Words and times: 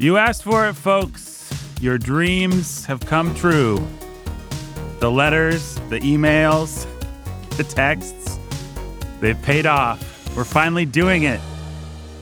You 0.00 0.16
asked 0.16 0.44
for 0.44 0.66
it, 0.66 0.72
folks. 0.72 1.46
Your 1.78 1.98
dreams 1.98 2.86
have 2.86 3.00
come 3.00 3.34
true. 3.34 3.86
The 4.98 5.10
letters, 5.10 5.74
the 5.90 6.00
emails, 6.00 6.86
the 7.58 7.64
texts, 7.64 8.38
they've 9.20 9.40
paid 9.42 9.66
off. 9.66 10.02
We're 10.34 10.44
finally 10.44 10.86
doing 10.86 11.24
it. 11.24 11.38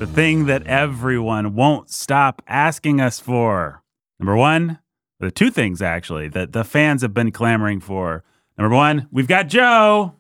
The 0.01 0.09
thing 0.09 0.47
that 0.47 0.67
everyone 0.67 1.55
won't 1.55 1.89
stop 1.89 2.43
asking 2.49 3.01
us 3.01 3.21
for. 3.21 3.85
Number 4.19 4.35
one, 4.35 4.81
the 5.21 5.31
two 5.31 5.53
things 5.53 5.81
actually 5.81 6.27
that 6.31 6.53
the 6.53 6.65
fans 6.65 7.03
have 7.03 7.15
been 7.15 7.31
clamoring 7.31 7.79
for. 7.79 8.25
Number 8.59 8.75
one, 8.75 9.07
we've 9.13 9.29
got 9.29 9.47
Joe. 9.47 10.17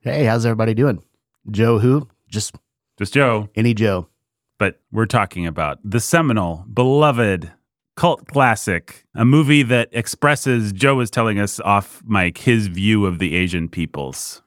Hey, 0.00 0.24
how's 0.24 0.46
everybody 0.46 0.72
doing? 0.72 1.02
Joe 1.50 1.80
who? 1.80 2.08
Just 2.30 2.56
Just 2.96 3.12
Joe. 3.12 3.50
any 3.54 3.74
Joe. 3.74 4.08
But 4.58 4.80
we're 4.92 5.06
talking 5.06 5.46
about 5.46 5.78
the 5.84 6.00
seminal, 6.00 6.64
beloved 6.72 7.52
cult 7.96 8.26
classic, 8.26 9.04
a 9.14 9.24
movie 9.24 9.62
that 9.62 9.88
expresses, 9.92 10.72
Joe 10.72 10.96
was 10.96 11.10
telling 11.10 11.38
us 11.38 11.60
off 11.60 12.02
mic, 12.06 12.38
his 12.38 12.66
view 12.66 13.06
of 13.06 13.18
the 13.18 13.34
Asian 13.36 13.68
peoples. 13.68 14.42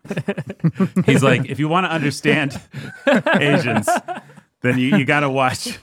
He's 1.06 1.24
like, 1.24 1.46
if 1.46 1.60
you 1.60 1.68
want 1.68 1.86
to 1.86 1.92
understand 1.92 2.60
Asians, 3.08 3.88
then 4.62 4.78
you, 4.78 4.98
you 4.98 5.06
got 5.06 5.22
to 5.22 5.30
watch 5.30 5.80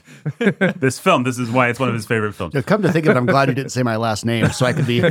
this 0.77 0.99
film. 0.99 1.23
This 1.23 1.39
is 1.39 1.49
why 1.49 1.69
it's 1.69 1.79
one 1.79 1.89
of 1.89 1.95
his 1.95 2.05
favorite 2.05 2.33
films. 2.33 2.53
Now, 2.53 2.61
come 2.61 2.83
to 2.83 2.91
think 2.91 3.07
of 3.07 3.15
it, 3.15 3.17
I'm 3.17 3.25
glad 3.25 3.49
you 3.49 3.55
didn't 3.55 3.71
say 3.71 3.83
my 3.83 3.95
last 3.95 4.25
name 4.25 4.49
so 4.51 4.65
I 4.65 4.73
could 4.73 4.87
be 4.87 5.01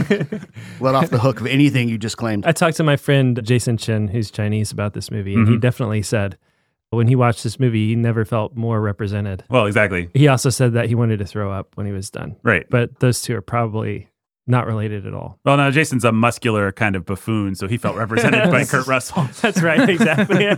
let 0.80 0.94
off 0.94 1.10
the 1.10 1.18
hook 1.20 1.40
of 1.40 1.46
anything 1.46 1.88
you 1.88 1.98
just 1.98 2.16
claimed. 2.16 2.46
I 2.46 2.52
talked 2.52 2.76
to 2.76 2.84
my 2.84 2.96
friend 2.96 3.40
Jason 3.42 3.76
Chen, 3.76 4.08
who's 4.08 4.30
Chinese, 4.30 4.70
about 4.70 4.94
this 4.94 5.10
movie, 5.10 5.34
and 5.34 5.48
he 5.48 5.54
mm-hmm. 5.54 5.60
definitely 5.60 6.02
said 6.02 6.38
when 6.94 7.06
he 7.06 7.16
watched 7.16 7.42
this 7.42 7.58
movie, 7.60 7.88
he 7.88 7.96
never 7.96 8.24
felt 8.24 8.56
more 8.56 8.80
represented. 8.80 9.44
Well, 9.50 9.66
exactly. 9.66 10.08
He 10.14 10.28
also 10.28 10.50
said 10.50 10.72
that 10.74 10.88
he 10.88 10.94
wanted 10.94 11.18
to 11.18 11.24
throw 11.26 11.52
up 11.52 11.76
when 11.76 11.86
he 11.86 11.92
was 11.92 12.10
done. 12.10 12.36
Right. 12.42 12.66
But 12.70 13.00
those 13.00 13.22
two 13.22 13.34
are 13.36 13.42
probably 13.42 14.08
not 14.46 14.66
related 14.66 15.06
at 15.06 15.14
all. 15.14 15.38
Well, 15.44 15.56
now 15.56 15.70
Jason's 15.70 16.04
a 16.04 16.12
muscular 16.12 16.70
kind 16.72 16.96
of 16.96 17.06
buffoon, 17.06 17.54
so 17.54 17.66
he 17.66 17.78
felt 17.78 17.96
represented 17.96 18.50
by 18.50 18.64
Kurt 18.66 18.86
Russell. 18.86 19.28
That's 19.40 19.62
right, 19.62 19.88
exactly. 19.88 20.48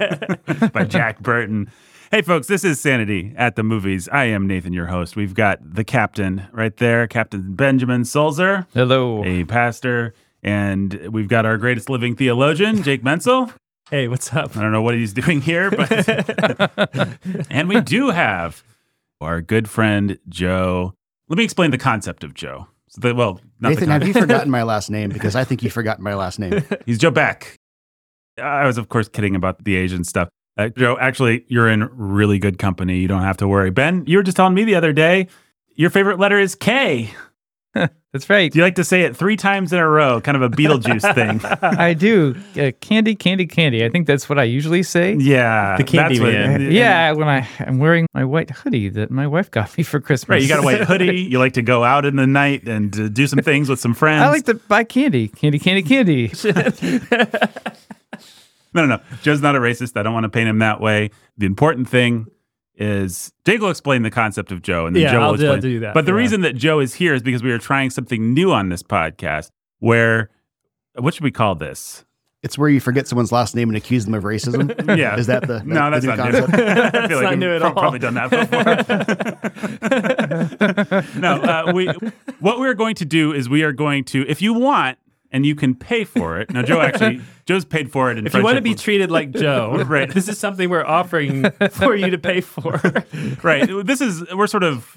by 0.73 0.85
Jack 0.85 1.21
Burton. 1.21 1.71
Hey, 2.11 2.23
folks, 2.23 2.47
this 2.47 2.65
is 2.65 2.81
Sanity 2.81 3.33
at 3.37 3.57
the 3.57 3.63
Movies. 3.63 4.09
I 4.11 4.25
am 4.27 4.47
Nathan, 4.47 4.73
your 4.73 4.87
host. 4.87 5.17
We've 5.17 5.35
got 5.35 5.59
the 5.63 5.85
captain 5.85 6.47
right 6.53 6.77
there, 6.77 7.07
Captain 7.09 7.55
Benjamin 7.55 8.05
Sulzer, 8.05 8.67
Hello. 8.75 9.25
a 9.25 9.45
pastor, 9.45 10.15
and 10.43 11.09
we've 11.13 11.29
got 11.29 11.45
our 11.47 11.57
greatest 11.57 11.91
living 11.91 12.15
theologian, 12.15 12.83
Jake 12.83 13.03
Menzel. 13.03 13.53
Hey, 13.91 14.09
what's 14.09 14.33
up? 14.35 14.57
I 14.57 14.63
don't 14.63 14.73
know 14.73 14.83
what 14.83 14.95
he's 14.95 15.13
doing 15.13 15.41
here, 15.41 15.71
but. 15.71 17.19
and 17.51 17.69
we 17.69 17.81
do 17.81 18.11
have 18.11 18.63
our 19.21 19.41
good 19.41 19.69
friend, 19.69 20.19
Joe. 20.29 20.95
Let 21.29 21.39
me 21.39 21.45
explain 21.45 21.71
the 21.71 21.79
concept 21.79 22.25
of 22.25 22.35
Joe. 22.35 22.69
So 22.89 23.01
that, 23.01 23.17
well, 23.17 23.41
not 23.61 23.71
Nathan, 23.71 23.87
the 23.87 23.93
have 23.93 24.07
you 24.07 24.13
forgotten 24.13 24.51
my 24.51 24.63
last 24.63 24.91
name? 24.91 25.11
Because 25.11 25.37
I 25.37 25.45
think 25.45 25.63
you've 25.63 25.73
forgotten 25.73 26.05
my 26.05 26.15
last 26.15 26.39
name. 26.39 26.63
He's 26.87 26.99
Joe 26.99 27.11
Beck. 27.11 27.57
I 28.39 28.67
was, 28.67 28.79
of 28.79 28.89
course, 28.89 29.09
kidding 29.09 29.35
about 29.35 29.65
the 29.65 29.77
Asian 29.77 30.05
stuff. 30.05 30.29
Uh, 30.59 30.69
Joe, 30.69 30.97
actually, 30.99 31.45
you're 31.49 31.69
in 31.69 31.89
really 31.93 32.39
good 32.39 32.59
company. 32.59 32.99
You 32.99 33.09
don't 33.09 33.23
have 33.23 33.37
to 33.39 33.49
worry. 33.49 33.71
Ben, 33.71 34.05
you 34.07 34.19
were 34.19 34.23
just 34.23 34.37
telling 34.37 34.55
me 34.55 34.65
the 34.65 34.75
other 34.75 34.93
day 34.93 35.29
your 35.75 35.91
favorite 35.91 36.19
letter 36.19 36.39
is 36.39 36.55
K. 36.55 37.11
That's 38.17 38.31
right. 38.31 38.51
Do 38.51 38.59
you 38.59 38.65
like 38.65 38.77
to 38.77 38.85
say 38.85 39.03
it 39.03 39.15
three 39.15 39.37
times 39.37 39.73
in 39.75 39.79
a 39.79 39.87
row? 39.87 40.23
Kind 40.23 40.37
of 40.37 40.43
a 40.43 40.49
Beetlejuice 40.49 41.15
thing. 41.15 41.41
I 41.63 41.93
do. 41.93 42.35
Uh, 42.59 42.73
candy, 42.81 43.15
candy, 43.15 43.47
candy. 43.47 43.85
I 43.85 43.91
think 43.91 44.07
that's 44.07 44.27
what 44.27 44.39
I 44.39 44.45
usually 44.45 44.83
say. 44.83 45.15
Yeah. 45.15 45.77
The 45.77 45.85
candy 45.85 46.19
that's 46.19 46.25
what- 46.25 46.33
man. 46.33 46.73
Yeah, 46.73 47.13
when 47.13 47.29
I 47.29 47.47
I'm 47.61 47.79
wearing 47.79 48.07
my 48.15 48.25
white 48.25 48.49
hoodie 48.51 48.89
that 48.89 49.11
my 49.11 49.27
wife 49.27 49.51
got 49.51 49.77
me 49.77 49.85
for 49.85 50.01
Christmas. 50.01 50.29
Right. 50.31 50.43
You 50.43 50.49
got 50.49 50.61
a 50.61 50.63
white 50.63 50.81
hoodie. 50.83 51.17
You 51.37 51.39
like 51.39 51.53
to 51.55 51.63
go 51.63 51.85
out 51.85 52.05
in 52.07 52.17
the 52.17 52.27
night 52.27 52.67
and 52.67 52.99
uh, 52.99 53.09
do 53.09 53.27
some 53.27 53.41
things 53.41 53.69
with 53.69 53.79
some 53.81 53.93
friends. 53.95 54.23
I 54.23 54.29
like 54.31 54.45
to 54.47 54.55
buy 54.55 54.85
candy, 54.85 55.29
candy, 55.29 55.59
candy, 55.59 55.83
candy. 55.83 56.33
No, 58.75 58.85
no, 58.85 58.97
no. 58.97 59.03
Joe's 59.23 59.41
not 59.41 59.57
a 59.57 59.59
racist. 59.59 59.97
I 59.99 60.03
don't 60.03 60.13
want 60.13 60.25
to 60.25 60.29
paint 60.29 60.49
him 60.51 60.59
that 60.59 60.81
way. 60.83 61.11
The 61.39 61.47
important 61.47 61.89
thing 61.89 62.27
is 62.77 63.33
Jake 63.45 63.61
will 63.61 63.71
explain 63.71 64.03
the 64.03 64.11
concept 64.11 64.53
of 64.53 64.63
Joe, 64.63 64.87
and 64.87 64.95
then 64.95 65.03
Yeah, 65.03 65.13
Joe 65.13 65.19
will 65.19 65.25
I'll 65.27 65.35
do- 65.37 65.47
I'll 65.49 65.55
explain. 65.55 65.73
do 65.75 65.81
that, 65.81 65.95
But 65.95 66.05
the 66.07 66.13
yeah. 66.13 66.19
reason 66.19 66.41
that 66.43 66.55
Joe 66.57 66.81
is 66.81 66.95
here 66.95 67.15
is 67.15 67.23
because 67.23 67.43
we 67.43 67.51
are 67.53 67.59
trying 67.59 67.91
something 67.91 68.35
new 68.35 68.53
on 68.53 68.69
this 68.69 68.83
podcast. 68.83 69.51
Where, 69.79 70.31
what 70.95 71.15
should 71.15 71.25
we 71.25 71.31
call 71.31 71.55
this? 71.55 72.05
It's 72.43 72.57
where 72.59 72.69
you 72.69 72.81
forget 72.81 73.09
someone's 73.09 73.33
last 73.33 73.57
name 73.57 73.69
and 73.71 73.77
accuse 73.77 74.05
them 74.05 74.15
of 74.15 74.23
racism. 74.23 74.71
Yeah. 74.99 75.17
Is 75.17 75.27
that 75.27 75.47
the, 75.49 75.63
No, 75.65 75.91
That's 75.91 76.05
the 76.07 76.15
that's 76.15 76.33
new 76.33 76.41
not 76.41 76.49
new. 76.51 76.99
I 77.01 77.09
feel 77.09 77.23
not 77.23 77.31
we've 77.31 77.39
new 77.41 77.59
all. 77.59 77.73
probably 77.73 77.99
done 77.99 78.15
that 78.15 78.31
before. 81.11 81.21
no, 81.21 81.35
uh, 81.43 81.73
we 81.75 81.87
what 82.41 82.59
we're 82.61 82.75
going 82.75 82.95
to 82.97 83.05
do 83.05 83.33
is 83.33 83.49
we 83.49 83.63
are 83.65 83.73
going 83.73 84.05
to, 84.05 84.25
if 84.29 84.41
you 84.43 84.55
want, 84.55 84.99
and 85.37 85.45
you 85.45 85.55
can 85.55 85.75
pay 85.75 86.05
for 86.05 86.41
it. 86.41 86.51
Now, 86.51 86.63
Joe 86.63 86.81
actually, 86.81 87.21
Joe's 87.47 87.65
paid 87.67 87.93
for 87.93 88.11
it. 88.11 88.17
In 88.17 88.27
If 88.27 88.33
you 88.35 88.43
want 88.43 88.57
to 88.57 88.63
be 88.63 88.71
with- 88.71 88.81
treated 88.81 89.11
like 89.11 89.31
Joe, 89.33 89.85
Right. 89.87 90.11
this 90.13 90.29
is 90.29 90.39
something 90.39 90.71
we're 90.71 90.85
offering 90.85 91.51
for 91.73 91.95
you 91.95 92.09
to 92.11 92.19
pay 92.19 92.41
for. 92.41 92.81
right. 93.43 93.69
This 93.85 94.01
is 94.01 94.25
we're 94.35 94.47
sort 94.47 94.65
of 94.65 94.97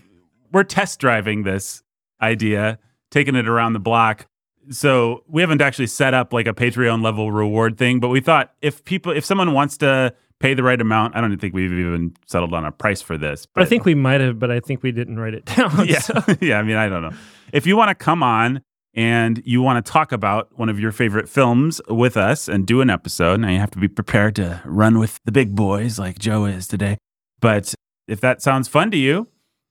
we're 0.54 0.64
test 0.64 1.00
driving 1.00 1.44
this 1.44 1.84
idea, 2.22 2.80
taking 3.12 3.36
it 3.36 3.48
around 3.48 3.74
the 3.74 3.80
block. 3.80 4.28
So 4.70 5.24
we 5.28 5.42
haven't 5.42 5.62
actually 5.62 5.88
set 5.88 6.14
up 6.14 6.32
like 6.32 6.48
a 6.48 6.54
Patreon 6.54 7.04
level 7.04 7.32
reward 7.32 7.78
thing, 7.78 8.00
but 8.00 8.08
we 8.10 8.22
thought 8.22 8.54
if 8.62 8.84
people 8.86 9.12
if 9.12 9.26
someone 9.26 9.54
wants 9.54 9.78
to 9.80 10.14
pay 10.40 10.54
the 10.54 10.64
right 10.64 10.80
amount, 10.80 11.16
I 11.18 11.22
don't 11.22 11.38
think 11.38 11.54
we've 11.54 11.72
even 11.74 12.16
settled 12.28 12.54
on 12.54 12.64
a 12.66 12.72
price 12.72 13.02
for 13.02 13.18
this. 13.18 13.46
But 13.46 13.64
I 13.64 13.66
think 13.66 13.84
we 13.84 13.94
might 13.96 14.22
have, 14.22 14.40
but 14.40 14.52
I 14.52 14.62
think 14.62 14.84
we 14.84 14.92
didn't 14.94 15.20
write 15.20 15.34
it 15.34 15.44
down. 15.46 15.86
yeah. 15.88 16.00
so- 16.00 16.22
yeah, 16.40 16.60
I 16.60 16.64
mean, 16.64 16.78
I 16.78 16.88
don't 16.88 17.02
know. 17.02 17.12
If 17.52 17.66
you 17.68 17.76
want 17.76 17.90
to 17.90 17.96
come 17.96 18.22
on 18.24 18.62
and 18.94 19.42
you 19.46 19.62
want 19.62 19.84
to 19.86 19.92
talk 19.92 20.12
about 20.12 20.58
one 20.58 20.70
of 20.70 20.80
your 20.80 20.92
favorite 20.92 21.30
films 21.30 21.80
with 21.88 22.18
us 22.18 22.48
and 22.48 22.66
do 22.66 22.82
an 22.82 22.90
episode, 22.90 23.40
now 23.40 23.50
you 23.50 23.60
have 23.60 23.72
to 23.72 23.80
be 23.80 23.88
prepared 23.88 24.36
to 24.38 24.62
run 24.66 25.00
with 25.00 25.20
the 25.26 25.32
big 25.32 25.56
boys 25.56 26.00
like 26.00 26.20
Joe 26.20 26.46
is 26.46 26.68
today. 26.68 26.98
But 27.40 27.74
if 28.08 28.20
that 28.22 28.42
sounds 28.42 28.68
fun 28.68 28.92
to 28.92 28.98
you, 28.98 29.28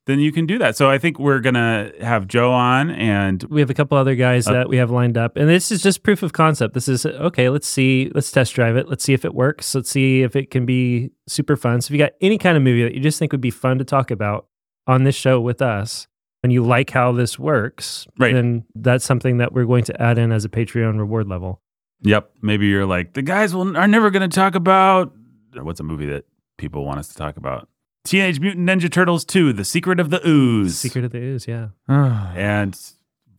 then 0.06 0.20
you 0.20 0.32
can 0.32 0.46
do 0.46 0.56
that. 0.56 0.74
So 0.74 0.88
I 0.88 0.96
think 0.96 1.18
we're 1.18 1.40
going 1.40 1.54
to 1.54 1.92
have 2.00 2.26
Joe 2.26 2.50
on 2.50 2.90
and 2.90 3.42
we 3.50 3.60
have 3.60 3.68
a 3.68 3.74
couple 3.74 3.98
other 3.98 4.14
guys 4.14 4.46
Uh, 4.48 4.54
that 4.54 4.68
we 4.68 4.78
have 4.78 4.90
lined 4.90 5.18
up. 5.18 5.36
And 5.36 5.48
this 5.48 5.70
is 5.70 5.82
just 5.82 6.02
proof 6.02 6.22
of 6.22 6.32
concept. 6.32 6.72
This 6.72 6.88
is 6.88 7.04
okay 7.04 7.50
let's 7.50 7.68
see 7.68 8.10
let's 8.14 8.32
test 8.32 8.54
drive 8.54 8.76
it. 8.76 8.88
Let's 8.88 9.04
see 9.04 9.12
if 9.12 9.26
it 9.26 9.34
works. 9.34 9.74
Let's 9.74 9.90
see 9.90 10.22
if 10.22 10.34
it 10.34 10.50
can 10.50 10.64
be 10.64 11.10
super 11.26 11.56
fun. 11.56 11.82
So 11.82 11.88
if 11.88 11.90
you 11.92 11.98
got 11.98 12.12
any 12.22 12.38
kind 12.38 12.56
of 12.56 12.62
movie 12.62 12.84
that 12.84 12.94
you 12.94 13.00
just 13.00 13.18
think 13.18 13.32
would 13.32 13.42
be 13.42 13.50
fun 13.50 13.78
to 13.78 13.84
talk 13.84 14.10
about 14.10 14.46
on 14.86 15.04
this 15.04 15.14
show 15.14 15.40
with 15.40 15.60
us 15.60 16.08
and 16.42 16.52
you 16.52 16.62
like 16.64 16.90
how 16.90 17.12
this 17.12 17.38
works 17.38 18.06
Right. 18.18 18.32
then 18.34 18.64
that's 18.74 19.04
something 19.04 19.38
that 19.38 19.52
we're 19.52 19.64
going 19.66 19.84
to 19.84 20.02
add 20.02 20.18
in 20.18 20.32
as 20.32 20.44
a 20.44 20.48
patreon 20.48 20.98
reward 20.98 21.28
level 21.28 21.60
yep, 22.02 22.30
maybe 22.42 22.66
you're 22.68 22.86
like, 22.86 23.14
the 23.14 23.22
guys 23.22 23.52
will, 23.54 23.76
are 23.76 23.88
never 23.88 24.10
going 24.10 24.28
to 24.28 24.34
talk 24.34 24.54
about 24.54 25.12
what's 25.54 25.80
a 25.80 25.82
movie 25.82 26.06
that 26.06 26.24
people 26.56 26.84
want 26.84 26.98
us 27.00 27.08
to 27.08 27.14
talk 27.16 27.36
about? 27.36 27.68
Teenage 28.04 28.38
Mutant 28.40 28.68
Ninja 28.68 28.90
Turtles 28.90 29.24
2, 29.24 29.52
The 29.52 29.64
Secret 29.64 29.98
of 29.98 30.10
the 30.10 30.20
Ooze. 30.26 30.78
secret 30.78 31.04
of 31.04 31.10
the 31.10 31.18
ooze 31.18 31.46
yeah 31.48 31.68
And 31.88 32.78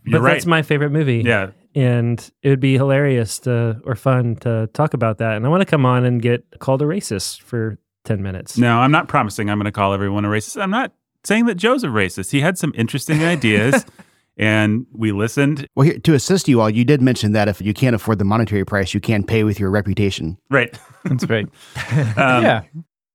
you're 0.03 0.19
but 0.19 0.21
right. 0.25 0.33
that's 0.33 0.45
my 0.45 0.61
favorite 0.61 0.89
movie 0.91 1.21
yeah, 1.25 1.51
and 1.75 2.19
it 2.43 2.49
would 2.49 2.59
be 2.59 2.73
hilarious 2.75 3.39
to 3.39 3.81
or 3.85 3.95
fun 3.95 4.35
to 4.37 4.67
talk 4.73 4.93
about 4.93 5.17
that 5.19 5.35
and 5.37 5.45
i 5.45 5.49
want 5.49 5.61
to 5.61 5.65
come 5.65 5.85
on 5.85 6.03
and 6.05 6.21
get 6.21 6.43
called 6.59 6.81
a 6.81 6.85
racist 6.85 7.41
for 7.41 7.77
10 8.05 8.21
minutes 8.21 8.57
No, 8.57 8.79
I'm 8.79 8.91
not 8.91 9.07
promising 9.07 9.49
I'm 9.49 9.57
going 9.57 9.65
to 9.65 9.71
call 9.71 9.93
everyone 9.93 10.25
a 10.25 10.29
racist. 10.29 10.61
I'm 10.61 10.71
not 10.71 10.93
saying 11.23 11.45
that 11.45 11.55
Joe's 11.55 11.83
a 11.83 11.87
racist. 11.87 12.31
He 12.31 12.41
had 12.41 12.57
some 12.57 12.73
interesting 12.75 13.23
ideas 13.23 13.85
and 14.37 14.87
we 14.93 15.11
listened. 15.11 15.67
Well, 15.75 15.85
here, 15.85 15.99
to 15.99 16.13
assist 16.13 16.47
you 16.47 16.61
all, 16.61 16.69
you 16.69 16.85
did 16.85 17.01
mention 17.01 17.33
that 17.33 17.47
if 17.47 17.61
you 17.61 17.73
can't 17.73 17.95
afford 17.95 18.19
the 18.19 18.25
monetary 18.25 18.65
price, 18.65 18.93
you 18.93 19.01
can 19.01 19.23
pay 19.23 19.43
with 19.43 19.59
your 19.59 19.69
reputation. 19.69 20.37
Right. 20.49 20.77
That's 21.03 21.29
right. 21.29 21.47
Um, 22.17 22.43
yeah. 22.43 22.63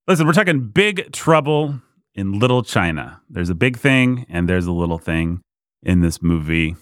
Listen, 0.07 0.27
we're 0.27 0.35
talking 0.35 0.69
big 0.69 1.13
trouble 1.13 1.81
in 2.15 2.39
Little 2.39 2.63
China. 2.63 3.21
There's 3.31 3.49
a 3.49 3.55
big 3.55 3.79
thing 3.79 4.27
and 4.29 4.49
there's 4.49 4.67
a 4.67 4.73
little 4.73 4.99
thing 4.99 5.41
in 5.83 6.01
this 6.01 6.23
movie. 6.23 6.77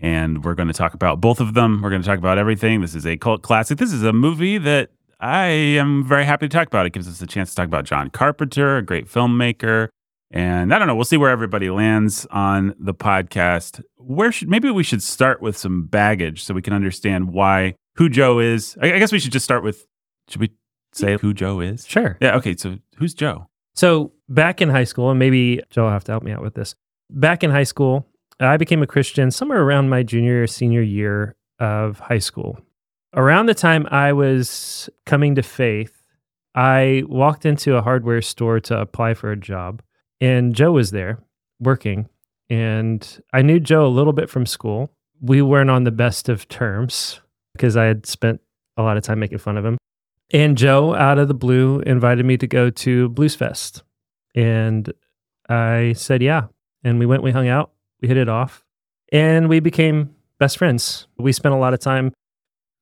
And 0.00 0.44
we're 0.44 0.54
going 0.54 0.68
to 0.68 0.74
talk 0.74 0.94
about 0.94 1.20
both 1.20 1.40
of 1.40 1.54
them. 1.54 1.80
We're 1.82 1.90
going 1.90 2.02
to 2.02 2.06
talk 2.06 2.18
about 2.18 2.38
everything. 2.38 2.82
This 2.82 2.94
is 2.94 3.06
a 3.06 3.16
cult 3.16 3.42
classic. 3.42 3.78
This 3.78 3.92
is 3.92 4.04
a 4.04 4.12
movie 4.12 4.58
that 4.58 4.90
I 5.18 5.46
am 5.46 6.04
very 6.04 6.24
happy 6.24 6.46
to 6.46 6.56
talk 6.56 6.68
about. 6.68 6.86
It 6.86 6.92
gives 6.92 7.08
us 7.08 7.20
a 7.20 7.26
chance 7.26 7.50
to 7.50 7.56
talk 7.56 7.66
about 7.66 7.84
John 7.84 8.10
Carpenter, 8.10 8.76
a 8.76 8.82
great 8.82 9.08
filmmaker. 9.08 9.88
And 10.30 10.74
I 10.74 10.78
don't 10.78 10.88
know, 10.88 10.94
we'll 10.94 11.04
see 11.04 11.16
where 11.16 11.30
everybody 11.30 11.70
lands 11.70 12.26
on 12.30 12.74
the 12.78 12.94
podcast. 12.94 13.82
Where 13.96 14.30
should 14.30 14.48
maybe 14.48 14.70
we 14.70 14.82
should 14.82 15.02
start 15.02 15.40
with 15.40 15.56
some 15.56 15.86
baggage 15.86 16.44
so 16.44 16.54
we 16.54 16.62
can 16.62 16.72
understand 16.72 17.32
why 17.32 17.74
who 17.96 18.08
Joe 18.08 18.38
is. 18.38 18.76
I, 18.80 18.94
I 18.94 18.98
guess 18.98 19.12
we 19.12 19.18
should 19.18 19.32
just 19.32 19.44
start 19.44 19.64
with 19.64 19.86
should 20.28 20.40
we 20.40 20.52
say 20.92 21.16
who 21.16 21.32
Joe 21.32 21.60
is? 21.60 21.86
sure 21.86 22.18
Yeah, 22.20 22.36
okay. 22.36 22.56
So 22.56 22.78
who's 22.96 23.14
Joe? 23.14 23.48
So 23.74 24.12
back 24.28 24.60
in 24.60 24.68
high 24.68 24.84
school, 24.84 25.10
and 25.10 25.18
maybe 25.18 25.62
Joe 25.70 25.84
will 25.84 25.90
have 25.90 26.04
to 26.04 26.12
help 26.12 26.22
me 26.22 26.32
out 26.32 26.42
with 26.42 26.54
this. 26.54 26.74
Back 27.10 27.42
in 27.42 27.50
high 27.50 27.64
school, 27.64 28.06
I 28.40 28.56
became 28.56 28.82
a 28.82 28.86
Christian 28.86 29.30
somewhere 29.30 29.62
around 29.62 29.88
my 29.88 30.02
junior 30.02 30.42
or 30.42 30.46
senior 30.46 30.82
year 30.82 31.36
of 31.58 31.98
high 32.00 32.18
school. 32.18 32.58
Around 33.14 33.46
the 33.46 33.54
time 33.54 33.86
I 33.90 34.12
was 34.12 34.90
coming 35.06 35.34
to 35.36 35.42
faith, 35.42 36.02
I 36.54 37.04
walked 37.06 37.46
into 37.46 37.76
a 37.76 37.82
hardware 37.82 38.20
store 38.20 38.60
to 38.60 38.80
apply 38.80 39.14
for 39.14 39.32
a 39.32 39.36
job, 39.36 39.82
and 40.20 40.54
Joe 40.54 40.72
was 40.72 40.90
there 40.90 41.18
working. 41.60 42.08
And 42.50 43.22
I 43.32 43.42
knew 43.42 43.60
Joe 43.60 43.86
a 43.86 43.88
little 43.88 44.12
bit 44.12 44.30
from 44.30 44.46
school. 44.46 44.90
We 45.20 45.42
weren't 45.42 45.70
on 45.70 45.84
the 45.84 45.90
best 45.90 46.28
of 46.28 46.48
terms 46.48 47.20
because 47.52 47.76
I 47.76 47.84
had 47.84 48.06
spent 48.06 48.40
a 48.76 48.82
lot 48.82 48.96
of 48.96 49.02
time 49.02 49.18
making 49.18 49.38
fun 49.38 49.56
of 49.56 49.64
him. 49.64 49.76
And 50.30 50.56
Joe, 50.56 50.94
out 50.94 51.18
of 51.18 51.28
the 51.28 51.34
blue, 51.34 51.80
invited 51.80 52.24
me 52.24 52.36
to 52.36 52.46
go 52.46 52.70
to 52.70 53.08
Blues 53.08 53.34
Fest. 53.34 53.82
And 54.34 54.92
I 55.48 55.94
said, 55.94 56.22
yeah. 56.22 56.46
And 56.84 56.98
we 56.98 57.06
went, 57.06 57.22
we 57.22 57.32
hung 57.32 57.48
out, 57.48 57.72
we 58.00 58.08
hit 58.08 58.16
it 58.16 58.28
off, 58.28 58.64
and 59.10 59.48
we 59.48 59.58
became 59.58 60.14
best 60.38 60.58
friends. 60.58 61.08
We 61.18 61.32
spent 61.32 61.54
a 61.54 61.58
lot 61.58 61.74
of 61.74 61.80
time 61.80 62.12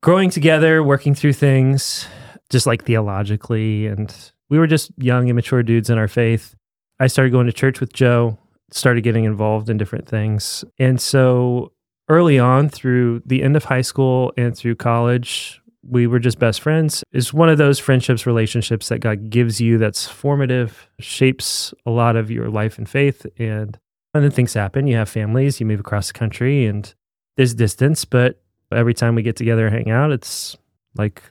growing 0.03 0.29
together, 0.29 0.83
working 0.83 1.15
through 1.15 1.33
things, 1.33 2.07
just 2.51 2.67
like 2.67 2.85
theologically. 2.85 3.87
And 3.87 4.15
we 4.51 4.59
were 4.59 4.67
just 4.67 4.91
young, 4.99 5.29
immature 5.29 5.63
dudes 5.63 5.89
in 5.89 5.99
our 5.99 6.09
faith. 6.09 6.55
I 6.99 7.07
started 7.07 7.31
going 7.31 7.47
to 7.47 7.53
church 7.53 7.81
with 7.81 7.93
Joe, 7.93 8.39
started 8.71 9.03
getting 9.03 9.25
involved 9.25 9.69
in 9.69 9.77
different 9.77 10.09
things. 10.09 10.65
And 10.79 11.01
so 11.01 11.73
early 12.09 12.39
on, 12.39 12.69
through 12.69 13.23
the 13.27 13.43
end 13.43 13.57
of 13.57 13.65
high 13.65 13.83
school 13.83 14.33
and 14.37 14.57
through 14.57 14.77
college, 14.77 15.61
we 15.89 16.07
were 16.07 16.19
just 16.19 16.39
best 16.39 16.61
friends. 16.61 17.05
It's 17.13 17.33
one 17.33 17.49
of 17.49 17.59
those 17.59 17.79
friendships, 17.79 18.27
relationships 18.27 18.89
that 18.89 18.99
God 18.99 19.31
gives 19.31 19.61
you 19.61 19.79
that's 19.79 20.07
formative, 20.07 20.89
shapes 20.99 21.73
a 21.85 21.91
lot 21.91 22.17
of 22.17 22.31
your 22.31 22.49
life 22.49 22.79
and 22.79 22.89
faith. 22.89 23.25
And, 23.39 23.79
and 24.15 24.25
then 24.25 24.31
things 24.31 24.55
happen. 24.55 24.87
You 24.87 24.97
have 24.97 25.09
families, 25.09 25.61
you 25.61 25.67
move 25.67 25.81
across 25.81 26.09
the 26.09 26.15
country, 26.15 26.67
and 26.67 26.93
there's 27.37 27.55
distance. 27.55 28.05
But 28.05 28.41
every 28.73 28.95
time 28.95 29.15
we 29.15 29.23
get 29.23 29.37
together 29.37 29.67
and 29.67 29.77
hang 29.77 29.91
out, 29.91 30.11
it's 30.11 30.57
like 30.97 31.23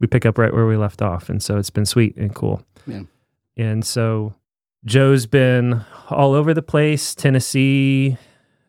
we 0.00 0.06
pick 0.06 0.24
up 0.24 0.38
right 0.38 0.54
where 0.54 0.66
we 0.66 0.76
left 0.76 1.02
off. 1.02 1.28
And 1.28 1.42
so 1.42 1.58
it's 1.58 1.70
been 1.70 1.86
sweet 1.86 2.16
and 2.16 2.34
cool. 2.34 2.62
Yeah. 2.86 3.02
And 3.56 3.84
so 3.84 4.34
Joe's 4.88 5.26
been 5.26 5.84
all 6.08 6.32
over 6.32 6.54
the 6.54 6.62
place 6.62 7.14
Tennessee, 7.14 8.16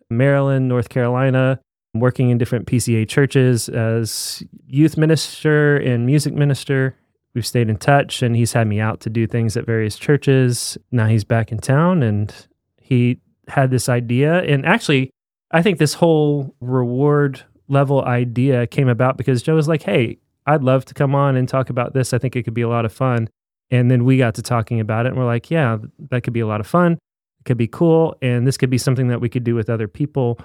Maryland, 0.09 0.67
North 0.67 0.89
Carolina, 0.89 1.61
working 1.93 2.29
in 2.29 2.37
different 2.37 2.67
PCA 2.67 3.07
churches 3.07 3.69
as 3.69 4.43
youth 4.67 4.97
minister 4.97 5.77
and 5.77 6.05
music 6.05 6.33
minister. 6.33 6.97
We've 7.33 7.47
stayed 7.47 7.69
in 7.69 7.77
touch 7.77 8.21
and 8.21 8.35
he's 8.35 8.51
had 8.51 8.67
me 8.67 8.81
out 8.81 8.99
to 9.01 9.09
do 9.09 9.27
things 9.27 9.55
at 9.55 9.65
various 9.65 9.97
churches. 9.97 10.77
Now 10.91 11.07
he's 11.07 11.23
back 11.23 11.53
in 11.53 11.59
town 11.59 12.03
and 12.03 12.33
he 12.81 13.21
had 13.47 13.71
this 13.71 13.87
idea. 13.87 14.41
And 14.41 14.65
actually, 14.65 15.11
I 15.51 15.61
think 15.61 15.79
this 15.79 15.93
whole 15.93 16.53
reward 16.59 17.43
level 17.69 18.03
idea 18.03 18.67
came 18.67 18.89
about 18.89 19.15
because 19.15 19.41
Joe 19.41 19.55
was 19.55 19.69
like, 19.69 19.83
hey, 19.83 20.17
I'd 20.45 20.63
love 20.63 20.83
to 20.85 20.93
come 20.93 21.15
on 21.15 21.37
and 21.37 21.47
talk 21.47 21.69
about 21.69 21.93
this. 21.93 22.11
I 22.11 22.17
think 22.17 22.35
it 22.35 22.43
could 22.43 22.53
be 22.53 22.61
a 22.61 22.67
lot 22.67 22.83
of 22.83 22.91
fun. 22.91 23.29
And 23.71 23.89
then 23.91 24.03
we 24.05 24.17
got 24.17 24.35
to 24.35 24.41
talking 24.41 24.79
about 24.79 25.05
it 25.05 25.09
and 25.09 25.17
we're 25.17 25.25
like, 25.25 25.51
yeah, 25.51 25.77
that 26.09 26.23
could 26.23 26.33
be 26.33 26.39
a 26.39 26.47
lot 26.47 26.59
of 26.59 26.67
fun. 26.67 26.93
It 26.93 27.45
could 27.45 27.57
be 27.57 27.67
cool. 27.67 28.15
And 28.21 28.45
this 28.47 28.57
could 28.57 28.69
be 28.69 28.77
something 28.77 29.07
that 29.09 29.21
we 29.21 29.29
could 29.29 29.43
do 29.43 29.55
with 29.55 29.69
other 29.69 29.87
people. 29.87 30.39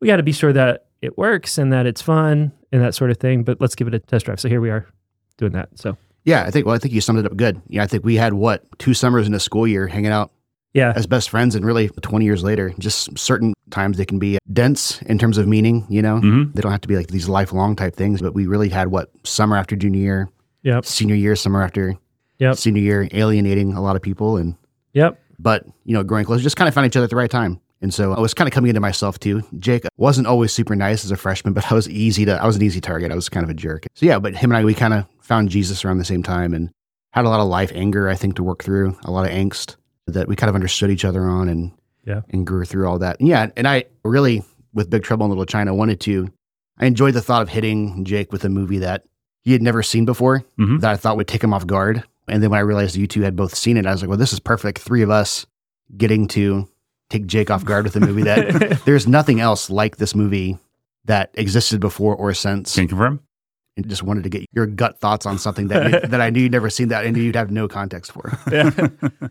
We 0.00 0.06
got 0.08 0.16
to 0.16 0.22
be 0.22 0.32
sure 0.32 0.52
that 0.52 0.86
it 1.02 1.16
works 1.16 1.58
and 1.58 1.72
that 1.72 1.86
it's 1.86 2.02
fun 2.02 2.52
and 2.72 2.82
that 2.82 2.94
sort 2.94 3.10
of 3.10 3.16
thing. 3.16 3.44
But 3.44 3.60
let's 3.60 3.74
give 3.74 3.88
it 3.88 3.94
a 3.94 3.98
test 3.98 4.26
drive. 4.26 4.40
So 4.40 4.48
here 4.48 4.60
we 4.60 4.70
are 4.70 4.86
doing 5.38 5.52
that. 5.52 5.70
So 5.74 5.96
Yeah, 6.24 6.42
I 6.44 6.50
think. 6.50 6.66
Well, 6.66 6.74
I 6.74 6.78
think 6.78 6.92
you 6.92 7.00
summed 7.00 7.18
it 7.18 7.26
up 7.26 7.36
good. 7.36 7.60
Yeah, 7.68 7.82
I 7.82 7.86
think 7.86 8.04
we 8.04 8.16
had 8.16 8.34
what 8.34 8.64
two 8.78 8.92
summers 8.94 9.26
in 9.26 9.34
a 9.34 9.40
school 9.40 9.66
year 9.66 9.86
hanging 9.86 10.10
out 10.12 10.32
yeah, 10.74 10.92
as 10.94 11.06
best 11.06 11.30
friends, 11.30 11.54
and 11.54 11.64
really 11.64 11.88
20 11.88 12.24
years 12.26 12.44
later, 12.44 12.74
just 12.78 13.16
certain 13.18 13.54
times 13.70 13.96
they 13.96 14.04
can 14.04 14.18
be 14.18 14.36
dense 14.52 15.00
in 15.02 15.16
terms 15.18 15.38
of 15.38 15.48
meaning. 15.48 15.86
You 15.88 16.02
know, 16.02 16.20
Mhm. 16.20 16.52
they 16.52 16.60
don't 16.60 16.72
have 16.72 16.82
to 16.82 16.88
be 16.88 16.96
like 16.96 17.06
these 17.08 17.28
lifelong 17.28 17.74
type 17.76 17.96
things. 17.96 18.20
But 18.20 18.34
we 18.34 18.46
really 18.46 18.68
had 18.68 18.88
what 18.88 19.10
summer 19.24 19.56
after 19.56 19.74
junior 19.76 20.00
year, 20.00 20.28
yep, 20.62 20.84
senior 20.84 21.14
year, 21.14 21.34
summer 21.36 21.62
after 21.62 21.94
Yep. 22.38 22.56
senior 22.56 22.82
year, 22.82 23.08
alienating 23.12 23.72
a 23.74 23.80
lot 23.80 23.96
of 23.96 24.02
people, 24.02 24.36
and 24.36 24.56
yep, 24.92 25.20
but 25.38 25.64
you 25.84 25.94
know, 25.94 26.02
growing 26.02 26.24
closer, 26.24 26.42
just 26.42 26.56
kind 26.56 26.68
of 26.68 26.74
found 26.74 26.86
each 26.86 26.96
other 26.96 27.04
at 27.04 27.10
the 27.10 27.16
right 27.16 27.30
time. 27.30 27.60
And 27.82 27.92
so 27.92 28.14
I 28.14 28.20
was 28.20 28.32
kind 28.34 28.48
of 28.48 28.54
coming 28.54 28.70
into 28.70 28.80
myself 28.80 29.18
too. 29.20 29.42
Jake 29.58 29.84
wasn't 29.98 30.26
always 30.26 30.50
super 30.52 30.74
nice 30.74 31.04
as 31.04 31.10
a 31.10 31.16
freshman, 31.16 31.52
but 31.52 31.70
I 31.70 31.74
was 31.74 31.88
easy 31.90 32.24
to, 32.24 32.32
I 32.42 32.46
was 32.46 32.56
an 32.56 32.62
easy 32.62 32.80
target. 32.80 33.12
I 33.12 33.14
was 33.14 33.28
kind 33.28 33.44
of 33.44 33.50
a 33.50 33.54
jerk. 33.54 33.86
So 33.94 34.06
yeah, 34.06 34.18
but 34.18 34.34
him 34.34 34.50
and 34.50 34.56
I, 34.58 34.64
we 34.64 34.72
kind 34.72 34.94
of 34.94 35.04
found 35.20 35.50
Jesus 35.50 35.84
around 35.84 35.98
the 35.98 36.04
same 36.04 36.22
time 36.22 36.54
and 36.54 36.70
had 37.12 37.26
a 37.26 37.28
lot 37.28 37.40
of 37.40 37.48
life 37.48 37.70
anger, 37.74 38.08
I 38.08 38.14
think, 38.14 38.36
to 38.36 38.42
work 38.42 38.64
through, 38.64 38.96
a 39.04 39.10
lot 39.10 39.26
of 39.26 39.30
angst 39.30 39.76
that 40.06 40.26
we 40.26 40.36
kind 40.36 40.48
of 40.48 40.54
understood 40.54 40.90
each 40.90 41.04
other 41.04 41.22
on 41.24 41.48
and, 41.50 41.70
Yeah. 42.06 42.22
and 42.30 42.46
grew 42.46 42.64
through 42.64 42.88
all 42.88 42.98
that. 43.00 43.20
And 43.20 43.28
yeah. 43.28 43.48
And 43.58 43.68
I 43.68 43.84
really, 44.04 44.42
with 44.72 44.88
Big 44.88 45.02
Trouble 45.02 45.26
in 45.26 45.30
Little 45.30 45.44
China, 45.46 45.74
wanted 45.74 46.00
to, 46.00 46.32
I 46.78 46.86
enjoyed 46.86 47.12
the 47.14 47.22
thought 47.22 47.42
of 47.42 47.50
hitting 47.50 48.06
Jake 48.06 48.32
with 48.32 48.44
a 48.44 48.48
movie 48.48 48.78
that 48.78 49.04
he 49.42 49.52
had 49.52 49.62
never 49.62 49.82
seen 49.82 50.06
before 50.06 50.44
Mhm. 50.58 50.80
that 50.80 50.90
I 50.92 50.96
thought 50.96 51.18
would 51.18 51.28
take 51.28 51.44
him 51.44 51.52
off 51.52 51.66
guard. 51.66 52.04
And 52.28 52.42
then 52.42 52.50
when 52.50 52.58
I 52.58 52.62
realized 52.62 52.96
you 52.96 53.06
two 53.06 53.22
had 53.22 53.36
both 53.36 53.54
seen 53.54 53.76
it, 53.76 53.86
I 53.86 53.92
was 53.92 54.02
like, 54.02 54.08
well, 54.08 54.18
this 54.18 54.32
is 54.32 54.40
perfect. 54.40 54.78
Three 54.78 55.02
of 55.02 55.10
us 55.10 55.46
getting 55.96 56.26
to 56.28 56.68
take 57.10 57.26
Jake 57.26 57.50
off 57.50 57.64
guard 57.64 57.84
with 57.84 57.96
a 57.96 58.00
movie 58.00 58.24
that 58.24 58.82
there's 58.84 59.06
nothing 59.06 59.40
else 59.40 59.70
like 59.70 59.96
this 59.96 60.14
movie 60.14 60.58
that 61.04 61.30
existed 61.34 61.80
before 61.80 62.16
or 62.16 62.34
since. 62.34 62.74
Can 62.74 62.82
you 62.82 62.88
confirm? 62.88 63.20
And 63.76 63.88
just 63.88 64.02
wanted 64.02 64.24
to 64.24 64.30
get 64.30 64.46
your 64.52 64.66
gut 64.66 65.00
thoughts 65.00 65.26
on 65.26 65.38
something 65.38 65.68
that 65.68 65.84
you, 65.84 66.00
that 66.08 66.20
I 66.20 66.30
knew 66.30 66.40
you'd 66.40 66.52
never 66.52 66.70
seen 66.70 66.88
that 66.88 67.04
and 67.04 67.16
you'd 67.16 67.36
have 67.36 67.50
no 67.50 67.68
context 67.68 68.10
for. 68.12 68.32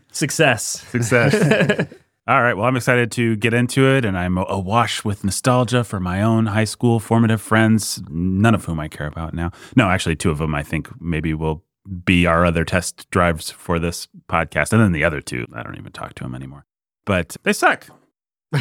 success. 0.12 0.84
Success. 0.88 1.88
All 2.28 2.42
right. 2.42 2.54
Well, 2.54 2.66
I'm 2.66 2.76
excited 2.76 3.12
to 3.12 3.36
get 3.36 3.54
into 3.54 3.86
it, 3.88 4.04
and 4.04 4.18
I'm 4.18 4.36
awash 4.36 5.04
with 5.04 5.22
nostalgia 5.22 5.84
for 5.84 6.00
my 6.00 6.22
own 6.22 6.46
high 6.46 6.64
school 6.64 6.98
formative 6.98 7.40
friends, 7.40 8.02
none 8.08 8.52
of 8.52 8.64
whom 8.64 8.80
I 8.80 8.88
care 8.88 9.06
about 9.06 9.32
now. 9.32 9.52
No, 9.76 9.88
actually, 9.88 10.16
two 10.16 10.30
of 10.32 10.38
them 10.38 10.52
I 10.52 10.64
think 10.64 10.88
maybe 11.00 11.34
will 11.34 11.62
be 12.04 12.26
our 12.26 12.44
other 12.44 12.64
test 12.64 13.08
drives 13.10 13.50
for 13.50 13.78
this 13.78 14.08
podcast. 14.28 14.72
And 14.72 14.80
then 14.82 14.92
the 14.92 15.04
other 15.04 15.20
two, 15.20 15.46
I 15.54 15.62
don't 15.62 15.76
even 15.76 15.92
talk 15.92 16.14
to 16.14 16.24
them 16.24 16.34
anymore. 16.34 16.66
But 17.04 17.36
they 17.42 17.52
suck. 17.52 17.86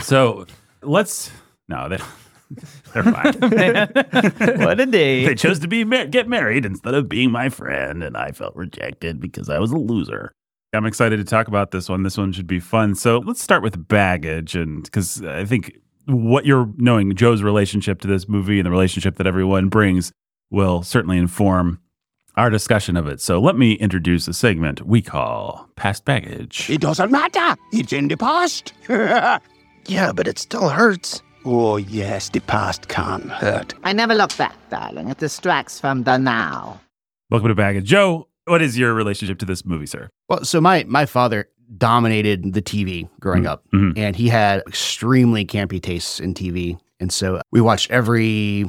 So 0.01 0.45
let's, 0.81 1.31
no, 1.69 1.88
they, 1.88 1.98
they're 2.94 3.04
fine. 3.04 3.33
what 4.60 4.80
a 4.80 4.86
day. 4.88 5.24
they 5.24 5.36
chose 5.36 5.60
to 5.60 5.68
be 5.68 5.83
mar- 5.83 6.07
get 6.07 6.27
married 6.27 6.66
instead 6.66 6.95
of 6.95 7.07
being 7.07 7.31
my 7.31 7.50
friend, 7.50 8.04
and 8.04 8.18
I 8.18 8.31
felt 8.31 8.56
rejected 8.56 9.22
because 9.22 9.48
I 9.48 9.60
was 9.60 9.71
a 9.71 9.78
loser. 9.78 10.31
I'm 10.74 10.88
excited 10.88 11.18
to 11.18 11.24
talk 11.24 11.48
about 11.48 11.71
this 11.71 11.88
one. 11.88 12.04
This 12.04 12.18
one 12.18 12.31
should 12.31 12.48
be 12.48 12.60
fun. 12.60 12.95
So 12.95 13.19
let's 13.19 13.42
start 13.42 13.63
with 13.63 13.88
baggage, 13.88 14.56
and 14.56 14.83
because 14.83 15.24
I 15.24 15.45
think 15.45 15.78
what 16.07 16.45
you're 16.45 16.69
knowing 16.78 17.16
Joe's 17.16 17.42
relationship 17.44 18.01
to 18.01 18.07
this 18.07 18.28
movie 18.28 18.60
and 18.60 18.66
the 18.66 18.71
relationship 18.71 19.16
that 19.18 19.28
everyone 19.28 19.69
brings 19.69 20.12
will 20.51 20.83
certainly 20.83 21.18
inform 21.18 21.80
our 22.37 22.49
discussion 22.49 22.97
of 22.97 23.07
it. 23.07 23.21
So 23.21 23.39
let 23.39 23.57
me 23.57 23.73
introduce 23.73 24.27
a 24.27 24.33
segment 24.33 24.85
we 24.85 25.01
call 25.01 25.69
Past 25.75 26.05
Baggage. 26.05 26.69
It 26.69 26.81
doesn't 26.81 27.11
matter. 27.11 27.55
It's 27.71 27.93
in 27.93 28.07
the 28.07 28.17
past. 28.17 28.73
Yeah, 29.87 30.11
but 30.13 30.27
it 30.27 30.39
still 30.39 30.69
hurts. 30.69 31.21
oh, 31.45 31.77
yes, 31.77 32.30
the 32.30 32.39
past 32.39 32.87
can 32.87 33.30
hurt. 33.30 33.75
I 33.83 33.94
never 33.94 34.15
look 34.15 34.35
back, 34.35 34.56
darling. 34.71 35.09
It 35.09 35.19
distracts 35.19 35.80
from 35.80 36.01
the 36.06 36.18
now. 36.18 36.81
Welcome 37.30 37.49
to 37.49 37.56
Baggage. 37.56 37.85
Joe, 37.85 38.27
what 38.45 38.63
is 38.63 38.80
your 38.80 38.95
relationship 38.95 39.37
to 39.39 39.45
this 39.45 39.63
movie, 39.63 39.85
sir? 39.85 40.09
Well, 40.27 40.44
so 40.44 40.59
my, 40.59 40.85
my 40.87 41.06
father 41.06 41.47
dominated 41.77 42.54
the 42.54 42.63
TV 42.63 43.07
growing 43.19 43.44
Mhm. 43.44 43.47
up 43.47 43.63
Mhm. 43.71 43.94
and 43.95 44.15
he 44.15 44.27
had 44.27 44.63
extremely 44.65 45.45
campy 45.45 45.80
tastes 45.80 46.19
in 46.19 46.33
TV. 46.33 46.80
And 46.99 47.13
so 47.13 47.42
we 47.51 47.61
watched 47.61 47.92
every 47.92 48.65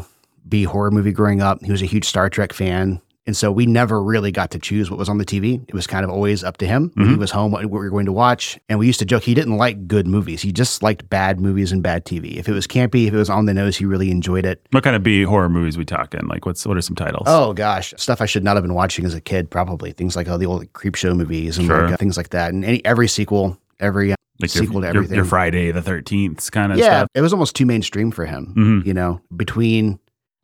B 0.47 0.65
horror 0.65 0.91
movie 0.91 1.13
growing 1.13 1.41
up. 1.41 1.65
He 1.65 1.73
was 1.73 1.81
a 1.81 1.87
huge 1.87 2.05
Star 2.05 2.29
Trek 2.29 2.53
fan. 2.53 3.01
And 3.27 3.37
so 3.37 3.51
we 3.51 3.67
never 3.67 4.01
really 4.03 4.31
got 4.31 4.53
to 4.53 4.59
choose 4.59 4.89
what 4.91 4.99
was 4.99 5.09
on 5.09 5.19
the 5.19 5.25
TV. 5.25 5.61
It 5.69 5.75
was 5.75 5.87
kind 5.87 6.05
of 6.05 6.11
always 6.11 6.45
up 6.45 6.59
to 6.59 6.67
him 6.67 6.93
when 6.95 7.09
he 7.11 7.17
was 7.17 7.33
home, 7.33 7.51
what 7.51 7.63
we 7.63 7.67
were 7.67 7.91
going 7.91 8.07
to 8.07 8.13
watch. 8.13 8.57
And 8.69 8.79
we 8.79 8.87
used 8.87 9.01
to 9.01 9.05
joke 9.05 9.25
he 9.25 9.35
didn't 9.35 9.57
like 9.57 9.89
good 9.89 10.07
movies. 10.07 10.43
He 10.43 10.53
just 10.53 10.81
liked 10.83 11.09
bad 11.11 11.41
movies 11.41 11.73
and 11.73 11.83
bad 11.83 12.05
TV. 12.05 12.37
If 12.37 12.49
it 12.49 12.53
was 12.53 12.67
campy, 12.69 13.09
if 13.09 13.15
it 13.15 13.17
was 13.17 13.29
on 13.29 13.47
the 13.47 13.55
nose, 13.55 13.77
he 13.77 13.85
really 13.85 14.13
enjoyed 14.13 14.47
it. 14.47 14.65
What 14.71 14.85
kind 14.85 14.95
of 14.95 15.03
B 15.03 15.25
horror 15.25 15.49
movies 15.49 15.77
we 15.77 15.85
talking? 15.85 16.27
Like, 16.29 16.47
what's 16.47 16.65
what 16.65 16.77
are 16.77 16.83
some 16.83 16.95
titles? 16.97 17.25
Oh 17.27 17.53
gosh, 17.53 17.93
stuff 17.97 18.21
I 18.21 18.27
should 18.27 18.45
not 18.45 18.55
have 18.57 18.63
been 18.63 18.75
watching 18.75 19.05
as 19.05 19.15
a 19.15 19.21
kid. 19.21 19.51
Probably 19.51 19.91
things 19.91 20.15
like 20.15 20.29
oh 20.29 20.39
the 20.39 20.47
old 20.47 20.73
Creepshow 20.73 21.17
movies 21.17 21.59
and 21.59 21.67
Sure. 21.67 21.89
like, 21.91 21.99
things 21.99 22.17
like 22.17 22.31
that. 22.31 22.53
And 22.53 22.65
any 22.65 22.85
every 22.85 23.09
sequel, 23.09 23.59
every 23.81 24.13
uh, 24.13 24.17
like 24.41 24.55
your, 24.55 24.63
sequel 24.65 24.83
to 24.83 24.87
your- 24.87 24.97
everything. 24.97 25.17
Your, 25.17 25.25
Friday 25.25 25.73
the 25.73 25.83
Thirteenth 25.83 26.49
kind 26.53 26.71
of 26.71 26.79
yeah, 26.79 26.99
stuff. 27.01 27.09
it 27.15 27.23
was 27.23 27.33
almost 27.33 27.57
too 27.57 27.67
mainstream 27.67 28.13
for 28.13 28.25
him. 28.25 28.55
Mhm. 28.57 28.87
You 28.87 28.95
know, 28.95 29.21
between 29.35 29.99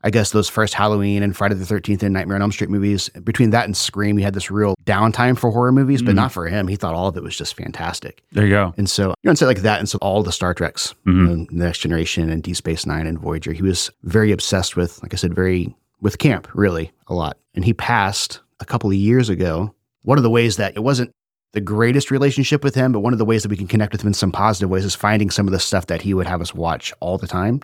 I 0.04 0.10
guess 0.10 0.30
those 0.32 0.48
first 0.48 0.74
Halloween 0.74 1.22
and 1.22 1.36
Friday 1.36 1.54
the 1.54 1.64
Thirteenth 1.66 2.02
and 2.02 2.12
Nightmare 2.12 2.34
on 2.36 2.42
Elm 2.42 2.52
Street 2.52 2.70
movies, 2.70 3.08
between 3.24 3.50
that 3.50 3.66
and 3.66 3.76
Scream, 3.76 4.16
he 4.16 4.24
had 4.24 4.34
this 4.34 4.50
real 4.50 4.74
downtime 4.84 5.38
for 5.38 5.50
horror 5.50 5.70
movies, 5.72 6.02
but 6.02 6.12
Mhm. 6.12 6.16
not 6.16 6.32
for 6.32 6.48
him. 6.48 6.66
He 6.66 6.76
thought 6.76 6.94
all 6.94 7.06
of 7.08 7.16
it 7.16 7.22
was 7.22 7.36
just 7.36 7.56
fantastic. 7.56 8.22
There 8.32 8.44
you 8.44 8.50
go. 8.50 8.74
And 8.76 8.90
so, 8.90 9.08
you 9.08 9.14
know, 9.24 9.30
and 9.30 9.38
so 9.38 9.46
like 9.46 9.62
that, 9.62 9.78
and 9.78 9.88
so 9.88 9.98
all 10.02 10.22
the 10.22 10.32
Star 10.32 10.54
Treks, 10.54 10.94
Mhm. 11.06 11.12
you 11.16 11.36
know, 11.36 11.46
Next 11.50 11.78
Generation 11.78 12.30
and 12.30 12.42
Deep 12.42 12.56
Space 12.56 12.84
Nine 12.86 13.06
and 13.06 13.18
Voyager, 13.18 13.52
he 13.52 13.62
was 13.62 13.90
very 14.02 14.32
obsessed 14.32 14.76
with, 14.76 15.00
like 15.02 15.14
I 15.14 15.16
said, 15.16 15.34
very 15.34 15.74
with 16.00 16.18
camp, 16.18 16.48
really 16.52 16.90
a 17.06 17.14
lot. 17.14 17.36
And 17.54 17.64
he 17.64 17.72
passed 17.72 18.40
a 18.58 18.64
couple 18.64 18.90
of 18.90 18.96
years 18.96 19.28
ago. 19.28 19.72
One 20.02 20.18
of 20.18 20.24
the 20.24 20.30
ways 20.30 20.56
that 20.56 20.72
it 20.74 20.82
wasn't 20.82 21.12
the 21.52 21.60
greatest 21.60 22.10
relationship 22.10 22.64
with 22.64 22.74
him, 22.74 22.90
but 22.92 23.00
one 23.00 23.12
of 23.12 23.18
the 23.20 23.24
ways 23.24 23.42
that 23.42 23.50
we 23.50 23.56
can 23.56 23.68
connect 23.68 23.92
with 23.92 24.00
him 24.00 24.08
in 24.08 24.14
some 24.14 24.32
positive 24.32 24.68
ways 24.70 24.84
is 24.84 24.94
finding 24.96 25.30
some 25.30 25.46
of 25.46 25.52
the 25.52 25.60
stuff 25.60 25.86
that 25.86 26.02
he 26.02 26.12
would 26.14 26.26
have 26.26 26.40
us 26.40 26.54
watch 26.54 26.92
all 26.98 27.18
the 27.18 27.26
time 27.28 27.60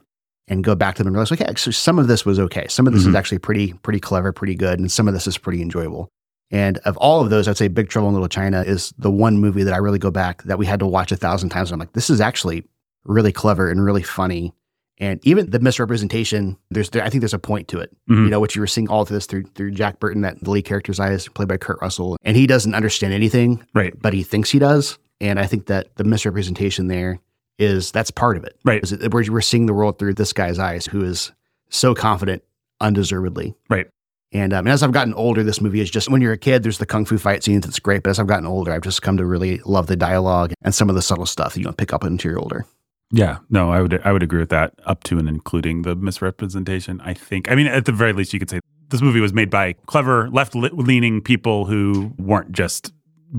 and 0.48 0.64
go 0.64 0.74
back 0.74 0.94
to 0.96 1.02
them 1.02 1.08
and 1.08 1.14
realize, 1.16 1.30
okay, 1.32 1.44
actually, 1.44 1.72
some 1.72 1.98
of 1.98 2.06
this 2.08 2.24
was 2.26 2.38
okay. 2.38 2.66
Some 2.68 2.86
of 2.86 2.92
this 2.92 3.02
is 3.02 3.08
Mhm. 3.14 3.18
actually 3.18 3.38
pretty, 3.38 3.72
pretty 3.82 4.00
clever, 4.00 4.32
pretty 4.32 4.54
good, 4.54 4.78
and 4.80 4.90
some 4.90 5.06
of 5.08 5.14
this 5.14 5.26
is 5.26 5.38
pretty 5.38 5.62
enjoyable. 5.62 6.08
And 6.50 6.78
of 6.78 6.96
all 6.96 7.20
of 7.20 7.28
those, 7.30 7.46
I'd 7.46 7.58
say 7.58 7.68
Big 7.68 7.88
Trouble 7.90 8.08
in 8.08 8.14
Little 8.14 8.28
China 8.28 8.62
is 8.62 8.92
the 8.98 9.10
one 9.10 9.38
movie 9.38 9.62
that 9.64 9.74
I 9.74 9.76
really 9.78 9.98
go 9.98 10.10
back 10.10 10.42
that 10.44 10.58
we 10.58 10.64
had 10.66 10.80
to 10.80 10.86
watch 10.86 11.12
a 11.12 11.16
thousand 11.16 11.50
times. 11.50 11.70
And 11.70 11.74
I'm 11.74 11.80
like, 11.80 11.92
this 11.92 12.08
is 12.08 12.20
actually 12.20 12.64
really 13.04 13.32
clever 13.32 13.70
and 13.70 13.84
really 13.84 14.02
funny. 14.02 14.54
And 15.00 15.20
even 15.22 15.50
the 15.50 15.60
misrepresentation, 15.60 16.56
there's 16.70 16.90
I 16.94 17.08
think 17.08 17.20
there's 17.20 17.34
a 17.34 17.38
point 17.38 17.68
to 17.68 17.78
it. 17.78 17.94
Mhm. 18.10 18.24
You 18.24 18.30
know, 18.30 18.40
which 18.40 18.56
you 18.56 18.60
were 18.60 18.66
seeing 18.66 18.88
all 18.88 19.02
of 19.02 19.08
this 19.08 19.26
through 19.26 19.44
through 19.54 19.70
Jack 19.72 20.00
Burton, 20.00 20.22
that 20.22 20.42
the 20.42 20.50
lead 20.50 20.64
character's 20.64 20.98
eyes, 20.98 21.28
played 21.28 21.48
by 21.48 21.56
Kurt 21.58 21.78
Russell, 21.82 22.16
and 22.24 22.36
he 22.36 22.46
doesn't 22.46 22.74
understand 22.74 23.12
anything, 23.12 23.62
Right. 23.74 23.94
but 24.00 24.12
he 24.12 24.22
thinks 24.24 24.50
he 24.50 24.58
does. 24.58 24.98
And 25.20 25.38
I 25.38 25.46
think 25.46 25.66
that 25.66 25.94
the 25.96 26.04
misrepresentation 26.04 26.86
there 26.88 27.18
is 27.58 27.90
that's 27.92 28.10
part 28.10 28.36
of 28.36 28.44
it. 28.44 28.56
Right. 28.64 28.84
We're, 29.12 29.30
we're 29.30 29.40
seeing 29.40 29.66
the 29.66 29.74
world 29.74 29.98
through 29.98 30.14
this 30.14 30.32
guy's 30.32 30.58
eyes, 30.58 30.86
who 30.86 31.04
is 31.04 31.32
so 31.70 31.94
confident, 31.94 32.42
undeservedly. 32.80 33.54
Right. 33.68 33.88
And, 34.30 34.52
um, 34.52 34.66
and 34.66 34.72
as 34.72 34.82
I've 34.82 34.92
gotten 34.92 35.14
older, 35.14 35.42
this 35.42 35.60
movie 35.60 35.80
is 35.80 35.90
just 35.90 36.10
when 36.10 36.20
you're 36.20 36.32
a 36.32 36.38
kid, 36.38 36.62
there's 36.62 36.78
the 36.78 36.86
kung 36.86 37.04
fu 37.04 37.18
fight 37.18 37.42
scenes. 37.42 37.66
It's 37.66 37.78
great. 37.78 38.02
But 38.02 38.10
as 38.10 38.18
I've 38.18 38.26
gotten 38.26 38.46
older, 38.46 38.72
I've 38.72 38.82
just 38.82 39.02
come 39.02 39.16
to 39.16 39.24
really 39.24 39.58
love 39.64 39.86
the 39.86 39.96
dialogue 39.96 40.52
and 40.62 40.74
some 40.74 40.88
of 40.88 40.94
the 40.94 41.02
subtle 41.02 41.26
stuff 41.26 41.54
that 41.54 41.60
you 41.60 41.64
don't 41.64 41.76
pick 41.76 41.92
up 41.92 42.04
until 42.04 42.30
you're 42.30 42.40
older. 42.40 42.66
Yeah, 43.10 43.38
no, 43.48 43.70
I 43.70 43.80
would 43.80 44.02
I 44.04 44.12
would 44.12 44.22
agree 44.22 44.40
with 44.40 44.50
that 44.50 44.74
up 44.84 45.02
to 45.04 45.18
and 45.18 45.28
including 45.28 45.82
the 45.82 45.96
misrepresentation. 45.96 47.00
I 47.00 47.14
think 47.14 47.50
I 47.50 47.54
mean 47.54 47.66
at 47.66 47.86
the 47.86 47.92
very 47.92 48.12
least 48.12 48.34
you 48.34 48.38
could 48.38 48.50
say 48.50 48.60
this 48.88 49.00
movie 49.00 49.20
was 49.20 49.32
made 49.32 49.48
by 49.48 49.74
clever 49.86 50.28
left 50.28 50.54
leaning 50.54 51.22
people 51.22 51.64
who 51.64 52.12
weren't 52.18 52.52
just 52.52 52.92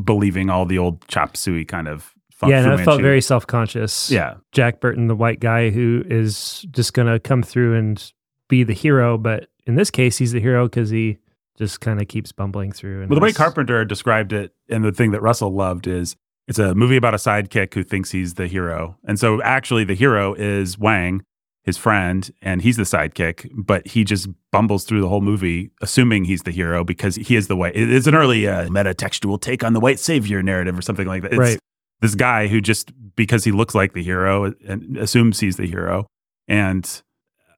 believing 0.03 0.49
all 0.49 0.65
the 0.65 0.79
old 0.79 1.07
chop 1.07 1.37
suey 1.37 1.65
kind 1.65 1.87
of 1.87 2.15
yeah, 2.47 2.63
and 2.63 2.73
I 2.73 2.83
felt 2.83 3.01
very 3.01 3.21
self 3.21 3.45
conscious. 3.45 4.09
yeah 4.09 4.35
Jack 4.51 4.79
Burton, 4.79 5.07
the 5.07 5.15
white 5.15 5.39
guy 5.39 5.69
who 5.69 6.03
is 6.07 6.65
just 6.71 6.93
going 6.93 7.07
to 7.07 7.19
come 7.19 7.43
through 7.43 7.75
and 7.75 8.13
be 8.47 8.63
the 8.63 8.73
hero. 8.73 9.17
But 9.17 9.47
in 9.65 9.75
this 9.75 9.91
case, 9.91 10.17
he's 10.17 10.31
the 10.31 10.39
hero 10.39 10.67
because 10.67 10.89
he 10.89 11.17
just 11.57 11.81
kind 11.81 12.01
of 12.01 12.07
keeps 12.07 12.31
bumbling 12.31 12.71
through. 12.71 13.01
And 13.01 13.09
Well, 13.09 13.19
the 13.19 13.23
way 13.23 13.33
Carpenter 13.33 13.83
described 13.85 14.33
it, 14.33 14.53
and 14.69 14.83
the 14.83 14.91
thing 14.91 15.11
that 15.11 15.21
Russell 15.21 15.53
loved 15.53 15.87
is 15.87 16.15
it's 16.47 16.59
a 16.59 16.73
movie 16.73 16.95
about 16.95 17.13
a 17.13 17.17
sidekick 17.17 17.73
who 17.73 17.83
thinks 17.83 18.11
he's 18.11 18.35
the 18.35 18.47
hero. 18.47 18.97
And 19.05 19.19
so 19.19 19.41
actually, 19.43 19.83
the 19.83 19.93
hero 19.93 20.33
is 20.33 20.79
Wang, 20.79 21.23
his 21.63 21.77
friend, 21.77 22.31
and 22.41 22.61
he's 22.61 22.77
the 22.77 22.83
sidekick, 22.83 23.51
but 23.53 23.85
he 23.87 24.03
just 24.03 24.27
bumbles 24.51 24.85
through 24.85 25.01
the 25.01 25.09
whole 25.09 25.21
movie 25.21 25.69
assuming 25.81 26.23
he's 26.23 26.41
the 26.43 26.51
hero 26.51 26.83
because 26.83 27.15
he 27.15 27.35
is 27.35 27.47
the 27.47 27.55
white. 27.55 27.73
It's 27.75 28.07
an 28.07 28.15
early 28.15 28.47
uh, 28.47 28.67
metatextual 28.69 29.39
take 29.39 29.63
on 29.63 29.73
the 29.73 29.79
white 29.79 29.99
savior 29.99 30.41
narrative 30.41 30.77
or 30.77 30.81
something 30.81 31.07
like 31.07 31.21
that. 31.21 31.33
It's 31.33 31.39
Right. 31.39 31.59
This 32.01 32.15
guy 32.15 32.47
who 32.47 32.61
just, 32.61 32.91
because 33.15 33.43
he 33.43 33.51
looks 33.51 33.75
like 33.75 33.93
the 33.93 34.03
hero 34.03 34.53
and 34.67 34.97
assumes 34.97 35.39
he's 35.39 35.57
the 35.57 35.67
hero. 35.67 36.07
And 36.47 37.01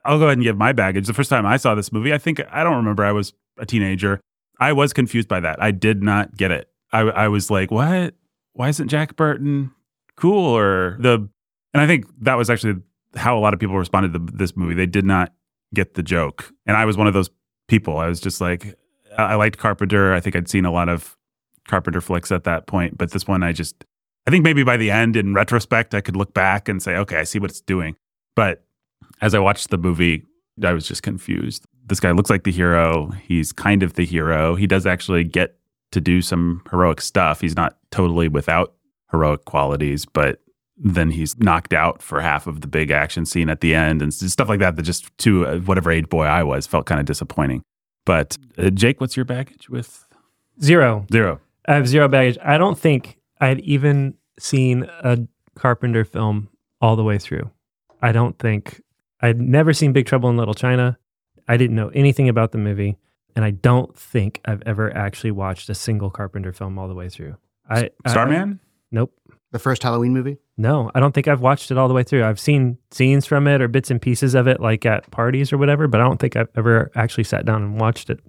I'll 0.04 0.18
go 0.18 0.26
ahead 0.26 0.38
and 0.38 0.44
give 0.44 0.58
my 0.58 0.72
baggage. 0.72 1.08
The 1.08 1.14
first 1.14 1.30
time 1.30 1.46
I 1.46 1.58
saw 1.58 1.76
this 1.76 1.92
movie, 1.92 2.14
I 2.14 2.18
think, 2.18 2.42
I 2.52 2.64
don't 2.64 2.76
remember, 2.76 3.04
I 3.04 3.12
was 3.12 3.34
a 3.58 3.66
teenager. 3.66 4.20
I 4.60 4.74
was 4.74 4.94
confused 4.94 5.28
by 5.28 5.40
that. 5.40 5.62
I 5.62 5.72
did 5.72 6.02
not 6.02 6.36
get 6.36 6.52
it. 6.52 6.70
I, 6.92 7.02
I 7.02 7.28
was 7.28 7.50
like, 7.52 7.72
what? 7.72 8.16
Why 8.54 8.70
isn't 8.70 8.88
Jack 8.88 9.16
Burton 9.16 9.72
cool? 10.16 10.58
Or 10.58 10.98
the, 11.00 11.30
and 11.74 11.82
I 11.82 11.88
think 11.88 12.06
that 12.22 12.36
was 12.36 12.50
actually 12.50 12.82
how 13.16 13.38
a 13.38 13.42
lot 13.42 13.54
of 13.54 13.60
people 13.60 13.78
responded 13.78 14.14
to 14.14 14.20
this 14.20 14.58
movie. 14.58 14.74
They 14.74 14.86
did 14.86 15.06
not 15.06 15.34
get 15.74 15.94
the 15.94 16.04
joke. 16.04 16.52
And 16.66 16.76
I 16.76 16.86
was 16.86 16.98
one 16.98 17.08
of 17.08 17.14
those 17.14 17.30
people. 17.68 17.98
I 17.98 18.08
was 18.08 18.20
just 18.20 18.42
like, 18.42 18.76
I 19.18 19.24
I 19.24 19.36
liked 19.36 19.58
Carpenter. 19.58 20.14
I 20.14 20.20
think 20.20 20.36
I'd 20.36 20.50
seen 20.50 20.66
a 20.66 20.72
lot 20.72 20.90
of 20.90 21.16
Carpenter 21.68 22.02
flicks 22.02 22.32
at 22.32 22.44
that 22.44 22.68
point, 22.68 22.98
but 22.98 23.12
this 23.12 23.28
one 23.28 23.44
I 23.44 23.54
just, 23.54 23.86
I 24.28 24.32
think 24.32 24.44
maybe 24.44 24.64
by 24.64 24.78
the 24.78 24.92
end, 24.92 25.16
in 25.16 25.34
retrospect, 25.34 25.96
I 25.96 26.02
could 26.02 26.16
look 26.16 26.34
back 26.34 26.70
and 26.70 26.82
say, 26.82 26.96
okay, 26.98 27.18
I 27.18 27.24
see 27.24 27.40
what 27.40 27.50
it's 27.50 27.62
doing. 27.62 27.96
But 28.36 28.64
as 29.22 29.34
I 29.34 29.40
watched 29.40 29.70
the 29.70 29.78
movie, 29.78 30.26
I 30.64 30.74
was 30.74 30.88
just 30.88 31.04
confused. 31.04 31.66
This 31.86 32.00
guy 32.00 32.12
looks 32.12 32.30
like 32.30 32.44
the 32.44 32.52
hero. 32.52 33.12
He's 33.24 33.52
kind 33.52 33.84
of 33.84 33.94
the 33.94 34.06
hero. 34.06 34.56
He 34.56 34.68
does 34.68 34.86
actually 34.86 35.24
get 35.24 35.58
to 35.92 36.00
do 36.00 36.22
some 36.22 36.62
heroic 36.70 37.02
stuff. 37.02 37.42
He's 37.42 37.56
not 37.56 37.78
totally 37.90 38.28
without 38.28 38.74
heroic 39.12 39.46
qualities, 39.46 40.06
but 40.06 40.40
then 40.78 41.12
he's 41.12 41.38
knocked 41.38 41.74
out 41.74 42.02
for 42.02 42.22
half 42.22 42.48
of 42.48 42.62
the 42.62 42.68
big 42.68 42.92
action 42.92 43.26
scene 43.26 43.50
at 43.50 43.62
the 43.62 43.76
end 43.76 44.02
and 44.02 44.14
stuff 44.14 44.50
like 44.50 44.60
that. 44.60 44.76
That 44.76 44.84
just 44.84 45.16
to 45.20 45.46
uh, 45.46 45.58
whatever 45.60 45.92
age 45.92 46.10
boy 46.10 46.26
I 46.26 46.44
was 46.44 46.66
felt 46.66 46.86
kind 46.86 47.00
of 47.00 47.06
disappointing. 47.06 47.62
But 48.06 48.38
uh, 48.58 48.70
Jake, 48.70 49.02
what's 49.02 49.16
your 49.16 49.26
baggage 49.26 49.70
with 49.70 50.06
Zero. 50.62 51.06
Zero? 51.12 51.40
I 51.68 51.76
have 51.76 51.88
zero 51.88 52.08
baggage. 52.08 52.38
I 52.44 52.58
don't 52.58 52.78
think 52.78 53.18
I'd 53.42 53.60
even 53.62 54.14
seen 54.40 54.84
a 55.04 55.18
Carpenter 55.56 56.06
film 56.06 56.48
all 56.80 56.96
the 56.96 57.04
way 57.04 57.18
through. 57.18 57.50
I 58.02 58.12
don't 58.12 58.38
think 58.40 58.82
I'd 59.22 59.42
never 59.42 59.74
seen 59.74 59.92
Big 59.94 60.06
Trouble 60.06 60.30
in 60.30 60.38
Little 60.38 60.54
China. 60.54 60.98
I 61.48 61.58
didn't 61.58 61.76
know 61.76 61.90
anything 61.90 62.30
about 62.30 62.52
the 62.54 62.58
movie, 62.58 62.98
and 63.36 63.44
I 63.44 63.52
don't 63.52 63.96
think 63.98 64.40
I've 64.46 64.64
ever 64.66 64.96
actually 64.96 65.32
watched 65.32 65.70
a 65.70 65.76
single 65.76 66.10
Carpenter 66.10 66.54
film 66.54 66.80
all 66.80 66.88
the 66.88 66.94
way 66.96 67.10
through. 67.10 67.36
I 67.70 67.90
I- 68.06 68.10
Starman? 68.10 68.60
nope. 68.92 69.14
The 69.52 69.60
first 69.60 69.84
Halloween 69.84 70.14
movie? 70.14 70.38
No, 70.58 70.90
I 70.96 71.02
don't 71.02 71.14
think 71.14 71.28
I've 71.28 71.42
watched 71.42 71.72
it 71.72 71.78
all 71.78 71.90
the 71.90 71.94
way 71.94 72.04
through. 72.04 72.24
I've 72.24 72.40
seen 72.40 72.78
scenes 72.90 73.26
from 73.26 73.48
it 73.48 73.62
or 73.62 73.68
bits 73.68 73.92
and 73.92 74.02
pieces 74.02 74.34
of 74.34 74.48
it, 74.48 74.62
like 74.62 74.86
at 74.86 75.12
parties 75.12 75.52
or 75.52 75.58
whatever, 75.58 75.90
but 75.90 76.00
I 76.00 76.06
don't 76.06 76.22
think 76.22 76.38
I've 76.38 76.48
ever 76.56 76.90
actually 76.96 77.26
sat 77.26 77.46
down 77.46 77.62
and 77.62 77.78
watched 77.78 78.10
it. 78.10 78.22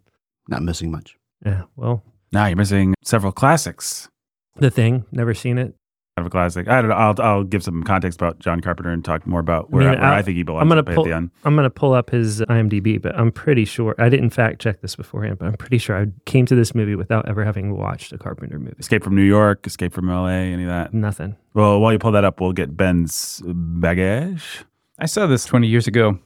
Not 0.48 0.62
missing 0.62 0.90
much. 0.90 1.16
Yeah, 1.46 1.62
well, 1.76 2.02
Now 2.32 2.46
you're 2.46 2.56
missing 2.56 2.94
several 3.04 3.30
classics. 3.30 4.08
The 4.56 4.70
Thing, 4.70 5.04
never 5.12 5.34
seen 5.34 5.58
it. 5.58 5.74
Kind 6.16 6.26
of 6.26 6.26
a 6.26 6.30
classic. 6.30 6.68
I 6.68 6.82
don't 6.82 6.90
know. 6.90 6.94
I'll, 6.96 7.14
I'll 7.22 7.42
give 7.44 7.64
some 7.64 7.82
context 7.84 8.20
about 8.20 8.38
John 8.38 8.60
Carpenter 8.60 8.90
and 8.90 9.02
talk 9.02 9.26
more 9.26 9.40
about 9.40 9.70
where, 9.70 9.88
I 9.88 9.92
mean, 9.92 10.00
where 10.00 10.10
I, 10.10 10.18
I- 10.18 10.22
think 10.22 10.36
he 10.36 10.42
belongs 10.42 10.60
I'm 10.62 10.68
gonna 10.68 10.80
at 10.80 10.84
the 10.84 10.94
pull- 10.94 11.10
I'm 11.10 11.30
going 11.42 11.64
to 11.64 11.70
pull 11.70 11.94
up 11.94 12.10
his 12.10 12.42
uh, 12.42 12.46
IMDb, 12.50 13.00
but 13.00 13.18
I'm 13.18 13.32
pretty 13.32 13.64
sure 13.64 13.94
I 13.98 14.10
didn't 14.10 14.28
fact 14.30 14.60
check 14.60 14.82
this 14.82 14.94
beforehand, 14.94 15.38
but 15.38 15.46
I'm 15.46 15.54
pretty 15.54 15.78
sure 15.78 15.96
I 15.98 16.08
came 16.26 16.44
to 16.46 16.54
this 16.54 16.74
movie 16.74 16.96
without 16.96 17.26
ever 17.30 17.46
having 17.46 17.74
watched 17.74 18.12
a 18.12 18.18
Carpenter 18.18 18.58
movie. 18.58 18.76
Escape 18.78 19.02
from 19.02 19.16
New 19.16 19.22
York, 19.22 19.66
Escape 19.66 19.94
from 19.94 20.08
LA, 20.08 20.26
any 20.26 20.64
of 20.64 20.68
that. 20.68 20.92
Nothing. 20.92 21.34
Well, 21.54 21.80
while 21.80 21.92
you 21.94 21.98
pull 21.98 22.12
that 22.12 22.24
up, 22.24 22.42
we'll 22.42 22.52
get 22.52 22.76
Ben's 22.76 23.40
baggage. 23.46 24.64
I 24.98 25.06
saw 25.06 25.26
this 25.26 25.44
20 25.46 25.66
years 25.66 25.86
ago. 25.86 26.18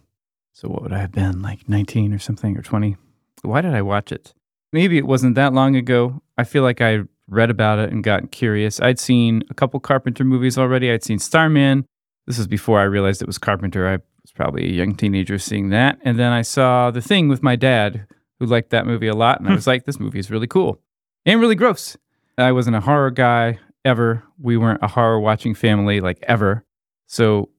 So 0.52 0.68
what 0.68 0.82
would 0.82 0.92
I 0.92 0.98
have 0.98 1.12
been, 1.12 1.42
like 1.42 1.68
19 1.68 2.12
or 2.12 2.18
something, 2.18 2.56
or 2.56 2.62
20? 2.62 2.96
Why 3.42 3.60
did 3.60 3.74
I 3.74 3.82
watch 3.82 4.10
it? 4.10 4.34
Maybe 4.72 4.98
it 4.98 5.06
wasn't 5.06 5.34
that 5.36 5.52
long 5.52 5.76
ago. 5.76 6.22
I 6.36 6.44
feel 6.44 6.62
like 6.64 6.80
I 6.80 7.02
read 7.28 7.50
about 7.50 7.78
it 7.78 7.92
and 7.92 8.04
got 8.04 8.30
curious. 8.30 8.80
I'd 8.80 8.98
seen 8.98 9.42
a 9.50 9.54
couple 9.54 9.80
Carpenter 9.80 10.24
movies 10.24 10.58
already. 10.58 10.90
I'd 10.90 11.04
seen 11.04 11.18
Starman. 11.18 11.84
This 12.26 12.38
was 12.38 12.46
before 12.46 12.80
I 12.80 12.84
realized 12.84 13.22
it 13.22 13.26
was 13.26 13.38
Carpenter. 13.38 13.86
I 13.86 13.92
was 14.22 14.32
probably 14.34 14.64
a 14.64 14.72
young 14.72 14.94
teenager 14.94 15.38
seeing 15.38 15.70
that. 15.70 15.98
And 16.02 16.18
then 16.18 16.32
I 16.32 16.42
saw 16.42 16.90
The 16.90 17.00
Thing 17.00 17.28
with 17.28 17.42
my 17.42 17.56
dad, 17.56 18.06
who 18.38 18.46
liked 18.46 18.70
that 18.70 18.86
movie 18.86 19.08
a 19.08 19.14
lot. 19.14 19.38
And 19.38 19.48
I 19.48 19.52
hmm. 19.52 19.56
was 19.56 19.66
like, 19.66 19.84
this 19.84 20.00
movie 20.00 20.18
is 20.18 20.30
really 20.30 20.46
cool 20.46 20.80
and 21.24 21.40
really 21.40 21.54
gross. 21.54 21.96
I 22.38 22.52
wasn't 22.52 22.76
a 22.76 22.80
horror 22.80 23.10
guy 23.10 23.58
ever. 23.84 24.22
We 24.38 24.56
weren't 24.56 24.82
a 24.82 24.88
horror 24.88 25.20
watching 25.20 25.54
family 25.54 26.00
like 26.00 26.18
ever. 26.22 26.64
So 27.06 27.50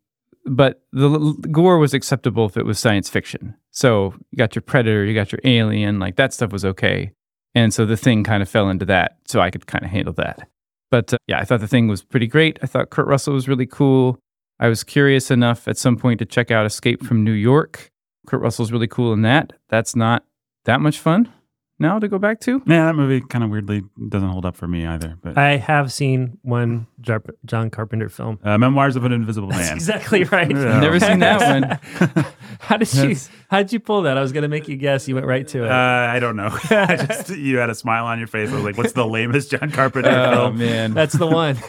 but 0.48 0.82
the 0.92 1.10
l- 1.10 1.34
gore 1.34 1.78
was 1.78 1.94
acceptable 1.94 2.46
if 2.46 2.58
it 2.58 2.66
was 2.66 2.80
science 2.80 3.10
fiction. 3.10 3.56
So 3.72 4.16
you 4.32 4.38
got 4.38 4.56
your 4.56 4.62
predator, 4.62 5.06
you 5.06 5.14
got 5.14 5.32
your 5.32 5.42
alien, 5.44 6.00
like 6.00 6.16
that 6.16 6.34
stuff 6.34 6.52
was 6.52 6.66
okay. 6.66 7.12
And 7.58 7.74
so 7.74 7.88
the 7.88 7.98
thing 7.98 8.24
kind 8.24 8.44
of 8.44 8.48
fell 8.48 8.70
into 8.70 8.86
that. 8.86 9.18
So 9.26 9.40
I 9.40 9.50
could 9.50 9.66
kind 9.66 9.84
of 9.84 9.90
handle 9.90 10.14
that. 10.14 10.48
But 10.92 11.12
uh, 11.12 11.18
yeah, 11.26 11.40
I 11.40 11.44
thought 11.44 11.60
the 11.60 11.68
thing 11.68 11.88
was 11.88 12.04
pretty 12.04 12.28
great. 12.28 12.60
I 12.62 12.68
thought 12.68 12.92
Kurt 12.92 13.08
Russell 13.08 13.34
was 13.34 13.48
really 13.48 13.66
cool. 13.66 14.20
I 14.60 14.68
was 14.68 14.84
curious 14.84 15.32
enough 15.32 15.68
at 15.68 15.76
some 15.76 15.98
point 15.98 16.20
to 16.20 16.26
check 16.26 16.52
out 16.52 16.68
Escape 16.68 17.04
from 17.04 17.24
New 17.24 17.32
York. 17.32 17.90
Kurt 18.28 18.42
Russell's 18.42 18.72
really 18.72 18.86
cool 18.86 19.12
in 19.12 19.24
that. 19.24 19.54
That's 19.70 19.96
not 19.96 20.24
that 20.66 20.82
much 20.82 21.00
fun 21.00 21.34
now 21.80 22.00
to 22.00 22.08
go 22.08 22.18
back 22.18 22.40
to. 22.42 22.62
Yeah, 22.66 22.86
that 22.86 22.96
movie 22.96 23.22
kind 23.22 23.44
of 23.44 23.50
weirdly 23.50 23.84
doesn't 24.10 24.30
hold 24.30 24.46
up 24.46 24.56
for 24.56 24.68
me 24.68 24.86
either. 24.86 25.18
But 25.22 25.38
I 25.38 25.58
have 25.58 25.92
seen 25.94 26.38
one 26.42 26.88
Jar- 27.02 27.24
John 27.46 27.70
Carpenter 27.70 28.10
film. 28.10 28.40
uh, 28.44 28.58
Memoirs 28.58 28.96
of 28.96 29.04
an 29.06 29.12
Invisible 29.12 29.50
That's 29.50 29.68
Man. 29.70 29.76
exactly 29.78 30.24
right. 30.26 30.50
Yeah. 30.50 30.80
Never 30.80 31.00
seen 31.00 31.20
that 31.20 31.80
one. 32.10 32.26
How 32.60 32.78
did 32.78 32.92
you 32.94 33.16
how 33.50 33.60
did 33.60 33.72
you 33.72 33.80
pull 33.80 34.02
that? 34.02 34.18
I 34.18 34.22
was 34.22 34.32
gonna 34.32 34.48
make 34.48 34.68
you 34.68 34.76
guess. 34.78 35.08
You 35.08 35.14
went 35.16 35.28
right 35.28 35.48
to 35.50 35.64
it. 35.66 35.70
Uh, 35.72 35.74
I 36.12 36.20
don't 36.20 36.36
know. 36.36 36.50
I 36.72 36.96
just 36.96 37.30
you 37.30 37.58
had 37.58 37.70
a 37.70 37.76
smile 37.76 38.06
on 38.06 38.18
your 38.18 38.28
face. 38.28 38.50
I 38.52 38.56
was 38.56 38.64
like, 38.64 38.78
"What's 38.78 38.94
the 38.94 39.06
lamest 39.06 39.52
John 39.52 39.70
Carpenter 39.72 40.10
Oh 40.10 40.32
film?" 40.48 40.58
man. 40.58 40.94
That's 40.94 41.14
the 41.14 41.28
one. 41.28 41.58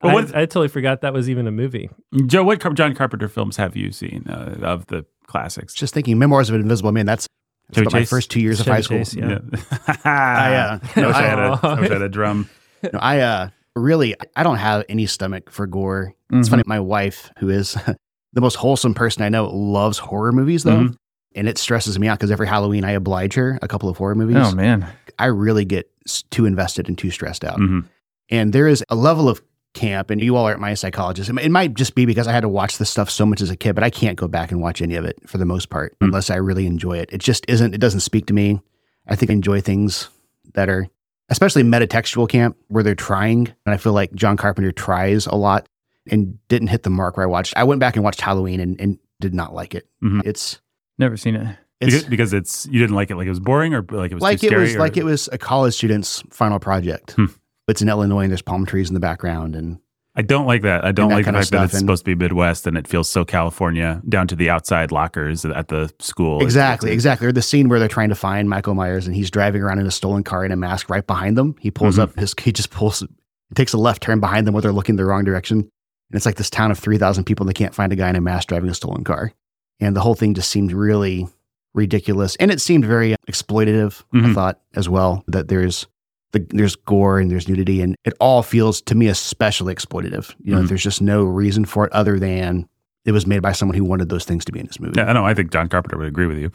Well, 0.00 0.12
I, 0.12 0.14
what- 0.14 0.36
I 0.36 0.40
totally 0.46 0.68
forgot 0.68 1.00
that 1.00 1.12
was 1.12 1.28
even 1.28 1.48
a 1.48 1.50
movie. 1.50 1.90
Joe, 2.26 2.44
what 2.44 2.60
John 2.76 2.94
Carpenter 2.94 3.26
films 3.26 3.56
have 3.56 3.74
you 3.74 3.90
seen 3.90 4.26
uh, 4.28 4.54
of 4.62 4.86
the 4.86 5.04
classics? 5.26 5.74
Just 5.74 5.92
thinking, 5.92 6.20
Memoirs 6.20 6.48
of 6.50 6.54
an 6.54 6.60
Invisible 6.60 6.92
Man. 6.92 7.04
That's, 7.04 7.26
that's 7.26 7.28
Chevy 7.74 7.82
about 7.82 7.92
my 7.92 8.04
first 8.04 8.30
two 8.30 8.40
years 8.40 8.60
of 8.60 8.66
Chevy 8.66 8.74
high 8.76 8.80
school. 8.82 8.98
Chase, 8.98 9.14
yeah. 9.14 9.38
I, 10.04 10.54
uh, 10.54 10.78
I 10.96 11.06
wish 11.06 11.14
I, 11.16 11.22
had 11.22 11.38
a, 11.38 11.60
Oh. 11.62 11.80
Wish 11.80 11.90
I 11.90 11.92
had 11.94 12.02
a 12.02 12.08
drum. 12.08 12.48
No, 12.82 12.98
I 12.98 13.20
uh, 13.20 13.48
really, 13.76 14.14
I 14.36 14.42
don't 14.42 14.56
have 14.56 14.84
any 14.88 15.06
stomach 15.06 15.50
for 15.50 15.66
gore. 15.66 16.14
It's 16.32 16.48
Mhm. 16.48 16.50
funny. 16.50 16.62
My 16.66 16.80
wife, 16.80 17.30
who 17.38 17.48
is 17.50 17.74
the 18.32 18.40
most 18.40 18.54
wholesome 18.56 18.94
person 18.94 19.22
I 19.22 19.28
know, 19.28 19.46
loves 19.46 19.98
horror 19.98 20.32
movies 20.32 20.64
though. 20.64 20.78
Mhm. 20.88 20.96
And 21.34 21.46
it 21.48 21.58
stresses 21.58 21.98
me 21.98 22.08
out 22.08 22.18
because 22.18 22.30
every 22.30 22.46
Halloween 22.46 22.84
I 22.84 22.92
oblige 22.92 23.34
her 23.34 23.58
a 23.62 23.68
couple 23.68 23.88
of 23.88 23.96
horror 23.98 24.14
movies. 24.14 24.36
Oh 24.38 24.52
man. 24.54 24.86
I 25.18 25.26
really 25.26 25.64
get 25.64 25.90
too 26.30 26.46
invested 26.46 26.88
and 26.88 26.96
too 26.96 27.10
stressed 27.10 27.44
out. 27.44 27.58
Mhm. 27.58 27.84
And 28.30 28.52
there 28.52 28.66
is 28.68 28.82
a 28.88 28.94
level 28.94 29.28
of 29.28 29.40
camp, 29.78 30.10
and 30.10 30.20
you 30.20 30.36
all 30.36 30.44
aren't 30.46 30.60
my 30.60 30.74
psychologist. 30.74 31.30
It 31.30 31.50
might- 31.50 31.74
just 31.74 31.94
be 31.94 32.04
because 32.06 32.26
I 32.26 32.32
had 32.32 32.40
to 32.40 32.48
watch 32.48 32.78
this 32.78 32.90
stuff 32.90 33.08
so 33.10 33.24
much 33.24 33.40
as 33.40 33.50
a 33.50 33.56
kid, 33.56 33.74
but 33.74 33.84
I 33.84 33.90
can't 33.90 34.16
go 34.18 34.28
back 34.28 34.50
and 34.52 34.60
watch 34.60 34.82
any 34.82 34.94
of 34.96 35.04
it 35.04 35.18
for 35.26 35.38
the 35.38 35.44
most 35.46 35.70
part 35.70 35.92
Mm. 36.00 36.06
unless 36.08 36.28
I 36.30 36.36
really 36.36 36.66
enjoy 36.66 36.98
it. 36.98 37.08
It 37.12 37.18
just 37.22 37.44
isn't, 37.48 37.74
it 37.74 37.78
doesn't 37.80 38.00
speak 38.00 38.26
to 38.26 38.34
me. 38.34 38.60
I 39.06 39.16
think 39.16 39.30
I 39.30 39.34
enjoy 39.34 39.60
things 39.60 40.08
that 40.54 40.68
are, 40.68 40.88
especially 41.30 41.62
metatextual 41.62 42.28
camp, 42.28 42.56
where 42.68 42.82
they're 42.82 42.94
trying. 42.94 43.48
And 43.64 43.74
I 43.74 43.76
feel 43.78 43.92
like 43.92 44.12
John 44.14 44.36
Carpenter 44.36 44.72
tries 44.72 45.26
a 45.26 45.34
lot 45.34 45.68
and 46.10 46.38
didn't 46.48 46.68
hit 46.68 46.82
the 46.82 46.90
mark 46.90 47.16
where 47.16 47.24
I 47.24 47.28
watched. 47.30 47.54
I 47.56 47.64
went 47.64 47.80
back 47.80 47.96
and 47.96 48.04
watched 48.04 48.20
Halloween 48.20 48.60
and, 48.60 48.80
and 48.80 48.98
did 49.20 49.34
not 49.34 49.54
like 49.54 49.74
it. 49.74 49.86
Mhm. 50.02 50.22
It's 50.26 50.60
Never 50.98 51.16
seen 51.16 51.36
it. 51.36 51.56
it's 51.80 51.94
because, 51.94 52.08
because 52.08 52.32
it's 52.32 52.66
you 52.66 52.80
didn't 52.80 52.96
like 52.96 53.10
it 53.10 53.16
like 53.16 53.26
it 53.26 53.30
was 53.30 53.40
boring 53.40 53.72
or 53.74 53.84
like 53.90 54.10
it 54.10 54.14
was 54.14 54.22
like 54.22 54.40
too 54.40 54.48
it 54.48 54.56
was 54.56 54.74
or- 54.74 54.78
like 54.80 54.96
it 54.96 55.04
was 55.04 55.28
a 55.32 55.38
college 55.38 55.74
student's 55.74 56.22
final 56.30 56.58
project. 56.58 57.12
Hmm. 57.12 57.26
It's 57.68 57.82
in 57.82 57.88
Illinois 57.88 58.22
and 58.22 58.30
there's 58.30 58.42
palm 58.42 58.66
trees 58.66 58.88
in 58.88 58.94
the 58.94 59.00
background 59.00 59.54
and 59.54 59.78
I 60.16 60.22
don't 60.22 60.46
like 60.46 60.62
that. 60.62 60.84
I 60.84 60.90
don't 60.90 61.10
that 61.10 61.14
like 61.16 61.26
the 61.26 61.32
fact 61.32 61.50
that 61.52 61.64
it's 61.64 61.74
and- 61.74 61.80
supposed 61.80 62.04
to 62.04 62.10
be 62.10 62.14
Midwest 62.16 62.66
and 62.66 62.76
it 62.76 62.88
feels 62.88 63.08
so 63.08 63.24
California 63.24 64.02
down 64.08 64.26
to 64.28 64.34
the 64.34 64.50
outside 64.50 64.90
lockers 64.90 65.44
at 65.44 65.68
the 65.68 65.92
school. 66.00 66.42
Exactly, 66.42 66.90
exactly. 66.90 67.28
Or 67.28 67.32
the 67.32 67.42
scene 67.42 67.68
where 67.68 67.78
they're 67.78 67.86
trying 67.86 68.08
to 68.08 68.16
find 68.16 68.48
Michael 68.48 68.74
Myers 68.74 69.06
and 69.06 69.14
he's 69.14 69.30
driving 69.30 69.62
around 69.62 69.78
in 69.78 69.86
a 69.86 69.92
stolen 69.92 70.24
car 70.24 70.44
in 70.44 70.50
a 70.50 70.56
mask 70.56 70.90
right 70.90 71.06
behind 71.06 71.36
them. 71.38 71.54
He 71.60 71.70
pulls 71.70 71.96
Mhm. 71.98 72.02
up 72.02 72.18
his 72.18 72.34
he 72.40 72.50
just 72.50 72.70
pulls 72.70 72.98
he 73.00 73.54
takes 73.54 73.72
a 73.72 73.78
left 73.78 74.02
turn 74.02 74.18
behind 74.18 74.46
them 74.46 74.54
where 74.54 74.62
they're 74.62 74.72
looking 74.72 74.96
the 74.96 75.04
wrong 75.04 75.22
direction. 75.24 75.58
And 75.58 76.16
it's 76.16 76.26
like 76.26 76.34
this 76.36 76.50
town 76.50 76.72
of 76.72 76.78
three 76.80 76.98
thousand 76.98 77.24
people 77.24 77.44
and 77.44 77.48
they 77.50 77.54
can't 77.58 77.74
find 77.74 77.92
a 77.92 77.96
guy 77.96 78.08
in 78.10 78.16
a 78.16 78.20
mask 78.20 78.48
driving 78.48 78.70
a 78.70 78.74
stolen 78.74 79.04
car. 79.04 79.32
And 79.78 79.94
the 79.94 80.00
whole 80.00 80.14
thing 80.16 80.34
just 80.34 80.50
seemed 80.50 80.72
really 80.72 81.28
ridiculous. 81.74 82.34
And 82.36 82.50
it 82.50 82.60
seemed 82.60 82.84
very 82.84 83.14
exploitative, 83.30 84.02
I 84.12 84.16
Mhm. 84.18 84.34
thought, 84.34 84.58
as 84.74 84.88
well. 84.88 85.22
That 85.28 85.46
there's 85.48 85.86
the, 86.32 86.46
there's 86.50 86.76
gore 86.76 87.18
and 87.18 87.30
there's 87.30 87.48
nudity 87.48 87.80
and 87.80 87.96
it 88.04 88.12
all 88.20 88.42
feels 88.42 88.80
to 88.82 88.94
me 88.94 89.06
especially 89.08 89.74
exploitative. 89.74 90.34
You 90.42 90.54
know, 90.54 90.62
Mhm. 90.62 90.68
there's 90.68 90.82
just 90.82 91.00
no 91.02 91.24
reason 91.24 91.64
for 91.64 91.86
it 91.86 91.92
other 91.92 92.18
than 92.18 92.68
it 93.04 93.12
was 93.12 93.26
made 93.26 93.40
by 93.40 93.52
someone 93.52 93.76
who 93.76 93.84
wanted 93.84 94.08
those 94.10 94.24
things 94.24 94.44
to 94.44 94.52
be 94.52 94.60
in 94.60 94.66
this 94.66 94.78
movie. 94.80 94.94
Yeah, 94.96 95.06
I 95.06 95.12
know. 95.12 95.24
I 95.24 95.32
think 95.34 95.50
John 95.50 95.68
Carpenter 95.68 95.96
would 95.96 96.08
agree 96.08 96.26
with 96.26 96.38
you. 96.38 96.50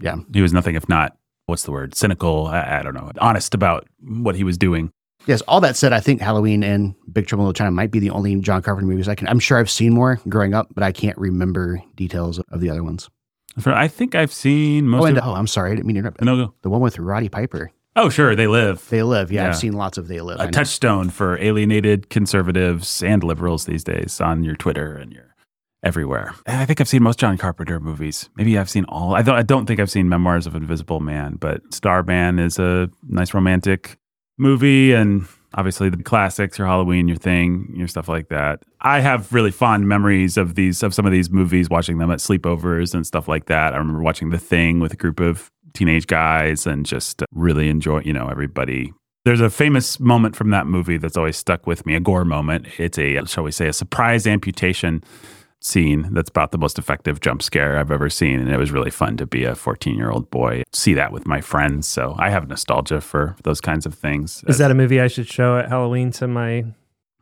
Yeah. 0.00 0.16
He 0.32 0.40
was 0.40 0.52
nothing 0.52 0.74
if 0.76 0.88
not, 0.88 1.16
what's 1.46 1.64
the 1.64 1.72
word? 1.72 1.94
Cynical. 1.94 2.46
I, 2.46 2.78
I 2.78 2.82
don't 2.82 2.94
know. 2.94 3.10
Honest 3.18 3.52
about 3.54 3.86
what 4.00 4.34
he 4.36 4.44
was 4.44 4.56
doing. 4.56 4.90
Yes. 5.26 5.42
All 5.42 5.60
that 5.60 5.76
said, 5.76 5.92
I 5.92 6.00
think 6.00 6.22
Halloween 6.22 6.62
and 6.62 6.94
Big 7.12 7.26
Trouble 7.26 7.42
in 7.42 7.46
Little 7.48 7.54
China 7.58 7.70
might 7.72 7.90
be 7.90 7.98
the 7.98 8.10
only 8.10 8.34
John 8.36 8.62
Carpenter 8.62 8.86
movies 8.88 9.08
I 9.08 9.14
can. 9.14 9.28
I'm 9.28 9.40
sure 9.40 9.58
I've 9.58 9.68
seen 9.68 9.92
more 9.92 10.20
growing 10.28 10.54
up, 10.54 10.68
but 10.74 10.82
I 10.84 10.92
can't 10.92 11.18
remember 11.18 11.82
details 11.96 12.38
of 12.38 12.60
the 12.60 12.70
other 12.70 12.82
ones. 12.82 13.10
For, 13.58 13.72
I 13.74 13.88
think 13.88 14.14
I've 14.14 14.32
seen 14.32 14.86
most 14.88 15.02
oh, 15.02 15.06
and 15.06 15.18
of 15.18 15.24
oh, 15.26 15.34
I'm 15.34 15.48
sorry, 15.48 15.72
I 15.72 15.74
didn't 15.74 15.86
mean 15.86 15.96
to 15.96 15.98
interrupt. 15.98 16.22
No, 16.22 16.36
go. 16.36 16.54
The 16.62 16.70
one 16.70 16.80
with 16.80 16.98
Roddy 16.98 17.28
Piper. 17.28 17.72
Oh, 17.96 18.08
sure. 18.08 18.36
They 18.36 18.46
live. 18.46 18.88
They 18.90 19.02
Live. 19.02 19.32
Yeah, 19.32 19.42
Yeah. 19.44 19.48
I've 19.48 19.56
seen 19.56 19.72
lots 19.72 19.98
of 19.98 20.08
They 20.08 20.20
Live. 20.20 20.38
A 20.40 20.50
touchstone 20.50 21.10
for 21.10 21.36
alienated 21.38 22.10
conservatives 22.10 23.02
and 23.02 23.24
liberals 23.24 23.64
these 23.66 23.82
days 23.84 24.20
on 24.20 24.44
your 24.44 24.54
Twitter 24.56 24.94
and 24.94 25.12
your 25.12 25.34
everywhere. 25.82 26.34
And 26.46 26.60
I 26.60 26.64
think 26.64 26.80
I've 26.80 26.88
seen 26.88 27.02
most 27.02 27.18
John 27.18 27.36
Carpenter 27.38 27.80
movies. 27.80 28.28
Maybe 28.36 28.58
I've 28.58 28.70
seen 28.70 28.84
all. 28.88 29.14
I 29.14 29.22
don't. 29.22 29.36
I 29.36 29.42
don't 29.42 29.66
think 29.66 29.80
I've 29.80 29.90
seen 29.90 30.08
Memoirs 30.08 30.46
of 30.46 30.54
Invisible 30.54 31.00
Man, 31.00 31.36
but 31.36 31.62
Starman 31.74 32.38
is 32.38 32.58
a 32.58 32.90
nice 33.08 33.34
romantic 33.34 33.96
movie, 34.38 34.92
and 34.92 35.26
obviously 35.54 35.88
the 35.88 36.02
classics, 36.02 36.58
your 36.58 36.66
Halloween, 36.68 37.08
your 37.08 37.16
Thing, 37.16 37.72
your 37.76 37.88
stuff 37.88 38.08
like 38.08 38.28
that. 38.28 38.62
I 38.80 39.00
have 39.00 39.32
really 39.32 39.50
fond 39.50 39.88
memories 39.88 40.36
of 40.36 40.54
these 40.54 40.82
of 40.82 40.94
some 40.94 41.06
of 41.06 41.12
these 41.12 41.30
movies, 41.30 41.68
watching 41.68 41.98
them 41.98 42.10
at 42.10 42.18
sleepovers 42.18 42.94
and 42.94 43.06
stuff 43.06 43.26
like 43.28 43.46
that. 43.46 43.74
I 43.74 43.76
remember 43.78 44.02
watching 44.02 44.30
The 44.30 44.38
Thing 44.38 44.78
with 44.80 44.92
a 44.92 44.96
group 44.96 45.18
of 45.20 45.50
teenage 45.78 46.06
guys 46.06 46.66
and 46.66 46.84
just 46.86 47.22
really 47.32 47.68
enjoy. 47.68 48.00
You 48.04 48.12
know, 48.12 48.28
everybody 48.28 48.92
there's 49.24 49.40
a 49.40 49.50
famous 49.50 50.00
moment 50.00 50.34
from 50.36 50.50
that 50.50 50.66
movie 50.66 50.96
that's 50.96 51.16
always 51.16 51.36
stuck 51.36 51.66
with 51.66 51.84
me, 51.84 51.94
a 51.94 52.00
gore 52.00 52.24
moment. 52.24 52.66
It's 52.78 52.98
a, 52.98 53.24
shall 53.26 53.44
we 53.44 53.50
say, 53.50 53.68
a 53.68 53.72
surprise 53.74 54.26
amputation 54.26 55.02
scene 55.60 56.08
that's 56.14 56.30
about 56.30 56.50
the 56.52 56.56
most 56.56 56.78
effective 56.78 57.20
jump 57.20 57.42
scare 57.42 57.78
I've 57.78 57.90
ever 57.90 58.08
seen. 58.08 58.38
And 58.40 58.48
it 58.48 58.56
was 58.56 58.70
really 58.70 58.90
fun 58.90 59.16
to 59.18 59.26
be 59.26 59.44
a 59.44 59.54
14 59.54 59.96
year 59.96 60.10
old 60.10 60.30
boy, 60.30 60.62
see 60.72 60.94
that 60.94 61.12
with 61.12 61.26
my 61.26 61.40
friends. 61.42 61.86
So 61.86 62.14
I 62.18 62.30
have 62.30 62.48
nostalgia 62.48 63.00
for 63.00 63.36
those 63.42 63.60
kinds 63.60 63.84
of 63.84 63.92
things. 63.94 64.44
Is 64.46 64.58
that 64.58 64.70
a 64.70 64.74
movie 64.74 65.00
I 65.00 65.08
should 65.08 65.26
show 65.28 65.58
at 65.58 65.68
Halloween 65.68 66.10
to 66.12 66.28
my? 66.28 66.64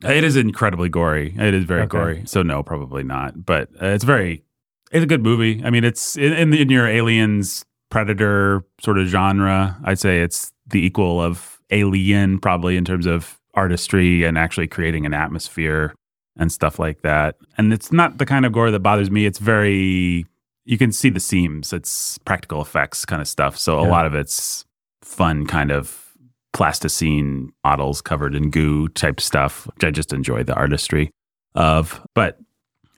It 0.05 0.23
is 0.23 0.37
incredibly 0.37 0.91
gory. 0.91 1.35
It 1.39 1.55
is 1.55 1.65
very 1.65 1.83
Okay. 1.83 1.99
gory. 1.99 2.23
So 2.27 2.43
no, 2.43 2.63
probably 2.63 3.03
not. 3.03 3.45
But 3.47 3.71
uh, 3.83 3.87
it's 3.87 4.05
very, 4.05 4.45
it's 4.93 5.03
a 5.03 5.07
good 5.09 5.23
movie. 5.25 5.63
I 5.65 5.71
mean, 5.71 5.83
it's 5.83 6.17
in, 6.17 6.33
in, 6.35 6.53
in 6.55 6.69
your 6.71 6.87
aliens 6.87 7.65
predator 7.97 8.63
sort 8.79 8.99
of 8.99 9.07
genre. 9.07 9.75
I'd 9.85 9.99
say 9.99 10.21
it's 10.21 10.53
the 10.67 10.85
equal 10.85 11.19
of 11.19 11.59
Alien, 11.71 12.39
probably 12.39 12.77
in 12.77 12.85
terms 12.85 13.07
of 13.07 13.41
artistry 13.55 14.23
and 14.23 14.37
actually 14.37 14.67
creating 14.67 15.07
an 15.07 15.15
atmosphere 15.15 15.95
and 16.39 16.53
stuff 16.53 16.79
like 16.79 17.01
that. 17.01 17.37
And 17.57 17.73
it's 17.73 17.91
not 17.91 18.19
the 18.19 18.27
kind 18.27 18.45
of 18.45 18.53
gore 18.53 18.71
that 18.71 18.81
bothers 18.81 19.11
me. 19.11 19.25
It's 19.25 19.39
very, 19.39 20.27
you 20.67 20.77
can 20.77 20.93
see 20.93 21.09
the 21.09 21.21
seams. 21.21 21.73
It's 21.73 22.19
practical 22.19 22.61
effects 22.61 23.07
kind 23.07 23.23
of 23.23 23.29
stuff. 23.29 23.57
So 23.57 23.81
a 23.81 23.89
lot 23.89 24.05
of 24.05 24.15
it's 24.15 24.67
fun 25.01 25.47
kind 25.47 25.71
of 25.71 26.13
plasticine 26.53 27.51
models 27.65 28.03
covered 28.03 28.35
in 28.35 28.51
goo 28.51 28.89
type 28.89 29.23
stuff, 29.23 29.67
which 29.69 29.85
I 29.85 29.91
just 29.91 30.13
enjoy 30.13 30.43
the 30.43 30.55
artistry 30.55 31.13
of. 31.55 32.07
But 32.15 32.39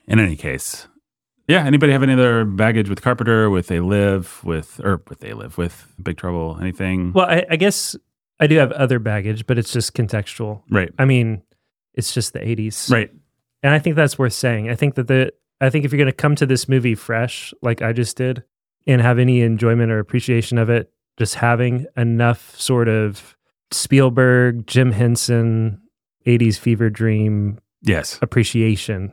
in 0.09 0.19
any 0.19 0.35
case, 0.35 0.88
yeah. 1.49 1.65
Anybody 1.65 1.91
have 1.91 2.03
any 2.03 2.13
other 2.13 2.45
baggage 2.45 2.87
with 2.87 3.01
Carpenter, 3.01 3.49
with 3.49 3.67
They 3.67 3.79
Live, 3.81 4.41
with 4.43 4.79
or 4.83 5.01
with 5.09 5.19
They 5.19 5.33
Live, 5.33 5.57
with 5.57 5.91
Big 6.01 6.17
Trouble, 6.17 6.57
anything? 6.61 7.11
Well, 7.11 7.25
I, 7.25 7.45
I 7.49 7.55
guess 7.57 7.95
I 8.39 8.47
do 8.47 8.55
have 8.57 8.71
other 8.71 8.99
baggage, 8.99 9.45
but 9.45 9.57
it's 9.57 9.73
just 9.73 9.93
contextual. 9.93 10.61
right, 10.69 10.91
I 10.97 11.05
mean, 11.05 11.41
it's 11.95 12.13
just 12.13 12.33
the 12.33 12.39
'80s, 12.39 12.89
right. 12.91 13.11
And 13.61 13.73
I 13.73 13.79
think 13.79 13.97
that's 13.97 14.17
worth 14.17 14.33
saying. 14.33 14.69
I 14.69 14.75
think 14.75 14.95
that 14.95 15.07
the 15.07 15.33
I 15.59 15.69
think 15.69 15.83
if 15.83 15.91
you're 15.91 15.97
going 15.97 16.05
to 16.07 16.13
come 16.13 16.35
to 16.35 16.45
this 16.45 16.69
movie 16.69 16.95
fresh, 16.95 17.53
like 17.61 17.81
I 17.81 17.91
just 17.91 18.15
did, 18.15 18.43
and 18.87 19.01
have 19.01 19.19
any 19.19 19.41
enjoyment 19.41 19.91
or 19.91 19.99
appreciation 19.99 20.57
of 20.57 20.69
it, 20.69 20.91
just 21.17 21.35
having 21.35 21.85
enough 21.97 22.57
sort 22.57 22.87
of 22.87 23.35
Spielberg, 23.71 24.65
Jim 24.67 24.91
Henson, 24.91 25.81
'80s 26.25 26.57
fever 26.57 26.89
dream 26.89 27.59
Yes, 27.81 28.19
appreciation, 28.21 29.11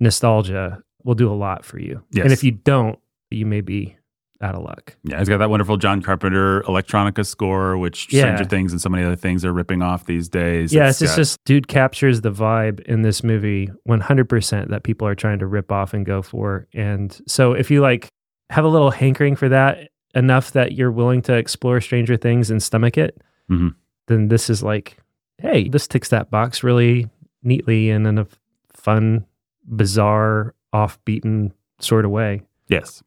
nostalgia 0.00 0.82
will 1.04 1.14
do 1.14 1.30
a 1.30 1.34
lot 1.34 1.64
for 1.64 1.78
you. 1.78 2.02
Yes. 2.12 2.24
And 2.24 2.32
if 2.32 2.42
you 2.44 2.50
don't, 2.52 2.98
you 3.30 3.46
may 3.46 3.60
be 3.60 3.96
out 4.40 4.56
of 4.56 4.62
luck. 4.62 4.96
yeah. 5.04 5.18
He's 5.20 5.28
got 5.28 5.38
that 5.38 5.50
wonderful 5.50 5.76
John 5.76 6.02
Carpenter 6.02 6.62
electronica 6.62 7.24
score, 7.24 7.78
which 7.78 8.12
Yeah. 8.12 8.22
Stranger 8.22 8.44
Things 8.44 8.72
and 8.72 8.80
so 8.80 8.88
many 8.88 9.04
other 9.04 9.14
things 9.14 9.44
are 9.44 9.52
ripping 9.52 9.82
off 9.82 10.06
these 10.06 10.28
days. 10.28 10.72
Yeah, 10.74 10.88
it's, 10.88 10.98
just, 10.98 11.12
got- 11.12 11.16
just 11.22 11.44
dude 11.44 11.68
captures 11.68 12.22
the 12.22 12.32
vibe 12.32 12.80
in 12.80 13.02
this 13.02 13.22
movie 13.22 13.70
100% 13.88 14.68
that 14.70 14.82
people 14.82 15.06
are 15.06 15.14
trying 15.14 15.38
to 15.38 15.46
rip 15.46 15.70
off 15.70 15.94
and 15.94 16.04
go 16.04 16.22
for. 16.22 16.66
And 16.74 17.16
so 17.28 17.52
if 17.52 17.70
you 17.70 17.80
like 17.82 18.08
have 18.50 18.64
a 18.64 18.68
little 18.68 18.90
hankering 18.90 19.36
for 19.36 19.48
that 19.48 19.90
enough 20.14 20.50
that 20.52 20.72
you're 20.72 20.90
willing 20.90 21.22
to 21.22 21.34
explore 21.36 21.80
Stranger 21.80 22.16
Things 22.16 22.50
and 22.50 22.60
stomach 22.60 22.98
it, 22.98 23.22
Mhm. 23.48 23.74
then 24.08 24.26
this 24.26 24.50
is 24.50 24.60
like, 24.64 24.96
hey, 25.38 25.68
this 25.68 25.86
ticks 25.86 26.08
that 26.08 26.32
box 26.32 26.64
really 26.64 27.08
neatly 27.44 27.90
and 27.90 28.08
in 28.08 28.18
a 28.18 28.26
fun, 28.74 29.24
bizarre, 29.76 30.54
off-beaten 30.72 31.52
sort 31.80 32.04
of 32.04 32.10
way. 32.10 32.42
yes, 32.68 33.02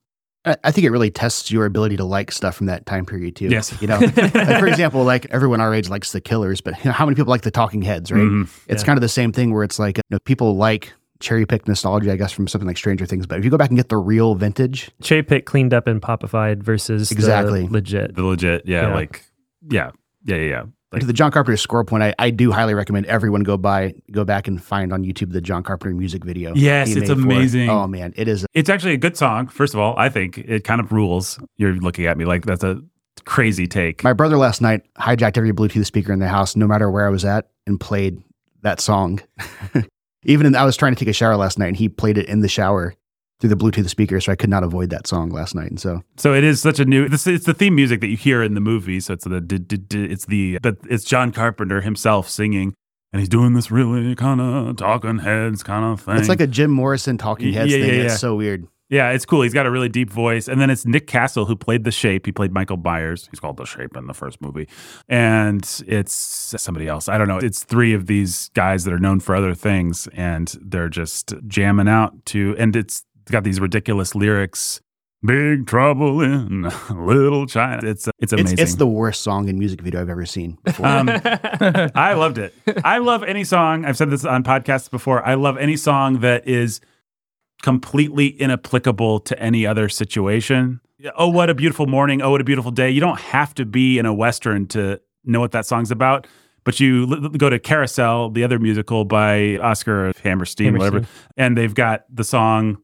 I, 0.46 0.56
I 0.64 0.72
think 0.72 0.86
it 0.86 0.92
really 0.92 1.10
tests 1.12 1.52
your 1.52 1.66
ability 1.66 1.98
to 1.98 2.04
like 2.04 2.32
stuff 2.32 2.56
from 2.56 2.68
that 2.68 2.86
time 2.86 3.06
period 3.06 3.36
too. 3.36 3.48
Yes. 3.48 3.74
You 3.82 3.88
know, 3.88 3.98
like 4.00 4.14
for 4.60 4.68
example, 4.74 5.04
like 5.04 5.26
everyone 5.32 5.60
our 5.62 5.74
age 5.74 5.90
likes 5.90 6.12
the 6.12 6.22
Killers, 6.22 6.62
but 6.62 6.78
you 6.80 6.86
know, 6.86 6.92
how 6.92 7.06
many 7.06 7.16
people 7.16 7.32
like 7.32 7.42
the 7.42 7.52
Talking 7.52 7.82
Heads, 7.82 8.12
right? 8.12 8.22
Mhm. 8.22 8.50
It's 8.68 8.84
Yeah. 8.84 8.86
kind 8.86 8.98
of 8.98 9.02
the 9.02 9.10
same 9.10 9.32
thing 9.32 9.54
where 9.54 9.64
it's 9.64 9.80
like 9.80 9.98
you 9.98 10.04
know, 10.12 10.20
people 10.20 10.56
like 10.56 10.94
cherry 11.20 11.46
pick 11.46 11.68
nostalgia, 11.68 12.12
I 12.12 12.18
guess, 12.18 12.32
from 12.34 12.48
something 12.48 12.68
like 12.68 12.78
Stranger 12.78 13.06
Things. 13.06 13.26
But 13.26 13.40
if 13.40 13.46
you 13.46 13.50
go 13.50 13.58
back 13.58 13.70
and 13.70 13.78
get 13.78 13.90
the 13.90 13.98
real 13.98 14.36
vintage, 14.36 14.92
Cherry 15.02 15.24
pick 15.24 15.46
cleaned 15.46 15.74
up 15.74 15.88
and 15.88 16.02
popified 16.02 16.62
versus 16.62 17.10
the 17.10 17.16
Exactly. 17.16 17.68
legit. 17.68 18.14
the 18.16 18.24
legit. 18.24 18.64
Yeah, 18.68 18.90
Yeah. 18.90 18.94
like 18.94 19.24
yeah, 19.68 19.92
yeah, 20.26 20.36
yeah. 20.36 20.44
yeah. 20.50 20.64
Like, 20.96 21.02
to 21.02 21.08
the 21.08 21.14
John 21.14 21.32
Carpenter 21.32 21.58
score 21.58 21.84
point, 21.84 22.04
I, 22.04 22.16
I 22.18 22.30
do 22.30 22.52
highly 22.52 22.74
recommend 22.74 23.06
everyone 23.06 23.42
go 23.42 23.58
by 23.58 23.94
go 24.12 24.24
back 24.24 24.48
and 24.48 24.62
find 24.62 24.94
on 24.94 25.04
YouTube 25.04 25.32
the 25.32 25.42
John 25.42 25.64
Carpenter 25.64 25.96
music 25.96 26.24
video. 26.24 26.54
Yes, 26.56 26.90
it's 26.90 26.96
made 26.96 27.06
for 27.08 27.12
it. 27.12 27.18
amazing. 27.18 27.70
Oh 27.70 27.88
man, 27.88 28.14
it 28.16 28.28
is. 28.28 28.46
It's 28.54 28.70
actually 28.70 28.94
a 28.94 28.98
good 28.98 29.18
song. 29.18 29.48
First 29.48 29.74
of 29.74 29.80
all, 29.80 29.94
I 29.98 30.10
think 30.10 30.38
it 30.38 30.64
kind 30.64 30.80
of 30.80 30.92
rules. 30.92 31.40
You're 31.58 31.74
looking 31.74 32.06
at 32.06 32.18
me 32.18 32.26
like 32.26 32.46
that's 32.46 32.64
a 32.64 32.82
crazy 33.26 33.68
take. 33.68 34.04
My 34.04 34.14
brother 34.14 34.38
last 34.38 34.62
night 34.62 34.82
hijacked 34.98 35.38
every 35.38 35.52
Bluetooth 35.52 35.86
speaker 35.86 36.14
in 36.14 36.20
the 36.20 36.28
house, 36.28 36.56
no 36.56 36.68
matter 36.68 36.90
where 36.90 37.06
I 37.06 37.10
was 37.10 37.26
at, 37.26 37.50
and 37.68 37.80
played 37.80 38.22
that 38.62 38.80
song. 38.80 39.22
Even 40.24 40.48
in, 40.48 40.56
I 40.56 40.66
was 40.66 40.76
trying 40.76 40.96
to 40.96 41.00
take 41.00 41.10
a 41.10 41.14
shower 41.14 41.36
last 41.36 41.60
night, 41.60 41.68
and 41.68 41.78
he 41.78 41.88
played 41.88 42.18
it 42.18 42.28
in 42.28 42.40
the 42.40 42.48
shower 42.48 42.96
through 43.40 43.50
the 43.50 43.58
Bluetooth 43.58 43.90
speaker, 43.90 44.20
so 44.22 44.32
I 44.32 44.36
could 44.36 44.50
not 44.50 44.64
avoid 44.64 44.90
that 44.92 45.08
song 45.08 45.30
last 45.30 45.56
night. 45.56 45.70
And 45.70 45.80
so, 45.80 46.02
so 46.18 46.34
it 46.34 46.44
is 46.44 46.62
such 46.62 46.80
a 46.80 46.86
new. 46.86 47.10
This 47.10 47.28
it's 47.28 47.46
the 47.46 47.54
theme 47.54 47.76
music 47.76 48.02
that 48.02 48.08
you 48.08 48.18
hear 48.18 48.42
in 48.42 48.54
the 48.54 48.62
movie. 48.62 49.00
So 49.00 49.14
it's 49.14 49.26
the 49.26 49.46
it's 49.92 50.26
the 50.26 50.60
but 50.62 50.78
it's 50.90 51.04
John 51.04 51.32
Carpenter 51.32 51.82
himself 51.82 52.30
singing, 52.30 52.74
and 53.12 53.20
he's 53.20 53.30
doing 53.30 53.54
this 53.54 53.70
really 53.72 54.16
kind 54.16 54.40
of 54.42 54.78
talking 54.78 55.20
heads 55.20 55.64
kind 55.64 55.84
of 55.86 56.02
thing. 56.02 56.16
it's 56.18 56.30
like 56.30 56.40
a 56.42 56.48
Jim 56.48 56.72
Morrison 56.72 57.18
Talking 57.18 57.52
Heads 57.54 57.72
Yeah, 57.72 57.80
thing. 57.86 57.94
yeah, 58.00 58.06
It's 58.06 58.20
so 58.20 58.36
weird. 58.36 58.68
Yeah, 58.88 59.10
it's 59.14 59.26
cool. 59.26 59.42
He's 59.42 59.54
got 59.54 59.66
a 59.66 59.72
really 59.72 59.90
deep 59.90 60.12
voice. 60.12 60.48
And 60.48 60.62
then 60.62 60.70
it's 60.70 60.86
Nick 60.86 61.08
Castle 61.08 61.46
who 61.48 61.56
played 61.56 61.86
the 61.86 61.92
shape. 61.92 62.28
He 62.28 62.32
played 62.32 62.52
Michael 62.54 62.78
Myers. 62.78 63.28
He's 63.32 63.40
called 63.40 63.58
the 63.58 63.66
shape 63.66 63.98
in 63.98 64.06
the 64.06 64.14
first 64.14 64.40
movie. 64.42 64.68
And 65.10 65.64
it's 65.88 66.14
somebody 66.62 66.88
else. 66.88 67.10
I 67.10 67.18
don't 67.18 67.28
know. 67.28 67.40
It's 67.40 67.64
three 67.64 67.96
of 67.96 68.06
these 68.06 68.50
guys 68.54 68.84
that 68.84 68.94
are 68.94 69.00
known 69.00 69.22
for 69.22 69.36
other 69.36 69.56
things 69.56 70.08
and 70.14 70.56
they're 70.62 70.88
just 70.88 71.34
jamming 71.48 71.88
out 71.88 72.26
to 72.28 72.56
and 72.60 72.76
it's 72.76 73.04
got 73.32 73.44
these 73.44 73.60
ridiculous 73.60 74.16
lyrics 74.16 74.82
Big 75.26 75.66
Trouble 75.66 76.22
in 76.22 76.70
Little 76.92 77.48
China. 77.48 77.88
It's 77.88 78.08
it's 78.08 78.14
It's, 78.20 78.34
amazing. 78.34 78.60
it's 78.60 78.76
the 78.76 78.86
worst 78.86 79.22
song 79.22 79.48
in 79.50 79.58
music 79.58 79.82
video 79.82 80.02
I've 80.02 80.10
ever 80.10 80.26
seen. 80.26 80.58
Before. 80.64 80.86
Um, 80.86 81.10
I 81.96 82.14
loved 82.14 82.38
it. 82.38 82.54
I 82.84 83.00
love 83.00 83.24
any 83.24 83.44
song. 83.44 83.86
I've 83.86 83.98
said 83.98 84.12
this 84.12 84.24
on 84.24 84.44
podcasts 84.44 84.92
before. 84.92 85.26
I 85.26 85.34
love 85.34 85.58
any 85.58 85.78
song 85.78 86.20
that 86.20 86.48
is 86.48 86.80
completely 87.64 88.28
inapplicable 88.28 89.20
to 89.22 89.40
any 89.40 89.66
other 89.66 89.90
situation. 89.90 90.80
Oh, 91.18 91.30
what 91.30 91.50
a 91.50 91.56
beautiful 91.56 91.88
morning. 91.88 92.22
Oh, 92.22 92.32
what 92.32 92.42
a 92.42 92.44
beautiful 92.46 92.72
day. 92.72 92.90
You 92.90 93.02
don't 93.02 93.20
have 93.20 93.54
to 93.56 93.66
be 93.66 93.98
in 93.98 94.06
a 94.06 94.14
Western 94.14 94.68
to 94.68 95.02
know 95.24 95.40
what 95.40 95.52
that 95.54 95.66
song's 95.66 95.92
about. 95.92 96.28
But 96.64 96.80
you 96.80 97.04
l- 97.12 97.30
go 97.30 97.50
to 97.50 97.60
Carousel, 97.60 98.30
the 98.32 98.44
other 98.44 98.60
musical 98.60 99.06
by 99.06 99.58
Oscar 99.58 100.12
Hammerstein, 100.24 100.78
whatever, 100.78 101.06
and 101.38 101.58
they've 101.58 101.74
got 101.74 102.06
the 102.14 102.24
song, 102.24 102.78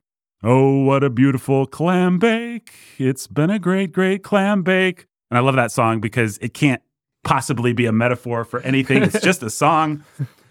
Oh, 0.44 0.84
what 0.84 1.04
a 1.04 1.10
beautiful 1.10 1.66
clam 1.68 2.18
bake. 2.18 2.74
It's 2.98 3.28
been 3.28 3.50
a 3.52 3.60
great, 3.60 3.92
great 3.92 4.24
clam 4.24 4.64
bake. 4.64 5.06
And 5.30 5.38
I 5.38 5.42
love 5.42 5.56
that 5.56 5.72
song 5.72 6.00
because 6.02 6.38
it 6.40 6.54
can't 6.54 6.82
possibly 7.24 7.74
be 7.74 7.86
a 7.86 7.92
metaphor 7.92 8.44
for 8.44 8.60
anything. 8.62 9.04
It's 9.04 9.22
just 9.22 9.44
a 9.44 9.50
song 9.52 10.04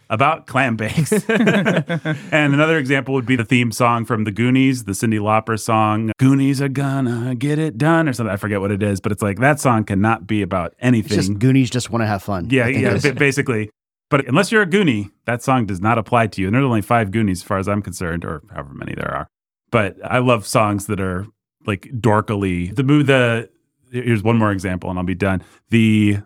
about 0.09 0.47
clam 0.47 0.77
bakes. 0.77 1.11
and 1.29 2.55
another 2.55 2.79
example 2.79 3.15
would 3.15 3.27
be 3.27 3.35
the 3.35 3.45
theme 3.45 3.73
song 3.73 4.05
from 4.05 4.23
the 4.23 4.31
Goonies, 4.31 4.85
the 4.85 4.95
Cindy 4.95 5.19
Lauper 5.19 5.59
song, 5.59 6.13
Goonies 6.19 6.63
are 6.63 6.69
gonna 6.69 7.35
get 7.35 7.59
it 7.59 7.77
done, 7.77 8.09
or 8.09 8.13
something. 8.13 8.33
I 8.33 8.37
forget 8.37 8.61
what 8.61 8.71
it 8.71 8.83
is, 8.85 9.01
but 9.01 9.11
it's 9.11 9.23
like 9.23 9.39
that 9.41 9.59
song 9.59 9.83
cannot 9.85 10.27
be 10.27 10.41
about 10.43 10.69
it's 10.73 10.77
anything. 10.83 11.17
just 11.17 11.39
Goonies 11.41 11.69
just 11.71 11.91
want 11.91 12.03
to 12.03 12.07
have 12.07 12.23
fun. 12.23 12.47
yeah, 12.51 12.69
yeah, 12.69 12.95
is- 12.95 13.11
basically. 13.13 13.71
But 14.09 14.27
unless 14.27 14.51
you're 14.51 14.63
a 14.63 14.67
Goonie, 14.67 15.11
that 15.27 15.41
song 15.43 15.67
does 15.67 15.81
not 15.81 15.97
apply 15.97 16.27
to 16.29 16.41
you. 16.41 16.49
And 16.49 16.55
there's 16.55 16.65
only 16.65 16.83
five 16.83 17.13
Goonies 17.13 17.41
as 17.41 17.43
far 17.45 17.59
as 17.59 17.69
I'm 17.69 17.81
concerned, 17.83 18.25
or 18.25 18.43
however 18.51 18.73
many 18.75 18.95
there 18.95 19.13
are. 19.15 19.29
But 19.71 19.97
I 20.05 20.19
love 20.19 20.47
songs 20.47 20.87
that 20.87 21.01
are 21.01 21.27
like 21.67 21.83
dorkily. 21.93 22.75
The 22.75 22.83
movie, 22.83 23.05
the 23.05 23.51
here's 23.93 24.23
one 24.23 24.39
more 24.39 24.53
example, 24.53 24.91
and 24.91 24.99
I'll 24.99 25.05
be 25.05 25.15
done. 25.15 25.43
The 25.71 26.19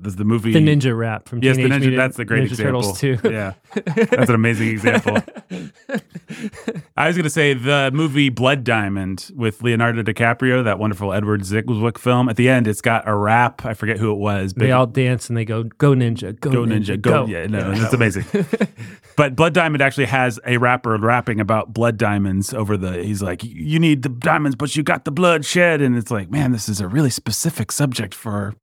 the 0.00 0.24
movie 0.24 0.52
The 0.52 0.60
ninja 0.60 0.96
rap 0.96 1.28
from 1.28 1.42
Yes, 1.42 1.56
the 1.56 1.62
Teenage 1.62 1.78
ninja. 1.78 1.80
Mutant 1.80 1.96
That's 1.96 2.16
the 2.16 2.24
great 2.24 2.44
Ninja 2.44 2.50
example. 2.52 2.82
Turtles 2.82 3.00
too. 3.00 3.18
Yeah, 3.24 3.54
that's 3.74 4.28
an 4.28 4.34
amazing 4.34 4.68
example. 4.68 5.16
I 6.96 7.08
was 7.08 7.16
going 7.16 7.24
to 7.24 7.30
say 7.30 7.54
the 7.54 7.90
movie 7.92 8.28
Blood 8.28 8.62
Diamond 8.64 9.30
with 9.34 9.62
Leonardo 9.62 10.02
DiCaprio, 10.02 10.62
that 10.64 10.78
wonderful 10.78 11.12
Edward 11.12 11.42
Zwick 11.42 11.98
film. 11.98 12.28
At 12.28 12.36
the 12.36 12.48
end, 12.48 12.68
it's 12.68 12.80
got 12.80 13.08
a 13.08 13.14
rap. 13.14 13.64
I 13.64 13.74
forget 13.74 13.98
who 13.98 14.12
it 14.12 14.18
was. 14.18 14.52
They 14.54 14.70
all 14.70 14.86
dance 14.86 15.28
and 15.28 15.36
they 15.36 15.44
go, 15.44 15.64
"Go 15.64 15.92
ninja, 15.92 16.38
go, 16.38 16.50
Go 16.50 16.64
Ninja, 16.64 17.00
go. 17.00 17.26
Yeah, 17.26 17.46
no, 17.46 17.72
it's 17.72 17.92
amazing. 17.92 18.24
but 19.16 19.34
Blood 19.34 19.54
Diamond 19.54 19.82
actually 19.82 20.06
has 20.06 20.38
a 20.46 20.58
rapper 20.58 20.96
rapping 20.96 21.40
about 21.40 21.72
blood 21.72 21.96
diamonds 21.96 22.54
over 22.54 22.76
the, 22.76 23.02
he's 23.02 23.22
like, 23.22 23.42
you 23.42 23.78
need 23.78 24.02
the 24.02 24.08
diamonds, 24.08 24.56
but 24.56 24.76
you 24.76 24.82
got 24.82 25.04
the 25.04 25.10
blood 25.10 25.44
shed. 25.44 25.80
And 25.80 25.96
it's 25.96 26.10
like, 26.10 26.30
man, 26.30 26.52
this 26.52 26.68
is 26.68 26.80
a 26.80 26.88
really 26.88 27.10
specific 27.10 27.72
subject 27.72 28.14
for 28.14 28.54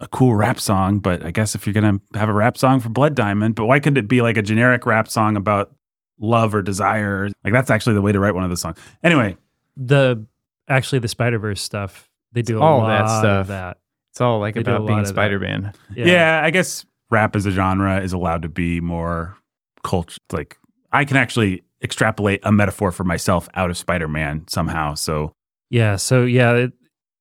a 0.00 0.08
cool 0.08 0.34
rap 0.34 0.58
song. 0.58 0.98
But 0.98 1.24
I 1.24 1.30
guess 1.30 1.54
if 1.54 1.66
you're 1.66 1.74
going 1.74 2.00
to 2.12 2.18
have 2.18 2.28
a 2.28 2.32
rap 2.32 2.56
song 2.58 2.80
for 2.80 2.88
Blood 2.88 3.14
Diamond, 3.14 3.54
but 3.54 3.66
why 3.66 3.78
couldn't 3.80 3.98
it 3.98 4.08
be 4.08 4.22
like 4.22 4.36
a 4.36 4.42
generic 4.42 4.86
rap 4.86 5.08
song 5.08 5.36
about 5.36 5.72
love 6.18 6.54
or 6.54 6.62
desire? 6.62 7.28
Like 7.44 7.52
that's 7.52 7.70
actually 7.70 7.94
the 7.94 8.02
way 8.02 8.12
to 8.12 8.18
write 8.20 8.34
one 8.34 8.44
of 8.44 8.50
the 8.50 8.56
songs. 8.56 8.78
Anyway, 9.02 9.36
The 9.76 10.24
actually 10.68 10.98
the 11.00 11.08
Spider 11.08 11.38
Verse 11.38 11.60
stuff. 11.60 12.08
They 12.32 12.42
do 12.42 12.58
a 12.58 12.62
All 12.62 12.78
lot 12.78 12.88
that 12.88 13.02
of 13.04 13.18
stuff. 13.20 13.46
that. 13.48 13.78
It's 14.12 14.20
all 14.20 14.38
like 14.40 14.54
They 14.54 14.60
about 14.62 14.86
being. 14.86 15.04
Spider 15.04 15.38
Man. 15.38 15.72
Yeah. 15.94 16.40
I 16.44 16.50
guess 16.50 16.84
rap 17.10 17.34
as 17.36 17.46
a 17.46 17.50
genre 17.50 18.00
is 18.00 18.12
allowed 18.12 18.42
to 18.42 18.48
be 18.48 18.80
more 18.80 19.36
culture. 19.82 20.18
Like 20.32 20.58
I 20.92 21.04
can 21.04 21.16
actually 21.16 21.62
extrapolate 21.82 22.40
a 22.42 22.52
metaphor 22.52 22.92
for 22.92 23.04
myself 23.04 23.48
out 23.54 23.70
of 23.70 23.76
Spider-Man 23.76 24.44
somehow. 24.48 24.94
So 24.94 25.32
Yeah. 25.70 25.96
So 25.96 26.24
yeah, 26.24 26.52
it, 26.54 26.72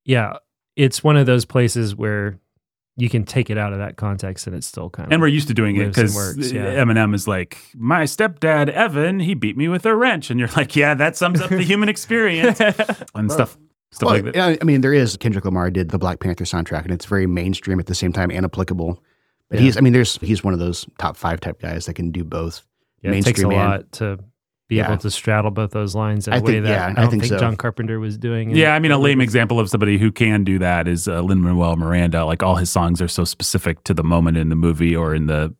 yeah, 0.06 0.38
it's 0.76 1.04
one 1.04 1.16
of 1.18 1.26
those 1.26 1.46
places 1.46 1.96
where 1.96 2.40
you 3.00 3.10
can 3.10 3.24
take 3.24 3.50
it 3.50 3.58
out 3.58 3.72
of 3.74 3.80
that 3.80 3.96
context 3.96 4.46
and 4.48 4.56
it's 4.56 4.68
still 4.68 4.90
kind 4.90 5.08
of. 5.08 5.14
and 5.14 5.22
we're 5.22 5.28
used 5.28 5.48
to 5.48 5.54
doing 5.54 5.76
it 5.78 5.88
because 5.88 6.16
yeah. 6.52 6.76
Eminem 6.76 7.16
is 7.16 7.28
like, 7.28 7.58
my 7.76 8.04
stepdad 8.04 8.70
Evan, 8.70 9.20
he 9.20 9.34
beat 9.34 9.56
me 9.58 9.68
with 9.68 9.86
a 9.86 9.96
wrench, 9.96 10.30
and 10.30 10.40
you're 10.40 10.50
like, 10.56 10.76
yeah, 10.76 10.94
that 10.94 11.16
sums 11.16 11.40
up 11.42 11.50
the 11.50 11.62
human 11.72 11.88
experience 11.90 12.60
and 12.60 13.32
stuff, 13.32 13.58
stuff 13.92 14.06
Well, 14.08 14.16
like 14.16 14.24
that. 14.26 14.36
yeah, 14.36 14.56
I 14.62 14.64
mean, 14.66 14.82
there 14.82 14.94
is 14.94 15.16
Kendrick 15.18 15.46
Lamar 15.46 15.72
did 15.72 15.90
the 15.90 15.98
Black 15.98 16.20
Panther 16.20 16.44
soundtrack, 16.44 16.84
and 16.84 16.92
it's 16.92 17.06
very 17.06 17.26
mainstream 17.28 17.80
at 17.80 17.86
the 17.86 17.96
same 17.96 18.12
time 18.14 18.32
and 18.32 18.46
applicable. 18.46 19.02
But 19.50 19.60
Yeah. 19.60 19.66
he's, 19.66 19.78
I 19.78 19.82
mean, 19.82 19.94
there's 19.94 20.18
he's 20.18 20.44
one 20.44 20.54
of 20.54 20.60
those 20.60 20.86
top 20.98 21.16
five 21.18 21.40
type 21.40 21.62
guys 21.62 21.86
that 21.88 21.94
can 21.96 22.12
do 22.12 22.24
both. 22.24 22.64
yeah, 23.02 23.12
it 23.12 23.24
takes 23.24 23.40
a 23.42 23.48
mainstream 23.48 23.52
and- 23.52 23.70
lot 23.72 23.92
to 23.94 24.20
be 24.70 24.76
Yeah. 24.78 24.88
able 24.88 24.98
to 25.00 25.12
straddle 25.12 25.52
both 25.52 25.72
those 25.72 25.96
lines 25.96 26.28
in 26.28 26.34
a 26.34 26.38
I 26.38 26.40
way 26.40 26.52
think- 26.54 26.64
that 26.66 26.70
yeah, 26.70 26.86
I 26.86 26.90
I 26.92 26.94
don't 26.94 27.10
think 27.10 27.24
think, 27.24 27.34
so. 27.34 27.40
John 27.40 27.58
Carpenter 27.58 28.00
was 28.00 28.18
doing. 28.18 28.52
in- 28.52 28.56
Yeah, 28.56 28.74
I 28.76 28.80
mean, 28.80 28.92
a 28.92 28.98
lame 28.98 29.20
example 29.20 29.60
of 29.60 29.70
somebody 29.70 29.98
who 29.98 30.12
can 30.12 30.44
do 30.46 30.60
that 30.60 30.88
is 30.88 31.08
uh, 31.08 31.22
Lin 31.22 31.42
Manuel 31.42 31.76
Miranda. 31.76 32.24
Like 32.26 32.42
all 32.44 32.56
his 32.56 32.70
songs 32.70 33.02
are 33.02 33.08
so 33.08 33.24
specific 33.26 33.84
to 33.86 33.94
the 33.94 34.04
moment 34.04 34.38
in 34.38 34.48
the 34.50 34.56
movie 34.56 34.96
or 34.96 35.14
in 35.14 35.26
the 35.28 35.54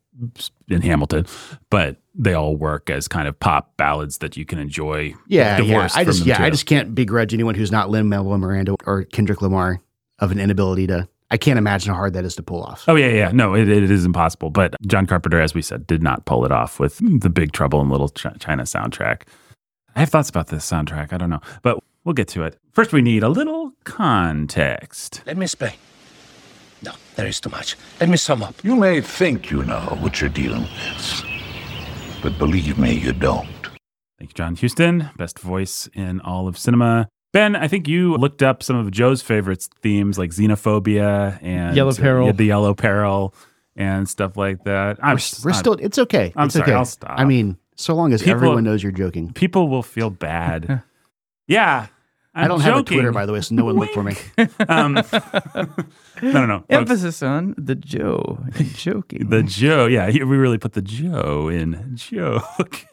in 0.68 0.82
Hamilton, 0.82 1.26
but 1.70 1.96
they 2.14 2.34
all 2.34 2.54
work 2.56 2.90
as 2.90 3.08
kind 3.08 3.26
of 3.26 3.38
pop 3.40 3.76
ballads 3.78 4.18
that 4.18 4.36
you 4.36 4.44
can 4.44 4.58
enjoy. 4.58 5.14
Yeah, 5.26 5.60
yeah. 5.60 5.88
I 5.94 6.04
just 6.04 6.20
the 6.20 6.26
yeah, 6.28 6.42
I 6.42 6.50
just 6.50 6.66
can't 6.66 6.94
begrudge 6.94 7.32
anyone 7.34 7.54
who's 7.54 7.72
not 7.72 7.88
Lin 7.90 8.08
Manuel 8.08 8.36
Miranda 8.38 8.74
or 8.86 9.04
Kendrick 9.04 9.40
Lamar 9.42 9.80
of 10.18 10.30
an 10.30 10.38
inability 10.38 10.86
to. 10.88 11.08
I 11.30 11.36
can't 11.36 11.58
imagine 11.58 11.90
how 11.92 11.96
hard 11.96 12.14
that 12.14 12.24
is 12.24 12.34
to 12.36 12.42
pull 12.42 12.62
off. 12.62 12.84
Oh 12.88 12.96
yeah, 12.96 13.08
yeah. 13.08 13.30
No, 13.32 13.54
it, 13.54 13.68
it 13.68 13.90
is 13.90 14.04
impossible. 14.04 14.50
But 14.50 14.74
John 14.86 15.06
Carpenter, 15.06 15.40
as 15.40 15.54
we 15.54 15.62
said, 15.62 15.86
did 15.86 16.02
not 16.02 16.24
pull 16.24 16.44
it 16.44 16.50
off 16.52 16.80
with 16.80 16.98
the 17.20 17.30
Big 17.30 17.52
Trouble 17.52 17.80
in 17.80 17.88
Little 17.88 18.08
Chi- 18.08 18.34
China 18.40 18.64
soundtrack. 18.64 19.22
I 19.94 20.00
have 20.00 20.08
thoughts 20.08 20.28
about 20.28 20.48
this 20.48 20.68
soundtrack. 20.68 21.12
I 21.12 21.18
don't 21.18 21.30
know, 21.30 21.40
but 21.62 21.78
we'll 22.04 22.14
get 22.14 22.28
to 22.28 22.42
it. 22.44 22.58
First, 22.72 22.92
we 22.92 23.02
need 23.02 23.22
a 23.22 23.28
little 23.28 23.72
context. 23.84 25.22
Let 25.26 25.36
me 25.36 25.44
explain. 25.44 25.72
No, 26.82 26.92
there 27.16 27.26
is 27.26 27.40
too 27.40 27.50
much. 27.50 27.76
Let 28.00 28.08
me 28.08 28.16
sum 28.16 28.42
up. 28.42 28.54
You 28.64 28.74
may 28.74 29.00
think 29.00 29.50
you 29.50 29.62
know 29.64 29.80
what 30.00 30.20
you're 30.20 30.30
dealing 30.30 30.62
with, 30.62 31.24
but 32.22 32.38
believe 32.38 32.78
me, 32.78 32.94
you 32.94 33.12
don't. 33.12 33.46
Thank 34.18 34.30
you, 34.30 34.34
John 34.34 34.54
Houston, 34.56 35.10
best 35.16 35.38
voice 35.38 35.88
in 35.94 36.20
all 36.20 36.48
of 36.48 36.58
cinema. 36.58 37.08
Ben, 37.32 37.54
I 37.54 37.68
think 37.68 37.86
you 37.86 38.16
looked 38.16 38.42
up 38.42 38.62
some 38.62 38.76
of 38.76 38.90
Joe's 38.90 39.22
favorites 39.22 39.68
themes 39.82 40.18
like 40.18 40.30
xenophobia 40.30 41.38
and 41.42 41.76
Yellow 41.76 41.90
uh, 41.92 41.94
Peril. 41.94 42.26
yeah, 42.26 42.32
the 42.32 42.44
yellow 42.44 42.74
peril, 42.74 43.34
and 43.76 44.08
stuff 44.08 44.36
like 44.36 44.64
that. 44.64 44.98
I'm, 45.02 45.16
We're, 45.16 45.50
we're 45.50 45.52
still. 45.52 45.74
It's 45.74 45.98
okay. 45.98 46.32
I'm 46.34 46.46
it's 46.46 46.54
sorry, 46.54 46.64
okay. 46.64 46.72
I'll 46.74 46.84
stop. 46.84 47.14
I 47.16 47.24
mean, 47.24 47.56
so 47.76 47.94
long 47.94 48.12
as 48.12 48.22
People- 48.22 48.34
everyone 48.36 48.64
knows 48.64 48.82
you're 48.82 48.90
joking. 48.92 49.32
people 49.32 49.68
will 49.68 49.84
feel 49.84 50.10
bad. 50.10 50.82
yeah, 51.46 51.86
I'm 52.34 52.50
I'm 52.50 52.58
do 52.58 52.64
not 52.64 52.64
have 52.64 52.78
a. 52.78 52.82
Twitter, 52.82 53.12
by 53.12 53.26
the 53.26 53.32
way, 53.32 53.40
so 53.42 53.54
no 53.54 53.64
one 53.64 53.76
look 53.76 53.90
for 53.92 54.02
me. 54.02 54.14
Um, 54.68 54.94
no, 56.22 56.32
no, 56.32 56.46
no. 56.46 56.58
folks. 56.58 56.66
Emphasis 56.70 57.22
on 57.22 57.54
the 57.56 57.74
Joe 57.76 58.40
and 58.56 58.74
joking. 58.74 59.30
The 59.30 59.42
Joe, 59.44 59.86
yeah, 59.86 60.06
we 60.10 60.20
really 60.24 60.58
put 60.58 60.72
the 60.72 60.82
Joe 60.82 61.48
in 61.48 61.92
joke. 61.94 62.86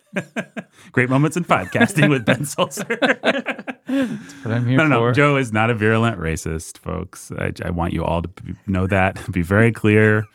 Great 0.92 1.10
moments 1.10 1.38
in 1.38 1.44
podcasting 1.44 2.10
with 2.10 2.24
Ben 2.26 2.46
Sulzer. 2.46 3.64
What 4.06 4.54
I'm 4.54 4.66
here 4.66 4.78
no, 4.78 4.88
no, 4.88 5.00
for. 5.00 5.08
no. 5.08 5.14
Joe 5.14 5.38
is 5.38 5.52
not 5.52 5.70
a 5.70 5.74
virulent 5.74 6.20
racist, 6.20 6.78
folks. 6.78 7.32
I, 7.38 7.52
I 7.64 7.70
want 7.72 7.94
you 7.94 8.04
all 8.04 8.22
to 8.22 8.28
be, 8.28 8.56
know 8.68 8.88
that. 8.88 9.20
Be 9.32 9.42
very 9.42 9.72
clear. 9.72 10.26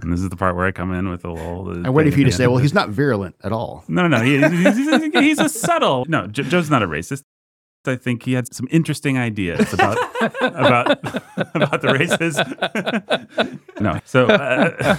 And 0.00 0.12
this 0.12 0.20
is 0.20 0.28
the 0.28 0.36
part 0.36 0.54
where 0.54 0.64
I 0.66 0.70
come 0.70 0.92
in 0.92 1.08
with 1.08 1.24
a 1.24 1.30
little. 1.32 1.86
I'm 1.86 1.92
waiting 1.92 2.12
for 2.12 2.20
you 2.20 2.24
to 2.26 2.32
say, 2.32 2.46
"Well, 2.46 2.58
he's 2.58 2.74
not 2.74 2.88
virulent 2.88 3.34
at 3.42 3.50
all." 3.50 3.82
No, 3.88 4.06
no, 4.06 4.18
no. 4.18 4.22
He, 4.22 4.38
he's, 4.38 4.76
he's, 4.76 5.12
he's 5.12 5.38
a 5.40 5.48
subtle. 5.48 6.04
No, 6.08 6.28
Jo- 6.28 6.44
Joe's 6.44 6.70
not 6.70 6.84
a 6.84 6.86
racist. 6.86 7.24
I 7.86 7.96
think 7.96 8.22
he 8.22 8.34
had 8.34 8.52
some 8.54 8.68
interesting 8.70 9.18
ideas 9.18 9.72
about 9.72 9.98
about 10.40 10.90
about 11.54 11.80
the 11.80 11.94
races. 11.98 12.36
no, 13.80 14.00
so 14.04 14.26
uh, 14.26 14.96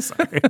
sorry. 0.00 0.40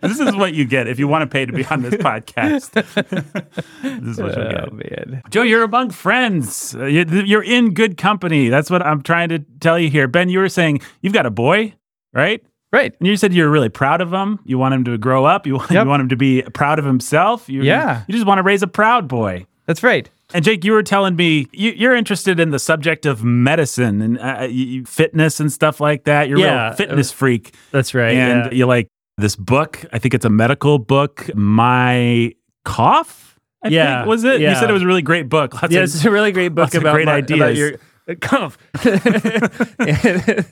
This 0.00 0.18
is 0.20 0.34
what 0.36 0.54
you 0.54 0.64
get 0.64 0.88
if 0.88 0.98
you 0.98 1.06
want 1.08 1.22
to 1.22 1.26
pay 1.26 1.46
to 1.46 1.52
be 1.52 1.64
on 1.66 1.82
this 1.82 1.94
podcast. 1.94 2.72
this 3.82 4.16
is 4.16 4.20
what 4.20 4.36
you 4.36 4.42
oh 4.42 4.76
get. 4.76 5.08
man. 5.08 5.22
Joe, 5.30 5.42
you're 5.42 5.62
among 5.64 5.90
friends. 5.90 6.74
Uh, 6.74 6.86
you- 6.86 7.04
You're 7.24 7.42
in 7.44 7.74
good 7.74 7.96
company. 7.96 8.48
That's 8.48 8.70
what 8.70 8.82
I'm 8.84 9.02
trying 9.02 9.28
to 9.30 9.38
tell 9.60 9.78
you 9.78 9.90
here. 9.90 10.08
Ben, 10.08 10.28
you 10.28 10.38
were 10.38 10.48
saying 10.48 10.80
you've 11.02 11.12
got 11.12 11.26
a 11.26 11.30
boy, 11.30 11.74
right? 12.12 12.42
Right. 12.72 12.94
And 13.00 13.06
you 13.08 13.16
said 13.16 13.34
you're 13.34 13.50
really 13.50 13.68
proud 13.68 14.00
of 14.00 14.12
him. 14.12 14.38
You 14.44 14.56
want 14.58 14.74
him 14.74 14.84
to 14.84 14.96
grow 14.96 15.24
up. 15.24 15.44
You 15.46 15.56
want, 15.56 15.70
Yep. 15.72 15.84
you 15.84 15.88
want 15.88 16.02
him 16.02 16.08
to 16.10 16.16
be 16.16 16.42
proud 16.54 16.78
of 16.78 16.84
himself. 16.84 17.48
You, 17.48 17.62
Yeah. 17.62 18.04
You 18.06 18.14
just 18.14 18.26
want 18.26 18.38
to 18.38 18.42
raise 18.44 18.62
a 18.62 18.68
proud 18.68 19.08
boy. 19.08 19.46
That's 19.66 19.82
right. 19.82 20.08
And 20.32 20.44
Jake, 20.44 20.64
you 20.64 20.72
were 20.72 20.82
telling 20.82 21.16
me 21.16 21.48
you, 21.52 21.72
you're 21.72 21.94
interested 21.96 22.38
in 22.38 22.50
the 22.50 22.58
subject 22.58 23.04
of 23.06 23.24
medicine 23.24 24.00
and 24.02 24.18
uh, 24.18 24.38
uh 24.40 24.44
you, 24.44 24.64
you- 24.66 24.84
fitness 24.84 25.40
and 25.40 25.52
stuff 25.52 25.80
like 25.80 26.04
that. 26.04 26.28
You're 26.28 26.38
a 26.38 26.42
real 26.42 26.50
uh, 26.50 26.72
fitness 26.74 27.10
freak. 27.12 27.54
that's 27.72 27.94
right. 27.94 28.14
and 28.14 28.46
yeah. 28.52 28.58
you 28.58 28.66
like 28.66 28.88
this 29.16 29.36
book. 29.36 29.84
I 29.92 29.98
think 29.98 30.14
it's 30.14 30.24
a 30.24 30.30
medical 30.30 30.78
book. 30.78 31.28
My 31.34 32.32
cough. 32.64 33.38
I 33.62 33.68
Yeah, 33.68 34.00
think, 34.00 34.08
was 34.08 34.24
it? 34.24 34.40
You 34.40 34.54
said 34.54 34.70
it 34.70 34.72
was 34.72 34.82
a 34.82 34.86
really 34.86 35.02
great 35.02 35.28
book. 35.28 35.54
Lots 35.60 35.72
yeah, 35.72 35.80
of- 35.80 35.84
it's 35.84 36.04
a 36.04 36.10
really 36.10 36.32
great 36.32 36.54
book 36.54 36.72
about, 36.74 36.94
great 36.94 37.06
my- 37.06 37.16
ideas. 37.16 37.38
about 37.40 37.56
your 37.56 37.72
uh, 38.08 38.14
cough. 38.20 38.56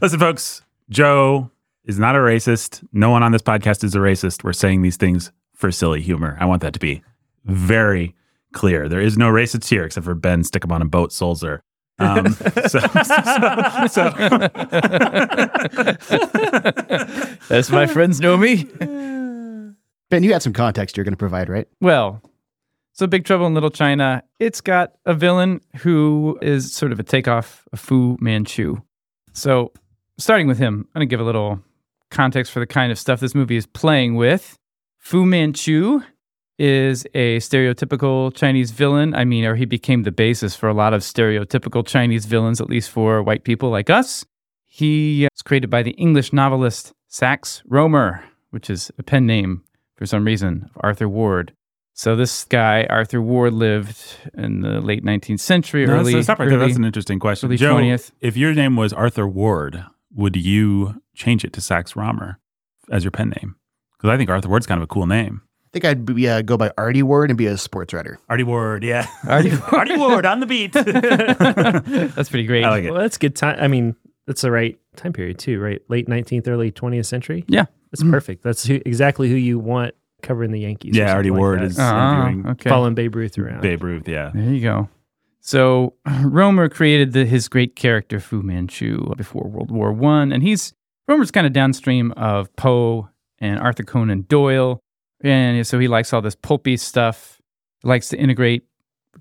Listen, 0.00 0.18
folks, 0.18 0.62
Joe 0.88 1.50
is 1.84 1.98
not 1.98 2.14
a 2.14 2.18
racist. 2.18 2.82
No 2.92 3.10
one 3.10 3.22
on 3.22 3.32
this 3.32 3.42
podcast 3.42 3.84
is 3.84 3.94
a 3.94 3.98
racist. 3.98 4.42
We're 4.44 4.52
saying 4.52 4.82
these 4.82 4.96
things 4.96 5.30
for 5.54 5.70
silly 5.70 6.00
humor. 6.00 6.36
I 6.40 6.44
want 6.46 6.62
that 6.62 6.72
to 6.74 6.80
be 6.80 7.02
very 7.44 8.14
clear. 8.52 8.88
There 8.88 9.00
is 9.00 9.16
no 9.18 9.30
racist 9.30 9.68
here 9.68 9.84
except 9.84 10.04
for 10.04 10.14
Ben 10.14 10.44
Stick 10.44 10.64
'em 10.64 10.72
on 10.72 10.82
a 10.82 10.86
boat 10.86 11.12
Sulzer. 11.12 11.62
Um, 11.98 12.32
so, 12.32 12.78
so, 13.04 13.86
so, 13.88 14.02
As 17.50 17.70
my 17.70 17.86
friends 17.86 18.20
know 18.20 18.36
me. 18.36 18.64
Ben, 20.10 20.22
you 20.22 20.32
had 20.32 20.42
some 20.42 20.52
context 20.52 20.96
you're 20.96 21.04
going 21.04 21.12
to 21.12 21.18
provide, 21.18 21.48
right? 21.48 21.68
Well, 21.80 22.20
so 22.92 23.06
Big 23.06 23.24
Trouble 23.24 23.46
in 23.46 23.54
Little 23.54 23.70
China, 23.70 24.22
it's 24.38 24.60
got 24.60 24.92
a 25.06 25.14
villain 25.14 25.60
who 25.78 26.38
is 26.42 26.72
sort 26.72 26.92
of 26.92 27.00
a 27.00 27.02
takeoff 27.02 27.66
of 27.72 27.80
Fu 27.80 28.16
Manchu. 28.20 28.76
So, 29.32 29.72
starting 30.18 30.46
with 30.46 30.58
him, 30.58 30.86
I'm 30.94 31.00
going 31.00 31.08
to 31.08 31.10
give 31.10 31.20
a 31.20 31.24
little 31.24 31.60
context 32.10 32.52
for 32.52 32.60
the 32.60 32.66
kind 32.66 32.92
of 32.92 32.98
stuff 32.98 33.20
this 33.20 33.34
movie 33.34 33.56
is 33.56 33.66
playing 33.66 34.16
with. 34.16 34.58
Fu 34.98 35.24
Manchu 35.24 36.02
is 36.58 37.06
a 37.14 37.38
stereotypical 37.38 38.34
Chinese 38.34 38.70
villain. 38.70 39.14
I 39.14 39.24
mean, 39.24 39.44
or 39.44 39.54
he 39.56 39.64
became 39.64 40.02
the 40.02 40.12
basis 40.12 40.54
for 40.54 40.68
a 40.68 40.74
lot 40.74 40.92
of 40.94 41.00
stereotypical 41.02 41.86
Chinese 41.86 42.26
villains, 42.26 42.60
at 42.60 42.68
least 42.68 42.90
for 42.90 43.22
white 43.22 43.44
people 43.44 43.70
like 43.70 43.90
us. 43.90 44.24
He 44.66 45.26
uh, 45.26 45.28
was 45.34 45.42
created 45.42 45.70
by 45.70 45.82
the 45.82 45.90
English 45.92 46.32
novelist 46.32 46.92
Sax 47.08 47.62
Rohmer, 47.70 48.22
which 48.50 48.70
is 48.70 48.90
a 48.98 49.02
pen 49.02 49.26
name 49.26 49.62
for 49.96 50.06
some 50.06 50.24
reason 50.24 50.70
of 50.74 50.80
Arthur 50.82 51.08
Ward. 51.08 51.52
So 51.94 52.16
this 52.16 52.44
guy, 52.44 52.86
Arthur 52.88 53.20
Ward, 53.20 53.52
lived 53.52 54.16
in 54.34 54.60
the 54.62 54.80
late 54.80 55.04
19th 55.04 55.40
century, 55.40 55.84
No, 55.86 55.94
early, 55.94 56.14
that's, 56.14 56.24
stop 56.24 56.38
right 56.38 56.48
there. 56.48 56.56
early- 56.58 56.68
That's 56.68 56.78
an 56.78 56.84
interesting 56.86 57.18
question. 57.18 57.54
Joe, 57.56 57.74
20th. 57.76 58.12
if 58.20 58.34
your 58.36 58.54
name 58.54 58.76
was 58.76 58.94
Arthur 58.94 59.26
Ward, 59.28 59.84
would 60.14 60.36
you 60.36 61.02
change 61.14 61.44
it 61.44 61.52
to 61.52 61.60
Sax 61.60 61.92
Rohmer 61.92 62.36
as 62.90 63.04
your 63.04 63.10
pen 63.10 63.30
name? 63.42 63.56
Because 63.98 64.08
I 64.08 64.16
think 64.16 64.30
Arthur 64.30 64.48
Ward's 64.48 64.66
kind 64.66 64.78
of 64.78 64.84
a 64.84 64.86
cool 64.88 65.06
name. 65.06 65.42
I 65.72 65.80
think 65.80 65.84
I'd 65.86 66.04
be, 66.04 66.28
uh, 66.28 66.42
go 66.42 66.58
by 66.58 66.70
Artie 66.76 67.02
Ward 67.02 67.30
and 67.30 67.38
be 67.38 67.46
a 67.46 67.56
sports 67.56 67.94
writer. 67.94 68.18
Artie 68.28 68.44
Ward, 68.44 68.84
yeah. 68.84 69.06
Artie- 69.26 69.52
Artie 69.72 69.96
Ward 69.96 70.26
on 70.26 70.40
the 70.40 70.46
beat. 70.46 70.72
That's 72.14 72.28
pretty 72.28 72.44
great. 72.44 72.64
I 72.64 72.68
like 72.68 72.84
it. 72.84 72.90
Well, 72.90 73.00
that's 73.00 73.16
good 73.16 73.34
time. 73.34 73.56
I 73.58 73.68
mean, 73.68 73.96
that's 74.26 74.42
the 74.42 74.50
right 74.50 74.78
time 74.96 75.14
period 75.14 75.38
too, 75.38 75.60
right? 75.60 75.80
Late 75.88 76.08
19th, 76.08 76.46
early 76.46 76.70
20th 76.72 77.06
century. 77.06 77.44
Yeah. 77.48 77.64
That's 77.90 78.02
perfect. 78.02 78.42
That's 78.42 78.66
who, 78.66 78.80
exactly 78.84 79.30
who 79.30 79.34
you 79.34 79.58
want 79.58 79.94
covering 80.22 80.52
the 80.52 80.60
Yankees. 80.60 80.94
Yeah, 80.94 81.14
Artie 81.14 81.30
like 81.30 81.38
Ward 81.38 81.60
that. 81.60 81.64
is 81.64 81.78
interviewing 81.78 82.46
okay. 82.48 82.68
following 82.68 82.94
Babe 82.94 83.16
Ruth 83.16 83.38
around. 83.38 83.62
Babe 83.62 83.82
Ruth, 83.82 84.06
yeah. 84.06 84.30
There 84.34 84.44
you 84.44 84.60
go. 84.60 84.88
So 85.40 85.94
Rohmer 86.06 86.70
created 86.70 87.12
the, 87.12 87.24
his 87.24 87.48
great 87.48 87.76
character 87.76 88.20
Fu 88.20 88.42
Manchu 88.42 89.14
before 89.16 89.48
World 89.48 89.70
War 89.70 89.92
One, 89.92 90.32
and 90.32 90.42
he's 90.42 90.74
Rohmer's 91.10 91.30
kind 91.30 91.46
of 91.46 91.52
downstream 91.52 92.12
of 92.12 92.54
Poe 92.56 93.08
and 93.38 93.58
Arthur 93.58 93.82
Conan 93.82 94.22
Doyle, 94.28 94.81
and 95.22 95.66
so 95.66 95.78
he 95.78 95.88
likes 95.88 96.12
all 96.12 96.22
this 96.22 96.34
pulpy 96.34 96.76
stuff. 96.76 97.40
Likes 97.84 98.08
to 98.10 98.16
integrate 98.16 98.64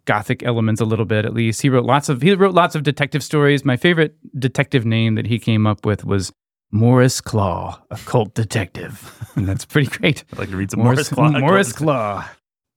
gothic 0.06 0.44
elements 0.44 0.82
a 0.82 0.86
little 0.86 1.06
bit, 1.06 1.26
at 1.26 1.34
least. 1.34 1.62
He 1.62 1.70
wrote 1.70 1.86
lots 1.86 2.10
of 2.10 2.22
he 2.22 2.34
wrote 2.34 2.54
lots 2.54 2.76
of 2.76 2.84
detective 2.84 3.24
stories. 3.24 3.66
My 3.66 3.78
favorite 3.78 4.16
detective 4.40 4.86
name 4.86 5.16
that 5.16 5.28
he 5.28 5.40
came 5.40 5.66
up 5.66 5.86
with 5.86 6.06
was 6.06 6.32
Moris 6.74 7.22
Klaw, 7.22 7.82
a 7.90 7.98
cult 7.98 8.34
detective, 8.34 9.26
and 9.36 9.48
that's 9.48 9.66
pretty 9.66 9.90
great. 9.90 10.24
I'd 10.32 10.40
like 10.40 10.50
to 10.50 10.58
read 10.58 10.72
some 10.72 10.82
Moris, 10.82 11.12
Klaw. 11.12 11.30
Moris 11.32 11.76
Klaw. 11.76 12.26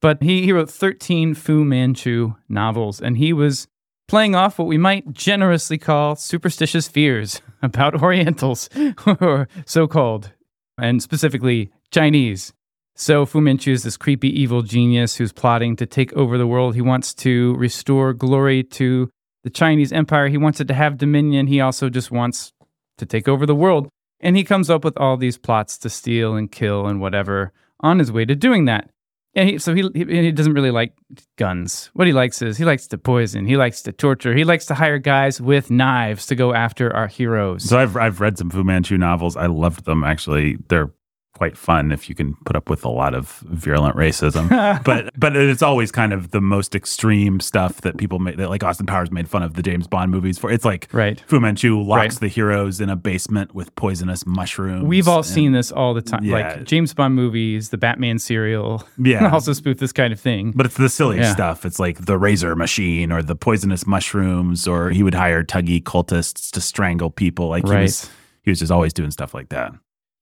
But 0.01 0.23
he, 0.23 0.43
he 0.43 0.53
wrote 0.53 0.71
13 0.71 1.35
Fu 1.35 1.65
Manchu 1.65 2.35
novels, 2.49 3.01
and 3.01 3.17
he 3.17 3.33
was 3.33 3.69
playing 4.09 4.35
off 4.35 4.59
what 4.59 4.69
we 4.69 4.77
might 4.77 5.13
generously 5.13 5.79
call 5.79 6.17
superstitious 6.17 6.89
fears 6.89 7.41
about 7.63 8.03
Orientals, 8.03 8.69
or 9.21 9.49
so 9.65 9.87
called, 9.87 10.33
and 10.79 11.03
specifically 11.03 11.71
Chinese. 11.91 12.53
So 12.97 13.27
Fu 13.27 13.41
Manchu 13.41 13.73
is 13.73 13.83
this 13.83 13.97
creepy 13.97 14.29
evil 14.29 14.63
genius 14.63 15.17
who's 15.17 15.33
plotting 15.33 15.77
to 15.77 15.87
take 15.87 16.13
over 16.13 16.39
the 16.39 16.47
world. 16.47 16.75
He 16.75 16.81
wants 16.81 17.13
to 17.15 17.55
restore 17.57 18.13
glory 18.13 18.63
to 18.63 19.11
the 19.43 19.51
Chinese 19.51 19.93
empire. 19.93 20.29
He 20.29 20.39
wants 20.39 20.61
it 20.61 20.69
to 20.69 20.75
have 20.75 20.97
dominion. 20.97 21.49
He 21.49 21.61
also 21.61 21.91
just 21.91 22.11
wants 22.11 22.53
to 22.99 23.07
take 23.07 23.27
over 23.29 23.47
the 23.47 23.55
world. 23.55 23.89
And 24.21 24.37
he 24.37 24.45
comes 24.45 24.71
up 24.71 24.85
with 24.85 24.97
all 24.97 25.17
these 25.17 25.37
plots 25.37 25.77
to 25.79 25.91
steal 25.91 26.35
and 26.35 26.51
kill 26.51 26.87
and 26.87 27.01
whatever 27.01 27.53
on 27.81 27.99
his 27.99 28.13
way 28.13 28.25
to 28.25 28.37
doing 28.37 28.67
that. 28.67 28.89
And 29.35 29.49
he, 29.49 29.59
so 29.59 29.75
he, 29.75 29.91
he 29.95 30.05
he 30.05 30.31
doesn't 30.31 30.55
really 30.55 30.71
like 30.71 30.93
guns. 31.37 31.91
What 31.95 32.07
he 32.07 32.13
likes 32.13 32.41
is 32.41 32.57
he 32.57 32.65
likes 32.65 32.87
to 32.87 32.99
poison. 32.99 33.47
He 33.47 33.57
likes 33.57 33.83
to 33.83 33.93
torture. 33.93 34.33
He 34.33 34.45
likes 34.45 34.67
to 34.67 34.75
hire 34.75 34.99
guys 34.99 35.41
with 35.41 35.73
knives 35.73 36.27
to 36.27 36.37
go 36.37 36.55
after 36.55 36.95
our 36.95 37.09
heroes. 37.09 37.65
So 37.65 37.77
I've 37.77 37.97
I've 37.97 38.21
read 38.21 38.39
some 38.39 38.51
Fu 38.51 38.63
Manchu 38.63 38.97
novels. 38.97 39.37
I 39.37 39.47
loved 39.47 39.87
them 39.87 40.05
actually. 40.05 40.59
They're 40.69 40.93
quite 41.35 41.57
fun 41.57 41.91
if 41.93 42.09
you 42.09 42.15
can 42.15 42.35
put 42.47 42.55
up 42.57 42.71
with 42.71 42.85
a 42.85 42.89
lot 42.89 43.15
of 43.15 43.39
virulent 43.41 43.97
racism. 43.97 44.49
but 44.85 45.11
but 45.19 45.37
it's 45.37 45.63
always 45.63 45.91
kind 45.91 46.13
of 46.13 46.31
the 46.31 46.41
most 46.41 46.75
extreme 46.75 47.41
stuff 47.41 47.81
that 47.83 47.97
people 47.97 48.19
make 48.21 48.37
that 48.37 48.49
like 48.51 48.63
Austin 48.63 48.87
Powers 48.87 49.11
made 49.11 49.29
fun 49.29 49.43
of 49.43 49.55
the 49.55 49.63
James 49.63 49.87
Bond 49.87 50.11
movies 50.11 50.39
for. 50.39 50.51
It's 50.51 50.65
like 50.65 50.89
Right. 50.93 51.21
Fu 51.27 51.41
Manchu 51.41 51.81
locks 51.83 52.15
Right. 52.15 52.21
the 52.21 52.29
heroes 52.29 52.81
in 52.81 52.89
a 52.89 52.97
basement 52.97 53.55
with 53.55 53.75
poisonous 53.75 54.25
mushrooms. 54.27 54.85
We've 54.85 55.09
all 55.09 55.19
and- 55.19 55.27
seen 55.27 55.53
this 55.53 55.73
all 55.73 55.93
the 55.93 56.03
time. 56.03 56.25
Yeah. 56.25 56.35
Like 56.35 56.65
James 56.65 56.95
Bond 56.95 57.15
movies, 57.15 57.71
the 57.71 57.79
Batman 57.79 58.19
serial. 58.19 58.83
Yeah. 58.99 59.31
also 59.33 59.53
spoof 59.53 59.79
this 59.79 59.93
kind 59.93 60.13
of 60.13 60.21
thing. 60.21 60.53
But 60.55 60.67
it's 60.67 60.77
the 60.77 60.89
silly 60.89 61.19
Yeah. 61.19 61.33
stuff. 61.33 61.67
It's 61.67 61.79
like 61.81 62.07
the 62.07 62.17
razor 62.17 62.55
machine 62.57 63.11
or 63.13 63.23
the 63.23 63.35
poisonous 63.37 63.87
mushrooms, 63.87 64.67
or 64.69 64.91
he 64.91 65.03
would 65.03 65.15
hire 65.15 65.43
Thuggee 65.45 65.83
cultists 65.83 66.51
to 66.53 66.61
strangle 66.61 67.11
people. 67.11 67.49
Like 67.49 67.67
he 67.69 67.75
was, 67.75 68.09
he 68.43 68.51
was 68.51 68.61
just 68.61 68.71
always 68.73 68.93
doing 68.93 69.11
stuff 69.11 69.35
like 69.35 69.49
that. 69.49 69.73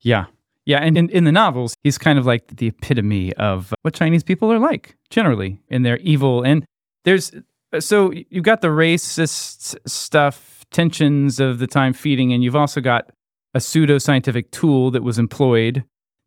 Yeah. 0.00 0.24
Yeah. 0.64 0.78
And 0.78 0.96
in, 0.96 1.08
in 1.10 1.24
the 1.24 1.32
novels, 1.32 1.74
he's 1.82 1.98
kind 1.98 2.18
of 2.18 2.26
like 2.26 2.56
the 2.56 2.68
epitome 2.68 3.32
of 3.34 3.74
what 3.82 3.94
Chinese 3.94 4.22
people 4.22 4.52
are 4.52 4.58
like 4.58 4.96
generally 5.10 5.60
in 5.68 5.82
their 5.82 5.98
evil. 5.98 6.42
And 6.42 6.64
there's, 7.04 7.32
so 7.80 8.12
you've 8.12 8.44
got 8.44 8.60
the 8.60 8.68
racist 8.68 9.76
stuff, 9.86 10.64
tensions 10.70 11.40
of 11.40 11.58
the 11.58 11.66
time 11.66 11.92
feeding, 11.92 12.32
and 12.32 12.44
you've 12.44 12.56
also 12.56 12.80
got 12.80 13.10
a 13.54 13.60
pseudo 13.60 13.98
scientific 13.98 14.50
tool 14.50 14.90
that 14.92 15.02
was 15.02 15.18
employed 15.18 15.84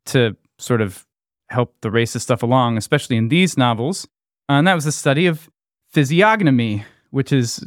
to 0.08 0.36
sort 0.60 0.82
of 0.82 1.06
help 1.50 1.76
the 1.82 1.89
racist 1.89 2.21
stuff 2.21 2.43
along, 2.43 2.78
especially 2.78 3.17
in 3.17 3.30
these 3.30 3.58
novels. 3.58 4.06
Uh, 4.50 4.54
and 4.54 4.67
that 4.67 4.76
was 4.76 4.86
the 4.86 4.91
study 4.91 5.26
of 5.28 5.50
physiognomy, 5.91 6.84
which 7.12 7.32
is 7.32 7.65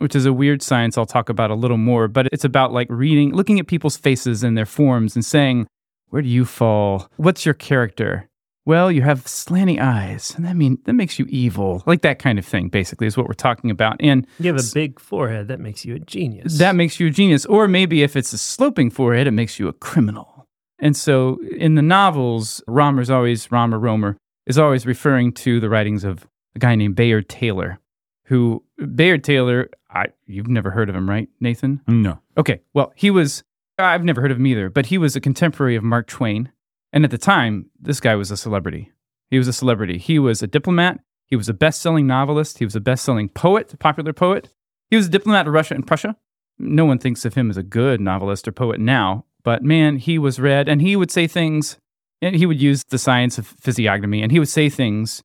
which 0.00 0.14
is 0.14 0.26
a 0.26 0.32
weird 0.32 0.62
science 0.62 0.96
I'll 0.96 1.06
talk 1.06 1.28
about 1.28 1.50
a 1.50 1.56
little 1.56 1.76
more, 1.76 2.06
but 2.06 2.28
it's 2.32 2.44
about 2.44 2.72
like 2.72 2.86
reading, 2.88 3.34
looking 3.34 3.58
at 3.58 3.66
people's 3.66 3.96
faces 3.96 4.44
and 4.44 4.56
their 4.56 4.64
forms 4.64 5.16
and 5.16 5.24
saying, 5.24 5.66
where 6.10 6.22
do 6.22 6.28
you 6.28 6.44
fall? 6.44 7.10
What's 7.16 7.44
your 7.44 7.54
character? 7.54 8.28
Well, 8.64 8.92
you 8.92 9.00
have 9.00 9.24
slanty 9.24 9.80
eyes, 9.80 10.34
and 10.36 10.44
that 10.44 10.54
mean 10.54 10.78
that 10.84 10.92
makes 10.92 11.18
you 11.18 11.24
evil. 11.30 11.82
Like 11.86 12.02
that 12.02 12.18
kind 12.18 12.38
of 12.38 12.44
thing, 12.44 12.68
basically, 12.68 13.06
is 13.06 13.16
what 13.16 13.26
we're 13.26 13.32
talking 13.32 13.70
about. 13.70 13.96
And 14.00 14.26
You 14.38 14.52
have 14.52 14.60
a 14.62 14.74
big 14.74 15.00
forehead. 15.00 15.48
That 15.48 15.58
makes 15.58 15.86
you 15.86 15.94
a 15.94 15.98
genius. 15.98 16.58
that 16.58 16.74
makes 16.76 17.00
you 17.00 17.06
a 17.06 17.10
genius. 17.10 17.46
Or 17.46 17.66
maybe 17.66 18.02
if 18.02 18.14
it's 18.14 18.32
a 18.34 18.38
sloping 18.38 18.90
forehead, 18.90 19.26
it 19.26 19.30
makes 19.30 19.58
you 19.58 19.68
a 19.68 19.72
criminal. 19.72 20.46
And 20.78 20.94
so 20.96 21.40
in 21.56 21.76
the 21.76 21.82
novels, 21.82 22.62
Rohmer's 22.68 23.08
always, 23.10 23.46
Rohmer 23.48 23.80
Rohmer, 23.80 24.16
is 24.46 24.58
always 24.58 24.86
referring 24.86 25.32
to 25.32 25.60
the 25.60 25.68
writings 25.70 26.04
of 26.04 26.26
a 26.54 26.58
guy 26.58 26.74
named 26.74 26.94
Bayard 26.94 27.28
Taylor, 27.30 27.78
who, 28.24 28.62
Bayard 28.94 29.24
Taylor, 29.24 29.70
I, 29.90 30.06
you've 30.26 30.46
never 30.46 30.70
heard 30.70 30.88
of 30.90 30.94
him, 30.94 31.08
right, 31.08 31.28
Nathan? 31.40 31.80
No. 31.88 32.20
Okay, 32.36 32.60
well, 32.74 32.92
he 32.94 33.10
was, 33.10 33.42
I've 33.78 34.04
never 34.04 34.20
heard 34.20 34.30
of 34.30 34.38
him 34.38 34.46
either, 34.46 34.68
but 34.70 34.86
he 34.86 34.98
was 34.98 35.14
a 35.14 35.20
contemporary 35.20 35.76
of 35.76 35.84
Mark 35.84 36.08
Twain. 36.08 36.50
And 36.92 37.04
at 37.04 37.10
the 37.10 37.18
time, 37.18 37.70
this 37.78 38.00
guy 38.00 38.14
was 38.14 38.30
a 38.30 38.36
celebrity. 38.36 38.90
He 39.30 39.38
was 39.38 39.46
a 39.46 39.52
celebrity. 39.52 39.98
He 39.98 40.18
was 40.18 40.42
a 40.42 40.46
diplomat. 40.46 41.00
He 41.26 41.36
was 41.36 41.48
a 41.48 41.54
best 41.54 41.80
selling 41.82 42.06
novelist. 42.06 42.58
He 42.58 42.64
was 42.64 42.74
a 42.74 42.80
best 42.80 43.04
selling 43.04 43.28
poet, 43.28 43.72
a 43.72 43.76
popular 43.76 44.12
poet. 44.12 44.48
He 44.90 44.96
was 44.96 45.06
a 45.06 45.10
diplomat 45.10 45.46
of 45.46 45.52
Russia 45.52 45.74
and 45.74 45.86
Prussia. 45.86 46.16
No 46.58 46.84
one 46.84 46.98
thinks 46.98 47.24
of 47.24 47.34
him 47.34 47.50
as 47.50 47.56
a 47.56 47.62
good 47.62 48.00
novelist 48.00 48.48
or 48.48 48.52
poet 48.52 48.80
now, 48.80 49.26
but 49.44 49.62
man, 49.62 49.98
he 49.98 50.18
was 50.18 50.40
read 50.40 50.68
and 50.68 50.80
he 50.80 50.96
would 50.96 51.10
say 51.10 51.26
things, 51.26 51.76
and 52.20 52.34
he 52.34 52.46
would 52.46 52.60
use 52.60 52.82
the 52.88 52.98
science 52.98 53.38
of 53.38 53.46
physiognomy, 53.46 54.22
and 54.22 54.32
he 54.32 54.40
would 54.40 54.48
say 54.48 54.68
things 54.68 55.22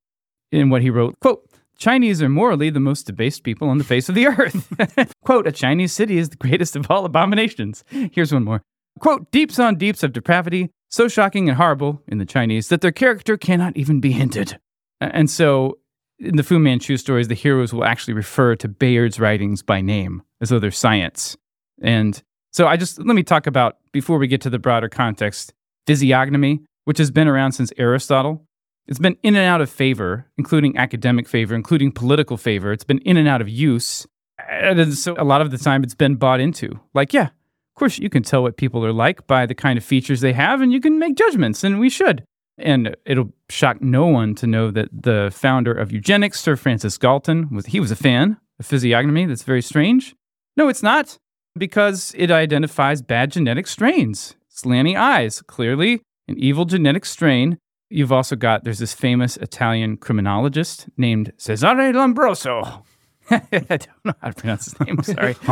in 0.52 0.70
what 0.70 0.84
he 0.84 0.92
wrote, 0.92 1.20
quote, 1.22 1.50
Chinese 1.84 2.22
are 2.22 2.30
morally 2.30 2.70
the 2.70 2.80
most 2.80 3.08
debased 3.08 3.44
people 3.44 3.68
on 3.68 3.78
the 3.78 3.84
face 3.84 4.08
of 4.08 4.16
the 4.16 4.28
earth. 4.28 4.74
quote, 5.26 5.46
a 5.46 5.52
Chinese 5.52 5.92
city 5.92 6.18
is 6.18 6.30
the 6.30 6.38
greatest 6.38 6.78
of 6.78 6.90
all 6.90 7.04
abominations. 7.04 7.84
Here's 7.90 8.32
one 8.32 8.46
more. 8.46 8.62
Quote, 9.00 9.30
deeps 9.32 9.60
on 9.60 9.76
deeps 9.76 10.02
of 10.02 10.14
depravity, 10.14 10.70
so 10.90 11.10
shocking 11.10 11.50
and 11.50 11.58
horrible 11.58 12.02
in 12.08 12.20
the 12.20 12.26
Chinese 12.26 12.70
that 12.70 12.80
their 12.80 12.94
character 12.94 13.36
cannot 13.36 13.76
even 13.76 14.00
be 14.00 14.14
hinted. 14.14 14.58
And 15.02 15.30
so 15.30 15.78
in 16.20 16.38
the 16.38 16.44
Fu 16.44 16.58
Manchu 16.58 16.96
stories, 16.96 17.28
the 17.28 17.36
heroes 17.36 17.74
will 17.74 17.84
actually 17.84 18.14
refer 18.14 18.56
to 18.56 18.70
Bayard's 18.70 19.20
writings 19.20 19.62
by 19.62 19.82
name 19.82 20.24
as 20.40 20.48
though 20.50 20.60
they're 20.60 20.72
science. 20.72 21.36
And 21.82 22.24
so 22.54 22.66
I 22.66 22.78
just, 22.78 22.98
let 22.98 23.14
me 23.14 23.24
talk 23.24 23.46
about, 23.46 23.76
before 23.92 24.20
we 24.20 24.28
get 24.28 24.40
to 24.42 24.50
the 24.50 24.58
broader 24.58 24.88
context, 24.88 25.54
physiognomy, 25.86 26.62
which 26.86 26.98
has 27.00 27.12
been 27.12 27.28
around 27.28 27.52
since 27.52 27.74
Aristotle. 27.78 28.48
It's 28.88 29.00
been 29.00 29.18
in 29.24 29.36
and 29.36 29.46
out 29.46 29.62
of 29.62 29.70
favor, 29.70 30.28
including 30.38 30.78
academic 30.78 31.28
favor, 31.28 31.56
including 31.56 31.92
political 31.92 32.38
favor. 32.38 32.72
It's 32.72 32.84
been 32.84 33.00
in 33.00 33.18
and 33.18 33.28
out 33.28 33.42
of 33.42 33.48
use. 33.48 34.06
And 34.50 34.94
so 34.98 35.16
a 35.18 35.24
lot 35.24 35.42
of 35.42 35.52
the 35.52 35.58
time 35.58 35.84
it's 35.84 35.96
been 35.96 36.16
bought 36.16 36.40
into. 36.40 36.80
Like, 36.94 37.14
yeah, 37.14 37.28
of 37.28 37.76
course 37.76 37.98
you 37.98 38.10
can 38.10 38.24
tell 38.24 38.44
what 38.44 38.58
people 38.58 38.86
are 38.86 38.92
like 38.92 39.26
by 39.26 39.46
the 39.46 39.56
kind 39.56 39.78
of 39.78 39.86
features 39.86 40.22
they 40.22 40.34
have, 40.34 40.62
and 40.62 40.74
you 40.74 40.82
can 40.82 41.00
make 41.00 41.16
judgments, 41.16 41.64
and 41.64 41.80
we 41.80 41.90
should. 41.90 42.24
And 42.58 42.96
it'll 43.06 43.34
shock 43.50 43.82
no 43.82 44.06
one 44.06 44.36
to 44.36 44.48
know 44.48 44.70
that 44.72 44.90
the 44.92 45.32
founder 45.34 45.72
of 45.72 45.92
eugenics, 45.92 46.40
Sir 46.40 46.56
Francis 46.56 46.98
Galton, 46.98 47.50
was 47.50 47.68
he 47.68 47.80
was 47.80 47.90
a 47.90 47.96
fan 47.96 48.38
of 48.60 48.66
physiognomy. 48.66 49.26
That's 49.26 49.44
very 49.44 49.62
strange. 49.62 50.14
No, 50.56 50.68
it's 50.68 50.84
not, 50.84 51.18
because 51.58 52.14
it 52.18 52.30
identifies 52.30 53.02
bad 53.02 53.32
genetic 53.32 53.66
strains. 53.68 54.36
Slanty 54.52 54.96
eyes, 54.96 55.42
clearly 55.42 56.02
an 56.28 56.38
evil 56.38 56.66
genetic 56.66 57.06
strain. 57.06 57.58
You've 57.94 58.12
also 58.12 58.36
got 58.36 58.64
there's 58.64 58.80
this 58.80 58.94
famous 58.94 59.38
Italian 59.38 59.98
criminologist 59.98 60.88
named 60.98 61.32
Cesare 61.38 61.94
Lombroso. 61.94 62.84
I 63.30 63.40
don't 63.52 63.88
know 64.04 64.14
how 64.22 64.30
to 64.30 64.34
pronounce 64.34 64.66
his 64.66 64.80
name. 64.80 65.02
Sorry. 65.04 65.36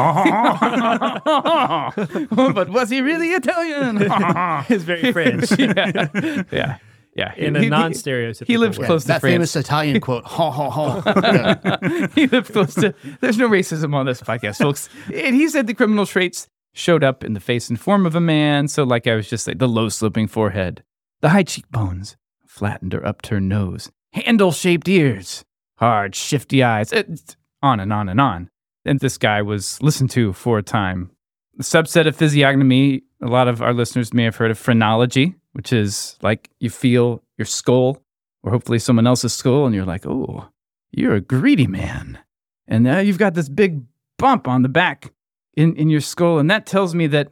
but 2.54 2.70
was 2.70 2.90
he 2.90 3.02
really 3.02 3.30
Italian? 3.30 3.98
It's 4.70 4.84
very 4.84 5.12
French 5.12 5.52
yeah. 5.58 6.08
Yeah. 6.52 6.78
Yeah. 7.16 7.34
in 7.38 7.56
a 7.56 7.60
He- 7.60 7.66
he- 7.66 7.70
non-stereotypical 7.70 8.48
He 8.48 8.58
lived 8.58 8.78
way. 8.80 8.86
close 8.88 9.04
to 9.04 9.08
that 9.10 9.22
France. 9.22 9.34
famous 9.34 9.56
Italian 9.56 10.00
quote, 10.02 10.26
ha 10.26 10.50
ha 10.52 10.70
ha. 10.70 11.02
Yeah. 11.06 12.08
he 12.16 12.28
lived 12.28 12.52
close 12.52 12.74
to. 12.76 12.94
There's 13.22 13.38
no 13.38 13.48
racism 13.50 13.94
on 13.94 14.06
this 14.06 14.22
podcast, 14.22 14.58
folks. 14.58 14.90
And 15.14 15.36
he 15.36 15.48
said 15.48 15.68
the 15.68 15.74
criminal 15.74 16.06
traits 16.06 16.48
showed 16.74 17.04
up 17.04 17.24
in 17.24 17.34
the 17.34 17.40
face 17.40 17.70
and 17.70 17.80
form 17.80 18.06
of 18.06 18.16
a 18.16 18.22
man. 18.22 18.68
So, 18.68 18.84
like 18.84 19.08
I 19.08 19.16
was 19.16 19.30
just 19.30 19.46
saying, 19.46 19.58
the 19.60 19.68
low 19.68 19.90
sloping 19.90 20.28
forehead, 20.28 20.84
the 21.22 21.30
high 21.30 21.44
cheekbones, 21.44 22.16
flattened 22.62 22.94
or 22.94 23.04
upturned 23.04 23.50
nose, 23.50 23.90
handle 24.14 24.52
shaped 24.52 24.88
ears, 24.88 25.44
hard, 25.78 26.14
shifty 26.14 26.62
eyes, 26.62 26.94
it, 26.94 27.36
on 27.64 27.80
and 27.80 27.92
on 27.92 28.08
and 28.08 28.22
on. 28.22 28.48
And 28.86 29.00
this 29.00 29.18
guy 29.18 29.42
was 29.42 29.82
listened 29.82 30.12
to 30.12 30.32
for 30.32 30.60
a 30.60 30.64
time. 30.64 31.10
The 31.58 31.64
subset 31.64 32.06
of 32.06 32.16
physiognomy, 32.16 33.02
a 33.20 33.26
lot 33.26 33.48
of 33.48 33.64
our 33.64 33.74
listeners 33.74 34.14
may 34.14 34.26
have 34.26 34.36
heard 34.36 34.52
of 34.52 34.60
phrenology, 34.60 35.34
which 35.54 35.74
is 35.74 36.20
like 36.22 36.52
you 36.60 36.70
feel 36.70 37.24
your 37.36 37.48
skull 37.48 37.98
or 38.44 38.52
hopefully 38.52 38.78
someone 38.78 39.08
else's 39.08 39.34
skull, 39.34 39.66
and 39.66 39.74
you're 39.74 39.84
like, 39.84 40.06
oh, 40.06 40.48
you're 40.92 41.16
a 41.16 41.22
greedy 41.22 41.66
man. 41.66 42.20
And 42.68 42.84
now 42.84 43.00
you've 43.00 43.18
got 43.18 43.34
this 43.34 43.50
big 43.50 43.82
bump 44.20 44.48
on 44.48 44.62
the 44.62 44.70
back 44.70 45.12
in, 45.58 45.76
in 45.78 45.90
your 45.90 46.02
skull. 46.02 46.38
And 46.38 46.52
that 46.52 46.68
tells 46.68 46.94
me 46.94 47.08
that 47.08 47.30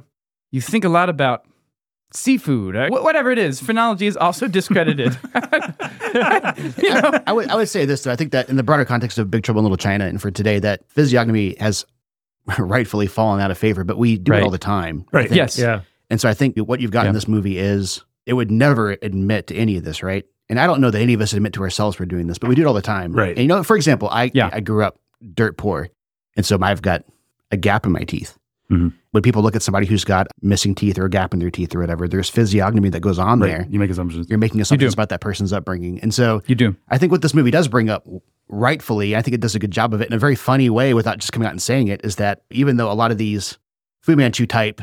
you 0.49 0.59
think 0.59 0.85
a 0.85 0.89
lot 0.89 1.07
about 1.07 1.45
seafood, 2.11 2.75
or 2.75 2.87
wh- 2.87 3.03
whatever 3.03 3.31
it 3.31 3.37
is. 3.37 3.59
Phrenology 3.59 4.07
is 4.07 4.17
also 4.17 4.47
discredited. 4.47 5.17
you 5.33 6.89
know? 6.89 7.11
I, 7.13 7.23
I 7.27 7.31
would 7.33 7.49
I 7.49 7.55
would 7.55 7.69
say 7.69 7.85
this 7.85 8.03
though. 8.03 8.11
I 8.11 8.15
think 8.15 8.31
that 8.31 8.49
in 8.49 8.55
the 8.55 8.63
broader 8.63 8.85
context 8.85 9.17
of 9.17 9.29
Big 9.31 9.43
Trouble 9.43 9.59
in 9.59 9.63
Little 9.65 9.77
China 9.77 10.05
and 10.05 10.21
for 10.21 10.31
today, 10.31 10.59
that 10.59 10.89
physiognomy 10.89 11.55
has 11.59 11.85
rightfully 12.57 13.07
fallen 13.07 13.41
out 13.41 13.51
of 13.51 13.57
favor, 13.57 13.83
but 13.83 13.97
we 13.97 14.17
do 14.17 14.31
Right. 14.31 14.41
it 14.41 14.43
all 14.43 14.49
the 14.51 14.57
time. 14.57 15.05
Right. 15.11 15.31
Yes. 15.31 15.57
Yeah. 15.57 15.81
And 16.09 16.19
so 16.19 16.27
I 16.27 16.33
think 16.33 16.57
what 16.57 16.79
you've 16.81 16.91
got 16.91 17.03
Yeah. 17.03 17.09
in 17.09 17.13
this 17.15 17.27
movie 17.27 17.57
is 17.59 18.03
it 18.25 18.33
would 18.33 18.49
never 18.51 18.91
admit 19.01 19.47
to 19.47 19.55
any 19.55 19.77
of 19.77 19.83
this, 19.83 20.01
right? 20.01 20.25
And 20.49 20.59
I 20.59 20.65
don't 20.65 20.81
know 20.81 20.89
that 20.89 20.99
any 20.99 21.13
of 21.13 21.21
us 21.21 21.33
admit 21.33 21.53
to 21.53 21.61
ourselves 21.61 21.99
we're 21.99 22.07
doing 22.07 22.25
this, 22.27 22.39
but 22.39 22.49
we 22.49 22.55
do 22.55 22.63
it 22.63 22.65
all 22.65 22.73
the 22.73 22.81
time. 22.81 23.13
Right. 23.13 23.29
And 23.29 23.39
you 23.39 23.47
know, 23.47 23.61
for 23.63 23.75
example, 23.75 24.09
I 24.09 24.31
Yeah. 24.33 24.49
I 24.51 24.61
grew 24.61 24.83
up 24.83 24.99
dirt 25.33 25.57
poor. 25.57 25.89
And 26.35 26.45
so 26.45 26.57
I've 26.61 26.81
got 26.81 27.03
a 27.51 27.57
gap 27.57 27.85
in 27.85 27.91
my 27.91 28.03
teeth. 28.03 28.37
Mhm. 28.71 28.93
When 29.11 29.23
people 29.23 29.41
look 29.41 29.55
at 29.55 29.63
somebody 29.63 29.87
who's 29.87 30.03
got 30.03 30.27
missing 30.41 30.75
teeth 30.75 30.99
or 30.99 31.05
a 31.05 31.09
gap 31.09 31.33
in 31.33 31.39
their 31.39 31.49
teeth 31.49 31.73
or 31.73 31.79
whatever, 31.79 32.07
there's 32.07 32.29
physiognomy 32.29 32.89
that 32.89 32.99
goes 32.99 33.17
on 33.17 33.39
Right. 33.39 33.47
there. 33.47 33.67
You 33.69 33.79
make 33.79 33.89
assumptions. 33.89 34.29
You're 34.29 34.37
making 34.37 34.61
assumptions 34.61 34.93
do. 34.93 34.95
about 34.95 35.09
that 35.09 35.19
person's 35.19 35.51
upbringing. 35.51 35.99
And 36.01 36.13
so 36.13 36.41
You 36.45 36.53
do. 36.55 36.75
I 36.89 36.99
think 36.99 37.11
what 37.11 37.23
this 37.23 37.33
movie 37.33 37.49
does 37.49 37.67
bring 37.67 37.89
up 37.89 38.05
rightfully, 38.49 39.15
I 39.15 39.21
think 39.23 39.33
it 39.33 39.41
does 39.41 39.55
a 39.55 39.59
good 39.59 39.71
job 39.71 39.93
of 39.95 40.01
it 40.01 40.07
in 40.09 40.13
a 40.13 40.19
very 40.19 40.35
funny 40.35 40.69
way 40.69 40.93
without 40.93 41.17
just 41.17 41.31
coming 41.33 41.47
out 41.47 41.51
and 41.51 41.61
saying 41.61 41.87
it, 41.87 42.01
is 42.03 42.17
that 42.17 42.43
even 42.51 42.77
though 42.77 42.91
a 42.91 42.93
lot 42.93 43.09
of 43.09 43.17
these 43.17 43.57
Fu 44.01 44.15
Manchu 44.15 44.45
type 44.45 44.79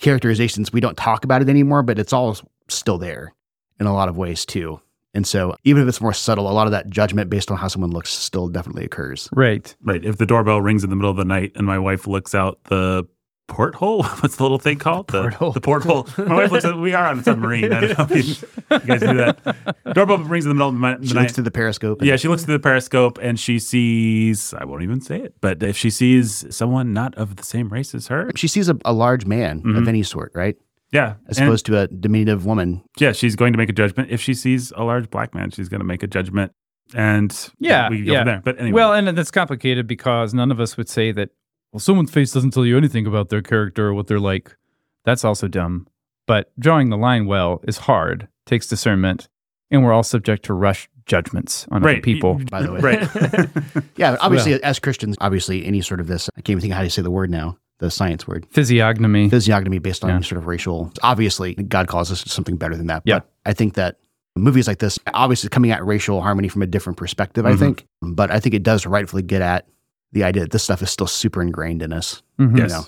characterizations, 0.00 0.72
we 0.72 0.80
don't 0.80 0.96
talk 0.96 1.24
about 1.24 1.42
it 1.42 1.48
anymore, 1.48 1.82
but 1.82 1.98
it's 1.98 2.12
all 2.12 2.36
still 2.68 2.98
there 2.98 3.34
in 3.78 3.86
a 3.86 3.92
lot 3.92 4.08
of 4.08 4.16
ways 4.16 4.44
too. 4.46 4.80
And 5.12 5.26
so 5.26 5.56
even 5.64 5.82
if 5.82 5.88
it's 5.88 6.00
more 6.00 6.12
subtle, 6.14 6.48
a 6.48 6.52
lot 6.52 6.68
of 6.68 6.70
that 6.70 6.88
judgment 6.88 7.30
based 7.30 7.50
on 7.50 7.56
how 7.56 7.66
someone 7.66 7.90
looks 7.90 8.10
still 8.10 8.48
definitely 8.48 8.84
occurs. 8.84 9.28
Right. 9.32 9.74
Right. 9.82 10.04
If 10.04 10.18
the 10.18 10.26
doorbell 10.26 10.60
rings 10.60 10.84
in 10.84 10.90
the 10.90 10.94
middle 10.96 11.10
of 11.10 11.16
the 11.16 11.24
night 11.24 11.52
and 11.56 11.66
my 11.66 11.78
wife 11.80 12.06
looks 12.06 12.32
out 12.34 12.62
the 12.64 13.04
porthole, 13.50 14.02
what's 14.20 14.36
the 14.36 14.42
little 14.42 14.58
thing 14.58 14.78
called? 14.78 15.08
The 15.08 15.20
Porthole. 15.20 15.52
The 15.52 15.60
porthole. 15.60 16.08
My 16.26 16.34
wife 16.36 16.50
looks 16.52 16.64
at. 16.64 16.76
We 16.78 16.94
are 16.94 17.06
on 17.08 17.18
a 17.18 17.22
submarine. 17.22 17.72
I 17.72 17.80
don't 17.80 17.98
know 17.98 18.16
if 18.16 18.26
you, 18.26 18.48
you 18.72 18.78
guys 18.86 19.00
do 19.00 19.14
that. 19.14 19.94
Doorbell 19.94 20.18
rings 20.18 20.46
in 20.46 20.48
the 20.50 20.54
middle 20.54 20.68
of 20.68 20.74
the 20.74 20.80
mi- 20.80 20.96
the 21.00 21.06
She 21.08 21.14
looks 21.14 21.32
through 21.32 21.44
the 21.44 21.50
periscope. 21.50 22.02
Yeah, 22.02 22.16
she 22.16 22.28
looks 22.28 22.44
through 22.44 22.54
the 22.56 22.62
periscope 22.62 23.18
and 23.20 23.38
she 23.38 23.58
sees, 23.58 24.54
I 24.54 24.64
won't 24.64 24.82
even 24.82 25.00
say 25.00 25.20
it, 25.20 25.34
but 25.40 25.62
if 25.62 25.76
she 25.76 25.90
sees 25.90 26.46
someone 26.54 26.92
not 26.92 27.14
of 27.16 27.36
the 27.36 27.42
same 27.44 27.68
race 27.68 27.94
as 27.94 28.06
her, 28.08 28.30
She 28.36 28.48
sees 28.48 28.68
a, 28.68 28.78
a 28.84 28.92
large 28.92 29.26
man 29.26 29.62
Mhm. 29.62 29.76
of 29.78 29.88
any 29.88 30.02
sort, 30.02 30.32
right? 30.34 30.56
yeah. 30.92 31.14
As 31.28 31.38
and- 31.38 31.46
opposed 31.48 31.66
to 31.66 31.78
a 31.78 31.86
diminutive 31.88 32.46
woman. 32.46 32.82
yeah, 32.98 33.12
she's 33.12 33.36
going 33.36 33.52
to 33.52 33.56
make 33.58 33.68
a 33.68 33.72
judgment. 33.72 34.10
If 34.10 34.20
she 34.20 34.34
sees 34.34 34.72
a 34.72 34.82
large 34.84 35.10
black 35.10 35.34
man, 35.34 35.50
she's 35.50 35.68
going 35.68 35.80
to 35.80 35.86
make 35.86 36.02
a 36.02 36.06
judgment. 36.08 36.52
And 36.94 37.30
Yeah, 37.60 37.88
we 37.88 37.98
can 37.98 38.06
go 38.06 38.12
yeah. 38.12 38.18
from 38.20 38.26
there. 38.26 38.42
But 38.44 38.58
anyway. 38.60 38.74
Well, 38.74 38.92
and 38.94 39.06
that's 39.16 39.30
complicated 39.30 39.86
because 39.86 40.34
none 40.34 40.50
of 40.50 40.58
us 40.58 40.76
would 40.76 40.88
say 40.88 41.12
that, 41.12 41.30
well, 41.72 41.80
someone's 41.80 42.10
face 42.10 42.32
doesn't 42.32 42.50
tell 42.52 42.66
you 42.66 42.76
anything 42.76 43.06
about 43.06 43.28
their 43.28 43.42
character 43.42 43.88
or 43.88 43.94
what 43.94 44.06
they're 44.06 44.20
like. 44.20 44.56
That's 45.04 45.24
also 45.24 45.48
dumb. 45.48 45.86
But 46.26 46.52
drawing 46.58 46.90
the 46.90 46.96
line 46.96 47.26
well 47.26 47.60
is 47.66 47.78
hard, 47.78 48.28
takes 48.46 48.66
discernment, 48.66 49.28
and 49.70 49.84
we're 49.84 49.92
all 49.92 50.02
subject 50.02 50.44
to 50.46 50.54
rush 50.54 50.88
judgments 51.06 51.66
on 51.70 51.82
other 51.84 52.00
people. 52.00 52.40
by 52.50 52.62
the 52.62 52.72
way. 52.72 52.80
Right. 52.80 53.84
Yeah, 53.96 54.16
obviously, 54.20 54.62
as 54.62 54.78
Christians, 54.78 55.16
obviously, 55.20 55.64
any 55.66 55.80
sort 55.80 56.00
of 56.00 56.06
this, 56.06 56.28
I 56.36 56.40
can't 56.40 56.50
even 56.50 56.60
think 56.62 56.72
of 56.72 56.76
how 56.78 56.82
to 56.84 56.90
say 56.90 57.02
the 57.02 57.10
word 57.10 57.30
now, 57.30 57.58
the 57.78 57.90
science 57.90 58.26
word. 58.26 58.46
Physiognomy. 58.50 59.28
physiognomy 59.28 59.78
based 59.78 60.04
on 60.04 60.10
Yeah. 60.10 60.20
sort 60.20 60.38
of 60.38 60.46
racial. 60.46 60.92
Obviously, 61.02 61.54
God 61.54 61.86
calls 61.88 62.10
us 62.10 62.22
to 62.22 62.28
something 62.30 62.56
better 62.56 62.76
than 62.76 62.86
that. 62.86 63.02
Yeah. 63.04 63.18
But 63.20 63.30
I 63.46 63.52
think 63.52 63.74
that 63.74 63.98
movies 64.36 64.66
like 64.68 64.78
this, 64.78 64.98
obviously 65.12 65.50
coming 65.50 65.70
at 65.70 65.84
racial 65.84 66.22
harmony 66.22 66.48
from 66.48 66.62
a 66.62 66.66
different 66.66 66.96
perspective, 66.96 67.44
I 67.44 67.52
Mhm. 67.52 67.58
think. 67.58 67.86
But 68.00 68.30
I 68.30 68.40
think 68.40 68.54
it 68.54 68.62
does 68.62 68.86
rightfully 68.86 69.22
get 69.22 69.42
at 69.42 69.66
the 70.12 70.24
idea 70.24 70.42
that 70.42 70.50
this 70.52 70.62
stuff 70.64 70.82
is 70.82 70.90
still 70.90 71.06
super 71.06 71.40
ingrained 71.42 71.82
in 71.82 71.92
us. 71.92 72.22
Mhm. 72.38 72.58
Yes. 72.58 72.70
know. 72.70 72.84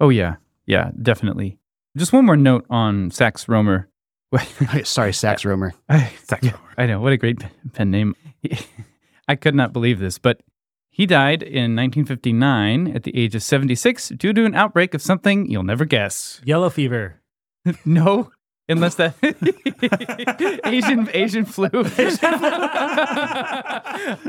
Oh, 0.00 0.08
yeah. 0.10 0.36
Yeah, 0.66 0.90
definitely. 1.00 1.58
Just 1.96 2.12
one 2.12 2.26
more 2.26 2.36
note 2.36 2.66
on 2.68 3.10
Sax 3.10 3.46
Rohmer. 3.46 3.86
Sorry, 4.84 5.12
Sax 5.12 5.42
Rohmer. 5.44 5.72
I, 5.88 6.12
yeah, 6.42 6.56
I 6.76 6.86
know. 6.86 7.00
What 7.00 7.12
a 7.12 7.16
great 7.16 7.38
pen- 7.40 7.50
pen 7.72 7.90
name. 7.90 8.14
I 9.28 9.36
could 9.36 9.54
not 9.54 9.72
believe 9.72 9.98
this, 9.98 10.18
but 10.18 10.40
he 10.90 11.06
died 11.06 11.42
in 11.42 11.74
1959 11.76 12.88
at 12.94 13.02
the 13.04 13.16
age 13.16 13.34
of 13.34 13.42
76 13.42 14.08
due 14.10 14.32
to 14.32 14.44
an 14.44 14.54
outbreak 14.54 14.94
of 14.94 15.02
something 15.02 15.50
you'll 15.50 15.62
never 15.62 15.84
guess. 15.84 16.40
Yellow 16.44 16.70
fever. 16.70 17.20
No, 17.84 18.30
unless 18.68 18.94
that 18.96 19.14
Asian 20.64 21.08
Asian 21.12 21.44
flu. 21.44 21.68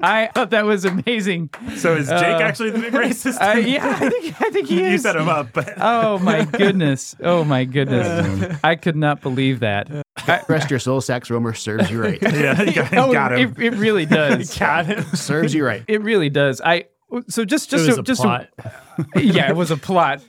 I 0.02 0.30
thought 0.34 0.50
that 0.52 0.66
was 0.66 0.86
amazing. 0.86 1.50
so 1.78 1.96
is 1.96 2.08
Jake 2.08 2.18
Uh, 2.22 2.40
actually 2.42 2.70
the 2.72 2.80
big 2.80 2.94
racist? 2.94 3.38
Uh, 3.42 3.58
yeah, 3.58 3.98
I 4.00 4.10
think 4.10 4.42
I 4.42 4.50
think 4.50 4.68
he 4.68 4.84
is. 4.84 4.92
you 4.92 4.98
set 5.00 5.16
him 5.16 5.30
up. 5.30 5.54
But 5.54 5.74
Oh 5.78 6.20
my 6.20 6.44
goodness! 6.46 7.16
Oh 7.22 7.44
my 7.44 7.66
goodness! 7.66 8.58
I 8.64 8.76
could 8.76 8.96
not 8.96 9.22
believe 9.22 9.60
that. 9.62 9.90
I, 10.28 10.42
Rest 10.48 10.70
your 10.70 10.80
soul, 10.80 11.00
Sax 11.02 11.30
Rohmer 11.30 11.56
serves 11.56 11.90
you 11.90 12.02
right. 12.02 12.22
yeah, 12.22 12.62
you 12.62 12.74
got, 12.74 12.94
oh, 12.94 13.14
got 13.14 13.34
him. 13.38 13.56
It, 13.58 13.74
it 13.74 13.78
really 13.78 14.06
does. 14.06 14.58
Got 14.58 14.88
him. 14.88 15.04
serves 15.16 15.54
you 15.54 15.66
right. 15.66 15.84
It 15.88 16.02
really 16.02 16.30
does. 16.30 16.60
I 16.62 16.86
so 17.30 17.46
just 17.46 17.70
just 17.70 17.86
so- 17.86 18.00
a 18.00 18.04
just 18.04 18.22
plot. 18.22 18.48
yeah, 19.16 19.50
it 19.50 19.56
was 19.56 19.72
a 19.72 19.78
plot. 19.78 20.22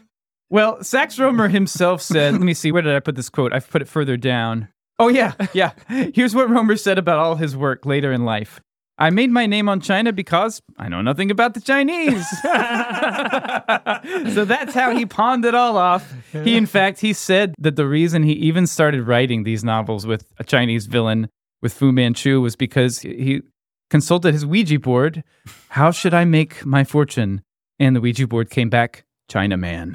Well, 0.51 0.83
Sax 0.83 1.17
Rohmer 1.17 1.51
himself 1.51 2.01
said, 2.01 2.33
let 2.33 2.43
me 2.43 2.55
see, 2.55 2.73
where 2.73 2.83
did 2.83 2.95
I 2.95 3.01
put 3.01 3.17
this 3.17 3.29
quote? 3.29 3.53
I've 3.53 3.69
put 3.69 3.83
it 3.83 3.89
further 3.89 4.17
down. 4.17 4.69
Oh, 4.99 5.09
yeah, 5.09 5.35
yeah. 5.53 5.73
Here's 5.89 6.35
what 6.35 6.49
Rohmer 6.49 6.79
said 6.79 6.99
about 6.99 7.19
all 7.19 7.37
his 7.37 7.57
work 7.57 7.87
later 7.87 8.13
in 8.13 8.25
life. 8.25 8.61
I 9.01 9.11
made 9.11 9.31
my 9.31 9.47
name 9.47 9.69
on 9.69 9.81
China 9.81 10.13
because 10.13 10.61
I 10.77 10.89
know 10.89 11.03
nothing 11.03 11.31
about 11.31 11.55
the 11.55 11.61
Chinese. 11.61 12.29
so 14.35 14.45
that's 14.45 14.75
how 14.75 14.97
he 14.97 15.07
pawned 15.07 15.45
it 15.45 15.55
all 15.55 15.77
off. 15.77 16.13
He, 16.33 16.57
in 16.57 16.67
fact, 16.67 16.99
he 16.99 17.13
said 17.13 17.55
that 17.59 17.77
the 17.77 17.87
reason 17.87 18.25
he 18.25 18.33
even 18.33 18.67
started 18.67 19.07
writing 19.07 19.45
these 19.45 19.63
novels 19.63 20.05
with 20.05 20.27
a 20.39 20.45
Chinese 20.45 20.87
villain 20.87 21.29
with 21.63 21.73
Fu 21.73 21.93
Manchu 21.93 22.41
was 22.41 22.57
because 22.57 23.01
he 23.01 23.43
consulted 23.89 24.33
his 24.33 24.45
Ouija 24.45 24.81
board. 24.81 25.23
How 25.69 25.93
should 25.93 26.13
I 26.13 26.25
make 26.25 26.67
my 26.67 26.83
fortune? 26.83 27.43
And 27.79 27.95
the 27.95 28.01
Ouija 28.01 28.27
board 28.27 28.51
came 28.51 28.69
back, 28.69 29.05
Chinaman. 29.29 29.95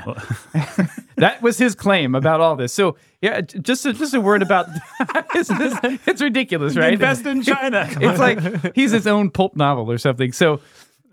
that 1.17 1.41
was 1.41 1.57
his 1.57 1.75
claim 1.75 2.15
about 2.15 2.39
all 2.39 2.55
this. 2.55 2.73
So 2.73 2.95
yeah, 3.21 3.41
just 3.41 3.85
a, 3.85 3.93
just 3.93 4.13
a 4.13 4.21
word 4.21 4.41
about 4.41 4.67
this, 5.33 5.49
it's 5.51 6.21
ridiculous, 6.21 6.75
right? 6.75 6.93
Invest 6.93 7.25
in 7.25 7.41
China. 7.41 7.87
it's 7.89 8.19
like 8.19 8.75
he's 8.75 8.91
his 8.91 9.07
own 9.07 9.31
pulp 9.31 9.55
novel 9.55 9.89
or 9.91 9.97
something. 9.97 10.31
So 10.31 10.61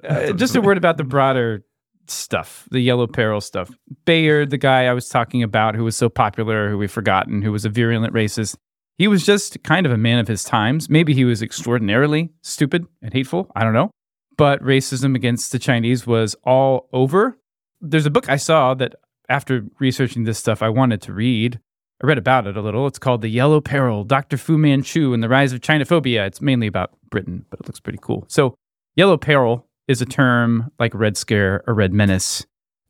uh, 0.06 0.32
just 0.32 0.54
a 0.54 0.60
word 0.60 0.76
about 0.76 0.96
the 0.96 1.04
broader 1.04 1.64
stuff, 2.08 2.68
the 2.70 2.80
yellow 2.80 3.06
peril 3.06 3.40
stuff. 3.40 3.70
Bayard, 4.04 4.50
the 4.50 4.58
guy 4.58 4.86
I 4.86 4.92
was 4.92 5.08
talking 5.08 5.42
about 5.42 5.74
who 5.74 5.84
was 5.84 5.96
so 5.96 6.08
popular, 6.08 6.68
who 6.68 6.78
we've 6.78 6.90
forgotten, 6.90 7.42
who 7.42 7.52
was 7.52 7.64
a 7.64 7.70
virulent 7.70 8.12
racist, 8.12 8.56
he 8.98 9.08
was 9.08 9.24
just 9.24 9.62
kind 9.62 9.86
of 9.86 9.92
a 9.92 9.96
man 9.96 10.18
of 10.18 10.28
his 10.28 10.44
times. 10.44 10.90
Maybe 10.90 11.14
he 11.14 11.24
was 11.24 11.40
extraordinarily 11.40 12.30
stupid 12.42 12.86
and 13.00 13.14
hateful. 13.14 13.50
I 13.56 13.64
don't 13.64 13.72
know. 13.72 13.90
But 14.36 14.62
racism 14.62 15.14
against 15.14 15.52
the 15.52 15.58
Chinese 15.58 16.06
was 16.06 16.34
all 16.44 16.88
over. 16.92 17.38
There's 17.80 18.06
a 18.06 18.10
book 18.10 18.28
I 18.28 18.36
saw 18.36 18.74
that 18.74 18.94
after 19.28 19.64
researching 19.78 20.24
this 20.24 20.38
stuff, 20.38 20.62
I 20.62 20.68
wanted 20.68 21.00
to 21.02 21.12
read. 21.12 21.60
I 22.02 22.06
read 22.06 22.18
about 22.18 22.46
it 22.46 22.56
a 22.56 22.60
little. 22.60 22.86
It's 22.86 22.98
called 22.98 23.22
The 23.22 23.28
Yellow 23.28 23.60
Peril 23.60 24.04
Dr. 24.04 24.36
Fu 24.36 24.58
Manchu 24.58 25.12
and 25.12 25.22
the 25.22 25.28
Rise 25.28 25.52
of 25.52 25.60
Chinophobia. 25.60 26.26
It's 26.26 26.40
mainly 26.40 26.66
about 26.66 26.92
Britain, 27.10 27.44
but 27.50 27.60
it 27.60 27.66
looks 27.66 27.80
pretty 27.80 27.98
cool. 28.02 28.24
So, 28.28 28.54
Yellow 28.96 29.16
Peril 29.16 29.66
is 29.86 30.02
a 30.02 30.06
term 30.06 30.70
like 30.78 30.94
Red 30.94 31.16
Scare 31.16 31.62
or 31.66 31.74
Red 31.74 31.92
Menace. 31.92 32.46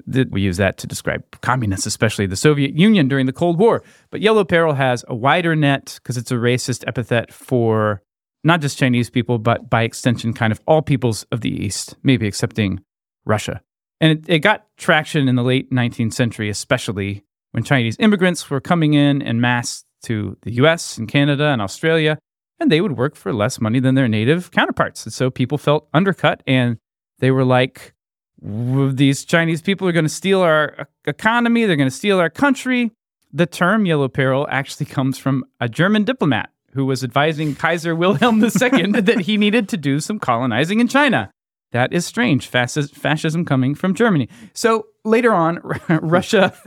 That 0.07 0.31
we 0.31 0.41
use 0.41 0.57
that 0.57 0.79
to 0.79 0.87
describe 0.87 1.23
communists, 1.43 1.87
especially 1.87 2.27
the 2.27 2.35
Soviet 2.35 2.75
Union 2.75 3.07
during 3.07 3.27
the 3.27 3.33
Cold 3.33 3.59
War. 3.59 3.83
But 4.11 4.23
Yellow 4.23 4.45
Peril 4.45 4.75
has 4.75 5.05
a 5.09 5.15
wider 5.15 5.55
net 5.55 5.99
because 6.03 6.17
it's 6.17 6.31
a 6.31 6.37
racist 6.37 6.85
epithet 6.87 7.33
for 7.33 8.03
not 8.43 8.61
just 8.61 8.79
Chinese 8.79 9.11
people, 9.11 9.39
but 9.39 9.69
by 9.69 9.83
extension, 9.83 10.33
kind 10.33 10.53
of 10.53 10.61
all 10.67 10.81
peoples 10.81 11.25
of 11.31 11.43
the 11.43 11.51
East, 11.51 11.97
maybe 12.03 12.27
excepting 12.27 12.81
Russia. 13.27 13.61
And 14.01 14.19
it, 14.19 14.29
it 14.29 14.39
got 14.41 14.67
traction 14.77 15.29
in 15.29 15.37
the 15.37 15.43
late 15.43 15.71
19th 15.71 16.15
century, 16.15 16.49
especially 16.49 17.25
when 17.53 17.65
Chinese 17.65 17.97
immigrants 17.99 18.49
were 18.49 18.61
coming 18.61 18.95
in 18.95 19.23
en 19.23 19.41
masse 19.41 19.85
to 20.05 20.37
the 20.43 20.53
US 20.53 20.97
and 20.97 21.09
Canada 21.09 21.47
and 21.47 21.61
Australia, 21.61 22.19
and 22.59 22.71
they 22.71 22.81
would 22.81 22.97
work 22.97 23.17
for 23.17 23.33
less 23.33 23.61
money 23.61 23.81
than 23.81 23.95
their 23.95 24.09
native 24.09 24.51
counterparts. 24.51 25.05
And 25.05 25.13
so 25.13 25.31
people 25.31 25.59
felt 25.59 25.89
undercut, 25.93 26.43
and 26.47 26.79
they 27.19 27.31
were 27.31 27.45
like, 27.45 27.95
these 28.43 29.25
Chinese 29.25 29.61
people 29.61 29.87
are 29.89 29.93
going 29.93 30.05
to 30.05 30.09
steal 30.09 30.41
our 30.41 30.75
uh, 30.79 30.85
economy, 31.07 31.67
they're 31.67 31.77
going 31.77 31.89
to 31.89 31.95
steal 31.95 32.19
our 32.19 32.31
country. 32.31 32.91
The 33.33 33.47
term 33.47 33.87
yellow 33.87 34.09
peril 34.09 34.47
actually 34.51 34.87
comes 34.87 35.19
from 35.19 35.45
a 35.61 35.69
German 35.69 36.05
diplomat 36.05 36.51
who 36.73 36.87
was 36.87 37.05
advising 37.05 37.55
Kaiser 37.55 37.95
Wilhelm 37.95 38.43
II 38.43 38.51
that 39.01 39.21
he 39.21 39.37
needed 39.37 39.69
to 39.69 39.77
do 39.77 40.01
some 40.01 40.19
colonizing 40.19 40.81
in 40.81 40.89
China. 40.89 41.31
That 41.73 41.93
is 41.93 42.05
strange. 42.05 42.51
Fasc- 42.51 42.93
fascism 42.95 43.45
coming 43.45 43.75
from 43.75 43.95
Germany. 43.95 44.29
So 44.55 44.87
later 45.05 45.33
on, 45.33 45.61
Russia. 45.89 46.53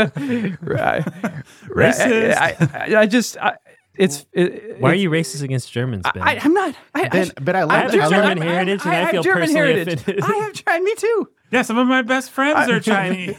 Racist. 1.70 2.36
I, 2.38 2.56
I, 2.74 2.96
I 3.02 3.06
just. 3.06 3.38
I, 3.38 3.58
it's. 3.96 4.26
It, 4.34 4.80
Why 4.80 4.92
are 4.92 4.96
you 4.96 5.10
racist 5.10 5.44
against 5.44 5.72
Germans, 5.72 6.04
Ben? 6.14 6.24
I, 6.24 6.40
I'm 6.42 6.54
not. 6.54 6.76
I, 6.96 7.08
Ben, 7.10 7.32
I, 7.38 7.42
but 7.42 7.56
I 7.56 7.60
I 7.60 7.64
love 7.64 7.72
have 7.82 7.92
that. 7.92 8.00
a 8.00 8.04
I 8.04 8.10
German 8.10 8.38
love- 8.40 8.48
heritage, 8.48 8.82
and 8.84 8.92
I, 8.92 8.96
have 8.96 9.12
feel 9.12 9.24
German 9.24 9.42
personally 9.42 9.74
heritage. 9.74 10.00
offended. 10.02 10.24
I 10.24 10.36
have 10.38 10.54
Chinese. 10.54 10.86
Me 10.86 10.96
too. 10.96 11.30
Yeah, 11.52 11.62
some 11.62 11.78
of 11.78 11.88
my 11.88 12.02
best 12.02 12.32
friends 12.32 12.70
are 12.70 12.80
Chinese. 12.80 13.38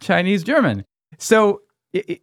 Chinese 0.00 0.42
German. 0.44 0.84
So, 1.18 1.60
i 1.94 2.02
i 2.08 2.20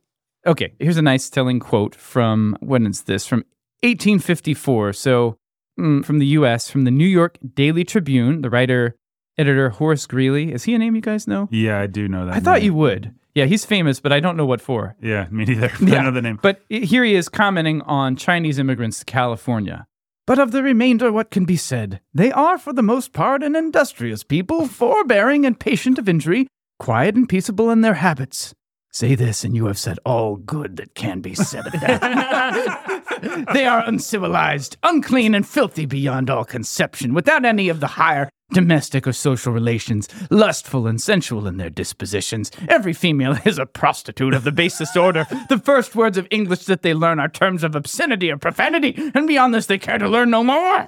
okay, 0.50 0.74
here's 0.80 0.98
a 0.98 1.02
nice 1.04 1.30
telling 1.30 1.60
quote 1.60 1.94
from 1.94 2.58
when 2.62 2.88
is 2.88 3.04
this? 3.04 3.28
From 3.28 3.40
1854. 3.84 4.94
So, 4.94 5.38
Mm, 5.82 6.06
from 6.06 6.20
the 6.20 6.28
U.S., 6.28 6.70
from 6.70 6.84
the 6.84 6.92
New 6.92 7.08
York 7.08 7.40
Daily 7.56 7.84
Tribune, 7.84 8.44
the 8.44 8.52
writer 8.52 8.96
editor 9.38 9.72
Horace 9.72 10.06
Greeley. 10.06 10.54
Is 10.54 10.66
he 10.66 10.76
a 10.76 10.78
name 10.78 10.96
you 10.96 11.02
guys 11.02 11.28
know? 11.28 11.50
yeah, 11.52 11.80
I 11.80 11.88
do 11.88 12.08
know 12.08 12.28
that. 12.28 12.36
I 12.36 12.40
thought 12.40 12.62
you 12.62 12.74
would. 12.76 13.16
Yeah, 13.34 13.46
he's 13.46 13.66
famous, 13.66 14.00
but 14.00 14.12
I 14.12 14.20
don't 14.20 14.38
know 14.38 14.46
what 14.46 14.62
for. 14.62 14.96
Yeah, 15.02 15.28
me 15.32 15.46
neither. 15.46 15.72
I 15.82 15.86
don't 15.86 16.04
know 16.04 16.12
the 16.12 16.22
name. 16.22 16.40
But 16.42 16.62
here 16.70 17.04
he 17.04 17.16
is 17.16 17.30
commenting 17.30 17.82
on 17.84 18.16
Chinese 18.16 18.60
immigrants 18.60 19.00
to 19.00 19.06
California. 19.06 19.88
But 20.28 20.38
of 20.38 20.52
the 20.52 20.62
remainder, 20.62 21.12
what 21.12 21.32
can 21.32 21.46
be 21.46 21.58
said? 21.58 22.00
They 22.14 22.32
are, 22.32 22.58
for 22.58 22.74
the 22.74 22.84
most 22.84 23.12
part, 23.12 23.42
an 23.42 23.56
industrious 23.56 24.24
people, 24.24 24.68
forbearing 24.68 25.46
and 25.46 25.60
patient 25.60 25.98
of 25.98 26.08
injury, 26.08 26.48
quiet 26.78 27.16
and 27.16 27.28
peaceable 27.28 27.72
in 27.72 27.82
their 27.82 27.96
habits. 27.96 28.54
Say 28.94 29.16
this, 29.16 29.46
and 29.46 29.56
you 29.56 29.68
have 29.68 29.78
said 29.78 30.00
all 30.06 30.36
good 30.36 30.76
that 30.76 30.96
can 30.96 31.22
be 31.22 31.34
said 31.34 31.66
of 31.66 31.72
that. 31.80 33.48
they 33.54 33.66
are 33.66 33.86
uncivilized, 33.88 34.76
unclean, 34.84 35.34
and 35.34 35.48
filthy 35.48 35.86
beyond 35.86 36.30
all 36.30 36.44
conception, 36.44 37.14
without 37.14 37.46
any 37.46 37.70
of 37.70 37.80
the 37.80 37.88
higher 37.88 38.30
domestic 38.52 39.08
or 39.08 39.14
social 39.14 39.54
relations, 39.54 40.10
lustful 40.30 40.88
and 40.88 41.02
sensual 41.02 41.48
in 41.48 41.56
their 41.56 41.70
dispositions. 41.70 42.52
Every 42.68 42.92
female 42.92 43.38
is 43.46 43.58
a 43.58 43.66
prostitute 43.66 44.34
of 44.34 44.44
the 44.44 44.52
basest 44.52 44.98
order. 44.98 45.26
The 45.48 45.60
first 45.60 45.96
words 45.96 46.18
of 46.18 46.28
English 46.30 46.66
that 46.66 46.82
they 46.82 46.94
learn 46.94 47.18
are 47.22 47.30
terms 47.30 47.64
of 47.64 47.76
obscenity 47.76 48.30
or 48.30 48.36
profanity, 48.36 48.94
and 49.16 49.26
beyond 49.26 49.54
this 49.54 49.68
they 49.68 49.78
care 49.78 50.00
to 50.00 50.10
learn 50.10 50.30
no 50.30 50.44
more. 50.44 50.86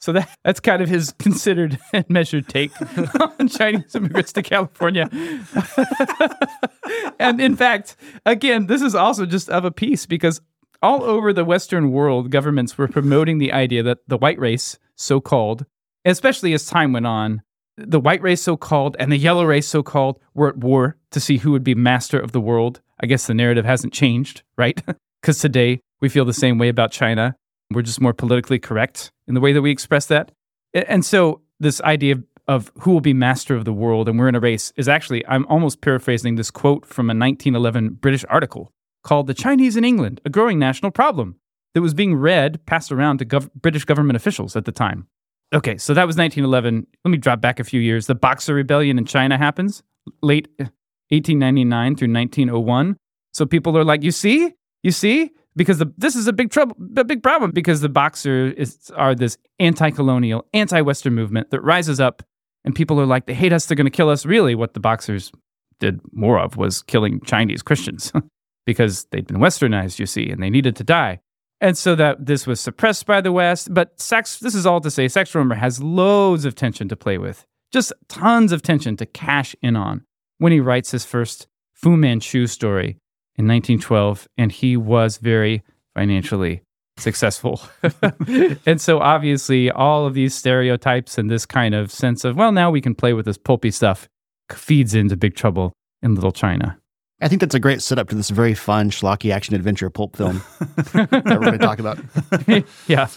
So 0.00 0.12
that, 0.12 0.28
that's 0.44 0.60
kind 0.60 0.82
of 0.82 0.88
his 0.88 1.12
considered 1.18 1.78
and 1.92 2.04
measured 2.08 2.48
take 2.48 2.70
on 3.38 3.48
Chinese 3.48 3.94
immigrants 3.94 4.32
to 4.34 4.42
California. 4.42 5.08
and 7.18 7.40
in 7.40 7.56
fact, 7.56 7.96
again, 8.24 8.66
this 8.66 8.82
is 8.82 8.94
also 8.94 9.26
just 9.26 9.50
of 9.50 9.64
a 9.64 9.70
piece 9.70 10.06
because 10.06 10.40
all 10.80 11.02
over 11.02 11.32
the 11.32 11.44
Western 11.44 11.90
world, 11.90 12.30
governments 12.30 12.78
were 12.78 12.88
promoting 12.88 13.38
the 13.38 13.52
idea 13.52 13.82
that 13.82 13.98
the 14.06 14.18
white 14.18 14.38
race, 14.38 14.78
so 14.94 15.20
called, 15.20 15.66
especially 16.04 16.52
as 16.52 16.66
time 16.66 16.92
went 16.92 17.06
on, 17.06 17.42
the 17.76 18.00
white 18.00 18.22
race, 18.22 18.42
so 18.42 18.56
called, 18.56 18.96
and 18.98 19.10
the 19.10 19.16
yellow 19.16 19.44
race, 19.44 19.66
so 19.66 19.82
called, 19.82 20.20
were 20.34 20.48
at 20.48 20.58
war 20.58 20.96
to 21.10 21.20
see 21.20 21.38
who 21.38 21.52
would 21.52 21.64
be 21.64 21.74
master 21.74 22.18
of 22.18 22.32
the 22.32 22.40
world. 22.40 22.80
I 23.00 23.06
guess 23.06 23.26
the 23.26 23.34
narrative 23.34 23.64
hasn't 23.64 23.92
changed, 23.92 24.42
right? 24.56 24.80
Because 25.20 25.38
today 25.38 25.80
we 26.00 26.08
feel 26.08 26.24
the 26.24 26.32
same 26.32 26.58
way 26.58 26.68
about 26.68 26.90
China. 26.90 27.36
We're 27.72 27.82
just 27.82 28.00
more 28.00 28.14
politically 28.14 28.58
correct 28.58 29.12
in 29.26 29.34
the 29.34 29.40
way 29.40 29.52
that 29.52 29.62
we 29.62 29.70
express 29.70 30.06
that. 30.06 30.32
And 30.74 31.04
so, 31.04 31.42
this 31.60 31.80
idea 31.82 32.14
of, 32.14 32.24
of 32.46 32.72
who 32.80 32.92
will 32.92 33.00
be 33.00 33.12
master 33.12 33.54
of 33.54 33.64
the 33.64 33.72
world 33.72 34.08
and 34.08 34.18
we're 34.18 34.28
in 34.28 34.34
a 34.34 34.40
race 34.40 34.72
is 34.76 34.88
actually, 34.88 35.26
I'm 35.26 35.46
almost 35.46 35.80
paraphrasing 35.80 36.36
this 36.36 36.50
quote 36.50 36.86
from 36.86 37.06
a 37.06 37.14
1911 37.14 37.94
British 38.00 38.24
article 38.28 38.72
called 39.02 39.26
The 39.26 39.34
Chinese 39.34 39.76
in 39.76 39.84
England, 39.84 40.20
a 40.24 40.30
Growing 40.30 40.58
National 40.58 40.90
Problem, 40.90 41.36
that 41.74 41.82
was 41.82 41.94
being 41.94 42.14
read, 42.14 42.64
passed 42.66 42.90
around 42.90 43.18
to 43.18 43.24
gov- 43.24 43.50
British 43.54 43.84
government 43.84 44.16
officials 44.16 44.56
at 44.56 44.64
the 44.64 44.72
time. 44.72 45.06
Okay, 45.54 45.78
so 45.78 45.94
that 45.94 46.06
was 46.06 46.16
1911. 46.16 46.86
Let 47.04 47.10
me 47.10 47.18
drop 47.18 47.40
back 47.40 47.58
a 47.58 47.64
few 47.64 47.80
years. 47.80 48.06
The 48.06 48.14
Boxer 48.14 48.54
Rebellion 48.54 48.98
in 48.98 49.04
China 49.04 49.38
happens 49.38 49.82
late 50.22 50.48
1899 50.58 51.96
through 51.96 52.12
1901. 52.12 52.96
So 53.32 53.46
people 53.46 53.76
are 53.78 53.84
like, 53.84 54.02
you 54.02 54.10
see, 54.10 54.54
you 54.82 54.90
see, 54.90 55.30
because 55.58 55.78
the, 55.78 55.92
this 55.98 56.14
is 56.14 56.28
a 56.28 56.32
big 56.32 56.50
trouble, 56.50 56.76
a 56.96 57.04
big 57.04 57.22
problem 57.22 57.50
because 57.50 57.80
the 57.80 57.88
Boxers 57.88 58.90
are 58.94 59.14
this 59.14 59.36
anti-colonial, 59.58 60.46
anti-Western 60.54 61.14
movement 61.14 61.50
that 61.50 61.60
rises 61.60 61.98
up, 61.98 62.22
and 62.64 62.74
people 62.74 63.00
are 63.00 63.06
like, 63.06 63.26
they 63.26 63.34
hate 63.34 63.52
us, 63.52 63.66
they're 63.66 63.76
going 63.76 63.84
to 63.84 63.90
kill 63.90 64.08
us. 64.08 64.24
Really, 64.24 64.54
what 64.54 64.74
the 64.74 64.80
Boxers 64.80 65.32
did 65.80 66.00
more 66.12 66.38
of 66.38 66.56
was 66.56 66.82
killing 66.82 67.20
Chinese 67.22 67.62
Christians 67.62 68.12
because 68.66 69.06
they'd 69.10 69.26
been 69.26 69.38
westernized, 69.38 69.98
you 69.98 70.06
see, 70.06 70.30
and 70.30 70.40
they 70.40 70.48
needed 70.48 70.76
to 70.76 70.84
die. 70.84 71.18
And 71.60 71.76
so 71.76 71.96
that 71.96 72.24
this 72.24 72.46
was 72.46 72.60
suppressed 72.60 73.04
by 73.04 73.20
the 73.20 73.32
West. 73.32 73.74
But 73.74 74.00
sex, 74.00 74.38
this 74.38 74.54
is 74.54 74.64
all 74.64 74.80
to 74.80 74.92
say, 74.92 75.08
Sax 75.08 75.32
Rohmer 75.32 75.56
has 75.56 75.82
loads 75.82 76.44
of 76.44 76.54
tension 76.54 76.88
to 76.88 76.96
play 76.96 77.18
with, 77.18 77.44
just 77.72 77.92
tons 78.08 78.52
of 78.52 78.62
tension 78.62 78.96
to 78.98 79.06
cash 79.06 79.56
in 79.60 79.74
on 79.74 80.04
when 80.38 80.52
he 80.52 80.60
writes 80.60 80.92
his 80.92 81.04
first 81.04 81.48
Fu 81.74 81.96
Manchu 81.96 82.46
story 82.46 82.98
in 83.38 83.46
1912. 83.46 84.28
And 84.36 84.52
he 84.52 84.76
was 84.76 85.18
very 85.18 85.62
financially 85.94 86.62
successful. 86.98 87.60
and 88.66 88.80
so 88.80 88.98
obviously, 88.98 89.70
all 89.70 90.06
of 90.06 90.14
these 90.14 90.34
stereotypes 90.34 91.16
and 91.16 91.30
this 91.30 91.46
kind 91.46 91.74
of 91.74 91.90
sense 91.90 92.24
of, 92.24 92.36
well, 92.36 92.52
now 92.52 92.70
we 92.70 92.80
can 92.80 92.94
play 92.94 93.12
with 93.12 93.24
this 93.24 93.38
pulpy 93.38 93.70
stuff 93.70 94.08
feeds 94.50 94.94
into 94.94 95.16
Big 95.16 95.34
Trouble 95.34 95.72
in 96.02 96.14
Little 96.14 96.32
China. 96.32 96.78
I 97.20 97.28
think 97.28 97.40
that's 97.40 97.54
a 97.54 97.60
great 97.60 97.82
setup 97.82 98.08
to 98.10 98.14
this 98.14 98.30
very 98.30 98.54
fun 98.54 98.90
schlocky 98.90 99.32
action 99.32 99.54
adventure 99.54 99.90
pulp 99.90 100.16
film 100.16 100.42
that 100.92 101.24
we're 101.24 101.38
going 101.40 101.52
to 101.52 101.58
talk 101.58 101.80
about. 101.80 101.98
yeah. 102.86 103.08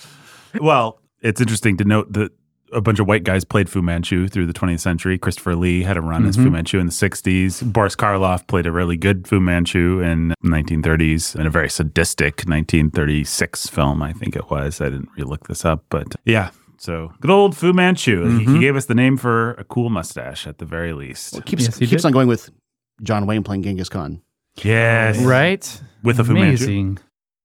Well, 0.59 0.99
it's 1.21 1.39
interesting 1.39 1.77
to 1.77 1.83
note 1.83 2.11
that 2.13 2.31
a 2.73 2.81
bunch 2.81 2.99
of 2.99 3.07
white 3.07 3.23
guys 3.23 3.43
played 3.43 3.69
Fu 3.69 3.81
Manchu 3.81 4.27
through 4.27 4.45
the 4.47 4.53
20th 4.53 4.79
century. 4.79 5.17
Christopher 5.17 5.55
Lee 5.55 5.83
had 5.83 5.97
a 5.97 6.01
run 6.01 6.25
as 6.25 6.35
Fu 6.35 6.45
Mhm. 6.45 6.51
Manchu 6.53 6.79
in 6.79 6.85
the 6.85 6.91
60s. 6.91 7.61
Boris 7.61 7.95
Karloff 7.95 8.47
played 8.47 8.65
a 8.65 8.71
really 8.71 8.97
good 8.97 9.27
Fu 9.27 9.39
Manchu 9.39 9.99
in 9.99 10.29
the 10.29 10.35
1930s 10.49 11.35
in 11.35 11.45
a 11.45 11.49
very 11.49 11.69
sadistic 11.69 12.47
1936 12.47 13.67
film, 13.67 14.01
I 14.01 14.13
think 14.13 14.35
it 14.35 14.49
was. 14.49 14.81
I 14.81 14.85
didn't 14.85 15.09
really 15.17 15.29
look 15.29 15.47
this 15.47 15.65
up, 15.65 15.83
but 15.89 16.15
yeah. 16.25 16.51
So 16.77 17.11
good 17.21 17.29
old 17.31 17.55
Fu 17.55 17.73
Manchu. 17.73 18.25
He, 18.39 18.39
he 18.39 18.45
Mhm. 18.45 18.59
gave 18.59 18.75
us 18.75 18.85
the 18.85 18.95
name 18.95 19.17
for 19.17 19.51
a 19.53 19.63
cool 19.63 19.89
mustache 19.89 20.47
at 20.47 20.57
the 20.57 20.65
very 20.65 20.93
least. 20.93 21.33
Well, 21.33 21.41
keeps 21.43 21.63
Yes, 21.65 21.77
he 21.77 21.85
keeps 21.87 22.01
did. 22.01 22.07
on 22.07 22.11
going 22.13 22.27
with 22.27 22.49
John 23.03 23.25
Wayne 23.27 23.43
playing 23.43 23.63
Genghis 23.63 23.89
Khan. 23.89 24.21
yes. 24.63 25.19
Right? 25.23 25.81
With 26.03 26.19
a 26.19 26.23
Fu 26.23 26.33
Manchu. 26.33 26.63
Amazing. 26.65 26.97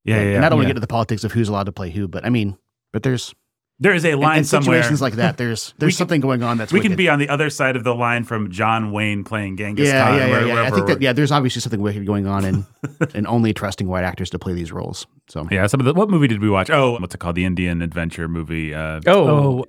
Yeah, 0.05 0.17
yeah, 0.23 0.37
And. 0.37 0.45
I 0.45 0.49
don't 0.49 0.59
want 0.59 0.67
to 0.67 0.71
get 0.71 0.75
to 0.75 0.81
the 0.81 0.87
politics 0.87 1.25
of 1.25 1.33
who's 1.33 1.49
allowed 1.49 1.65
to 1.67 1.73
play 1.73 1.91
who, 1.91 2.07
but 2.09 2.25
I 2.25 2.31
mean, 2.31 2.57
but 2.93 3.03
there's 3.03 3.35
There 3.79 3.93
is 3.93 4.05
a 4.07 4.13
in, 4.13 4.21
line 4.21 4.39
in 4.39 4.45
somewhere. 4.45 4.77
situations 4.77 5.03
like 5.03 5.15
that. 5.15 5.37
There's 5.37 5.75
there's 5.79 5.93
can- 5.95 5.99
something 5.99 6.21
going 6.23 6.43
on 6.43 6.57
that's 6.57 6.73
we 6.73 6.81
can 6.81 6.97
be 6.97 7.09
on 7.11 7.19
the 7.19 7.29
other 7.29 7.51
side 7.51 7.77
of 7.77 7.85
the 7.85 7.95
line 7.95 8.25
from 8.25 8.51
John 8.51 8.91
Wayne 8.91 9.23
playing 9.23 9.59
Genghis 9.59 9.89
yeah, 9.89 10.05
Khan. 10.09 10.17
yeah, 10.17 10.27
yeah, 10.27 10.31
where- 10.33 10.47
yeah. 10.47 10.63
I 10.63 10.71
think 10.71 10.87
that 10.87 11.03
yeah, 11.03 11.13
there's 11.13 11.31
obviously 11.31 11.61
something 11.61 11.81
wicked 11.83 12.07
going 12.07 12.27
on, 12.27 12.45
and 12.47 12.65
and 13.15 13.27
only 13.27 13.53
trusting 13.53 13.87
white 13.87 14.05
actors 14.05 14.31
to 14.31 14.39
play 14.39 14.55
these 14.55 14.73
roles. 14.73 15.07
So 15.29 15.47
Yeah, 15.51 15.67
some 15.67 15.81
of 15.81 15.85
the 15.87 15.93
what 15.93 16.09
movie 16.09 16.27
did 16.29 16.41
we 16.41 16.49
watch? 16.49 16.71
Oh, 16.71 16.99
what's 16.99 17.15
it 17.15 17.19
called? 17.19 17.37
The 17.37 17.45
Indian 17.45 17.83
adventure 17.83 18.29
movie. 18.29 18.75
Uh, 18.75 19.01
Oh, 19.07 19.29
Oh, 19.29 19.65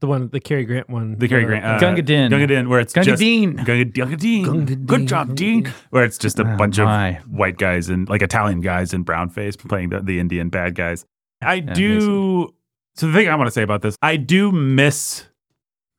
the 0.00 0.06
one, 0.06 0.28
the 0.28 0.40
Cary 0.40 0.64
Grant 0.66 0.88
one. 0.90 1.16
the 1.18 1.26
Cary 1.26 1.44
Grant. 1.44 1.64
Uh, 1.64 1.78
Gunga 1.80 2.02
Din. 2.02 2.30
Gunga 2.30 2.46
Din, 2.46 2.68
where 2.68 2.78
it's 2.80 2.92
Gunga 2.92 3.06
just 3.06 3.20
Din. 3.20 3.56
Gunga, 3.56 3.84
Gunga 3.86 4.16
Din. 4.16 4.44
Gunga 4.44 4.76
Good 4.76 5.08
job, 5.08 5.28
Gunga 5.28 5.34
Dean. 5.38 5.62
Din. 5.64 5.72
Where 5.90 6.04
it's 6.04 6.18
just 6.18 6.38
a 6.38 6.42
Oh, 6.52 6.56
bunch 6.58 6.78
my. 6.78 7.16
of 7.16 7.28
white 7.30 7.56
guys 7.56 7.88
and 7.88 8.06
like 8.10 8.20
Italian 8.22 8.60
guys 8.60 8.92
in 8.94 9.02
brown 9.04 9.30
face 9.30 9.56
playing 9.56 9.88
the, 9.88 10.00
the 10.00 10.20
Indian 10.20 10.50
bad 10.50 10.74
guys. 10.74 11.04
I 11.42 11.54
Yeah, 11.54 11.72
do. 11.72 12.54
So 12.98 13.06
the 13.06 13.12
thing 13.12 13.28
I 13.28 13.36
want 13.36 13.46
to 13.46 13.52
say 13.52 13.62
about 13.62 13.82
this, 13.82 13.96
I 14.02 14.16
do 14.16 14.50
miss. 14.50 15.24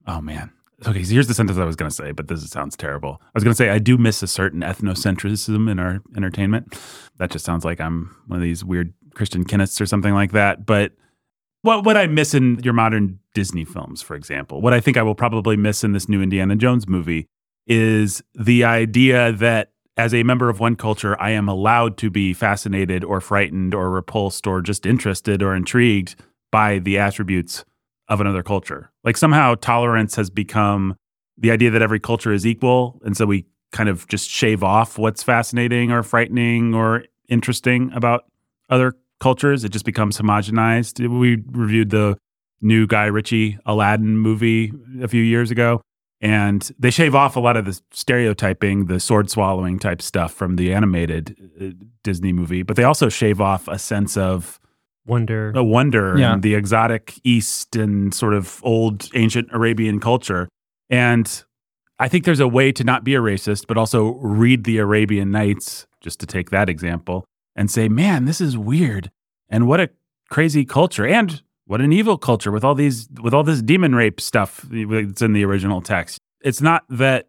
Oh 0.06 0.20
man, 0.20 0.52
okay, 0.86 1.02
so 1.02 1.14
here's 1.14 1.30
the 1.30 1.34
sentence 1.34 1.58
I 1.58 1.64
was 1.64 1.78
going 1.78 1.90
to 1.90 1.96
say, 1.96 2.12
but 2.12 2.28
this 2.28 2.46
sounds 2.50 2.76
terrible. 2.76 3.22
I 3.22 3.32
was 3.34 3.46
going 3.46 3.54
to 3.54 3.56
say 3.56 3.70
I 3.70 3.80
do 3.80 3.98
miss 3.98 4.22
a 4.22 4.28
certain 4.28 4.60
ethnocentrism 4.60 5.72
in 5.72 5.80
our 5.80 6.02
entertainment. 6.18 6.78
That 7.18 7.32
just 7.32 7.46
sounds 7.46 7.64
like 7.64 7.80
I'm 7.80 8.14
one 8.28 8.40
of 8.40 8.44
these 8.44 8.66
weird 8.66 8.94
Christian 9.14 9.46
Kenneths 9.46 9.80
or 9.80 9.86
something 9.86 10.14
like 10.14 10.34
that. 10.34 10.66
But 10.66 10.92
what 11.62 11.86
what 11.86 11.96
I 11.96 12.08
miss 12.08 12.34
in 12.34 12.60
your 12.66 12.74
modern 12.74 13.20
Disney 13.34 13.64
films, 13.64 14.02
for 14.02 14.18
example, 14.18 14.60
what 14.60 14.74
I 14.74 14.82
think 14.82 14.98
I 14.98 15.02
will 15.02 15.16
probably 15.16 15.56
miss 15.56 15.86
in 15.86 15.94
this 15.94 16.10
new 16.10 16.22
Indiana 16.22 16.58
Jones 16.58 16.86
movie 16.86 17.28
is 17.66 18.22
the 18.36 18.66
idea 18.66 19.32
that 19.32 19.72
as 19.96 20.14
a 20.14 20.24
member 20.24 20.50
of 20.50 20.60
one 20.60 20.76
culture, 20.76 21.16
I 21.22 21.30
am 21.30 21.48
allowed 21.48 21.98
to 22.00 22.10
be 22.10 22.34
fascinated 22.34 23.06
or 23.06 23.22
frightened 23.22 23.74
or 23.74 23.90
repulsed 23.90 24.48
or 24.48 24.62
just 24.62 24.86
interested 24.86 25.42
or 25.42 25.56
intrigued 25.56 26.16
by 26.52 26.80
the 26.80 26.98
attributes 26.98 27.64
of 28.08 28.22
another 28.22 28.44
culture. 28.44 28.92
Like 29.04 29.18
somehow 29.18 29.56
tolerance 29.56 30.16
has 30.16 30.30
become 30.30 30.96
the 31.38 31.52
idea 31.52 31.70
that 31.72 31.82
every 31.82 32.00
culture 32.00 32.34
is 32.34 32.46
equal. 32.46 33.00
And 33.06 33.16
so 33.16 33.26
we 33.26 33.46
kind 33.72 33.88
of 33.88 34.08
just 34.08 34.30
shave 34.30 34.64
off 34.64 34.98
what's 34.98 35.24
fascinating 35.24 35.92
or 35.92 36.04
frightening 36.04 36.74
or 36.74 37.06
interesting 37.30 37.92
about 37.94 38.26
other 38.70 38.96
cultures. 39.20 39.64
It 39.64 39.70
just 39.70 39.86
becomes 39.86 40.18
homogenized. 40.18 41.08
We 41.08 41.44
reviewed 41.52 41.92
the 41.92 42.18
new 42.62 42.88
Guy 42.88 43.06
Ritchie 43.06 43.58
Aladdin 43.66 44.18
movie 44.18 44.74
a 45.02 45.08
few 45.08 45.22
years 45.22 45.52
ago. 45.52 45.82
And 46.22 46.70
they 46.78 46.90
shave 46.90 47.16
off 47.16 47.38
a 47.38 47.40
lot 47.40 47.56
of 47.56 47.64
the 47.64 47.80
stereotyping, 47.92 48.88
the 48.88 49.00
sword 49.00 49.30
swallowing 49.30 49.80
type 49.80 50.02
stuff 50.02 50.34
from 50.34 50.58
the 50.58 50.74
animated 50.74 51.38
uh, 51.62 51.86
Disney 52.04 52.34
movie, 52.34 52.62
but 52.62 52.76
they 52.76 52.84
also 52.84 53.08
shave 53.08 53.40
off 53.40 53.70
a 53.70 53.80
sense 53.80 54.18
of 54.18 54.60
Wonder. 55.06 55.52
a 55.56 55.64
wonder 55.64 56.16
Yeah. 56.18 56.34
and 56.34 56.44
the 56.44 56.56
exotic 56.56 57.20
East 57.24 57.76
and 57.76 58.14
sort 58.14 58.34
of 58.34 58.60
old 58.64 59.10
ancient 59.16 59.50
Arabian 59.52 60.00
culture. 60.00 60.48
And 60.90 61.44
I 62.00 62.08
think 62.08 62.26
there's 62.26 62.40
a 62.40 62.48
way 62.48 62.72
to 62.72 62.84
not 62.84 63.04
be 63.04 63.16
a 63.16 63.20
racist, 63.20 63.66
but 63.68 63.78
also 63.78 64.14
read 64.22 64.64
the 64.64 64.78
Arabian 64.78 65.32
Nights, 65.32 65.88
just 66.02 66.20
to 66.22 66.26
take 66.26 66.50
that 66.52 66.70
example, 66.70 67.26
and 67.56 67.70
say, 67.70 67.90
man, 67.90 68.26
this 68.26 68.40
is 68.40 68.58
weird. 68.58 69.10
And 69.50 69.68
what 69.68 69.80
a 69.80 69.90
crazy 70.30 70.64
culture. 70.64 71.06
And 71.08 71.42
what 71.66 71.82
an 71.82 71.92
evil 71.92 72.18
culture 72.18 72.52
with 72.52 72.64
all 72.64 72.74
these 72.76 73.08
with 73.22 73.34
all 73.34 73.44
this 73.44 73.62
demon 73.62 73.94
rape 73.96 74.20
stuff 74.22 74.66
that's 74.72 75.22
in 75.22 75.34
the 75.34 75.44
original 75.46 75.82
text. 75.82 76.20
It's 76.42 76.62
not 76.62 76.84
that 76.90 77.28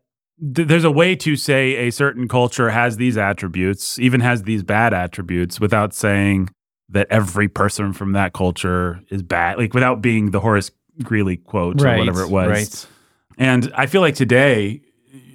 th- 0.55 0.69
there's 0.69 0.85
a 0.85 0.91
way 0.91 1.17
to 1.17 1.35
say 1.37 1.77
a 1.77 1.91
certain 1.91 2.29
culture 2.29 2.71
has 2.71 2.97
these 2.97 3.19
attributes, 3.19 3.99
even 3.99 4.21
has 4.21 4.45
these 4.45 4.63
bad 4.63 4.95
attributes, 4.95 5.61
without 5.61 5.93
saying 5.93 6.49
that 6.91 7.07
every 7.11 7.49
person 7.49 7.93
from 7.93 8.13
that 8.13 8.33
culture 8.33 9.01
is 9.11 9.23
bad, 9.23 9.59
like 9.59 9.75
without 9.75 10.03
being 10.03 10.31
the 10.31 10.41
Horace 10.41 10.71
Greeley 11.03 11.37
quote 11.37 11.81
or 11.81 11.97
whatever 11.97 12.23
it 12.23 12.31
was. 12.31 12.49
Right. 12.49 12.87
And 13.39 13.73
I 13.75 13.87
feel 13.87 14.01
like 14.01 14.15
today, 14.15 14.83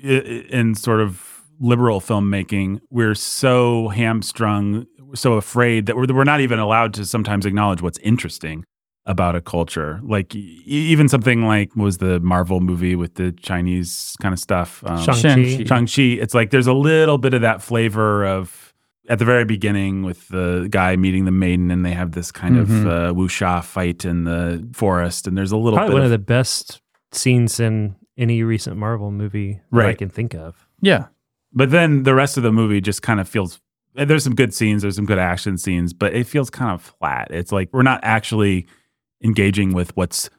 in 0.03 0.76
sort 0.76 1.01
of 1.01 1.43
liberal 1.60 1.99
filmmaking, 2.01 2.82
we're 2.91 3.16
so 3.16 3.88
hamstrung, 3.88 4.86
so 5.14 5.34
afraid 5.34 5.86
that 5.88 5.95
we're, 5.95 6.06
we're 6.14 6.24
not 6.24 6.41
even 6.41 6.60
allowed 6.60 6.93
to 6.95 7.06
sometimes 7.06 7.45
acknowledge 7.45 7.82
what's 7.82 7.97
interesting 7.99 8.64
about 9.08 9.36
a 9.36 9.41
culture. 9.41 10.01
Like 10.03 10.36
even 10.36 11.08
something 11.08 11.43
like 11.43 11.76
what 11.76 11.86
was 11.86 11.97
the 11.99 12.20
Marvel 12.20 12.60
movie 12.60 12.95
with 12.95 13.16
the 13.16 13.32
Chinese 13.32 14.16
kind 14.22 14.34
of 14.34 14.39
stuff. 14.39 14.84
Um, 14.86 14.97
Shang-Chi. 14.97 15.22
Shang-Chi. 15.22 15.64
Shang-Chi, 15.64 16.22
it's 16.22 16.34
like 16.34 16.49
there's 16.49 16.68
a 16.68 16.74
little 16.74 17.18
bit 17.18 17.34
of 17.34 17.41
that 17.41 17.62
flavor 17.62 18.26
of 18.26 18.64
at 19.10 19.20
the 19.20 19.26
very 19.26 19.45
beginning 19.45 20.03
with 20.03 20.28
the 20.30 20.68
guy 20.70 20.95
meeting 20.95 21.26
the 21.26 21.32
maiden 21.32 21.70
and 21.72 21.86
they 21.86 21.91
have 21.93 22.12
this 22.14 22.32
kind 22.32 22.58
of 22.58 22.68
Mhm. 22.70 22.86
uh, 22.88 23.14
wuxia 23.14 23.64
fight 23.64 24.03
in 24.06 24.24
the 24.24 24.68
forest 24.74 25.28
and 25.28 25.38
there's 25.38 25.51
a 25.51 25.58
little 25.58 25.78
Probably 25.78 25.91
bit 25.91 25.93
one 25.93 26.01
of, 26.01 26.06
of 26.06 26.12
the 26.12 26.18
best 26.26 26.82
scenes 27.12 27.60
in 27.60 27.95
any 28.18 28.43
recent 28.43 28.78
Marvel 28.78 29.12
movie 29.12 29.60
that 29.72 29.86
I 29.86 29.93
can 29.93 30.10
think 30.10 30.34
of. 30.34 30.68
Yeah. 30.82 31.08
but 31.53 31.70
then 31.72 32.03
the 32.03 32.14
rest 32.16 32.36
of 32.38 32.43
the 32.43 32.51
movie 32.51 32.82
just 32.82 33.01
kind 33.01 33.20
of 33.20 33.28
feels 33.30 33.60
there's 33.93 34.24
some 34.26 34.36
good 34.36 34.53
scenes 34.53 34.82
there's 34.82 34.95
some 34.97 35.06
good 35.06 35.18
action 35.20 35.58
scenes 35.58 35.93
but 35.93 36.14
it 36.14 36.26
feels 36.28 36.49
kind 36.49 36.72
of 36.72 36.82
flat 36.82 37.28
it's 37.32 37.51
like 37.51 37.70
we're 37.72 37.82
not 37.82 37.99
actually 38.03 38.66
engaging 39.24 39.74
with 39.74 39.95
what's 39.95 40.30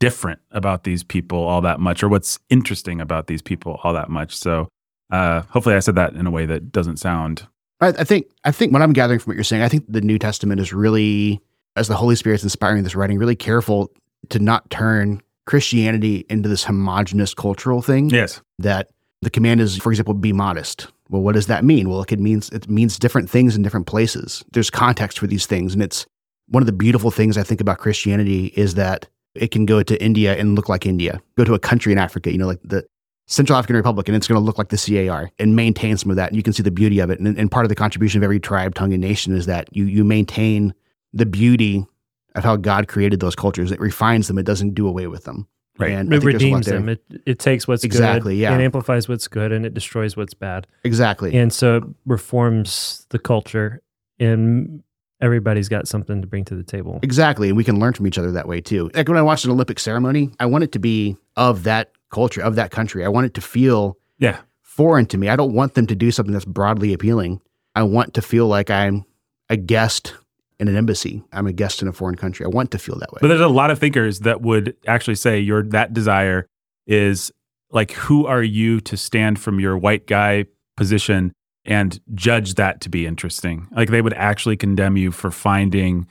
different 0.00 0.40
about 0.50 0.84
these 0.84 1.02
people 1.04 1.38
all 1.38 1.60
that 1.60 1.78
much 1.78 2.02
or 2.02 2.08
what's 2.08 2.38
interesting 2.48 3.00
about 3.02 3.26
these 3.26 3.42
people 3.42 3.78
all 3.84 3.92
that 3.92 4.08
much 4.08 4.34
so 4.36 4.66
uh, 5.10 5.42
hopefully 5.50 5.74
i 5.74 5.78
said 5.78 5.94
that 5.94 6.14
in 6.14 6.26
a 6.26 6.30
way 6.30 6.46
that 6.46 6.72
doesn't 6.72 6.96
sound 6.96 7.46
I, 7.82 7.88
I 7.88 8.04
think 8.04 8.28
I 8.44 8.52
think 8.52 8.72
what 8.72 8.80
I'm 8.80 8.92
gathering 8.92 9.18
from 9.18 9.32
what 9.32 9.36
you're 9.36 9.44
saying, 9.44 9.62
I 9.62 9.68
think 9.68 9.84
the 9.88 10.00
New 10.00 10.18
Testament 10.18 10.60
is 10.60 10.72
really, 10.72 11.40
as 11.76 11.88
the 11.88 11.96
Holy 11.96 12.16
Spirit's 12.16 12.44
inspiring 12.44 12.84
this 12.84 12.94
writing, 12.94 13.18
really 13.18 13.36
careful 13.36 13.90
to 14.30 14.38
not 14.38 14.70
turn 14.70 15.20
Christianity 15.46 16.24
into 16.30 16.48
this 16.48 16.64
homogenous 16.64 17.34
cultural 17.34 17.82
thing. 17.82 18.08
yes 18.08 18.40
That 18.58 18.90
the 19.20 19.30
command 19.30 19.60
is, 19.60 19.76
for 19.78 19.90
example, 19.90 20.14
be 20.14 20.32
modest. 20.32 20.88
Well, 21.08 21.22
what 21.22 21.34
does 21.34 21.48
that 21.48 21.64
mean? 21.64 21.88
Well, 21.88 22.00
it 22.00 22.06
could 22.06 22.20
means 22.20 22.48
it 22.50 22.70
means 22.70 22.98
different 22.98 23.28
things 23.28 23.56
in 23.56 23.62
different 23.62 23.86
places. 23.86 24.44
There's 24.52 24.70
context 24.70 25.18
for 25.18 25.26
these 25.26 25.46
things, 25.46 25.74
and 25.74 25.82
it's 25.82 26.06
one 26.48 26.62
of 26.62 26.66
the 26.66 26.72
beautiful 26.72 27.10
things 27.10 27.36
I 27.36 27.42
think 27.42 27.60
about 27.60 27.78
Christianity 27.78 28.46
is 28.56 28.74
that 28.74 29.08
it 29.34 29.50
can 29.50 29.66
go 29.66 29.82
to 29.82 30.02
India 30.02 30.36
and 30.36 30.54
look 30.54 30.68
like 30.68 30.86
India. 30.86 31.20
Go 31.36 31.44
to 31.44 31.54
a 31.54 31.58
country 31.58 31.92
in 31.92 31.98
Africa, 31.98 32.30
you 32.30 32.38
know, 32.38 32.46
like 32.46 32.60
the 32.62 32.84
Central 33.32 33.58
African 33.58 33.76
Republic, 33.76 34.08
and 34.08 34.16
it's 34.16 34.28
going 34.28 34.38
to 34.38 34.44
look 34.44 34.58
like 34.58 34.68
the 34.68 34.76
CAR 35.08 35.30
and 35.38 35.56
maintain 35.56 35.96
some 35.96 36.10
of 36.10 36.16
that. 36.16 36.28
And 36.28 36.36
you 36.36 36.42
can 36.42 36.52
see 36.52 36.62
the 36.62 36.70
beauty 36.70 36.98
of 36.98 37.08
it. 37.08 37.18
And, 37.18 37.38
and 37.38 37.50
part 37.50 37.64
of 37.64 37.70
the 37.70 37.74
contribution 37.74 38.18
of 38.20 38.24
every 38.24 38.38
tribe, 38.38 38.74
tongue, 38.74 38.92
and 38.92 39.00
nation 39.00 39.34
is 39.34 39.46
that 39.46 39.74
you 39.74 39.86
you 39.86 40.04
maintain 40.04 40.74
the 41.14 41.24
beauty 41.24 41.86
of 42.34 42.44
how 42.44 42.56
God 42.56 42.88
created 42.88 43.20
those 43.20 43.34
cultures. 43.34 43.72
It 43.72 43.80
refines 43.80 44.28
them. 44.28 44.36
It 44.36 44.44
doesn't 44.44 44.74
do 44.74 44.86
away 44.86 45.06
with 45.06 45.24
them. 45.24 45.48
Right. 45.78 45.92
And 45.92 46.12
It 46.12 46.20
think 46.20 46.30
there's 46.32 46.42
a 46.42 46.46
lot 46.46 46.56
redeems 46.58 46.66
them. 46.66 46.88
It 46.90 47.02
it 47.24 47.38
takes 47.38 47.66
what's 47.66 47.84
Exactly, 47.84 48.34
good 48.34 48.40
yeah. 48.40 48.52
and 48.52 48.60
amplifies 48.60 49.08
what's 49.08 49.28
good 49.28 49.50
and 49.50 49.64
it 49.64 49.72
destroys 49.72 50.14
what's 50.14 50.34
bad. 50.34 50.66
Exactly. 50.84 51.34
And 51.34 51.50
so 51.50 51.76
it 51.76 51.84
reforms 52.04 53.06
the 53.08 53.18
culture 53.18 53.80
and 54.20 54.82
everybody's 55.22 55.70
got 55.70 55.88
something 55.88 56.20
to 56.20 56.26
bring 56.26 56.44
to 56.44 56.54
the 56.54 56.62
table. 56.62 57.00
Exactly. 57.02 57.48
And 57.48 57.56
we 57.56 57.64
can 57.64 57.78
learn 57.80 57.94
from 57.94 58.06
each 58.06 58.18
other 58.18 58.30
that 58.32 58.46
way 58.46 58.60
too. 58.60 58.90
Like 58.92 59.08
when 59.08 59.16
I 59.16 59.22
watch 59.22 59.44
an 59.44 59.50
Olympic 59.50 59.78
ceremony, 59.78 60.30
I 60.38 60.46
want 60.46 60.64
it 60.64 60.72
to 60.72 60.78
be 60.78 61.16
of 61.36 61.62
that 61.62 61.92
culture, 62.12 62.40
of 62.40 62.54
that 62.54 62.70
country. 62.70 63.04
I 63.04 63.08
want 63.08 63.26
it 63.26 63.34
to 63.34 63.40
feel 63.40 63.98
yeah 64.18 64.38
foreign 64.62 65.06
to 65.06 65.18
me. 65.18 65.28
I 65.28 65.36
don't 65.36 65.52
want 65.52 65.74
them 65.74 65.86
to 65.88 65.94
do 65.94 66.10
something 66.10 66.32
that's 66.32 66.44
broadly 66.44 66.92
appealing. 66.92 67.40
I 67.74 67.82
want 67.82 68.14
to 68.14 68.22
feel 68.22 68.46
like 68.46 68.70
I'm 68.70 69.04
a 69.50 69.56
guest 69.56 70.14
in 70.58 70.68
an 70.68 70.76
embassy. 70.76 71.22
I'm 71.32 71.46
a 71.46 71.52
guest 71.52 71.82
in 71.82 71.88
a 71.88 71.92
foreign 71.92 72.14
country. 72.14 72.46
I 72.46 72.48
want 72.48 72.70
to 72.70 72.78
feel 72.78 72.98
that 72.98 73.12
way. 73.12 73.18
But 73.20 73.28
there's 73.28 73.40
a 73.40 73.48
lot 73.48 73.70
of 73.70 73.78
thinkers 73.78 74.20
that 74.20 74.40
would 74.40 74.76
actually 74.86 75.16
say 75.16 75.40
your 75.40 75.62
that 75.64 75.92
desire 75.92 76.46
is 76.86 77.32
like 77.70 77.92
who 77.92 78.26
are 78.26 78.42
you 78.42 78.80
to 78.82 78.96
stand 78.96 79.40
from 79.40 79.58
your 79.58 79.76
white 79.76 80.06
guy 80.06 80.46
position 80.76 81.32
and 81.64 82.00
judge 82.14 82.54
that 82.54 82.80
to 82.82 82.88
be 82.88 83.06
interesting. 83.06 83.68
Like 83.72 83.90
they 83.90 84.02
would 84.02 84.14
actually 84.14 84.56
condemn 84.56 84.96
you 84.96 85.10
for 85.10 85.30
finding 85.30 86.06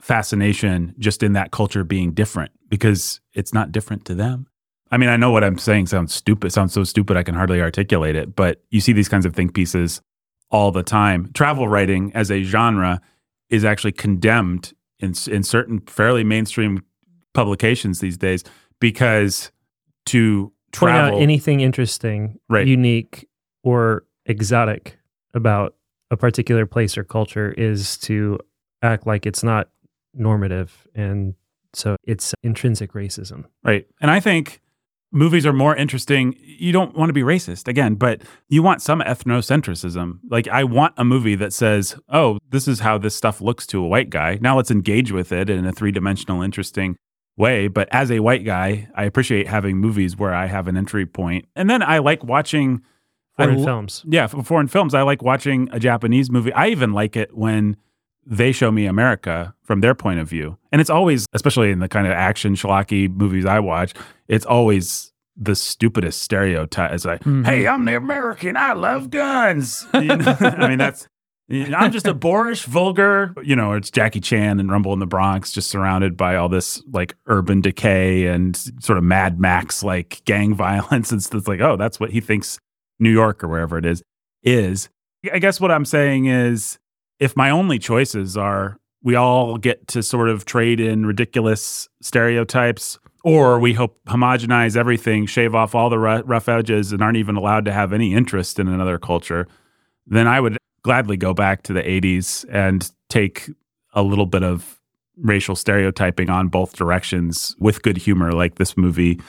fascination 0.00 0.94
just 0.98 1.22
in 1.22 1.32
that 1.32 1.50
culture 1.50 1.84
being 1.84 2.12
different 2.12 2.52
because 2.68 3.20
it's 3.34 3.52
not 3.52 3.72
different 3.72 4.04
to 4.06 4.14
them. 4.14 4.46
I 4.90 4.96
mean, 4.98 5.08
I 5.08 5.16
know 5.16 5.30
what 5.30 5.42
I'm 5.42 5.58
saying 5.58 5.86
sounds 5.86 6.14
stupid, 6.14 6.52
sounds 6.52 6.72
so 6.72 6.84
stupid 6.84 7.16
I 7.16 7.22
can 7.22 7.34
hardly 7.34 7.60
articulate 7.60 8.14
it, 8.16 8.36
but 8.36 8.62
you 8.70 8.80
see 8.80 8.92
these 8.92 9.08
kinds 9.08 9.26
of 9.26 9.34
think 9.34 9.54
pieces 9.54 10.00
all 10.50 10.70
the 10.70 10.82
time. 10.82 11.30
Travel 11.34 11.66
writing 11.68 12.12
as 12.14 12.30
a 12.30 12.42
genre 12.42 13.00
is 13.50 13.64
actually 13.64 13.92
condemned 13.92 14.72
in 14.98 15.12
in 15.28 15.42
certain 15.42 15.80
fairly 15.80 16.24
mainstream 16.24 16.82
publications 17.34 18.00
these 18.00 18.16
days 18.16 18.44
because 18.80 19.50
to 20.06 20.52
Point 20.72 20.92
travel 20.92 21.16
out 21.16 21.22
anything 21.22 21.60
interesting, 21.60 22.38
Right. 22.48 22.66
unique, 22.66 23.28
or 23.62 24.04
exotic 24.24 24.98
about 25.34 25.74
a 26.10 26.16
particular 26.16 26.66
place 26.66 26.96
or 26.96 27.04
culture 27.04 27.50
is 27.52 27.98
to 27.98 28.38
act 28.82 29.06
like 29.06 29.26
it's 29.26 29.42
not 29.42 29.68
normative. 30.14 30.86
And 30.94 31.34
so 31.74 31.96
it's 32.04 32.34
intrinsic 32.42 32.92
racism. 32.92 33.44
Right. 33.64 33.86
And 34.00 34.10
I 34.10 34.20
think 34.20 34.60
movies 35.12 35.46
are 35.46 35.52
more 35.52 35.74
interesting. 35.76 36.34
You 36.38 36.72
don't 36.72 36.96
want 36.96 37.08
to 37.08 37.12
be 37.12 37.22
racist 37.22 37.68
again, 37.68 37.94
but 37.94 38.22
you 38.48 38.62
want 38.62 38.82
some 38.82 39.00
ethnocentrism. 39.00 40.18
Like 40.28 40.48
I 40.48 40.64
want 40.64 40.94
a 40.96 41.04
movie 41.04 41.34
that 41.36 41.52
says, 41.52 41.96
"Oh, 42.08 42.38
this 42.50 42.66
is 42.68 42.80
how 42.80 42.98
this 42.98 43.14
stuff 43.14 43.40
looks 43.40 43.66
to 43.68 43.82
a 43.82 43.88
white 43.88 44.10
guy. 44.10 44.38
Now 44.40 44.56
let's 44.56 44.70
engage 44.70 45.12
with 45.12 45.32
it 45.32 45.50
in 45.50 45.64
a 45.66 45.72
three-dimensional 45.72 46.42
interesting 46.42 46.96
way." 47.36 47.68
But 47.68 47.88
as 47.92 48.10
a 48.10 48.20
white 48.20 48.44
guy, 48.44 48.88
I 48.94 49.04
appreciate 49.04 49.48
having 49.48 49.78
movies 49.78 50.16
where 50.16 50.34
I 50.34 50.46
have 50.46 50.68
an 50.68 50.76
entry 50.76 51.06
point. 51.06 51.46
And 51.54 51.68
then 51.70 51.82
I 51.82 51.98
like 51.98 52.24
watching 52.24 52.82
Foreign 53.36 53.58
lo- 53.58 53.64
films. 53.64 54.04
Yeah, 54.08 54.26
foreign 54.26 54.68
films, 54.68 54.94
I 54.94 55.02
like 55.02 55.22
watching 55.22 55.68
a 55.70 55.78
Japanese 55.78 56.30
movie. 56.30 56.52
I 56.52 56.68
even 56.68 56.92
like 56.92 57.16
it 57.16 57.36
when 57.36 57.76
they 58.26 58.52
show 58.52 58.70
me 58.72 58.86
America 58.86 59.54
from 59.62 59.80
their 59.80 59.94
point 59.94 60.18
of 60.20 60.28
view. 60.28 60.58
And 60.72 60.80
it's 60.80 60.90
always, 60.90 61.26
especially 61.32 61.70
in 61.70 61.78
the 61.78 61.88
kind 61.88 62.06
of 62.06 62.12
action 62.12 62.54
schlocky 62.54 63.08
movies 63.14 63.46
I 63.46 63.60
watch, 63.60 63.94
it's 64.28 64.44
always 64.44 65.12
the 65.36 65.54
stupidest 65.54 66.22
stereotype. 66.22 66.92
It's 66.92 67.04
like, 67.04 67.22
Mhm. 67.22 67.44
hey, 67.46 67.66
I'm 67.66 67.84
the 67.84 67.96
American. 67.96 68.56
I 68.56 68.72
love 68.72 69.10
guns. 69.10 69.86
You 69.94 70.16
know? 70.16 70.36
I 70.40 70.68
mean, 70.68 70.78
that's 70.78 71.06
I'm 71.48 71.92
just 71.92 72.08
a 72.08 72.14
boorish, 72.14 72.64
vulgar, 72.64 73.32
you 73.44 73.54
know, 73.54 73.74
it's 73.74 73.88
Jackie 73.88 74.18
Chan 74.20 74.58
and 74.58 74.68
Rumble 74.68 74.92
in 74.92 74.98
the 74.98 75.06
Bronx, 75.06 75.52
just 75.52 75.70
surrounded 75.70 76.16
by 76.16 76.34
all 76.34 76.48
this 76.48 76.82
like 76.92 77.14
urban 77.26 77.60
decay 77.60 78.26
and 78.26 78.56
sort 78.80 78.98
of 78.98 79.04
Mad 79.04 79.38
Max 79.38 79.84
like 79.84 80.22
gang 80.24 80.54
violence. 80.56 81.12
And 81.12 81.24
it's 81.24 81.46
like, 81.46 81.60
oh, 81.60 81.76
that's 81.76 82.00
what 82.00 82.10
he 82.10 82.20
thinks 82.20 82.58
New 82.98 83.10
York 83.12 83.44
or 83.44 83.48
wherever 83.48 83.78
it 83.78 83.84
is 83.86 84.02
is. 84.42 84.88
I 85.32 85.38
guess 85.38 85.60
what 85.60 85.70
I'm 85.70 85.84
saying 85.84 86.26
is 86.26 86.78
if 87.18 87.36
my 87.36 87.50
only 87.50 87.78
choices 87.78 88.36
are 88.36 88.78
we 89.02 89.14
all 89.14 89.56
get 89.56 89.86
to 89.88 90.02
sort 90.02 90.28
of 90.28 90.44
trade 90.44 90.80
in 90.80 91.06
ridiculous 91.06 91.88
stereotypes 92.02 92.98
or 93.24 93.58
we 93.58 93.72
hope 93.72 93.98
homogenize 94.06 94.76
everything, 94.76 95.26
shave 95.26 95.54
off 95.54 95.74
all 95.74 95.90
the 95.90 95.98
rough 95.98 96.48
edges 96.48 96.92
and 96.92 97.02
aren't 97.02 97.16
even 97.16 97.36
allowed 97.36 97.64
to 97.64 97.72
have 97.72 97.92
any 97.92 98.14
interest 98.14 98.58
in 98.58 98.68
another 98.68 98.98
culture, 98.98 99.46
then 100.06 100.26
I 100.26 100.40
would 100.40 100.58
gladly 100.82 101.16
go 101.16 101.34
back 101.34 101.62
to 101.62 101.72
the 101.72 101.82
80s 101.82 102.44
and 102.50 102.88
take 103.08 103.50
a 103.94 104.02
little 104.02 104.26
bit 104.26 104.42
of 104.42 104.80
racial 105.16 105.56
stereotyping 105.56 106.30
on 106.30 106.48
both 106.48 106.76
directions 106.76 107.56
with 107.58 107.82
good 107.82 107.96
humor 107.96 108.32
like 108.32 108.56
this 108.56 108.76
movie. 108.76 109.20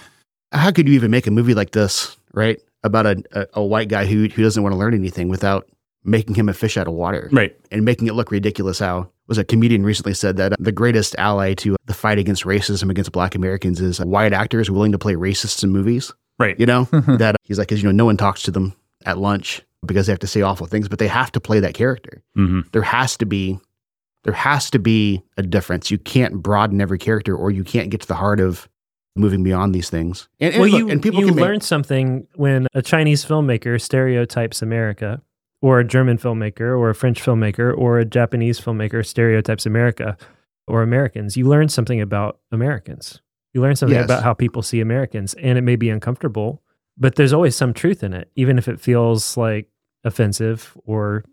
How 0.52 0.72
could 0.72 0.88
you 0.88 0.94
even 0.94 1.12
make 1.12 1.28
a 1.28 1.32
movie 1.32 1.54
like 1.54 1.72
this, 1.72 2.18
right? 2.34 2.60
About 2.84 3.06
a, 3.06 3.24
a, 3.32 3.48
a 3.54 3.64
white 3.64 3.90
guy 3.90 4.06
who, 4.06 4.28
who 4.28 4.44
doesn't 4.44 4.62
want 4.62 4.74
to 4.74 4.78
learn 4.78 4.94
anything 4.94 5.30
without 5.30 5.68
making 6.08 6.36
him 6.36 6.50
a 6.50 6.54
fish 6.54 6.78
out 6.78 6.88
of 6.88 6.94
water. 6.94 7.30
Right. 7.32 7.56
And 7.70 7.84
making 7.84 8.08
it 8.08 8.14
look 8.14 8.32
ridiculous 8.32 8.80
how 8.80 9.12
was 9.28 9.38
a 9.38 9.44
comedian 9.44 9.84
recently 9.84 10.14
said 10.14 10.38
that 10.38 10.54
the 10.58 10.72
greatest 10.72 11.16
ally 11.18 11.54
to 11.56 11.76
the 11.86 11.94
fight 11.94 12.18
against 12.18 12.46
racism 12.46 12.90
against 12.90 13.12
black 13.12 13.36
Americans 13.36 13.82
is 13.82 14.00
white 14.00 14.32
actors 14.32 14.72
willing 14.72 14.94
to 14.94 14.98
play 14.98 15.14
racists 15.14 15.64
in 15.64 15.70
movies. 15.70 16.14
Right. 16.40 16.58
You 16.58 16.66
know, 16.66 16.86
that 17.20 17.36
he's 17.44 17.60
like, 17.60 17.68
cause 17.68 17.80
you 17.80 17.84
know, 17.84 17.92
no 17.92 18.06
one 18.06 18.16
talks 18.16 18.42
to 18.44 18.52
them 18.52 18.74
at 19.06 19.18
lunch 19.18 19.62
because 19.86 20.08
they 20.08 20.14
have 20.14 20.20
to 20.20 20.28
say 20.28 20.42
awful 20.42 20.66
things, 20.66 20.88
but 20.88 20.98
they 20.98 21.10
have 21.10 21.32
to 21.34 21.42
play 21.42 21.60
that 21.60 21.74
character. 21.74 22.24
Mm-hmm. 22.38 22.62
There 22.72 22.82
has 22.82 23.18
to 23.18 23.26
be, 23.26 23.60
there 24.24 24.34
has 24.34 24.72
to 24.72 24.80
be 24.80 25.22
a 25.36 25.44
difference. 25.44 25.92
You 25.92 25.98
can't 25.98 26.42
broaden 26.42 26.80
every 26.80 26.98
character 26.98 27.36
or 27.36 27.52
you 27.52 27.66
can't 27.66 27.90
get 27.90 28.02
to 28.02 28.08
the 28.08 28.16
heart 28.16 28.40
of 28.40 28.70
moving 29.18 29.44
beyond 29.44 29.76
these 29.76 29.90
things. 29.90 30.30
And, 30.40 30.54
and 30.54 30.62
well, 30.62 30.70
look, 30.70 30.80
you, 30.80 30.90
and 30.90 31.02
people 31.02 31.20
you 31.20 31.32
learn 31.32 31.54
make, 31.54 31.64
something 31.64 32.28
when 32.36 32.68
a 32.74 32.82
Chinese 32.82 33.26
filmmaker 33.26 33.82
stereotypes 33.82 34.62
America 34.62 35.22
or 35.62 35.80
a 35.80 35.88
German 35.88 36.18
filmmaker 36.18 36.78
or 36.78 36.90
a 36.90 36.96
French 36.96 37.22
filmmaker 37.22 37.76
or 37.76 38.00
a 38.00 38.06
Japanese 38.06 38.60
filmmaker 38.60 39.06
stereotypes 39.06 39.66
America 39.66 40.18
or 40.68 40.82
Americans, 40.82 41.38
you 41.38 41.48
learn 41.48 41.70
something 41.70 42.02
about 42.02 42.40
Americans. 42.52 43.22
You 43.54 43.62
learn 43.62 43.76
something 43.76 43.98
yes. 43.98 44.06
about 44.06 44.24
how 44.24 44.34
people 44.34 44.62
see 44.62 44.82
Americans, 44.82 45.34
and 45.36 45.58
it 45.58 45.62
may 45.62 45.76
be 45.76 45.90
uncomfortable, 45.90 46.62
but 46.98 47.16
there's 47.16 47.34
always 47.34 47.56
some 47.56 47.74
truth 47.74 48.04
in 48.04 48.14
it, 48.14 48.30
even 48.36 48.58
if 48.58 48.68
it 48.68 48.80
feels 48.80 49.38
like 49.38 49.68
offensive 50.04 50.78
or 50.86 51.24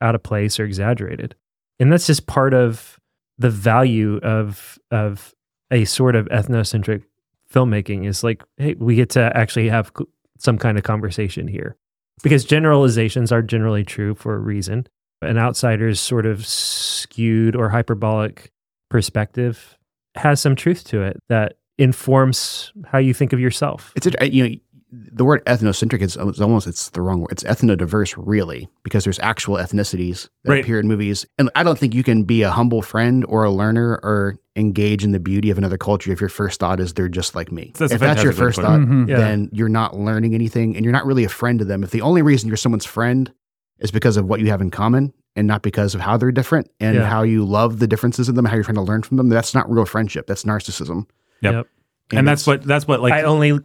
out 0.00 0.14
of 0.14 0.22
place 0.22 0.58
or 0.58 0.64
exaggerated. 0.64 1.34
And 1.78 1.92
that's 1.92 2.06
just 2.06 2.26
part 2.26 2.54
of 2.54 2.98
the 3.36 3.50
value 3.50 4.16
of 4.18 4.78
of 4.90 5.34
a 5.70 5.84
sort 5.84 6.16
of 6.16 6.26
ethnocentric 6.28 7.04
filmmaking 7.52 8.06
is 8.06 8.24
like, 8.24 8.42
hey, 8.56 8.74
we 8.78 8.96
get 8.96 9.10
to 9.10 9.36
actually 9.36 9.68
have 9.68 9.92
some 10.38 10.58
kind 10.58 10.78
of 10.78 10.84
conversation 10.84 11.46
here 11.46 11.76
because 12.22 12.44
generalizations 12.44 13.32
are 13.32 13.42
generally 13.42 13.84
true 13.84 14.14
for 14.14 14.34
a 14.34 14.38
reason. 14.38 14.86
An 15.22 15.38
outsider's 15.38 16.00
sort 16.00 16.26
of 16.26 16.46
skewed 16.46 17.56
or 17.56 17.68
hyperbolic 17.68 18.52
perspective 18.90 19.76
has 20.14 20.40
some 20.40 20.56
truth 20.56 20.84
to 20.84 21.02
it 21.02 21.16
that 21.28 21.54
informs 21.78 22.72
how 22.86 22.98
you 22.98 23.14
think 23.14 23.32
of 23.32 23.40
yourself. 23.40 23.92
It's 23.96 24.06
you 24.32 24.48
know 24.48 24.54
the 24.90 25.24
word 25.24 25.44
ethnocentric 25.44 26.00
is, 26.00 26.16
almost 26.16 26.66
it's 26.66 26.90
the 26.90 27.02
wrong 27.02 27.20
word. 27.20 27.32
It's 27.32 27.44
ethnodiverse, 27.44 28.14
really, 28.16 28.68
because 28.82 29.04
there's 29.04 29.18
actual 29.18 29.56
ethnicities 29.56 30.28
that 30.44 30.52
right. 30.52 30.64
appear 30.64 30.80
in 30.80 30.88
movies. 30.88 31.26
And 31.38 31.50
I 31.54 31.62
don't 31.62 31.78
think 31.78 31.94
you 31.94 32.02
can 32.02 32.24
be 32.24 32.42
a 32.42 32.50
humble 32.50 32.80
friend 32.80 33.24
or 33.28 33.44
a 33.44 33.50
learner 33.50 34.00
or 34.02 34.38
engage 34.56 35.04
in 35.04 35.12
the 35.12 35.20
beauty 35.20 35.50
of 35.50 35.58
another 35.58 35.76
culture 35.76 36.10
if 36.10 36.20
your 36.20 36.30
first 36.30 36.58
thought 36.58 36.80
is 36.80 36.94
they're 36.94 37.08
just 37.08 37.34
like 37.34 37.52
me. 37.52 37.72
That's 37.76 37.92
if 37.92 38.00
that's 38.00 38.22
your 38.22 38.32
first 38.32 38.60
thought, 38.60 38.80
mm-hmm. 38.80 39.06
then 39.06 39.50
you're 39.52 39.68
not 39.68 39.96
learning 39.96 40.34
anything 40.34 40.74
and 40.74 40.84
you're 40.84 40.92
not 40.92 41.06
really 41.06 41.24
a 41.24 41.28
friend 41.28 41.58
to 41.58 41.64
them. 41.64 41.84
If 41.84 41.90
the 41.90 42.00
only 42.00 42.22
reason 42.22 42.48
you're 42.48 42.56
someone's 42.56 42.86
friend 42.86 43.32
is 43.78 43.90
because 43.90 44.16
of 44.16 44.26
what 44.26 44.40
you 44.40 44.48
have 44.48 44.60
in 44.60 44.70
common 44.70 45.12
and 45.36 45.46
not 45.46 45.62
because 45.62 45.94
of 45.94 46.00
how 46.00 46.16
they're 46.16 46.32
different 46.32 46.70
and 46.80 46.96
yeah. 46.96 47.04
how 47.04 47.22
you 47.22 47.44
love 47.44 47.78
the 47.78 47.86
differences 47.86 48.28
in 48.28 48.34
them, 48.34 48.44
how 48.44 48.54
you're 48.54 48.64
trying 48.64 48.74
to 48.74 48.82
learn 48.82 49.02
from 49.02 49.18
them, 49.18 49.28
that's 49.28 49.54
not 49.54 49.70
real 49.70 49.84
friendship. 49.84 50.26
That's 50.26 50.44
narcissism. 50.44 51.06
Yep. 51.42 51.52
yep. 51.52 51.68
And, 52.10 52.20
and 52.20 52.28
that's 52.28 52.46
what 52.46 52.62
that's 52.62 52.88
what 52.88 53.00
like 53.00 53.12
I 53.12 53.22
only 53.22 53.60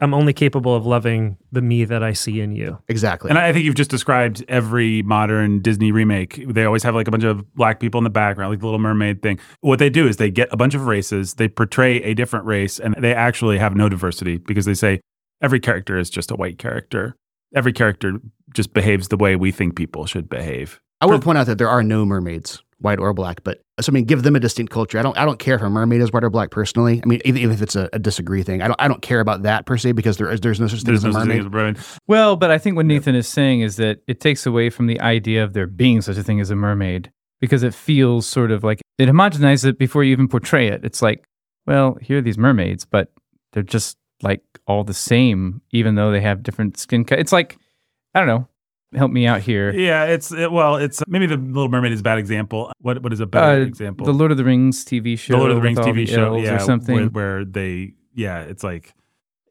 I'm 0.00 0.14
only 0.14 0.32
capable 0.32 0.74
of 0.74 0.86
loving 0.86 1.36
the 1.52 1.62
me 1.62 1.84
that 1.84 2.02
I 2.02 2.12
see 2.12 2.40
in 2.40 2.52
you. 2.52 2.78
Exactly. 2.88 3.30
And 3.30 3.38
I 3.38 3.52
think 3.52 3.64
you've 3.64 3.74
just 3.74 3.90
described 3.90 4.44
every 4.48 5.02
modern 5.02 5.60
Disney 5.60 5.92
remake. 5.92 6.44
They 6.48 6.64
always 6.64 6.82
have 6.82 6.94
like 6.94 7.08
a 7.08 7.10
bunch 7.10 7.24
of 7.24 7.54
black 7.54 7.80
people 7.80 7.98
in 7.98 8.04
the 8.04 8.10
background, 8.10 8.50
like 8.50 8.60
the 8.60 8.66
Little 8.66 8.78
Mermaid 8.78 9.22
thing. 9.22 9.38
What 9.60 9.78
they 9.78 9.90
do 9.90 10.06
is 10.06 10.16
they 10.16 10.30
get 10.30 10.48
a 10.50 10.56
bunch 10.56 10.74
of 10.74 10.86
races, 10.86 11.34
they 11.34 11.48
portray 11.48 12.02
a 12.02 12.14
different 12.14 12.46
race, 12.46 12.78
and 12.78 12.94
they 12.98 13.14
actually 13.14 13.58
have 13.58 13.74
no 13.74 13.88
diversity 13.88 14.38
because 14.38 14.64
they 14.64 14.74
say 14.74 15.00
every 15.42 15.60
character 15.60 15.98
is 15.98 16.10
just 16.10 16.30
a 16.30 16.36
white 16.36 16.58
character. 16.58 17.16
Every 17.54 17.72
character 17.72 18.20
just 18.54 18.72
behaves 18.74 19.08
the 19.08 19.16
way 19.16 19.36
we 19.36 19.52
think 19.52 19.76
people 19.76 20.06
should 20.06 20.28
behave. 20.28 20.80
I 21.00 21.06
will 21.06 21.20
point 21.20 21.38
out 21.38 21.46
that 21.46 21.58
there 21.58 21.68
are 21.68 21.82
no 21.82 22.04
mermaids 22.04 22.62
white 22.78 22.98
or 22.98 23.12
black. 23.12 23.44
But 23.44 23.60
so 23.80 23.90
I 23.90 23.92
mean, 23.92 24.04
give 24.04 24.22
them 24.22 24.34
a 24.34 24.40
distinct 24.40 24.72
culture. 24.72 24.98
I 24.98 25.02
don't 25.02 25.16
I 25.18 25.24
don't 25.24 25.38
care 25.38 25.56
if 25.56 25.62
a 25.62 25.68
mermaid 25.68 26.00
is 26.00 26.10
white 26.10 26.24
or 26.24 26.30
black 26.30 26.50
personally. 26.50 27.00
I 27.02 27.06
mean, 27.06 27.20
even, 27.24 27.42
even 27.42 27.54
if 27.54 27.62
it's 27.62 27.76
a, 27.76 27.90
a, 27.92 27.98
disagree 27.98 28.42
thing, 28.42 28.62
I 28.62 28.68
don't 28.68 28.80
I 28.80 28.88
don't 28.88 29.02
care 29.02 29.20
about 29.20 29.42
that 29.42 29.66
per 29.66 29.76
se 29.76 29.92
because 29.92 30.16
there 30.16 30.30
is 30.30 30.40
there's 30.40 30.58
no 30.58 30.66
such 30.66 30.82
thing 30.82 30.94
as 30.94 31.04
a 31.04 31.10
mermaid. 31.10 31.50
mermaid. 31.50 31.78
Well, 32.06 32.36
but 32.36 32.50
I 32.50 32.56
think 32.56 32.76
what 32.76 32.86
Nathan 32.86 33.14
is 33.14 33.28
saying 33.28 33.60
is 33.60 33.76
that 33.76 33.98
it 34.06 34.20
takes 34.20 34.46
away 34.46 34.70
from 34.70 34.86
the 34.86 34.98
idea 35.00 35.44
of 35.44 35.52
there 35.52 35.66
being 35.66 36.00
such 36.00 36.16
a 36.16 36.22
thing 36.22 36.40
as 36.40 36.50
a 36.50 36.56
mermaid 36.56 37.12
because 37.40 37.62
it 37.62 37.74
feels 37.74 38.26
sort 38.26 38.50
of 38.50 38.64
like 38.64 38.80
it 38.98 39.08
homogenizes 39.10 39.66
it 39.66 39.78
before 39.78 40.04
you 40.04 40.12
even 40.12 40.28
portray 40.28 40.68
it. 40.68 40.82
It's 40.82 41.02
like, 41.02 41.26
well, 41.66 41.98
here 42.00 42.18
are 42.18 42.22
these 42.22 42.38
mermaids, 42.38 42.86
but 42.86 43.12
they're 43.52 43.62
just 43.62 43.98
like 44.22 44.42
all 44.66 44.84
the 44.84 44.94
same, 44.94 45.60
even 45.72 45.96
though 45.96 46.10
they 46.10 46.22
have 46.22 46.42
different 46.42 46.78
skin. 46.78 47.04
Co- 47.04 47.16
it's 47.16 47.32
like 47.32 47.58
I 48.14 48.20
don't 48.20 48.28
know 48.28 48.48
help 48.94 49.10
me 49.10 49.26
out 49.26 49.40
here. 49.40 49.72
Yeah, 49.72 50.04
it's 50.04 50.32
it, 50.32 50.50
well, 50.50 50.76
it's 50.76 51.02
maybe 51.06 51.26
the 51.26 51.36
Little 51.36 51.68
Mermaid 51.68 51.92
is 51.92 52.00
a 52.00 52.02
bad 52.02 52.18
example. 52.18 52.72
What 52.80 53.02
what 53.02 53.12
is 53.12 53.20
a 53.20 53.26
bad 53.26 53.58
uh, 53.58 53.62
example? 53.62 54.06
The 54.06 54.12
Lord 54.12 54.30
of 54.30 54.36
the 54.36 54.44
Rings 54.44 54.84
TV 54.84 55.18
show. 55.18 55.34
The 55.34 55.38
Lord 55.38 55.50
of 55.50 55.56
the 55.56 55.62
Rings 55.62 55.78
TV 55.78 56.06
the 56.06 56.06
show, 56.06 56.36
yeah, 56.36 56.56
or 56.56 56.58
something 56.58 56.94
where, 56.94 57.36
where, 57.36 57.44
they 57.44 57.94
yeah, 58.14 58.40
it's 58.40 58.64
like 58.64 58.94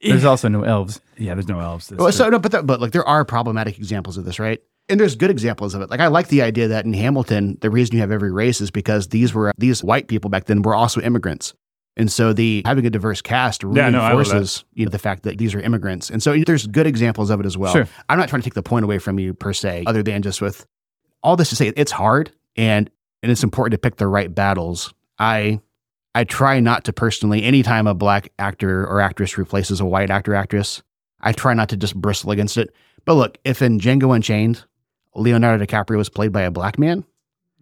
there's 0.01 0.25
also 0.25 0.47
no 0.47 0.63
elves. 0.63 1.01
Yeah, 1.17 1.33
there's 1.36 1.47
no 1.47 1.59
elves. 1.59 1.91
Well, 1.91 2.11
so 2.11 2.29
no, 2.29 2.39
but 2.39 2.51
the, 2.51 2.63
but 2.63 2.81
like 2.81 2.91
there 2.91 3.07
are 3.07 3.25
problematic 3.25 3.77
examples 3.77 4.17
of 4.17 4.25
this, 4.25 4.39
right? 4.39 4.61
And 4.88 4.99
there's 4.99 5.15
good 5.15 5.31
examples 5.31 5.73
of 5.73 5.81
it. 5.81 5.89
Like 5.89 5.99
I 5.99 6.07
like 6.07 6.27
the 6.27 6.41
idea 6.43 6.67
that 6.67 6.86
in 6.86 6.93
Hamilton, 6.93 7.57
the 7.61 7.71
reason 7.71 7.95
you 7.95 8.01
have 8.01 8.11
every 8.11 8.31
race 8.31 8.61
is 8.61 8.69
because 8.69 9.07
these 9.07 9.33
were 9.33 9.51
these 9.57 9.83
white 9.83 10.07
people 10.07 10.29
back 10.29 10.45
then 10.45 10.61
were 10.61 10.75
also 10.75 11.01
immigrants. 11.01 11.53
And 11.98 12.12
so 12.12 12.34
the 12.34 12.62
having 12.66 12.86
a 12.86 12.89
diverse 12.89 13.22
cast 13.22 13.64
reinforces 13.64 14.34
yeah, 14.34 14.39
no, 14.39 14.82
you 14.82 14.86
know 14.86 14.89
the 14.89 15.00
fact 15.00 15.24
that 15.24 15.38
these 15.38 15.56
are 15.56 15.62
immigrants. 15.62 16.10
And 16.10 16.22
so 16.22 16.36
there's 16.46 16.68
good 16.68 16.88
examples 16.88 17.30
of 17.30 17.39
it 17.39 17.46
as 17.46 17.58
well. 17.58 17.72
Sure. 17.72 17.88
I'm 18.10 18.18
not 18.18 18.28
trying 18.28 18.41
to 18.41 18.43
take 18.43 18.54
the 18.54 18.64
point 18.64 18.84
away 18.84 19.00
from 19.00 19.18
you 19.18 19.34
per 19.34 19.54
se, 19.54 19.86
other 19.88 20.04
than 20.04 20.22
just 20.22 20.41
with 20.41 20.66
all 21.24 21.36
this 21.36 21.50
to 21.50 21.56
say 21.56 21.72
it's 21.76 21.91
hard 21.91 22.32
and 22.56 22.89
and 23.24 23.32
it's 23.32 23.43
important 23.43 23.72
to 23.72 23.78
pick 23.78 23.98
the 23.98 24.08
right 24.08 24.34
battles. 24.34 24.93
I 25.20 25.62
I 26.14 26.26
try 26.26 26.60
not 26.60 26.84
to 26.86 26.93
personally 26.93 27.43
anytime 27.43 27.88
a 27.88 27.93
black 27.93 28.32
actor 28.39 28.86
or 28.86 29.00
actress 29.00 29.38
replaces 29.38 29.80
a 29.80 29.86
white 29.86 30.10
actor 30.10 30.36
actress, 30.36 30.84
I 31.22 31.32
try 31.32 31.54
not 31.54 31.70
to 31.70 31.78
just 31.78 31.96
bristle 31.96 32.32
against 32.32 32.58
it. 32.58 32.74
But 33.06 33.14
look, 33.14 33.38
if 33.46 33.62
in 33.62 33.80
Django 33.80 34.14
Unchained, 34.16 34.66
Leonardo 35.16 35.66
DiCaprio 35.66 35.98
was 35.98 36.10
played 36.10 36.32
by 36.32 36.41
a 36.41 36.52
black 36.52 36.78
man, 36.78 37.06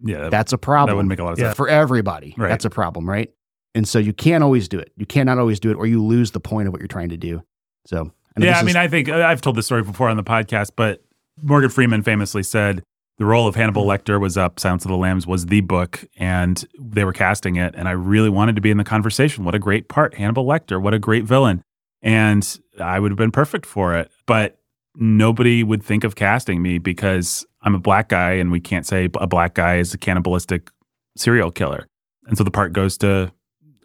yeah, 0.02 0.28
that's 0.28 0.52
a 0.52 0.58
problem. 0.58 0.88
That 0.92 0.96
wouldn't 0.96 1.08
make 1.08 1.18
a 1.20 1.24
lot 1.24 1.32
of 1.32 1.38
sense 1.38 1.48
yeah. 1.48 1.54
for 1.54 1.68
everybody. 1.68 2.34
Right. 2.36 2.48
That's 2.48 2.64
a 2.64 2.70
problem, 2.70 3.08
right? 3.08 3.32
And 3.74 3.88
so 3.88 3.98
you 3.98 4.12
can't 4.12 4.44
always 4.44 4.68
do 4.68 4.78
it. 4.78 4.92
You 4.96 5.06
cannot 5.06 5.38
always 5.38 5.58
do 5.58 5.70
it, 5.70 5.74
or 5.74 5.86
you 5.86 6.02
lose 6.02 6.30
the 6.30 6.40
point 6.40 6.68
of 6.68 6.72
what 6.72 6.80
you're 6.80 6.88
trying 6.88 7.08
to 7.08 7.16
do. 7.16 7.42
So, 7.86 8.12
I 8.36 8.44
yeah, 8.44 8.58
I 8.58 8.62
mean, 8.62 8.76
I 8.76 8.88
think 8.88 9.08
I've 9.08 9.40
told 9.40 9.56
this 9.56 9.66
story 9.66 9.82
before 9.82 10.08
on 10.08 10.16
the 10.16 10.24
podcast, 10.24 10.72
but 10.76 11.02
Morgan 11.42 11.70
Freeman 11.70 12.02
famously 12.02 12.42
said 12.42 12.82
the 13.18 13.24
role 13.24 13.46
of 13.46 13.54
Hannibal 13.54 13.84
Lecter 13.84 14.20
was 14.20 14.36
up. 14.36 14.58
Silence 14.58 14.84
of 14.84 14.90
the 14.90 14.96
Lambs 14.96 15.26
was 15.26 15.46
the 15.46 15.60
book, 15.60 16.04
and 16.16 16.64
they 16.78 17.04
were 17.04 17.12
casting 17.12 17.56
it. 17.56 17.74
And 17.76 17.88
I 17.88 17.92
really 17.92 18.30
wanted 18.30 18.56
to 18.56 18.62
be 18.62 18.70
in 18.70 18.76
the 18.76 18.84
conversation. 18.84 19.44
What 19.44 19.54
a 19.54 19.58
great 19.58 19.88
part, 19.88 20.14
Hannibal 20.14 20.44
Lecter. 20.44 20.80
What 20.80 20.94
a 20.94 20.98
great 20.98 21.24
villain. 21.24 21.62
And 22.02 22.58
I 22.80 22.98
would 22.98 23.10
have 23.10 23.18
been 23.18 23.30
perfect 23.30 23.66
for 23.66 23.96
it. 23.96 24.10
But 24.26 24.58
nobody 24.96 25.62
would 25.62 25.82
think 25.82 26.04
of 26.04 26.16
casting 26.16 26.62
me 26.62 26.78
because 26.78 27.46
I'm 27.62 27.74
a 27.74 27.80
black 27.80 28.08
guy, 28.08 28.32
and 28.32 28.50
we 28.50 28.60
can't 28.60 28.86
say 28.86 29.08
a 29.14 29.26
black 29.26 29.54
guy 29.54 29.76
is 29.76 29.94
a 29.94 29.98
cannibalistic 29.98 30.70
serial 31.16 31.50
killer. 31.50 31.86
And 32.26 32.36
so 32.36 32.44
the 32.44 32.50
part 32.50 32.72
goes 32.72 32.98
to 32.98 33.32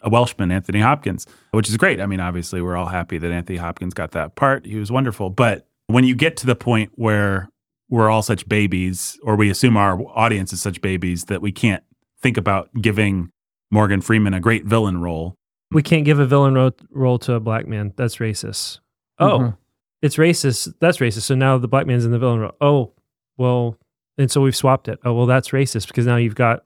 a 0.02 0.10
Welshman, 0.10 0.52
Anthony 0.52 0.80
Hopkins, 0.80 1.26
which 1.52 1.70
is 1.70 1.78
great. 1.78 2.00
I 2.00 2.06
mean, 2.06 2.20
obviously, 2.20 2.62
we're 2.62 2.76
all 2.76 2.88
happy 2.88 3.18
that 3.18 3.32
Anthony 3.32 3.58
Hopkins 3.58 3.94
got 3.94 4.12
that 4.12 4.36
part. 4.36 4.66
He 4.66 4.76
was 4.76 4.92
wonderful. 4.92 5.30
But 5.30 5.68
when 5.88 6.04
you 6.04 6.16
get 6.16 6.38
to 6.38 6.46
the 6.46 6.56
point 6.56 6.92
where 6.96 7.50
we're 7.90 8.10
all 8.10 8.22
such 8.22 8.48
babies, 8.48 9.20
or 9.24 9.36
we 9.36 9.50
assume 9.50 9.76
our 9.76 10.00
audience 10.16 10.54
is 10.54 10.62
such 10.62 10.82
babies 10.82 11.26
that 11.26 11.42
we 11.42 11.52
can't 11.52 11.84
think 12.22 12.38
about 12.38 12.70
giving 12.80 13.32
Morgan 13.72 14.02
Freeman 14.02 14.34
a 14.34 14.40
great 14.40 14.66
villain 14.66 15.02
role. 15.02 15.36
We 15.72 15.84
can't 15.84 16.06
give 16.06 16.20
a 16.20 16.26
villain 16.26 16.56
ro- 16.56 16.72
role 16.92 17.20
to 17.20 17.34
a 17.34 17.40
black 17.40 17.68
man. 17.68 17.94
That's 17.96 18.18
racist. 18.18 18.80
Oh, 19.18 19.40
mm-hmm. 19.40 19.56
it's 20.02 20.18
racist. 20.18 20.74
That's 20.80 20.98
racist. 20.98 21.24
So 21.24 21.36
now 21.36 21.58
the 21.58 21.68
black 21.68 21.88
man's 21.88 22.06
in 22.06 22.12
the 22.12 22.20
villain 22.20 22.40
role. 22.40 22.56
Oh, 22.62 22.94
well, 23.38 23.78
And 24.18 24.30
so 24.30 24.42
we've 24.42 24.56
swapped 24.56 24.88
it. 24.88 25.00
Oh, 25.04 25.14
well, 25.14 25.26
that's 25.26 25.50
racist 25.50 25.88
because 25.88 26.06
now 26.06 26.18
you've 26.18 26.36
got 26.36 26.66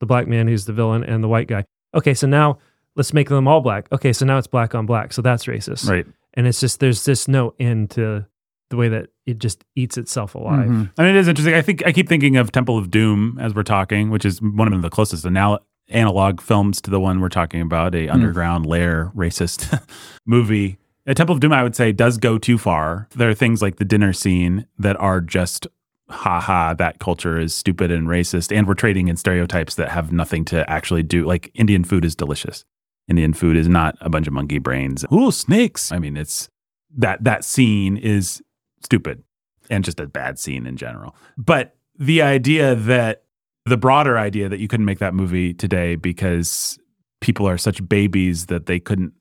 the 0.00 0.06
black 0.06 0.26
man 0.26 0.48
who's 0.48 0.64
the 0.64 0.72
villain 0.72 1.04
and 1.04 1.22
the 1.22 1.28
white 1.28 1.48
guy. 1.48 1.64
Okay, 1.94 2.14
so 2.14 2.26
now 2.26 2.58
let's 2.96 3.12
make 3.12 3.28
them 3.28 3.46
all 3.48 3.60
black. 3.60 3.86
Okay, 3.92 4.12
so 4.12 4.24
now 4.24 4.38
it's 4.38 4.46
black 4.46 4.74
on 4.74 4.86
black. 4.86 5.12
So 5.12 5.22
that's 5.22 5.44
racist. 5.46 5.88
Right. 5.88 6.06
And 6.34 6.46
it's 6.46 6.60
just, 6.60 6.80
there's 6.80 7.04
just 7.04 7.28
no 7.28 7.54
end 7.58 7.90
to 7.92 8.26
the 8.70 8.76
way 8.76 8.88
that 8.88 9.08
it 9.26 9.38
just 9.38 9.64
eats 9.76 9.96
itself 9.98 10.34
alive. 10.34 10.68
Mhm. 10.68 10.90
I 10.98 11.02
mean, 11.02 11.14
it 11.14 11.18
is 11.18 11.28
interesting. 11.28 11.54
I 11.54 11.62
think 11.62 11.84
I 11.86 11.92
keep 11.92 12.08
thinking 12.08 12.36
of 12.36 12.50
Temple 12.50 12.76
of 12.78 12.90
Doom 12.90 13.38
as 13.40 13.54
we're 13.54 13.62
talking, 13.62 14.10
which 14.10 14.24
is 14.24 14.40
one 14.42 14.72
of 14.72 14.82
the 14.82 14.90
closest 14.90 15.24
anal- 15.26 15.60
analog 15.90 16.40
films 16.40 16.80
to 16.80 16.90
the 16.90 16.98
one 16.98 17.20
we're 17.20 17.28
talking 17.28 17.60
about, 17.60 17.94
a 17.94 18.08
underground 18.08 18.66
lair 18.66 19.12
racist 19.14 19.80
movie. 20.26 20.78
A 21.06 21.14
Temple 21.14 21.34
of 21.34 21.40
Doom, 21.40 21.52
I 21.52 21.62
would 21.62 21.76
say, 21.76 21.92
does 21.92 22.16
go 22.16 22.38
too 22.38 22.56
far. 22.56 23.06
There 23.14 23.28
are 23.28 23.34
things 23.34 23.60
like 23.60 23.76
the 23.76 23.84
dinner 23.84 24.12
scene 24.14 24.66
that 24.78 24.96
are 24.98 25.20
just, 25.20 25.66
ha 26.08 26.40
ha, 26.40 26.72
that 26.74 26.98
culture 26.98 27.38
is 27.38 27.54
stupid 27.54 27.90
and 27.90 28.08
racist, 28.08 28.56
and 28.56 28.66
we're 28.66 28.74
trading 28.74 29.08
in 29.08 29.16
stereotypes 29.16 29.74
that 29.74 29.90
have 29.90 30.10
nothing 30.12 30.44
to 30.46 30.68
actually 30.70 31.02
do. 31.02 31.26
Like 31.26 31.50
Indian 31.54 31.84
food 31.84 32.04
is 32.06 32.14
delicious. 32.16 32.64
Indian 33.08 33.34
food 33.34 33.56
is 33.56 33.68
not 33.68 33.96
a 34.00 34.08
bunch 34.08 34.26
of 34.26 34.32
monkey 34.32 34.58
brains. 34.58 35.04
Ooh, 35.12 35.30
snakes. 35.30 35.92
I 35.92 35.98
mean, 35.98 36.16
it's 36.16 36.48
that 36.96 37.24
that 37.24 37.44
scene 37.44 37.96
is 37.96 38.42
stupid 38.82 39.22
and 39.70 39.84
just 39.84 40.00
a 40.00 40.06
bad 40.06 40.38
scene 40.38 40.66
in 40.66 40.76
general. 40.76 41.14
But 41.36 41.76
the 41.98 42.22
idea 42.22 42.74
that 42.74 43.24
the 43.64 43.76
broader 43.76 44.18
idea 44.18 44.48
that 44.48 44.58
you 44.58 44.68
couldn't 44.68 44.86
make 44.86 44.98
that 44.98 45.14
movie 45.14 45.54
today 45.54 45.96
because 45.96 46.78
people 47.20 47.48
are 47.48 47.58
such 47.58 47.86
babies 47.88 48.46
that 48.46 48.66
they 48.66 48.78
couldn't 48.78 49.12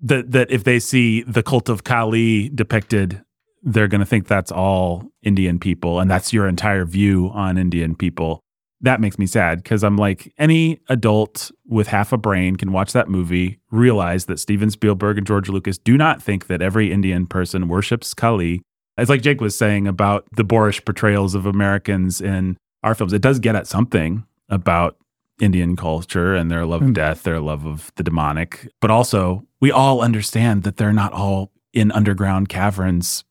that 0.00 0.30
that 0.30 0.50
if 0.50 0.64
they 0.64 0.78
see 0.78 1.22
the 1.22 1.42
cult 1.42 1.68
of 1.68 1.84
Kali 1.84 2.48
depicted 2.50 3.22
they're 3.62 3.88
going 3.88 4.00
to 4.00 4.06
think 4.06 4.26
that's 4.26 4.50
all 4.52 5.10
Indian 5.22 5.58
people 5.58 6.00
and 6.00 6.10
that's 6.10 6.32
your 6.32 6.48
entire 6.48 6.84
view 6.84 7.30
on 7.34 7.58
Indian 7.58 7.94
people. 7.94 8.40
That 8.82 9.00
makes 9.00 9.18
me 9.18 9.26
sad 9.26 9.62
because 9.62 9.84
I'm 9.84 9.96
like 9.96 10.32
any 10.38 10.80
adult 10.88 11.50
with 11.66 11.88
half 11.88 12.12
a 12.12 12.16
brain 12.16 12.56
can 12.56 12.72
watch 12.72 12.92
that 12.92 13.08
movie, 13.08 13.58
realize 13.70 14.24
that 14.26 14.38
Steven 14.38 14.70
Spielberg 14.70 15.18
and 15.18 15.26
George 15.26 15.48
Lucas 15.48 15.76
do 15.76 15.98
not 15.98 16.22
think 16.22 16.46
that 16.46 16.62
every 16.62 16.90
Indian 16.90 17.26
person 17.26 17.68
worships 17.68 18.14
Kali 18.14 18.62
it's 19.00 19.08
like 19.08 19.22
Jake 19.22 19.40
was 19.40 19.56
saying 19.56 19.86
about 19.86 20.26
the 20.36 20.44
boorish 20.44 20.84
portrayals 20.84 21.34
of 21.34 21.46
Americans 21.46 22.20
in 22.20 22.56
our 22.82 22.94
films. 22.94 23.12
It 23.12 23.22
does 23.22 23.38
get 23.38 23.56
at 23.56 23.66
something 23.66 24.24
about 24.48 24.96
Indian 25.40 25.74
culture 25.74 26.34
and 26.34 26.50
their 26.50 26.66
love 26.66 26.82
of 26.82 26.88
hmm. 26.88 26.92
death, 26.92 27.22
their 27.22 27.40
love 27.40 27.66
of 27.66 27.92
the 27.96 28.02
demonic. 28.02 28.68
But 28.80 28.90
also, 28.90 29.46
we 29.60 29.70
all 29.70 30.02
understand 30.02 30.64
that 30.64 30.76
they're 30.76 30.92
not 30.92 31.12
all 31.12 31.50
in 31.72 31.90
underground 31.92 32.48
caverns 32.48 33.24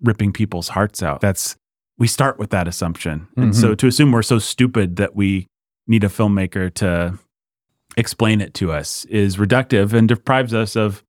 ripping 0.00 0.32
people's 0.32 0.68
hearts 0.68 1.02
out. 1.02 1.20
That's 1.20 1.56
we 1.98 2.06
start 2.06 2.38
with 2.38 2.50
that 2.50 2.68
assumption. 2.68 3.26
And 3.36 3.52
Mhm. 3.52 3.54
so 3.54 3.74
to 3.74 3.86
assume 3.86 4.12
we're 4.12 4.22
so 4.22 4.38
stupid 4.38 4.96
that 4.96 5.16
we 5.16 5.46
need 5.86 6.04
a 6.04 6.08
filmmaker 6.08 6.72
to 6.74 7.18
explain 7.96 8.40
it 8.40 8.52
to 8.54 8.72
us 8.72 9.04
is 9.06 9.36
reductive 9.36 9.92
and 9.92 10.06
deprives 10.08 10.52
us 10.52 10.76
of 10.76 11.02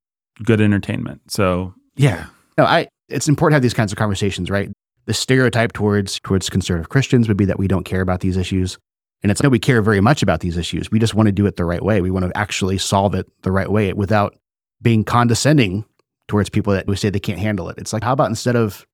good 0.43 0.61
entertainment. 0.61 1.21
So, 1.31 1.73
yeah. 1.95 2.27
No, 2.57 2.63
I. 2.65 2.87
It's 3.09 3.27
important 3.27 3.53
to 3.53 3.55
have 3.55 3.61
these 3.63 3.73
kinds 3.73 3.91
of 3.91 3.97
conversations, 3.97 4.49
right? 4.49 4.69
The 5.05 5.13
stereotype 5.13 5.73
towards 5.73 6.19
towards 6.21 6.49
conservative 6.49 6.89
Christians 6.89 7.27
would 7.27 7.37
be 7.37 7.45
that 7.45 7.59
we 7.59 7.67
don't 7.67 7.83
care 7.85 8.01
about 8.01 8.19
these 8.21 8.37
issues, 8.37 8.77
and 9.23 9.31
it's 9.31 9.41
that 9.41 9.49
we 9.49 9.59
care 9.59 9.81
very 9.81 10.01
much 10.01 10.21
about 10.23 10.39
these 10.41 10.57
issues. 10.57 10.91
We 10.91 10.99
just 10.99 11.13
want 11.15 11.27
to 11.27 11.31
do 11.33 11.45
it 11.45 11.55
the 11.57 11.65
right 11.65 11.81
way. 11.83 12.01
We 12.01 12.11
want 12.11 12.25
to 12.25 12.37
actually 12.37 12.77
solve 12.77 13.13
it 13.15 13.25
the 13.43 13.51
right 13.51 13.71
way 13.71 13.91
without 13.93 14.35
being 14.81 15.03
condescending 15.03 15.85
towards 16.29 16.49
people 16.49 16.71
that 16.73 16.87
we 16.87 16.95
say 16.95 17.09
they 17.09 17.19
can't 17.19 17.39
handle 17.39 17.67
it. 17.69 17.77
It's 17.77 17.91
like, 17.93 18.03
how 18.03 18.13
about 18.13 18.29
instead 18.29 18.55
of 18.55 18.85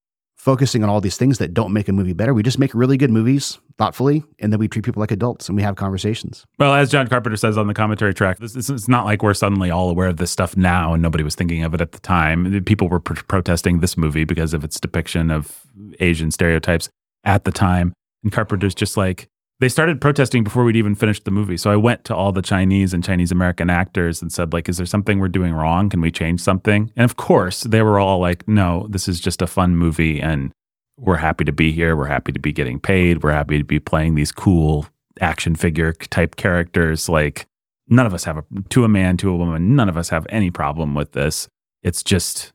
focusing 0.43 0.83
on 0.83 0.89
all 0.89 0.99
these 0.99 1.15
things 1.15 1.37
that 1.37 1.53
don't 1.53 1.71
make 1.71 1.87
a 1.87 1.93
movie 1.93 2.11
better, 2.11 2.33
we 2.33 2.43
just 2.43 2.59
make 2.59 2.73
really 2.73 2.97
good 2.97 3.09
movies 3.09 3.59
thoughtfully, 3.77 4.25
and 4.39 4.51
then 4.51 4.59
we 4.59 4.67
treat 4.67 4.83
people 4.83 4.99
like 4.99 5.09
adults 5.09 5.47
and 5.47 5.55
we 5.55 5.63
have 5.63 5.77
conversations. 5.77 6.45
Well, 6.59 6.73
as 6.73 6.91
John 6.91 7.07
Carpenter 7.07 7.37
says 7.37 7.57
on 7.57 7.67
the 7.67 7.73
commentary 7.73 8.13
track, 8.13 8.39
this, 8.39 8.51
this, 8.51 8.69
it's 8.69 8.89
not 8.89 9.05
like 9.05 9.23
we're 9.23 9.33
suddenly 9.33 9.71
all 9.71 9.89
aware 9.89 10.09
of 10.09 10.17
this 10.17 10.31
stuff 10.31 10.57
now 10.57 10.93
and 10.93 11.01
nobody 11.01 11.23
was 11.23 11.33
thinking 11.33 11.63
of 11.63 11.73
it 11.73 11.79
at 11.79 11.93
the 11.93 11.99
time. 11.99 12.61
People 12.65 12.89
were 12.89 12.99
pr- 12.99 13.23
protesting 13.23 13.79
this 13.79 13.95
movie 13.95 14.25
because 14.25 14.53
of 14.53 14.65
its 14.65 14.81
depiction 14.81 15.31
of 15.31 15.65
Asian 16.01 16.29
stereotypes 16.29 16.89
at 17.23 17.45
the 17.45 17.51
time. 17.51 17.93
And 18.23 18.31
Carpenter's 18.31 18.75
just 18.75 18.97
like, 18.97 19.29
they 19.59 19.69
started 19.69 20.01
protesting 20.01 20.43
before 20.43 20.63
we'd 20.63 20.75
even 20.75 20.95
finished 20.95 21.25
the 21.25 21.31
movie. 21.31 21.57
So 21.57 21.71
I 21.71 21.75
went 21.75 22.03
to 22.05 22.15
all 22.15 22.31
the 22.31 22.41
Chinese 22.41 22.93
and 22.93 23.03
Chinese 23.03 23.31
American 23.31 23.69
actors 23.69 24.21
and 24.21 24.31
said, 24.31 24.51
like, 24.51 24.67
is 24.67 24.77
there 24.77 24.85
something 24.85 25.19
we're 25.19 25.27
doing 25.27 25.53
wrong? 25.53 25.89
Can 25.89 26.01
we 26.01 26.11
change 26.11 26.41
something? 26.41 26.91
And 26.95 27.05
of 27.05 27.15
course, 27.15 27.61
they 27.61 27.81
were 27.81 27.99
all 27.99 28.19
like, 28.19 28.47
no, 28.47 28.87
this 28.89 29.07
is 29.07 29.19
just 29.19 29.41
a 29.41 29.47
fun 29.47 29.77
movie 29.77 30.19
and 30.19 30.51
we're 30.97 31.17
happy 31.17 31.43
to 31.45 31.51
be 31.51 31.71
here. 31.71 31.95
We're 31.95 32.07
happy 32.07 32.31
to 32.31 32.39
be 32.39 32.51
getting 32.51 32.79
paid. 32.79 33.23
We're 33.23 33.31
happy 33.31 33.57
to 33.57 33.63
be 33.63 33.79
playing 33.79 34.15
these 34.15 34.31
cool 34.31 34.87
action 35.21 35.55
figure 35.55 35.93
type 35.93 36.35
characters. 36.35 37.07
Like, 37.07 37.45
none 37.87 38.05
of 38.05 38.13
us 38.13 38.23
have 38.23 38.37
a, 38.37 38.43
to 38.69 38.83
a 38.83 38.89
man, 38.89 39.17
to 39.17 39.29
a 39.29 39.35
woman, 39.35 39.75
none 39.75 39.89
of 39.89 39.97
us 39.97 40.09
have 40.09 40.25
any 40.29 40.51
problem 40.51 40.95
with 40.95 41.11
this. 41.13 41.47
It's 41.81 42.03
just 42.03 42.53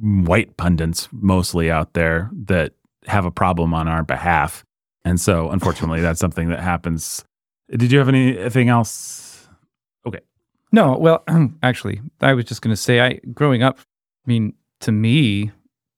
white 0.00 0.56
pundits 0.56 1.08
mostly 1.12 1.70
out 1.70 1.94
there 1.94 2.30
that 2.46 2.72
have 3.06 3.24
a 3.24 3.30
problem 3.30 3.72
on 3.72 3.88
our 3.88 4.02
behalf. 4.02 4.64
And 5.06 5.20
so, 5.20 5.50
unfortunately, 5.50 6.00
that's 6.00 6.18
something 6.18 6.48
that 6.48 6.58
happens. 6.60 7.24
Did 7.70 7.92
you 7.92 7.98
have 8.00 8.08
anything 8.08 8.68
else? 8.68 9.46
Okay. 10.04 10.18
No, 10.72 10.98
well, 10.98 11.22
actually, 11.62 12.00
I 12.20 12.34
was 12.34 12.44
just 12.44 12.60
going 12.60 12.72
to 12.72 12.76
say, 12.76 13.00
I 13.00 13.20
growing 13.32 13.62
up, 13.62 13.78
I 13.78 14.28
mean, 14.28 14.52
to 14.80 14.90
me, 14.90 15.52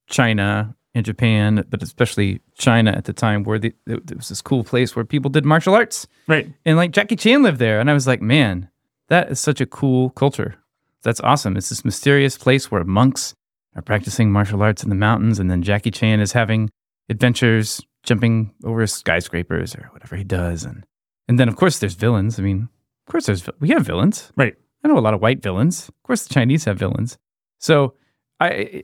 China 0.08 0.76
and 0.94 1.06
Japan, 1.06 1.64
but 1.70 1.82
especially 1.82 2.40
China 2.58 2.90
at 2.90 3.06
the 3.06 3.14
time, 3.14 3.44
where 3.44 3.58
the, 3.58 3.74
there 3.86 3.98
was 4.14 4.28
this 4.28 4.42
cool 4.42 4.62
place 4.62 4.94
where 4.94 5.06
people 5.06 5.30
did 5.30 5.44
martial 5.46 5.74
arts, 5.74 6.06
Right. 6.26 6.52
and 6.66 6.76
like 6.76 6.90
Jackie 6.90 7.16
Chan 7.16 7.42
lived 7.42 7.58
there, 7.58 7.80
and 7.80 7.90
I 7.90 7.94
was 7.94 8.06
like, 8.06 8.20
man, 8.20 8.68
that 9.08 9.30
is 9.30 9.40
such 9.40 9.60
a 9.62 9.66
cool 9.66 10.10
culture. 10.10 10.56
That's 11.02 11.20
awesome. 11.20 11.56
It's 11.56 11.70
this 11.70 11.84
mysterious 11.84 12.36
place 12.36 12.70
where 12.70 12.84
monks 12.84 13.32
are 13.74 13.80
practicing 13.82 14.30
martial 14.30 14.62
arts 14.62 14.82
in 14.82 14.90
the 14.90 14.94
mountains, 14.94 15.38
and 15.38 15.50
then 15.50 15.62
Jackie 15.62 15.90
Chan 15.90 16.20
is 16.20 16.32
having 16.32 16.68
adventures 17.08 17.80
jumping 18.08 18.52
over 18.64 18.86
skyscrapers 18.86 19.74
or 19.74 19.88
whatever 19.92 20.16
he 20.16 20.24
does, 20.24 20.64
and 20.64 20.84
and 21.28 21.38
then 21.38 21.48
of 21.48 21.56
course 21.56 21.78
there's 21.78 21.94
villains. 21.94 22.38
I 22.38 22.42
mean, 22.42 22.68
of 23.06 23.12
course 23.12 23.26
there's 23.26 23.48
we 23.60 23.68
have 23.70 23.86
villains. 23.86 24.32
Right. 24.36 24.56
I 24.84 24.88
know 24.88 24.98
a 24.98 25.00
lot 25.00 25.14
of 25.14 25.20
white 25.20 25.42
villains. 25.42 25.88
Of 25.88 26.02
course, 26.02 26.26
the 26.26 26.34
Chinese 26.34 26.64
have 26.64 26.78
villains. 26.78 27.18
So, 27.58 27.94
I 28.40 28.82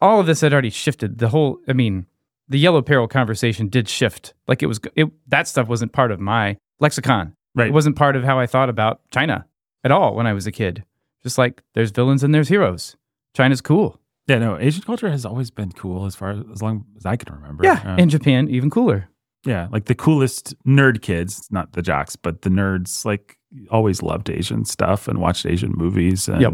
all 0.00 0.20
of 0.20 0.26
this 0.26 0.40
had 0.40 0.52
already 0.52 0.70
shifted. 0.70 1.18
The 1.18 1.28
whole, 1.28 1.58
I 1.68 1.72
mean, 1.72 2.06
the 2.48 2.58
yellow 2.58 2.82
peril 2.82 3.08
conversation 3.08 3.68
did 3.68 3.88
shift. 3.88 4.34
Like 4.48 4.62
it 4.62 4.66
was, 4.66 4.80
it, 4.96 5.08
that 5.28 5.48
stuff 5.48 5.68
wasn't 5.68 5.92
part 5.92 6.10
of 6.10 6.20
my 6.20 6.56
lexicon. 6.80 7.34
Right. 7.54 7.68
It 7.68 7.72
wasn't 7.72 7.96
part 7.96 8.16
of 8.16 8.24
how 8.24 8.38
I 8.38 8.46
thought 8.46 8.68
about 8.68 9.00
China 9.10 9.46
at 9.84 9.92
all 9.92 10.14
when 10.14 10.26
I 10.26 10.32
was 10.32 10.46
a 10.46 10.52
kid. 10.52 10.84
Just 11.22 11.38
like 11.38 11.62
there's 11.74 11.92
villains 11.92 12.24
and 12.24 12.34
there's 12.34 12.48
heroes. 12.48 12.96
China's 13.34 13.60
cool. 13.60 14.00
Yeah, 14.28 14.38
no, 14.38 14.58
Asian 14.58 14.82
culture 14.82 15.10
has 15.10 15.24
always 15.26 15.50
been 15.50 15.72
cool 15.72 16.06
as 16.06 16.14
far 16.14 16.30
as, 16.30 16.40
as 16.52 16.62
long 16.62 16.84
as 16.96 17.04
I 17.04 17.16
can 17.16 17.34
remember. 17.34 17.64
Yeah, 17.64 17.80
Uh, 17.84 17.96
and 17.98 18.10
Japan 18.10 18.48
even 18.48 18.70
cooler. 18.70 19.08
yeah, 19.44 19.68
like 19.72 19.86
the 19.86 19.94
coolest 19.96 20.54
nerd 20.64 21.02
kids, 21.02 21.48
not 21.50 21.72
the 21.72 21.82
jocks, 21.82 22.14
but 22.16 22.42
the 22.42 22.50
nerds, 22.50 23.04
like 23.04 23.36
always 23.70 24.02
loved 24.02 24.30
Asian 24.30 24.64
stuff 24.64 25.08
and 25.08 25.20
watched 25.20 25.44
Asian 25.44 25.72
movies 25.76 26.28
and 26.28 26.40
Yep. 26.40 26.52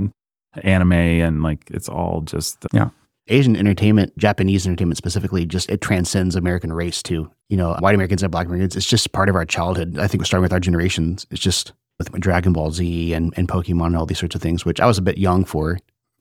anime, 0.62 0.92
and 0.92 1.42
like 1.42 1.70
it's 1.70 1.88
all 1.88 2.22
just 2.22 2.64
yeah. 2.72 2.88
Asian 3.30 3.54
entertainment, 3.56 4.16
Japanese 4.16 4.66
entertainment 4.66 4.96
specifically, 4.96 5.44
just 5.44 5.68
it 5.68 5.82
transcends 5.82 6.34
American 6.34 6.72
race 6.72 7.02
too. 7.02 7.30
You 7.50 7.58
know, 7.58 7.76
white 7.80 7.94
Americans 7.94 8.22
and 8.22 8.32
black 8.32 8.46
Americans, 8.46 8.74
it's 8.76 8.86
just 8.86 9.12
part 9.12 9.28
of 9.28 9.34
our 9.36 9.44
childhood. 9.44 9.98
I 9.98 10.06
think 10.06 10.22
we're 10.22 10.24
starting 10.24 10.42
with 10.44 10.52
our 10.54 10.60
generations. 10.60 11.26
It's 11.30 11.42
just 11.42 11.72
with 11.98 12.10
Dragon 12.18 12.54
Ball 12.54 12.70
Z 12.70 13.12
and, 13.12 13.34
and 13.36 13.46
Pokemon 13.46 13.86
and 13.88 13.96
all 13.96 14.06
these 14.06 14.18
sorts 14.18 14.34
of 14.34 14.40
things, 14.40 14.64
which 14.64 14.80
I 14.80 14.86
was 14.86 14.96
a 14.96 15.02
bit 15.02 15.18
young 15.18 15.44
for 15.44 15.76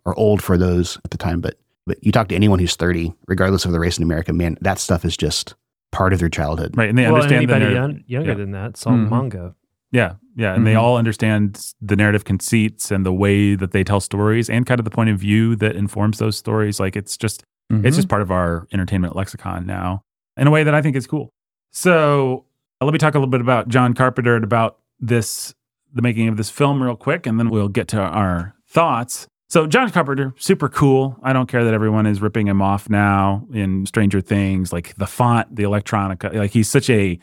or 0.08 0.18
old 0.18 0.42
for 0.42 0.58
those 0.58 0.98
at 1.06 1.12
the 1.12 1.18
time. 1.18 1.42
But 1.42 1.60
but 1.86 2.04
you 2.04 2.12
talk 2.12 2.28
to 2.30 2.36
anyone 2.36 2.60
who's 2.60 2.76
30, 2.76 3.14
regardless 3.28 3.64
of 3.66 3.72
the 3.72 3.80
race 3.80 3.98
in 3.98 4.04
America, 4.04 4.34
man, 4.34 4.58
that 4.62 4.80
stuff 4.80 5.06
is 5.06 5.16
just 5.16 5.54
part 5.92 6.12
of 6.14 6.20
their 6.20 6.30
childhood. 6.30 6.76
right, 6.76 6.90
and 6.90 6.98
they 6.98 7.04
well, 7.04 7.16
understand 7.16 7.48
the 7.48 7.54
anybody 7.56 7.74
young, 7.76 8.04
younger 8.08 8.32
yeah. 8.32 8.36
than 8.38 8.52
that 8.52 8.76
saw 8.76 8.92
Mhm. 8.92 9.10
manga. 9.10 9.56
Yeah, 9.92 10.16
yeah, 10.36 10.54
and 10.54 10.68
they 10.68 10.74
Mhm. 10.74 10.82
all 10.82 10.98
understand 10.98 11.74
the 11.82 11.96
narrative 11.96 12.26
conceits 12.26 12.92
and 12.92 13.06
the 13.06 13.14
way 13.14 13.56
that 13.56 13.72
they 13.72 13.86
tell 13.86 14.02
stories, 14.02 14.50
and 14.50 14.66
kind 14.66 14.80
of 14.82 14.84
the 14.84 14.92
point 14.92 15.10
of 15.10 15.18
view 15.18 15.56
that 15.58 15.78
informs 15.78 16.18
those 16.20 16.36
stories. 16.36 16.80
Like 16.80 16.96
it's 16.96 17.16
just 17.18 17.44
Mm-hmm. 17.72 17.86
It's 17.86 17.98
just 17.98 18.08
part 18.08 18.22
of 18.22 18.32
our 18.32 18.66
entertainment 18.72 19.14
lexicon 19.14 19.66
now 19.66 20.02
in 20.38 20.48
a 20.48 20.52
way 20.52 20.64
that 20.64 20.74
I 20.74 20.82
think 20.82 20.96
is 20.96 21.06
cool. 21.06 21.34
So 21.72 22.46
uh, 22.80 22.86
let 22.86 22.94
me 22.94 22.98
talk 22.98 23.14
a 23.14 23.18
little 23.18 23.30
bit 23.30 23.42
about 23.42 23.68
John 23.68 23.94
Carpenter 23.94 24.36
and 24.36 24.44
about 24.46 24.78
this, 25.02 25.54
the 25.94 26.02
making 26.02 26.30
of 26.30 26.38
this 26.38 26.50
film, 26.50 26.82
real 26.82 26.96
quick, 26.96 27.28
and 27.28 27.38
then 27.38 27.50
we'll 27.50 27.68
get 27.68 27.90
to 27.90 28.00
our 28.00 28.56
thoughts. 28.70 29.28
So 29.50 29.66
John 29.66 29.90
Carpenter, 29.92 30.34
super 30.38 30.68
cool. 30.68 31.18
I 31.24 31.32
don't 31.32 31.48
care 31.48 31.64
that 31.64 31.74
everyone 31.74 32.06
is 32.06 32.22
ripping 32.22 32.48
him 32.48 32.62
off 32.62 32.90
now 32.90 33.48
in 33.54 33.86
Stranger 33.86 34.20
Things, 34.20 34.74
like 34.74 34.96
the 34.96 35.08
font, 35.08 35.56
the 35.56 35.64
electronica. 35.64 36.34
Like 36.34 36.52
he's 36.52 36.70
such 36.70 36.90
a, 36.90 37.18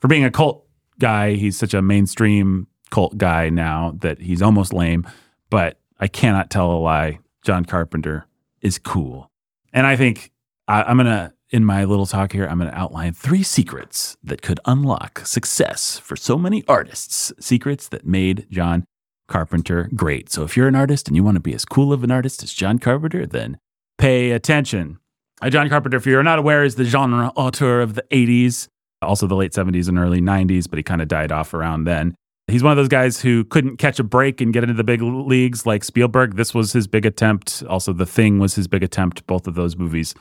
for 0.00 0.08
being 0.08 0.24
a 0.24 0.30
cult 0.30 0.66
guy, 0.98 1.34
he's 1.34 1.56
such 1.56 1.74
a 1.74 1.82
mainstream 1.82 2.66
cult 2.90 3.16
guy 3.16 3.48
now 3.48 3.94
that 4.00 4.20
he's 4.20 4.42
almost 4.42 4.72
lame. 4.72 5.06
But 5.50 5.78
I 6.00 6.08
cannot 6.08 6.50
tell 6.50 6.72
a 6.72 6.78
lie. 6.78 7.20
John 7.42 7.64
Carpenter 7.64 8.26
is 8.60 8.78
cool. 8.78 9.30
And 9.72 9.86
I 9.86 9.94
think 9.94 10.32
I, 10.66 10.82
I'm 10.82 10.98
to 10.98 11.32
in 11.50 11.64
my 11.64 11.84
little 11.84 12.06
talk 12.06 12.32
here, 12.32 12.46
I'm 12.46 12.58
going 12.58 12.70
to 12.70 12.76
outline 12.76 13.14
three 13.14 13.42
secrets 13.42 14.16
that 14.22 14.42
could 14.42 14.60
unlock 14.66 15.24
success 15.24 15.98
for 15.98 16.14
so 16.14 16.36
many 16.36 16.62
artists, 16.68 17.32
secrets 17.40 17.88
that 17.88 18.04
made 18.04 18.46
John 18.50 18.84
Carpenter 19.28 19.88
great. 19.94 20.30
So 20.30 20.42
if 20.42 20.56
you're 20.56 20.68
an 20.68 20.74
artist 20.74 21.06
and 21.06 21.16
you 21.16 21.22
want 21.22 21.36
to 21.36 21.40
be 21.40 21.54
as 21.54 21.64
cool 21.64 21.92
of 21.92 22.02
an 22.02 22.10
artist 22.10 22.42
as 22.42 22.52
John 22.52 22.78
Carpenter, 22.78 23.26
then 23.26 23.58
pay 23.98 24.30
attention. 24.32 24.98
Uh, 25.40 25.50
John 25.50 25.68
Carpenter, 25.68 25.96
if 25.96 26.06
you're 26.06 26.22
not 26.22 26.38
aware, 26.38 26.64
is 26.64 26.74
the 26.74 26.84
genre 26.84 27.32
auteur 27.36 27.80
of 27.80 27.94
the 27.94 28.02
80s, 28.10 28.66
also 29.02 29.26
the 29.26 29.36
late 29.36 29.52
70s 29.52 29.88
and 29.88 29.98
early 29.98 30.20
90s, 30.20 30.68
but 30.68 30.78
he 30.78 30.82
kind 30.82 31.00
of 31.00 31.08
died 31.08 31.30
off 31.30 31.54
around 31.54 31.84
then. 31.84 32.14
He's 32.48 32.62
one 32.62 32.72
of 32.72 32.76
those 32.78 32.88
guys 32.88 33.20
who 33.20 33.44
couldn't 33.44 33.76
catch 33.76 33.98
a 33.98 34.02
break 34.02 34.40
and 34.40 34.54
get 34.54 34.62
into 34.62 34.74
the 34.74 34.82
big 34.82 35.02
leagues 35.02 35.66
like 35.66 35.84
Spielberg. 35.84 36.36
This 36.36 36.54
was 36.54 36.72
his 36.72 36.86
big 36.86 37.04
attempt. 37.04 37.62
Also, 37.68 37.92
The 37.92 38.06
Thing 38.06 38.38
was 38.38 38.54
his 38.54 38.66
big 38.66 38.82
attempt. 38.82 39.26
Both 39.26 39.46
of 39.46 39.54
those 39.54 39.76
movies 39.76 40.14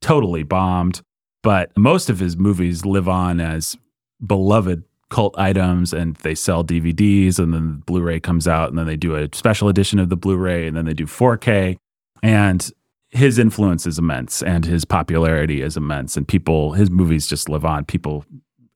totally 0.00 0.44
bombed. 0.44 1.00
But 1.42 1.76
most 1.76 2.08
of 2.08 2.20
his 2.20 2.36
movies 2.36 2.84
live 2.84 3.08
on 3.08 3.40
as 3.40 3.76
beloved 4.24 4.84
cult 5.12 5.38
items 5.38 5.92
and 5.92 6.16
they 6.16 6.34
sell 6.34 6.64
DVDs 6.64 7.38
and 7.38 7.52
then 7.52 7.66
the 7.66 7.84
Blu-ray 7.84 8.18
comes 8.18 8.48
out 8.48 8.70
and 8.70 8.78
then 8.78 8.86
they 8.86 8.96
do 8.96 9.14
a 9.14 9.28
special 9.34 9.68
edition 9.68 9.98
of 9.98 10.08
the 10.08 10.16
Blu-ray 10.16 10.66
and 10.66 10.76
then 10.76 10.86
they 10.86 10.94
do 10.94 11.06
4K 11.06 11.76
and 12.22 12.70
his 13.10 13.38
influence 13.38 13.86
is 13.86 13.98
immense 13.98 14.42
and 14.42 14.64
his 14.64 14.86
popularity 14.86 15.60
is 15.60 15.76
immense 15.76 16.16
and 16.16 16.26
people 16.26 16.72
his 16.72 16.90
movies 16.90 17.26
just 17.26 17.50
live 17.50 17.64
on. 17.64 17.84
People 17.84 18.24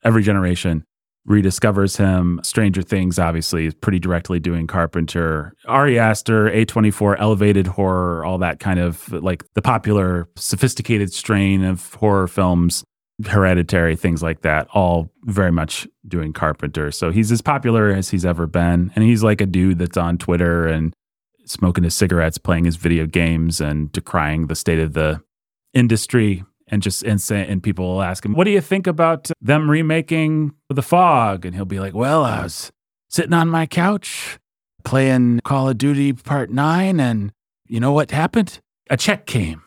every 0.05 0.23
generation 0.23 0.85
rediscovers 1.27 1.97
him. 1.97 2.39
Stranger 2.45 2.83
things 2.83 3.19
obviously 3.19 3.67
is 3.67 3.75
pretty 3.75 3.99
directly 3.99 4.39
doing 4.39 4.67
carpenter. 4.67 5.55
Ari 5.67 5.99
aster 5.99 6.51
a24 6.51 7.17
elevated 7.19 7.67
horror 7.67 8.25
all 8.27 8.37
that 8.39 8.61
kind 8.61 8.79
of 8.79 9.11
like 9.11 9.43
the 9.55 9.63
popular 9.63 10.29
sophisticated 10.37 11.13
strain 11.15 11.65
of 11.65 11.95
horror 11.95 12.29
films 12.29 12.85
hereditary 13.25 13.97
things 13.97 14.23
like 14.23 14.43
that 14.43 14.69
all 14.75 15.11
very 15.25 15.51
much 15.51 15.89
doing 16.07 16.33
carpenter. 16.33 16.91
So 16.91 17.11
he's 17.11 17.33
as 17.33 17.41
popular 17.41 17.91
as 17.91 18.11
he's 18.11 18.27
ever 18.27 18.47
been. 18.47 18.93
And 18.95 19.05
he's 19.05 19.23
like 19.23 19.41
a 19.41 19.47
dude 19.47 19.79
that's 19.79 19.97
on 19.97 20.19
twitter 20.19 20.67
and 20.67 20.95
smoking 21.47 21.85
his 21.85 21.95
cigarettes 21.95 22.39
playing 22.39 22.65
his 22.65 22.77
video 22.77 23.07
games 23.07 23.61
and 23.61 23.91
decrying 23.93 24.49
the 24.49 24.55
state 24.55 24.81
of 24.81 24.93
the 24.93 25.23
industry 25.73 26.45
and 26.69 26.83
just 26.83 27.05
and 27.05 27.21
say, 27.21 27.47
and 27.47 27.63
people 27.63 27.87
will 27.87 28.03
ask 28.03 28.25
him 28.25 28.35
what 28.35 28.45
do 28.45 28.51
you 28.51 28.61
think 28.61 28.87
about 28.87 29.31
them 29.41 29.71
remaking 29.71 30.53
the 30.69 30.83
fog? 30.83 31.47
And 31.47 31.55
he'll 31.55 31.65
be 31.65 31.81
like 31.81 31.95
well 31.95 32.25
i 32.25 32.43
was 32.43 32.71
sitting 33.09 33.33
on 33.33 33.49
my 33.49 33.67
couch 33.67 34.39
playing 34.85 35.41
call 35.45 35.69
of 35.69 35.79
duty 35.79 36.13
part 36.13 36.51
9 36.51 37.01
and 37.01 37.33
you 37.69 37.81
know 37.81 37.93
what 37.93 38.11
happened? 38.13 38.61
A 38.91 38.97
check 38.97 39.27
came. 39.27 39.63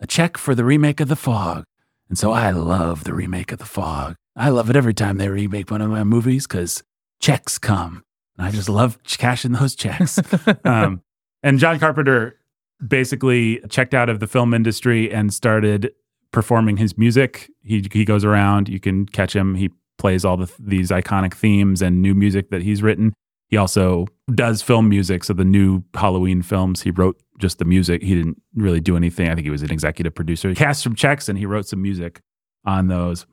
A 0.00 0.06
check 0.06 0.36
for 0.36 0.54
the 0.54 0.64
remake 0.64 1.00
of 1.00 1.08
the 1.08 1.16
fog 1.16 1.64
and 2.08 2.18
so 2.18 2.32
I 2.32 2.50
love 2.50 3.04
the 3.04 3.14
remake 3.14 3.52
of 3.52 3.58
The 3.58 3.64
Fog. 3.64 4.16
I 4.36 4.48
love 4.50 4.68
it 4.68 4.76
every 4.76 4.94
time 4.94 5.16
they 5.16 5.28
remake 5.28 5.70
one 5.70 5.80
of 5.80 5.90
my 5.90 6.04
movies 6.04 6.46
because 6.46 6.82
checks 7.20 7.58
come. 7.58 8.02
And 8.36 8.46
I 8.46 8.50
just 8.50 8.68
love 8.68 9.02
cashing 9.04 9.52
those 9.52 9.74
checks. 9.74 10.18
um, 10.64 11.02
and 11.42 11.58
John 11.58 11.78
Carpenter 11.78 12.38
basically 12.86 13.60
checked 13.70 13.94
out 13.94 14.08
of 14.08 14.20
the 14.20 14.26
film 14.26 14.52
industry 14.52 15.12
and 15.12 15.32
started 15.32 15.92
performing 16.32 16.76
his 16.76 16.98
music. 16.98 17.50
He, 17.62 17.88
he 17.92 18.04
goes 18.04 18.24
around, 18.24 18.68
you 18.68 18.80
can 18.80 19.06
catch 19.06 19.34
him. 19.34 19.54
He 19.54 19.70
plays 19.98 20.24
all 20.24 20.36
the, 20.36 20.52
these 20.58 20.90
iconic 20.90 21.34
themes 21.34 21.80
and 21.80 22.02
new 22.02 22.14
music 22.14 22.50
that 22.50 22.62
he's 22.62 22.82
written. 22.82 23.14
He 23.54 23.58
also 23.58 24.08
does 24.34 24.62
film 24.62 24.88
music. 24.88 25.22
So 25.22 25.32
the 25.32 25.44
new 25.44 25.84
Halloween 25.94 26.42
films, 26.42 26.82
he 26.82 26.90
wrote 26.90 27.22
just 27.38 27.60
the 27.60 27.64
music. 27.64 28.02
He 28.02 28.16
didn't 28.16 28.42
really 28.56 28.80
do 28.80 28.96
anything. 28.96 29.28
I 29.28 29.36
think 29.36 29.44
he 29.44 29.50
was 29.52 29.62
an 29.62 29.70
executive 29.70 30.12
producer. 30.12 30.48
He 30.48 30.56
cast 30.56 30.82
some 30.82 30.96
checks 30.96 31.28
and 31.28 31.38
he 31.38 31.46
wrote 31.46 31.68
some 31.68 31.80
music 31.80 32.20
on 32.64 32.88
those. 32.88 33.26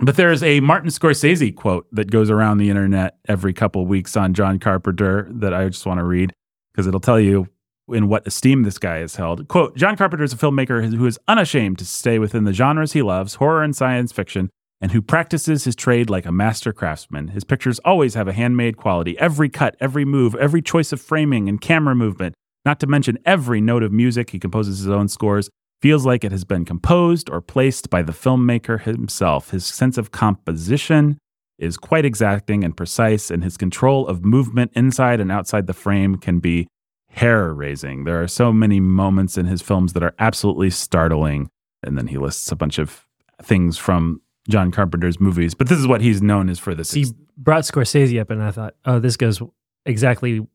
But 0.00 0.16
there's 0.16 0.42
a 0.42 0.58
Martin 0.58 0.90
Scorsese 0.90 1.54
quote 1.54 1.86
that 1.92 2.10
goes 2.10 2.28
around 2.28 2.58
the 2.58 2.70
internet 2.70 3.18
every 3.28 3.52
couple 3.52 3.86
weeks 3.86 4.16
on 4.16 4.34
John 4.34 4.58
Carpenter 4.58 5.28
that 5.30 5.54
I 5.54 5.68
just 5.68 5.86
want 5.86 5.98
to 5.98 6.04
read 6.04 6.32
because 6.72 6.88
it'll 6.88 6.98
tell 6.98 7.20
you 7.20 7.46
in 7.88 8.08
what 8.08 8.26
esteem 8.26 8.64
this 8.64 8.78
guy 8.78 8.98
is 8.98 9.14
held. 9.14 9.46
Quote 9.46 9.76
John 9.76 9.96
Carpenter 9.96 10.24
is 10.24 10.32
a 10.32 10.36
filmmaker 10.36 10.92
who 10.92 11.06
is 11.06 11.20
unashamed 11.28 11.78
to 11.78 11.86
stay 11.86 12.18
within 12.18 12.42
the 12.42 12.52
genres 12.52 12.94
he 12.94 13.02
loves, 13.02 13.36
horror 13.36 13.62
and 13.62 13.76
science 13.76 14.10
fiction, 14.10 14.50
and 14.80 14.92
who 14.92 15.02
practices 15.02 15.64
his 15.64 15.74
trade 15.74 16.08
like 16.08 16.26
a 16.26 16.32
master 16.32 16.72
craftsman. 16.72 17.28
His 17.28 17.44
pictures 17.44 17.78
always 17.80 18.14
have 18.14 18.28
a 18.28 18.32
handmade 18.32 18.76
quality. 18.76 19.18
Every 19.18 19.48
cut, 19.48 19.76
every 19.80 20.04
move, 20.04 20.34
every 20.36 20.62
choice 20.62 20.92
of 20.92 21.00
framing 21.00 21.48
and 21.48 21.60
camera 21.60 21.94
movement, 21.94 22.34
not 22.64 22.80
to 22.80 22.86
mention 22.86 23.18
every 23.24 23.60
note 23.60 23.82
of 23.82 23.92
music, 23.92 24.30
he 24.30 24.38
composes 24.38 24.78
his 24.78 24.88
own 24.88 25.08
scores, 25.08 25.50
feels 25.80 26.06
like 26.06 26.24
it 26.24 26.32
has 26.32 26.44
been 26.44 26.64
composed 26.64 27.30
or 27.30 27.40
placed 27.40 27.90
by 27.90 28.02
the 28.02 28.12
filmmaker 28.12 28.80
himself. 28.80 29.50
His 29.50 29.64
sense 29.64 29.98
of 29.98 30.10
composition 30.10 31.18
is 31.58 31.76
quite 31.76 32.04
exacting 32.04 32.62
and 32.62 32.76
precise, 32.76 33.30
and 33.30 33.42
his 33.42 33.56
control 33.56 34.06
of 34.06 34.24
movement 34.24 34.70
inside 34.74 35.20
and 35.20 35.32
outside 35.32 35.66
the 35.66 35.74
frame 35.74 36.16
can 36.16 36.38
be 36.38 36.68
hair 37.10 37.52
raising. 37.52 38.04
There 38.04 38.22
are 38.22 38.28
so 38.28 38.52
many 38.52 38.80
moments 38.80 39.36
in 39.36 39.46
his 39.46 39.62
films 39.62 39.92
that 39.94 40.02
are 40.02 40.14
absolutely 40.18 40.70
startling. 40.70 41.48
And 41.82 41.96
then 41.96 42.08
he 42.08 42.18
lists 42.18 42.50
a 42.52 42.56
bunch 42.56 42.78
of 42.78 43.06
things 43.42 43.78
from 43.78 44.20
John 44.48 44.70
Carpenter's 44.70 45.20
movies, 45.20 45.54
but 45.54 45.68
this 45.68 45.78
is 45.78 45.86
what 45.86 46.00
he's 46.00 46.22
known 46.22 46.48
as 46.48 46.58
for 46.58 46.74
this. 46.74 46.92
He 46.92 47.06
brought 47.36 47.64
Scorsese 47.64 48.20
up, 48.20 48.30
and 48.30 48.42
I 48.42 48.50
thought, 48.50 48.74
oh, 48.84 48.98
this 48.98 49.16
goes 49.16 49.42
exactly 49.84 50.46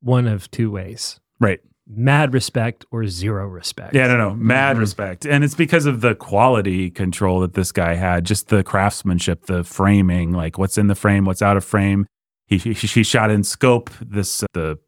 one 0.00 0.26
of 0.26 0.50
two 0.50 0.70
ways. 0.70 1.20
Right. 1.40 1.60
Mad 1.86 2.32
respect 2.32 2.84
or 2.92 3.06
zero 3.06 3.46
respect. 3.46 3.94
Yeah, 3.94 4.06
no, 4.06 4.16
no, 4.16 4.34
mad 4.34 4.72
mm-hmm. 4.72 4.80
respect. 4.80 5.26
And 5.26 5.42
it's 5.42 5.56
because 5.56 5.86
of 5.86 6.00
the 6.00 6.14
quality 6.14 6.90
control 6.90 7.40
that 7.40 7.54
this 7.54 7.72
guy 7.72 7.94
had, 7.94 8.24
just 8.24 8.48
the 8.48 8.62
craftsmanship, 8.62 9.46
the 9.46 9.64
framing, 9.64 10.32
like 10.32 10.56
what's 10.56 10.78
in 10.78 10.86
the 10.86 10.94
frame, 10.94 11.24
what's 11.24 11.42
out 11.42 11.56
of 11.56 11.64
frame. 11.64 12.06
He, 12.46 12.58
he, 12.58 12.72
he 12.72 13.02
shot 13.02 13.30
in 13.30 13.42
scope, 13.42 13.90
this, 14.00 14.42
uh, 14.42 14.46
the 14.54 14.78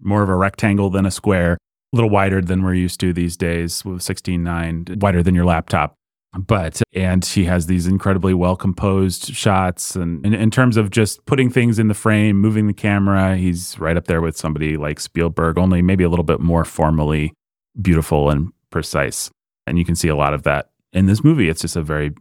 more 0.00 0.22
of 0.22 0.28
a 0.28 0.36
rectangle 0.36 0.90
than 0.90 1.06
a 1.06 1.10
square, 1.10 1.52
a 1.92 1.96
little 1.96 2.10
wider 2.10 2.40
than 2.40 2.62
we're 2.62 2.74
used 2.74 2.98
to 3.00 3.12
these 3.12 3.36
days 3.36 3.84
with 3.84 4.00
16.9, 4.00 5.00
wider 5.00 5.22
than 5.22 5.34
your 5.34 5.44
laptop 5.44 5.97
but 6.36 6.82
and 6.92 7.24
he 7.24 7.44
has 7.44 7.66
these 7.66 7.86
incredibly 7.86 8.34
well 8.34 8.54
composed 8.54 9.34
shots 9.34 9.96
and 9.96 10.24
in, 10.26 10.34
in, 10.34 10.50
terms 10.50 10.76
of 10.76 10.90
just 10.90 11.24
putting 11.24 11.48
things 11.48 11.78
in 11.78 11.88
the 11.88 11.94
frame 11.94 12.38
moving 12.38 12.66
the 12.66 12.74
camera 12.74 13.36
he's 13.36 13.78
right 13.78 13.96
up 13.96 14.04
there 14.06 14.20
with 14.20 14.36
somebody 14.36 14.76
like 14.76 15.00
spielberg 15.00 15.56
only 15.56 15.80
maybe 15.80 16.04
a 16.04 16.08
little 16.08 16.24
bit 16.24 16.38
more 16.38 16.66
formally 16.66 17.32
beautiful 17.80 18.30
and 18.30 18.52
precise. 18.70 19.30
And 19.66 19.78
you 19.78 19.84
can 19.84 19.94
see 19.94 20.08
a 20.08 20.16
lot 20.16 20.34
of 20.34 20.42
that 20.44 20.70
in 20.92 21.06
this 21.06 21.22
movie. 21.22 21.48
It's 21.48 21.60
just 21.60 21.76
a 21.76 21.82
very 21.82 22.12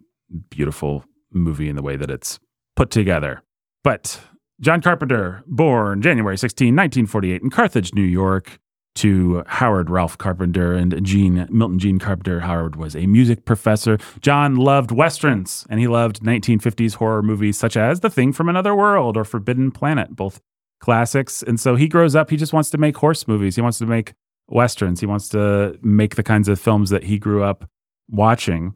beautiful 0.49 1.05
movie 1.31 1.69
in 1.69 1.75
the 1.75 1.81
way 1.81 1.95
that 1.95 2.09
it's 2.09 2.39
put 2.75 2.89
together. 2.89 3.41
But 3.83 4.19
john 4.59 4.81
carpenter 4.81 5.43
born 5.45 6.01
january 6.01 6.35
16 6.35 6.75
1948 6.75 7.43
in 7.43 7.51
carthage 7.51 7.93
new 7.93 8.01
york 8.01 8.57
to 8.97 9.43
Howard 9.47 9.89
Ralph 9.89 10.17
Carpenter 10.17 10.73
and 10.73 11.03
Gene 11.05 11.47
Milton 11.49 11.79
Gene 11.79 11.99
Carpenter. 11.99 12.41
Howard 12.41 12.75
was 12.75 12.95
a 12.95 13.05
music 13.05 13.45
professor. 13.45 13.97
John 14.21 14.55
loved 14.55 14.91
westerns 14.91 15.65
and 15.69 15.79
he 15.79 15.87
loved 15.87 16.21
1950s 16.21 16.95
horror 16.95 17.21
movies 17.21 17.57
such 17.57 17.77
as 17.77 17.99
The 17.99 18.09
Thing 18.09 18.33
from 18.33 18.49
Another 18.49 18.75
World 18.75 19.15
or 19.15 19.23
Forbidden 19.23 19.71
Planet, 19.71 20.15
both 20.15 20.41
classics. 20.79 21.43
And 21.43 21.59
so 21.59 21.75
he 21.75 21.87
grows 21.87 22.15
up, 22.15 22.29
he 22.29 22.37
just 22.37 22.53
wants 22.53 22.69
to 22.71 22.77
make 22.77 22.97
horse 22.97 23.27
movies. 23.27 23.55
He 23.55 23.61
wants 23.61 23.77
to 23.79 23.85
make 23.85 24.13
westerns. 24.47 24.99
He 24.99 25.05
wants 25.05 25.29
to 25.29 25.77
make 25.81 26.15
the 26.15 26.23
kinds 26.23 26.47
of 26.47 26.59
films 26.59 26.89
that 26.89 27.03
he 27.03 27.19
grew 27.19 27.43
up 27.43 27.69
watching. 28.09 28.75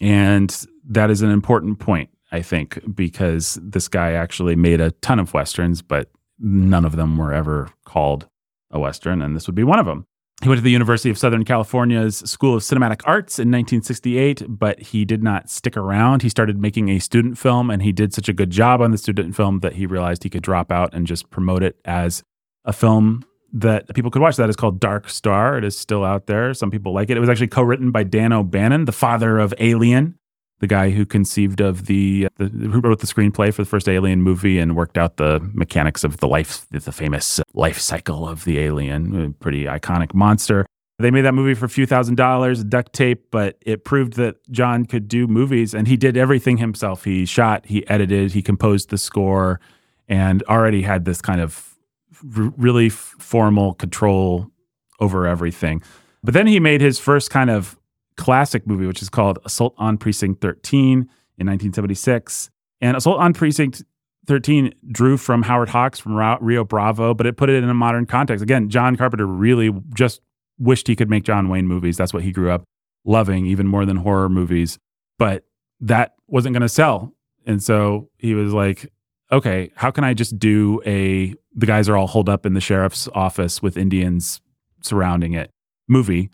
And 0.00 0.66
that 0.88 1.10
is 1.10 1.22
an 1.22 1.30
important 1.30 1.78
point, 1.78 2.10
I 2.32 2.42
think, 2.42 2.80
because 2.94 3.58
this 3.62 3.88
guy 3.88 4.12
actually 4.12 4.56
made 4.56 4.80
a 4.80 4.92
ton 4.92 5.18
of 5.18 5.34
westerns, 5.34 5.82
but 5.82 6.10
none 6.38 6.84
of 6.84 6.96
them 6.96 7.18
were 7.18 7.34
ever 7.34 7.68
called 7.84 8.26
a 8.70 8.78
Western, 8.78 9.22
and 9.22 9.34
this 9.34 9.46
would 9.46 9.54
be 9.54 9.64
one 9.64 9.78
of 9.78 9.86
them. 9.86 10.06
He 10.42 10.48
went 10.48 10.58
to 10.58 10.62
the 10.62 10.70
University 10.70 11.10
of 11.10 11.18
Southern 11.18 11.44
California's 11.44 12.16
School 12.18 12.56
of 12.56 12.62
Cinematic 12.62 13.02
Arts 13.04 13.38
in 13.38 13.48
1968, 13.48 14.44
but 14.48 14.80
he 14.80 15.04
did 15.04 15.22
not 15.22 15.50
stick 15.50 15.76
around. 15.76 16.22
He 16.22 16.30
started 16.30 16.58
making 16.58 16.88
a 16.88 16.98
student 16.98 17.36
film, 17.36 17.70
and 17.70 17.82
he 17.82 17.92
did 17.92 18.14
such 18.14 18.28
a 18.28 18.32
good 18.32 18.50
job 18.50 18.80
on 18.80 18.90
the 18.90 18.96
student 18.96 19.36
film 19.36 19.60
that 19.60 19.74
he 19.74 19.84
realized 19.84 20.22
he 20.22 20.30
could 20.30 20.42
drop 20.42 20.72
out 20.72 20.94
and 20.94 21.06
just 21.06 21.28
promote 21.28 21.62
it 21.62 21.76
as 21.84 22.22
a 22.64 22.72
film 22.72 23.22
that 23.52 23.92
people 23.94 24.10
could 24.10 24.22
watch. 24.22 24.36
That 24.36 24.48
is 24.48 24.56
called 24.56 24.80
Dark 24.80 25.10
Star. 25.10 25.58
It 25.58 25.64
is 25.64 25.76
still 25.78 26.04
out 26.04 26.26
there. 26.26 26.54
Some 26.54 26.70
people 26.70 26.94
like 26.94 27.10
it. 27.10 27.18
It 27.18 27.20
was 27.20 27.28
actually 27.28 27.48
co 27.48 27.62
written 27.62 27.90
by 27.90 28.04
Dan 28.04 28.32
O'Bannon, 28.32 28.86
the 28.86 28.92
father 28.92 29.38
of 29.38 29.52
Alien 29.58 30.18
the 30.60 30.66
guy 30.66 30.90
who 30.90 31.04
conceived 31.04 31.60
of 31.60 31.86
the, 31.86 32.28
the, 32.36 32.46
who 32.46 32.80
wrote 32.80 33.00
the 33.00 33.06
screenplay 33.06 33.52
for 33.52 33.62
the 33.62 33.68
first 33.68 33.88
Alien 33.88 34.22
movie 34.22 34.58
and 34.58 34.76
worked 34.76 34.96
out 34.96 35.16
the 35.16 35.40
mechanics 35.52 36.04
of 36.04 36.18
the 36.18 36.28
life, 36.28 36.66
the 36.70 36.92
famous 36.92 37.40
life 37.54 37.78
cycle 37.78 38.28
of 38.28 38.44
the 38.44 38.58
alien, 38.58 39.24
a 39.24 39.30
pretty 39.30 39.64
iconic 39.64 40.14
monster. 40.14 40.66
They 40.98 41.10
made 41.10 41.22
that 41.22 41.32
movie 41.32 41.54
for 41.54 41.64
a 41.64 41.70
few 41.70 41.86
thousand 41.86 42.16
dollars, 42.16 42.62
duct 42.62 42.92
tape, 42.92 43.30
but 43.30 43.56
it 43.62 43.84
proved 43.84 44.14
that 44.14 44.36
John 44.50 44.84
could 44.84 45.08
do 45.08 45.26
movies 45.26 45.72
and 45.72 45.88
he 45.88 45.96
did 45.96 46.18
everything 46.18 46.58
himself. 46.58 47.04
He 47.04 47.24
shot, 47.24 47.64
he 47.64 47.88
edited, 47.88 48.32
he 48.32 48.42
composed 48.42 48.90
the 48.90 48.98
score, 48.98 49.60
and 50.08 50.42
already 50.42 50.82
had 50.82 51.06
this 51.06 51.22
kind 51.22 51.40
of 51.40 51.74
r- 52.36 52.52
really 52.58 52.88
f- 52.88 53.14
formal 53.18 53.72
control 53.72 54.50
over 55.00 55.26
everything. 55.26 55.82
But 56.22 56.34
then 56.34 56.46
he 56.46 56.60
made 56.60 56.82
his 56.82 56.98
first 56.98 57.30
kind 57.30 57.48
of 57.48 57.78
classic 58.20 58.66
movie, 58.66 58.86
which 58.86 59.02
is 59.02 59.08
called 59.08 59.38
Assault 59.44 59.74
on 59.78 59.96
Precinct 59.96 60.40
13 60.40 60.92
in 60.92 61.46
1976. 61.46 62.50
And 62.80 62.96
Assault 62.96 63.18
on 63.18 63.32
Precinct 63.32 63.82
13 64.26 64.72
drew 64.92 65.16
from 65.16 65.42
Howard 65.42 65.70
Hawks 65.70 65.98
from 65.98 66.14
Rio 66.40 66.64
Bravo, 66.64 67.14
but 67.14 67.26
it 67.26 67.36
put 67.36 67.48
it 67.48 67.64
in 67.64 67.68
a 67.68 67.74
modern 67.74 68.06
context. 68.06 68.42
Again, 68.42 68.68
John 68.68 68.96
Carpenter 68.96 69.26
really 69.26 69.72
just 69.94 70.20
wished 70.58 70.86
he 70.86 70.94
could 70.94 71.08
make 71.08 71.24
John 71.24 71.48
Wayne 71.48 71.66
movies. 71.66 71.96
That's 71.96 72.12
what 72.12 72.22
he 72.22 72.30
grew 72.30 72.50
up 72.50 72.64
loving, 73.04 73.46
even 73.46 73.66
more 73.66 73.86
than 73.86 73.96
horror 73.96 74.28
movies. 74.28 74.78
But 75.18 75.44
that 75.80 76.14
wasn't 76.26 76.52
going 76.52 76.62
to 76.62 76.68
sell. 76.68 77.14
And 77.46 77.62
so 77.62 78.10
he 78.18 78.34
was 78.34 78.52
like, 78.52 78.92
okay, 79.32 79.72
how 79.74 79.90
can 79.90 80.04
I 80.04 80.12
just 80.12 80.38
do 80.38 80.82
a 80.84 81.34
the 81.54 81.66
guys 81.66 81.88
are 81.88 81.96
all 81.96 82.06
holed 82.06 82.28
up 82.28 82.44
in 82.44 82.52
the 82.52 82.60
sheriff's 82.60 83.08
office 83.14 83.62
with 83.62 83.78
Indians 83.78 84.42
surrounding 84.82 85.32
it 85.32 85.50
movie? 85.88 86.30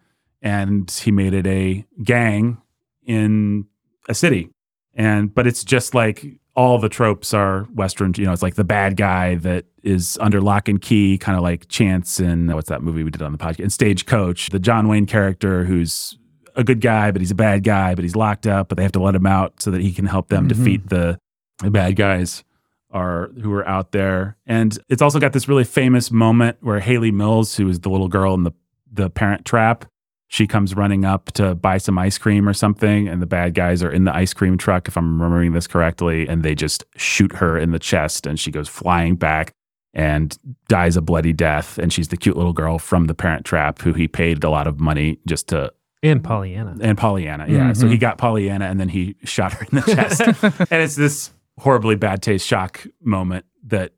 And 0.47 0.89
he 0.91 1.11
made 1.11 1.35
it 1.35 1.45
a 1.47 1.85
gang 2.05 2.59
in 3.05 3.67
a 4.09 4.15
city. 4.15 4.51
And 4.95 5.35
but 5.35 5.47
it's 5.47 5.65
just 5.65 5.93
like 5.95 6.25
all 6.55 6.79
the 6.79 6.89
tropes 6.89 7.35
are 7.35 7.65
Western, 7.75 8.13
you 8.17 8.25
know, 8.25 8.33
it's 8.33 8.43
like 8.43 8.55
the 8.55 8.65
bad 8.65 8.97
guy 8.97 9.35
that 9.37 9.65
is 9.83 10.17
under 10.21 10.41
lock 10.41 10.69
and 10.69 10.81
key, 10.81 11.19
kind 11.19 11.37
of 11.37 11.43
like 11.43 11.69
Chance 11.69 12.21
in 12.21 12.47
what's 12.55 12.69
that 12.69 12.81
movie 12.83 13.03
we 13.03 13.11
did 13.11 13.23
on 13.23 13.33
the 13.33 13.39
podcast? 13.39 13.59
And 13.61 13.73
Stagecoach, 13.73 14.51
the 14.51 14.59
John 14.59 14.87
Wayne 14.89 15.07
character 15.07 15.65
who's 15.65 16.17
a 16.55 16.63
good 16.65 16.81
guy, 16.81 17.11
but 17.11 17.21
he's 17.21 17.31
a 17.33 17.35
bad 17.35 17.65
guy, 17.65 17.95
but 17.95 18.05
he's 18.05 18.17
locked 18.17 18.47
up, 18.47 18.69
but 18.69 18.77
they 18.77 18.83
have 18.85 18.93
to 18.93 19.03
let 19.03 19.15
him 19.15 19.27
out 19.27 19.61
so 19.61 19.71
that 19.73 19.81
he 19.83 19.93
can 19.93 20.07
help 20.07 20.29
them 20.29 20.45
Mhm. 20.47 20.49
defeat 20.49 20.89
the, 20.89 21.19
the 21.63 21.71
bad 21.71 21.97
guys 21.97 22.45
are 22.91 23.31
who 23.43 23.53
are 23.53 23.67
out 23.69 23.91
there. 23.93 24.37
And 24.47 24.79
it's 24.89 25.03
also 25.03 25.19
got 25.19 25.33
this 25.35 25.49
really 25.49 25.65
famous 25.65 26.11
moment 26.11 26.57
where 26.61 26.81
Hayley 26.81 27.11
Mills, 27.11 27.57
who 27.57 27.69
is 27.69 27.81
the 27.81 27.91
little 27.91 28.09
girl 28.09 28.33
in 28.35 28.45
the 28.45 28.53
the 28.91 29.11
parent 29.11 29.45
trap, 29.45 29.85
she 30.29 30.47
comes 30.47 30.75
running 30.75 31.05
up 31.05 31.33
to 31.33 31.55
buy 31.55 31.79
some 31.79 31.99
ice 31.99 32.19
cream 32.19 32.49
or 32.49 32.53
something, 32.53 33.09
and 33.09 33.23
the 33.23 33.27
bad 33.27 33.55
guys 33.55 33.83
are 33.83 33.91
in 33.91 34.05
the 34.05 34.15
ice 34.15 34.33
cream 34.33 34.59
truck, 34.59 34.89
if 34.89 34.97
I'm 34.97 35.21
remembering 35.21 35.53
this 35.53 35.67
correctly, 35.67 36.27
and 36.27 36.43
they 36.43 36.55
just 36.55 36.85
shoot 36.97 37.33
her 37.37 37.59
in 37.59 37.71
the 37.71 37.79
chest, 37.79 38.27
and 38.27 38.39
she 38.39 38.51
goes 38.51 38.69
flying 38.69 39.17
back 39.17 39.53
and 39.97 40.39
dies 40.69 40.97
a 40.97 41.01
bloody 41.01 41.33
death. 41.33 41.79
And 41.79 41.93
she's 41.93 42.09
the 42.09 42.19
cute 42.19 42.37
little 42.37 42.53
girl 42.53 42.79
from 42.79 43.07
the 43.07 43.15
parent 43.15 43.47
trap 43.47 43.81
who 43.81 43.95
he 43.95 44.07
paid 44.07 44.45
a 44.45 44.51
lot 44.51 44.67
of 44.67 44.79
money 44.79 45.19
just 45.27 45.49
to 45.49 45.73
And 46.03 46.23
Pollyanna. 46.23 46.77
and 46.83 46.99
Pollyanna. 46.99 47.47
Yeah. 47.49 47.73
So 47.73 47.87
he 47.87 47.95
mm-hmm. 47.95 48.01
got 48.01 48.19
Pollyanna 48.19 48.67
and 48.67 48.79
then 48.79 48.91
he 48.91 49.17
shot 49.25 49.55
her 49.55 49.67
in 49.73 49.79
the 49.79 49.95
chest. 49.95 50.21
and 50.71 50.83
it's 50.83 50.97
this 50.97 51.31
horribly 51.59 51.97
bad 51.97 52.23
taste 52.23 52.47
shock 52.47 52.87
moment 53.01 53.47
that 53.69 53.93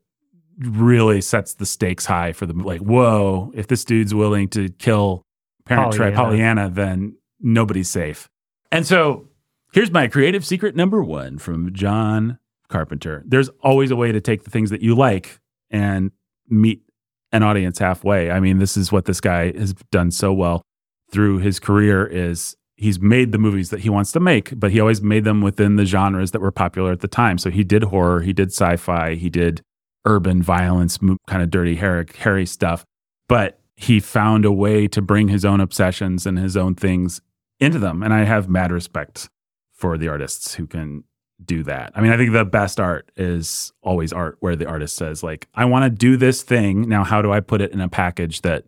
really 0.57 1.19
sets 1.19 1.55
the 1.55 1.65
stakes 1.65 2.05
high 2.05 2.31
for 2.31 2.45
the 2.45 2.53
like, 2.53 2.79
whoa, 2.79 3.51
if 3.53 3.67
this 3.67 3.83
dude's 3.83 4.15
willing 4.15 4.47
to 4.49 4.69
kill 4.69 5.25
Parent 5.69 5.95
Pollyanna. 5.95 6.15
Pollyanna, 6.15 6.69
then 6.69 7.15
nobody's 7.39 7.89
safe. 7.89 8.29
And 8.71 8.85
so 8.85 9.27
here's 9.71 9.91
my 9.91 10.07
creative 10.07 10.45
secret 10.45 10.75
number 10.75 11.03
one 11.03 11.37
from 11.37 11.73
John 11.73 12.39
Carpenter. 12.67 13.23
There's 13.25 13.49
always 13.61 13.91
a 13.91 13.95
way 13.95 14.11
to 14.11 14.19
take 14.19 14.43
the 14.43 14.49
things 14.49 14.69
that 14.69 14.81
you 14.81 14.95
like 14.95 15.39
and 15.69 16.11
meet 16.47 16.83
an 17.31 17.43
audience 17.43 17.79
halfway. 17.79 18.31
I 18.31 18.39
mean, 18.39 18.57
this 18.57 18.75
is 18.75 18.91
what 18.91 19.05
this 19.05 19.21
guy 19.21 19.51
has 19.57 19.73
done 19.91 20.11
so 20.11 20.33
well 20.33 20.63
through 21.11 21.39
his 21.39 21.59
career 21.59 22.05
is 22.05 22.55
he's 22.75 22.99
made 22.99 23.31
the 23.31 23.37
movies 23.37 23.69
that 23.69 23.81
he 23.81 23.89
wants 23.89 24.11
to 24.13 24.19
make, 24.19 24.59
but 24.59 24.71
he 24.71 24.79
always 24.79 25.01
made 25.01 25.23
them 25.23 25.41
within 25.41 25.75
the 25.75 25.85
genres 25.85 26.31
that 26.31 26.41
were 26.41 26.51
popular 26.51 26.91
at 26.91 27.01
the 27.01 27.07
time. 27.07 27.37
So 27.37 27.49
he 27.49 27.63
did 27.63 27.83
horror, 27.83 28.21
he 28.21 28.33
did 28.33 28.49
sci-fi, 28.49 29.15
he 29.15 29.29
did 29.29 29.61
urban 30.05 30.41
violence, 30.41 30.97
kind 31.27 31.43
of 31.43 31.51
dirty, 31.51 31.75
hairy 31.75 32.45
stuff. 32.45 32.85
But 33.27 33.58
he 33.81 34.01
found 34.01 34.43
a 34.43 34.51
way 34.51 34.89
to 34.89 35.01
bring 35.01 35.29
his 35.29 35.45
own 35.45 35.61
obsessions 35.61 36.25
and 36.25 36.37
his 36.37 36.57
own 36.57 36.75
things 36.75 37.21
into 37.61 37.79
them. 37.79 38.03
And 38.03 38.13
I 38.13 38.25
have 38.25 38.49
mad 38.49 38.73
respect 38.73 39.29
for 39.71 39.97
the 39.97 40.09
artists 40.09 40.55
who 40.55 40.67
can 40.67 41.05
do 41.45 41.63
that. 41.63 41.93
I 41.95 42.01
mean, 42.01 42.11
I 42.11 42.17
think 42.17 42.33
the 42.33 42.43
best 42.43 42.81
art 42.81 43.09
is 43.15 43.71
always 43.81 44.11
art 44.11 44.35
where 44.41 44.57
the 44.57 44.67
artist 44.67 44.97
says, 44.97 45.23
like, 45.23 45.47
I 45.55 45.63
want 45.63 45.85
to 45.85 45.89
do 45.89 46.17
this 46.17 46.43
thing. 46.43 46.89
Now, 46.89 47.05
how 47.05 47.21
do 47.21 47.31
I 47.31 47.39
put 47.39 47.61
it 47.61 47.71
in 47.71 47.79
a 47.79 47.87
package 47.87 48.41
that 48.41 48.65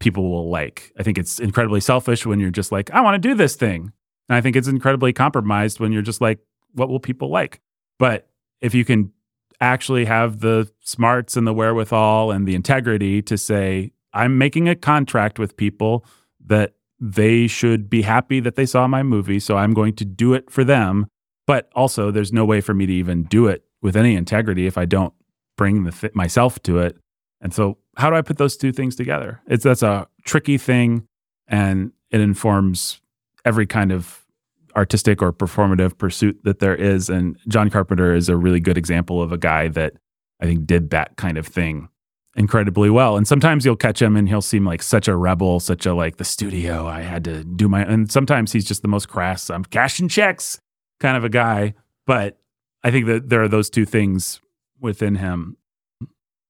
people 0.00 0.30
will 0.30 0.48
like? 0.48 0.90
I 0.98 1.02
think 1.02 1.18
it's 1.18 1.38
incredibly 1.38 1.82
selfish 1.82 2.24
when 2.24 2.40
you're 2.40 2.48
just 2.48 2.72
like, 2.72 2.90
I 2.92 3.02
want 3.02 3.22
to 3.22 3.28
do 3.28 3.34
this 3.34 3.56
thing. 3.56 3.92
And 4.30 4.36
I 4.36 4.40
think 4.40 4.56
it's 4.56 4.68
incredibly 4.68 5.12
compromised 5.12 5.80
when 5.80 5.92
you're 5.92 6.00
just 6.00 6.22
like, 6.22 6.38
what 6.72 6.88
will 6.88 6.98
people 6.98 7.28
like? 7.28 7.60
But 7.98 8.30
if 8.62 8.74
you 8.74 8.86
can 8.86 9.12
actually 9.60 10.06
have 10.06 10.40
the 10.40 10.70
smarts 10.80 11.36
and 11.36 11.46
the 11.46 11.52
wherewithal 11.52 12.30
and 12.30 12.48
the 12.48 12.54
integrity 12.54 13.20
to 13.20 13.36
say, 13.36 13.92
I'm 14.16 14.38
making 14.38 14.68
a 14.68 14.74
contract 14.74 15.38
with 15.38 15.56
people 15.56 16.04
that 16.46 16.72
they 16.98 17.46
should 17.46 17.90
be 17.90 18.02
happy 18.02 18.40
that 18.40 18.56
they 18.56 18.64
saw 18.64 18.86
my 18.86 19.02
movie. 19.02 19.38
So 19.38 19.56
I'm 19.58 19.74
going 19.74 19.94
to 19.96 20.04
do 20.04 20.32
it 20.32 20.50
for 20.50 20.64
them. 20.64 21.06
But 21.46 21.70
also, 21.76 22.10
there's 22.10 22.32
no 22.32 22.44
way 22.44 22.60
for 22.60 22.74
me 22.74 22.86
to 22.86 22.92
even 22.92 23.24
do 23.24 23.46
it 23.46 23.64
with 23.82 23.94
any 23.96 24.16
integrity 24.16 24.66
if 24.66 24.76
I 24.76 24.84
don't 24.84 25.12
bring 25.56 25.84
the 25.84 25.92
th- 25.92 26.14
myself 26.14 26.60
to 26.62 26.78
it. 26.78 26.96
And 27.40 27.54
so, 27.54 27.78
how 27.96 28.10
do 28.10 28.16
I 28.16 28.22
put 28.22 28.38
those 28.38 28.56
two 28.56 28.72
things 28.72 28.96
together? 28.96 29.40
It's 29.46 29.62
that's 29.62 29.82
a 29.82 30.08
tricky 30.24 30.58
thing, 30.58 31.06
and 31.46 31.92
it 32.10 32.20
informs 32.20 33.00
every 33.44 33.66
kind 33.66 33.92
of 33.92 34.26
artistic 34.74 35.22
or 35.22 35.32
performative 35.32 35.98
pursuit 35.98 36.40
that 36.42 36.58
there 36.58 36.74
is. 36.74 37.08
And 37.08 37.38
John 37.46 37.70
Carpenter 37.70 38.12
is 38.14 38.28
a 38.28 38.36
really 38.36 38.60
good 38.60 38.76
example 38.76 39.22
of 39.22 39.30
a 39.30 39.38
guy 39.38 39.68
that 39.68 39.92
I 40.40 40.46
think 40.46 40.66
did 40.66 40.90
that 40.90 41.16
kind 41.16 41.38
of 41.38 41.46
thing 41.46 41.88
incredibly 42.36 42.90
well. 42.90 43.16
And 43.16 43.26
sometimes 43.26 43.64
you'll 43.64 43.76
catch 43.76 44.00
him 44.00 44.16
and 44.16 44.28
he'll 44.28 44.42
seem 44.42 44.64
like 44.64 44.82
such 44.82 45.08
a 45.08 45.16
rebel, 45.16 45.58
such 45.60 45.86
a 45.86 45.94
like 45.94 46.16
the 46.16 46.24
studio. 46.24 46.86
I 46.86 47.00
had 47.00 47.24
to 47.24 47.44
do 47.44 47.68
my, 47.68 47.82
and 47.82 48.10
sometimes 48.10 48.52
he's 48.52 48.64
just 48.64 48.82
the 48.82 48.88
most 48.88 49.08
crass. 49.08 49.50
I'm 49.50 49.64
cashing 49.64 50.08
checks 50.08 50.60
kind 51.00 51.16
of 51.16 51.24
a 51.24 51.28
guy. 51.28 51.74
But 52.06 52.38
I 52.84 52.90
think 52.90 53.06
that 53.06 53.28
there 53.28 53.42
are 53.42 53.48
those 53.48 53.68
two 53.68 53.84
things 53.84 54.40
within 54.80 55.16
him 55.16 55.56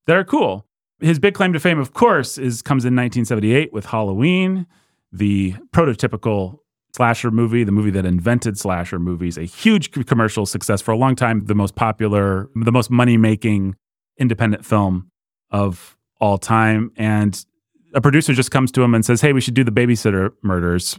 that 0.07 0.17
are 0.17 0.25
cool. 0.25 0.67
His 1.01 1.19
big 1.19 1.35
claim 1.35 1.53
to 1.53 1.61
fame, 1.61 1.79
of 1.79 1.93
course, 1.93 2.39
is 2.39 2.63
comes 2.63 2.85
in 2.85 2.95
1978 2.95 3.73
with 3.73 3.87
Halloween, 3.87 4.67
the 5.13 5.55
prototypical 5.73 6.59
slasher 6.95 7.31
movie, 7.31 7.65
the 7.65 7.73
movie 7.73 7.91
that 7.91 8.07
invented 8.07 8.59
slasher 8.59 8.99
movies, 8.99 9.37
a 9.37 9.45
huge 9.45 9.91
commercial 10.07 10.47
success 10.47 10.81
for 10.81 10.93
a 10.93 10.97
long 10.97 11.15
time, 11.15 11.45
the 11.45 11.55
most 11.55 11.75
popular, 11.75 12.49
the 12.55 12.73
most 12.73 12.91
money 12.91 13.19
making 13.19 13.77
independent 14.19 14.65
film 14.65 15.11
of 15.57 15.97
all 16.21 16.39
time. 16.39 16.93
And 16.97 17.45
a 17.95 18.01
producer 18.01 18.35
just 18.35 18.51
comes 18.51 18.71
to 18.73 18.83
him 18.83 18.95
and 18.95 19.05
says, 19.05 19.21
Hey, 19.21 19.33
we 19.33 19.41
should 19.41 19.55
do 19.55 19.65
the 19.65 19.73
babysitter 19.73 20.31
murders. 20.43 20.99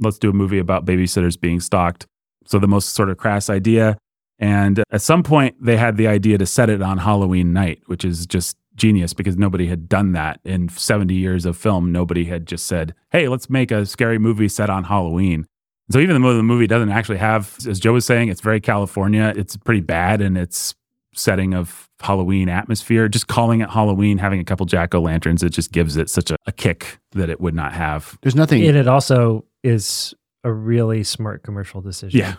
Let's 0.00 0.18
do 0.18 0.30
a 0.30 0.32
movie 0.32 0.58
about 0.58 0.84
babysitters 0.84 1.38
being 1.40 1.60
stalked. 1.60 2.06
So, 2.46 2.58
the 2.58 2.68
most 2.68 2.94
sort 2.94 3.10
of 3.10 3.18
crass 3.18 3.50
idea. 3.50 3.98
And 4.38 4.84
at 4.92 5.02
some 5.02 5.22
point, 5.22 5.56
they 5.60 5.76
had 5.76 5.96
the 5.96 6.06
idea 6.06 6.38
to 6.38 6.46
set 6.46 6.70
it 6.70 6.80
on 6.80 6.98
Halloween 6.98 7.52
night, 7.52 7.82
which 7.86 8.04
is 8.04 8.24
just 8.24 8.56
genius 8.76 9.12
because 9.12 9.36
nobody 9.36 9.66
had 9.66 9.88
done 9.88 10.12
that 10.12 10.38
in 10.44 10.68
70 10.68 11.12
years 11.12 11.44
of 11.44 11.56
film. 11.56 11.90
Nobody 11.90 12.24
had 12.26 12.46
just 12.46 12.66
said, 12.66 12.94
hey, 13.10 13.26
let's 13.26 13.50
make 13.50 13.72
a 13.72 13.84
scary 13.84 14.18
movie 14.18 14.48
set 14.48 14.70
on 14.70 14.84
Halloween. 14.84 15.44
So 15.90 15.98
even 15.98 16.22
though 16.22 16.36
the 16.36 16.42
movie 16.44 16.68
doesn't 16.68 16.90
actually 16.90 17.18
have, 17.18 17.56
as 17.66 17.80
Joe 17.80 17.94
was 17.94 18.06
saying, 18.06 18.28
it's 18.28 18.40
very 18.40 18.60
California. 18.60 19.32
It's 19.36 19.56
pretty 19.56 19.80
bad 19.80 20.20
in 20.20 20.36
its 20.36 20.76
setting 21.14 21.54
of 21.54 21.87
Halloween 22.00 22.48
atmosphere. 22.48 23.08
Just 23.08 23.26
calling 23.26 23.60
it 23.60 23.70
Halloween, 23.70 24.18
having 24.18 24.40
a 24.40 24.44
couple 24.44 24.66
jack 24.66 24.94
o' 24.94 25.00
lanterns, 25.00 25.42
it 25.42 25.50
just 25.50 25.72
gives 25.72 25.96
it 25.96 26.08
such 26.10 26.30
a, 26.30 26.36
a 26.46 26.52
kick 26.52 26.98
that 27.12 27.28
it 27.30 27.40
would 27.40 27.54
not 27.54 27.72
have. 27.72 28.18
There's 28.22 28.34
nothing. 28.36 28.64
And 28.66 28.76
it 28.76 28.86
also 28.88 29.44
is 29.64 30.14
a 30.44 30.52
really 30.52 31.02
smart 31.02 31.42
commercial 31.42 31.80
decision. 31.80 32.18
Yeah. 32.20 32.34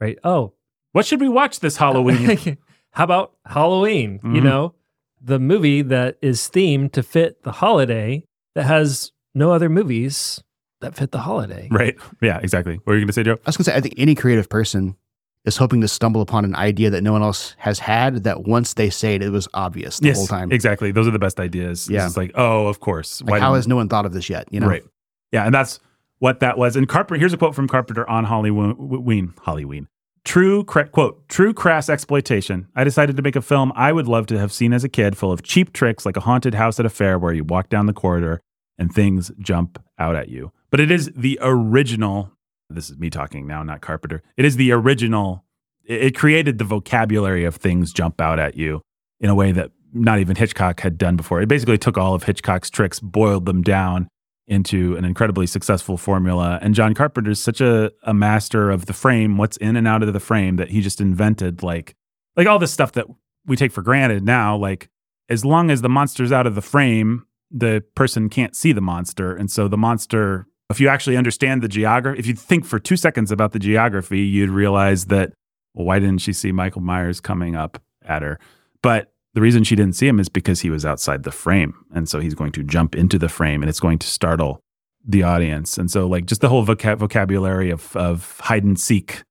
Right. 0.00 0.18
Oh, 0.24 0.52
What 0.92 1.06
should 1.06 1.20
we 1.20 1.28
watch 1.28 1.60
this 1.60 1.76
Halloween? 1.76 2.56
How 2.92 3.04
about 3.04 3.32
Halloween? 3.46 4.18
You 4.24 4.40
Mhm. 4.40 4.42
know, 4.42 4.74
the 5.20 5.38
movie 5.38 5.82
that 5.82 6.16
is 6.22 6.40
themed 6.52 6.92
to 6.92 7.02
fit 7.02 7.42
the 7.42 7.52
holiday 7.52 8.24
that 8.54 8.64
has 8.64 9.12
no 9.34 9.52
other 9.52 9.68
movies 9.68 10.42
that 10.80 10.94
fit 10.96 11.10
the 11.12 11.18
holiday. 11.20 11.68
right. 11.70 11.94
Yeah, 12.22 12.38
exactly. 12.42 12.76
What 12.76 12.86
were 12.86 12.94
you 12.94 13.00
going 13.00 13.08
to 13.08 13.12
say, 13.12 13.22
Joe? 13.22 13.32
I 13.44 13.48
was 13.48 13.56
going 13.58 13.64
to 13.64 13.70
say, 13.70 13.76
I 13.76 13.80
think 13.80 13.94
any 13.98 14.14
creative 14.14 14.48
person 14.48 14.96
is 15.44 15.56
hoping 15.56 15.80
to 15.80 15.88
stumble 15.88 16.20
upon 16.20 16.44
an 16.44 16.54
idea 16.54 16.90
that 16.90 17.02
no 17.02 17.12
one 17.12 17.22
else 17.22 17.54
has 17.58 17.78
had. 17.78 18.24
That 18.24 18.44
once 18.44 18.74
they 18.74 18.90
say 18.90 19.14
it, 19.14 19.22
it 19.22 19.30
was 19.30 19.48
obvious 19.54 19.98
the 19.98 20.12
whole 20.12 20.26
time. 20.26 20.52
Exactly. 20.52 20.92
Those 20.92 21.08
are 21.08 21.12
the 21.12 21.18
best 21.18 21.40
ideas. 21.40 21.88
Yeah. 21.90 22.06
It's 22.06 22.16
like, 22.16 22.32
oh, 22.34 22.66
of 22.66 22.80
course. 22.80 23.22
Like, 23.22 23.40
how 23.40 23.54
has 23.54 23.66
no 23.66 23.76
one 23.76 23.88
thought 23.88 24.06
of 24.06 24.12
this 24.12 24.28
yet? 24.28 24.48
You 24.50 24.60
know, 24.60 24.68
Right. 24.68 24.84
Yeah, 25.32 25.44
and 25.44 25.54
that's 25.54 25.78
what 26.18 26.40
that 26.40 26.58
was. 26.58 26.74
And 26.76 26.88
Carpenter, 26.88 27.18
here's 27.20 27.32
a 27.32 27.36
quote 27.36 27.54
from 27.54 27.68
Carpenter 27.68 28.08
on 28.08 28.24
Halloween. 28.24 29.32
Halloween. 29.44 29.86
True, 30.24 30.64
cra- 30.64 30.88
quote, 30.88 31.26
true 31.28 31.54
crass 31.54 31.88
exploitation. 31.88 32.68
I 32.76 32.84
decided 32.84 33.16
to 33.16 33.22
make 33.22 33.36
a 33.36 33.40
film 33.40 33.72
I 33.74 33.92
would 33.92 34.06
love 34.06 34.26
to 34.26 34.38
have 34.38 34.52
seen 34.52 34.72
as 34.74 34.84
a 34.84 34.88
kid, 34.88 35.16
full 35.16 35.32
of 35.32 35.42
cheap 35.42 35.72
tricks 35.72 36.04
like 36.04 36.16
a 36.16 36.20
haunted 36.20 36.54
house 36.54 36.78
at 36.78 36.84
a 36.84 36.90
fair 36.90 37.18
where 37.18 37.32
you 37.32 37.42
walk 37.44 37.70
down 37.70 37.86
the 37.86 37.94
corridor 37.94 38.40
and 38.76 38.92
things 38.92 39.30
jump 39.38 39.82
out 39.98 40.14
at 40.16 40.28
you. 40.28 40.52
But 40.70 40.80
it 40.80 40.90
is 40.90 41.10
the 41.16 41.38
original. 41.40 42.32
This 42.70 42.90
is 42.90 42.98
me 42.98 43.10
talking 43.10 43.46
now, 43.46 43.62
not 43.62 43.80
Carpenter. 43.80 44.22
It 44.36 44.44
is 44.44 44.56
the 44.56 44.72
original. 44.72 45.44
It, 45.84 46.14
created 46.14 46.58
the 46.58 46.64
vocabulary 46.64 47.44
of 47.44 47.56
things 47.56 47.92
jump 47.92 48.20
out 48.20 48.38
at 48.38 48.56
you 48.56 48.80
in 49.18 49.28
a 49.28 49.34
way 49.34 49.50
that 49.52 49.72
not 49.92 50.20
even 50.20 50.36
Hitchcock 50.36 50.80
had 50.80 50.96
done 50.98 51.16
before. 51.16 51.40
It 51.42 51.48
basically 51.48 51.78
took 51.78 51.98
all 51.98 52.14
of 52.14 52.22
Hitchcock's 52.24 52.70
tricks, 52.70 53.00
boiled 53.00 53.46
them 53.46 53.62
down 53.62 54.08
into 54.46 54.96
an 54.96 55.04
incredibly 55.04 55.46
successful 55.46 55.96
formula. 55.96 56.58
And 56.62 56.74
John 56.74 56.94
Carpenter's 56.94 57.42
such 57.42 57.60
a, 57.60 57.92
a 58.04 58.14
master 58.14 58.70
of 58.70 58.86
the 58.86 58.92
frame, 58.92 59.36
what's 59.36 59.56
in 59.56 59.76
and 59.76 59.88
out 59.88 60.02
of 60.02 60.12
the 60.12 60.20
frame, 60.20 60.56
that 60.56 60.70
he 60.70 60.80
just 60.80 61.00
invented 61.00 61.62
like 61.62 61.94
like 62.36 62.46
all 62.46 62.58
this 62.58 62.72
stuff 62.72 62.92
that 62.92 63.06
we 63.46 63.56
take 63.56 63.72
for 63.72 63.82
granted 63.82 64.24
now. 64.24 64.56
Like 64.56 64.88
as 65.28 65.44
long 65.44 65.70
as 65.70 65.82
the 65.82 65.88
monster's 65.88 66.32
out 66.32 66.46
of 66.46 66.54
the 66.54 66.62
frame, 66.62 67.26
the 67.50 67.84
person 67.94 68.28
can't 68.28 68.54
see 68.54 68.72
the 68.72 68.80
monster. 68.80 69.34
And 69.34 69.50
so 69.50 69.68
the 69.68 69.78
monster, 69.78 70.46
if 70.70 70.80
you 70.80 70.88
actually 70.88 71.16
understand 71.16 71.62
the 71.62 71.68
geography, 71.68 72.18
if 72.18 72.26
you 72.26 72.34
think 72.34 72.64
for 72.64 72.78
two 72.78 72.96
seconds 72.96 73.32
about 73.32 73.52
the 73.52 73.58
geography, 73.58 74.20
you'd 74.20 74.50
realize 74.50 75.06
that, 75.06 75.32
well, 75.74 75.86
why 75.86 75.98
didn't 75.98 76.18
she 76.18 76.32
see 76.32 76.52
Michael 76.52 76.80
Myers 76.80 77.20
coming 77.20 77.56
up 77.56 77.82
at 78.04 78.22
her? 78.22 78.38
But 78.82 79.12
the 79.34 79.40
reason 79.40 79.64
she 79.64 79.76
didn't 79.76 79.96
see 79.96 80.08
him 80.08 80.20
is 80.20 80.28
because 80.28 80.60
he 80.60 80.70
was 80.70 80.86
outside 80.86 81.22
the 81.22 81.32
frame. 81.32 81.74
And 81.94 82.08
so 82.08 82.20
he's 82.20 82.34
going 82.34 82.52
to 82.52 82.62
jump 82.62 82.94
into 82.94 83.18
the 83.18 83.28
frame 83.28 83.62
and 83.62 83.68
it's 83.68 83.80
going 83.80 83.98
to 83.98 84.06
startle 84.06 84.60
the 85.06 85.22
audience. 85.22 85.78
And 85.78 85.90
so, 85.90 86.06
like, 86.06 86.26
just 86.26 86.40
the 86.40 86.48
whole 86.48 86.64
vocab- 86.64 86.98
vocabulary 86.98 87.70
of, 87.70 87.96
of 87.96 88.38
hide 88.40 88.64
and 88.64 88.78
seek, 88.78 89.22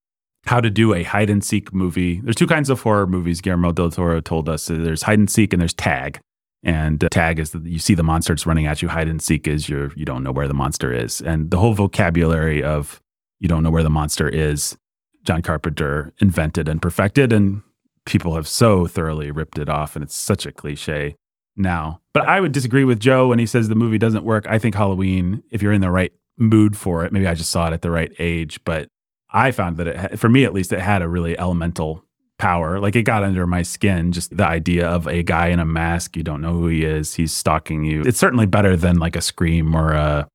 how 0.46 0.60
to 0.60 0.70
do 0.70 0.94
a 0.94 1.04
hide 1.04 1.30
and 1.30 1.44
seek 1.44 1.74
movie. 1.74 2.22
There's 2.22 2.36
two 2.36 2.48
kinds 2.48 2.70
of 2.70 2.82
horror 2.82 3.08
movies 3.08 3.42
Guillermo 3.42 3.72
del 3.72 3.92
Toro 3.92 4.20
told 4.22 4.50
us 4.50 4.68
there's 4.68 5.04
hide 5.04 5.20
and 5.20 5.30
seek 5.30 5.54
and 5.54 5.62
there's 5.62 5.74
tag. 5.74 6.20
And 6.64 7.04
uh, 7.04 7.10
tag 7.10 7.40
is 7.40 7.52
that 7.52 7.64
you 7.64 7.80
see 7.80 7.96
the 7.96 8.04
monster 8.04 8.34
it's 8.34 8.46
running 8.46 8.68
at 8.68 8.82
you. 8.82 8.90
Hide 8.90 9.08
and 9.08 9.22
seek 9.22 9.48
is 9.48 9.70
you're 9.70 9.94
you 9.96 10.06
don't 10.06 10.24
know 10.24 10.32
where 10.32 10.48
the 10.48 10.54
monster 10.54 10.92
is. 10.92 11.22
And 11.22 11.52
the 11.52 11.58
whole 11.58 11.74
vocabulary 11.74 12.64
of 12.64 13.02
you 13.40 13.48
don't 13.48 13.64
know 13.64 13.72
where 13.72 13.84
the 13.84 13.90
monster 13.90 14.28
is, 14.28 14.78
John 15.24 15.42
Carpenter 15.42 16.14
invented 16.20 16.68
and 16.68 16.82
perfected, 16.82 17.32
and 17.32 17.62
people 18.06 18.36
have 18.36 18.48
so 18.48 18.88
thoroughly 18.88 19.32
ripped 19.32 19.58
it 19.58 19.70
off. 19.70 19.96
And 19.96 20.04
it's 20.04 20.16
such 20.16 20.46
a 20.46 20.52
cliche 20.52 21.16
now. 21.56 22.02
But 22.14 22.28
I 22.28 22.42
would 22.42 22.52
disagree 22.52 22.84
with 22.84 23.00
Joe 23.00 23.28
when 23.28 23.40
he 23.40 23.46
says 23.46 23.70
the 23.70 23.76
movie 23.76 23.98
doesn't 23.98 24.24
work. 24.24 24.46
I 24.48 24.60
think 24.60 24.76
Halloween, 24.76 25.44
if 25.52 25.62
you're 25.62 25.74
in 25.74 25.82
the 25.82 25.92
right 25.92 26.12
mood 26.38 26.76
for 26.76 27.06
it, 27.06 27.14
maybe 27.14 27.28
I 27.28 27.36
just 27.36 27.52
saw 27.52 27.68
it 27.68 27.74
at 27.74 27.82
the 27.82 27.92
right 27.92 28.12
age, 28.20 28.60
but 28.64 28.90
I 29.32 29.52
found 29.52 29.78
that 29.78 29.88
it, 29.88 30.20
for 30.20 30.30
me 30.30 30.44
at 30.44 30.54
least, 30.54 30.74
it 30.74 30.80
had 30.80 31.02
a 31.02 31.08
really 31.08 31.38
elemental 31.38 32.04
power. 32.40 32.80
Like 32.80 32.96
it 32.96 33.04
got 33.04 33.24
under 33.24 33.46
my 33.46 33.62
skin, 33.62 34.12
just 34.12 34.36
the 34.36 34.46
idea 34.48 34.88
of 34.88 35.08
a 35.08 35.22
guy 35.22 35.48
in 35.48 35.60
a 35.60 35.66
mask. 35.66 36.18
You 36.18 36.24
don't 36.24 36.42
know 36.42 36.54
who 36.54 36.68
he 36.68 36.84
is. 36.84 37.14
He's 37.14 37.32
stalking 37.32 37.84
you. 37.84 38.02
It's 38.02 38.18
certainly 38.18 38.48
better 38.48 38.76
than 38.76 38.98
like 38.98 39.16
a 39.16 39.22
Scream 39.22 39.76
or 39.76 39.92
a, 39.94 40.28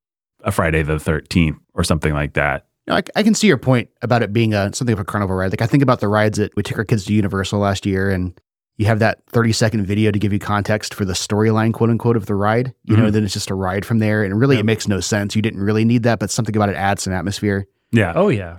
a 0.45 0.53
Friday 0.53 0.83
the 0.83 0.97
13th 0.97 1.59
or 1.75 1.83
something 1.83 2.13
like 2.13 2.35
that. 2.35 2.67
No, 2.87 2.95
I, 2.97 3.03
I 3.17 3.23
can 3.23 3.35
see 3.35 3.47
your 3.49 3.57
point 3.57 3.89
about 4.03 4.23
it 4.23 4.33
being 4.33 4.53
a, 4.55 4.73
something 4.75 4.93
of 4.93 4.99
a 5.01 5.05
carnival 5.05 5.35
ride. 5.35 5.51
Like 5.51 5.63
I 5.63 5.67
think 5.67 5.83
about 5.83 6.01
the 6.01 6.09
rides 6.09 6.39
that 6.39 6.55
we 6.55 6.63
took 6.63 6.79
our 6.79 6.85
kids 6.85 7.07
to 7.07 7.15
Universal 7.15 7.59
last 7.59 7.87
year, 7.87 8.11
and 8.11 8.39
you 8.77 8.85
have 8.87 8.99
that 8.99 9.23
30 9.31 9.53
second 9.53 9.87
video 9.87 10.11
to 10.11 10.19
give 10.19 10.33
you 10.35 10.39
context 10.39 10.93
for 10.93 11.05
the 11.07 11.15
storyline, 11.15 11.73
quote 11.73 11.89
unquote, 11.89 12.17
of 12.17 12.27
the 12.27 12.35
ride. 12.35 12.75
You 12.85 12.97
know, 12.97 13.05
Mhm. 13.05 13.13
then 13.13 13.25
it's 13.25 13.33
just 13.33 13.49
a 13.51 13.55
ride 13.55 13.87
from 13.87 14.01
there. 14.01 14.23
And 14.23 14.39
really, 14.39 14.57
Yep. 14.57 14.61
it 14.65 14.67
makes 14.67 14.87
no 14.89 15.01
sense. 15.01 15.35
You 15.35 15.41
didn't 15.43 15.61
really 15.61 15.85
need 15.87 16.03
that, 16.03 16.19
but 16.19 16.31
something 16.31 16.55
about 16.55 16.69
it 16.69 16.77
adds 16.77 17.05
some 17.05 17.13
atmosphere. 17.15 17.67
Yeah. 17.93 18.13
Oh 18.15 18.29
yeah. 18.29 18.59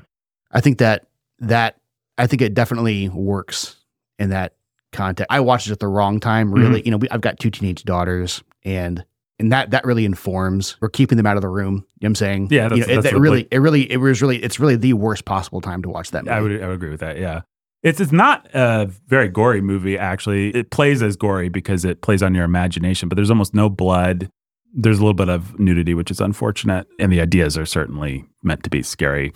I 0.51 0.61
think 0.61 0.79
that 0.79 1.05
that 1.39 1.75
I 2.17 2.27
think 2.27 2.41
it 2.41 2.53
definitely 2.53 3.09
works 3.09 3.77
in 4.19 4.29
that 4.29 4.55
context. 4.91 5.27
I 5.29 5.39
watched 5.39 5.67
it 5.67 5.71
at 5.71 5.79
the 5.79 5.87
wrong 5.87 6.19
time. 6.19 6.53
Really, 6.53 6.79
mm-hmm. 6.79 6.85
you 6.85 6.91
know, 6.91 6.97
we, 6.97 7.09
I've 7.09 7.21
got 7.21 7.39
two 7.39 7.49
teenage 7.49 7.83
daughters, 7.83 8.43
and 8.63 9.03
and 9.39 9.51
that 9.51 9.71
that 9.71 9.85
really 9.85 10.05
informs. 10.05 10.77
We're 10.79 10.89
keeping 10.89 11.17
them 11.17 11.25
out 11.25 11.35
of 11.35 11.41
the 11.41 11.49
room. 11.49 11.73
You 11.73 11.79
know 11.79 11.85
what 11.99 12.07
I'm 12.07 12.15
saying? 12.15 12.47
Yeah, 12.51 12.69
that's- 12.69 12.77
you 12.79 12.85
know, 12.85 12.91
it, 12.91 12.95
that's 12.95 13.03
that 13.05 13.13
the- 13.13 13.19
really, 13.19 13.47
it 13.51 13.59
really, 13.59 13.91
it 13.91 13.97
was 13.97 14.21
really, 14.21 14.41
it's 14.41 14.59
really 14.59 14.75
the 14.75 14.93
worst 14.93 15.25
possible 15.25 15.61
time 15.61 15.81
to 15.83 15.89
watch 15.89 16.11
that 16.11 16.25
movie. 16.25 16.35
I 16.35 16.41
would 16.41 16.63
I 16.63 16.67
would 16.67 16.75
agree 16.75 16.89
with 16.89 17.01
that. 17.01 17.19
Yeah. 17.19 17.41
It's 17.83 17.99
it's 17.99 18.11
not 18.11 18.47
a 18.55 18.89
very 19.05 19.27
gory 19.27 19.61
movie 19.61 19.95
actually. 19.95 20.49
It 20.55 20.71
plays 20.71 21.03
as 21.03 21.15
gory 21.15 21.49
because 21.49 21.85
it 21.85 22.01
plays 22.01 22.23
on 22.23 22.33
your 22.33 22.43
imagination, 22.43 23.09
but 23.09 23.15
there's 23.15 23.29
almost 23.29 23.53
no 23.53 23.69
blood. 23.69 24.27
There's 24.73 24.97
a 24.97 25.01
little 25.01 25.13
bit 25.13 25.29
of 25.29 25.59
nudity, 25.59 25.93
which 25.93 26.09
is 26.09 26.19
unfortunate, 26.19 26.87
and 26.97 27.11
the 27.11 27.21
ideas 27.21 27.59
are 27.59 27.65
certainly 27.65 28.25
meant 28.41 28.63
to 28.63 28.71
be 28.71 28.81
scary, 28.81 29.33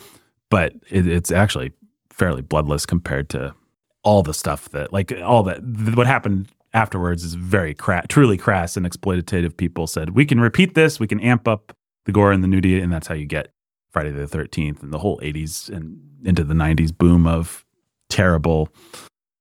but 0.50 0.74
it, 0.90 1.06
it's 1.06 1.32
actually 1.32 1.74
fairly 2.20 2.42
bloodless 2.42 2.86
compared 2.86 3.30
to 3.30 3.56
all 4.04 4.22
the 4.22 4.34
stuff 4.34 4.70
that 4.70 4.94
like 4.94 5.12
all 5.24 5.44
that 5.44 5.62
th- 5.62 5.96
what 5.96 6.06
happened 6.06 6.50
afterwards 6.74 7.24
is 7.24 7.34
very 7.34 7.74
cra- 7.74 8.06
truly 8.08 8.38
crass 8.38 8.78
and 8.78 8.86
exploitative. 8.86 9.58
People 9.58 9.88
said 9.88 10.12
we 10.12 10.26
can 10.26 10.40
repeat 10.40 10.76
this. 10.76 11.00
We 11.00 11.08
can 11.08 11.20
amp 11.20 11.48
up 11.48 11.76
the 12.06 12.12
gore 12.12 12.32
and 12.32 12.44
the 12.44 12.48
nudity. 12.48 12.80
And 12.80 12.92
that's 12.94 13.08
how 13.08 13.16
you 13.16 13.26
get 13.26 13.52
friday 13.92 14.12
the 14.12 14.28
13th 14.28 14.84
and 14.84 14.94
the 14.94 15.00
whole 15.00 15.20
80s 15.20 15.70
and 15.70 16.00
into 16.24 16.44
the 16.44 16.54
90s 16.54 16.96
boom 16.96 17.26
of 17.26 17.66
terrible 18.10 18.70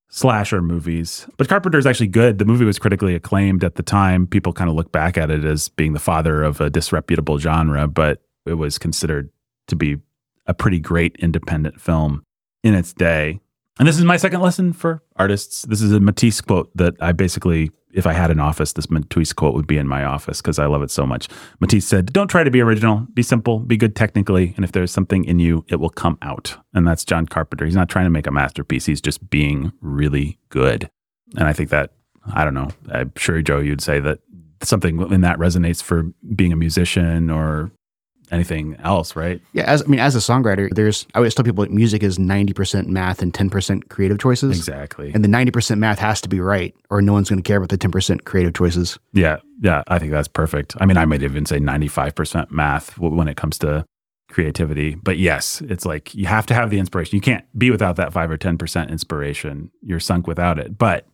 slasher 0.09 0.63
movies. 0.63 1.27
But 1.37 1.49
carpenter's 1.49 1.85
actually 1.85 2.07
good. 2.07 2.39
The 2.39 2.47
movie 2.47 2.65
was 2.65 2.79
critically 2.79 3.15
acclaimed 3.15 3.63
at 3.63 3.75
the 3.75 3.83
time. 3.83 4.27
People 4.27 4.55
kind 4.55 4.71
of 4.71 4.77
look 4.77 4.91
back 4.91 5.19
at 5.19 5.31
it 5.31 5.45
as 5.45 5.69
being 5.69 5.93
the 5.93 5.99
father 5.99 6.43
of 6.43 6.61
a 6.61 6.71
disreputable 6.71 7.39
genre 7.39 7.87
but 7.87 8.23
it 8.47 8.55
was 8.55 8.79
considered 8.79 9.31
to 9.67 9.77
be 9.77 9.99
a 10.47 10.55
pretty 10.55 10.81
great 10.81 11.15
independent 11.19 11.79
film 11.79 12.23
in 12.63 12.75
its 12.75 12.93
day 12.93 13.41
and 13.79 13.87
this 13.87 13.99
is 13.99 14.05
my 14.05 14.17
second 14.17 14.41
lesson 14.41 14.73
for 14.73 15.03
artists. 15.17 15.63
This 15.63 15.81
is 15.81 15.93
a 15.93 16.01
Matisse 16.01 16.41
quote 16.41 16.77
that 16.77 16.95
I 17.01 17.13
basically, 17.13 17.71
if 17.93 18.07
I 18.07 18.13
had 18.13 18.33
an 18.33 18.41
office, 18.41 18.73
this 18.73 18.91
Matisse 18.91 19.33
quote 19.33 19.55
would 19.55 19.69
be 19.69 19.79
in 19.79 19.87
my 19.87 20.05
office 20.05 20.43
because 20.43 20.59
I 20.59 20.67
love 20.67 20.83
it 20.83 20.91
so 20.91 21.07
much. 21.07 21.29
Matisse 21.61 21.87
said, 21.87 22.13
Don't 22.13 22.27
try 22.27 22.43
to 22.43 22.51
be 22.51 22.61
original, 22.61 23.07
be 23.15 23.23
simple, 23.23 23.61
be 23.61 23.77
good 23.77 23.95
technically, 23.95 24.53
and 24.57 24.65
if 24.65 24.73
there's 24.73 24.91
something 24.91 25.25
in 25.25 25.39
you, 25.39 25.65
it 25.69 25.77
will 25.77 25.91
come 25.91 26.19
out. 26.23 26.57
And 26.75 26.87
that's 26.87 27.05
John 27.05 27.27
Carpenter. 27.27 27.65
He's 27.65 27.77
not 27.77 27.89
trying 27.89 28.07
to 28.07 28.11
make 28.11 28.27
a 28.27 28.33
masterpiece, 28.33 28.87
he's 28.87 29.01
just 29.01 29.31
being 29.31 29.73
really 29.81 30.39
good. 30.49 30.91
And 31.37 31.47
I 31.47 31.53
think 31.53 31.71
that, 31.71 31.93
I 32.33 32.43
don't 32.43 32.55
know, 32.55 32.71
I'm 32.91 33.13
sure, 33.17 33.41
Joe, 33.43 33.61
you'd 33.61 33.83
say 33.83 34.01
that 34.01 34.19
something 34.61 35.01
in 35.13 35.21
that 35.21 35.39
resonates 35.39 35.81
for 35.81 36.11
being 36.35 36.53
a 36.53 36.57
musician 36.57 37.31
or 37.31 37.71
anything 38.31 38.77
else, 38.83 39.17
right? 39.17 39.41
Yeah, 39.53 39.65
as 39.65 39.83
I 39.83 39.87
mean, 39.87 40.01
as 40.01 40.15
a 40.17 40.19
songwriter, 40.19 40.69
there's 40.73 41.07
I 41.15 41.19
always 41.19 41.35
tell 41.35 41.45
people 41.45 41.65
music 41.67 42.03
is 42.03 42.19
ninety 42.19 42.53
percent 42.53 42.89
math 42.89 43.23
and 43.23 43.33
ten 43.33 43.51
percent 43.51 43.89
creative 43.89 44.19
choices. 44.19 44.57
Exactly. 44.57 45.13
And 45.15 45.25
the 45.25 45.29
ninety 45.29 45.51
percent 45.51 45.81
math 45.81 45.99
has 45.99 46.21
to 46.23 46.29
be 46.29 46.41
right, 46.41 46.75
or 46.91 47.03
no 47.03 47.13
one's 47.13 47.29
going 47.29 47.43
to 47.43 47.47
care 47.47 47.59
about 47.59 47.69
the 47.71 47.79
ten 47.79 47.91
percent 47.91 48.25
creative 48.25 48.55
choices. 48.55 48.99
Yeah, 49.13 49.39
yeah, 49.61 49.83
I 49.89 49.99
think 49.99 50.13
that's 50.13 50.29
perfect. 50.29 50.77
I 50.81 50.87
mean, 50.87 50.97
I 50.97 51.05
might 51.05 51.23
even 51.23 51.47
say 51.47 51.59
95% 51.59 52.51
math 52.51 52.97
when 52.99 53.29
it 53.29 53.37
comes 53.37 53.59
to 53.59 53.85
creativity. 54.31 54.95
But 54.95 55.19
yes, 55.19 55.61
it's 55.63 55.85
like 55.87 56.15
you 56.15 56.27
have 56.27 56.47
to 56.47 56.55
have 56.55 56.71
the 56.71 56.79
inspiration. 56.79 57.17
You 57.17 57.21
can't 57.21 57.45
be 57.59 57.71
without 57.71 57.97
that 57.97 58.13
5 58.13 58.31
or 58.31 58.39
10% 58.39 58.91
inspiration. 58.91 59.71
You're 59.83 60.01
sunk 60.01 60.27
without 60.27 60.59
it. 60.59 60.77
But 60.79 61.07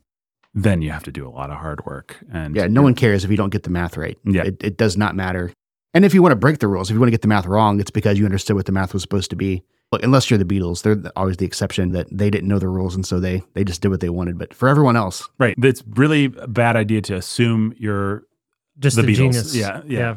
then 0.52 0.82
you 0.82 0.90
have 0.90 1.04
to 1.04 1.12
do 1.12 1.26
a 1.26 1.30
lot 1.30 1.50
of 1.50 1.56
hard 1.58 1.84
work. 1.86 2.18
And 2.32 2.54
Yeah, 2.54 2.66
no 2.66 2.82
one 2.82 2.94
cares 2.94 3.24
if 3.24 3.30
you 3.30 3.36
don't 3.36 3.50
get 3.50 3.62
the 3.62 3.70
math 3.70 3.96
right. 3.96 4.18
Yeah. 4.24 4.42
it, 4.44 4.62
it 4.62 4.76
does 4.76 4.96
not 4.96 5.14
matter. 5.16 5.52
And 5.94 6.04
if 6.04 6.12
you 6.12 6.22
want 6.22 6.32
to 6.32 6.36
break 6.36 6.58
the 6.58 6.66
rules, 6.68 6.90
if 6.90 6.94
you 6.94 7.00
want 7.00 7.08
to 7.08 7.12
get 7.12 7.22
the 7.22 7.28
math 7.28 7.46
wrong, 7.46 7.80
it's 7.80 7.90
because 7.90 8.18
you 8.18 8.24
understood 8.24 8.56
what 8.56 8.66
the 8.66 8.72
math 8.72 8.92
was 8.92 9.02
supposed 9.02 9.30
to 9.30 9.36
be. 9.36 9.62
Look, 9.92 10.02
unless 10.02 10.28
you're 10.28 10.38
the 10.38 10.44
Beatles, 10.44 10.82
they're 10.82 11.00
always 11.14 11.36
the 11.36 11.46
exception 11.46 11.92
that 11.92 12.08
they 12.10 12.30
didn't 12.30 12.48
know 12.48 12.58
the 12.58 12.68
rules 12.68 12.94
and 12.96 13.06
so 13.06 13.20
they 13.20 13.42
they 13.54 13.62
just 13.64 13.80
did 13.80 13.88
what 13.88 14.00
they 14.00 14.08
wanted. 14.08 14.36
But 14.38 14.52
for 14.52 14.68
everyone 14.68 14.96
else, 14.96 15.28
Right. 15.38 15.54
It's 15.62 15.84
really 15.94 16.24
a 16.38 16.48
bad 16.48 16.74
idea 16.76 17.00
to 17.02 17.14
assume 17.16 17.74
you're 17.78 18.24
Just 18.78 18.96
the 18.96 19.02
a 19.02 19.06
Beatles. 19.06 19.16
genius. 19.16 19.54
Yeah, 19.54 19.82
yeah. 19.86 20.16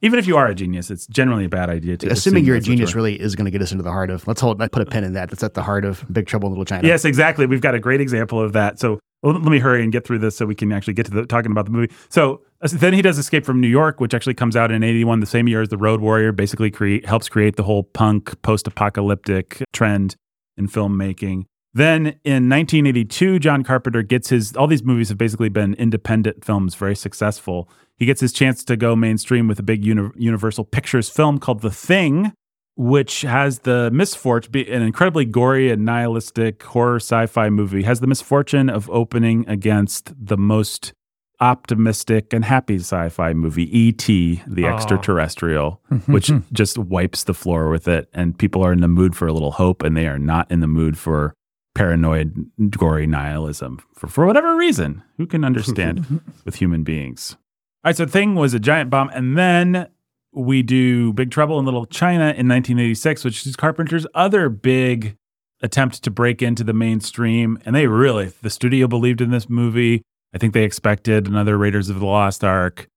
even 0.00 0.18
if 0.18 0.26
you 0.26 0.38
are 0.38 0.46
a 0.46 0.54
genius, 0.54 0.90
it's 0.90 1.06
generally 1.06 1.44
a 1.44 1.48
bad 1.50 1.68
idea 1.68 1.98
to 1.98 2.06
assuming 2.10 2.38
assume 2.42 2.46
you're 2.46 2.56
a 2.56 2.58
that's 2.60 2.68
what 2.68 2.70
you 2.70 2.76
genius 2.76 2.94
are. 2.94 2.96
really 2.96 3.20
is 3.20 3.34
going 3.36 3.44
to 3.44 3.50
get 3.50 3.60
us 3.60 3.70
into 3.72 3.84
the 3.84 3.92
heart 3.92 4.08
of. 4.08 4.26
Let's 4.26 4.40
hold. 4.40 4.62
I 4.62 4.68
put 4.68 4.80
a 4.80 4.86
pin 4.86 5.04
in 5.04 5.12
that. 5.12 5.28
That's 5.28 5.42
at 5.42 5.52
the 5.52 5.62
heart 5.62 5.84
of 5.84 6.06
Big 6.10 6.26
Trouble 6.26 6.46
in 6.46 6.52
Little 6.52 6.64
China. 6.64 6.88
Yes, 6.88 7.04
exactly. 7.04 7.44
We've 7.44 7.60
got 7.60 7.74
a 7.74 7.80
great 7.80 8.00
example 8.00 8.40
of 8.40 8.54
that. 8.54 8.78
So 8.78 8.98
well, 9.22 9.34
let 9.34 9.42
me 9.50 9.58
hurry 9.58 9.82
and 9.82 9.92
get 9.92 10.06
through 10.06 10.20
this 10.20 10.36
so 10.36 10.46
we 10.46 10.54
can 10.54 10.72
actually 10.72 10.94
get 10.94 11.04
to 11.06 11.12
the, 11.12 11.26
talking 11.26 11.50
about 11.50 11.64
the 11.66 11.72
movie. 11.72 11.92
So 12.08 12.40
then 12.60 12.92
he 12.92 13.02
does 13.02 13.18
Escape 13.18 13.44
from 13.44 13.60
New 13.60 13.68
York, 13.68 14.00
which 14.00 14.14
actually 14.14 14.34
comes 14.34 14.56
out 14.56 14.70
in 14.70 14.82
81, 14.82 15.20
the 15.20 15.26
same 15.26 15.46
year 15.48 15.62
as 15.62 15.68
The 15.68 15.76
Road 15.76 16.00
Warrior, 16.00 16.32
basically 16.32 16.70
create, 16.70 17.06
helps 17.06 17.28
create 17.28 17.56
the 17.56 17.62
whole 17.62 17.84
punk 17.84 18.40
post-apocalyptic 18.42 19.62
trend 19.72 20.16
in 20.56 20.66
filmmaking. 20.66 21.44
Then 21.72 22.18
in 22.24 22.48
1982, 22.48 23.38
John 23.38 23.62
Carpenter 23.62 24.02
gets 24.02 24.30
his, 24.30 24.56
all 24.56 24.66
these 24.66 24.82
movies 24.82 25.10
have 25.10 25.18
basically 25.18 25.48
been 25.48 25.74
independent 25.74 26.44
films, 26.44 26.74
very 26.74 26.96
successful. 26.96 27.70
He 27.96 28.06
gets 28.06 28.20
his 28.20 28.32
chance 28.32 28.64
to 28.64 28.76
go 28.76 28.96
mainstream 28.96 29.46
with 29.46 29.60
a 29.60 29.62
big 29.62 29.84
uni- 29.84 30.10
Universal 30.16 30.64
Pictures 30.64 31.08
film 31.08 31.38
called 31.38 31.60
The 31.60 31.70
Thing, 31.70 32.32
which 32.74 33.22
has 33.22 33.60
the 33.60 33.90
misfortune, 33.92 34.56
an 34.56 34.82
incredibly 34.82 35.24
gory 35.24 35.70
and 35.70 35.84
nihilistic 35.84 36.62
horror 36.62 36.96
sci-fi 36.96 37.50
movie, 37.50 37.82
has 37.82 38.00
the 38.00 38.06
misfortune 38.06 38.68
of 38.68 38.88
opening 38.90 39.44
against 39.48 40.12
the 40.18 40.36
most 40.36 40.92
optimistic 41.40 42.32
and 42.32 42.44
happy 42.44 42.76
sci-fi 42.76 43.32
movie, 43.32 43.78
E.T., 43.78 44.42
the 44.46 44.66
extraterrestrial, 44.66 45.80
which 46.06 46.30
just 46.52 46.78
wipes 46.78 47.24
the 47.24 47.34
floor 47.34 47.70
with 47.70 47.86
it. 47.86 48.08
And 48.12 48.38
people 48.38 48.62
are 48.64 48.72
in 48.72 48.80
the 48.80 48.88
mood 48.88 49.16
for 49.16 49.28
a 49.28 49.32
little 49.32 49.52
hope, 49.52 49.82
and 49.82 49.96
they 49.96 50.06
are 50.06 50.18
not 50.18 50.50
in 50.50 50.60
the 50.60 50.66
mood 50.66 50.98
for 50.98 51.34
paranoid, 51.74 52.50
gory 52.70 53.06
nihilism 53.06 53.78
for, 53.94 54.08
for 54.08 54.26
whatever 54.26 54.56
reason. 54.56 55.02
Who 55.16 55.26
can 55.26 55.44
understand 55.44 56.22
with 56.44 56.56
human 56.56 56.82
beings? 56.82 57.36
All 57.84 57.90
right, 57.90 57.96
so 57.96 58.06
Thing 58.06 58.34
was 58.34 58.52
a 58.54 58.58
giant 58.58 58.90
bomb. 58.90 59.10
And 59.10 59.38
then 59.38 59.88
we 60.32 60.62
do 60.62 61.12
Big 61.12 61.30
Trouble 61.30 61.58
in 61.58 61.64
Little 61.64 61.86
China 61.86 62.24
in 62.24 62.48
1986, 62.48 63.24
which 63.24 63.46
is 63.46 63.54
Carpenter's 63.54 64.06
other 64.14 64.48
big 64.48 65.16
attempt 65.62 66.02
to 66.02 66.10
break 66.10 66.42
into 66.42 66.64
the 66.64 66.72
mainstream. 66.72 67.58
And 67.64 67.74
they 67.74 67.86
really, 67.86 68.32
the 68.42 68.50
studio 68.50 68.88
believed 68.88 69.20
in 69.20 69.30
this 69.30 69.48
movie. 69.48 70.02
I 70.34 70.38
think 70.38 70.54
they 70.54 70.64
expected 70.64 71.26
another 71.26 71.56
Raiders 71.56 71.88
of 71.88 72.00
the 72.00 72.06
Lost 72.06 72.44
Ark. 72.44 72.88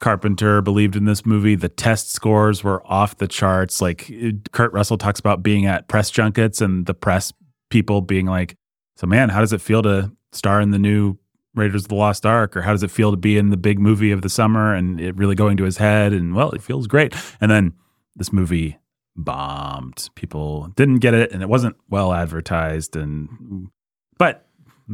Carpenter 0.00 0.62
believed 0.62 0.94
in 0.94 1.06
this 1.06 1.26
movie. 1.26 1.56
The 1.56 1.68
test 1.68 2.12
scores 2.12 2.62
were 2.62 2.86
off 2.86 3.16
the 3.16 3.26
charts. 3.26 3.80
Like 3.80 4.10
Kurt 4.52 4.72
Russell 4.72 4.96
talks 4.96 5.18
about 5.18 5.42
being 5.42 5.66
at 5.66 5.88
press 5.88 6.10
junkets 6.10 6.60
and 6.60 6.86
the 6.86 6.94
press 6.94 7.32
people 7.68 8.00
being 8.00 8.26
like, 8.26 8.54
"So 8.96 9.06
man, 9.06 9.28
how 9.28 9.40
does 9.40 9.52
it 9.52 9.60
feel 9.60 9.82
to 9.82 10.12
star 10.32 10.60
in 10.60 10.70
the 10.70 10.78
new 10.78 11.18
Raiders 11.54 11.84
of 11.84 11.88
the 11.88 11.96
Lost 11.96 12.24
Ark 12.24 12.56
or 12.56 12.62
how 12.62 12.72
does 12.72 12.84
it 12.84 12.90
feel 12.90 13.10
to 13.10 13.16
be 13.16 13.36
in 13.36 13.50
the 13.50 13.56
big 13.56 13.80
movie 13.80 14.12
of 14.12 14.22
the 14.22 14.28
summer 14.28 14.72
and 14.72 15.00
it 15.00 15.16
really 15.16 15.34
going 15.34 15.56
to 15.56 15.64
his 15.64 15.78
head 15.78 16.12
and 16.12 16.34
well, 16.34 16.52
it 16.52 16.62
feels 16.62 16.86
great." 16.86 17.14
And 17.40 17.50
then 17.50 17.72
this 18.14 18.32
movie 18.32 18.78
bombed. 19.16 20.10
People 20.14 20.68
didn't 20.76 20.98
get 20.98 21.12
it 21.12 21.32
and 21.32 21.42
it 21.42 21.48
wasn't 21.48 21.76
well 21.90 22.12
advertised 22.12 22.94
and 22.94 23.68
but 24.16 24.47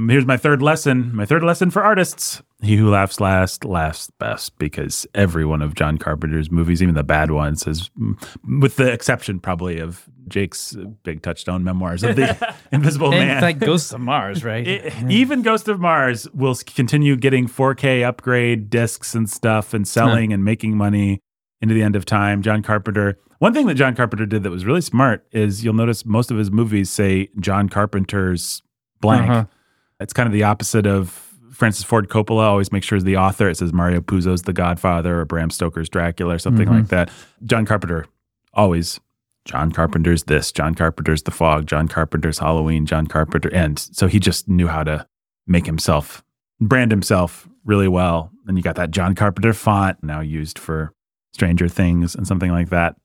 here's 0.08 0.26
my 0.26 0.36
third 0.36 0.62
lesson. 0.62 1.14
My 1.14 1.26
third 1.26 1.42
lesson 1.42 1.70
for 1.70 1.82
artists. 1.82 2.42
He 2.62 2.76
who 2.76 2.88
laughs 2.90 3.20
last 3.20 3.64
laughs 3.64 4.10
best 4.18 4.58
because 4.58 5.06
every 5.14 5.44
one 5.44 5.60
of 5.62 5.74
John 5.74 5.98
Carpenter's 5.98 6.50
movies, 6.50 6.82
even 6.82 6.94
the 6.94 7.04
bad 7.04 7.30
ones, 7.30 7.66
is 7.66 7.90
with 8.60 8.76
the 8.76 8.90
exception 8.90 9.38
probably 9.40 9.78
of 9.78 10.08
Jake's 10.28 10.74
big 11.02 11.22
touchstone 11.22 11.62
memoirs 11.64 12.02
of 12.02 12.16
the 12.16 12.54
Invisible 12.72 13.08
and 13.12 13.18
Man. 13.18 13.36
It's 13.36 13.42
like 13.42 13.58
Ghosts 13.58 13.92
of 13.92 14.00
Mars, 14.00 14.42
right? 14.44 14.66
It- 14.66 14.94
even 15.10 15.42
Ghost 15.42 15.68
of 15.68 15.78
Mars 15.80 16.28
will 16.32 16.54
continue 16.66 17.16
getting 17.16 17.46
4K 17.46 18.02
upgrade 18.06 18.70
discs 18.70 19.14
and 19.14 19.28
stuff 19.28 19.74
and 19.74 19.86
selling 19.86 20.32
and 20.32 20.44
making 20.44 20.76
money 20.76 21.20
into 21.60 21.74
the 21.74 21.82
end 21.82 21.96
of 21.96 22.04
time. 22.04 22.42
John 22.42 22.62
Carpenter. 22.62 23.18
One 23.38 23.52
thing 23.52 23.66
that 23.66 23.74
John 23.74 23.94
Carpenter 23.94 24.24
did 24.26 24.42
that 24.44 24.50
was 24.50 24.64
really 24.64 24.80
smart 24.80 25.26
is 25.32 25.62
you'll 25.64 25.74
notice 25.74 26.06
most 26.06 26.30
of 26.30 26.38
his 26.38 26.50
movies 26.50 26.88
say 26.88 27.28
John 27.40 27.68
Carpenter's 27.68 28.62
blank. 29.00 29.30
Uh-huh. 29.30 29.44
It's 30.00 30.12
kind 30.12 30.26
of 30.26 30.32
the 30.32 30.42
opposite 30.44 30.86
of 30.86 31.10
Francis 31.52 31.84
Ford 31.84 32.08
Coppola. 32.08 32.42
Always 32.42 32.72
makes 32.72 32.86
sure 32.86 33.00
the 33.00 33.16
author. 33.16 33.48
It 33.48 33.56
says 33.56 33.72
Mario 33.72 34.00
Puzo's 34.00 34.42
The 34.42 34.52
Godfather 34.52 35.20
or 35.20 35.24
Bram 35.24 35.50
Stoker's 35.50 35.88
Dracula 35.88 36.34
or 36.34 36.38
something 36.38 36.66
Mhm. 36.66 36.70
like 36.72 36.88
that. 36.88 37.10
John 37.44 37.64
Carpenter 37.64 38.06
always 38.52 39.00
John 39.44 39.70
Carpenter's 39.72 40.22
this, 40.24 40.50
John 40.50 40.74
Carpenter's 40.74 41.22
The 41.24 41.30
Fog, 41.30 41.66
John 41.66 41.86
Carpenter's 41.86 42.38
Halloween, 42.38 42.86
John 42.86 43.06
Carpenter. 43.06 43.50
And 43.52 43.78
so 43.78 44.06
he 44.06 44.18
just 44.18 44.48
knew 44.48 44.68
how 44.68 44.82
to 44.84 45.06
make 45.46 45.66
himself, 45.66 46.24
brand 46.62 46.90
himself 46.90 47.46
really 47.62 47.88
well. 47.88 48.30
And 48.46 48.56
you 48.56 48.62
got 48.62 48.76
that 48.76 48.90
John 48.90 49.14
Carpenter 49.14 49.52
font 49.52 50.02
now 50.02 50.20
used 50.20 50.58
for 50.58 50.94
Stranger 51.34 51.68
Things 51.68 52.14
and 52.14 52.26
something 52.26 52.50
like 52.52 52.70
that. 52.70 52.96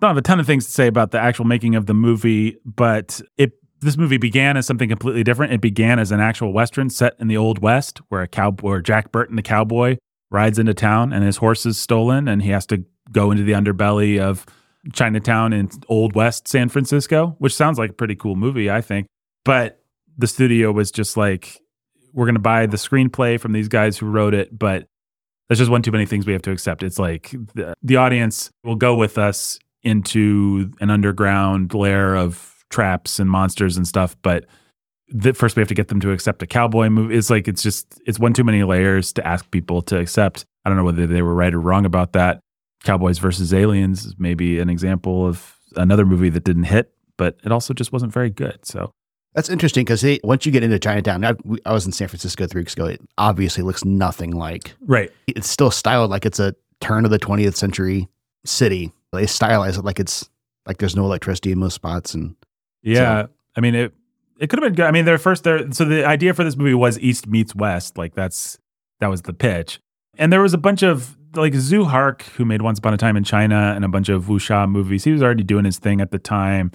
Don't 0.00 0.10
have 0.10 0.16
a 0.16 0.22
ton 0.22 0.38
of 0.38 0.46
things 0.46 0.66
to 0.66 0.70
say 0.70 0.86
about 0.86 1.10
the 1.10 1.18
actual 1.18 1.46
making 1.46 1.74
of 1.74 1.86
the 1.86 1.94
movie, 1.94 2.58
but 2.64 3.20
it 3.36 3.54
this 3.80 3.96
movie 3.96 4.16
began 4.16 4.56
as 4.56 4.66
something 4.66 4.88
completely 4.88 5.22
different. 5.22 5.52
It 5.52 5.60
began 5.60 5.98
as 5.98 6.10
an 6.10 6.20
actual 6.20 6.52
western 6.52 6.90
set 6.90 7.14
in 7.18 7.28
the 7.28 7.36
old 7.36 7.60
west, 7.60 8.00
where 8.08 8.22
a 8.22 8.28
cow, 8.28 8.52
where 8.52 8.80
Jack 8.80 9.12
Burton, 9.12 9.36
the 9.36 9.42
cowboy, 9.42 9.96
rides 10.30 10.58
into 10.58 10.74
town 10.74 11.12
and 11.12 11.24
his 11.24 11.38
horse 11.38 11.64
is 11.64 11.78
stolen, 11.78 12.28
and 12.28 12.42
he 12.42 12.50
has 12.50 12.66
to 12.66 12.84
go 13.10 13.30
into 13.30 13.42
the 13.42 13.52
underbelly 13.52 14.20
of 14.20 14.44
Chinatown 14.92 15.52
in 15.52 15.70
Old 15.88 16.14
West 16.14 16.48
San 16.48 16.68
Francisco, 16.68 17.36
which 17.38 17.54
sounds 17.54 17.78
like 17.78 17.90
a 17.90 17.94
pretty 17.94 18.14
cool 18.14 18.36
movie, 18.36 18.70
I 18.70 18.80
think. 18.80 19.06
But 19.44 19.82
the 20.16 20.26
studio 20.26 20.72
was 20.72 20.90
just 20.90 21.16
like, 21.16 21.60
we're 22.12 22.26
going 22.26 22.34
to 22.34 22.40
buy 22.40 22.66
the 22.66 22.76
screenplay 22.76 23.38
from 23.40 23.52
these 23.52 23.68
guys 23.68 23.96
who 23.96 24.06
wrote 24.06 24.34
it, 24.34 24.56
but 24.56 24.86
that's 25.48 25.58
just 25.58 25.70
one 25.70 25.82
too 25.82 25.92
many 25.92 26.06
things 26.06 26.26
we 26.26 26.32
have 26.32 26.42
to 26.42 26.50
accept. 26.50 26.82
It's 26.82 26.98
like 26.98 27.30
the, 27.54 27.74
the 27.82 27.96
audience 27.96 28.50
will 28.64 28.76
go 28.76 28.94
with 28.94 29.18
us 29.18 29.58
into 29.82 30.72
an 30.80 30.90
underground 30.90 31.72
lair 31.72 32.16
of 32.16 32.57
traps 32.70 33.18
and 33.18 33.30
monsters 33.30 33.76
and 33.76 33.86
stuff, 33.86 34.16
but 34.22 34.44
the, 35.08 35.32
first 35.32 35.56
we 35.56 35.60
have 35.60 35.68
to 35.68 35.74
get 35.74 35.88
them 35.88 36.00
to 36.00 36.10
accept 36.10 36.42
a 36.42 36.46
cowboy 36.46 36.88
movie. 36.88 37.16
It's 37.16 37.30
like 37.30 37.48
it's 37.48 37.62
just 37.62 38.00
it's 38.06 38.18
one 38.18 38.32
too 38.32 38.44
many 38.44 38.62
layers 38.62 39.12
to 39.14 39.26
ask 39.26 39.50
people 39.50 39.82
to 39.82 39.98
accept. 39.98 40.44
I 40.64 40.68
don't 40.68 40.76
know 40.76 40.84
whether 40.84 41.06
they 41.06 41.22
were 41.22 41.34
right 41.34 41.54
or 41.54 41.60
wrong 41.60 41.86
about 41.86 42.12
that. 42.12 42.40
Cowboys 42.84 43.18
versus 43.18 43.52
Aliens 43.54 44.04
is 44.04 44.14
maybe 44.18 44.58
an 44.58 44.68
example 44.68 45.26
of 45.26 45.56
another 45.76 46.06
movie 46.06 46.28
that 46.30 46.44
didn't 46.44 46.64
hit, 46.64 46.92
but 47.16 47.38
it 47.44 47.52
also 47.52 47.74
just 47.74 47.92
wasn't 47.92 48.12
very 48.12 48.30
good. 48.30 48.64
So 48.64 48.92
That's 49.34 49.48
interesting 49.48 49.84
because 49.84 50.04
once 50.22 50.46
you 50.46 50.52
get 50.52 50.62
into 50.62 50.78
Chinatown, 50.78 51.24
I, 51.24 51.34
I 51.64 51.72
was 51.72 51.86
in 51.86 51.92
San 51.92 52.08
Francisco 52.08 52.46
three 52.46 52.60
weeks 52.60 52.74
ago. 52.74 52.86
It 52.86 53.00
obviously 53.16 53.64
looks 53.64 53.84
nothing 53.84 54.32
like. 54.32 54.74
right, 54.82 55.10
It's 55.26 55.48
still 55.48 55.70
styled 55.70 56.10
like 56.10 56.26
it's 56.26 56.38
a 56.38 56.54
turn 56.80 57.04
of 57.04 57.10
the 57.10 57.18
20th 57.18 57.56
century 57.56 58.08
city. 58.44 58.92
They 59.12 59.24
stylize 59.24 59.78
it 59.78 59.84
like 59.84 59.98
it's 59.98 60.28
like 60.66 60.78
there's 60.78 60.94
no 60.94 61.04
electricity 61.04 61.50
in 61.50 61.58
most 61.58 61.74
spots, 61.74 62.14
and 62.14 62.36
Yeah, 62.82 63.26
I 63.56 63.60
mean 63.60 63.74
it. 63.74 63.94
It 64.40 64.48
could 64.48 64.62
have 64.62 64.68
been 64.68 64.76
good. 64.76 64.86
I 64.86 64.92
mean, 64.92 65.04
their 65.04 65.18
first 65.18 65.44
there. 65.44 65.70
So 65.72 65.84
the 65.84 66.06
idea 66.06 66.32
for 66.32 66.44
this 66.44 66.56
movie 66.56 66.74
was 66.74 66.98
East 67.00 67.26
meets 67.26 67.54
West. 67.54 67.98
Like 67.98 68.14
that's 68.14 68.58
that 69.00 69.08
was 69.08 69.22
the 69.22 69.32
pitch. 69.32 69.80
And 70.16 70.32
there 70.32 70.40
was 70.40 70.54
a 70.54 70.58
bunch 70.58 70.82
of 70.82 71.16
like 71.34 71.52
Tsui 71.52 71.86
Hark, 71.86 72.22
who 72.22 72.44
made 72.44 72.62
Once 72.62 72.78
Upon 72.78 72.94
a 72.94 72.96
Time 72.96 73.16
in 73.16 73.24
China 73.24 73.72
and 73.74 73.84
a 73.84 73.88
bunch 73.88 74.08
of 74.08 74.24
wuxia 74.24 74.68
movies. 74.68 75.04
He 75.04 75.12
was 75.12 75.22
already 75.22 75.42
doing 75.44 75.64
his 75.64 75.78
thing 75.78 76.00
at 76.00 76.10
the 76.10 76.18
time. 76.18 76.70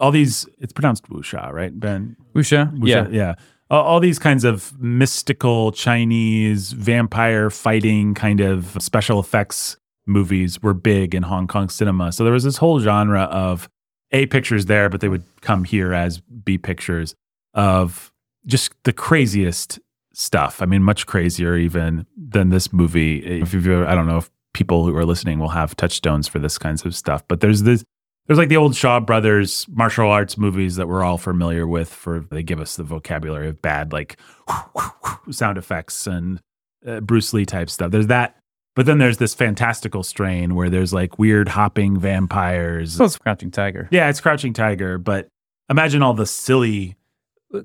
All 0.00 0.10
these, 0.10 0.46
it's 0.58 0.72
pronounced 0.72 1.08
wuxia, 1.10 1.52
right, 1.52 1.78
Ben? 1.78 2.16
Wuxia? 2.34 2.72
Yeah. 2.82 3.08
Yeah. 3.10 3.34
All, 3.70 3.82
all 3.84 4.00
these 4.00 4.18
kinds 4.18 4.44
of 4.44 4.78
mystical 4.80 5.72
Chinese 5.72 6.72
vampire 6.72 7.50
fighting 7.50 8.14
kind 8.14 8.40
of 8.40 8.76
special 8.80 9.20
effects 9.20 9.76
movies 10.06 10.62
were 10.62 10.74
big 10.74 11.14
in 11.14 11.22
Hong 11.24 11.46
Kong 11.46 11.68
cinema. 11.68 12.12
So 12.12 12.24
there 12.24 12.32
was 12.32 12.44
this 12.44 12.56
whole 12.56 12.80
genre 12.80 13.22
of 13.22 13.68
A 14.12 14.26
pictures 14.26 14.66
there, 14.66 14.88
but 14.88 15.00
they 15.00 15.08
would 15.08 15.24
come 15.40 15.64
here 15.64 15.92
as 15.92 16.20
B 16.20 16.58
pictures 16.58 17.14
of 17.54 18.12
just 18.46 18.72
the 18.84 18.92
craziest 18.92 19.78
stuff. 20.14 20.62
I 20.62 20.66
mean, 20.66 20.82
much 20.82 21.06
crazier 21.06 21.56
even 21.56 22.06
than 22.16 22.50
this 22.50 22.72
movie. 22.72 23.18
If 23.18 23.52
you've 23.52 23.68
I 23.68 23.94
don't 23.94 24.06
know 24.06 24.18
if 24.18 24.30
people 24.54 24.86
who 24.86 24.96
are 24.96 25.04
listening 25.04 25.38
will 25.38 25.50
have 25.50 25.76
touchstones 25.76 26.26
for 26.26 26.38
this 26.38 26.58
kinds 26.58 26.84
of 26.84 26.94
stuff, 26.94 27.22
but 27.28 27.40
there's 27.40 27.62
this 27.62 27.84
there's 28.26 28.38
like 28.38 28.48
the 28.50 28.56
old 28.56 28.76
Shaw 28.76 29.00
Brothers 29.00 29.66
martial 29.68 30.10
arts 30.10 30.36
movies 30.36 30.76
that 30.76 30.86
we're 30.88 31.02
all 31.02 31.18
familiar 31.18 31.66
with. 31.66 31.88
For 31.88 32.20
they 32.30 32.42
give 32.42 32.60
us 32.60 32.76
the 32.76 32.84
vocabulary 32.84 33.48
of 33.48 33.62
bad 33.62 33.92
like 33.92 34.18
sound 35.30 35.58
effects 35.58 36.06
and 36.06 36.40
uh, 36.86 37.00
Bruce 37.00 37.32
Lee 37.32 37.46
type 37.46 37.70
stuff. 37.70 37.90
There's 37.90 38.08
that, 38.08 38.36
but 38.78 38.86
then 38.86 38.98
there's 38.98 39.16
this 39.16 39.34
fantastical 39.34 40.04
strain 40.04 40.54
where 40.54 40.70
there's 40.70 40.92
like 40.92 41.18
weird 41.18 41.48
hopping 41.48 41.98
vampires. 41.98 42.92
So 42.92 43.06
it's 43.06 43.18
Crouching 43.18 43.50
Tiger. 43.50 43.88
Yeah, 43.90 44.08
it's 44.08 44.20
Crouching 44.20 44.52
Tiger, 44.52 44.98
but 44.98 45.26
imagine 45.68 46.00
all 46.00 46.14
the 46.14 46.26
silly. 46.26 46.94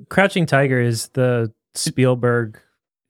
Crouching 0.09 0.47
Tiger 0.47 0.81
is 0.81 1.09
the 1.09 1.53
Spielberg 1.75 2.59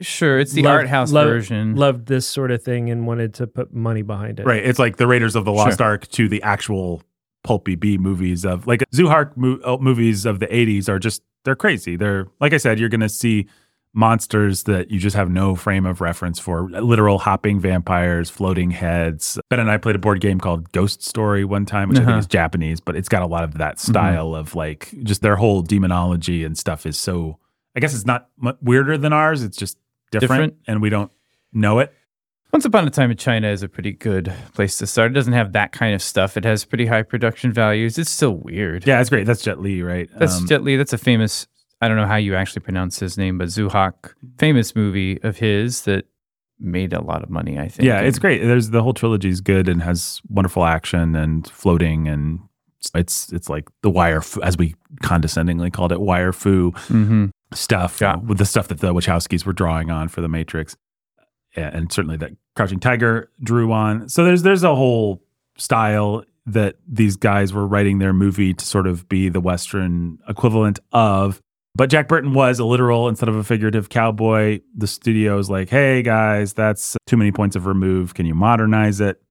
Sure, 0.02 0.38
it's 0.38 0.52
the 0.52 0.64
Love- 0.64 0.74
art 0.74 0.88
house 0.90 1.14
love- 1.14 1.28
version. 1.28 1.76
loved 1.78 2.08
this 2.08 2.28
sort 2.28 2.52
of 2.52 2.62
thing 2.62 2.90
and 2.90 3.08
wanted 3.08 3.36
to 3.36 3.48
put 3.48 3.74
money 3.74 4.02
behind 4.02 4.38
it. 4.42 4.46
Right, 4.46 4.62
it's 4.66 4.80
like 4.80 4.98
the 4.98 5.08
Raiders 5.08 5.38
of 5.38 5.46
the 5.46 5.54
Lost 5.54 5.78
Sure. 5.78 5.88
Ark 5.88 6.10
to 6.10 6.28
the 6.28 6.44
actual 6.44 7.02
pulpy 7.46 7.76
B 7.76 7.98
movies 7.98 8.44
of 8.44 8.68
like 8.68 8.84
Tsui 8.94 9.08
Hark 9.08 9.38
mo- 9.38 9.60
uh, 9.64 9.78
movies 9.80 10.26
of 10.26 10.42
the 10.42 10.48
80s 10.48 10.90
are 10.90 11.00
just 11.00 11.22
they're 11.46 11.56
crazy. 11.56 11.96
They're 11.96 12.28
like 12.42 12.52
I 12.52 12.58
said, 12.58 12.80
you're 12.80 12.90
going 12.90 13.00
to 13.00 13.08
see 13.08 13.48
monsters 13.94 14.64
that 14.64 14.90
you 14.92 15.00
just 15.00 15.16
have 15.16 15.30
no 15.30 15.56
frame 15.56 15.86
of 15.86 16.02
reference 16.02 16.40
for. 16.40 16.70
Literal 16.70 17.20
hopping 17.20 17.60
vampires, 17.60 18.30
floating 18.30 18.72
heads. 18.72 19.40
Ben 19.50 19.60
and 19.60 19.70
I 19.70 19.78
played 19.78 19.96
a 19.96 20.00
board 20.00 20.20
game 20.20 20.40
called 20.40 20.72
Ghost 20.72 21.04
Story 21.04 21.46
one 21.46 21.66
time, 21.66 21.90
which 21.90 22.00
I 22.00 22.02
Uh-huh. 22.02 22.12
think 22.12 22.20
is 22.20 22.28
Japanese, 22.28 22.80
but 22.80 22.96
it's 22.96 23.10
got 23.10 23.22
a 23.22 23.28
lot 23.28 23.44
of 23.44 23.58
that 23.60 23.80
style 23.80 24.34
of 24.36 24.56
like 24.56 24.94
just 25.04 25.22
their 25.22 25.36
whole 25.36 25.62
demonology 25.62 26.44
and 26.44 26.58
stuff 26.58 26.86
is 26.86 26.98
so. 26.98 27.38
I 27.76 27.80
guess 27.80 27.96
it's 27.96 28.06
not 28.06 28.30
weirder 28.62 28.98
than 28.98 29.14
ours. 29.14 29.42
It's 29.44 29.58
just 29.58 29.78
different, 30.12 30.30
Different. 30.30 30.54
and 30.68 30.82
we 30.82 30.90
don't 30.90 31.12
know 31.54 31.80
it. 31.80 31.92
Once 32.52 32.66
Upon 32.66 32.86
a 32.86 32.92
Time 32.92 33.10
in 33.10 33.18
China 33.18 33.48
is 33.48 33.64
a 33.64 33.68
pretty 33.68 33.92
good 33.94 34.32
place 34.54 34.78
to 34.78 34.86
start. 34.86 35.10
It 35.10 35.16
doesn't 35.16 35.34
have 35.34 35.54
that 35.54 35.72
kind 35.72 35.96
of 35.96 36.02
stuff. 36.04 36.38
It 36.38 36.44
has 36.44 36.66
pretty 36.66 36.86
high 36.86 37.02
production 37.02 37.52
values. 37.52 37.98
It's 37.98 38.12
still 38.12 38.36
weird. 38.38 38.86
Yeah, 38.86 39.02
it's 39.02 39.10
great. 39.10 39.26
That's 39.26 39.42
Jet 39.42 39.60
Li, 39.60 39.82
right? 39.82 40.08
That's 40.20 40.38
Um, 40.38 40.46
Jet 40.48 40.64
Li. 40.64 40.76
That's 40.76 40.94
a 40.94 41.00
famous, 41.00 41.48
I 41.84 41.88
don't 41.88 41.98
know 41.98 42.08
how 42.08 42.16
you 42.16 42.36
actually 42.36 42.62
pronounce 42.62 43.00
his 43.00 43.18
name, 43.18 43.38
but 43.38 43.48
Tsui 43.50 43.72
Hark, 43.72 44.16
famous 44.38 44.76
movie 44.76 45.22
of 45.24 45.38
his 45.38 45.82
that 45.84 46.06
made 46.60 46.94
a 46.94 47.02
lot 47.02 47.24
of 47.24 47.30
money, 47.30 47.60
I 47.60 47.68
think. 47.68 47.86
Yeah, 47.86 48.00
it's 48.02 48.20
great. 48.20 48.44
There's 48.44 48.70
the 48.70 48.82
whole 48.84 48.94
trilogy 48.94 49.30
is 49.30 49.42
good 49.42 49.68
and 49.68 49.82
has 49.84 50.22
wonderful 50.30 50.64
action 50.66 51.16
and 51.16 51.46
floating 51.50 52.08
and 52.08 52.40
it's 52.96 53.32
it's 53.32 53.50
like 53.50 53.70
the 53.82 53.90
wire 53.90 54.22
as 54.44 54.58
we 54.58 54.76
condescendingly 55.02 55.72
called 55.72 55.92
it 55.94 56.02
wire 56.02 56.34
fu 56.34 56.72
Mhm. 56.90 57.32
stuff 57.54 58.00
Yeah. 58.02 58.18
with 58.18 58.38
the 58.38 58.46
stuff 58.46 58.68
that 58.68 58.80
the 58.80 58.94
Wachowskis 58.94 59.46
were 59.46 59.54
drawing 59.54 59.90
on 59.90 60.10
for 60.10 60.20
the 60.22 60.28
Matrix, 60.28 60.76
and 61.56 61.92
certainly 61.92 62.18
that 62.18 62.32
Crouching 62.56 62.80
Tiger 62.80 63.30
drew 63.42 63.72
on. 63.72 64.10
So 64.10 64.24
there's 64.26 64.44
there's 64.44 64.64
a 64.64 64.76
whole 64.76 65.22
style 65.58 66.24
that 66.46 66.76
these 66.88 67.16
guys 67.16 67.54
were 67.54 67.66
writing 67.66 68.00
their 68.00 68.12
movie 68.14 68.54
to 68.54 68.66
sort 68.66 68.86
of 68.86 69.08
be 69.08 69.30
the 69.30 69.40
Western 69.40 70.20
equivalent 70.28 70.80
of. 70.92 71.40
But 71.76 71.90
Jack 71.90 72.08
Burton 72.08 72.34
was 72.34 72.60
a 72.60 72.66
literal 72.66 73.08
instead 73.08 73.30
of 73.30 73.36
a 73.36 73.44
figurative 73.44 73.90
cowboy. 73.90 74.62
The 74.76 74.86
studio's 74.86 75.50
like, 75.50 75.70
hey 75.70 76.04
guys, 76.04 76.54
that's 76.54 76.96
too 77.08 77.18
many 77.18 77.32
points 77.32 77.56
of 77.56 77.66
remove. 77.66 78.14
Can 78.14 78.28
you 78.28 78.36
modernize 78.36 79.02
it? 79.02 79.22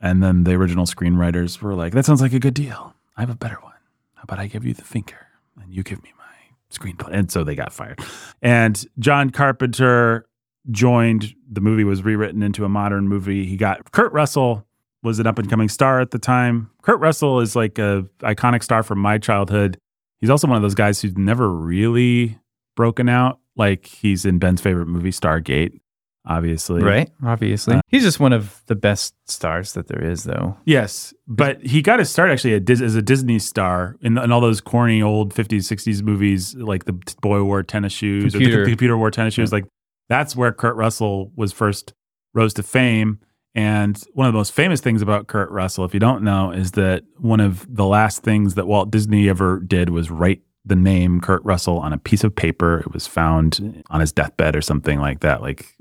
And 0.00 0.22
then 0.22 0.44
the 0.44 0.52
original 0.52 0.84
screenwriters 0.84 1.60
were 1.60 1.74
like, 1.74 1.92
that 1.94 2.04
sounds 2.04 2.22
like 2.22 2.32
a 2.32 2.38
good 2.38 2.54
deal. 2.54 2.94
I 3.16 3.22
have 3.22 3.30
a 3.30 3.34
better 3.36 3.58
one. 3.62 3.72
How 4.14 4.22
about 4.22 4.38
I 4.38 4.46
give 4.46 4.64
you 4.64 4.74
the 4.74 4.84
finger 4.84 5.26
and 5.60 5.74
you 5.74 5.82
give 5.82 6.00
me 6.04 6.12
my 6.16 6.24
screenplay? 6.70 7.10
And 7.12 7.32
so 7.32 7.42
they 7.42 7.56
got 7.56 7.72
fired. 7.72 7.98
And 8.42 8.84
John 9.00 9.30
Carpenter 9.30 10.26
joined. 10.70 11.34
The 11.50 11.60
movie 11.60 11.82
was 11.82 12.04
rewritten 12.04 12.44
into 12.44 12.64
a 12.64 12.68
modern 12.68 13.08
movie. 13.08 13.44
He 13.44 13.56
got 13.56 13.90
Kurt 13.90 14.12
Russell 14.12 14.64
was 15.02 15.18
an 15.18 15.26
up 15.26 15.38
and 15.38 15.48
coming 15.48 15.68
star 15.68 16.00
at 16.00 16.12
the 16.12 16.18
time. 16.18 16.70
Kurt 16.82 17.00
Russell 17.00 17.40
is 17.40 17.56
like 17.56 17.78
a 17.78 18.04
iconic 18.20 18.62
star 18.62 18.82
from 18.82 18.98
my 18.98 19.18
childhood. 19.18 19.78
He's 20.20 20.30
also 20.30 20.46
one 20.48 20.56
of 20.56 20.62
those 20.62 20.74
guys 20.74 21.00
who's 21.00 21.16
never 21.16 21.48
really 21.48 22.38
broken 22.76 23.08
out. 23.08 23.38
Like 23.56 23.86
he's 23.86 24.24
in 24.24 24.38
Ben's 24.38 24.60
favorite 24.60 24.86
movie, 24.86 25.10
Stargate, 25.10 25.80
obviously. 26.24 26.82
Right? 26.82 27.10
Obviously. 27.24 27.76
Uh, 27.76 27.80
He's 27.88 28.02
just 28.02 28.20
one 28.20 28.32
of 28.32 28.62
the 28.66 28.74
best 28.76 29.14
stars 29.28 29.72
that 29.72 29.88
there 29.88 30.02
is, 30.04 30.24
though. 30.24 30.56
Yes, 30.64 31.12
but 31.26 31.60
he 31.64 31.82
got 31.82 31.98
his 31.98 32.10
start 32.10 32.30
actually 32.30 32.54
as 32.54 32.94
a 32.94 33.02
Disney 33.02 33.38
star 33.38 33.96
in, 34.00 34.16
in 34.18 34.30
all 34.30 34.40
those 34.40 34.60
corny 34.60 35.02
old 35.02 35.34
50s, 35.34 35.60
60s 35.72 36.02
movies, 36.02 36.54
like 36.54 36.84
the 36.84 36.92
boy 37.20 37.42
wore 37.42 37.62
tennis 37.62 37.92
shoes 37.92 38.34
or 38.34 38.38
Computer. 38.38 38.64
the 38.64 38.70
computer 38.70 38.96
wore 38.98 39.10
tennis 39.10 39.34
shoes. 39.34 39.52
Like 39.52 39.64
that's 40.08 40.36
where 40.36 40.52
Kurt 40.52 40.76
Russell 40.76 41.32
was 41.34 41.52
first 41.52 41.94
rose 42.34 42.54
to 42.54 42.62
fame. 42.62 43.18
And 43.54 44.00
one 44.12 44.26
of 44.26 44.32
the 44.32 44.38
most 44.38 44.52
famous 44.52 44.80
things 44.80 45.02
about 45.02 45.26
Kurt 45.26 45.50
Russell, 45.50 45.84
if 45.84 45.94
you 45.94 46.00
don't 46.00 46.22
know, 46.22 46.50
is 46.52 46.72
that 46.72 47.04
one 47.16 47.40
of 47.40 47.66
the 47.74 47.86
last 47.86 48.22
things 48.22 48.54
that 48.54 48.66
Walt 48.66 48.90
Disney 48.90 49.28
ever 49.28 49.58
did 49.60 49.90
was 49.90 50.10
write 50.10 50.42
the 50.64 50.76
name 50.76 51.20
Kurt 51.20 51.42
Russell 51.44 51.78
on 51.78 51.92
a 51.92 51.98
piece 51.98 52.24
of 52.24 52.34
paper. 52.36 52.80
It 52.80 52.92
was 52.92 53.06
found 53.06 53.82
on 53.90 54.00
his 54.00 54.12
deathbed 54.12 54.54
or 54.54 54.60
something 54.60 55.00
like 55.00 55.20
that. 55.20 55.40
Like 55.40 55.74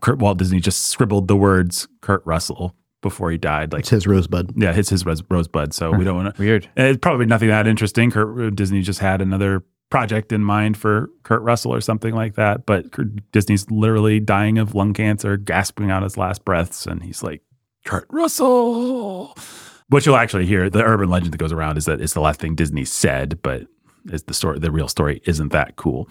Kurt 0.00 0.18
Walt 0.18 0.38
Disney 0.38 0.60
just 0.60 0.86
scribbled 0.86 1.28
the 1.28 1.36
words 1.36 1.88
Kurt 2.02 2.24
Russell 2.26 2.74
before 3.00 3.30
he 3.30 3.38
died. 3.38 3.72
Like 3.72 3.80
It's 3.80 3.90
his 3.90 4.06
rosebud. 4.06 4.52
yeah, 4.56 4.74
it's 4.76 4.90
his 4.90 5.06
ros- 5.06 5.22
rosebud. 5.30 5.72
So 5.72 5.92
we 5.92 6.04
don't 6.04 6.16
want 6.16 6.34
to. 6.36 6.40
Weird. 6.42 6.68
It's 6.76 6.98
probably 6.98 7.26
nothing 7.26 7.48
that 7.48 7.66
interesting. 7.66 8.10
Kurt 8.10 8.38
uh, 8.38 8.50
Disney 8.50 8.82
just 8.82 9.00
had 9.00 9.22
another 9.22 9.64
project 9.90 10.32
in 10.32 10.44
mind 10.44 10.76
for 10.76 11.08
Kurt 11.22 11.42
Russell 11.42 11.74
or 11.74 11.80
something 11.80 12.14
like 12.14 12.34
that. 12.34 12.66
But 12.66 12.86
Disney's 13.32 13.70
literally 13.70 14.20
dying 14.20 14.58
of 14.58 14.74
lung 14.74 14.92
cancer, 14.92 15.36
gasping 15.36 15.90
out 15.90 16.02
his 16.02 16.16
last 16.16 16.44
breaths, 16.44 16.86
and 16.86 17.02
he's 17.02 17.22
like, 17.22 17.42
Kurt 17.84 18.06
Russell. 18.10 19.34
What 19.88 20.04
you'll 20.04 20.16
actually 20.16 20.46
hear, 20.46 20.68
the 20.68 20.84
urban 20.84 21.08
legend 21.08 21.32
that 21.32 21.38
goes 21.38 21.52
around 21.52 21.78
is 21.78 21.86
that 21.86 22.00
it's 22.00 22.12
the 22.12 22.20
last 22.20 22.40
thing 22.40 22.54
Disney 22.54 22.84
said, 22.84 23.40
but 23.42 23.62
it's 24.06 24.24
the 24.24 24.34
story. 24.34 24.58
The 24.58 24.70
real 24.70 24.88
story 24.88 25.22
isn't 25.24 25.52
that 25.52 25.76
cool. 25.76 26.08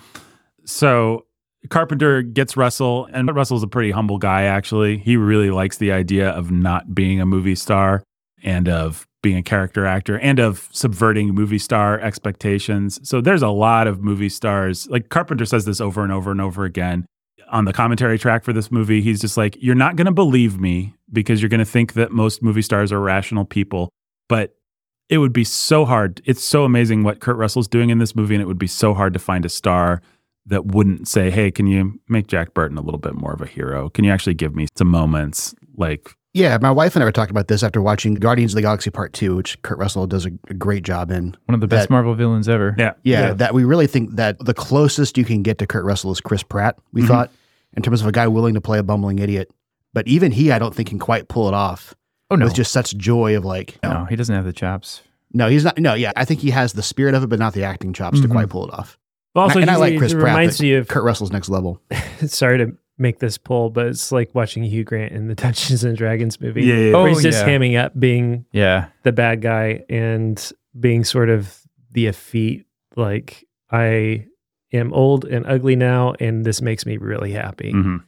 So 0.65 1.25
Carpenter 1.69 2.23
gets 2.23 2.57
Russell, 2.57 3.07
and 3.13 3.33
Russell's 3.35 3.63
a 3.63 3.67
pretty 3.67 3.91
humble 3.91 4.17
guy, 4.17 4.43
actually. 4.43 4.97
He 4.97 5.17
really 5.17 5.51
likes 5.51 5.77
the 5.77 5.91
idea 5.91 6.29
of 6.29 6.49
not 6.49 6.95
being 6.95 7.21
a 7.21 7.25
movie 7.25 7.55
star 7.55 8.03
and 8.43 8.69
of 8.69 9.07
being 9.23 9.37
a 9.37 9.43
character 9.43 9.85
actor 9.85 10.19
and 10.19 10.39
of 10.39 10.69
subverting 10.71 11.33
movie 11.33 11.59
star 11.59 11.99
expectations. 11.99 12.99
So 13.07 13.19
there's 13.19 13.41
a 13.41 13.49
lot 13.49 13.87
of 13.87 14.01
movie 14.01 14.29
stars. 14.29 14.87
Like 14.87 15.09
Carpenter 15.09 15.45
says 15.45 15.65
this 15.65 15.81
over 15.81 16.03
and 16.03 16.11
over 16.11 16.31
and 16.31 16.39
over 16.39 16.63
again 16.65 17.05
on 17.49 17.65
the 17.65 17.73
commentary 17.73 18.19
track 18.19 18.43
for 18.43 18.53
this 18.53 18.71
movie. 18.71 19.01
He's 19.01 19.21
just 19.21 19.37
like, 19.37 19.57
You're 19.59 19.75
not 19.75 19.95
going 19.95 20.05
to 20.05 20.11
believe 20.11 20.59
me 20.59 20.93
because 21.11 21.41
you're 21.41 21.49
going 21.49 21.59
to 21.59 21.65
think 21.65 21.93
that 21.93 22.11
most 22.11 22.43
movie 22.43 22.61
stars 22.61 22.91
are 22.91 22.99
rational 22.99 23.45
people. 23.45 23.89
But 24.29 24.55
it 25.09 25.19
would 25.19 25.33
be 25.33 25.43
so 25.43 25.85
hard. 25.85 26.21
It's 26.25 26.43
so 26.43 26.63
amazing 26.63 27.03
what 27.03 27.21
Kurt 27.21 27.37
Russell's 27.37 27.67
doing 27.67 27.89
in 27.89 27.97
this 27.97 28.15
movie, 28.15 28.35
and 28.35 28.41
it 28.41 28.47
would 28.47 28.57
be 28.57 28.67
so 28.67 28.93
hard 28.93 29.13
to 29.13 29.19
find 29.19 29.45
a 29.45 29.49
star 29.49 30.01
that 30.45 30.65
wouldn't 30.65 31.07
say, 31.07 31.29
"Hey, 31.29 31.49
can 31.49 31.65
you 31.67 31.99
make 32.09 32.27
Jack 32.27 32.53
Burton 32.53 32.77
a 32.77 32.81
little 32.81 32.99
bit 32.99 33.15
more 33.15 33.33
of 33.33 33.41
a 33.41 33.45
hero? 33.45 33.89
Can 33.89 34.03
you 34.03 34.11
actually 34.11 34.33
give 34.33 34.53
me 34.55 34.67
some 34.77 34.89
moments 34.89 35.55
like 35.77 36.16
Yeah, 36.33 36.57
my 36.61 36.69
wife 36.71 36.95
and 36.95 37.01
I 37.03 37.05
were 37.05 37.11
talking 37.11 37.31
about 37.31 37.47
this 37.47 37.63
after 37.63 37.81
watching 37.81 38.13
Guardians 38.13 38.51
of 38.53 38.57
the 38.57 38.61
Galaxy 38.61 38.89
Part 38.91 39.13
Two, 39.13 39.35
which 39.35 39.59
Kurt 39.63 39.77
Russell 39.79 40.05
does 40.07 40.25
a, 40.25 40.31
a 40.49 40.53
great 40.53 40.83
job 40.83 41.09
in. 41.09 41.35
One 41.45 41.55
of 41.55 41.61
the 41.61 41.67
best 41.67 41.87
That- 41.87 41.93
Marvel 41.93 42.13
villains 42.13 42.47
ever. 42.47 42.75
yeah, 42.77 42.93
Yeah, 43.03 43.33
that 43.33 43.53
we 43.53 43.63
really 43.63 43.87
think 43.87 44.15
that 44.17 44.37
the 44.39 44.53
closest 44.53 45.17
you 45.17 45.25
can 45.25 45.41
get 45.41 45.57
to 45.59 45.67
Kurt 45.67 45.83
Russell 45.85 46.11
is 46.11 46.21
Chris 46.21 46.43
Pratt. 46.43 46.77
We 46.93 47.01
Mhm. 47.01 47.07
thought 47.07 47.31
in 47.75 47.81
terms 47.81 48.01
of 48.01 48.07
a 48.07 48.11
guy 48.11 48.27
willing 48.27 48.53
to 48.53 48.61
play 48.61 48.77
a 48.77 48.83
bumbling 48.83 49.19
idiot, 49.19 49.49
but 49.93 50.07
even 50.07 50.31
he, 50.31 50.51
I 50.51 50.59
don't 50.59 50.75
think 50.75 50.89
can 50.89 50.99
quite 50.99 51.27
pull 51.27 51.47
it 51.47 51.53
off 51.53 51.95
Oh, 52.29 52.35
no. 52.35 52.45
with 52.45 52.53
just 52.53 52.71
such 52.71 52.95
joy 52.97 53.35
of 53.35 53.43
like, 53.45 53.79
no, 53.83 54.05
he 54.09 54.15
doesn't 54.15 54.35
have 54.35 54.45
the 54.45 54.53
chops. 54.53 55.01
no, 55.33 55.47
he's 55.49 55.63
not. 55.63 55.77
No, 55.79 55.93
yeah, 55.95 56.11
I 56.15 56.25
think 56.25 56.41
he 56.41 56.51
has 56.51 56.73
the 56.73 56.83
spirit 56.83 57.15
of 57.15 57.23
it, 57.23 57.27
but 57.27 57.39
not 57.39 57.53
the 57.53 57.63
acting 57.63 57.93
chops 57.93 58.19
to 58.21 58.27
Mhm. 58.27 58.31
quite 58.31 58.49
pull 58.49 58.67
it 58.67 58.73
off. 58.73 58.97
But 59.33 59.41
also, 59.41 59.59
and 59.59 59.69
I 59.69 59.73
he's- 59.73 59.79
like 59.79 59.97
Chris 59.97 60.13
Pratt. 60.13 60.25
reminds 60.25 60.57
but 60.57 60.63
me 60.63 60.73
of- 60.73 60.87
Kurt 60.87 61.03
Russell's 61.03 61.31
next 61.31 61.49
level. 61.49 61.81
Sorry 62.25 62.57
to 62.59 62.73
make 62.97 63.19
this 63.19 63.37
pull, 63.37 63.69
but 63.69 63.85
it's 63.87 64.11
like 64.11 64.33
watching 64.33 64.63
Hugh 64.63 64.83
Grant 64.83 65.11
in 65.11 65.27
the 65.27 65.35
Dungeons 65.43 65.83
and 65.83 65.95
Dragons 65.97 66.39
movie. 66.41 66.63
Yeah, 66.63 66.75
yeah, 66.75 66.89
yeah. 66.89 66.95
Oh, 66.95 67.05
he's 67.05 67.21
just 67.21 67.45
yeah. 67.45 67.53
hamming 67.57 67.77
up 67.83 67.97
being 67.99 68.45
Yeah. 68.51 68.87
the 69.03 69.11
bad 69.11 69.41
guy 69.41 69.83
and 69.89 70.51
being 70.79 71.03
sort 71.03 71.29
of 71.29 71.59
the 71.91 72.07
effete, 72.07 72.65
like, 72.95 73.45
I 73.71 74.25
am 74.73 74.93
old 74.93 75.25
and 75.25 75.45
ugly 75.47 75.75
now, 75.75 76.13
and 76.19 76.45
this 76.45 76.61
makes 76.61 76.85
me 76.85 76.97
really 76.97 77.31
happy. 77.31 77.71
Mhm. 77.73 78.03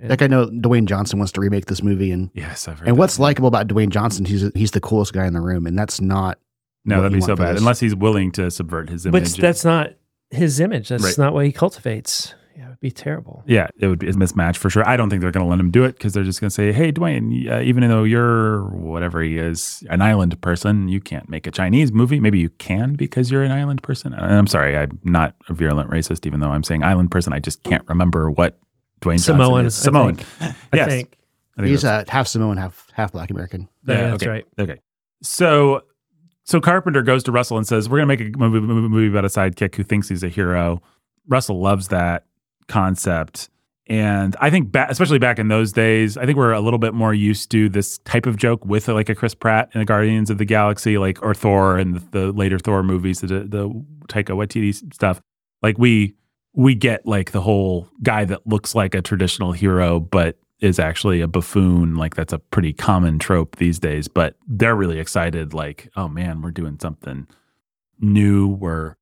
And- 0.00 0.10
Like 0.10 0.22
I 0.22 0.26
know 0.28 0.46
Dwayne 0.46 0.86
Johnson 0.86 1.18
wants 1.18 1.32
to 1.32 1.40
remake 1.40 1.66
this 1.66 1.82
movie, 1.82 2.10
and 2.12 2.30
yes, 2.34 2.68
I've 2.68 2.78
heard 2.78 2.88
and 2.88 2.96
that. 2.96 3.00
what's 3.00 3.18
likable 3.18 3.48
about 3.48 3.66
Dwayne 3.68 3.88
Johnson? 3.90 4.24
He's 4.24 4.48
he's 4.54 4.70
the 4.70 4.80
coolest 4.80 5.12
guy 5.12 5.26
in 5.26 5.32
the 5.34 5.40
room, 5.40 5.66
and 5.66 5.76
that's 5.78 6.00
not. 6.00 6.38
no, 6.84 6.96
what 6.96 7.02
that'd 7.02 7.14
you 7.16 7.20
be 7.20 7.26
so 7.26 7.34
bad 7.36 7.54
this. 7.56 7.60
unless 7.60 7.80
he's 7.80 7.94
willing 7.96 8.30
to 8.32 8.50
subvert 8.50 8.88
his 8.88 9.04
image. 9.04 9.32
but 9.34 9.40
that's 9.42 9.64
not 9.64 9.90
his 10.30 10.60
image. 10.60 10.88
That's 10.88 11.02
Right. 11.02 11.18
not 11.18 11.34
what 11.34 11.44
he 11.46 11.52
cultivates. 11.52 12.34
Yeah, 12.58 12.64
it 12.64 12.68
would 12.70 12.80
be 12.80 12.90
terrible. 12.90 13.44
Yeah, 13.46 13.68
it 13.78 13.86
would 13.86 14.00
be 14.00 14.08
a 14.08 14.12
mismatch 14.14 14.56
for 14.56 14.68
sure. 14.68 14.86
I 14.86 14.96
don't 14.96 15.10
think 15.10 15.22
they're 15.22 15.30
going 15.30 15.46
to 15.46 15.48
let 15.48 15.60
him 15.60 15.70
do 15.70 15.84
it 15.84 15.92
because 15.92 16.12
they're 16.12 16.24
just 16.24 16.40
going 16.40 16.48
to 16.48 16.54
say, 16.54 16.72
"Hey, 16.72 16.90
Dwayne, 16.90 17.48
uh, 17.48 17.60
even 17.60 17.88
though 17.88 18.02
you're 18.02 18.64
whatever 18.70 19.22
he 19.22 19.38
is, 19.38 19.84
an 19.90 20.02
island 20.02 20.40
person, 20.40 20.88
you 20.88 21.00
can't 21.00 21.28
make 21.28 21.46
a 21.46 21.52
Chinese 21.52 21.92
movie. 21.92 22.18
Maybe 22.18 22.40
you 22.40 22.48
can 22.48 22.94
because 22.94 23.30
you're 23.30 23.44
an 23.44 23.52
island 23.52 23.84
person." 23.84 24.12
And 24.12 24.34
I'm 24.34 24.48
sorry, 24.48 24.76
I'm 24.76 24.98
not 25.04 25.36
a 25.48 25.54
virulent 25.54 25.88
racist, 25.88 26.26
even 26.26 26.40
though 26.40 26.50
I'm 26.50 26.64
saying 26.64 26.82
island 26.82 27.12
person. 27.12 27.32
I 27.32 27.38
just 27.38 27.62
can't 27.62 27.88
remember 27.88 28.28
what 28.28 28.58
Dwayne 29.02 29.20
Samoan, 29.20 29.64
Johnson 29.64 29.66
is. 29.66 29.80
I 29.80 29.84
Samoan. 29.84 30.14
think. 30.16 30.28
yes, 30.74 30.86
I 30.86 30.90
think. 30.90 31.18
I 31.56 31.60
think 31.60 31.70
He's 31.70 31.84
uh, 31.84 32.04
half 32.08 32.26
Samoan, 32.26 32.56
half 32.56 32.88
half 32.92 33.12
Black 33.12 33.30
American. 33.30 33.68
Yeah, 33.86 34.10
that's 34.10 34.22
okay. 34.24 34.30
right. 34.30 34.46
Okay. 34.58 34.80
So 35.22 35.82
so 36.42 36.60
Carpenter 36.60 37.02
goes 37.02 37.22
to 37.22 37.30
Russell 37.30 37.56
and 37.56 37.68
says, 37.68 37.88
"We're 37.88 37.98
going 37.98 38.08
to 38.18 38.24
make 38.24 38.34
a 38.34 38.36
movie, 38.36 38.58
movie, 38.58 38.88
movie 38.88 39.06
about 39.06 39.24
a 39.24 39.28
sidekick 39.28 39.76
who 39.76 39.84
thinks 39.84 40.08
he's 40.08 40.24
a 40.24 40.28
hero." 40.28 40.82
Russell 41.28 41.60
loves 41.60 41.88
that 41.88 42.24
concept. 42.68 43.48
And 43.88 44.36
I 44.38 44.50
think, 44.50 44.70
ba- 44.70 44.86
especially 44.90 45.18
back 45.18 45.38
in 45.38 45.48
those 45.48 45.72
days, 45.72 46.18
I 46.18 46.26
think 46.26 46.36
we're 46.36 46.52
a 46.52 46.60
little 46.60 46.78
bit 46.78 46.92
more 46.92 47.14
used 47.14 47.50
to 47.52 47.70
this 47.70 47.98
type 47.98 48.26
of 48.26 48.36
joke 48.36 48.64
with 48.66 48.86
like 48.88 49.08
a 49.08 49.14
Chris 49.14 49.34
Pratt 49.34 49.70
in 49.72 49.80
the 49.80 49.86
Guardians 49.86 50.28
of 50.28 50.36
the 50.36 50.44
Galaxy, 50.44 50.98
like 50.98 51.22
or 51.22 51.34
Thor 51.34 51.78
and 51.78 51.96
the, 51.96 52.00
the 52.10 52.32
later 52.32 52.58
Thor 52.58 52.82
movies, 52.82 53.20
the 53.20 53.26
the 53.26 53.68
Taika 54.08 54.36
Waititi 54.36 54.74
stuff. 54.92 55.22
Like 55.62 55.78
we 55.78 56.14
we 56.52 56.74
get 56.74 57.06
like 57.06 57.32
the 57.32 57.40
whole 57.40 57.88
guy 58.02 58.26
that 58.26 58.46
looks 58.46 58.74
like 58.74 58.94
a 58.94 59.00
traditional 59.00 59.52
hero, 59.52 60.00
but 60.00 60.36
is 60.60 60.78
actually 60.78 61.22
a 61.22 61.28
buffoon. 61.28 61.94
Like 61.94 62.14
that's 62.14 62.32
a 62.32 62.38
pretty 62.38 62.74
common 62.74 63.18
trope 63.18 63.56
these 63.56 63.78
days. 63.78 64.06
But 64.06 64.36
they're 64.46 64.76
really 64.76 64.98
excited. 64.98 65.54
Like, 65.54 65.88
oh 65.96 66.08
man, 66.08 66.42
we're 66.42 66.50
doing 66.50 66.78
something 66.78 67.26
new. 68.00 68.48
We're 68.48 68.96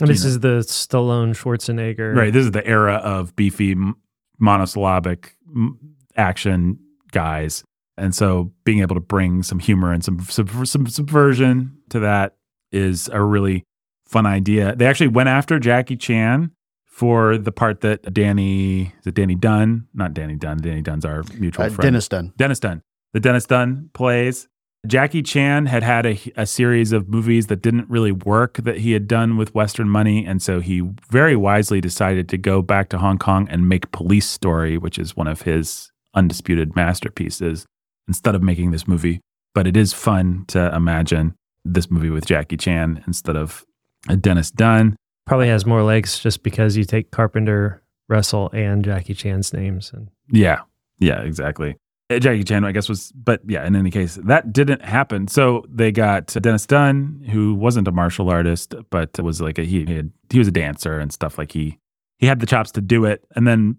And 0.00 0.08
this 0.08 0.22
know- 0.24 0.28
is 0.30 0.40
the 0.40 0.58
Stallone 0.66 1.34
Schwarzenegger. 1.34 2.14
Right. 2.16 2.32
This 2.32 2.44
is 2.44 2.52
the 2.52 2.66
era 2.66 2.94
of 2.94 3.34
beefy 3.36 3.76
monosyllabic 4.38 5.36
action 6.16 6.78
guys. 7.12 7.64
And 7.96 8.14
so 8.14 8.52
being 8.64 8.80
able 8.80 8.94
to 8.96 9.00
bring 9.00 9.42
some 9.42 9.58
humor 9.58 9.92
and 9.92 10.02
some, 10.04 10.20
sub- 10.20 10.66
some 10.66 10.86
subversion 10.86 11.76
to 11.90 12.00
that 12.00 12.36
is 12.70 13.08
a 13.12 13.22
really 13.22 13.64
fun 14.06 14.26
idea. 14.26 14.74
They 14.74 14.86
actually 14.86 15.08
went 15.08 15.28
after 15.28 15.58
Jackie 15.58 15.96
Chan 15.96 16.50
for 16.86 17.38
the 17.38 17.52
part 17.52 17.80
that 17.82 18.12
Danny, 18.12 18.92
is 19.00 19.06
it 19.06 19.14
Danny 19.14 19.34
Dunn? 19.34 19.86
Not 19.94 20.14
Danny 20.14 20.36
Dunn. 20.36 20.58
Danny 20.58 20.82
Dunn's 20.82 21.04
our 21.04 21.22
mutual 21.38 21.66
Uh, 21.66 21.68
friend. 21.68 21.82
Dennis 21.82 22.08
Dun. 22.08 22.32
Dennis 22.36 22.60
Dun. 22.60 22.82
The 23.12 23.20
Dennis 23.20 23.44
Dun 23.46 23.90
plays. 23.92 24.48
Jackie 24.86 25.22
Chan 25.22 25.66
had 25.66 25.84
had 25.84 26.06
a, 26.06 26.18
a 26.36 26.44
series 26.44 26.90
of 26.90 27.08
movies 27.08 27.46
that 27.46 27.62
didn't 27.62 27.88
really 27.88 28.10
work 28.10 28.54
that 28.58 28.78
he 28.78 28.92
had 28.92 29.06
done 29.06 29.36
with 29.36 29.54
Western 29.54 29.88
money. 29.88 30.26
And 30.26 30.42
so 30.42 30.60
he 30.60 30.82
very 31.08 31.36
wisely 31.36 31.80
decided 31.80 32.28
to 32.30 32.38
go 32.38 32.62
back 32.62 32.88
to 32.88 32.98
Hong 32.98 33.18
Kong 33.18 33.48
and 33.48 33.68
make 33.68 33.92
Police 33.92 34.28
Story, 34.28 34.76
which 34.78 34.98
is 34.98 35.16
one 35.16 35.28
of 35.28 35.42
his 35.42 35.92
undisputed 36.14 36.74
masterpieces, 36.74 37.64
instead 38.08 38.34
of 38.34 38.42
making 38.42 38.72
this 38.72 38.88
movie. 38.88 39.20
But 39.54 39.66
it 39.68 39.76
is 39.76 39.92
fun 39.92 40.44
to 40.48 40.74
imagine 40.74 41.34
this 41.64 41.90
movie 41.90 42.10
with 42.10 42.26
Jackie 42.26 42.56
Chan 42.56 43.04
instead 43.06 43.36
of 43.36 43.64
Dennis 44.20 44.50
Dun. 44.50 44.96
Probably 45.26 45.46
has 45.46 45.64
more 45.64 45.84
legs 45.84 46.18
just 46.18 46.42
because 46.42 46.76
you 46.76 46.84
take 46.84 47.12
Carpenter, 47.12 47.84
Russell, 48.08 48.50
and 48.52 48.84
Jackie 48.84 49.14
Chan's 49.14 49.52
names. 49.52 49.92
And 49.94 50.08
Yeah. 50.28 50.62
Yeah, 50.98 51.20
exactly. 51.20 51.76
Uh, 52.10 52.18
Jackie 52.18 52.44
Chan, 52.44 52.64
I 52.64 52.72
guess, 52.72 52.88
was, 52.88 53.10
but 53.12 53.40
yeah, 53.46 53.66
in 53.66 53.74
any 53.74 53.90
case, 53.90 54.16
that 54.24 54.52
didn't 54.52 54.82
happen. 54.82 55.28
So 55.28 55.64
they 55.68 55.92
got 55.92 56.26
Dennis 56.26 56.66
Dun, 56.66 57.24
who 57.30 57.54
wasn't 57.54 57.88
a 57.88 57.92
martial 57.92 58.28
artist, 58.28 58.74
but 58.90 59.18
was 59.22 59.40
like 59.40 59.58
a, 59.58 59.62
he, 59.62 59.84
he 59.86 59.94
had, 59.96 60.10
he 60.30 60.38
was 60.38 60.48
a 60.48 60.52
dancer 60.52 60.98
and 60.98 61.12
stuff. 61.12 61.38
Like 61.38 61.52
he, 61.52 61.78
he 62.18 62.26
had 62.26 62.40
the 62.40 62.46
chops 62.46 62.70
to 62.72 62.80
do 62.80 63.04
it 63.06 63.24
and 63.34 63.46
then, 63.46 63.76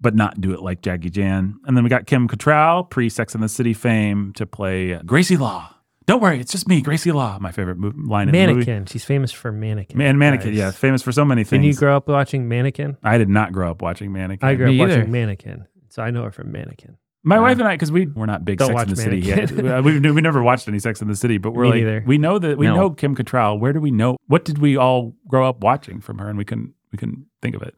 but 0.00 0.14
not 0.14 0.40
do 0.40 0.52
it 0.52 0.60
like 0.62 0.82
Jackie 0.82 1.10
Chan. 1.10 1.56
And 1.64 1.76
then 1.76 1.82
we 1.84 1.90
got 1.90 2.06
Kim 2.06 2.28
Cattrall, 2.28 2.88
pre 2.88 3.08
Sex 3.08 3.34
and 3.34 3.42
the 3.42 3.48
City 3.48 3.72
fame, 3.74 4.32
to 4.34 4.46
play 4.46 5.00
Gracie 5.04 5.36
Law. 5.36 5.68
Don't 6.06 6.20
worry, 6.20 6.40
it's 6.40 6.50
just 6.50 6.66
me, 6.68 6.82
Gracie 6.82 7.12
Law. 7.12 7.38
My 7.40 7.52
favorite 7.52 7.78
mo- 7.78 7.92
line 8.08 8.28
in 8.28 8.32
the 8.32 8.38
movie. 8.46 8.54
Mannequin. 8.66 8.86
She's 8.86 9.04
famous 9.04 9.30
for 9.30 9.52
Mannequin. 9.52 9.96
Man, 9.96 10.18
Mannequin. 10.18 10.50
guys. 10.50 10.58
Yeah, 10.58 10.70
famous 10.72 11.00
for 11.02 11.12
so 11.12 11.24
many 11.24 11.44
Didn't 11.44 11.62
you 11.62 11.70
things. 11.70 11.78
grow 11.78 11.96
up 11.96 12.08
watching 12.08 12.48
Mannequin? 12.48 12.96
I 13.04 13.18
did 13.18 13.28
not 13.28 13.52
grow 13.52 13.70
up 13.70 13.82
watching 13.82 14.12
Mannequin. 14.12 14.48
I 14.48 14.54
grew 14.56 14.66
up 14.66 14.72
Me 14.72 14.80
either. 14.82 14.96
watching 14.98 15.12
Mannequin, 15.12 15.66
so 15.90 16.02
I 16.02 16.10
know 16.10 16.24
her 16.24 16.32
from 16.32 16.50
Mannequin. 16.50 16.96
My 17.24 17.36
Yeah. 17.36 17.40
wife 17.42 17.58
and 17.60 17.68
I, 17.68 17.74
because 17.74 17.92
we 17.92 18.06
we're 18.06 18.26
not 18.26 18.44
big 18.44 18.58
Don't 18.58 18.68
Sex 18.76 18.82
in 18.82 18.88
the 18.90 18.96
City 18.96 19.18
yet. 19.20 19.52
Uh, 19.52 19.80
we 19.84 19.98
we 20.00 20.20
never 20.20 20.42
watched 20.42 20.66
any 20.66 20.78
Sex 20.80 21.00
in 21.00 21.08
the 21.08 21.14
City, 21.16 21.38
but 21.38 21.52
we're 21.52 21.62
Me 21.64 21.68
like 21.70 21.76
neither. 21.78 22.04
we 22.06 22.18
know 22.18 22.38
that 22.38 22.58
we 22.58 22.66
No. 22.66 22.74
know 22.74 22.90
Kim 22.90 23.14
Cattrall. 23.14 23.60
Where 23.60 23.72
do 23.72 23.80
we 23.80 23.90
know? 23.92 24.16
What 24.26 24.44
did 24.44 24.58
we 24.58 24.76
all 24.76 25.14
grow 25.28 25.48
up 25.48 25.62
watching 25.62 26.00
from 26.00 26.18
her? 26.18 26.28
And 26.28 26.36
we 26.36 26.44
couldn't 26.44 26.74
we 26.90 26.98
couldn't 26.98 27.26
think 27.40 27.54
of 27.54 27.62
it. 27.62 27.74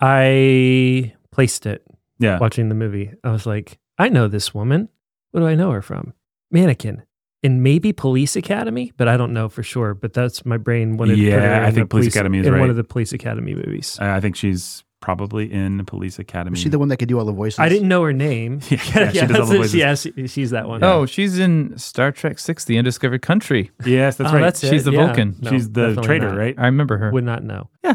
I 0.00 1.14
placed 1.30 1.66
it 1.66 1.84
Yeah, 2.18 2.38
watching 2.38 2.68
the 2.68 2.74
movie. 2.74 3.12
I 3.22 3.30
was 3.30 3.46
like, 3.46 3.78
I 3.98 4.08
know 4.08 4.28
this 4.28 4.54
woman. 4.54 4.88
What 5.32 5.40
do 5.40 5.46
I 5.46 5.54
know 5.54 5.70
her 5.72 5.82
from? 5.82 6.14
Mannequin. 6.50 7.02
And 7.42 7.62
maybe 7.62 7.92
Police 7.92 8.36
Academy, 8.36 8.92
but 8.98 9.08
I 9.08 9.16
don't 9.16 9.32
know 9.32 9.48
for 9.48 9.62
sure. 9.62 9.94
But 9.94 10.12
that's 10.12 10.44
my 10.44 10.56
brain 10.58 10.96
wanted 10.96 11.18
Yeah, 11.18 11.64
I 11.66 11.70
think 11.70 11.88
Police 11.90 12.08
Academy 12.08 12.38
is 12.40 12.46
in 12.46 12.52
right. 12.52 12.60
one 12.60 12.68
of 12.70 12.76
the 12.76 12.84
Police 12.84 13.12
Academy 13.12 13.54
movies. 13.54 13.98
Uh, 14.00 14.06
I 14.06 14.20
think 14.20 14.36
she's 14.36 14.84
probably 15.00 15.50
in 15.52 15.76
the 15.78 15.84
Police 15.84 16.18
Academy. 16.18 16.54
Is 16.56 16.62
she 16.62 16.68
the 16.68 16.78
one 16.78 16.88
that 16.88 16.98
could 16.98 17.08
do 17.08 17.18
all 17.18 17.24
the 17.24 17.32
voices? 17.32 17.58
I 17.58 17.68
didn't 17.68 17.88
know 17.88 18.02
her 18.02 18.12
name. 18.12 18.60
Yeah, 18.70 18.78
yeah, 18.94 19.10
she 19.12 19.26
does 19.26 19.40
all 19.40 19.46
the 19.46 19.56
voices. 19.58 19.74
yeah, 19.74 19.94
she- 19.94 20.26
she's 20.26 20.50
that 20.50 20.68
one. 20.68 20.82
Oh, 20.84 21.06
she's 21.06 21.38
in 21.38 21.76
Star 21.78 22.12
Trek 22.12 22.38
Six: 22.38 22.64
The 22.66 22.78
Undiscovered 22.78 23.22
Country. 23.22 23.70
Yes, 23.84 24.16
that's 24.16 24.30
Oh, 24.30 24.34
right. 24.34 24.40
that's 24.42 24.62
it. 24.64 24.70
She's 24.70 24.84
the 24.84 24.92
Yeah. 24.92 25.06
Vulcan. 25.06 25.36
No, 25.40 25.50
she's 25.50 25.70
the 25.70 25.94
traitor, 26.02 26.28
not. 26.28 26.36
right? 26.38 26.54
I 26.58 26.66
remember 26.66 26.98
her. 26.98 27.10
Would 27.12 27.24
not 27.24 27.42
know. 27.42 27.68
Yeah, 27.82 27.94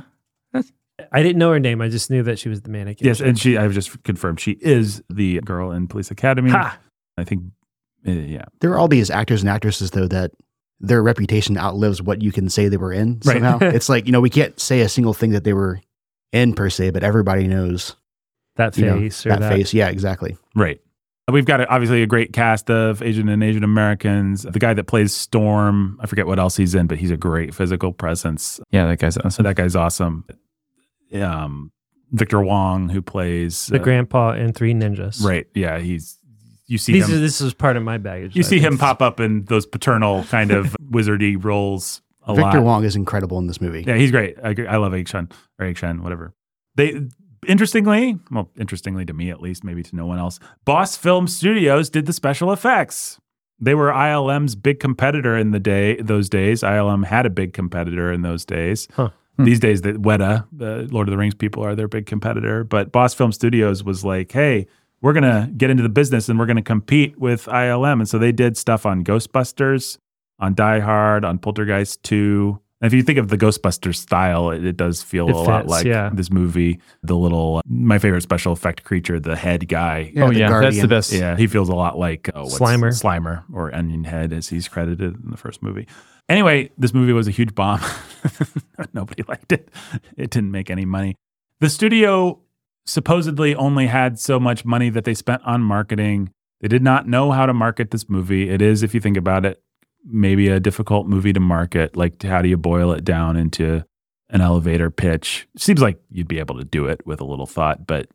that's- 0.54 0.72
I 1.12 1.22
didn't 1.24 1.38
know 1.40 1.52
her 1.52 1.60
name. 1.60 1.82
I 1.82 1.90
just 1.90 2.10
knew 2.10 2.24
that 2.24 2.40
she 2.40 2.50
was 2.50 2.62
the 2.62 2.70
mannequin. 2.70 3.06
Yes, 3.08 3.20
and 3.22 3.38
she. 3.40 3.58
I've 3.58 3.74
just 3.74 4.02
confirmed 4.04 4.40
she 4.40 4.52
is 4.62 5.02
the 5.10 5.40
girl 5.42 5.72
in 5.72 5.88
Police 5.88 6.10
Academy. 6.12 6.50
Ha! 6.52 6.80
I 7.18 7.24
think. 7.24 7.44
uh, 8.08 8.12
yeah, 8.12 8.46
There 8.62 8.72
are 8.72 8.78
all 8.80 8.88
these 8.88 9.10
actors 9.10 9.42
and 9.42 9.50
actresses 9.50 9.92
though 9.92 10.08
that 10.08 10.32
their 10.80 11.02
reputation 11.02 11.58
outlives 11.58 12.02
what 12.02 12.22
you 12.22 12.32
can 12.32 12.50
say 12.50 12.68
they 12.68 12.78
were 12.78 12.92
in. 12.94 13.20
Right. 13.26 13.36
Somehow, 13.42 13.58
it's 13.62 13.90
like 13.90 14.06
you 14.08 14.12
know 14.12 14.22
we 14.22 14.30
can't 14.30 14.60
say 14.60 14.82
a 14.82 14.90
single 14.90 15.14
thing 15.14 15.32
that 15.32 15.44
they 15.44 15.54
were 15.54 15.80
in 16.32 16.54
per 16.54 16.70
se, 16.70 16.92
but 16.92 17.04
everybody 17.04 17.48
knows 17.48 17.96
that 18.56 18.78
you 18.78 18.86
know, 18.86 19.00
face 19.00 19.26
or 19.26 19.30
that, 19.30 19.40
that, 19.42 19.54
face. 19.54 19.74
Yeah, 19.74 19.90
exactly. 19.90 20.38
right. 20.56 20.80
We've 21.32 21.46
got 21.46 21.68
obviously 21.72 22.04
a 22.04 22.06
great 22.08 22.34
cast 22.34 22.70
of 22.70 23.02
Asian 23.02 23.28
and 23.30 23.44
Asian 23.44 23.64
Americans. 23.64 24.44
The 24.44 24.60
guy 24.60 24.76
that 24.76 24.84
plays 24.84 25.12
Storm, 25.12 26.00
I 26.00 26.06
forget 26.06 26.28
what 26.28 26.38
else 26.38 26.56
he's 26.56 26.76
in, 26.76 26.86
but 26.86 27.00
he's 27.00 27.10
a 27.10 27.18
great 27.18 27.56
physical 27.56 27.92
presence. 27.94 28.60
yeah, 28.70 28.86
that 28.86 29.00
guy's 29.00 29.16
So 29.16 29.22
awesome. 29.26 29.44
that 29.44 29.56
guy's 29.56 29.76
awesome. 29.76 30.26
Um, 31.16 31.72
Victor 32.12 32.42
Wong, 32.42 32.90
who 32.90 33.02
plays 33.02 33.66
the 33.68 33.80
uh, 33.80 33.84
grandpa 33.84 34.34
in 34.34 34.54
Three 34.54 34.76
Ninjas. 34.76 35.24
right? 35.24 35.48
Yeah, 35.56 35.80
he's 35.80 36.20
you 36.68 36.78
see 36.78 36.94
These 36.94 37.10
him. 37.10 37.16
are, 37.16 37.20
this 37.20 37.42
is 37.42 37.56
part 37.56 37.76
of 37.76 37.82
my 37.82 37.98
baggage. 37.98 38.36
you 38.36 38.42
I 38.42 38.44
see 38.44 38.60
him 38.60 38.78
pop 38.78 39.02
up 39.02 39.20
in 39.20 39.46
those 39.46 39.66
paternal 39.66 40.24
kind 40.26 40.52
of 40.52 40.76
wizardy 40.92 41.44
roles 41.44 42.02
a 42.02 42.05
Victor 42.28 42.60
lot. 42.60 42.64
Wong 42.64 42.84
is 42.84 42.96
incredible 42.96 43.38
in 43.40 43.48
this 43.48 43.62
movie. 43.62 43.84
Yeah, 43.86 43.96
he's 43.96 44.12
great. 44.12 44.38
I, 44.44 44.50
agree. 44.50 44.68
I 44.68 44.78
love 44.78 44.94
Egg 44.94 45.08
Shen 45.08 45.30
or 45.60 45.66
Egg 45.66 45.78
Shen, 45.78 46.02
whatever. 46.02 46.34
They 46.76 47.08
interestingly, 47.48 48.18
well, 48.32 48.52
interestingly 48.58 49.06
to 49.06 49.14
me 49.14 49.30
at 49.30 49.42
least, 49.42 49.64
maybe 49.64 49.84
to 49.84 49.96
no 49.96 50.06
one 50.06 50.20
else, 50.20 50.40
Boss 50.66 50.98
Film 50.98 51.28
Studios 51.28 51.90
did 51.90 52.06
the 52.06 52.14
special 52.14 52.52
effects. 52.52 53.20
They 53.60 53.76
were 53.76 53.92
ILM's 53.92 54.56
big 54.56 54.80
competitor 54.80 55.38
in 55.38 55.52
the 55.52 55.60
day 55.60 56.02
those 56.02 56.30
days. 56.30 56.62
ILM 56.62 57.06
had 57.06 57.26
a 57.26 57.30
big 57.30 57.54
competitor 57.54 58.12
in 58.12 58.22
those 58.22 58.46
days. 58.46 58.88
Huh. 58.94 59.10
Hmm. 59.38 59.46
These 59.46 59.60
days, 59.60 59.82
that 59.82 60.02
Weta, 60.02 60.48
the 60.52 60.88
Lord 60.92 61.08
of 61.08 61.12
the 61.12 61.18
Rings 61.18 61.36
people, 61.36 61.64
are 61.64 61.76
their 61.76 61.88
big 61.88 62.06
competitor. 62.06 62.64
But 62.64 62.92
Boss 62.92 63.14
Film 63.14 63.32
Studios 63.32 63.84
was 63.84 64.04
like, 64.04 64.32
"Hey, 64.32 64.68
we're 65.02 65.14
gonna 65.14 65.52
get 65.58 65.70
into 65.70 65.84
the 65.84 65.90
business 65.90 66.30
and 66.30 66.40
we're 66.40 66.46
gonna 66.46 66.62
compete 66.62 67.18
with 67.20 67.48
ILM." 67.48 68.00
And 68.00 68.08
so 68.08 68.18
they 68.18 68.32
did 68.32 68.58
stuff 68.58 68.86
on 68.86 69.04
Ghostbusters, 69.04 69.98
on 70.40 70.54
Die 70.54 70.80
Hard, 70.80 71.26
on 71.26 71.40
Poltergeist 71.40 72.04
2. 72.04 72.60
And 72.82 72.88
if 72.88 72.94
you 72.94 73.04
think 73.04 73.18
of 73.18 73.30
the 73.30 73.38
Ghostbusters 73.38 73.96
style, 73.96 74.52
it, 74.52 74.66
it 74.66 74.78
does 74.78 75.02
feel 75.02 75.30
It 75.30 75.36
a 75.36 75.40
lot 75.40 75.68
like 75.68 75.86
yeah. 75.86 76.10
this 76.14 76.30
movie. 76.30 76.80
The 77.04 77.16
little, 77.16 77.58
uh, 77.58 77.62
my 77.68 78.00
favorite 78.00 78.22
special 78.22 78.52
effect 78.52 78.84
creature, 78.84 79.20
the 79.20 79.36
head 79.36 79.68
guy. 79.68 80.12
oh 80.18 80.30
the 80.30 80.40
yeah, 80.40 80.60
that's 80.60 80.82
the 80.82 80.88
best. 80.88 81.14
Yeah, 81.14 81.38
he 81.38 81.48
feels 81.48 81.70
a 81.70 81.76
lot 81.76 81.98
like 81.98 82.30
oh, 82.36 82.46
Slimer. 82.46 82.92
Slimer 82.92 83.44
or 83.54 83.74
Onion 83.74 84.04
Head 84.04 84.34
as 84.34 84.50
he's 84.50 84.68
credited 84.68 85.16
in 85.24 85.32
the 85.32 85.38
first 85.38 85.64
movie. 85.64 85.88
Anyway, 86.28 86.72
this 86.78 86.94
movie 86.94 87.14
was 87.14 87.28
a 87.28 87.32
huge 87.32 87.56
bomb. 87.56 87.80
Nobody 88.94 89.24
liked 89.28 89.52
it. 89.52 89.70
It 90.18 90.32
didn't 90.32 90.52
make 90.52 90.70
any 90.70 90.86
money. 90.86 91.16
The 91.62 91.70
studio 91.70 92.42
supposedly 92.86 93.56
only 93.56 93.88
had 93.88 94.20
so 94.20 94.40
much 94.40 94.66
money 94.66 94.90
that 94.90 95.06
they 95.06 95.14
spent 95.14 95.42
on 95.46 95.62
marketing. 95.62 96.32
They 96.62 96.68
did 96.68 96.84
not 96.84 97.08
know 97.08 97.32
how 97.32 97.46
to 97.46 97.54
market 97.54 97.92
this 97.92 98.10
movie. 98.10 98.50
It 98.50 98.62
is, 98.62 98.84
if 98.84 98.94
you 98.94 99.02
think 99.02 99.18
about 99.18 99.46
it, 99.46 99.62
maybe 100.06 100.48
a 100.48 100.60
difficult 100.60 101.08
movie 101.08 101.34
to 101.34 101.40
market. 101.40 101.96
Like, 101.96 102.22
how 102.24 102.42
do 102.42 102.50
you 102.50 102.58
boil 102.58 102.92
it 102.92 103.04
down 103.04 103.36
into 103.38 103.84
an 104.30 104.42
elevator 104.42 104.90
pitch? 104.90 105.48
Seems 105.58 105.82
like 105.82 106.00
you'd 106.10 106.28
be 106.28 106.40
able 106.40 106.58
to 106.58 106.64
do 106.64 106.86
it 106.86 107.06
with 107.06 107.20
a 107.22 107.26
little 107.26 107.46
thought, 107.46 107.88
but 107.88 108.08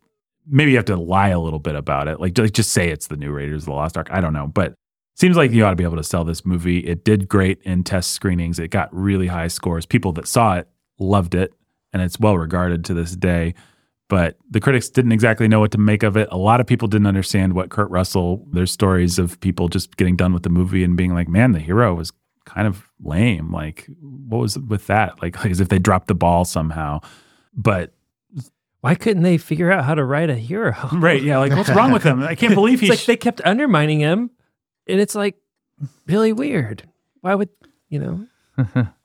maybe 0.47 0.71
you 0.71 0.77
have 0.77 0.87
to 0.87 0.97
lie 0.97 1.29
a 1.29 1.41
little 1.41 1.59
bit 1.59 1.75
about 1.75 2.09
it. 2.09 2.21
Like, 2.21 2.35
just, 2.35 2.71
say 2.71 2.91
it's 2.91 3.09
the 3.09 3.17
new 3.17 3.31
Raiders 3.33 3.63
of 3.63 3.67
the 3.67 3.73
Lost 3.73 3.97
Ark. 3.97 4.09
I 4.11 4.21
don't 4.21 4.33
know, 4.33 4.47
but 4.47 4.75
seems 5.17 5.37
like 5.37 5.51
you 5.51 5.65
ought 5.65 5.71
to 5.71 5.77
be 5.77 5.85
able 5.85 5.97
to 5.97 6.05
sell 6.05 6.25
this 6.25 6.47
movie. 6.47 6.79
It 6.79 7.05
did 7.05 7.29
great 7.29 7.61
in 7.63 7.85
test 7.85 8.13
screenings. 8.13 8.59
It 8.59 8.69
got 8.69 8.89
really 8.95 9.27
high 9.27 9.49
scores. 9.49 9.87
People 9.87 10.13
that 10.13 10.29
saw 10.29 10.57
it 10.57 10.69
loved 10.99 11.35
it, 11.35 11.53
and 11.93 12.03
it's 12.03 12.21
well 12.21 12.39
regarded 12.39 12.85
to 12.87 12.95
this 12.95 13.17
day. 13.17 13.55
But 14.11 14.37
the 14.51 14.59
critics 14.59 14.91
didn't 14.91 15.13
exactly 15.13 15.47
know 15.47 15.61
what 15.61 15.71
to 15.71 15.79
make 15.79 16.03
of 16.03 16.17
it. 16.17 16.27
A 16.33 16.37
lot 16.37 16.61
of 16.61 16.67
people 16.67 16.89
didn't 16.89 17.07
understand 17.07 17.53
what 17.53 17.71
Kurt 17.71 17.89
Russell. 17.91 18.45
There's 18.53 18.73
stories 18.73 19.21
of 19.21 19.39
people 19.39 19.69
just 19.69 19.97
getting 19.97 20.17
done 20.17 20.35
with 20.35 20.43
the 20.43 20.51
movie 20.51 20.83
and 20.83 20.97
being 20.97 21.15
like, 21.15 21.29
"Man, 21.29 21.53
the 21.53 21.61
hero 21.61 21.95
was 21.95 22.13
kind 22.45 22.67
of 22.67 22.91
lame. 23.01 23.53
Like, 23.53 23.87
what 24.01 24.39
was 24.39 24.59
with 24.59 24.89
that? 24.89 25.23
Like, 25.23 25.47
as 25.47 25.61
if 25.61 25.69
they 25.69 25.79
dropped 25.79 26.09
the 26.09 26.17
ball 26.17 26.45
somehow." 26.45 26.99
But 27.55 27.95
Why 28.81 28.97
couldn't 28.97 29.23
they 29.23 29.39
figure 29.39 29.71
out 29.71 29.85
how 29.85 29.95
to 29.95 30.05
write 30.05 30.29
a 30.29 30.35
hero? 30.35 30.75
right, 30.93 31.23
yeah, 31.23 31.39
like 31.39 31.53
what's 31.53 31.71
wrong 31.71 31.93
with 31.93 32.03
him? 32.03 32.21
I 32.21 32.35
can't 32.35 32.55
believe 32.61 32.81
he's 32.81 32.89
he. 32.89 32.97
like 32.97 33.05
they 33.05 33.17
kept 33.17 33.41
undermining 33.45 34.01
him, 34.01 34.31
and 34.89 35.01
it's 35.01 35.15
like 35.15 35.37
really 36.09 36.33
weird. 36.33 36.83
Why 37.21 37.37
would 37.37 37.51
you 37.89 38.01
know? 38.01 38.27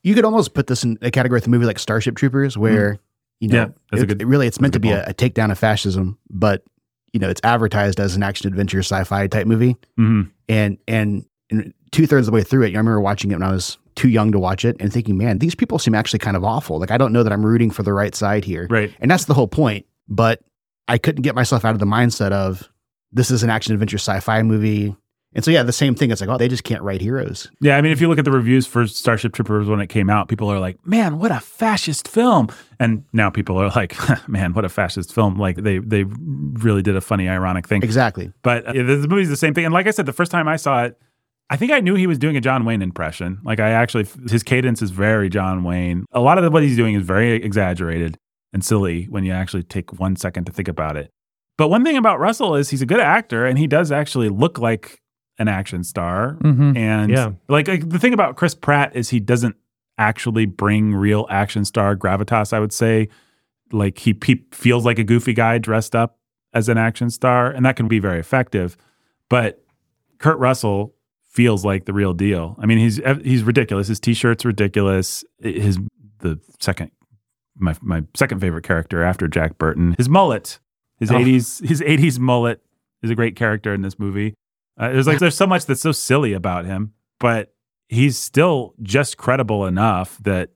You 0.02 0.14
could 0.14 0.24
almost 0.24 0.52
put 0.52 0.66
this 0.66 0.82
in 0.82 0.98
a 1.00 1.12
category 1.12 1.36
with 1.38 1.46
a 1.46 1.50
movie 1.50 1.64
like 1.64 1.78
Starship 1.78 2.16
Troopers, 2.16 2.58
where 2.58 2.98
you 3.40 3.48
know. 3.48 3.72
Yeah, 3.92 3.98
it- 4.00 4.06
good- 4.06 4.22
it 4.22 4.26
really 4.26 4.46
it's 4.46 4.60
meant 4.60 4.72
to 4.74 4.80
be 4.80 4.90
a 4.90 5.04
a, 5.06 5.14
takedown 5.14 5.50
of 5.50 5.58
fascism, 5.58 6.18
but 6.30 6.62
you 7.12 7.20
know, 7.20 7.28
it's 7.30 7.40
advertised 7.44 7.98
as 8.00 8.14
an 8.16 8.22
action 8.22 8.48
adventure 8.48 8.80
sci-fi 8.80 9.26
type 9.26 9.46
movie, 9.46 9.76
Mhm. 9.98 10.30
and 10.48 10.78
and, 10.88 11.24
and 11.50 11.72
two 11.92 12.06
thirds 12.06 12.26
of 12.26 12.32
the 12.32 12.34
way 12.34 12.42
through 12.42 12.62
it, 12.64 12.66
I 12.66 12.70
remember 12.78 13.00
watching 13.00 13.30
it 13.30 13.34
when 13.34 13.42
I 13.42 13.52
was 13.52 13.78
too 13.94 14.08
young 14.08 14.30
to 14.32 14.38
watch 14.38 14.64
it 14.66 14.76
and 14.80 14.92
thinking, 14.92 15.16
man, 15.16 15.38
these 15.38 15.54
people 15.54 15.78
seem 15.78 15.94
actually 15.94 16.18
kind 16.18 16.36
of 16.36 16.44
awful. 16.44 16.78
Like 16.78 16.90
I 16.90 16.98
don't 16.98 17.12
know 17.12 17.22
that 17.22 17.32
I'm 17.32 17.44
rooting 17.46 17.70
for 17.70 17.82
the 17.82 17.92
right 17.94 18.14
side 18.14 18.44
here, 18.44 18.66
right. 18.68 18.92
and 19.00 19.10
that's 19.10 19.24
the 19.24 19.34
whole 19.34 19.48
point. 19.48 19.86
But 20.08 20.40
I 20.88 20.98
couldn't 20.98 21.22
get 21.22 21.34
myself 21.34 21.64
out 21.64 21.72
of 21.74 21.78
the 21.80 21.86
mindset 21.86 22.32
of 22.32 22.68
this 23.12 23.30
is 23.30 23.42
an 23.42 23.48
action 23.50 23.72
adventure 23.72 23.96
sci-fi 23.98 24.42
movie. 24.42 24.94
And 25.36 25.44
so 25.44 25.50
yeah, 25.50 25.62
the 25.62 25.72
same 25.72 25.94
thing. 25.94 26.10
It's 26.10 26.22
like, 26.22 26.30
oh, 26.30 26.38
they 26.38 26.48
just 26.48 26.64
can't 26.64 26.82
write 26.82 27.02
heroes. 27.02 27.50
Yeah, 27.60 27.76
I 27.76 27.82
mean, 27.82 27.92
if 27.92 28.00
you 28.00 28.08
look 28.08 28.18
at 28.18 28.24
the 28.24 28.32
reviews 28.32 28.66
for 28.66 28.86
Starship 28.86 29.34
Troopers 29.34 29.68
when 29.68 29.80
it 29.80 29.88
came 29.88 30.08
out, 30.08 30.28
people 30.28 30.50
are 30.50 30.58
like, 30.58 30.84
"Man, 30.86 31.18
what 31.18 31.30
a 31.30 31.40
fascist 31.40 32.08
film!" 32.08 32.48
And 32.80 33.04
now 33.12 33.28
people 33.28 33.58
are 33.58 33.68
like, 33.68 33.94
"Man, 34.28 34.54
what 34.54 34.64
a 34.64 34.70
fascist 34.70 35.14
film!" 35.14 35.36
Like 35.38 35.56
they 35.56 35.78
they 35.78 36.04
really 36.04 36.80
did 36.80 36.96
a 36.96 37.02
funny, 37.02 37.28
ironic 37.28 37.68
thing. 37.68 37.82
Exactly. 37.82 38.32
But 38.42 38.66
uh, 38.66 38.72
the 38.72 39.06
movie's 39.08 39.28
the 39.28 39.36
same 39.36 39.52
thing. 39.52 39.66
And 39.66 39.74
like 39.74 39.86
I 39.86 39.90
said, 39.90 40.06
the 40.06 40.14
first 40.14 40.32
time 40.32 40.48
I 40.48 40.56
saw 40.56 40.84
it, 40.84 40.98
I 41.50 41.56
think 41.56 41.70
I 41.70 41.80
knew 41.80 41.94
he 41.94 42.06
was 42.06 42.18
doing 42.18 42.38
a 42.38 42.40
John 42.40 42.64
Wayne 42.64 42.80
impression. 42.80 43.38
Like 43.44 43.60
I 43.60 43.70
actually, 43.70 44.06
his 44.30 44.42
cadence 44.42 44.80
is 44.80 44.90
very 44.90 45.28
John 45.28 45.64
Wayne. 45.64 46.06
A 46.12 46.20
lot 46.20 46.42
of 46.42 46.50
what 46.50 46.62
he's 46.62 46.76
doing 46.76 46.94
is 46.94 47.04
very 47.04 47.34
exaggerated 47.34 48.18
and 48.54 48.64
silly 48.64 49.04
when 49.04 49.22
you 49.22 49.32
actually 49.32 49.64
take 49.64 49.98
one 50.00 50.16
second 50.16 50.44
to 50.46 50.52
think 50.52 50.66
about 50.66 50.96
it. 50.96 51.10
But 51.58 51.68
one 51.68 51.84
thing 51.84 51.96
about 51.96 52.20
Russell 52.20 52.54
is 52.54 52.70
he's 52.70 52.82
a 52.82 52.86
good 52.86 53.00
actor 53.00 53.46
and 53.46 53.58
he 53.58 53.66
does 53.66 53.92
actually 53.92 54.28
look 54.28 54.58
like 54.58 55.00
an 55.38 55.48
action 55.48 55.84
star. 55.84 56.36
Mhm. 56.40 56.76
And 56.76 57.10
Yeah. 57.12 57.32
like, 57.48 57.68
like 57.68 57.88
the 57.88 57.98
thing 57.98 58.14
about 58.14 58.36
Chris 58.36 58.54
Pratt 58.54 58.94
is 58.96 59.10
he 59.10 59.20
doesn't 59.20 59.56
actually 59.98 60.46
bring 60.46 60.94
real 60.94 61.26
action 61.30 61.64
star 61.64 61.94
gravitas, 61.96 62.52
I 62.52 62.60
would 62.60 62.72
say. 62.72 63.08
Like 63.72 63.98
he, 63.98 64.16
he 64.24 64.44
feels 64.52 64.84
like 64.84 64.98
a 64.98 65.04
goofy 65.04 65.32
guy 65.34 65.58
dressed 65.58 65.94
up 65.96 66.18
as 66.54 66.68
an 66.68 66.78
action 66.78 67.10
star, 67.10 67.50
and 67.50 67.66
that 67.66 67.76
can 67.76 67.88
be 67.88 67.98
very 67.98 68.18
effective. 68.20 68.76
But 69.28 69.62
Kurt 70.18 70.38
Russell 70.38 70.94
feels 71.28 71.64
like 71.64 71.84
the 71.84 71.92
real 71.92 72.14
deal. 72.14 72.56
I 72.60 72.66
mean, 72.66 72.78
he's 72.78 73.00
he's 73.22 73.42
ridiculous. 73.42 73.88
His 73.88 74.00
t-shirt's 74.00 74.44
ridiculous. 74.44 75.24
His 75.42 75.78
the 76.20 76.38
second 76.60 76.92
my 77.58 77.74
my 77.82 78.04
second 78.14 78.40
favorite 78.40 78.62
character 78.64 79.02
after 79.02 79.26
Jack 79.28 79.58
Burton, 79.58 79.94
his 79.98 80.08
mullet, 80.08 80.60
his 81.00 81.10
Oh. 81.10 81.18
eighties 81.18 81.58
his 81.58 81.82
eighties 81.82 82.18
mullet 82.20 82.62
is 83.02 83.10
a 83.10 83.14
great 83.14 83.34
character 83.36 83.74
in 83.74 83.82
this 83.82 83.98
movie. 83.98 84.34
Uh, 84.78 84.90
there's 84.92 85.06
like 85.06 85.18
there's 85.18 85.36
so 85.36 85.46
much 85.46 85.66
that's 85.66 85.80
so 85.80 85.92
silly 85.92 86.32
about 86.32 86.64
him, 86.66 86.92
but 87.18 87.54
he's 87.88 88.18
still 88.18 88.74
just 88.82 89.16
credible 89.16 89.66
enough 89.66 90.18
that 90.22 90.50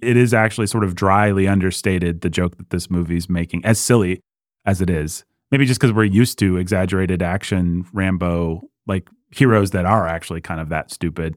it 0.00 0.16
is 0.16 0.32
actually 0.32 0.66
sort 0.66 0.84
of 0.84 0.94
dryly 0.94 1.46
understated 1.48 2.20
the 2.20 2.30
joke 2.30 2.56
that 2.58 2.70
this 2.70 2.90
movie's 2.90 3.28
making, 3.28 3.64
as 3.64 3.78
silly 3.78 4.20
as 4.64 4.80
it 4.80 4.88
is. 4.90 5.24
Maybe 5.50 5.64
just 5.66 5.80
because 5.80 5.92
we're 5.92 6.04
used 6.04 6.38
to 6.40 6.56
exaggerated 6.56 7.22
action, 7.22 7.86
Rambo, 7.92 8.62
like 8.86 9.08
heroes 9.30 9.70
that 9.72 9.84
are 9.86 10.06
actually 10.06 10.40
kind 10.40 10.60
of 10.60 10.68
that 10.70 10.90
stupid. 10.90 11.34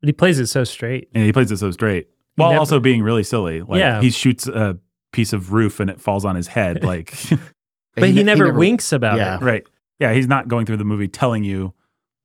But 0.00 0.08
he 0.08 0.12
plays 0.12 0.38
it 0.38 0.46
so 0.46 0.64
straight. 0.64 1.08
and 1.14 1.24
he 1.24 1.32
plays 1.32 1.50
it 1.50 1.56
so 1.58 1.70
straight 1.70 2.08
while 2.36 2.50
never- 2.50 2.60
also 2.60 2.78
being 2.80 3.02
really 3.02 3.24
silly. 3.24 3.62
Like 3.62 3.78
Yeah. 3.80 4.00
he 4.00 4.10
shoots 4.10 4.46
a 4.46 4.78
piece 5.12 5.32
of 5.32 5.52
roof 5.52 5.80
and 5.80 5.90
it 5.90 6.00
falls 6.00 6.24
on 6.24 6.36
his 6.36 6.46
head. 6.48 6.82
Like 6.84 7.14
But 7.94 8.08
he, 8.10 8.14
ne- 8.14 8.22
never, 8.22 8.52
winks 8.52 8.92
about 8.92 9.16
yeah. 9.18 9.36
it. 9.36 9.42
right, 9.42 9.66
yeah, 9.98 10.12
he's 10.12 10.28
not 10.28 10.46
going 10.46 10.64
through 10.66 10.76
the 10.76 10.84
movie 10.84 11.08
telling 11.08 11.42
you 11.42 11.74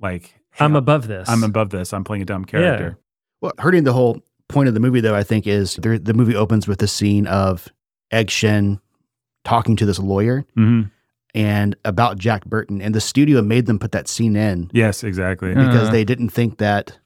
like 0.03 0.35
hey, 0.51 0.65
I'm 0.65 0.75
above 0.75 1.07
this. 1.07 1.27
I'm 1.29 1.43
above 1.43 1.69
this. 1.71 1.93
I'm 1.93 2.03
playing 2.03 2.21
a 2.21 2.25
dumb 2.25 2.45
character. 2.45 2.97
Yeah. 2.97 3.03
Well, 3.41 3.53
hurting 3.57 3.83
the 3.85 3.93
whole 3.93 4.21
point 4.49 4.67
of 4.67 4.73
the 4.75 4.79
movie, 4.79 4.99
though, 5.01 5.15
I 5.15 5.23
think 5.23 5.47
is 5.47 5.75
there, 5.77 5.97
the 5.97 6.13
movie 6.13 6.35
opens 6.35 6.67
with 6.67 6.79
the 6.79 6.87
scene 6.87 7.25
of 7.27 7.67
Egg 8.11 8.29
Shen 8.29 8.79
talking 9.43 9.75
to 9.77 9.85
this 9.85 9.99
lawyer 9.99 10.45
hmm 10.55 10.83
and 11.35 11.75
about 11.83 12.19
Jack 12.19 12.45
Burton, 12.45 12.79
and 12.79 12.93
the 12.93 13.01
studio 13.01 13.41
made 13.41 13.65
them 13.65 13.79
put 13.79 13.91
that 13.93 14.07
scene 14.07 14.35
in 14.35 14.69
Yes, 14.71 15.03
exactly. 15.03 15.49
Because 15.55 15.89
Uh. 15.89 15.91
they 15.91 16.03
didn't 16.03 16.29
think 16.29 16.59
that 16.59 16.99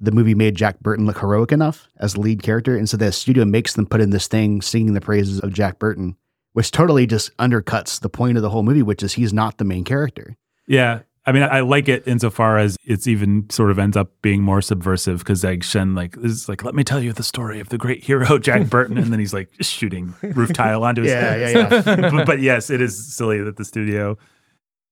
the 0.00 0.12
movie 0.12 0.34
made 0.34 0.54
Jack 0.54 0.80
Burton 0.80 1.04
look 1.04 1.18
heroic 1.18 1.52
enough 1.52 1.86
as 1.98 2.14
the 2.14 2.20
lead 2.20 2.42
character, 2.42 2.74
and 2.76 2.88
so 2.88 2.96
the 2.96 3.12
studio 3.12 3.44
makes 3.44 3.74
them 3.74 3.84
put 3.84 4.00
in 4.00 4.10
this 4.10 4.28
thing 4.28 4.62
singing 4.62 4.94
the 4.94 5.00
praises 5.02 5.40
of 5.40 5.52
Jack 5.52 5.78
Burton, 5.78 6.16
which 6.54 6.70
totally 6.70 7.06
just 7.06 7.36
undercuts 7.36 8.00
the 8.00 8.08
point 8.08 8.38
of 8.38 8.42
the 8.42 8.48
whole 8.48 8.62
movie, 8.62 8.82
which 8.82 9.02
is 9.02 9.12
he's 9.12 9.32
not 9.34 9.58
the 9.58 9.64
main 9.64 9.84
character. 9.84 10.36
Yeah. 10.66 11.00
I 11.28 11.32
mean, 11.32 11.42
I 11.42 11.60
like 11.60 11.88
it 11.88 12.06
insofar 12.06 12.56
as 12.56 12.76
it's 12.84 13.08
even 13.08 13.50
sort 13.50 13.72
of 13.72 13.78
ends 13.80 13.96
up 13.96 14.12
being 14.22 14.42
more 14.42 14.62
subversive 14.62 15.18
because 15.18 15.44
Egg 15.44 15.64
Shen 15.64 15.94
like 15.96 16.16
is 16.18 16.48
like, 16.48 16.62
let 16.62 16.74
me 16.74 16.84
tell 16.84 17.02
you 17.02 17.12
the 17.12 17.24
story 17.24 17.58
of 17.58 17.68
the 17.68 17.78
great 17.78 18.04
hero 18.04 18.38
Jack 18.40 18.68
Burton, 18.68 18.96
and 18.96 19.12
then 19.12 19.18
he's 19.18 19.34
like 19.34 19.48
shooting 19.60 20.14
roof 20.22 20.52
tile 20.52 20.84
onto 20.84 21.02
his 21.02 21.10
Yeah, 21.10 21.20
head. 21.32 21.54
yeah, 21.56 21.82
yeah. 21.84 22.10
but, 22.12 22.26
but 22.26 22.40
yes, 22.40 22.70
it 22.70 22.80
is 22.80 23.12
silly 23.14 23.42
that 23.42 23.56
the 23.56 23.64
studio. 23.64 24.16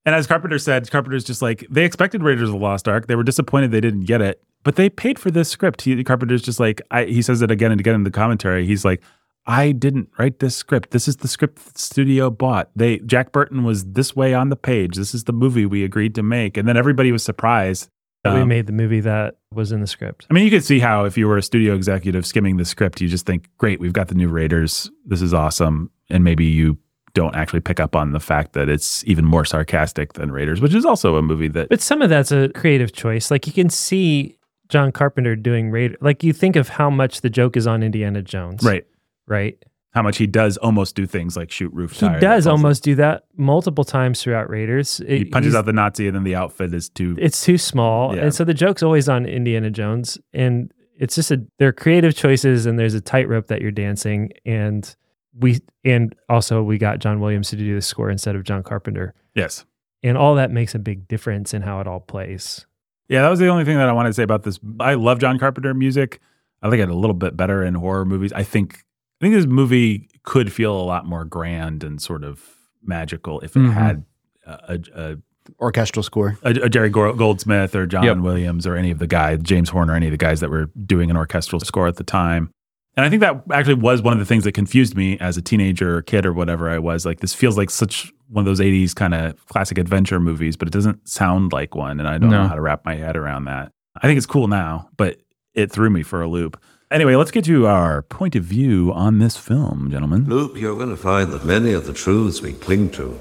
And 0.04 0.14
as 0.14 0.26
Carpenter 0.26 0.58
said, 0.58 0.90
Carpenter's 0.90 1.24
just 1.24 1.40
like 1.40 1.66
they 1.70 1.84
expected 1.84 2.22
Raiders 2.22 2.48
of 2.48 2.54
the 2.54 2.60
Lost 2.60 2.88
Ark. 2.88 3.06
They 3.06 3.14
were 3.14 3.22
disappointed 3.22 3.70
they 3.70 3.80
didn't 3.80 4.04
get 4.04 4.20
it, 4.20 4.42
but 4.64 4.74
they 4.76 4.90
paid 4.90 5.18
for 5.20 5.30
this 5.30 5.48
script. 5.48 5.82
He, 5.82 6.02
Carpenter's 6.02 6.42
just 6.42 6.58
like 6.58 6.82
I, 6.90 7.04
he 7.04 7.22
says 7.22 7.42
it 7.42 7.50
again 7.52 7.70
and 7.70 7.80
again 7.80 7.94
in 7.94 8.02
the 8.02 8.10
commentary. 8.10 8.66
He's 8.66 8.84
like, 8.84 9.02
I 9.46 9.72
didn't 9.72 10.08
write 10.18 10.38
this 10.38 10.56
script. 10.56 10.90
This 10.90 11.06
is 11.06 11.18
the 11.18 11.28
script 11.28 11.74
the 11.74 11.78
studio 11.78 12.30
bought. 12.30 12.70
They 12.74 12.98
Jack 13.00 13.30
Burton 13.32 13.62
was 13.64 13.84
this 13.92 14.16
way 14.16 14.32
on 14.34 14.48
the 14.48 14.56
page. 14.56 14.96
This 14.96 15.14
is 15.14 15.24
the 15.24 15.32
movie 15.34 15.66
we 15.66 15.84
agreed 15.84 16.14
to 16.14 16.22
make, 16.22 16.56
and 16.56 16.66
then 16.66 16.76
everybody 16.76 17.12
was 17.12 17.22
surprised. 17.22 17.88
that 18.24 18.32
we 18.32 18.40
Um, 18.40 18.48
made 18.48 18.66
the 18.66 18.72
movie 18.72 19.00
that 19.00 19.36
was 19.52 19.70
in 19.70 19.82
the 19.82 19.86
script. 19.86 20.26
I 20.30 20.32
mean, 20.32 20.44
you 20.44 20.50
could 20.50 20.64
see 20.64 20.78
how 20.78 21.04
if 21.04 21.18
you 21.18 21.28
were 21.28 21.36
a 21.36 21.42
studio 21.42 21.74
executive 21.74 22.24
skimming 22.24 22.56
the 22.56 22.64
script, 22.64 23.02
you 23.02 23.06
just 23.06 23.26
think, 23.26 23.50
"Great, 23.58 23.80
we've 23.80 23.92
got 23.92 24.08
the 24.08 24.14
new 24.14 24.28
Raiders. 24.30 24.90
This 25.04 25.20
is 25.20 25.34
awesome," 25.34 25.90
and 26.08 26.24
maybe 26.24 26.46
you 26.46 26.78
don't 27.12 27.36
actually 27.36 27.60
pick 27.60 27.78
up 27.78 27.94
on 27.94 28.12
the 28.12 28.20
fact 28.20 28.54
that 28.54 28.70
it's 28.70 29.04
even 29.06 29.26
more 29.26 29.44
sarcastic 29.44 30.14
than 30.14 30.32
Raiders, 30.32 30.62
which 30.62 30.74
is 30.74 30.86
also 30.86 31.16
a 31.16 31.22
movie 31.22 31.48
that 31.48 31.68
But 31.68 31.82
some 31.82 32.00
of 32.00 32.08
that's 32.08 32.32
a 32.32 32.48
creative 32.54 32.92
choice. 32.92 33.30
Like 33.30 33.46
you 33.46 33.52
can 33.52 33.68
see 33.68 34.38
John 34.70 34.90
Carpenter 34.90 35.36
doing 35.36 35.70
Raider. 35.70 35.96
Like 36.00 36.24
you 36.24 36.32
think 36.32 36.56
of 36.56 36.70
how 36.70 36.88
much 36.88 37.20
the 37.20 37.28
joke 37.28 37.58
is 37.58 37.66
on 37.66 37.82
Indiana 37.82 38.22
Jones. 38.22 38.64
right 38.64 38.86
Right. 39.26 39.62
how 39.92 40.02
much 40.02 40.18
he 40.18 40.26
does 40.26 40.56
almost 40.58 40.96
do 40.96 41.06
things 41.06 41.36
like 41.36 41.50
shoot 41.50 41.72
roof. 41.72 41.92
He 41.92 42.08
does 42.20 42.46
almost 42.46 42.82
do 42.82 42.94
that 42.96 43.24
multiple 43.36 43.84
times 43.84 44.22
throughout 44.22 44.50
Raiders. 44.50 45.00
He 45.06 45.24
punches 45.24 45.54
out 45.54 45.66
the 45.66 45.72
Nazi, 45.72 46.06
and 46.08 46.16
then 46.16 46.24
the 46.24 46.34
outfit 46.34 46.74
is 46.74 46.88
too. 46.88 47.16
it's 47.18 47.44
too 47.44 47.56
small. 47.58 48.14
Yeah. 48.14 48.22
And 48.24 48.34
so 48.34 48.44
the 48.44 48.54
joke's 48.54 48.82
always 48.82 49.08
on 49.08 49.24
Indiana 49.24 49.70
Jones. 49.70 50.18
And 50.32 50.72
it's 50.96 51.14
just 51.14 51.30
a 51.30 51.44
there 51.58 51.68
are 51.68 51.72
creative 51.72 52.14
choices 52.14 52.66
and 52.66 52.78
there's 52.78 52.94
a 52.94 53.00
tightrope 53.00 53.46
that 53.48 53.60
you're 53.62 53.70
dancing. 53.70 54.30
And 54.44 54.94
we 55.38 55.60
and 55.84 56.14
also 56.28 56.62
we 56.62 56.76
got 56.78 56.98
John 56.98 57.20
Williams 57.20 57.48
to 57.50 57.56
do 57.56 57.74
the 57.74 57.82
score 57.82 58.10
instead 58.10 58.36
of 58.36 58.44
John 58.44 58.62
Carpenter. 58.62 59.14
yes, 59.34 59.64
And 60.02 60.16
all 60.18 60.34
that 60.36 60.50
makes 60.50 60.74
a 60.74 60.78
big 60.78 61.08
difference 61.08 61.54
in 61.54 61.62
how 61.62 61.80
it 61.80 61.86
all 61.88 62.00
plays. 62.00 62.66
yeah, 63.08 63.22
that 63.22 63.28
was 63.30 63.38
the 63.40 63.48
only 63.48 63.64
thing 63.64 63.76
that 63.78 63.88
I 63.88 63.92
wanted 63.92 64.10
to 64.10 64.14
say 64.14 64.22
about 64.22 64.42
this. 64.44 64.58
I 64.80 64.94
love 64.94 65.18
John 65.18 65.38
Carpenter 65.38 65.72
music. 65.74 66.20
I 66.62 66.70
think 66.70 66.80
it 66.80 66.88
a 66.88 66.94
little 66.94 67.14
bit 67.14 67.36
better 67.36 67.62
in 67.64 67.74
horror 67.74 68.04
movies. 68.04 68.32
I 68.32 68.42
think 68.44 68.83
I 69.20 69.24
think 69.24 69.34
this 69.34 69.46
movie 69.46 70.08
could 70.24 70.52
feel 70.52 70.74
a 70.78 70.82
lot 70.82 71.06
more 71.06 71.24
grand 71.24 71.84
and 71.84 72.00
sort 72.00 72.24
of 72.24 72.42
magical 72.82 73.40
if 73.40 73.56
it 73.56 73.60
Mhm. 73.60 73.72
had 73.72 74.04
a, 74.46 74.80
a, 74.94 75.16
Orchestral 75.60 76.02
score. 76.02 76.38
a, 76.42 76.50
a 76.50 76.68
Jerry 76.70 76.88
Goldsmith 76.88 77.74
or 77.74 77.86
John 77.86 78.04
Yep. 78.04 78.18
Williams 78.18 78.66
or 78.66 78.76
any 78.76 78.90
of 78.90 78.98
the 78.98 79.06
guys, 79.06 79.40
James 79.42 79.68
Horner, 79.68 79.94
any 79.94 80.06
of 80.06 80.10
the 80.10 80.16
guys 80.16 80.40
that 80.40 80.48
were 80.50 80.70
doing 80.86 81.10
an 81.10 81.16
orchestral 81.18 81.60
score 81.60 81.86
at 81.86 81.96
the 81.96 82.02
time. 82.04 82.50
And 82.96 83.04
I 83.04 83.10
think 83.10 83.20
that 83.20 83.42
actually 83.52 83.74
was 83.74 84.00
one 84.00 84.12
of 84.14 84.18
the 84.20 84.24
things 84.24 84.44
that 84.44 84.52
confused 84.52 84.96
me 84.96 85.18
as 85.18 85.36
a 85.36 85.42
teenager 85.42 85.98
or 85.98 86.02
kid 86.02 86.24
or 86.24 86.32
whatever 86.32 86.70
I 86.70 86.78
was. 86.78 87.04
Like, 87.04 87.20
this 87.20 87.34
feels 87.34 87.58
like 87.58 87.68
such 87.68 88.10
one 88.28 88.42
of 88.42 88.46
those 88.46 88.60
80s 88.60 88.94
kind 88.94 89.12
of 89.14 89.44
classic 89.48 89.76
adventure 89.78 90.18
movies, 90.20 90.56
but 90.56 90.66
it 90.68 90.70
doesn't 90.72 91.06
sound 91.08 91.52
like 91.52 91.74
one. 91.74 91.98
And 92.00 92.08
I 92.08 92.16
don't 92.18 92.30
know 92.30 92.46
how 92.48 92.54
to 92.54 92.60
wrap 92.62 92.84
my 92.86 92.94
head 92.94 93.14
around 93.16 93.44
that. 93.44 93.70
I 94.00 94.06
think 94.06 94.16
it's 94.16 94.26
cool 94.26 94.48
now, 94.48 94.88
but 94.96 95.18
it 95.54 95.70
threw 95.70 95.90
me 95.90 96.02
for 96.02 96.22
a 96.22 96.28
loop. 96.28 96.58
Anyway, 96.94 97.16
let's 97.16 97.32
get 97.32 97.44
to 97.44 97.66
our 97.66 98.02
point 98.02 98.36
of 98.36 98.44
view 98.44 98.92
on 98.94 99.18
this 99.18 99.36
film, 99.36 99.90
gentlemen. 99.90 100.26
Luke, 100.28 100.52
you're 100.54 100.76
going 100.76 100.90
to 100.90 100.96
find 100.96 101.32
that 101.32 101.44
many 101.44 101.72
of 101.72 101.86
the 101.88 101.92
truths 101.92 102.40
we 102.40 102.52
cling 102.52 102.88
to 102.90 103.18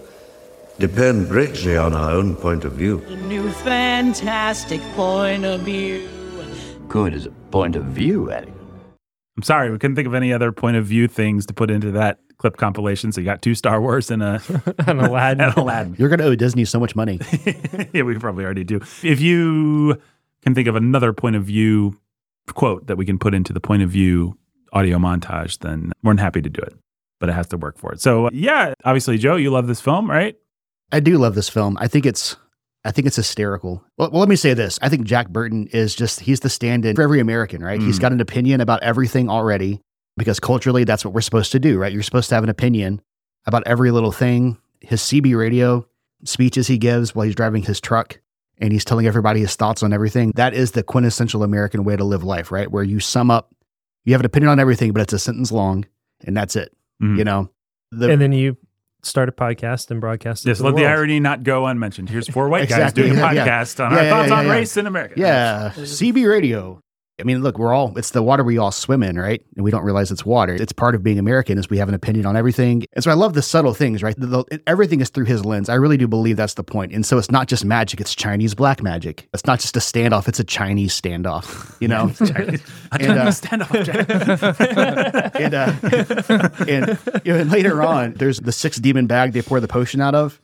depend 0.78 1.28
greatly 1.28 1.76
on 1.76 1.92
our 1.92 2.12
own 2.12 2.36
point 2.36 2.66
of 2.66 2.74
view. 2.74 3.00
A 3.08 3.16
new 3.16 3.50
fantastic 3.52 4.80
point 4.94 5.44
of 5.44 5.62
view. 5.62 6.08
Good 6.88 7.16
as 7.16 7.26
a 7.26 7.32
point 7.50 7.76
of 7.76 7.86
view, 7.86 8.32
Eddie. 8.32 8.54
I'm 9.38 9.42
sorry, 9.42 9.72
we 9.72 9.80
couldn't 9.80 9.96
think 9.96 10.08
of 10.08 10.14
any 10.14 10.32
other 10.32 10.52
point 10.52 10.78
of 10.78 10.86
view 10.86 11.08
things 11.08 11.48
to 11.48 11.54
put 11.56 11.72
into 11.72 11.90
that 11.94 12.20
clip 12.38 12.58
compilation. 12.58 13.12
So 13.12 13.22
you 13.22 13.26
got 13.26 13.42
two 13.42 13.56
Star 13.56 13.82
Wars 13.82 14.12
and 14.12 14.22
a 14.22 14.40
And 14.86 15.02
Aladdin. 15.02 15.42
and 15.46 15.58
Aladdin. 15.58 15.96
You're 15.98 16.10
going 16.10 16.20
to 16.20 16.26
owe 16.26 16.36
Disney 16.36 16.66
so 16.66 16.80
much 16.80 16.96
money. 16.96 17.20
yeah, 17.92 18.04
we 18.04 18.20
probably 18.20 18.46
already 18.46 18.66
do. 18.66 18.82
If 19.02 19.20
you 19.20 20.00
can 20.44 20.54
think 20.54 20.68
of 20.68 20.76
another 20.76 21.12
point 21.12 21.36
of 21.36 21.46
view 21.46 22.00
quote 22.48 22.88
that 22.88 22.98
we 22.98 23.06
can 23.06 23.18
put 23.18 23.34
into 23.34 23.54
the 23.54 23.60
point 23.60 23.84
of 23.84 23.90
view 23.90 24.38
audio 24.74 24.98
montage, 24.98 25.60
then 25.60 25.92
more 26.02 26.14
than 26.14 26.18
happy 26.18 26.42
to 26.42 26.50
do 26.50 26.62
it. 26.62 26.74
But 27.20 27.30
it 27.30 27.34
has 27.34 27.48
to 27.50 27.58
work 27.58 27.78
for 27.78 27.94
it. 27.94 28.02
So 28.02 28.28
uh, 28.28 28.30
yeah, 28.34 28.74
obviously, 28.84 29.18
Joe, 29.18 29.36
you 29.36 29.50
love 29.50 29.68
this 29.68 29.80
film, 29.80 30.10
right? 30.10 30.36
I 30.92 31.00
do 31.00 31.18
love 31.18 31.36
this 31.36 31.50
film. 31.50 31.78
I 31.80 31.88
think 31.88 32.06
it's 32.06 32.36
I 32.86 32.92
think 32.92 33.08
it's 33.08 33.16
hysterical. 33.16 33.84
Well, 33.98 34.12
well, 34.12 34.20
let 34.20 34.30
me 34.30 34.36
say 34.36 34.54
this. 34.54 34.78
I 34.82 34.90
think 34.90 35.06
Jack 35.06 35.30
Burton 35.30 35.68
is 35.68 35.96
just 35.96 36.20
he's 36.20 36.42
the 36.42 36.50
stand-in 36.50 36.96
for 36.96 37.02
every 37.02 37.20
American, 37.20 37.64
right? 37.64 37.82
He's 37.82 37.98
mm. 37.98 38.02
got 38.02 38.12
an 38.12 38.20
opinion 38.20 38.60
about 38.60 38.84
everything 38.84 39.30
already 39.30 39.80
because 40.18 40.40
culturally 40.40 40.84
that's 40.84 41.06
what 41.06 41.14
we're 41.14 41.22
supposed 41.22 41.52
to 41.54 41.60
do, 41.60 41.78
right? 41.78 41.94
You're 41.94 42.04
supposed 42.04 42.30
to 42.30 42.36
have 42.36 42.44
an 42.44 42.50
opinion 42.50 43.02
about 43.46 43.64
every 43.66 43.92
little 43.92 44.12
thing. 44.12 44.58
His 44.82 45.02
CB 45.02 45.38
radio 45.38 45.88
speeches 46.26 46.68
he 46.68 46.78
gives 46.78 47.16
while 47.16 47.26
he's 47.26 47.36
driving 47.36 47.64
his 47.64 47.80
truck 47.80 48.20
and 48.60 48.72
he's 48.72 48.86
telling 48.86 49.06
everybody 49.08 49.40
his 49.42 49.56
thoughts 49.56 49.84
on 49.84 49.94
everything. 49.94 50.32
That 50.36 50.54
is 50.54 50.72
the 50.72 50.84
quintessential 50.84 51.44
American 51.44 51.84
way 51.84 51.96
to 51.96 52.04
live 52.04 52.24
life, 52.24 52.52
right? 52.52 52.70
Where 52.72 52.84
you 52.84 53.00
sum 53.00 53.30
up, 53.32 53.54
you 54.06 54.14
have 54.14 54.22
an 54.22 54.26
opinion 54.26 54.50
on 54.50 54.60
everything, 54.60 54.92
but 54.94 55.02
it's 55.02 55.14
a 55.14 55.20
sentence 55.20 55.52
long 55.52 55.86
and 56.26 56.36
that's 56.38 56.56
it. 56.56 56.76
Mhm. 57.02 57.18
You 57.18 57.24
know, 57.24 57.50
the, 57.92 58.10
and 58.12 58.22
then 58.22 58.32
you 58.32 58.58
start 59.02 59.28
a 59.28 59.32
podcast 59.32 59.92
and 59.92 60.00
broadcast 60.00 60.46
it. 60.46 60.50
Yes, 60.50 60.58
to 60.60 60.64
let 60.64 60.76
the 60.76 60.82
world. 60.84 60.92
irony 60.92 61.20
not 61.20 61.44
go 61.44 61.66
unmentioned. 61.66 62.10
Here's 62.10 62.28
four 62.30 62.48
white 62.50 62.70
guys 62.70 62.78
Exactly. 62.80 63.04
doing 63.04 63.18
a 63.18 63.22
Yeah, 63.22 63.32
yeah. 63.34 63.48
podcast 63.64 63.84
on 63.86 63.92
Yeah, 63.92 63.98
our 63.98 64.04
yeah, 64.04 64.10
thoughts 64.10 64.30
yeah, 64.30 64.38
on 64.40 64.46
yeah. 64.46 64.52
race 64.52 64.78
in 64.78 64.88
America. 64.88 65.14
Yeah, 65.18 65.72
CB 65.76 66.26
radio. 66.30 66.80
I 67.20 67.24
mean, 67.26 67.44
look, 67.44 67.60
we're 67.60 67.74
all, 67.74 67.96
it's 67.96 68.10
the 68.10 68.24
water 68.24 68.44
we 68.44 68.58
all 68.58 68.72
swim 68.72 69.04
in, 69.04 69.20
right? 69.20 69.40
And 69.56 69.64
we 69.64 69.70
don't 69.70 69.84
realize 69.84 70.10
it's 70.12 70.26
water. 70.26 70.56
It's 70.56 70.74
part 70.74 70.96
of 70.96 71.04
being 71.04 71.20
American 71.20 71.60
is 71.60 71.70
we 71.70 71.78
have 71.78 71.88
an 71.88 71.94
opinion 71.94 72.26
on 72.26 72.36
everything. 72.36 72.86
And 72.94 73.04
so 73.04 73.12
I 73.12 73.14
love 73.14 73.36
the 73.36 73.44
subtle 73.44 73.76
things, 73.76 74.02
right? 74.02 74.16
The, 74.20 74.26
the- 74.26 74.62
everything 74.66 75.00
is 75.00 75.10
through 75.10 75.26
his 75.26 75.46
lens. 75.46 75.70
I 75.70 75.76
really 75.76 75.96
do 75.98 76.08
believe 76.08 76.38
that's 76.38 76.56
the 76.56 76.64
point. 76.64 76.92
And 76.92 77.06
so 77.06 77.20
it's 77.20 77.30
not 77.30 77.48
just 77.48 77.66
magic, 77.66 78.02
it's 78.02 78.16
Chinese 78.16 78.56
black 78.56 78.82
magic. 78.82 79.28
It's 79.32 79.46
not 79.46 79.60
just 79.60 79.78
a 79.78 79.80
standoff, 79.80 80.28
it's 80.28 80.40
a 80.40 80.44
Chinese 80.44 81.00
standoff, 81.00 81.76
you 81.82 81.88
know? 81.88 82.12
I 82.92 82.98
And, 83.04 83.20
uh, 83.20 83.32
stand 83.32 83.62
up, 83.62 83.72
Jack. 83.72 84.10
and, 85.40 85.54
uh, 85.54 86.50
and, 86.68 87.00
you 87.26 87.34
know, 87.34 87.40
and 87.42 87.52
later 87.52 87.82
on, 87.84 88.14
there's 88.14 88.40
the 88.40 88.52
six 88.52 88.78
demon 88.78 89.08
bag 89.08 89.34
they 89.34 89.42
pour 89.42 89.60
the 89.60 89.68
potion 89.68 90.02
out 90.02 90.16
of. 90.16 90.40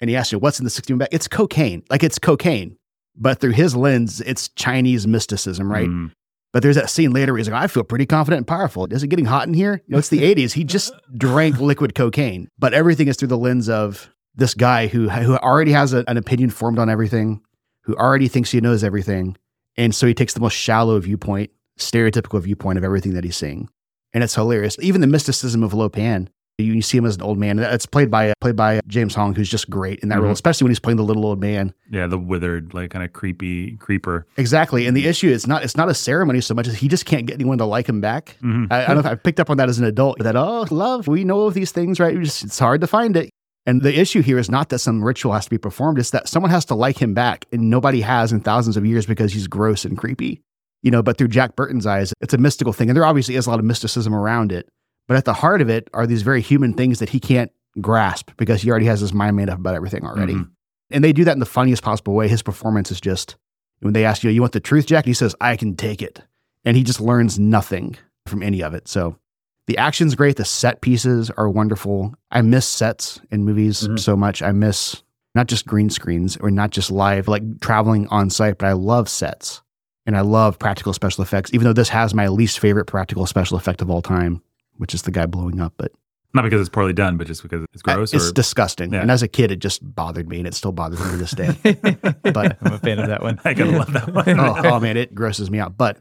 And 0.00 0.08
he 0.08 0.16
asks 0.16 0.30
you, 0.32 0.38
what's 0.38 0.58
in 0.60 0.64
the 0.64 0.70
six 0.70 0.86
demon 0.86 1.00
bag? 1.00 1.08
It's 1.12 1.28
cocaine. 1.28 1.82
Like 1.90 2.02
it's 2.04 2.18
cocaine. 2.18 2.76
But 3.18 3.40
through 3.40 3.52
his 3.52 3.74
lens, 3.74 4.20
it's 4.20 4.48
Chinese 4.50 5.06
mysticism, 5.06 5.70
right? 5.70 5.88
Mm. 5.88 6.12
But 6.52 6.62
there's 6.62 6.76
that 6.76 6.88
scene 6.88 7.12
later 7.12 7.32
where 7.32 7.38
he's 7.38 7.48
like, 7.48 7.62
I 7.62 7.66
feel 7.66 7.84
pretty 7.84 8.06
confident 8.06 8.38
and 8.38 8.46
powerful. 8.46 8.86
Is 8.92 9.02
it 9.02 9.08
getting 9.08 9.26
hot 9.26 9.46
in 9.48 9.54
here? 9.54 9.82
You 9.86 9.92
know, 9.92 9.98
it's 9.98 10.08
the 10.08 10.22
80s. 10.34 10.52
He 10.52 10.64
just 10.64 10.92
drank 11.16 11.60
liquid 11.60 11.94
cocaine. 11.94 12.48
But 12.58 12.72
everything 12.74 13.08
is 13.08 13.16
through 13.16 13.28
the 13.28 13.36
lens 13.36 13.68
of 13.68 14.08
this 14.34 14.54
guy 14.54 14.86
who, 14.86 15.08
who 15.08 15.36
already 15.36 15.72
has 15.72 15.92
a- 15.92 16.04
an 16.08 16.16
opinion 16.16 16.50
formed 16.50 16.78
on 16.78 16.88
everything, 16.88 17.42
who 17.82 17.94
already 17.96 18.28
thinks 18.28 18.50
he 18.50 18.60
knows 18.60 18.82
everything. 18.82 19.36
And 19.76 19.94
so 19.94 20.06
he 20.06 20.14
takes 20.14 20.32
the 20.32 20.40
most 20.40 20.54
shallow 20.54 20.98
viewpoint, 21.00 21.50
stereotypical 21.78 22.40
viewpoint 22.40 22.78
of 22.78 22.84
everything 22.84 23.14
that 23.14 23.24
he's 23.24 23.36
seeing. 23.36 23.68
And 24.14 24.24
it's 24.24 24.34
hilarious. 24.34 24.76
Even 24.80 25.00
the 25.02 25.06
mysticism 25.06 25.62
of 25.62 25.74
Lo 25.74 25.88
Pan, 25.88 26.30
you, 26.58 26.74
you 26.74 26.82
see 26.82 26.98
him 26.98 27.06
as 27.06 27.14
an 27.16 27.22
old 27.22 27.38
man. 27.38 27.58
It's 27.58 27.86
played 27.86 28.10
by 28.10 28.32
played 28.40 28.56
by 28.56 28.80
James 28.86 29.14
Hong, 29.14 29.34
who's 29.34 29.48
just 29.48 29.70
great 29.70 30.00
in 30.00 30.08
that 30.10 30.18
role, 30.20 30.28
Mhm. 30.30 30.32
especially 30.32 30.64
when 30.64 30.70
he's 30.70 30.80
playing 30.80 30.96
the 30.96 31.04
little 31.04 31.24
old 31.24 31.40
man. 31.40 31.72
Yeah, 31.90 32.06
the 32.08 32.18
withered, 32.18 32.74
like 32.74 32.90
kind 32.90 33.04
of 33.04 33.12
creepy 33.12 33.76
creeper. 33.76 34.26
Exactly. 34.36 34.86
And 34.86 34.96
the 34.96 35.06
issue 35.06 35.28
is 35.28 35.46
not 35.46 35.62
it's 35.64 35.76
not 35.76 35.88
a 35.88 35.94
ceremony 35.94 36.40
so 36.40 36.54
much 36.54 36.66
as 36.66 36.74
he 36.74 36.88
just 36.88 37.06
can't 37.06 37.26
get 37.26 37.34
anyone 37.34 37.58
to 37.58 37.64
like 37.64 37.88
him 37.88 38.00
back. 38.00 38.36
Mhm. 38.42 38.66
I, 38.70 38.82
I 38.84 38.86
don't 38.88 38.96
know 38.96 39.00
if 39.00 39.06
I 39.06 39.14
picked 39.14 39.40
up 39.40 39.50
on 39.50 39.56
that 39.58 39.68
as 39.68 39.78
an 39.78 39.84
adult 39.84 40.18
that 40.18 40.36
oh 40.36 40.66
love 40.70 41.06
we 41.08 41.24
know 41.24 41.42
of 41.42 41.54
these 41.54 41.70
things 41.72 42.00
right 42.00 42.18
just, 42.20 42.42
it's 42.44 42.58
hard 42.58 42.80
to 42.80 42.86
find 42.86 43.16
it. 43.16 43.30
And 43.66 43.82
the 43.82 43.98
issue 43.98 44.22
here 44.22 44.38
is 44.38 44.50
not 44.50 44.70
that 44.70 44.78
some 44.78 45.04
ritual 45.04 45.32
has 45.34 45.44
to 45.44 45.50
be 45.50 45.58
performed; 45.58 45.98
it's 45.98 46.10
that 46.10 46.26
someone 46.26 46.50
has 46.50 46.64
to 46.66 46.74
like 46.74 47.00
him 47.00 47.12
back, 47.12 47.44
and 47.52 47.68
nobody 47.68 48.00
has 48.00 48.32
in 48.32 48.40
thousands 48.40 48.78
of 48.78 48.86
years 48.86 49.04
because 49.04 49.32
he's 49.32 49.46
gross 49.46 49.84
and 49.84 49.96
creepy. 49.98 50.40
you 50.82 50.90
know, 50.92 51.02
but 51.02 51.18
through 51.18 51.26
Jack 51.28 51.56
Burton's 51.56 51.86
eyes, 51.86 52.14
it's 52.20 52.32
a 52.32 52.38
mystical 52.38 52.72
thing. 52.72 52.88
And 52.88 52.96
there 52.96 53.04
obviously 53.04 53.34
is 53.34 53.46
a 53.48 53.50
lot 53.50 53.58
of 53.58 53.64
mysticism 53.64 54.14
around 54.14 54.52
it. 54.52 54.68
But 55.08 55.16
at 55.16 55.24
the 55.24 55.32
heart 55.34 55.60
of 55.60 55.68
it 55.68 55.88
are 55.92 56.06
these 56.06 56.22
very 56.22 56.40
human 56.40 56.74
things 56.74 57.00
that 57.00 57.08
he 57.08 57.18
can't 57.18 57.50
grasp 57.80 58.30
because 58.36 58.62
he 58.62 58.70
already 58.70 58.86
has 58.86 59.00
his 59.00 59.12
mind 59.12 59.36
made 59.36 59.48
up 59.48 59.58
about 59.58 59.74
everything 59.74 60.04
already. 60.04 60.34
Mhm. 60.34 60.50
And 60.90 61.02
they 61.02 61.12
do 61.12 61.24
that 61.24 61.32
in 61.32 61.38
the 61.40 61.46
funniest 61.46 61.82
possible 61.82 62.14
way. 62.14 62.28
His 62.28 62.42
performance 62.42 62.90
is 62.90 63.00
just 63.00 63.36
when 63.80 63.92
they 63.94 64.04
ask 64.04 64.22
you, 64.22 64.30
you 64.30 64.40
want 64.40 64.52
the 64.52 64.60
truth, 64.60 64.86
Jack? 64.86 65.04
And 65.04 65.10
he 65.10 65.14
says, 65.14 65.34
I 65.40 65.56
can 65.56 65.74
take 65.76 66.02
it. 66.02 66.22
And 66.64 66.76
he 66.76 66.82
just 66.82 67.00
learns 67.00 67.38
nothing 67.38 67.96
from 68.26 68.42
any 68.42 68.62
of 68.62 68.74
it. 68.74 68.88
So 68.88 69.16
the 69.66 69.78
action's 69.78 70.14
great. 70.14 70.36
The 70.36 70.44
set 70.44 70.80
pieces 70.80 71.30
are 71.36 71.48
wonderful. 71.48 72.14
I 72.30 72.42
miss 72.42 72.66
sets 72.66 73.20
in 73.30 73.44
movies 73.44 73.86
Mhm. 73.88 73.98
so 73.98 74.16
much. 74.16 74.42
I 74.42 74.52
miss 74.52 75.02
not 75.34 75.46
just 75.46 75.66
green 75.66 75.88
screens 75.90 76.36
or 76.38 76.50
not 76.50 76.70
just 76.70 76.90
live, 76.90 77.28
like 77.28 77.60
traveling 77.60 78.08
on 78.08 78.28
site, 78.30 78.58
but 78.58 78.66
I 78.66 78.72
love 78.72 79.08
sets 79.08 79.62
and 80.06 80.16
I 80.16 80.22
love 80.22 80.58
practical 80.58 80.92
special 80.92 81.22
effects, 81.22 81.50
even 81.54 81.64
though 81.64 81.72
this 81.74 81.90
has 81.90 82.12
my 82.14 82.28
least 82.28 82.58
favorite 82.58 82.86
practical 82.86 83.24
special 83.26 83.56
effect 83.56 83.80
of 83.82 83.90
all 83.90 84.02
time, 84.02 84.42
which 84.78 84.94
is 84.94 85.02
the 85.02 85.10
guy 85.10 85.26
blowing 85.26 85.60
up. 85.60 85.74
But 85.76 85.92
Not 86.34 86.42
because 86.42 86.60
it's 86.60 86.70
poorly 86.70 86.92
done, 86.92 87.16
but 87.16 87.26
just 87.26 87.42
because 87.42 87.64
it's 87.72 87.82
gross. 87.82 88.12
it's 88.14 88.30
or, 88.30 88.32
disgusting. 88.32 88.92
Yeah. 88.92 89.02
And 89.02 89.10
as 89.10 89.22
a 89.22 89.28
kid, 89.28 89.50
it 89.52 89.58
just 89.60 89.80
bothered 89.94 90.28
me 90.28 90.38
and 90.38 90.46
it 90.46 90.54
still 90.54 90.72
bothers 90.72 91.00
me 91.00 91.10
to 91.10 91.16
this 91.16 91.32
day. 91.32 91.56
But- 92.22 92.58
I'm 92.62 92.72
a 92.72 92.78
fan 92.78 92.98
of 92.98 93.08
that 93.08 93.22
one. 93.22 93.40
I 93.44 93.54
gotta 93.54 93.70
love 93.70 93.92
that 93.92 94.12
one. 94.14 94.28
oh, 94.40 94.60
oh, 94.64 94.80
man, 94.80 94.96
it 94.96 95.14
grosses 95.14 95.50
me 95.50 95.58
out. 95.58 95.76
But 95.76 95.98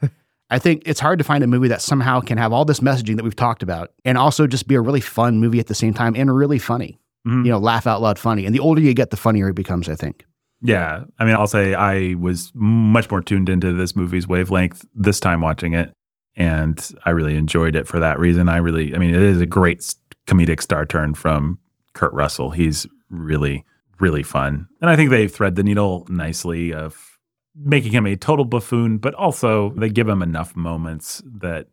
I 0.49 0.60
think 0.60 0.84
it's 0.86 0.99
hard 0.99 1.20
to 1.20 1.26
find 1.26 1.44
a 1.44 1.48
movie 1.48 1.68
that 1.70 1.82
somehow 1.82 2.22
can 2.22 2.38
have 2.38 2.54
all 2.54 2.66
this 2.66 2.80
messaging 2.80 3.16
that 3.18 3.24
we've 3.24 3.36
talked 3.36 3.64
about 3.64 3.91
and 4.06 4.18
also 4.18 4.48
just 4.48 4.68
be 4.68 4.76
a 4.76 4.82
really 4.82 5.02
fun 5.02 5.40
movie 5.40 5.60
at 5.60 5.68
the 5.68 5.76
same 5.76 5.94
time 5.94 6.16
and 6.16 6.34
really 6.34 6.60
funny. 6.60 6.99
Mhm. 7.28 7.45
You 7.45 7.52
know, 7.52 7.58
laugh 7.58 7.86
out 7.88 8.02
loud 8.02 8.18
funny. 8.20 8.45
And 8.45 8.54
the 8.56 8.60
older 8.60 8.80
you 8.82 8.94
get, 8.94 9.10
the 9.10 9.18
funnier 9.18 9.49
it 9.49 9.56
becomes, 9.56 9.90
I 9.90 9.95
think. 9.95 10.24
Yeah. 10.62 11.04
I 11.20 11.26
mean, 11.26 11.36
I'll 11.36 11.48
say 11.48 11.74
I 11.74 12.16
was 12.16 12.52
much 12.56 13.12
more 13.12 13.22
tuned 13.22 13.49
into 13.49 13.74
this 13.74 13.95
movie's 13.95 14.28
wavelength 14.28 14.86
this 14.95 15.20
time 15.20 15.41
watching 15.41 15.74
it. 15.74 15.91
And 16.38 16.80
I 17.04 17.10
really 17.10 17.36
enjoyed 17.36 17.76
it 17.76 17.88
for 17.88 18.00
that 18.00 18.20
reason. 18.20 18.48
I 18.48 18.58
really, 18.58 18.96
I 18.96 19.00
mean, 19.00 19.14
it 19.14 19.22
is 19.22 19.42
a 19.42 19.46
great 19.46 19.94
comedic 20.28 20.62
star 20.62 20.86
turn 20.86 21.16
from 21.16 21.58
Kurt 21.94 22.14
Russell. 22.14 22.52
He's 22.52 22.86
really, 23.10 23.66
really 24.00 24.22
fun. 24.24 24.68
And 24.80 24.90
I 24.90 24.96
think 24.96 25.10
they 25.10 25.28
thread 25.28 25.56
the 25.56 25.64
needle 25.64 26.06
nicely 26.10 26.74
of 26.74 27.18
making 27.56 27.92
him 27.92 28.06
a 28.06 28.16
total 28.16 28.46
buffoon, 28.46 29.00
but 29.00 29.16
also 29.16 29.72
they 29.72 29.90
give 29.90 30.08
him 30.08 30.22
enough 30.22 30.56
moments 30.56 31.24
that 31.40 31.66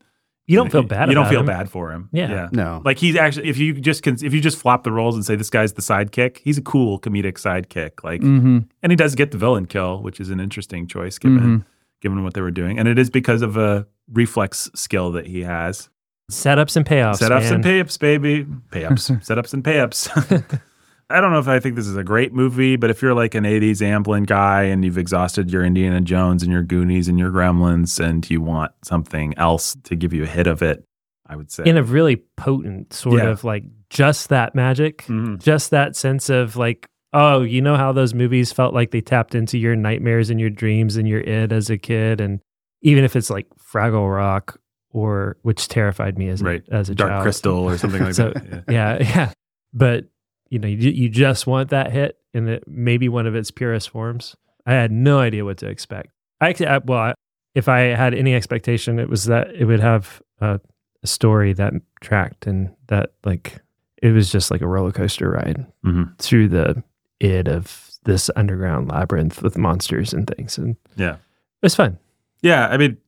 You 0.47 0.57
don't 0.57 0.73
feel 0.73 0.83
bad 0.83 1.11
You 1.11 1.15
don't 1.15 1.29
feel 1.29 1.41
him. 1.41 1.47
bad 1.47 1.69
for 1.71 1.93
him. 1.93 2.09
Yeah. 2.11 2.31
Yeah. 2.31 2.49
No. 2.53 2.81
Like 2.87 2.97
he's 2.99 3.17
actually, 3.17 3.49
if 3.51 3.59
you 3.59 3.75
just 3.75 4.03
can, 4.03 4.15
if 4.25 4.33
you 4.33 4.41
just 4.41 4.57
flop 4.59 4.83
the 4.85 4.93
roles 4.93 5.15
and 5.15 5.27
say 5.27 5.37
this 5.37 5.51
guy's 5.51 5.75
the 5.75 5.83
sidekick, 5.83 6.39
he's 6.39 6.57
a 6.57 6.63
cool 6.63 6.99
comedic 6.99 7.35
sidekick. 7.35 8.03
Like, 8.03 8.23
Mm-hmm. 8.23 8.61
and 8.83 8.93
he 8.93 8.97
does 8.97 9.15
get 9.15 9.31
the 9.31 9.37
villain 9.37 9.67
kill, 9.67 10.01
which 10.03 10.21
is 10.21 10.31
an 10.31 10.41
interesting 10.41 10.87
choice 10.87 11.19
given 11.19 11.39
Mhm. 11.61 11.65
given 12.01 12.23
what 12.25 12.33
they 12.33 12.41
were 12.41 12.51
doing, 12.51 12.79
and 12.79 12.89
it 12.89 12.99
is 12.99 13.11
because 13.11 13.43
of 13.43 13.59
a 13.59 13.87
reflex 14.13 14.71
skill 14.75 15.13
that 15.13 15.27
he 15.27 15.43
has. 15.43 15.89
Setups 16.31 16.77
and 16.77 16.87
payoffs. 16.87 17.21
Setups 17.21 17.51
and 17.53 17.63
man. 17.65 17.85
payups, 17.85 17.99
baby, 17.99 18.45
payups, 18.71 19.11
setups 19.27 19.53
and 19.55 19.63
payups. 19.63 20.61
I 21.11 21.21
don't 21.21 21.33
know 21.33 21.39
if 21.39 21.49
I 21.49 21.61
think 21.61 21.77
this 21.77 21.87
is 21.87 21.97
a 21.97 22.03
great 22.03 22.33
movie, 22.33 22.77
but 22.77 22.89
if 22.89 23.03
you're 23.03 23.15
like 23.15 23.35
an 23.35 23.45
'80s 23.45 23.83
Amblin 23.83 24.27
guy 24.27 24.63
and 24.65 24.85
you've 24.85 24.97
exhausted 24.97 25.51
your 25.53 25.63
Indiana 25.63 26.01
Jones 26.01 26.43
and 26.43 26.51
your 26.51 26.63
Goonies 26.63 27.09
and 27.09 27.19
your 27.19 27.31
Gremlins, 27.31 28.03
and 28.03 28.29
you 28.31 28.41
want 28.41 28.73
something 28.85 29.35
else 29.37 29.77
to 29.85 29.97
give 29.97 30.15
you 30.15 30.23
a 30.23 30.27
hit 30.27 30.47
of 30.47 30.63
it, 30.63 30.83
I 31.27 31.37
would 31.37 31.53
say. 31.53 31.65
in 31.67 31.77
a 31.77 31.83
really 31.83 32.17
potent 32.37 32.95
sort 32.95 33.23
Yeah. 33.23 33.29
of 33.29 33.45
like 33.45 33.65
just 33.91 34.31
that 34.31 34.55
magic, 34.55 35.05
Mhm. 35.05 35.43
just 35.43 35.71
that 35.73 35.95
sense 35.95 36.31
of 36.31 36.57
like, 36.57 36.87
oh, 37.13 37.43
you 37.43 37.61
know 37.61 37.77
how 37.77 37.93
those 37.93 38.15
movies 38.15 38.51
felt 38.51 38.73
like 38.73 38.91
they 38.91 39.03
tapped 39.03 39.35
into 39.35 39.59
your 39.59 39.77
nightmares 39.77 40.31
and 40.31 40.41
your 40.41 40.51
dreams 40.51 40.97
and 40.97 41.07
your 41.07 41.21
id 41.21 41.53
as 41.53 41.69
a 41.69 41.77
kid, 41.77 42.19
and 42.21 42.41
even 42.85 43.03
if 43.03 43.17
it's 43.17 43.29
like 43.31 43.47
Fraggle 43.59 44.15
Rock 44.15 44.61
or 44.91 45.37
which 45.43 45.67
terrified 45.67 46.17
me 46.17 46.29
as 46.29 46.41
a, 46.41 46.63
as 46.71 46.89
a 46.89 46.95
Dark 46.95 47.11
child. 47.11 47.23
Crystal 47.25 47.59
or 47.69 47.77
something 47.77 48.03
like 48.05 48.15
So, 48.23 48.31
that. 48.31 48.65
Yeah. 48.69 48.99
yeah, 48.99 48.99
yeah, 49.17 49.33
but 49.73 50.05
you 50.51 50.61
know, 50.61 50.69
you, 50.69 50.91
you 50.91 51.09
just 51.09 51.47
want 51.49 51.71
that 51.71 51.91
hit, 51.91 52.17
and 52.33 52.49
it 52.49 52.65
maybe 52.69 53.09
one 53.09 53.27
of 53.27 53.35
its 53.35 53.51
purest 53.51 53.91
forms. 53.91 54.37
I 54.67 54.73
had 54.75 54.93
no 54.93 55.19
idea 55.19 55.45
what 55.45 55.59
to 55.59 55.67
expect. 55.69 56.11
I 56.41 56.49
actually, 56.51 56.67
I, 56.69 56.79
well, 56.79 56.99
I, 57.01 57.15
if 57.57 57.69
I 57.69 57.81
had 57.81 58.15
any 58.15 58.35
expectation, 58.35 58.99
it 59.01 59.09
was 59.09 59.25
that 59.25 59.51
it 59.55 59.65
would 59.65 59.81
have 59.81 60.23
a, 60.41 60.61
a 61.03 61.07
story 61.07 61.53
that 61.55 61.73
tracked 62.01 62.47
and 62.47 62.73
that 62.87 63.15
like 63.25 63.61
it 64.03 64.11
was 64.13 64.31
just 64.31 64.51
like 64.51 64.61
a 64.61 64.67
roller 64.69 64.93
coaster 64.93 65.31
ride 65.31 65.67
Mhm. 65.85 66.17
through 66.19 66.49
the 66.49 66.83
id 67.21 67.49
of 67.49 67.91
this 68.05 68.31
underground 68.37 68.89
labyrinth 68.89 69.43
with 69.43 69.57
monsters 69.59 70.13
and 70.13 70.27
things, 70.29 70.57
and 70.59 70.77
Yeah. 70.97 71.15
it 71.15 71.63
was 71.63 71.75
fun. 71.75 71.99
Yeah, 72.45 72.69
I 72.69 72.77
mean, 72.77 72.99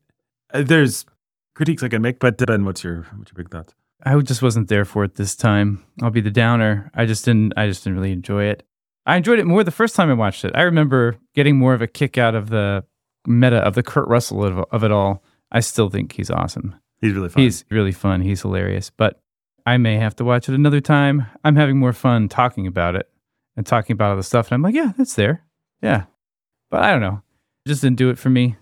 uh, 0.54 0.62
there's 0.62 1.04
critiques 1.54 1.82
I 1.82 1.88
can 1.88 2.00
make, 2.00 2.20
but 2.20 2.38
Ben, 2.38 2.64
what's 2.64 2.82
your 2.82 3.02
what's 3.16 3.30
your 3.30 3.36
big 3.36 3.50
thoughts? 3.50 3.74
I 4.02 4.18
just 4.20 4.40
wasn't 4.40 4.68
there 4.68 4.86
for 4.86 5.04
it 5.04 5.16
this 5.16 5.36
time. 5.36 5.84
I'll 6.00 6.10
be 6.10 6.22
the 6.22 6.30
downer. 6.30 6.90
I 6.94 7.04
just 7.04 7.26
didn't. 7.26 7.52
I 7.54 7.66
just 7.66 7.84
didn't 7.84 7.98
really 7.98 8.12
enjoy 8.12 8.44
it. 8.44 8.66
I 9.04 9.16
enjoyed 9.16 9.38
it 9.38 9.44
more 9.44 9.62
the 9.62 9.70
first 9.70 9.94
time 9.94 10.10
I 10.10 10.14
watched 10.14 10.46
it. 10.46 10.52
I 10.54 10.62
remember 10.62 11.18
getting 11.34 11.58
more 11.58 11.74
of 11.74 11.82
a 11.82 11.86
kick 11.86 12.16
out 12.16 12.34
of 12.34 12.48
the 12.48 12.84
meta 13.26 13.58
of 13.58 13.74
the 13.74 13.82
Kurt 13.82 14.08
Russell 14.08 14.42
of, 14.42 14.64
of 14.72 14.82
it 14.82 14.90
all. 14.90 15.22
I 15.52 15.60
still 15.60 15.90
think 15.90 16.12
he's 16.12 16.30
awesome. 16.30 16.74
He's 17.02 17.12
really 17.12 17.28
fun. 17.28 17.42
He's 17.42 17.64
really 17.70 17.92
fun. 17.92 18.22
He's 18.22 18.40
hilarious. 18.40 18.90
But 18.90 19.20
I 19.66 19.76
may 19.76 19.96
have 19.96 20.16
to 20.16 20.24
watch 20.24 20.48
it 20.48 20.54
another 20.54 20.80
time. 20.80 21.26
I'm 21.44 21.56
having 21.56 21.78
more 21.78 21.92
fun 21.92 22.28
talking 22.30 22.66
about 22.66 22.96
it 22.96 23.06
and 23.54 23.66
talking 23.66 23.92
about 23.92 24.12
all 24.12 24.16
the 24.16 24.22
stuff. 24.22 24.48
And 24.48 24.54
I'm 24.54 24.62
like, 24.62 24.74
yeah, 24.74 24.92
that's 24.96 25.14
there. 25.14 25.44
Yeah. 25.82 26.04
But 26.70 26.84
I 26.84 26.90
don't 26.90 27.02
know. 27.02 27.20
It 27.66 27.68
just 27.68 27.82
didn't 27.82 27.98
do 27.98 28.08
it 28.08 28.18
for 28.18 28.30
me. 28.30 28.56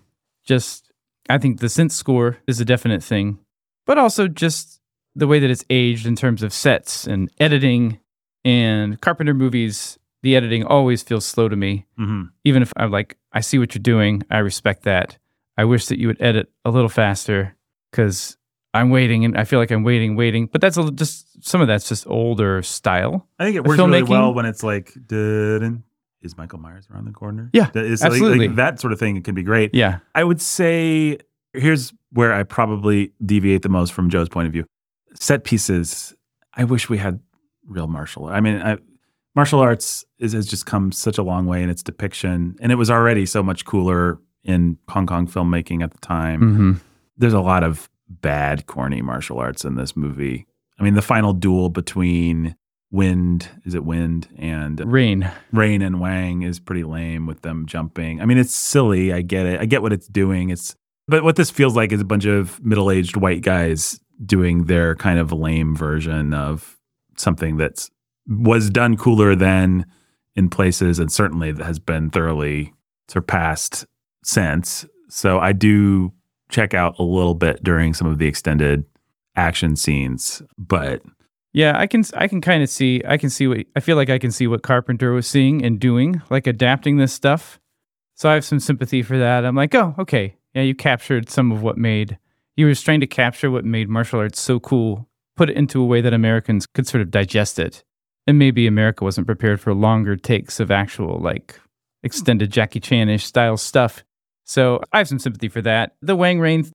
Just, 0.45 0.91
I 1.29 1.37
think 1.37 1.59
the 1.59 1.67
synth 1.67 1.91
score 1.91 2.37
is 2.47 2.59
a 2.59 2.65
definite 2.65 3.03
thing, 3.03 3.39
but 3.85 3.97
also 3.97 4.27
just 4.27 4.79
the 5.15 5.27
way 5.27 5.39
that 5.39 5.49
it's 5.49 5.65
aged 5.69 6.05
in 6.05 6.15
terms 6.15 6.43
of 6.43 6.53
sets 6.53 7.07
and 7.07 7.29
editing 7.39 7.99
and 8.43 8.99
Carpenter 9.01 9.33
movies. 9.33 9.97
The 10.23 10.35
editing 10.35 10.63
always 10.63 11.03
feels 11.03 11.23
slow 11.25 11.49
to 11.49 11.55
me 11.55 11.85
hmm 11.97 12.23
even 12.43 12.61
if 12.63 12.73
I'm 12.77 12.91
like, 12.91 13.17
I 13.31 13.41
see 13.41 13.59
what 13.59 13.75
you're 13.75 13.81
doing, 13.81 14.23
I 14.31 14.39
respect 14.39 14.83
that. 14.83 15.17
I 15.57 15.65
wish 15.65 15.85
that 15.87 15.99
you 15.99 16.07
would 16.07 16.21
edit 16.21 16.49
a 16.63 16.69
little 16.71 16.89
faster 16.89 17.55
because 17.91 18.37
I'm 18.73 18.89
waiting 18.89 19.23
and 19.23 19.37
I 19.37 19.45
feel 19.45 19.57
like 19.59 19.71
I'm 19.71 19.83
waiting, 19.83 20.15
waiting. 20.15 20.47
But 20.47 20.61
that's 20.61 20.77
a, 20.77 20.91
just 20.91 21.43
some 21.45 21.61
of 21.61 21.67
that's 21.67 21.87
just 21.87 22.05
older 22.07 22.61
style. 22.61 23.25
I 23.39 23.45
think 23.45 23.55
it 23.55 23.63
works 23.63 23.79
really 23.79 24.03
well 24.03 24.33
when 24.33 24.45
it's 24.45 24.63
like, 24.63 24.93
dun, 25.07 25.83
is 26.25 26.37
Michael 26.37 26.59
Myers 26.59 26.87
around 26.91 27.05
the 27.05 27.11
corner? 27.11 27.49
Yeah, 27.53 27.69
That 27.71 27.85
is- 27.85 28.01
like- 28.01 28.11
absolutely. 28.11 28.47
like 28.47 28.57
that 28.57 28.79
sort 28.79 28.91
of 28.91 28.99
thing 28.99 29.21
can 29.21 29.35
be 29.35 29.43
great. 29.43 29.73
Yeah. 29.73 29.99
I 30.13 30.23
would 30.23 30.41
say 30.41 31.19
here's 31.53 31.93
where 32.11 32.33
I 32.33 32.43
probably 32.43 33.13
deviate 33.25 33.61
the 33.61 33.69
most 33.69 33.93
from 33.93 34.09
Joe's 34.09 34.27
point 34.29 34.47
of 34.47 34.53
view. 34.53 34.65
Set 35.13 35.43
pieces. 35.45 36.13
I 36.55 36.63
wish 36.65 36.89
we 36.89 36.97
had 36.97 37.19
real 37.67 37.87
martial. 37.87 38.25
I 38.27 38.41
mean, 38.41 38.61
I, 38.61 38.77
martial 39.35 39.59
arts 39.59 40.03
is, 40.19 40.33
has 40.33 40.45
just 40.47 40.65
come 40.65 40.91
such 40.91 41.17
a 41.17 41.23
long 41.23 41.45
way 41.45 41.63
in 41.63 41.69
its 41.69 41.83
depiction, 41.83 42.55
and 42.59 42.71
it 42.71 42.75
was 42.75 42.89
already 42.89 43.25
so 43.25 43.41
much 43.43 43.63
cooler 43.65 44.19
in 44.43 44.77
Hong 44.89 45.05
Kong 45.07 45.27
filmmaking 45.27 45.81
at 45.83 45.91
the 45.91 45.97
time. 45.99 46.41
Mm-hmm. 46.41 46.71
There's 47.17 47.33
a 47.33 47.39
lot 47.41 47.63
of 47.63 47.89
bad, 48.09 48.65
corny 48.67 49.01
martial 49.01 49.39
arts 49.39 49.65
in 49.65 49.75
this 49.75 49.95
movie. 49.95 50.45
I 50.79 50.83
mean, 50.83 50.93
the 50.93 51.01
final 51.01 51.33
duel 51.33 51.69
between 51.69 52.55
Wind, 52.91 53.49
is 53.65 53.75
it 53.75 53.83
Wind, 53.83 54.27
and 54.37 54.79
Rain. 54.91 55.29
Rain 55.51 55.81
and 55.81 55.99
Wang 55.99 56.43
is 56.43 56.59
pretty 56.59 56.83
lame 56.83 57.25
with 57.25 57.41
them 57.41 57.65
jumping. 57.65 58.21
I 58.21 58.25
mean, 58.25 58.37
it's 58.37 58.53
silly. 58.53 59.11
I 59.11 59.21
get 59.21 59.45
it. 59.45 59.59
I 59.59 59.65
get 59.65 59.81
what 59.81 59.93
it's 59.93 60.07
doing. 60.07 60.49
It's 60.49 60.75
but 61.07 61.23
what 61.23 61.35
this 61.35 61.51
feels 61.51 61.75
like 61.75 61.91
is 61.91 62.01
a 62.01 62.05
bunch 62.05 62.25
of 62.25 62.63
middle-aged 62.63 63.15
white 63.15 63.41
guys 63.41 63.99
doing 64.25 64.65
their 64.65 64.95
kind 64.95 65.19
of 65.19 65.31
lame 65.31 65.75
version 65.75 66.33
of 66.33 66.77
something 67.17 67.57
that's 67.57 67.91
was 68.27 68.69
done 68.69 68.97
cooler 68.97 69.35
than 69.35 69.85
in 70.35 70.49
places 70.49 70.99
and 70.99 71.11
certainly 71.11 71.51
that 71.51 71.65
has 71.65 71.79
been 71.79 72.09
thoroughly 72.09 72.73
surpassed 73.07 73.85
since. 74.23 74.85
So 75.09 75.39
I 75.39 75.53
do 75.53 76.11
check 76.49 76.73
out 76.73 76.97
a 76.97 77.03
little 77.03 77.35
bit 77.35 77.63
during 77.63 77.93
some 77.93 78.07
of 78.07 78.17
the 78.17 78.27
extended 78.27 78.85
action 79.35 79.75
scenes, 79.75 80.41
but 80.57 81.01
Yeah, 81.55 81.79
I 81.79 81.87
can 81.87 82.03
I 82.13 82.27
can 82.27 82.41
kind 82.41 82.61
of 82.61 82.69
see 82.69 83.01
I 83.07 83.15
can 83.15 83.29
see 83.29 83.47
what 83.47 83.59
I 83.77 83.79
feel 83.79 83.95
like 83.95 84.09
I 84.09 84.19
can 84.19 84.29
see 84.29 84.45
what 84.45 84.61
Carpenter 84.61 85.13
was 85.13 85.25
seeing 85.25 85.63
and 85.63 85.79
doing, 85.79 86.21
like 86.29 86.47
adapting 86.47 86.97
this 86.97 87.13
stuff. 87.13 87.61
So 88.15 88.29
I 88.29 88.33
have 88.33 88.43
some 88.43 88.59
sympathy 88.59 89.01
for 89.01 89.17
that. 89.17 89.45
I'm 89.45 89.55
like, 89.55 89.73
oh, 89.73 89.95
okay, 89.97 90.35
yeah, 90.53 90.63
you 90.63 90.75
captured 90.75 91.29
some 91.29 91.53
of 91.53 91.61
what 91.61 91.77
made 91.77 92.17
you 92.57 92.65
were 92.65 92.75
trying 92.75 92.99
to 92.99 93.07
capture 93.07 93.49
what 93.49 93.63
made 93.63 93.87
martial 93.87 94.19
arts 94.19 94.41
so 94.41 94.59
cool, 94.59 95.07
put 95.37 95.49
it 95.49 95.55
into 95.55 95.81
a 95.81 95.85
way 95.85 96.01
that 96.01 96.13
Americans 96.13 96.65
could 96.67 96.87
sort 96.87 97.01
of 97.01 97.09
digest 97.09 97.57
it, 97.57 97.85
and 98.27 98.37
maybe 98.37 98.67
America 98.67 99.05
wasn't 99.05 99.25
prepared 99.25 99.61
for 99.61 99.73
longer 99.73 100.17
takes 100.17 100.59
of 100.59 100.71
actual 100.71 101.19
like 101.19 101.57
extended 102.03 102.51
Jackie 102.51 102.81
Chanish 102.81 103.21
style 103.21 103.55
stuff. 103.55 104.03
So 104.43 104.81
I 104.91 104.97
have 104.97 105.07
some 105.07 105.19
sympathy 105.19 105.47
for 105.47 105.61
that. 105.61 105.95
The 106.01 106.17
Wang 106.17 106.41
Rain 106.41 106.69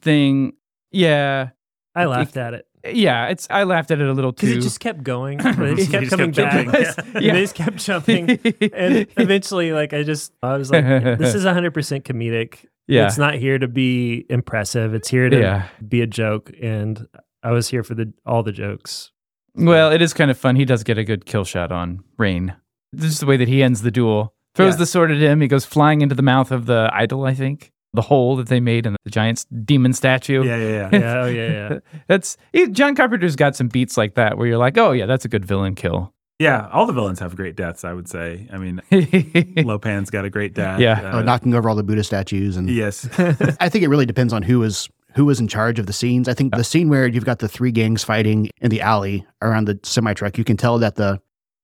thing, 0.00 0.54
yeah, 0.90 1.50
I 1.94 2.04
It- 2.04 2.08
laughed 2.08 2.38
at 2.38 2.54
it 2.54 2.66
yeah, 2.84 3.28
it's 3.28 3.46
I 3.50 3.64
laughed 3.64 3.90
at 3.90 4.00
it 4.00 4.08
a 4.08 4.12
little 4.12 4.32
too. 4.32 4.46
because 4.46 4.56
it 4.58 4.60
just 4.62 4.80
kept 4.80 5.02
going. 5.02 5.38
but 5.42 5.58
It 5.60 5.76
just 5.76 5.90
kept 5.90 6.08
coming 6.10 6.32
kept 6.32 6.66
back. 6.66 6.94
jumping. 6.96 7.14
and 7.14 7.24
Yeah. 7.24 7.32
They 7.34 7.40
just 7.42 7.54
kept 7.54 7.76
jumping. 7.78 8.30
and 8.30 9.06
eventually, 9.16 9.72
like 9.72 9.92
I 9.92 10.02
just, 10.02 10.32
I 10.42 10.56
was 10.56 10.70
like, 10.70 10.84
this 10.84 11.34
is 11.34 11.44
100% 11.44 11.72
comedic. 12.02 12.66
Yeah. 12.88 13.06
It's 13.06 13.18
not 13.18 13.34
here 13.34 13.58
to 13.58 13.68
be 13.68 14.26
impressive. 14.28 14.94
It's 14.94 15.08
here 15.08 15.28
to 15.30 15.38
Yeah. 15.38 15.68
be 15.86 16.00
a 16.00 16.06
joke. 16.06 16.50
And 16.60 17.06
I 17.42 17.52
was 17.52 17.68
here 17.68 17.82
for 17.82 17.94
the 17.94 18.12
all 18.26 18.42
the 18.42 18.52
jokes. 18.52 19.10
Well, 19.54 19.92
it 19.92 20.00
is 20.02 20.12
kind 20.14 20.30
of 20.30 20.38
fun. 20.38 20.56
He 20.56 20.64
does 20.64 20.82
get 20.82 20.98
a 20.98 21.04
good 21.04 21.24
kill 21.26 21.44
shot 21.44 21.70
on 21.72 22.02
Rain. 22.18 22.54
This 22.92 23.10
is 23.12 23.20
the 23.20 23.26
way 23.26 23.36
that 23.36 23.48
he 23.48 23.62
ends 23.62 23.82
the 23.82 23.90
duel. 23.90 24.34
Throws 24.54 24.74
Yeah. 24.74 24.78
the 24.78 24.86
sword 24.86 25.10
at 25.10 25.18
him. 25.18 25.40
He 25.40 25.48
goes 25.48 25.64
flying 25.64 26.02
into 26.02 26.14
the 26.14 26.22
mouth 26.22 26.50
of 26.52 26.66
the 26.66 26.90
idol, 26.92 27.24
I 27.24 27.34
think. 27.34 27.71
The 27.94 28.02
hole 28.02 28.36
that 28.36 28.48
they 28.48 28.60
made 28.60 28.86
in 28.86 28.96
the 29.04 29.10
giant 29.10 29.44
demon 29.66 29.92
statue. 29.92 30.42
Yeah, 30.44 30.56
yeah, 30.56 30.68
yeah. 30.68 30.88
Yeah, 30.92 31.22
oh 31.22 31.26
yeah, 31.26 31.48
yeah. 31.50 31.78
That's 32.06 32.36
he, 32.52 32.68
John 32.68 32.94
Carpenter's 32.94 33.36
got 33.36 33.54
some 33.54 33.68
beats 33.68 33.96
like 33.96 34.14
that 34.14 34.38
where 34.38 34.46
you're 34.46 34.58
like, 34.58 34.78
oh 34.78 34.92
yeah, 34.92 35.06
that's 35.06 35.24
a 35.24 35.28
good 35.28 35.44
villain 35.44 35.74
kill. 35.74 36.12
Yeah, 36.38 36.68
all 36.72 36.86
the 36.86 36.92
villains 36.92 37.20
have 37.20 37.36
great 37.36 37.54
deaths, 37.54 37.84
I 37.84 37.92
would 37.92 38.08
say. 38.08 38.48
I 38.52 38.56
mean, 38.56 38.80
Lo 39.64 39.78
Pan's 39.78 40.10
got 40.10 40.24
a 40.24 40.30
great 40.30 40.54
death. 40.54 40.80
Yeah. 40.80 41.00
Uh, 41.00 41.18
oh, 41.18 41.22
knocking 41.22 41.54
over 41.54 41.68
all 41.68 41.76
the 41.76 41.84
Buddha 41.84 42.02
statues 42.02 42.56
and 42.56 42.68
Yes. 42.68 43.08
I 43.60 43.68
think 43.68 43.84
it 43.84 43.88
really 43.88 44.06
depends 44.06 44.32
on 44.32 44.42
who 44.42 44.58
was 44.60 44.88
who 45.14 45.26
was 45.26 45.38
in 45.38 45.46
charge 45.46 45.78
of 45.78 45.86
the 45.86 45.92
scenes. 45.92 46.28
I 46.28 46.34
think 46.34 46.54
the 46.56 46.64
scene 46.64 46.88
where 46.88 47.06
you've 47.06 47.26
got 47.26 47.38
the 47.40 47.48
three 47.48 47.70
gangs 47.70 48.02
fighting 48.02 48.48
in 48.62 48.70
the 48.70 48.80
alley 48.80 49.26
around 49.42 49.66
the 49.68 49.78
semi 49.82 50.14
truck, 50.14 50.38
you 50.38 50.44
can 50.44 50.56
tell 50.56 50.78
that 50.78 50.96
the 50.96 51.20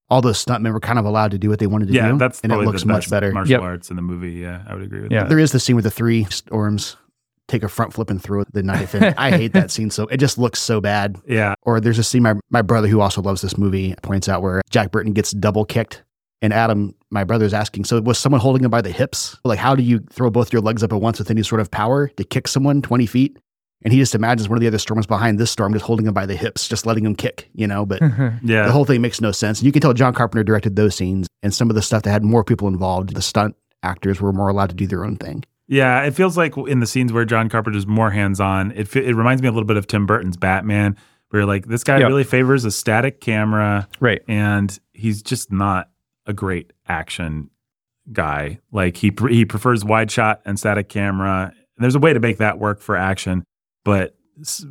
all 0.09 0.21
those 0.21 0.43
stuntmen 0.43 0.73
were 0.73 0.79
kind 0.79 0.97
of 0.99 1.05
allowed 1.05 1.31
to 1.31 1.37
do 1.37 1.49
what 1.49 1.59
they 1.59 1.67
wanted 1.67 1.87
to 1.89 1.93
yeah, 1.93 2.11
do. 2.11 2.17
that's 2.17 2.41
and 2.41 2.51
it 2.51 2.55
looks 2.57 2.81
the 2.81 2.87
much 2.87 3.09
better. 3.09 3.31
martial 3.31 3.51
Yep. 3.51 3.61
arts 3.61 3.89
in 3.89 3.95
the 3.95 4.01
movie. 4.01 4.31
Yeah, 4.33 4.63
I 4.67 4.73
would 4.73 4.83
agree 4.83 5.01
with 5.01 5.11
Yeah. 5.11 5.21
that. 5.21 5.29
There 5.29 5.39
is 5.39 5.51
the 5.51 5.59
scene 5.59 5.75
where 5.75 5.83
the 5.83 5.91
three 5.91 6.23
storms 6.25 6.97
take 7.47 7.63
a 7.63 7.67
front 7.69 7.93
flip 7.93 8.09
and 8.11 8.21
throw 8.21 8.43
the 8.53 8.61
knife, 8.63 8.93
and 8.93 9.13
I 9.17 9.31
hate 9.31 9.53
that 9.53 9.71
scene. 9.71 9.89
So 9.89 10.03
it 10.07 10.17
just 10.17 10.37
looks 10.37 10.59
so 10.59 10.79
bad. 10.81 11.17
Yeah, 11.27 11.55
Or 11.63 11.79
there's 11.79 11.97
a 11.99 12.03
scene 12.03 12.23
my 12.23 12.35
my 12.49 12.61
brother 12.61 12.87
who 12.87 13.01
also 13.01 13.21
loves 13.21 13.41
this 13.41 13.57
movie 13.57 13.95
points 14.03 14.29
out 14.29 14.41
where 14.41 14.61
Jack 14.69 14.91
Burton 14.91 15.13
gets 15.13 15.31
double 15.31 15.65
kicked, 15.65 16.03
and 16.41 16.53
Adam, 16.53 16.93
my 17.11 17.23
brother, 17.23 17.45
is 17.45 17.53
asking, 17.53 17.85
so 17.85 17.99
was 18.01 18.17
someone 18.19 18.39
holding 18.41 18.63
him 18.63 18.69
by 18.71 18.81
the 18.81 18.91
hips? 18.91 19.35
Like, 19.43 19.59
how 19.59 19.75
do 19.75 19.83
you 19.83 19.99
throw 20.11 20.29
both 20.29 20.53
your 20.53 20.61
legs 20.61 20.83
up 20.83 20.93
at 20.93 21.01
once 21.01 21.17
with 21.19 21.29
any 21.31 21.41
sort 21.43 21.59
of 21.61 21.69
power 21.71 22.07
to 22.07 22.23
kick 22.23 22.47
someone 22.47 22.81
twenty 22.81 23.05
feet? 23.07 23.37
And 23.83 23.93
he 23.93 23.99
just 23.99 24.13
imagines 24.13 24.49
one 24.49 24.57
of 24.57 24.61
the 24.61 24.67
other 24.67 24.77
storms 24.77 25.07
behind 25.07 25.39
this 25.39 25.51
storm 25.51 25.71
just 25.71 25.85
holding 25.85 26.05
him 26.05 26.13
by 26.13 26.25
the 26.25 26.35
hips, 26.35 26.67
just 26.67 26.85
letting 26.85 27.05
him 27.05 27.15
kick, 27.15 27.49
you 27.53 27.65
know. 27.65 27.85
But 27.85 28.01
mm-hmm. 28.01 28.45
yeah. 28.45 28.65
the 28.65 28.71
whole 28.71 28.83
thing 28.83 29.01
makes 29.01 29.21
no 29.21 29.31
sense. 29.31 29.59
And 29.59 29.65
you 29.65 29.71
can 29.71 29.81
tell 29.81 29.93
John 29.93 30.13
Carpenter 30.13 30.43
directed 30.43 30.75
those 30.75 30.95
scenes, 30.95 31.27
and 31.41 31.53
some 31.53 31.69
of 31.69 31.75
the 31.75 31.81
stuff 31.81 32.03
that 32.03 32.11
had 32.11 32.23
more 32.23 32.43
people 32.43 32.67
involved, 32.67 33.15
the 33.15 33.21
stunt 33.21 33.55
actors 33.81 34.19
were 34.19 34.33
more 34.33 34.49
allowed 34.49 34.69
to 34.69 34.75
do 34.75 34.85
their 34.85 35.05
own 35.05 35.15
thing. 35.15 35.45
Yeah, 35.67 36.01
it 36.03 36.11
feels 36.15 36.35
like 36.35 36.57
in 36.57 36.79
the 36.79 36.87
scenes 36.87 37.13
where 37.13 37.25
John 37.25 37.47
Carpenter's 37.47 37.87
more 37.87 38.09
hands-on, 38.09 38.71
it 38.71 38.87
fe- 38.87 39.05
it 39.05 39.15
reminds 39.15 39.41
me 39.41 39.47
a 39.47 39.51
little 39.51 39.67
bit 39.67 39.77
of 39.77 39.87
Tim 39.87 40.05
Burton's 40.05 40.35
Batman, 40.35 40.97
where 41.29 41.41
you're 41.41 41.47
like 41.47 41.67
this 41.67 41.83
guy 41.83 41.99
Yep. 41.99 42.07
really 42.07 42.23
favors 42.23 42.65
a 42.65 42.71
static 42.71 43.21
camera, 43.21 43.87
right. 43.99 44.21
and 44.27 44.77
he's 44.93 45.21
just 45.21 45.51
not 45.51 45.89
a 46.25 46.33
great 46.33 46.73
action 46.87 47.49
guy. 48.11 48.59
Like 48.71 48.97
he 48.97 49.11
pr- 49.11 49.27
he 49.29 49.45
prefers 49.45 49.85
wide 49.85 50.09
shot 50.09 50.41
and 50.43 50.57
static 50.59 50.89
camera. 50.89 51.53
There's 51.77 51.95
a 51.95 51.99
way 51.99 52.13
to 52.13 52.19
make 52.19 52.37
that 52.39 52.57
work 52.59 52.81
for 52.81 52.95
action, 52.97 53.43
but 53.83 54.15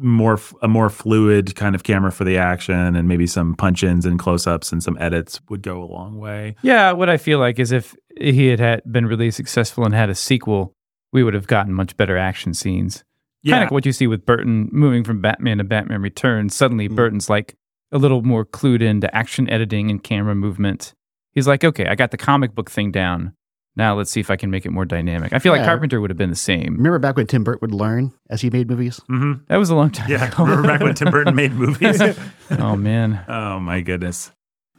more 0.00 0.38
a 0.62 0.68
more 0.68 0.88
fluid 0.88 1.54
kind 1.54 1.74
of 1.74 1.82
camera 1.84 2.10
for 2.10 2.24
the 2.24 2.38
action, 2.38 2.96
and 2.96 3.06
maybe 3.08 3.26
some 3.26 3.54
punch-ins 3.54 4.06
and 4.06 4.18
close-ups 4.18 4.72
and 4.72 4.82
some 4.82 4.96
edits 4.98 5.40
would 5.50 5.62
go 5.62 5.82
a 5.82 5.84
long 5.84 6.18
way. 6.18 6.56
Yeah, 6.62 6.92
what 6.92 7.10
I 7.10 7.18
feel 7.18 7.38
like 7.38 7.58
is 7.58 7.70
if 7.70 7.94
he 8.18 8.46
had, 8.48 8.60
had 8.60 8.82
been 8.90 9.06
really 9.06 9.30
successful 9.30 9.84
and 9.84 9.94
had 9.94 10.08
a 10.08 10.14
sequel, 10.14 10.72
we 11.12 11.22
would 11.22 11.34
have 11.34 11.46
gotten 11.46 11.74
much 11.74 11.96
better 11.98 12.16
action 12.16 12.54
scenes. 12.54 13.04
Yeah, 13.42 13.56
Kind 13.56 13.64
of 13.66 13.70
what 13.70 13.84
you 13.86 13.92
see 13.92 14.06
with 14.06 14.24
Burton 14.26 14.68
moving 14.72 15.04
from 15.04 15.20
Batman 15.20 15.58
to 15.58 15.64
Batman 15.64 16.00
Returns. 16.02 16.54
Suddenly, 16.56 16.88
Mm. 16.88 16.96
Burton's 16.96 17.28
like 17.30 17.54
a 17.92 17.98
little 17.98 18.22
more 18.22 18.44
clued 18.44 18.82
into 18.82 19.14
action 19.14 19.48
editing 19.50 19.90
and 19.90 20.02
camera 20.02 20.34
movement. 20.34 20.94
He's 21.34 21.46
like, 21.46 21.62
okay, 21.62 21.86
I 21.86 21.94
got 21.94 22.10
the 22.10 22.16
comic 22.16 22.54
book 22.54 22.70
thing 22.70 22.90
down. 22.90 23.34
Now 23.78 23.94
let's 23.96 24.10
see 24.10 24.20
if 24.20 24.30
I 24.30 24.36
can 24.36 24.50
make 24.50 24.66
it 24.66 24.70
more 24.70 24.84
dynamic. 24.84 25.32
I 25.32 25.38
feel 25.38 25.52
like 25.52 25.64
Carpenter 25.64 26.00
would 26.00 26.10
have 26.10 26.16
been 26.18 26.30
the 26.30 26.36
same. 26.36 26.74
Remember 26.76 26.98
back 26.98 27.16
when 27.16 27.26
Tim 27.28 27.44
Burton 27.44 27.60
would 27.62 27.72
learn 27.74 28.12
as 28.28 28.40
he 28.42 28.50
made 28.50 28.68
movies? 28.68 28.98
hmm 29.06 29.34
That 29.46 29.56
was 29.56 29.70
a 29.70 29.76
long 29.76 29.90
time 29.90 30.10
yeah. 30.10 30.26
ago. 30.26 30.44
Remember 30.44 30.66
back 30.68 30.80
when 30.80 30.94
Tim 30.94 31.10
Burton 31.10 31.34
made 31.34 31.52
movies? 31.64 32.02
oh 32.58 32.76
man, 32.76 33.24
oh 33.28 33.58
my 33.60 33.80
goodness. 33.80 34.32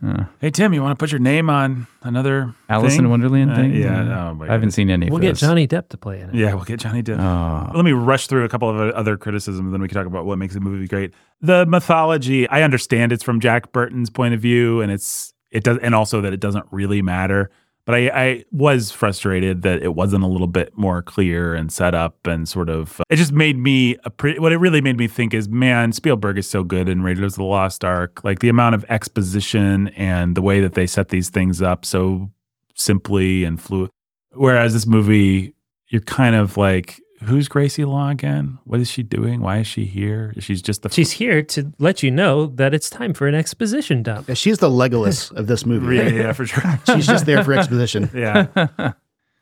Uh, 0.05 0.23
Hey 0.39 0.49
Tim, 0.49 0.73
you 0.73 0.81
want 0.81 0.97
to 0.97 1.01
put 1.01 1.11
your 1.11 1.19
name 1.19 1.49
on 1.49 1.85
another 2.03 2.53
Alice 2.69 2.95
thing? 2.95 3.03
in 3.05 3.09
Wonderland 3.09 3.51
Uh, 3.51 3.55
thing? 3.55 3.73
yeah. 3.73 4.29
Oh 4.29 4.33
my 4.33 4.47
I 4.47 4.51
haven't 4.53 4.71
seen 4.71 4.89
any. 4.89 5.07
We'll 5.07 5.17
of 5.17 5.21
get 5.21 5.27
those. 5.31 5.41
Johnny 5.41 5.67
Depp 5.67 5.89
to 5.89 5.97
play 5.97 6.21
in 6.21 6.29
it. 6.29 6.35
Yeah, 6.35 6.53
we'll 6.53 6.63
get 6.63 6.79
Johnny 6.79 7.03
Depp. 7.03 7.19
Oh. 7.19 7.71
Let 7.75 7.83
me 7.83 7.91
rush 7.91 8.27
through 8.27 8.45
a 8.45 8.49
couple 8.49 8.69
of 8.69 8.93
other 8.95 9.17
criticisms, 9.17 9.71
then 9.73 9.81
we 9.81 9.87
can 9.89 9.95
talk 9.97 10.07
about 10.07 10.25
what 10.25 10.37
makes 10.37 10.55
a 10.55 10.59
movie 10.61 10.87
great. 10.87 11.13
The 11.41 11.65
mythology, 11.65 12.47
I 12.49 12.61
understand 12.61 13.11
it's 13.11 13.23
from 13.23 13.39
Jack 13.41 13.71
Burton's 13.73 14.09
point 14.09 14.33
of 14.33 14.39
view, 14.41 14.79
and 14.81 14.89
it's 14.91 15.33
it 15.51 15.63
does, 15.65 15.77
and 15.81 15.93
also 15.95 16.21
that 16.21 16.31
it 16.33 16.39
doesn't 16.39 16.65
really 16.71 17.01
matter. 17.01 17.49
But 17.89 17.95
I, 17.95 18.11
I 18.13 18.45
was 18.51 18.91
frustrated 18.91 19.63
that 19.63 19.81
it 19.81 19.95
wasn't 19.95 20.23
a 20.23 20.27
little 20.27 20.45
bit 20.45 20.77
more 20.77 21.01
clear 21.01 21.55
and 21.55 21.71
set 21.71 21.95
up 21.95 22.27
and 22.27 22.47
sort 22.47 22.69
of. 22.69 22.99
Uh, 22.99 23.03
it 23.09 23.15
just 23.15 23.31
made 23.31 23.57
me 23.57 23.95
pre- 24.17 24.37
what 24.37 24.51
it 24.51 24.57
really 24.57 24.79
made 24.79 24.95
me 24.99 25.07
think 25.07 25.33
is, 25.33 25.49
man, 25.49 25.91
Spielberg 25.91 26.37
is 26.37 26.47
so 26.47 26.63
good 26.63 26.87
in 26.87 27.01
Raiders 27.01 27.33
of 27.33 27.37
the 27.37 27.45
Lost 27.45 27.83
Ark. 27.83 28.23
Like 28.23 28.41
the 28.41 28.49
amount 28.49 28.75
of 28.75 28.85
exposition 28.89 29.87
and 29.87 30.37
the 30.37 30.41
way 30.43 30.61
that 30.61 30.75
they 30.75 30.85
set 30.85 31.09
these 31.09 31.29
things 31.29 31.63
up 31.63 31.83
so 31.83 32.29
simply 32.75 33.43
and 33.43 33.59
fluid. 33.59 33.89
Whereas 34.33 34.73
this 34.73 34.85
movie, 34.85 35.55
you're 35.87 36.03
kind 36.03 36.35
of 36.35 36.57
like, 36.57 37.01
who's 37.23 37.47
Gracie 37.47 37.85
Law 37.85 38.09
again? 38.09 38.59
What 38.65 38.79
is 38.79 38.89
she 38.89 39.03
doing? 39.03 39.41
Why 39.41 39.59
is 39.59 39.67
she 39.67 39.85
here? 39.85 40.33
She's 40.39 40.61
just 40.61 40.81
the 40.83 40.89
She's 40.89 41.11
here 41.11 41.41
to 41.43 41.71
let 41.79 42.01
you 42.03 42.11
know 42.11 42.47
that 42.47 42.73
it's 42.73 42.89
time 42.89 43.13
for 43.13 43.27
an 43.27 43.35
exposition 43.35 44.03
dump. 44.03 44.27
Yeah, 44.27 44.35
She's 44.35 44.59
the 44.59 44.69
Legolas 44.69 45.31
of 45.35 45.47
this 45.47 45.65
movie. 45.65 45.95
yeah, 45.95 46.01
right? 46.03 46.13
yeah, 46.13 46.31
for 46.33 46.45
sure. 46.45 46.63
She's 46.95 47.07
just 47.07 47.25
there 47.25 47.43
for 47.43 47.53
exposition. 47.53 48.09
yeah. 48.15 48.47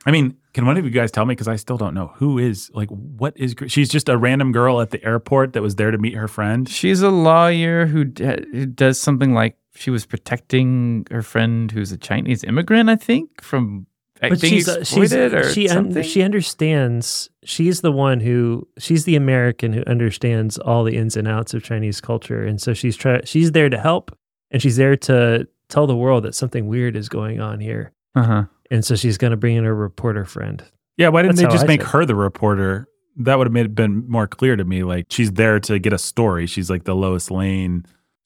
I 0.05 0.11
mean, 0.11 0.37
can 0.53 0.65
one 0.65 0.77
of 0.77 0.85
you 0.85 0.91
guys 0.91 1.11
tell 1.11 1.25
me? 1.25 1.33
Because 1.33 1.47
I 1.49 1.57
still 1.57 1.77
don't 1.77 1.93
know 1.93 2.07
who 2.15 2.37
is 2.39 2.71
like 2.73 2.89
what 2.89 3.33
is. 3.37 3.55
She's 3.67 3.89
just 3.89 4.07
a 4.09 4.17
random 4.17 4.51
girl 4.51 4.79
at 4.79 4.91
the 4.91 5.03
airport 5.03 5.53
that 5.53 5.61
was 5.61 5.75
there 5.75 5.91
to 5.91 5.97
meet 5.97 6.13
her 6.13 6.27
friend. 6.27 6.67
She's 6.69 7.01
a 7.01 7.09
lawyer 7.09 7.85
who, 7.87 8.05
d- 8.05 8.45
who 8.51 8.65
does 8.65 8.99
something 8.99 9.33
like 9.33 9.57
she 9.75 9.91
was 9.91 10.05
protecting 10.05 11.05
her 11.11 11.21
friend 11.21 11.69
who's 11.71 11.91
a 11.91 11.97
Chinese 11.97 12.43
immigrant, 12.43 12.89
I 12.89 12.95
think, 12.95 13.41
from 13.43 13.85
But 14.21 14.39
being 14.41 14.53
she's, 14.53 14.67
uh, 14.69 14.83
she's 14.83 15.13
or 15.13 15.51
she 15.51 15.69
un- 15.69 16.01
she 16.03 16.21
understands. 16.23 17.29
She's 17.47 17.79
the 17.79 17.93
one 17.93 18.19
who 18.19 18.67
she's 18.77 19.05
the 19.05 19.15
American 19.15 19.71
who 19.71 19.81
understands 19.87 20.57
all 20.57 20.83
the 20.83 20.97
ins 20.97 21.15
and 21.15 21.29
outs 21.29 21.53
of 21.53 21.63
Chinese 21.63 22.01
culture, 22.01 22.43
and 22.43 22.61
so 22.61 22.73
she's 22.73 22.97
try 22.97 23.21
she's 23.23 23.53
there 23.53 23.69
to 23.69 23.79
help, 23.79 24.15
and 24.51 24.61
she's 24.61 24.75
there 24.75 24.97
to 24.97 25.47
tell 25.69 25.87
the 25.87 25.95
world 25.95 26.25
that 26.25 26.35
something 26.35 26.67
weird 26.67 26.97
is 26.97 27.07
going 27.07 27.39
on 27.39 27.61
here, 27.61 27.93
uh-huh. 28.15 28.43
and 28.69 28.83
so 28.83 28.97
she's 28.97 29.17
going 29.17 29.31
to 29.31 29.37
bring 29.37 29.55
in 29.55 29.63
her 29.63 29.73
reporter 29.73 30.25
friend. 30.25 30.61
Yeah, 30.97 31.07
why 31.07 31.21
didn't 31.21 31.37
That's 31.37 31.47
they 31.47 31.53
just 31.53 31.63
I 31.63 31.67
make 31.67 31.81
said 31.83 31.91
her 31.91 32.05
the 32.05 32.15
reporter? 32.15 32.89
That 33.15 33.37
would 33.37 33.47
have 33.47 33.53
made 33.53 33.73
been 33.73 34.09
more 34.09 34.27
clear 34.27 34.57
to 34.57 34.65
me. 34.65 34.83
Like 34.83 35.05
she's 35.09 35.31
there 35.31 35.57
to 35.61 35.79
get 35.79 35.93
a 35.93 35.97
story. 35.97 36.47
She's 36.47 36.69
like 36.69 36.83
the 36.83 36.95
Lois 36.95 37.31
Lane. 37.31 37.85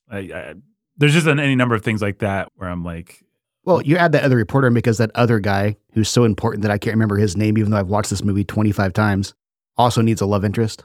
I, 0.09 0.17
I, 0.17 0.53
there's 0.97 1.13
just 1.13 1.27
an, 1.27 1.39
any 1.39 1.55
number 1.55 1.75
of 1.75 1.83
things 1.83 2.01
like 2.01 2.19
that 2.19 2.51
where 2.55 2.69
I'm 2.69 2.83
like, 2.83 3.23
Well, 3.63 3.81
you 3.83 3.95
add 3.97 4.11
that 4.13 4.23
other 4.23 4.35
reporter 4.37 4.69
because 4.71 4.97
that 4.97 5.11
other 5.15 5.39
guy 5.39 5.77
who's 5.93 6.09
so 6.09 6.23
important 6.23 6.63
that 6.63 6.71
I 6.71 6.77
can't 6.77 6.95
remember 6.95 7.17
his 7.17 7.37
name, 7.37 7.57
even 7.57 7.71
though 7.71 7.77
I've 7.77 7.89
watched 7.89 8.09
this 8.09 8.23
movie 8.23 8.43
25 8.43 8.93
times, 8.93 9.33
also 9.77 10.01
needs 10.01 10.19
a 10.21 10.25
love 10.25 10.43
interest. 10.43 10.83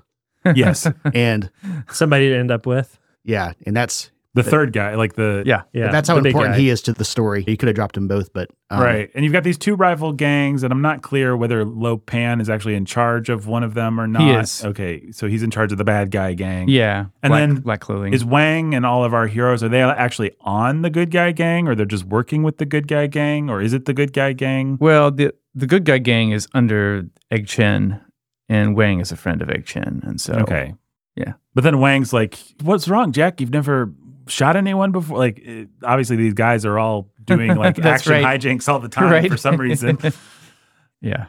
yes, 0.54 0.86
And 1.14 1.50
Somebody 1.90 2.28
to 2.28 2.36
end 2.36 2.50
up 2.50 2.66
with. 2.66 2.98
yeah, 3.24 3.52
and 3.66 3.74
that's 3.76 4.10
the 4.36 4.48
third 4.50 4.72
guy, 4.72 4.94
like 4.94 5.14
the 5.14 5.42
Yeah. 5.44 5.62
Yeah, 5.72 5.90
that's 5.90 6.08
how 6.08 6.16
important 6.18 6.54
guy. 6.54 6.60
he 6.60 6.68
is 6.68 6.80
to 6.82 6.92
the 6.92 7.04
story. 7.04 7.44
You 7.46 7.56
could 7.56 7.66
have 7.68 7.74
dropped 7.74 7.94
them 7.96 8.06
both, 8.06 8.32
but 8.32 8.50
um, 8.70 8.82
right. 8.82 9.10
And 9.14 9.24
you've 9.24 9.32
got 9.32 9.44
these 9.44 9.58
two 9.58 9.74
rival 9.74 10.12
gangs, 10.12 10.62
and 10.62 10.72
I'm 10.72 10.82
not 10.82 11.02
clear 11.02 11.36
whether 11.36 11.64
Lo 11.64 11.96
Pan 11.96 12.40
is 12.40 12.48
actually 12.50 12.74
in 12.74 12.84
charge 12.84 13.28
of 13.28 13.46
one 13.46 13.62
of 13.62 13.74
them 13.74 14.00
or 14.00 14.06
not. 14.06 14.22
He 14.22 14.30
is. 14.30 14.64
Okay, 14.64 15.10
so 15.10 15.26
he's 15.26 15.42
in 15.42 15.50
charge 15.50 15.72
of 15.72 15.78
the 15.78 15.84
bad 15.84 16.10
guy 16.10 16.34
gang. 16.34 16.68
Yeah. 16.68 17.06
And 17.22 17.30
black, 17.30 17.40
then 17.40 17.54
black 17.56 17.80
clothing. 17.80 18.12
Is 18.12 18.24
Wang 18.24 18.74
and 18.74 18.84
all 18.86 19.04
of 19.04 19.14
our 19.14 19.26
heroes 19.26 19.62
are 19.62 19.68
they 19.68 19.82
actually 19.82 20.32
on 20.40 20.82
the 20.82 20.90
good 20.90 21.10
guy 21.10 21.32
gang, 21.32 21.66
or 21.66 21.74
they're 21.74 21.86
just 21.86 22.04
working 22.04 22.42
with 22.42 22.58
the 22.58 22.66
good 22.66 22.86
guy 22.88 23.06
gang, 23.06 23.50
or 23.50 23.60
is 23.60 23.72
it 23.72 23.84
the 23.86 23.94
good 23.94 24.12
guy 24.12 24.32
gang? 24.32 24.76
well, 24.80 25.10
the 25.10 25.32
the 25.54 25.66
good 25.66 25.84
guy 25.84 25.98
gang 25.98 26.32
is 26.32 26.46
under 26.52 27.06
Egg 27.30 27.48
Shen, 27.48 28.00
and 28.48 28.76
Wang 28.76 29.00
is 29.00 29.10
a 29.10 29.16
friend 29.16 29.40
of 29.40 29.48
Egg 29.48 29.66
Shen, 29.66 30.02
and 30.04 30.20
so 30.20 30.34
Okay. 30.34 30.74
Yeah. 31.16 31.32
But 31.54 31.64
then 31.64 31.80
Wang's 31.80 32.12
like, 32.12 32.38
"What's 32.62 32.88
wrong, 32.88 33.10
Jack? 33.10 33.40
You've 33.40 33.52
never 33.52 33.90
shot 34.28 34.56
anyone 34.56 34.92
before." 34.92 35.18
Like, 35.18 35.38
it, 35.38 35.68
obviously, 35.82 36.16
these 36.16 36.34
guys 36.34 36.64
are 36.64 36.78
all 36.78 37.10
doing 37.24 37.54
like 37.56 37.78
action 37.78 38.12
right. 38.12 38.40
hijinks 38.40 38.68
all 38.68 38.78
the 38.80 38.88
time 38.88 39.10
Right. 39.10 39.30
for 39.30 39.36
some 39.36 39.56
reason. 39.56 39.98
yeah. 41.00 41.26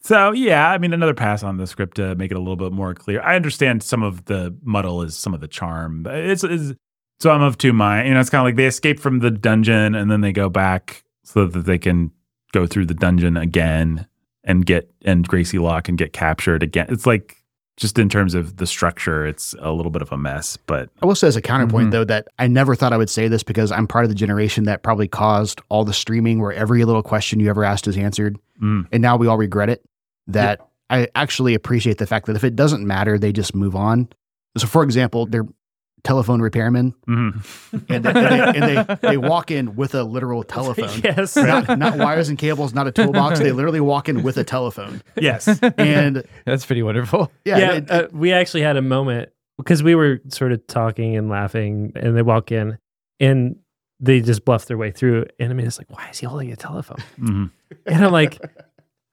so 0.00 0.32
yeah, 0.32 0.70
I 0.70 0.78
mean, 0.78 0.92
another 0.92 1.14
pass 1.14 1.42
on 1.42 1.56
the 1.56 1.66
script 1.66 1.96
to 1.96 2.14
make 2.16 2.30
it 2.30 2.36
a 2.36 2.40
little 2.40 2.56
bit 2.56 2.72
more 2.72 2.94
clear. 2.94 3.20
I 3.22 3.36
understand 3.36 3.82
some 3.82 4.02
of 4.02 4.24
the 4.26 4.54
muddle 4.62 5.02
is 5.02 5.16
some 5.16 5.34
of 5.34 5.40
the 5.40 5.48
charm. 5.48 6.02
but 6.02 6.16
It's, 6.16 6.44
it's 6.44 6.74
so 7.20 7.30
I'm 7.30 7.42
of 7.42 7.56
two 7.58 7.72
minds. 7.72 8.08
You 8.08 8.14
know, 8.14 8.20
it's 8.20 8.30
kind 8.30 8.40
of 8.40 8.44
like 8.46 8.56
they 8.56 8.66
escape 8.66 9.00
from 9.00 9.20
the 9.20 9.30
dungeon 9.30 9.94
and 9.94 10.10
then 10.10 10.20
they 10.20 10.32
go 10.32 10.48
back 10.48 11.04
so 11.22 11.46
that 11.46 11.60
they 11.60 11.78
can 11.78 12.10
go 12.52 12.66
through 12.66 12.86
the 12.86 12.94
dungeon 12.94 13.36
again 13.36 14.06
and 14.42 14.66
get 14.66 14.90
and 15.04 15.26
Gracie 15.26 15.58
Law 15.58 15.80
and 15.86 15.96
get 15.96 16.12
captured 16.12 16.62
again. 16.62 16.86
It's 16.90 17.06
like 17.06 17.43
just 17.76 17.98
in 17.98 18.08
terms 18.08 18.34
of 18.34 18.56
the 18.58 18.66
structure, 18.66 19.26
it's 19.26 19.54
a 19.58 19.72
little 19.72 19.90
bit 19.90 20.02
of 20.02 20.12
a 20.12 20.16
mess. 20.16 20.56
But 20.56 20.90
I 21.02 21.06
will 21.06 21.14
say 21.14 21.26
as 21.26 21.36
a 21.36 21.42
counterpoint 21.42 21.88
Mhm. 21.88 21.92
though 21.92 22.04
that 22.04 22.28
I 22.38 22.46
never 22.46 22.74
thought 22.74 22.92
I 22.92 22.96
would 22.96 23.10
say 23.10 23.26
this 23.28 23.42
because 23.42 23.72
I'm 23.72 23.86
part 23.86 24.04
of 24.04 24.08
the 24.10 24.14
generation 24.14 24.64
that 24.64 24.82
probably 24.82 25.08
caused 25.08 25.60
all 25.68 25.84
the 25.84 25.92
streaming 25.92 26.40
where 26.40 26.52
every 26.52 26.84
little 26.84 27.02
question 27.02 27.40
you 27.40 27.50
ever 27.50 27.64
asked 27.64 27.88
is 27.88 27.96
answered, 27.96 28.38
mm, 28.62 28.86
and 28.92 29.02
now 29.02 29.16
we 29.16 29.26
all 29.26 29.36
regret 29.38 29.68
it. 29.70 29.82
That 30.28 30.60
I 30.88 31.08
actually 31.14 31.54
appreciate 31.54 31.98
the 31.98 32.06
fact 32.06 32.26
that 32.26 32.36
if 32.36 32.44
it 32.44 32.54
doesn't 32.56 32.86
matter, 32.86 33.18
they 33.18 33.32
just 33.32 33.54
move 33.54 33.74
on. 33.74 34.08
So, 34.56 34.66
for 34.66 34.82
example, 34.84 35.26
they're 35.26 35.46
telephone 36.04 36.40
repairmen, 36.40 36.92
Mhm. 37.08 37.42
and, 37.88 38.04
they, 38.04 38.10
and, 38.10 38.62
they, 38.62 38.76
and 38.76 38.88
they, 39.02 39.08
they 39.08 39.16
walk 39.16 39.50
in 39.50 39.74
with 39.74 39.94
a 39.94 40.04
literal 40.04 40.42
telephone. 40.42 41.00
yes. 41.04 41.34
Not, 41.34 41.78
not 41.78 41.96
wires 41.98 42.28
and 42.28 42.38
cables, 42.38 42.74
not 42.74 42.86
a 42.86 42.92
toolbox. 42.92 43.40
They 43.40 43.52
literally 43.52 43.80
walk 43.80 44.08
in 44.08 44.22
with 44.22 44.36
a 44.36 44.44
telephone. 44.44 45.02
Yes. 45.18 45.48
And 45.78 46.22
That's 46.44 46.66
pretty 46.66 46.82
wonderful. 46.82 47.32
yeah, 47.44 47.58
yeah, 47.58 47.72
it- 47.72 47.90
uh, 47.90 48.08
we 48.12 48.32
actually 48.32 48.62
had 48.62 48.76
a 48.76 48.82
moment 48.82 49.30
because 49.56 49.82
we 49.82 49.94
were 49.94 50.20
sort 50.28 50.52
of 50.52 50.66
talking 50.66 51.16
and 51.16 51.28
laughing, 51.30 51.92
and 51.96 52.16
they 52.16 52.22
walk 52.22 52.52
in 52.52 52.76
and 53.20 53.56
they 54.00 54.20
just 54.20 54.44
bluff 54.44 54.66
their 54.66 54.76
way 54.76 54.90
through. 54.90 55.24
And 55.40 55.50
I 55.50 55.54
mean, 55.54 55.66
it's 55.66 55.78
like, 55.78 55.90
why 55.90 56.10
is 56.10 56.18
he 56.18 56.26
holding 56.26 56.52
a 56.52 56.56
telephone? 56.56 56.98
Mhm. 57.18 57.50
And 57.86 58.04
I'm 58.04 58.12
like, 58.12 58.38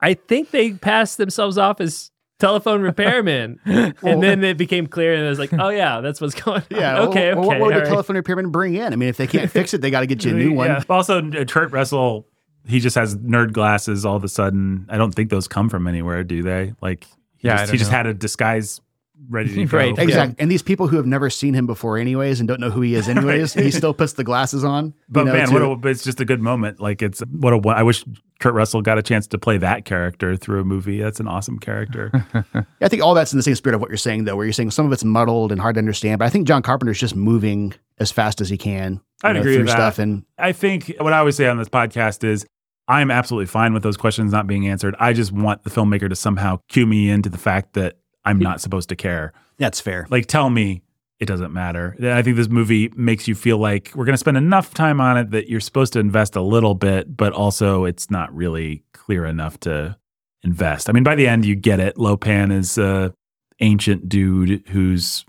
I 0.00 0.14
think 0.14 0.50
they 0.50 0.72
passed 0.72 1.16
themselves 1.16 1.56
off 1.56 1.80
as 1.80 2.10
telephone 2.42 2.82
repairmen, 2.90 3.58
and 4.02 4.22
then 4.22 4.44
it 4.44 4.58
became 4.58 4.86
clear, 4.86 5.14
and 5.14 5.24
I 5.24 5.28
was 5.30 5.38
like, 5.38 5.52
oh 5.54 5.70
yeah, 5.70 6.00
that's 6.00 6.20
what's 6.20 6.34
going 6.34 6.58
on. 6.60 6.66
yeah. 6.70 7.00
okay, 7.02 7.32
well, 7.34 7.48
okay. 7.48 7.48
What 7.48 7.60
would 7.60 7.62
all 7.62 7.68
the 7.70 7.76
right. 7.76 7.86
telephone 7.86 8.16
repairman 8.16 8.50
bring 8.50 8.74
in? 8.74 8.92
I 8.92 8.96
mean, 8.96 9.08
if 9.08 9.16
they 9.16 9.26
can't 9.26 9.50
fix 9.50 9.72
it, 9.72 9.80
they 9.80 9.90
got 9.90 10.00
to 10.00 10.06
get 10.06 10.24
you 10.24 10.32
a 10.32 10.34
new 10.34 10.52
one. 10.62 10.68
Yeah. 10.68 10.82
Also, 10.90 11.18
uh, 11.30 11.44
Kurt 11.44 11.70
Russell, 11.72 12.26
he 12.66 12.80
just 12.80 12.96
has 12.96 13.16
nerd 13.16 13.52
glasses 13.52 14.04
all 14.04 14.16
of 14.16 14.24
a 14.24 14.28
sudden. 14.28 14.86
I 14.90 14.98
don't 14.98 15.14
think 15.14 15.30
those 15.30 15.48
come 15.48 15.68
from 15.68 15.86
anywhere, 15.86 16.24
do 16.24 16.42
they? 16.42 16.74
Like, 16.82 17.04
he 17.36 17.48
Yeah, 17.48 17.58
just, 17.58 17.72
he 17.72 17.78
just 17.78 17.90
know. 17.90 17.96
had 17.96 18.06
a 18.06 18.14
disguise 18.14 18.80
ready 19.28 19.54
to 19.54 19.64
go. 19.66 19.78
Right. 19.78 19.96
Exactly. 19.98 20.36
And 20.38 20.50
these 20.50 20.62
people 20.62 20.88
who 20.88 20.96
have 20.96 21.06
never 21.06 21.30
seen 21.30 21.54
him 21.54 21.66
before, 21.66 21.96
anyways, 21.98 22.40
and 22.40 22.48
don't 22.48 22.60
know 22.60 22.70
who 22.70 22.80
he 22.80 22.94
is, 22.94 23.08
anyways, 23.08 23.54
he 23.54 23.70
still 23.70 23.94
puts 23.94 24.14
the 24.14 24.24
glasses 24.24 24.64
on. 24.64 24.94
But 25.08 25.20
you 25.20 25.26
know, 25.26 25.32
man, 25.32 25.52
what 25.52 25.62
a, 25.62 25.76
but 25.76 25.90
it's 25.92 26.02
just 26.04 26.20
a 26.20 26.24
good 26.24 26.40
moment. 26.40 26.80
Like 26.80 27.02
it's 27.02 27.20
what 27.20 27.52
a. 27.52 27.68
I 27.68 27.82
wish 27.82 28.04
Kurt 28.42 28.54
Russell 28.54 28.82
got 28.82 28.98
a 28.98 29.02
chance 29.02 29.28
to 29.28 29.38
play 29.38 29.56
that 29.58 29.84
character 29.84 30.36
through 30.36 30.60
a 30.60 30.64
movie. 30.64 31.00
That's 31.00 31.20
an 31.20 31.28
awesome 31.28 31.60
character. 31.60 32.10
I 32.80 32.88
think 32.88 33.00
all 33.00 33.14
that's 33.14 33.32
in 33.32 33.36
the 33.36 33.42
same 33.44 33.54
spirit 33.54 33.76
of 33.76 33.80
what 33.80 33.88
you're 33.88 33.96
saying, 33.96 34.24
though, 34.24 34.34
where 34.34 34.44
you're 34.44 34.52
saying 34.52 34.72
some 34.72 34.84
of 34.84 34.90
it's 34.90 35.04
muddled 35.04 35.52
and 35.52 35.60
hard 35.60 35.76
to 35.76 35.78
understand. 35.78 36.18
But 36.18 36.24
I 36.24 36.28
think 36.28 36.48
John 36.48 36.60
Carpenter's 36.60 36.98
just 36.98 37.14
moving 37.14 37.72
as 38.00 38.10
fast 38.10 38.40
as 38.40 38.48
he 38.48 38.58
can. 38.58 39.00
I'd 39.22 39.34
know, 39.34 39.40
agree 39.40 39.54
through 39.54 39.62
with 39.62 39.68
that. 39.68 39.76
stuff. 39.76 39.98
And 40.00 40.24
I 40.38 40.50
think 40.50 40.92
what 40.98 41.12
I 41.12 41.18
always 41.18 41.36
say 41.36 41.46
on 41.46 41.56
this 41.56 41.68
podcast 41.68 42.24
is 42.24 42.44
I'm 42.88 43.12
absolutely 43.12 43.46
fine 43.46 43.74
with 43.74 43.84
those 43.84 43.96
questions 43.96 44.32
not 44.32 44.48
being 44.48 44.66
answered. 44.66 44.96
I 44.98 45.12
just 45.12 45.30
want 45.30 45.62
the 45.62 45.70
filmmaker 45.70 46.08
to 46.08 46.16
somehow 46.16 46.58
cue 46.68 46.84
me 46.84 47.10
into 47.10 47.28
the 47.28 47.38
fact 47.38 47.74
that 47.74 47.98
I'm 48.24 48.40
not 48.40 48.60
supposed 48.60 48.88
to 48.88 48.96
care. 48.96 49.32
that's 49.58 49.80
fair. 49.80 50.08
Like, 50.10 50.26
tell 50.26 50.50
me 50.50 50.82
it 51.22 51.26
doesn't 51.26 51.52
matter. 51.52 51.94
I 52.02 52.20
think 52.20 52.36
this 52.36 52.48
movie 52.48 52.92
makes 52.96 53.28
you 53.28 53.36
feel 53.36 53.56
like 53.56 53.92
we're 53.94 54.04
going 54.04 54.14
to 54.14 54.18
spend 54.18 54.36
enough 54.36 54.74
time 54.74 55.00
on 55.00 55.16
it 55.16 55.30
that 55.30 55.48
you're 55.48 55.60
supposed 55.60 55.92
to 55.92 56.00
invest 56.00 56.34
a 56.34 56.40
little 56.40 56.74
bit, 56.74 57.16
but 57.16 57.32
also 57.32 57.84
it's 57.84 58.10
not 58.10 58.34
really 58.34 58.82
clear 58.92 59.24
enough 59.24 59.60
to 59.60 59.96
invest. 60.42 60.88
I 60.88 60.92
mean, 60.92 61.04
by 61.04 61.14
the 61.14 61.28
end, 61.28 61.44
you 61.44 61.54
get 61.54 61.78
it. 61.78 61.96
Lo 61.96 62.16
Pan 62.16 62.50
is 62.50 62.76
a 62.76 63.14
ancient 63.60 64.08
dude 64.08 64.66
who's 64.70 65.24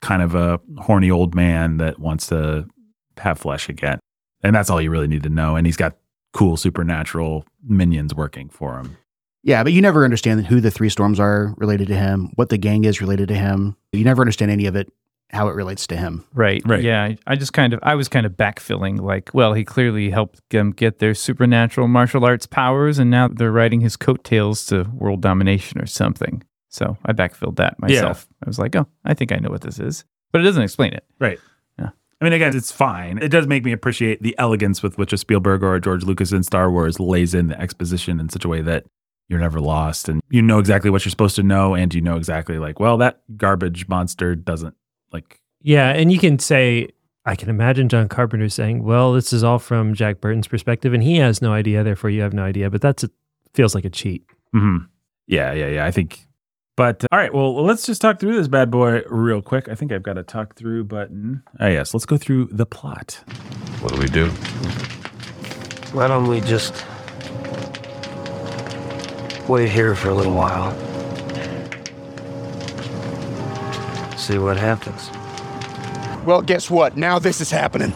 kind 0.00 0.22
of 0.22 0.34
a 0.34 0.58
horny 0.78 1.10
old 1.10 1.34
man 1.34 1.76
that 1.76 1.98
wants 1.98 2.28
to 2.28 2.66
have 3.18 3.38
flesh 3.38 3.68
again. 3.68 4.00
And 4.42 4.56
that's 4.56 4.70
all 4.70 4.80
you 4.80 4.90
really 4.90 5.08
need 5.08 5.24
to 5.24 5.28
know. 5.28 5.56
And 5.56 5.66
he's 5.66 5.76
got 5.76 5.98
cool 6.32 6.56
supernatural 6.56 7.44
minions 7.62 8.14
working 8.14 8.48
for 8.48 8.78
him. 8.78 8.96
Yeah, 9.42 9.62
but 9.62 9.74
you 9.74 9.82
never 9.82 10.04
understand 10.04 10.46
who 10.46 10.62
the 10.62 10.70
three 10.70 10.88
storms 10.88 11.20
are 11.20 11.52
related 11.58 11.88
to 11.88 11.94
him, 11.94 12.30
what 12.36 12.48
the 12.48 12.56
gang 12.56 12.86
is 12.86 13.02
related 13.02 13.28
to 13.28 13.34
him. 13.34 13.76
You 13.92 14.04
never 14.04 14.22
understand 14.22 14.50
any 14.50 14.64
of 14.64 14.74
it, 14.74 14.90
how 15.30 15.48
it 15.48 15.54
relates 15.54 15.86
to 15.88 15.96
him. 15.96 16.24
Right. 16.32 16.62
Right. 16.64 16.82
Yeah. 16.82 17.02
I- 17.02 17.18
I 17.26 17.36
just 17.36 17.52
kind 17.52 17.72
of, 17.72 17.80
I 17.82 17.94
was 17.96 18.08
kind 18.08 18.24
of 18.26 18.32
backfilling 18.32 19.00
like, 19.00 19.30
well, 19.34 19.52
he 19.54 19.64
clearly 19.64 20.10
helped 20.10 20.40
them 20.50 20.70
get 20.70 20.98
their 21.00 21.14
supernatural 21.14 21.88
martial 21.88 22.24
arts 22.24 22.46
powers, 22.46 22.98
and 22.98 23.10
now 23.10 23.28
they're 23.28 23.50
riding 23.52 23.80
his 23.80 23.96
coattails 23.96 24.66
to 24.66 24.84
world 24.94 25.20
domination 25.22 25.80
or 25.80 25.86
something. 25.86 26.42
So 26.68 26.96
I 27.04 27.12
backfilled 27.12 27.56
that 27.56 27.78
myself. 27.80 28.26
I 28.44 28.48
was 28.48 28.58
like, 28.58 28.74
oh, 28.76 28.86
I 29.04 29.14
think 29.14 29.32
I 29.32 29.36
know 29.36 29.50
what 29.50 29.62
this 29.62 29.78
is, 29.78 30.04
but 30.32 30.40
it 30.40 30.44
doesn't 30.44 30.62
explain 30.62 30.92
it. 30.92 31.04
Right. 31.20 31.38
Yeah. 31.78 31.90
I 32.20 32.24
mean, 32.24 32.32
again, 32.32 32.56
it's 32.56 32.72
fine. 32.72 33.18
It 33.18 33.28
does 33.28 33.46
make 33.46 33.64
me 33.64 33.72
appreciate 33.72 34.22
the 34.22 34.34
elegance 34.38 34.82
with 34.82 34.98
which 34.98 35.12
a 35.12 35.16
Spielberg 35.16 35.62
or 35.62 35.74
a 35.74 35.80
George 35.80 36.04
Lucas 36.04 36.32
in 36.32 36.42
Star 36.42 36.70
Wars 36.70 36.98
lays 37.00 37.34
in 37.34 37.46
the 37.48 37.60
exposition 37.60 38.18
in 38.20 38.28
such 38.28 38.44
a 38.44 38.48
way 38.48 38.60
that 38.62 38.84
you're 39.28 39.40
never 39.40 39.58
lost 39.60 40.08
and 40.08 40.20
you 40.28 40.42
know 40.42 40.58
exactly 40.58 40.90
what 40.90 41.04
you're 41.04 41.10
supposed 41.10 41.34
to 41.36 41.42
know 41.42 41.74
and 41.74 41.94
you 41.94 42.00
know 42.00 42.16
exactly 42.16 42.58
like, 42.58 42.78
well, 42.78 42.98
that 42.98 43.22
garbage 43.36 43.88
monster 43.88 44.34
doesn't 44.34 44.74
like 45.14 45.40
Yeah, 45.62 45.88
and 45.90 46.12
you 46.12 46.18
can 46.18 46.38
say, 46.38 46.90
I 47.24 47.36
can 47.36 47.48
imagine 47.48 47.88
John 47.88 48.08
Carpenter 48.08 48.50
saying, 48.50 48.82
"Well, 48.84 49.14
this 49.14 49.32
is 49.32 49.42
all 49.42 49.58
from 49.58 49.94
Jack 49.94 50.20
Burton's 50.20 50.46
perspective, 50.46 50.92
and 50.92 51.02
he 51.02 51.16
has 51.16 51.40
no 51.40 51.52
idea, 51.54 51.82
therefore 51.82 52.10
you 52.10 52.20
have 52.20 52.34
no 52.34 52.42
idea." 52.42 52.68
But 52.68 52.82
that's 52.82 53.02
a, 53.04 53.10
feels 53.54 53.74
like 53.74 53.86
a 53.86 53.90
cheat. 53.90 54.24
mhm. 54.54 54.88
Yeah, 55.26 55.54
yeah, 55.54 55.68
yeah. 55.68 55.86
I 55.86 55.90
think 55.90 56.26
but 56.76 57.04
all 57.12 57.18
right, 57.18 57.32
well, 57.32 57.62
let's 57.64 57.86
just 57.86 58.00
talk 58.02 58.18
through 58.18 58.34
this 58.34 58.48
bad 58.48 58.68
boy 58.70 59.02
real 59.06 59.40
quick. 59.40 59.68
I 59.68 59.76
think 59.76 59.92
I've 59.92 60.02
got 60.02 60.18
a 60.18 60.24
talk 60.24 60.56
through 60.56 60.84
button. 60.84 61.42
Oh, 61.60 61.68
yes, 61.68 61.94
let's 61.94 62.04
go 62.04 62.16
through 62.16 62.48
the 62.50 62.66
plot. 62.66 63.22
What 63.80 63.92
do 63.94 64.00
we 64.00 64.06
do? 64.06 64.28
Why 65.94 66.08
don't 66.08 66.26
we 66.26 66.40
just 66.40 66.84
wait 69.48 69.70
here 69.70 69.94
for 69.94 70.08
a 70.08 70.14
little 70.14 70.34
while? 70.34 70.72
See 74.16 74.38
what 74.38 74.56
happens. 74.56 75.10
Well, 76.24 76.40
guess 76.42 76.70
what? 76.70 76.96
Now 76.96 77.18
this 77.18 77.40
is 77.40 77.50
happening. 77.50 77.92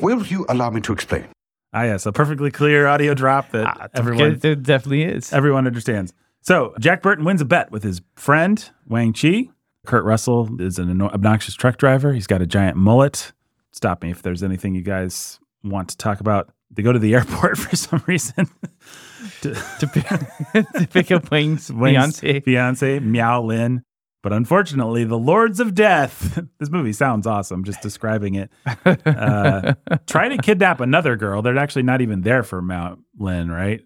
Will 0.00 0.24
you 0.26 0.46
allow 0.48 0.70
me 0.70 0.80
to 0.82 0.92
explain? 0.92 1.26
Ah, 1.72 1.84
yes, 1.84 2.06
a 2.06 2.12
perfectly 2.12 2.50
clear 2.50 2.86
audio 2.88 3.14
drop 3.14 3.50
that 3.50 3.90
everyone 3.94 4.38
There 4.38 4.56
definitely 4.56 5.02
is. 5.04 5.32
Everyone 5.32 5.66
understands. 5.66 6.12
So 6.40 6.74
Jack 6.80 7.02
Burton 7.02 7.24
wins 7.24 7.40
a 7.40 7.44
bet 7.44 7.70
with 7.70 7.82
his 7.82 8.00
friend 8.16 8.68
Wang 8.86 9.12
Chi. 9.12 9.50
Kurt 9.86 10.04
Russell 10.04 10.60
is 10.60 10.78
an 10.78 11.00
obnoxious 11.00 11.54
truck 11.54 11.76
driver. 11.76 12.12
He's 12.12 12.26
got 12.26 12.42
a 12.42 12.46
giant 12.46 12.76
mullet. 12.76 13.32
Stop 13.72 14.02
me 14.02 14.10
if 14.10 14.22
there's 14.22 14.42
anything 14.42 14.74
you 14.74 14.82
guys 14.82 15.38
want 15.62 15.90
to 15.90 15.96
talk 15.96 16.20
about. 16.20 16.50
They 16.72 16.82
go 16.82 16.92
to 16.92 16.98
the 16.98 17.14
airport 17.16 17.58
for 17.58 17.76
some 17.76 18.02
reason. 18.06 18.48
to, 19.42 19.54
to, 19.78 19.86
pick, 19.86 20.06
to 20.74 20.88
pick 20.90 21.10
up 21.12 21.30
Wayne's 21.30 21.72
Wang's 21.72 22.18
fiance. 22.20 22.40
fiance, 22.40 22.98
Miao 22.98 23.42
Lin. 23.42 23.82
But 24.22 24.32
unfortunately, 24.34 25.04
the 25.04 25.18
Lords 25.18 25.60
of 25.60 25.74
Death. 25.74 26.38
This 26.58 26.68
movie 26.68 26.92
sounds 26.92 27.26
awesome. 27.26 27.64
Just 27.64 27.80
describing 27.80 28.34
it. 28.34 28.50
Uh, 28.84 29.72
try 30.06 30.28
to 30.28 30.36
kidnap 30.36 30.80
another 30.80 31.16
girl. 31.16 31.40
They're 31.40 31.56
actually 31.56 31.84
not 31.84 32.02
even 32.02 32.20
there 32.20 32.42
for 32.42 32.60
Mount 32.60 33.00
Lin, 33.18 33.50
right? 33.50 33.80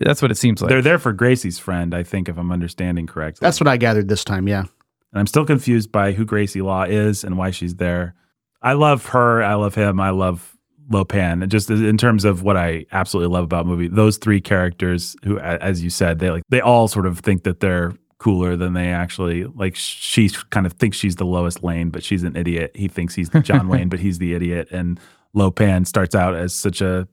That's 0.00 0.22
what 0.22 0.30
it 0.30 0.38
seems 0.38 0.62
like. 0.62 0.70
They're 0.70 0.80
there 0.80 0.98
for 0.98 1.12
Gracie's 1.12 1.58
friend, 1.58 1.94
I 1.94 2.04
think, 2.04 2.30
if 2.30 2.38
I'm 2.38 2.50
understanding 2.50 3.06
correctly. 3.06 3.44
That's 3.44 3.60
what 3.60 3.68
I 3.68 3.76
gathered 3.76 4.08
this 4.08 4.24
time. 4.24 4.48
Yeah. 4.48 4.60
And 4.60 5.20
I'm 5.20 5.26
still 5.26 5.44
confused 5.44 5.92
by 5.92 6.12
who 6.12 6.24
Gracie 6.24 6.62
Law 6.62 6.84
is 6.84 7.22
and 7.22 7.36
why 7.36 7.50
she's 7.50 7.76
there. 7.76 8.14
I 8.62 8.72
love 8.72 9.06
her. 9.06 9.42
I 9.42 9.54
love 9.54 9.74
him. 9.74 10.00
I 10.00 10.10
love 10.10 10.56
Lo 10.90 11.04
Pan. 11.04 11.42
And 11.42 11.50
Just 11.50 11.70
in 11.70 11.98
terms 11.98 12.24
of 12.24 12.42
what 12.42 12.56
I 12.56 12.86
absolutely 12.92 13.32
love 13.34 13.44
about 13.44 13.66
movie, 13.66 13.88
those 13.88 14.16
three 14.16 14.40
characters 14.40 15.16
who, 15.24 15.38
as 15.38 15.82
you 15.82 15.90
said, 15.90 16.18
they 16.18 16.30
like 16.30 16.42
they 16.48 16.60
all 16.60 16.88
sort 16.88 17.06
of 17.06 17.18
think 17.18 17.44
that 17.44 17.60
they're 17.60 17.92
cooler 18.18 18.56
than 18.56 18.72
they 18.72 18.88
actually 18.88 19.44
like. 19.44 19.76
She 19.76 20.30
kind 20.50 20.66
of 20.66 20.74
thinks 20.74 20.96
she's 20.96 21.16
the 21.16 21.26
Lois 21.26 21.62
Lane, 21.62 21.90
but 21.90 22.02
she's 22.02 22.22
an 22.22 22.36
idiot. 22.36 22.72
He 22.74 22.88
thinks 22.88 23.14
he's 23.14 23.28
John 23.42 23.68
Wayne, 23.68 23.88
but 23.88 24.00
he's 24.00 24.18
the 24.18 24.34
idiot. 24.34 24.68
And 24.70 24.98
Lo 25.34 25.50
Pan 25.50 25.84
starts 25.84 26.14
out 26.14 26.34
as 26.34 26.54
such 26.54 26.80
a 26.80 27.08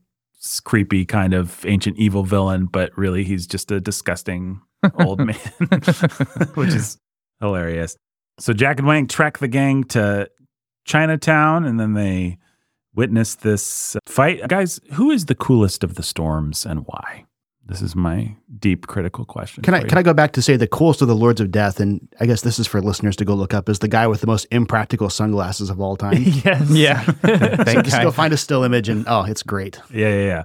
creepy 0.64 1.04
kind 1.04 1.34
of 1.34 1.64
ancient 1.66 1.96
evil 1.98 2.24
villain, 2.24 2.66
but 2.66 2.96
really 2.96 3.24
he's 3.24 3.46
just 3.46 3.70
a 3.70 3.80
disgusting 3.80 4.60
old 5.00 5.18
man, 5.26 5.36
which 6.54 6.70
is 6.70 6.98
hilarious. 7.40 7.96
So 8.38 8.52
Jack 8.52 8.78
and 8.78 8.86
Wang 8.86 9.06
track 9.06 9.38
the 9.38 9.48
gang 9.48 9.84
to 9.84 10.28
Chinatown 10.84 11.64
and 11.64 11.78
then 11.78 11.94
they 11.94 12.38
witness 12.94 13.34
this 13.36 13.96
fight. 14.06 14.46
Guys, 14.48 14.80
who 14.92 15.10
is 15.10 15.26
the 15.26 15.34
coolest 15.34 15.84
of 15.84 15.94
the 15.94 16.02
storms 16.02 16.66
and 16.66 16.84
why? 16.86 17.24
This 17.66 17.80
is 17.80 17.96
my 17.96 18.36
deep 18.58 18.86
critical 18.86 19.24
question. 19.24 19.62
Can 19.62 19.72
I 19.72 19.80
for 19.80 19.88
can. 19.88 19.98
I 19.98 20.02
go 20.02 20.12
back 20.12 20.32
to 20.32 20.42
say 20.42 20.56
the 20.56 20.66
coolest 20.66 21.00
of 21.00 21.08
the 21.08 21.14
Lords 21.16 21.40
of 21.40 21.50
Death, 21.50 21.80
and 21.80 22.06
I 22.20 22.26
guess 22.26 22.42
this 22.42 22.58
is 22.58 22.66
for 22.66 22.82
listeners 22.82 23.16
to 23.16 23.24
go 23.24 23.34
look 23.34 23.54
up, 23.54 23.70
is 23.70 23.78
the 23.78 23.88
guy 23.88 24.06
with 24.06 24.20
the 24.20 24.26
most 24.26 24.46
impractical 24.50 25.08
sunglasses 25.08 25.70
of 25.70 25.80
all 25.80 25.96
time. 25.96 26.22
yes. 26.22 26.70
yeah. 26.70 27.02
so 27.04 27.12
That 27.22 27.80
just 27.84 27.96
guy. 27.96 28.02
go 28.02 28.10
find 28.10 28.34
a 28.34 28.36
still 28.36 28.64
image, 28.64 28.90
and 28.90 29.06
oh, 29.08 29.24
it's 29.24 29.42
great. 29.42 29.80
Yeah, 29.90 30.08
yeah, 30.10 30.24
yeah. 30.24 30.42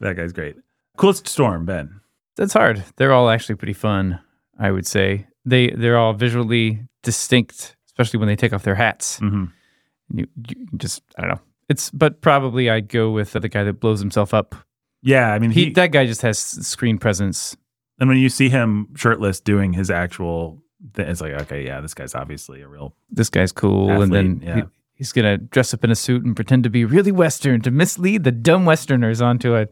That 0.00 0.16
guy's 0.16 0.32
great. 0.32 0.56
Coolest 0.96 1.28
storm, 1.28 1.66
Ben. 1.66 2.00
That's 2.36 2.54
hard. 2.54 2.82
They're 2.96 3.12
all 3.12 3.28
actually 3.28 3.56
pretty 3.56 3.74
fun, 3.74 4.20
I 4.58 4.70
would 4.70 4.86
say. 4.86 5.26
They 5.44 5.70
they're 5.70 5.98
all 5.98 6.14
visually 6.14 6.80
distinct, 7.02 7.76
especially 7.86 8.20
when 8.20 8.28
they 8.28 8.36
take 8.36 8.54
off 8.54 8.62
their 8.62 8.74
hats. 8.74 9.20
Mm-hmm. 9.20 10.18
You, 10.18 10.26
you 10.48 10.66
just 10.76 11.02
I 11.18 11.22
don't 11.22 11.30
know. 11.30 11.40
It's 11.68 11.90
but 11.90 12.22
probably 12.22 12.70
I'd 12.70 12.88
go 12.88 13.10
with 13.10 13.32
the 13.32 13.48
guy 13.48 13.64
that 13.64 13.74
blows 13.74 14.00
himself 14.00 14.32
up. 14.32 14.54
Yeah, 15.02 15.32
I 15.32 15.38
mean, 15.38 15.50
He, 15.50 15.66
he, 15.66 15.70
that 15.70 15.92
guy 15.92 16.06
just 16.06 16.22
has 16.22 16.38
screen 16.38 16.98
presence. 16.98 17.56
and 18.00 18.08
when 18.08 18.18
you 18.18 18.28
see 18.28 18.48
him 18.48 18.88
shirtless 18.96 19.40
doing 19.40 19.72
his 19.72 19.90
actual, 19.90 20.62
thing, 20.94 21.06
it's 21.08 21.20
like, 21.20 21.32
okay, 21.42 21.64
yeah, 21.64 21.80
this 21.80 21.94
guy's 21.94 22.14
obviously 22.14 22.62
a 22.62 22.68
real. 22.68 22.94
This 23.10 23.30
guy's 23.30 23.52
cool, 23.52 24.02
and 24.02 24.12
then 24.12 24.40
yeah. 24.44 24.54
he, 24.56 24.62
he's 24.94 25.12
gonna 25.12 25.38
dress 25.38 25.72
up 25.72 25.84
in 25.84 25.90
a 25.90 25.94
suit 25.94 26.24
and 26.24 26.34
pretend 26.34 26.64
to 26.64 26.70
be 26.70 26.84
really 26.84 27.12
Western 27.12 27.60
to 27.62 27.70
mislead 27.70 28.24
the 28.24 28.32
dumb 28.32 28.64
Westerners 28.64 29.20
onto 29.20 29.54
a 29.56 29.66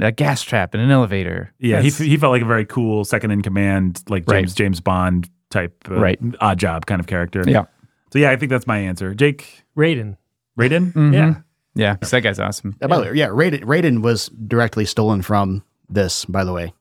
a 0.00 0.12
gas 0.12 0.42
trap 0.42 0.74
in 0.74 0.80
an 0.80 0.90
elevator. 0.92 1.52
Yeah, 1.58 1.80
he, 1.80 1.90
That's- 1.90 1.98
he 1.98 2.16
felt 2.16 2.30
like 2.30 2.42
a 2.42 2.46
very 2.46 2.66
cool 2.66 3.04
second 3.04 3.32
in 3.32 3.42
command, 3.42 4.02
like 4.08 4.24
Right. 4.28 4.40
James 4.40 4.54
James 4.54 4.80
Bond 4.80 5.28
type, 5.50 5.74
uh, 5.90 5.94
Right. 5.94 6.22
Oddjob 6.22 6.86
kind 6.86 7.00
of 7.00 7.06
character. 7.08 7.42
Yeah. 7.46 7.64
So 8.12 8.18
yeah, 8.20 8.30
I 8.30 8.36
think 8.36 8.50
that's 8.50 8.66
my 8.66 8.78
answer. 8.78 9.12
Jake 9.14 9.64
Raiden. 9.76 10.16
Raiden. 10.58 10.92
Mhm. 10.92 11.12
Yeah. 11.12 11.34
Yeah, 11.78 11.94
'cause 11.96 12.10
that 12.10 12.20
guy's 12.22 12.40
awesome. 12.40 12.74
Uh, 12.82 12.88
by 12.88 12.96
the 12.98 13.02
way, 13.04 13.12
yeah, 13.14 13.28
Raiden, 13.28 13.62
Raiden 13.64 14.02
was 14.02 14.28
directly 14.28 14.84
stolen 14.84 15.22
from 15.22 15.62
this, 15.88 16.24
by 16.24 16.42
the 16.44 16.52
way. 16.52 16.74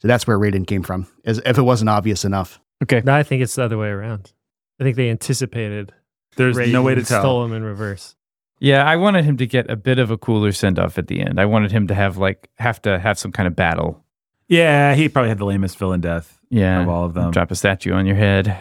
So 0.00 0.08
that's 0.08 0.26
where 0.26 0.38
Raiden 0.38 0.66
came 0.66 0.82
from, 0.82 1.06
as 1.24 1.40
if 1.46 1.56
it 1.58 1.62
wasn't 1.62 1.88
obvious 1.90 2.24
enough. 2.24 2.60
Okay. 2.82 3.02
No, 3.04 3.14
I 3.14 3.22
think 3.22 3.42
it's 3.42 3.54
the 3.54 3.62
other 3.64 3.78
way 3.78 3.88
around. 3.88 4.32
I 4.80 4.84
think 4.84 4.96
they 4.96 5.08
anticipated. 5.10 5.92
There's 6.36 6.56
Raiden 6.56 6.72
no 6.72 6.82
way 6.82 6.94
to 6.94 7.00
and 7.00 7.06
tell. 7.08 7.22
Stole 7.22 7.44
him 7.44 7.52
in 7.52 7.62
reverse. 7.62 8.14
Yeah, 8.58 8.84
I 8.84 8.96
wanted 8.96 9.24
him 9.24 9.36
to 9.38 9.46
get 9.46 9.70
a 9.70 9.76
bit 9.76 9.98
of 9.98 10.10
a 10.10 10.16
cooler 10.18 10.52
send 10.52 10.78
off 10.78 10.98
at 10.98 11.06
the 11.08 11.20
end. 11.20 11.40
I 11.40 11.46
wanted 11.46 11.72
him 11.72 11.86
to 11.88 11.94
have 11.94 12.16
like 12.18 12.48
have 12.58 12.80
to 12.82 12.98
have 12.98 13.18
some 13.18 13.32
kind 13.32 13.46
of 13.46 13.56
battle. 13.56 14.04
Yeah, 14.48 14.94
he 14.94 15.08
probably 15.08 15.30
had 15.30 15.38
the 15.38 15.46
lamest 15.46 15.78
villain 15.78 16.00
death 16.00 16.38
Yeah. 16.50 16.82
of 16.82 16.88
all 16.88 17.04
of 17.04 17.14
them. 17.14 17.30
Drop 17.30 17.50
a 17.50 17.54
statue 17.54 17.92
on 17.92 18.04
your 18.06 18.16
head. 18.16 18.54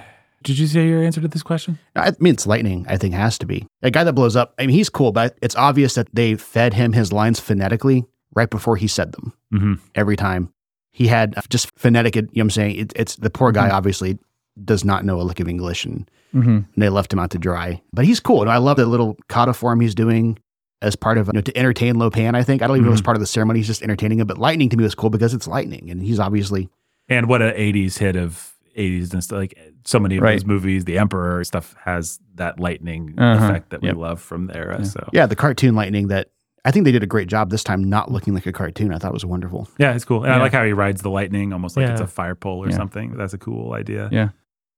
Did 0.43 0.57
you 0.57 0.67
say 0.67 0.87
your 0.87 1.03
answer 1.03 1.21
to 1.21 1.27
this 1.27 1.43
question? 1.43 1.77
I 1.95 2.11
mean, 2.19 2.33
it's 2.33 2.47
lightning. 2.47 2.85
I 2.89 2.97
think 2.97 3.13
has 3.13 3.37
to 3.39 3.45
be 3.45 3.67
a 3.83 3.91
guy 3.91 4.03
that 4.03 4.13
blows 4.13 4.35
up. 4.35 4.53
I 4.57 4.63
mean, 4.65 4.75
he's 4.75 4.89
cool, 4.89 5.11
but 5.11 5.37
it's 5.41 5.55
obvious 5.55 5.95
that 5.95 6.07
they 6.13 6.35
fed 6.35 6.73
him 6.73 6.93
his 6.93 7.13
lines 7.13 7.39
phonetically 7.39 8.05
right 8.33 8.49
before 8.49 8.75
he 8.75 8.87
said 8.87 9.11
them. 9.11 9.33
Mm-hmm. 9.53 9.73
Every 9.95 10.15
time 10.15 10.51
he 10.91 11.07
had 11.07 11.35
just 11.49 11.71
phonetic. 11.77 12.15
You 12.15 12.21
know, 12.23 12.27
what 12.33 12.41
I'm 12.41 12.49
saying 12.49 12.75
it, 12.77 12.93
it's 12.95 13.15
the 13.17 13.29
poor 13.29 13.51
guy. 13.51 13.69
Mhm. 13.69 13.73
Obviously, 13.73 14.17
does 14.63 14.83
not 14.83 15.05
know 15.05 15.19
a 15.19 15.23
lick 15.23 15.39
of 15.39 15.47
English, 15.47 15.85
and, 15.85 16.09
Mm-hmm. 16.33 16.49
and 16.49 16.65
they 16.77 16.87
left 16.89 17.11
him 17.11 17.19
out 17.19 17.29
to 17.31 17.37
dry. 17.37 17.81
But 17.93 18.05
he's 18.05 18.19
cool, 18.21 18.41
and 18.41 18.49
I 18.49 18.55
love 18.57 18.77
the 18.77 18.85
little 18.85 19.17
kata 19.27 19.53
form 19.53 19.81
he's 19.81 19.93
doing 19.93 20.39
as 20.81 20.95
part 20.95 21.17
of 21.17 21.27
you 21.27 21.33
know, 21.33 21.41
to 21.41 21.57
entertain 21.57 21.95
Lo 21.99 22.09
Pan. 22.09 22.35
I 22.35 22.41
think 22.43 22.61
I 22.61 22.67
don't 22.67 22.77
even 22.77 22.85
know 22.85 22.91
if 22.93 22.99
it's 22.99 23.05
part 23.05 23.17
of 23.17 23.21
the 23.21 23.27
ceremony. 23.27 23.59
He's 23.59 23.67
just 23.67 23.83
entertaining 23.83 24.19
him. 24.19 24.27
But 24.27 24.37
lightning 24.37 24.69
to 24.69 24.77
me 24.77 24.83
was 24.83 24.95
cool 24.95 25.09
because 25.09 25.33
it's 25.33 25.45
lightning, 25.47 25.91
and 25.91 26.01
he's 26.01 26.19
obviously 26.19 26.69
And 27.09 27.27
what 27.27 27.41
an 27.41 27.53
'80s 27.53 27.97
hit 27.99 28.15
of 28.15 28.53
'80s 28.77 29.13
and 29.13 29.23
stuff. 29.23 29.37
Like 29.37 29.57
so 29.85 29.99
many 29.99 30.17
of 30.17 30.23
Right. 30.23 30.33
those 30.33 30.45
movies, 30.45 30.85
The 30.85 30.97
Emperor 30.97 31.43
stuff 31.43 31.75
has 31.85 32.19
that 32.35 32.59
lightning 32.59 33.15
Uh-huh. 33.17 33.45
effect 33.45 33.69
that 33.71 33.83
Yep. 33.83 33.95
we 33.95 34.01
love 34.01 34.21
from 34.21 34.47
the 34.47 34.55
era. 34.57 34.77
Yeah. 34.79 34.83
So 34.85 35.09
yeah 35.13 35.25
the 35.25 35.35
cartoon 35.35 35.75
lightning 35.75 36.07
that. 36.07 36.29
I 36.63 36.69
think 36.69 36.85
they 36.85 36.91
did 36.91 37.01
a 37.01 37.07
great 37.07 37.27
job 37.27 37.49
this 37.49 37.63
time, 37.63 37.83
not 37.83 38.11
looking 38.11 38.35
like 38.35 38.45
a 38.45 38.51
cartoon. 38.51 38.93
I 38.93 38.99
thought 38.99 39.07
it 39.07 39.13
was 39.15 39.25
wonderful. 39.25 39.67
Yeah, 39.79 39.95
it's 39.95 40.05
cool. 40.05 40.23
And 40.23 40.31
I 40.31 40.37
like 40.37 40.51
how 40.53 40.63
he 40.63 40.73
rides 40.73 41.01
the 41.01 41.09
lightning 41.09 41.53
almost 41.53 41.75
like 41.75 41.89
it's 41.89 42.01
a 42.01 42.05
fire 42.05 42.35
pole 42.35 42.63
or 42.63 42.69
Yeah. 42.69 42.75
something. 42.75 43.17
That's 43.17 43.33
a 43.33 43.39
cool 43.39 43.73
idea. 43.73 44.09
Yeah. 44.11 44.29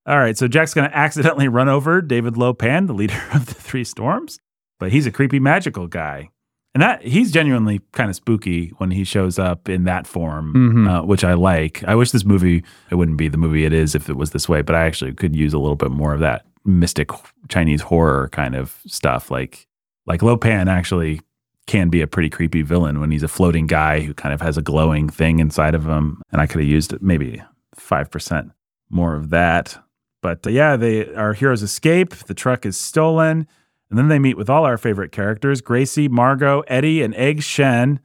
All 0.05 0.17
right. 0.17 0.37
So 0.37 0.47
Jack's 0.47 0.73
going 0.73 0.89
to 0.89 0.97
accidentally 0.97 1.49
run 1.49 1.67
over 1.67 2.01
David 2.01 2.37
Lo 2.37 2.53
Pan, 2.53 2.85
the 2.85 2.93
leader 2.93 3.21
of 3.33 3.47
the 3.47 3.53
Three 3.53 3.83
Storms, 3.83 4.39
but 4.79 4.93
he's 4.93 5.05
a 5.05 5.11
creepy 5.11 5.41
magical 5.41 5.87
guy. 5.87 6.29
And 6.73 6.81
that 6.81 7.03
he's 7.03 7.31
genuinely 7.31 7.81
kind 7.91 8.09
of 8.09 8.15
spooky 8.15 8.69
when 8.79 8.89
he 8.91 9.03
shows 9.03 9.37
up 9.37 9.69
in 9.69 9.83
that 9.83 10.07
form, 10.07 10.53
Mhm. 10.55 10.89
uh, 10.89 11.05
which 11.05 11.23
I 11.23 11.33
like. 11.35 11.83
I 11.87 11.93
wish 11.93 12.09
this 12.11 12.25
movie, 12.25 12.63
it 12.89 12.95
wouldn't 12.95 13.17
be 13.17 13.27
the 13.27 13.37
movie 13.37 13.63
it 13.65 13.73
is 13.73 13.93
if 13.93 14.09
it 14.09 14.17
was 14.17 14.31
this 14.31 14.49
way, 14.49 14.61
but 14.63 14.75
I 14.75 14.85
actually 14.85 15.13
could 15.13 15.35
use 15.35 15.53
a 15.53 15.59
little 15.59 15.75
bit 15.75 15.91
more 15.91 16.13
of 16.15 16.19
that 16.21 16.45
mystic 16.65 17.09
Chinese 17.47 17.81
horror 17.81 18.29
kind 18.31 18.55
of 18.55 18.79
stuff. 18.87 19.29
Like, 19.29 19.67
like 20.07 20.23
Lo 20.23 20.35
Pan 20.35 20.67
actually 20.67 21.21
can 21.67 21.89
be 21.89 22.01
a 22.01 22.07
pretty 22.07 22.29
creepy 22.29 22.61
villain 22.63 22.99
when 22.99 23.11
he's 23.11 23.23
a 23.23 23.27
floating 23.27 23.67
guy 23.67 24.01
who 24.01 24.13
kind 24.13 24.33
of 24.33 24.41
has 24.41 24.57
a 24.57 24.61
glowing 24.61 25.07
thing 25.09 25.39
inside 25.39 25.75
of 25.75 25.85
him. 25.85 26.21
And 26.31 26.41
I 26.41 26.47
could 26.47 26.59
have 26.61 26.69
used 26.69 26.99
maybe 27.01 27.41
5% 27.77 28.51
more 28.89 29.15
of 29.15 29.29
that. 29.29 29.77
But 30.21 30.45
uh, 30.47 30.49
yeah, 30.49 30.75
they 30.75 31.13
our 31.13 31.33
heroes 31.33 31.61
escape. 31.63 32.15
The 32.15 32.33
truck 32.33 32.65
is 32.65 32.77
stolen. 32.77 33.47
And 33.93 33.99
then 33.99 34.07
they 34.07 34.17
meet 34.17 34.37
with 34.37 34.49
all 34.49 34.65
our 34.65 34.79
favorite 34.79 35.11
characters 35.11 35.61
Gracie, 35.61 36.07
Margot, 36.07 36.61
Eddie, 36.61 37.03
and 37.03 37.13
Egg 37.13 37.43
Shen 37.43 37.99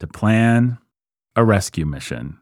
to 0.00 0.08
plan 0.08 0.78
a 1.36 1.44
rescue 1.44 1.86
mission. 1.86 2.36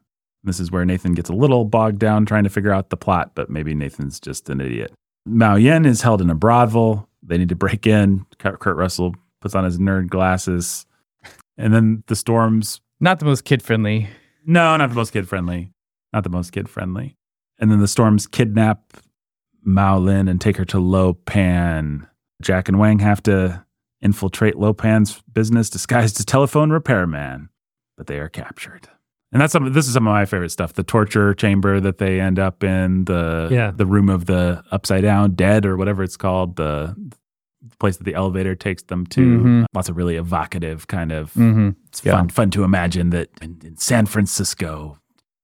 This 0.44 0.58
is 0.58 0.70
where 0.70 0.86
Nathan 0.86 1.12
gets 1.12 1.28
a 1.28 1.34
little 1.34 1.66
bogged 1.66 1.98
down 1.98 2.24
trying 2.24 2.44
to 2.44 2.48
figure 2.48 2.72
out 2.72 2.88
the 2.88 2.96
plot, 2.96 3.32
but 3.34 3.50
maybe 3.50 3.74
Nathan's 3.74 4.18
just 4.18 4.48
an 4.48 4.62
idiot. 4.62 4.94
Mao 5.26 5.56
Yen 5.56 5.84
is 5.84 6.00
held 6.00 6.22
in 6.22 6.30
a 6.30 6.34
brothel. 6.34 7.06
They 7.22 7.36
need 7.36 7.50
to 7.50 7.54
break 7.54 7.86
in. 7.86 8.24
Kurt 8.38 8.60
Kurt 8.60 8.78
Russell 8.78 9.14
puts 9.42 9.54
on 9.54 9.64
his 9.64 9.78
nerd 9.78 10.08
glasses. 10.08 10.86
And 11.58 11.74
then 11.74 12.02
the 12.06 12.16
storms 12.16 12.80
Not 12.98 13.18
the 13.18 13.26
most 13.26 13.44
kid 13.44 13.62
friendly. 13.62 14.08
no, 14.46 14.74
not 14.78 14.88
the 14.88 14.96
most 14.96 15.12
kid 15.12 15.28
friendly. 15.28 15.70
Not 16.14 16.24
the 16.24 16.30
most 16.30 16.50
kid 16.50 16.66
friendly. 16.66 17.14
And 17.58 17.70
then 17.70 17.80
the 17.80 17.88
storms 17.88 18.26
kidnap 18.26 18.96
Mao 19.62 19.98
Lin 19.98 20.28
and 20.28 20.40
take 20.40 20.56
her 20.56 20.64
to 20.64 20.78
Lo 20.78 21.12
Pan. 21.12 22.06
Jack 22.42 22.68
and 22.68 22.78
Wang 22.78 22.98
have 23.00 23.22
to 23.24 23.64
infiltrate 24.00 24.56
Lo 24.56 24.72
Pan's 24.72 25.22
business 25.32 25.70
disguised 25.70 26.18
as 26.20 26.24
telephone 26.26 26.70
repairman, 26.70 27.48
but 27.96 28.06
they 28.06 28.18
are 28.18 28.28
captured. 28.28 28.88
And 29.32 29.40
that's 29.42 29.52
some. 29.52 29.72
This 29.72 29.88
is 29.88 29.94
some 29.94 30.06
of 30.06 30.12
my 30.12 30.24
favorite 30.24 30.50
stuff. 30.50 30.74
The 30.74 30.84
torture 30.84 31.34
chamber 31.34 31.80
that 31.80 31.98
they 31.98 32.20
end 32.20 32.38
up 32.38 32.62
in, 32.62 33.04
the 33.06 33.48
Yeah. 33.50 33.70
the 33.72 33.84
room 33.86 34.08
of 34.08 34.26
the 34.26 34.62
upside 34.70 35.02
down 35.02 35.32
dead 35.34 35.66
or 35.66 35.76
whatever 35.76 36.02
it's 36.02 36.16
called, 36.16 36.56
the 36.56 36.94
place 37.80 37.96
that 37.96 38.04
the 38.04 38.14
elevator 38.14 38.54
takes 38.54 38.84
them 38.84 39.04
to. 39.06 39.20
Mhm. 39.40 39.64
Lots 39.74 39.88
of 39.88 39.96
really 39.96 40.14
evocative 40.16 40.86
kind 40.86 41.10
of 41.10 41.32
Mm-hmm. 41.34 41.70
it's 41.88 42.04
Yeah. 42.04 42.12
fun 42.12 42.28
fun 42.28 42.50
to 42.52 42.62
imagine 42.62 43.10
that 43.10 43.28
in, 43.42 43.58
in 43.64 43.76
San 43.76 44.06
Francisco, 44.06 44.98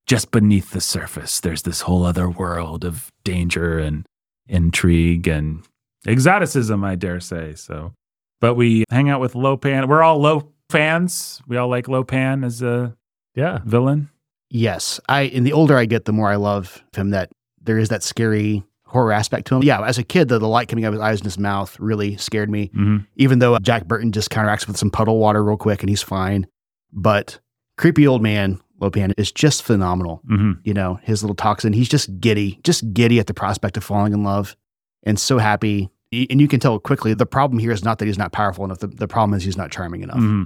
just 0.06 0.30
beneath 0.30 0.70
the 0.70 0.80
surface, 0.80 1.40
there's 1.40 1.62
this 1.62 1.80
whole 1.82 2.04
other 2.04 2.30
world 2.30 2.84
of 2.84 3.10
danger 3.24 3.78
and 3.78 4.06
intrigue 4.48 5.26
and 5.26 5.62
exoticism, 6.06 6.84
I 6.84 6.94
dare 6.96 7.20
say. 7.20 7.54
So, 7.54 7.92
but 8.40 8.54
we 8.54 8.84
hang 8.90 9.08
out 9.08 9.20
with 9.20 9.34
Lo 9.34 9.56
Pan. 9.56 9.88
We're 9.88 10.02
all 10.02 10.18
Lo 10.20 10.52
fans. 10.70 11.40
We 11.46 11.56
all 11.56 11.68
like 11.68 11.88
Lo 11.88 12.04
Pan 12.04 12.44
as 12.44 12.62
a 12.62 12.96
Yeah. 13.34 13.60
villain. 13.64 14.08
Yes, 14.50 15.00
I. 15.08 15.22
And 15.22 15.46
the 15.46 15.52
older 15.52 15.76
I 15.76 15.86
get, 15.86 16.04
the 16.04 16.12
more 16.12 16.28
I 16.30 16.36
love 16.36 16.82
him. 16.94 17.10
That 17.10 17.30
there 17.62 17.78
is 17.78 17.88
that 17.88 18.02
scary 18.02 18.62
horror 18.86 19.12
aspect 19.12 19.46
to 19.46 19.56
him. 19.56 19.62
Yeah, 19.62 19.80
as 19.82 19.96
a 19.96 20.02
kid, 20.02 20.28
the, 20.28 20.38
the 20.38 20.48
light 20.48 20.68
coming 20.68 20.84
out 20.84 20.88
of 20.88 20.94
his 20.94 21.00
eyes 21.00 21.18
and 21.20 21.24
his 21.24 21.38
mouth 21.38 21.78
really 21.80 22.16
scared 22.18 22.50
me. 22.50 22.68
Mm-hmm. 22.68 22.98
Even 23.16 23.38
though 23.38 23.58
Jack 23.58 23.86
Burton 23.86 24.12
just 24.12 24.28
counteracts 24.28 24.66
with 24.66 24.76
some 24.76 24.90
puddle 24.90 25.18
water 25.18 25.42
real 25.42 25.56
quick 25.56 25.80
and 25.82 25.88
he's 25.88 26.02
fine, 26.02 26.46
but 26.92 27.38
creepy 27.78 28.06
old 28.06 28.22
man 28.22 28.60
Lo 28.80 28.90
Pan 28.90 29.14
is 29.16 29.32
just 29.32 29.62
phenomenal. 29.62 30.20
Mm-hmm. 30.30 30.52
You 30.64 30.74
know, 30.74 30.98
his 31.02 31.22
little 31.22 31.36
toxin. 31.36 31.72
He's 31.72 31.88
just 31.88 32.20
giddy, 32.20 32.58
just 32.64 32.92
giddy 32.92 33.18
at 33.20 33.28
the 33.28 33.34
prospect 33.34 33.76
of 33.78 33.84
falling 33.84 34.12
in 34.12 34.24
love, 34.24 34.56
and 35.04 35.18
so 35.18 35.38
happy. 35.38 35.90
And 36.12 36.40
you 36.40 36.48
can 36.48 36.60
tell 36.60 36.78
quickly 36.78 37.14
the 37.14 37.24
problem 37.26 37.58
here 37.58 37.72
is 37.72 37.82
not 37.84 37.98
that 37.98 38.04
he's 38.06 38.18
not 38.18 38.32
powerful 38.32 38.64
enough. 38.64 38.80
The, 38.80 38.86
the 38.88 39.08
problem 39.08 39.34
is 39.36 39.44
he's 39.44 39.56
not 39.56 39.70
charming 39.70 40.02
enough. 40.02 40.18
hmm 40.18 40.42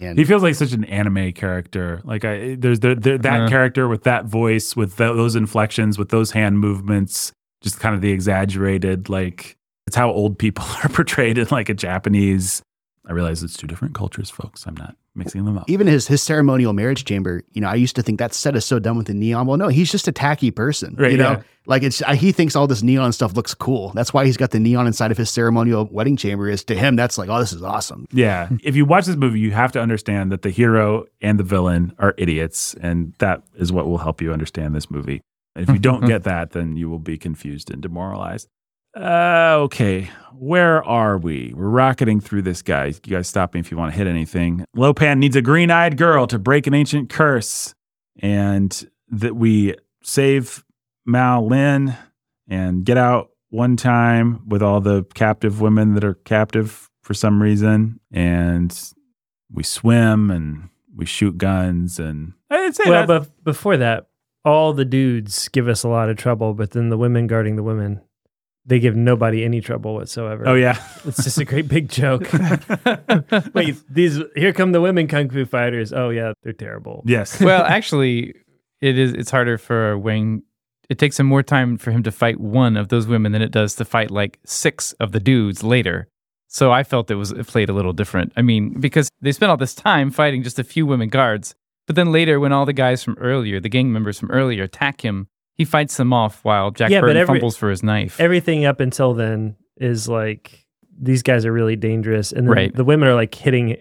And 0.00 0.18
He 0.18 0.24
feels 0.26 0.42
like 0.42 0.54
such 0.54 0.72
an 0.72 0.84
anime 0.84 1.32
character. 1.32 2.02
Like 2.04 2.24
I, 2.24 2.54
there's 2.56 2.80
there, 2.80 2.94
there, 2.94 3.16
that 3.18 3.40
Uh. 3.42 3.48
character 3.48 3.88
with 3.88 4.02
that 4.04 4.26
voice, 4.26 4.76
with 4.76 4.96
tho- 4.96 5.16
those 5.16 5.34
inflections, 5.34 5.98
with 5.98 6.10
those 6.10 6.32
hand 6.32 6.58
movements, 6.60 7.32
just 7.62 7.80
kind 7.80 7.94
of 7.94 8.02
the 8.02 8.10
exaggerated. 8.12 9.08
Like 9.08 9.56
it's 9.86 9.96
how 9.96 10.10
old 10.10 10.38
people 10.38 10.64
are 10.84 10.88
portrayed 10.90 11.38
in 11.38 11.48
like 11.50 11.68
a 11.70 11.74
Japanese. 11.74 12.60
I 13.08 13.12
realize 13.12 13.42
it's 13.42 13.56
two 13.56 13.66
different 13.66 13.94
cultures, 13.94 14.28
folks. 14.28 14.66
I'm 14.66 14.76
not 14.76 14.96
mixing 15.16 15.44
them 15.44 15.58
up. 15.58 15.68
even 15.68 15.86
his 15.86 16.06
his 16.06 16.22
ceremonial 16.22 16.72
marriage 16.72 17.04
chamber, 17.04 17.42
you 17.52 17.60
know, 17.60 17.68
I 17.68 17.74
used 17.74 17.96
to 17.96 18.02
think 18.02 18.18
that 18.18 18.34
set 18.34 18.54
is 18.56 18.64
so 18.64 18.78
done 18.78 18.96
with 18.96 19.06
the 19.06 19.14
neon. 19.14 19.46
Well, 19.46 19.56
no, 19.56 19.68
he's 19.68 19.90
just 19.90 20.06
a 20.08 20.12
tacky 20.12 20.50
person. 20.50 20.94
Right, 20.96 21.12
you 21.12 21.16
know, 21.16 21.32
yeah. 21.32 21.42
like 21.66 21.82
it's 21.82 21.98
he 22.14 22.32
thinks 22.32 22.54
all 22.54 22.66
this 22.66 22.82
neon 22.82 23.12
stuff 23.12 23.34
looks 23.34 23.54
cool. 23.54 23.90
That's 23.94 24.12
why 24.12 24.26
he's 24.26 24.36
got 24.36 24.50
the 24.50 24.60
neon 24.60 24.86
inside 24.86 25.10
of 25.10 25.16
his 25.16 25.30
ceremonial 25.30 25.88
wedding 25.90 26.16
chamber. 26.16 26.48
Is 26.48 26.64
to 26.64 26.76
him 26.76 26.96
that's 26.96 27.18
like, 27.18 27.28
oh, 27.28 27.38
this 27.38 27.52
is 27.52 27.62
awesome. 27.62 28.06
Yeah. 28.12 28.48
if 28.62 28.76
you 28.76 28.84
watch 28.84 29.06
this 29.06 29.16
movie, 29.16 29.40
you 29.40 29.52
have 29.52 29.72
to 29.72 29.80
understand 29.80 30.30
that 30.32 30.42
the 30.42 30.50
hero 30.50 31.06
and 31.20 31.38
the 31.38 31.44
villain 31.44 31.94
are 31.98 32.14
idiots, 32.18 32.74
and 32.74 33.14
that 33.18 33.42
is 33.56 33.72
what 33.72 33.86
will 33.86 33.98
help 33.98 34.20
you 34.20 34.32
understand 34.32 34.74
this 34.74 34.90
movie. 34.90 35.22
And 35.54 35.68
If 35.68 35.74
you 35.74 35.80
don't 35.80 36.06
get 36.06 36.24
that, 36.24 36.50
then 36.50 36.76
you 36.76 36.88
will 36.90 36.98
be 36.98 37.18
confused 37.18 37.70
and 37.70 37.80
demoralized. 37.80 38.48
Uh, 38.96 39.56
okay, 39.60 40.10
where 40.38 40.82
are 40.84 41.18
we? 41.18 41.52
We're 41.54 41.68
rocketing 41.68 42.20
through 42.20 42.42
this, 42.42 42.62
guys. 42.62 42.98
You 43.04 43.16
guys 43.16 43.28
stop 43.28 43.52
me 43.54 43.60
if 43.60 43.70
you 43.70 43.76
want 43.76 43.92
to 43.92 43.98
hit 43.98 44.06
anything. 44.06 44.64
Lo 44.74 44.94
Pan 44.94 45.20
needs 45.20 45.36
a 45.36 45.42
green 45.42 45.70
eyed 45.70 45.96
girl 45.98 46.26
to 46.28 46.38
break 46.38 46.66
an 46.66 46.72
ancient 46.74 47.10
curse, 47.10 47.74
and 48.20 48.88
that 49.10 49.36
we 49.36 49.74
save 50.02 50.64
Mao 51.04 51.42
Lin 51.42 51.94
and 52.48 52.84
get 52.84 52.96
out 52.96 53.28
one 53.50 53.76
time 53.76 54.40
with 54.48 54.62
all 54.62 54.80
the 54.80 55.04
captive 55.14 55.60
women 55.60 55.94
that 55.94 56.04
are 56.04 56.14
captive 56.14 56.90
for 57.02 57.12
some 57.14 57.42
reason. 57.42 58.00
And 58.12 58.76
we 59.52 59.62
swim 59.62 60.30
and 60.30 60.68
we 60.94 61.04
shoot 61.06 61.38
guns. 61.38 61.98
And 61.98 62.32
I'd 62.50 62.74
say 62.74 62.84
Well, 62.90 63.06
that's- 63.06 63.28
but 63.28 63.44
before 63.44 63.76
that, 63.76 64.08
all 64.44 64.72
the 64.72 64.84
dudes 64.84 65.48
give 65.48 65.68
us 65.68 65.82
a 65.82 65.88
lot 65.88 66.08
of 66.08 66.16
trouble, 66.16 66.54
but 66.54 66.70
then 66.70 66.88
the 66.88 66.96
women 66.98 67.26
guarding 67.26 67.56
the 67.56 67.62
women, 67.62 68.00
they 68.66 68.78
give 68.80 68.96
nobody 68.96 69.44
any 69.44 69.60
trouble 69.60 69.94
whatsoever. 69.94 70.46
oh, 70.48 70.54
yeah. 70.54 70.76
It's 71.04 71.22
just 71.22 71.38
a 71.38 71.44
great 71.44 71.68
big 71.68 71.88
joke. 71.88 72.28
Wait, 73.54 73.76
these 73.88 74.20
here 74.34 74.52
come 74.52 74.72
the 74.72 74.80
women 74.80 75.06
kung 75.06 75.30
fu 75.30 75.44
fighters. 75.46 75.92
Oh 75.92 76.10
yeah, 76.10 76.32
they're 76.42 76.52
terrible. 76.52 77.02
yes. 77.06 77.40
well, 77.48 77.62
actually, 77.64 78.34
it 78.80 78.98
is. 78.98 79.12
It's 79.12 79.30
harder 79.30 79.56
for 79.58 79.96
Wang. 79.98 80.42
It 80.88 80.98
takes 80.98 81.18
him 81.18 81.26
more 81.26 81.42
time 81.42 81.78
for 81.78 81.90
him 81.90 82.02
to 82.04 82.12
fight 82.12 82.38
one 82.38 82.76
of 82.76 82.88
those 82.88 83.06
women 83.06 83.32
than 83.32 83.42
it 83.42 83.50
does 83.50 83.74
to 83.76 83.84
fight 83.84 84.10
like 84.10 84.38
six 84.44 84.92
of 84.94 85.12
the 85.12 85.20
dudes 85.20 85.62
later. 85.64 86.08
So 86.48 86.70
I 86.70 86.84
felt 86.84 87.10
it 87.10 87.16
was 87.16 87.32
it 87.32 87.46
played 87.46 87.68
a 87.68 87.72
little 87.72 87.92
different. 87.92 88.32
I 88.36 88.42
mean, 88.42 88.80
because 88.80 89.08
they 89.20 89.32
spent 89.32 89.50
all 89.50 89.56
this 89.56 89.74
time 89.74 90.10
fighting 90.10 90.42
just 90.42 90.58
a 90.58 90.64
few 90.64 90.86
women 90.86 91.08
guards, 91.08 91.54
But 91.86 91.96
then 91.96 92.10
later, 92.12 92.38
when 92.40 92.52
all 92.52 92.66
the 92.66 92.72
guys 92.72 93.02
from 93.04 93.16
earlier, 93.20 93.60
the 93.60 93.68
gang 93.68 93.92
members 93.92 94.18
from 94.18 94.30
earlier, 94.30 94.64
attack 94.64 95.00
him, 95.04 95.28
he 95.56 95.64
fights 95.64 95.96
them 95.96 96.12
off 96.12 96.40
while 96.44 96.70
Jack 96.70 96.90
Yeah, 96.90 97.00
Burton 97.00 97.16
every- 97.16 97.34
fumbles 97.38 97.56
for 97.56 97.70
his 97.70 97.82
knife. 97.82 98.20
Everything 98.20 98.64
up 98.64 98.80
until 98.80 99.14
then 99.14 99.56
is 99.78 100.08
like 100.08 100.64
these 101.00 101.22
guys 101.22 101.44
are 101.44 101.52
really 101.52 101.76
dangerous, 101.76 102.32
and 102.32 102.46
then 102.46 102.52
Right. 102.54 102.74
the 102.74 102.84
women 102.84 103.08
are 103.08 103.14
like 103.14 103.34
hitting 103.34 103.76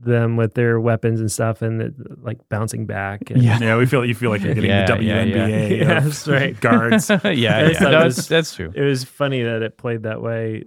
them 0.00 0.36
with 0.36 0.54
their 0.54 0.78
weapons 0.78 1.18
and 1.18 1.32
stuff, 1.32 1.62
and 1.62 1.80
it, 1.80 1.94
like 2.22 2.38
bouncing 2.50 2.84
back. 2.86 3.30
And 3.30 3.42
Yeah. 3.42 3.58
Yeah, 3.60 3.76
we 3.76 3.86
feel 3.86 4.04
you 4.04 4.14
feel 4.14 4.30
like 4.30 4.42
you're 4.42 4.54
getting 4.54 4.70
Yeah, 4.70 4.96
the 4.96 5.02
yeah, 5.02 5.22
yeah. 5.24 5.34
WNBA 5.48 5.78
Yeah, 5.80 6.00
that's 6.00 6.28
right. 6.28 6.60
guards. 6.60 7.08
yeah, 7.10 7.20
yeah. 7.34 7.68
No, 7.80 7.90
that's, 7.90 8.16
was- 8.16 8.28
that's 8.28 8.54
true. 8.54 8.70
It 8.74 8.82
was 8.82 9.02
funny 9.04 9.42
that 9.42 9.62
it 9.62 9.78
played 9.78 10.02
that 10.02 10.20
way. 10.22 10.64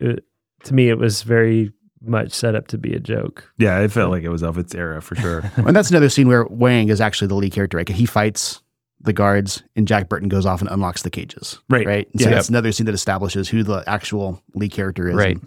It, 0.00 0.24
to 0.64 0.74
me, 0.74 0.88
it 0.88 0.98
was 0.98 1.22
very 1.22 1.70
much 2.00 2.32
set 2.32 2.54
up 2.54 2.68
to 2.68 2.78
be 2.78 2.94
a 2.94 3.00
joke. 3.00 3.52
Yeah, 3.58 3.78
it 3.80 3.92
felt 3.92 4.10
like 4.10 4.22
it 4.24 4.28
was 4.30 4.42
of 4.42 4.56
its 4.58 4.74
era 4.74 5.02
for 5.02 5.16
sure. 5.16 5.50
and 5.56 5.76
that's 5.76 5.90
another 5.90 6.08
scene 6.08 6.26
where 6.28 6.44
Wang 6.46 6.88
is 6.88 7.00
actually 7.00 7.28
the 7.28 7.34
lead 7.34 7.52
character. 7.52 7.76
Right? 7.76 7.88
He 7.88 8.06
fights 8.06 8.62
the 9.00 9.12
guards, 9.12 9.62
and 9.76 9.86
Jack 9.86 10.08
Burton 10.08 10.28
goes 10.28 10.44
off 10.44 10.60
and 10.60 10.68
unlocks 10.70 11.02
the 11.02 11.10
cages. 11.10 11.58
Right. 11.70 11.86
Right. 11.86 12.08
And 12.12 12.20
so 12.20 12.28
Yeah. 12.28 12.34
that's 12.34 12.48
another 12.48 12.72
scene 12.72 12.86
that 12.86 12.94
establishes 12.94 13.48
who 13.48 13.62
the 13.62 13.84
actual 13.86 14.42
lead 14.54 14.72
character 14.72 15.08
is. 15.08 15.14
Right. 15.14 15.36
And 15.36 15.46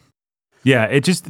Yeah, 0.63 0.85
it 0.85 1.03
just 1.03 1.29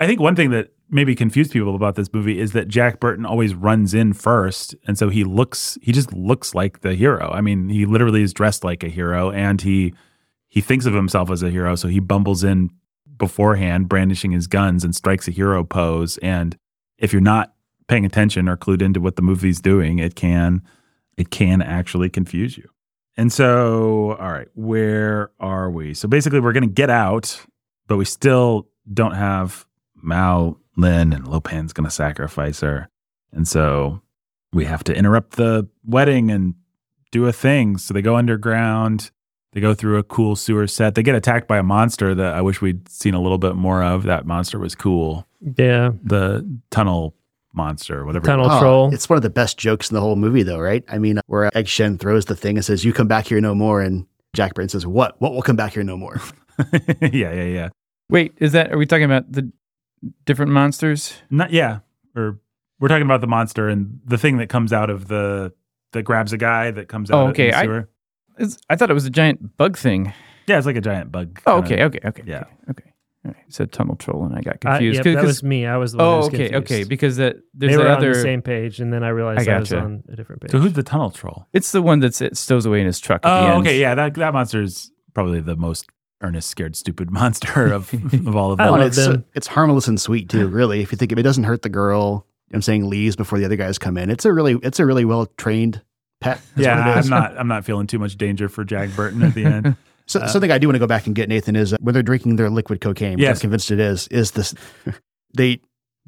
I 0.00 0.06
think 0.06 0.20
one 0.20 0.34
thing 0.36 0.50
that 0.50 0.72
maybe 0.90 1.14
confused 1.14 1.52
people 1.52 1.74
about 1.74 1.94
this 1.96 2.10
movie 2.12 2.38
is 2.40 2.52
that 2.52 2.68
Jack 2.68 3.00
Burton 3.00 3.26
always 3.26 3.54
runs 3.54 3.92
in 3.92 4.14
first 4.14 4.74
and 4.86 4.96
so 4.96 5.10
he 5.10 5.24
looks 5.24 5.76
he 5.82 5.92
just 5.92 6.12
looks 6.14 6.54
like 6.54 6.80
the 6.80 6.94
hero. 6.94 7.30
I 7.32 7.40
mean, 7.42 7.68
he 7.68 7.84
literally 7.84 8.22
is 8.22 8.32
dressed 8.32 8.64
like 8.64 8.82
a 8.82 8.88
hero 8.88 9.30
and 9.30 9.60
he 9.60 9.92
he 10.48 10.62
thinks 10.62 10.86
of 10.86 10.94
himself 10.94 11.30
as 11.30 11.42
a 11.42 11.50
hero, 11.50 11.74
so 11.74 11.88
he 11.88 12.00
bumbles 12.00 12.42
in 12.44 12.70
beforehand 13.18 13.88
brandishing 13.88 14.30
his 14.30 14.46
guns 14.46 14.84
and 14.84 14.94
strikes 14.94 15.28
a 15.28 15.32
hero 15.32 15.64
pose 15.64 16.16
and 16.18 16.56
if 16.98 17.12
you're 17.12 17.20
not 17.20 17.52
paying 17.88 18.04
attention 18.06 18.48
or 18.48 18.56
clued 18.56 18.80
into 18.82 19.00
what 19.00 19.16
the 19.16 19.22
movie's 19.22 19.60
doing, 19.60 19.98
it 19.98 20.14
can 20.14 20.62
it 21.18 21.30
can 21.30 21.60
actually 21.60 22.08
confuse 22.08 22.56
you. 22.56 22.70
And 23.16 23.32
so, 23.32 24.16
all 24.20 24.30
right, 24.30 24.46
where 24.54 25.32
are 25.40 25.68
we? 25.68 25.92
So 25.92 26.06
basically, 26.06 26.38
we're 26.38 26.52
going 26.52 26.68
to 26.68 26.72
get 26.72 26.88
out, 26.88 27.44
but 27.88 27.96
we 27.96 28.04
still 28.04 28.68
don't 28.94 29.14
have 29.14 29.66
Mao 29.96 30.56
Lin, 30.76 31.12
and 31.12 31.26
Lo 31.26 31.40
Pan's 31.40 31.72
going 31.72 31.84
to 31.84 31.90
sacrifice 31.90 32.60
her. 32.60 32.88
And 33.32 33.46
so 33.46 34.00
we 34.52 34.64
have 34.64 34.84
to 34.84 34.94
interrupt 34.94 35.32
the 35.32 35.68
wedding 35.84 36.30
and 36.30 36.54
do 37.10 37.26
a 37.26 37.32
thing. 37.32 37.76
So 37.76 37.92
they 37.92 38.02
go 38.02 38.16
underground. 38.16 39.10
They 39.52 39.60
go 39.60 39.74
through 39.74 39.98
a 39.98 40.04
cool 40.04 40.36
sewer 40.36 40.68
set. 40.68 40.94
They 40.94 41.02
get 41.02 41.16
attacked 41.16 41.48
by 41.48 41.58
a 41.58 41.62
monster 41.64 42.14
that 42.14 42.34
I 42.34 42.40
wish 42.40 42.60
we'd 42.60 42.88
seen 42.88 43.14
a 43.14 43.20
little 43.20 43.38
bit 43.38 43.56
more 43.56 43.82
of. 43.82 44.04
That 44.04 44.26
monster 44.26 44.60
was 44.60 44.76
cool. 44.76 45.26
Yeah, 45.40 45.90
The 46.04 46.60
tunnel 46.70 47.16
monster, 47.58 48.06
whatever. 48.06 48.24
Tunnel 48.24 48.50
Oh, 48.50 48.60
troll. 48.60 48.94
It's 48.94 49.08
one 49.10 49.16
of 49.18 49.22
the 49.22 49.28
best 49.30 49.58
jokes 49.58 49.90
in 49.90 49.94
the 49.94 50.00
whole 50.00 50.16
movie, 50.16 50.42
though, 50.42 50.58
right? 50.60 50.82
I 50.88 50.96
mean, 50.98 51.20
where 51.26 51.54
Egg 51.56 51.68
Shen 51.68 51.98
throws 51.98 52.24
the 52.24 52.34
thing 52.36 52.56
and 52.56 52.64
says, 52.64 52.84
"You 52.84 52.92
come 52.94 53.08
back 53.08 53.26
here 53.26 53.40
no 53.40 53.54
more," 53.54 53.82
and 53.82 54.06
Jack 54.34 54.54
Burton 54.54 54.68
says, 54.70 54.86
"What? 54.86 55.20
What 55.20 55.32
will 55.32 55.42
come 55.42 55.56
back 55.56 55.74
here 55.74 55.82
no 55.84 55.96
more?" 55.98 56.18
yeah, 57.02 57.32
yeah, 57.32 57.42
yeah. 57.44 57.68
Wait, 58.08 58.32
is 58.38 58.52
that, 58.52 58.72
are 58.72 58.78
we 58.78 58.86
talking 58.86 59.04
about 59.04 59.30
the 59.30 59.50
different 60.24 60.50
monsters? 60.52 61.14
Not 61.30 61.50
yeah. 61.52 61.80
Or 62.16 62.38
we're 62.80 62.88
talking 62.88 63.02
about 63.04 63.20
the 63.20 63.26
monster 63.26 63.68
and 63.68 64.00
the 64.06 64.16
thing 64.18 64.38
that 64.38 64.48
comes 64.48 64.72
out 64.72 64.88
of 64.90 65.08
the 65.08 65.52
that 65.92 66.02
grabs 66.04 66.32
a 66.32 66.38
guy 66.38 66.70
that 66.70 66.88
comes 66.88 67.10
out 67.10 67.16
Oh, 67.18 67.24
of 67.24 67.30
okay. 67.30 67.50
the 67.50 67.58
I- 67.58 67.64
sewer. 67.64 67.88
I 68.70 68.76
thought 68.76 68.88
it 68.90 68.94
was 68.94 69.04
a 69.04 69.10
giant 69.10 69.56
bug 69.56 69.76
thing. 69.76 70.12
yeah, 70.46 70.58
it's 70.58 70.66
like 70.66 70.76
a 70.76 70.80
giant 70.80 71.10
bug. 71.10 71.40
Oh, 71.46 71.60
kinda- 71.62 71.84
okay, 71.84 71.98
okay, 71.98 72.08
okay. 72.08 72.22
Yeah. 72.24 72.44
Okay. 72.70 72.87
All 73.28 73.34
right. 73.34 73.44
Said 73.52 73.72
tunnel 73.72 73.96
troll 73.96 74.24
and 74.24 74.34
I 74.34 74.40
got 74.40 74.54
I, 74.64 74.78
confused. 74.78 74.96
yep, 74.96 75.04
'Cause- 75.04 75.14
that 75.14 75.20
'cause- 75.20 75.26
was 75.26 75.42
me. 75.42 75.66
I 75.66 75.76
was 75.76 75.92
the 75.92 75.98
one 75.98 76.06
who 76.06 76.12
oh, 76.12 76.16
was 76.18 76.26
okay, 76.28 76.48
confused. 76.48 76.72
okay. 76.72 76.84
Because 76.84 77.16
that 77.18 77.36
there's 77.54 77.72
they 77.72 77.76
were 77.76 77.84
that 77.84 77.90
on 77.92 77.96
other. 77.98 78.14
the 78.14 78.20
same 78.22 78.42
page, 78.42 78.80
and 78.80 78.92
then 78.92 79.04
I 79.04 79.08
realized 79.10 79.48
I 79.48 79.56
I, 79.56 79.58
was 79.60 79.72
on 79.72 80.02
a 80.08 80.16
different 80.16 80.42
page. 80.42 80.50
So 80.50 80.58
who's 80.58 80.72
the 80.72 80.82
tunnel 80.82 81.10
troll? 81.10 81.46
It's 81.52 81.72
the 81.72 81.82
one 81.82 82.00
that 82.00 82.20
it 82.20 82.36
stows 82.36 82.64
away 82.66 82.80
in 82.80 82.86
his 82.86 82.98
truck. 83.00 83.24
At 83.24 83.28
the 83.42 83.46
Oh, 83.48 83.56
end. 83.58 83.66
okay, 83.66 83.78
yeah. 83.80 83.94
That 83.94 84.14
that 84.14 84.32
monster 84.32 84.62
is 84.62 84.90
probably 85.14 85.40
the 85.40 85.56
most 85.56 85.86
earnest, 86.22 86.48
scared, 86.48 86.74
stupid 86.74 87.10
monster 87.12 87.72
of 87.72 87.92
of 87.94 88.34
all 88.34 88.52
of 88.52 88.58
them. 88.58 88.66
Well, 88.66 88.78
love 88.78 88.86
it's 88.88 88.96
them. 88.96 89.24
it's 89.34 89.46
harmless 89.46 89.86
and 89.88 90.00
sweet 90.00 90.28
too. 90.28 90.48
Really, 90.58 90.80
if 90.80 90.90
you 90.90 90.96
think 90.98 91.12
of 91.12 91.18
it, 91.18 91.20
it 91.20 91.24
doesn't 91.24 91.44
hurt 91.44 91.62
the 91.62 91.68
girl. 91.68 92.26
I'm 92.52 92.62
saying 92.62 92.88
leaves 92.88 93.14
before 93.14 93.38
the 93.38 93.44
other 93.44 93.56
guys 93.56 93.78
come 93.78 93.98
in. 93.98 94.08
It's 94.10 94.24
a 94.24 94.32
really 94.32 94.56
it's 94.62 94.80
a 94.80 94.86
really 94.86 95.04
well 95.04 95.26
trained 95.36 95.82
pet. 96.20 96.40
yeah, 96.56 96.86
what 96.88 96.96
it 96.96 97.00
is. 97.00 97.06
I'm 97.06 97.10
not 97.22 97.38
I'm 97.38 97.48
not 97.48 97.64
feeling 97.66 97.86
too 97.86 97.98
much 97.98 98.16
danger 98.16 98.48
for 98.48 98.64
Jack 98.64 98.88
Burton 98.96 99.22
at 99.22 99.34
the 99.34 99.44
end. 99.44 99.76
So, 100.08 100.26
something 100.26 100.50
I 100.50 100.58
do 100.58 100.66
want 100.68 100.74
to 100.76 100.80
go 100.80 100.86
back 100.86 101.06
and 101.06 101.14
get 101.14 101.28
Nathan 101.28 101.54
is 101.54 101.72
uh, 101.72 101.76
when 101.80 101.92
they're 101.92 102.02
drinking 102.02 102.36
their 102.36 102.50
liquid 102.50 102.80
cocaine. 102.80 103.18
Yes. 103.18 103.36
I'm 103.36 103.40
convinced 103.42 103.70
it 103.70 103.78
is. 103.80 104.08
Is 104.08 104.30
this 104.32 104.54
they 105.36 105.60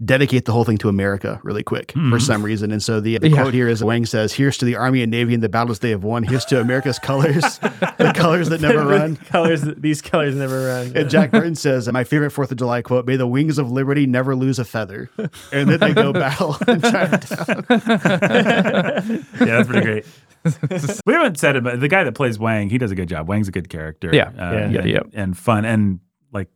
dedicate 0.03 0.47
the 0.47 0.53
whole 0.53 0.65
thing 0.65 0.79
to 0.79 0.89
America 0.89 1.39
really 1.43 1.63
quick 1.63 1.93
for 1.93 1.99
Mhm. 1.99 2.23
some 2.23 2.43
reason, 2.43 2.73
and 2.73 2.83
so 2.83 3.01
the, 3.01 3.19
the 3.19 3.29
Yeah. 3.29 3.43
quote 3.43 3.53
here 3.53 3.69
is 3.69 3.85
Wang 3.85 4.07
says, 4.07 4.33
"Here's 4.33 4.57
to 4.57 4.65
the 4.65 4.75
Army 4.77 5.03
and 5.03 5.11
Navy 5.11 5.35
and 5.35 5.43
the 5.43 5.51
battles 5.51 5.81
they 5.81 5.91
have 5.91 6.03
won. 6.03 6.23
Here's 6.23 6.47
to 6.47 6.59
America's 6.59 6.99
colors, 7.11 7.59
the 7.59 8.13
colors 8.17 8.49
that 8.49 8.63
never 8.63 8.83
run." 8.87 9.17
colors. 9.17 9.61
These 9.77 10.01
colors 10.01 10.35
never 10.35 10.65
run. 10.69 10.93
And 10.97 11.11
Jack 11.11 11.31
Burton 11.33 11.55
says, 11.55 11.87
"My 11.93 12.05
favorite 12.05 12.31
Fourth 12.31 12.51
of 12.51 12.57
July 12.57 12.81
quote: 12.81 13.07
May 13.07 13.17
the 13.17 13.27
wings 13.27 13.59
of 13.59 13.71
liberty 13.71 14.07
never 14.07 14.35
lose 14.35 14.59
a 14.59 14.65
feather." 14.65 15.11
And 15.53 15.69
then 15.69 15.79
they 15.81 15.93
go 15.93 16.15
battle 16.15 16.57
in 16.67 16.81
Chinatown. 16.81 17.65
yeah, 17.69 19.21
that's 19.39 19.69
pretty 19.69 19.85
great. 19.85 20.07
we 21.07 21.13
haven't 21.13 21.39
said 21.39 21.57
it, 21.57 21.65
but 21.65 21.81
the 21.81 21.89
guy 21.89 22.05
that 22.05 22.15
plays 22.15 22.39
Wang, 22.39 22.71
he 22.71 22.79
does 22.79 22.91
a 22.91 22.95
good 22.95 23.09
job. 23.09 23.29
Wang's 23.29 23.49
a 23.49 23.53
good 23.53 23.69
character. 23.69 24.11
Yeah. 24.13 24.29
uh, 24.29 24.33
Yeah. 24.53 24.57
and, 24.59 24.75
Yeah, 24.75 24.85
yeah. 24.85 25.01
and 25.13 25.37
fun 25.37 25.65
and 25.65 26.01
like 26.33 26.49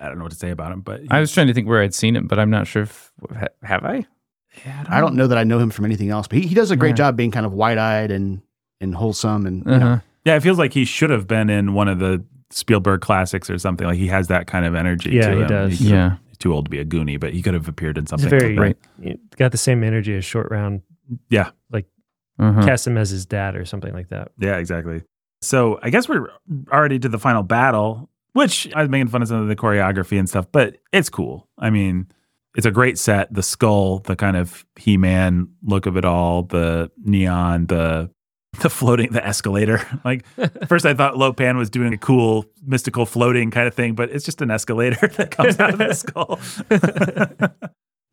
I 0.00 0.06
don't 0.08 0.18
know 0.18 0.24
what 0.24 0.32
to 0.32 0.38
say 0.38 0.50
about 0.50 0.70
him, 0.72 0.80
but 0.80 1.00
I 1.10 1.18
was 1.20 1.32
trying 1.32 1.46
to 1.48 1.54
think 1.54 1.66
where 1.68 1.82
I'd 1.82 1.94
seen 1.94 2.14
him, 2.14 2.26
but 2.28 2.38
I'm 2.38 2.50
not 2.50 2.66
sure 2.66 2.82
if 2.82 3.12
ha- 3.36 3.46
have 3.62 3.84
I. 3.84 4.06
Yeah, 4.64 4.84
I 4.88 5.00
don't 5.00 5.14
know 5.14 5.26
that 5.26 5.38
I 5.38 5.44
know 5.44 5.58
him 5.58 5.70
from 5.70 5.84
anything 5.84 6.10
else, 6.10 6.26
but 6.28 6.38
he, 6.38 6.46
he 6.46 6.54
does 6.54 6.70
a 6.70 6.76
great 6.76 6.90
Yeah. 6.90 6.94
job 7.10 7.16
being 7.16 7.30
kind 7.30 7.46
of 7.46 7.52
wide 7.52 7.78
eyed 7.78 8.10
and 8.10 8.42
and 8.80 8.94
wholesome 8.94 9.46
and 9.46 9.64
you 9.64 9.70
know, 9.72 9.76
Uh-huh. 9.86 9.98
Yeah, 10.24 10.36
it 10.36 10.40
feels 10.42 10.58
like 10.58 10.72
he 10.72 10.84
should 10.84 11.10
have 11.10 11.26
been 11.26 11.48
in 11.50 11.74
one 11.74 11.88
of 11.88 11.98
the 11.98 12.22
Spielberg 12.50 13.00
classics 13.00 13.50
or 13.50 13.58
something. 13.58 13.86
Like 13.86 13.98
he 13.98 14.06
has 14.08 14.28
that 14.28 14.46
kind 14.46 14.64
of 14.64 14.74
energy. 14.74 15.10
Yeah, 15.10 15.28
to 15.28 15.34
he 15.34 15.40
him. 15.42 15.48
does. 15.48 15.78
He's 15.78 15.90
Yeah. 15.90 16.16
too 16.38 16.52
old 16.52 16.66
to 16.66 16.70
be 16.70 16.78
a 16.78 16.84
Goonie, 16.84 17.18
but 17.18 17.32
he 17.32 17.42
could 17.42 17.54
have 17.54 17.66
appeared 17.68 17.98
in 17.98 18.04
He's 18.04 18.10
something. 18.10 18.28
very 18.30 18.54
like 18.56 18.76
that. 18.98 19.04
Right. 19.06 19.36
Got 19.36 19.52
the 19.52 19.58
same 19.58 19.82
energy 19.82 20.14
as 20.16 20.24
Short 20.24 20.50
Round. 20.50 20.82
Yeah, 21.30 21.50
Uh-huh. 22.38 22.62
Cast 22.64 22.86
him 22.86 22.96
as 22.96 23.10
his 23.10 23.26
dad 23.26 23.56
or 23.56 23.64
something 23.64 23.92
like 23.92 24.08
that. 24.10 24.30
yeah, 24.38 24.56
exactly. 24.56 25.02
So 25.42 25.78
I 25.82 25.90
guess 25.90 26.08
we're 26.08 26.28
already 26.72 26.98
to 26.98 27.08
the 27.08 27.18
final 27.18 27.42
battle, 27.42 28.08
which 28.32 28.68
I 28.74 28.80
was 28.80 28.88
making 28.88 29.08
fun 29.08 29.22
of 29.22 29.28
some 29.28 29.40
of 29.42 29.48
the 29.48 29.56
choreography 29.56 30.18
and 30.18 30.28
stuff, 30.28 30.46
but 30.50 30.76
it's 30.92 31.08
cool. 31.08 31.48
I 31.58 31.70
mean, 31.70 32.08
it's 32.56 32.66
a 32.66 32.70
great 32.70 32.98
set. 32.98 33.32
The 33.32 33.42
skull, 33.42 34.00
the 34.00 34.16
kind 34.16 34.36
of 34.36 34.64
He-Man 34.76 35.48
look 35.62 35.86
of 35.86 35.96
it 35.96 36.04
all, 36.04 36.42
the 36.44 36.90
neon, 37.04 37.66
the 37.66 38.10
the 38.60 38.70
floating, 38.70 39.12
the 39.12 39.24
escalator. 39.24 39.86
Like 40.04 40.26
first, 40.68 40.86
I 40.86 40.94
thought 40.94 41.16
Lo 41.16 41.32
Pan 41.32 41.56
was 41.56 41.70
doing 41.70 41.92
a 41.92 41.98
cool 41.98 42.44
mystical 42.64 43.06
floating 43.06 43.50
kind 43.50 43.68
of 43.68 43.74
thing, 43.74 43.94
but 43.94 44.10
it's 44.10 44.24
just 44.24 44.40
an 44.42 44.50
escalator 44.50 45.06
that 45.08 45.30
comes 45.30 45.60
out 45.60 45.74
of 45.74 45.78
the 45.78 45.92
skull. 45.94 46.40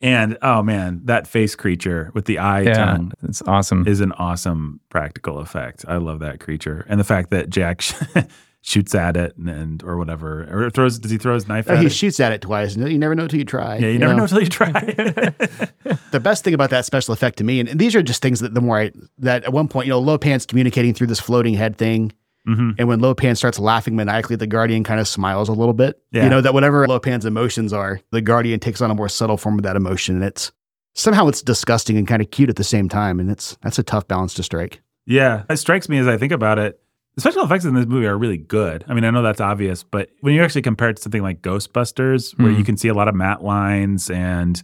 And 0.05 0.37
oh 0.43 0.61
man, 0.61 1.01
that 1.05 1.25
face 1.27 1.55
creature 1.55 2.11
with 2.13 2.25
the 2.25 2.37
eye 2.37 2.61
Yeah, 2.61 2.73
tongue 2.73 3.11
it's 3.23 3.41
awesome. 3.41 3.87
is 3.87 4.01
an 4.01 4.11
awesome 4.13 4.79
practical 4.89 5.39
effect. 5.39 5.83
I 5.87 5.97
love 5.97 6.19
that 6.19 6.39
creature, 6.39 6.85
and 6.87 6.99
the 6.99 7.03
fact 7.03 7.31
that 7.31 7.49
Jack 7.49 7.81
shoots 8.61 8.93
at 8.93 9.17
it 9.17 9.35
and, 9.37 9.49
and 9.49 9.83
or 9.83 9.97
whatever, 9.97 10.47
or 10.51 10.69
throws. 10.69 10.99
Does 10.99 11.09
he 11.09 11.17
throw 11.17 11.33
his 11.33 11.47
knife 11.47 11.65
Oh, 11.69 11.73
at 11.73 11.79
he 11.79 11.87
it? 11.87 11.91
shoots 11.91 12.19
at 12.19 12.31
it 12.31 12.41
twice. 12.41 12.75
You 12.77 12.99
never 12.99 13.15
know 13.15 13.27
till 13.27 13.39
you 13.39 13.45
try. 13.45 13.77
yeah, 13.77 13.87
you, 13.87 13.97
never 13.99 14.13
know 14.13 14.23
until 14.23 14.41
you 14.41 14.47
try. 14.47 14.71
the 16.11 16.19
best 16.21 16.43
thing 16.43 16.53
about 16.53 16.69
that 16.69 16.85
special 16.85 17.13
effect 17.13 17.37
to 17.39 17.43
me, 17.43 17.59
and, 17.59 17.67
and 17.69 17.79
these 17.79 17.95
are 17.95 18.03
just 18.03 18.21
things 18.21 18.41
that 18.41 18.53
the 18.53 18.61
more 18.61 18.79
I 18.79 18.91
that 19.19 19.43
at 19.45 19.53
one 19.53 19.67
point, 19.67 19.87
you 19.87 19.91
know, 19.93 19.99
Lo 19.99 20.17
Pan's 20.19 20.45
communicating 20.45 20.93
through 20.93 21.07
this 21.07 21.19
floating 21.19 21.55
head 21.55 21.77
thing. 21.77 22.11
Hmm 22.45 22.71
And 22.77 22.87
when 22.87 22.99
Lo 22.99 23.13
Pan 23.15 23.35
starts 23.35 23.57
laughing 23.59 23.95
maniacally, 23.95 24.35
the 24.35 24.47
Guardian 24.47 24.83
kind 24.83 24.99
of 24.99 25.07
smiles 25.07 25.49
a 25.49 25.53
little 25.53 25.73
bit. 25.73 25.99
Yeah. 26.11 26.23
You 26.25 26.29
know, 26.29 26.41
that 26.41 26.53
whatever 26.53 26.87
Lo 26.87 26.99
Pan's 26.99 27.25
emotions 27.25 27.73
are, 27.73 27.99
the 28.11 28.21
Guardian 28.21 28.59
takes 28.59 28.81
on 28.81 28.91
a 28.91 28.95
more 28.95 29.09
subtle 29.09 29.37
form 29.37 29.57
of 29.57 29.63
that 29.63 29.75
emotion. 29.75 30.15
And 30.15 30.23
it's 30.23 30.51
somehow 30.93 31.27
it's 31.27 31.41
disgusting 31.41 31.97
and 31.97 32.07
kind 32.07 32.21
of 32.21 32.31
cute 32.31 32.49
at 32.49 32.55
the 32.55 32.63
same 32.63 32.87
time. 32.89 33.19
And 33.19 33.29
it's 33.31 33.57
that's 33.61 33.79
a 33.79 33.83
tough 33.83 34.07
balance 34.07 34.33
to 34.35 34.43
strike. 34.43 34.81
Yeah, 35.05 35.43
it 35.49 35.57
strikes 35.57 35.89
me 35.89 35.97
as 35.97 36.07
I 36.07 36.17
think 36.17 36.31
about 36.31 36.57
it. 36.59 36.79
The 37.15 37.21
special 37.21 37.43
effects 37.43 37.63
in 37.65 37.73
this 37.75 37.85
movie 37.85 38.07
are 38.07 38.17
really 38.17 38.37
good. 38.37 38.83
I 38.89 38.93
mean, 38.93 39.05
I 39.05 39.09
know 39.09 39.21
that's 39.21 39.39
obvious, 39.39 39.83
but 39.83 40.09
when 40.21 40.33
you 40.33 40.43
actually 40.43 40.63
compare 40.63 40.89
it 40.89 40.97
to 40.97 41.01
something 41.03 41.21
like 41.23 41.41
Ghostbusters, 41.41 42.37
where 42.37 42.51
Mhm. 42.51 42.57
you 42.57 42.63
can 42.65 42.75
see 42.77 42.89
a 42.89 42.93
lot 42.93 43.07
of 43.07 43.15
matte 43.15 43.43
lines 43.43 44.09
and 44.09 44.61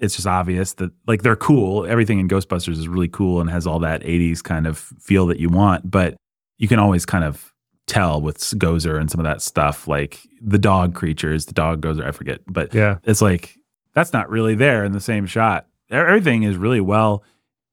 it's 0.00 0.16
just 0.16 0.26
obvious 0.26 0.72
that 0.74 0.90
like 1.06 1.22
they're 1.22 1.36
cool. 1.36 1.86
Everything 1.86 2.18
in 2.18 2.28
Ghostbusters 2.28 2.72
is 2.78 2.88
really 2.88 3.08
cool 3.08 3.40
and 3.40 3.48
has 3.48 3.66
all 3.66 3.78
that 3.80 4.02
80s 4.04 4.42
kind 4.42 4.66
of 4.66 4.76
feel 4.78 5.26
that 5.26 5.38
you 5.38 5.48
want, 5.48 5.88
but 5.88 6.16
you 6.58 6.68
can 6.68 6.78
always 6.78 7.04
kind 7.06 7.24
of 7.24 7.52
tell 7.86 8.20
with 8.20 8.38
Gozer 8.38 8.98
and 8.98 9.10
some 9.10 9.20
of 9.20 9.24
that 9.24 9.42
stuff, 9.42 9.86
like 9.88 10.20
the 10.40 10.58
dog 10.58 10.94
creatures, 10.94 11.46
the 11.46 11.52
dog 11.52 11.80
Gozer, 11.82 12.06
I 12.06 12.12
forget, 12.12 12.40
but 12.46 12.72
Yeah. 12.74 12.98
it's 13.04 13.20
like 13.22 13.56
that's 13.94 14.12
not 14.12 14.28
really 14.30 14.54
there 14.54 14.84
in 14.84 14.92
the 14.92 15.00
same 15.00 15.26
shot. 15.26 15.66
Everything 15.90 16.42
is 16.42 16.56
really 16.56 16.80
well 16.80 17.22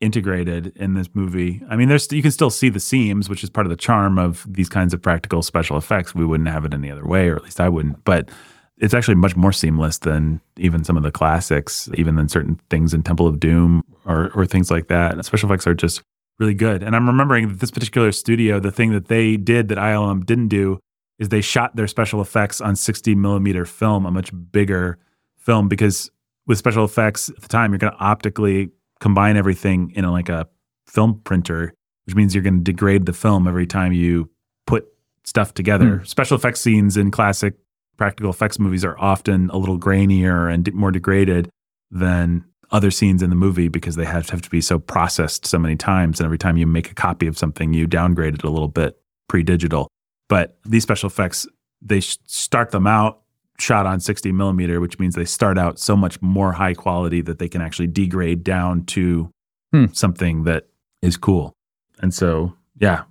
integrated 0.01 0.73
in 0.75 0.93
this 0.95 1.07
movie. 1.13 1.61
I 1.69 1.75
mean, 1.75 1.87
there's 1.87 2.11
you 2.11 2.21
can 2.21 2.31
still 2.31 2.49
see 2.49 2.69
the 2.69 2.79
seams, 2.79 3.29
which 3.29 3.43
is 3.43 3.49
part 3.49 3.65
of 3.65 3.69
the 3.69 3.75
charm 3.77 4.17
of 4.17 4.45
these 4.49 4.67
kinds 4.69 4.93
of 4.93 5.01
practical 5.01 5.41
special 5.43 5.77
effects. 5.77 6.13
We 6.15 6.25
wouldn't 6.25 6.49
have 6.49 6.65
it 6.65 6.73
any 6.73 6.91
other 6.91 7.05
way, 7.05 7.29
or 7.29 7.35
at 7.35 7.43
least 7.43 7.59
I 7.61 7.69
wouldn't. 7.69 8.03
But 8.03 8.29
it's 8.77 8.93
actually 8.95 9.15
much 9.15 9.35
more 9.35 9.51
seamless 9.51 9.99
than 9.99 10.41
even 10.57 10.83
some 10.83 10.97
of 10.97 11.03
the 11.03 11.11
classics, 11.11 11.87
even 11.93 12.15
than 12.15 12.27
certain 12.29 12.59
things 12.71 12.93
in 12.95 13.03
Temple 13.03 13.27
of 13.27 13.39
Doom 13.39 13.83
or 14.05 14.31
or 14.33 14.45
things 14.45 14.71
like 14.71 14.87
that. 14.87 15.13
And 15.13 15.23
special 15.23 15.49
effects 15.49 15.67
are 15.67 15.75
just 15.75 16.01
really 16.39 16.53
good. 16.53 16.83
And 16.83 16.95
I'm 16.95 17.07
remembering 17.07 17.47
that 17.49 17.59
this 17.59 17.71
particular 17.71 18.11
studio, 18.11 18.59
the 18.59 18.71
thing 18.71 18.91
that 18.91 19.07
they 19.07 19.37
did 19.37 19.67
that 19.69 19.77
ILM 19.77 20.25
didn't 20.25 20.47
do 20.47 20.79
is 21.19 21.29
they 21.29 21.41
shot 21.41 21.75
their 21.75 21.87
special 21.87 22.19
effects 22.21 22.59
on 22.59 22.75
60 22.75 23.13
millimeter 23.15 23.65
film, 23.65 24.05
a 24.05 24.11
much 24.11 24.31
bigger 24.51 24.97
film, 25.37 25.67
because 25.67 26.09
with 26.47 26.57
special 26.57 26.83
effects 26.83 27.29
at 27.29 27.41
the 27.41 27.47
time, 27.47 27.71
you're 27.71 27.79
going 27.79 27.93
to 27.93 27.99
optically 27.99 28.71
combine 28.99 29.37
everything 29.37 29.91
in 29.95 30.03
a, 30.03 30.11
like 30.11 30.29
a 30.29 30.47
film 30.87 31.21
printer, 31.23 31.73
which 32.05 32.15
means 32.15 32.33
you're 32.33 32.43
going 32.43 32.57
to 32.57 32.63
degrade 32.63 33.05
the 33.05 33.13
film 33.13 33.47
every 33.47 33.67
time 33.67 33.93
you 33.93 34.29
put 34.65 34.87
stuff 35.23 35.53
together. 35.53 35.97
Hmm. 35.97 36.05
Special 36.05 36.37
effects 36.37 36.61
scenes 36.61 36.97
in 36.97 37.11
classic 37.11 37.53
practical 37.97 38.31
effects 38.31 38.57
movies 38.57 38.83
are 38.83 38.97
often 38.97 39.51
a 39.51 39.57
little 39.57 39.77
grainier 39.77 40.51
and 40.51 40.73
more 40.73 40.89
degraded 40.89 41.51
than 41.91 42.43
other 42.71 42.91
scenes 42.91 43.21
in 43.21 43.29
the 43.29 43.35
movie 43.35 43.67
because 43.67 43.95
they 43.95 44.05
have 44.05 44.25
to, 44.27 44.31
have 44.31 44.41
to 44.41 44.49
be 44.49 44.61
so 44.61 44.79
processed 44.79 45.45
so 45.45 45.59
many 45.59 45.75
times. 45.75 46.19
And 46.19 46.25
every 46.25 46.37
time 46.37 46.57
you 46.57 46.65
make 46.65 46.89
a 46.89 46.93
copy 46.95 47.27
of 47.27 47.37
something, 47.37 47.73
you 47.73 47.85
downgrade 47.87 48.35
it 48.35 48.43
a 48.43 48.49
little 48.49 48.67
bit 48.69 48.97
pre 49.27 49.43
digital. 49.43 49.87
But 50.29 50.57
these 50.65 50.83
special 50.83 51.07
effects, 51.07 51.45
they 51.81 51.99
start 52.01 52.71
them 52.71 52.87
out 52.87 53.21
shot 53.59 53.85
on 53.85 53.99
60 53.99 54.31
millimeter, 54.31 54.79
which 54.81 54.97
means 54.97 55.13
they 55.13 55.25
start 55.25 55.57
out 55.57 55.77
so 55.77 55.95
much 55.95 56.19
more 56.21 56.51
high 56.53 56.73
quality 56.73 57.21
that 57.21 57.37
they 57.37 57.47
can 57.47 57.61
actually 57.61 57.87
degrade 57.87 58.43
down 58.43 58.83
to 58.85 59.29
Hmm. 59.71 59.85
something 59.93 60.43
that 60.43 60.67
is 61.01 61.15
cool. 61.15 61.53
And 62.01 62.13
so, 62.13 62.53
yeah, 62.79 63.03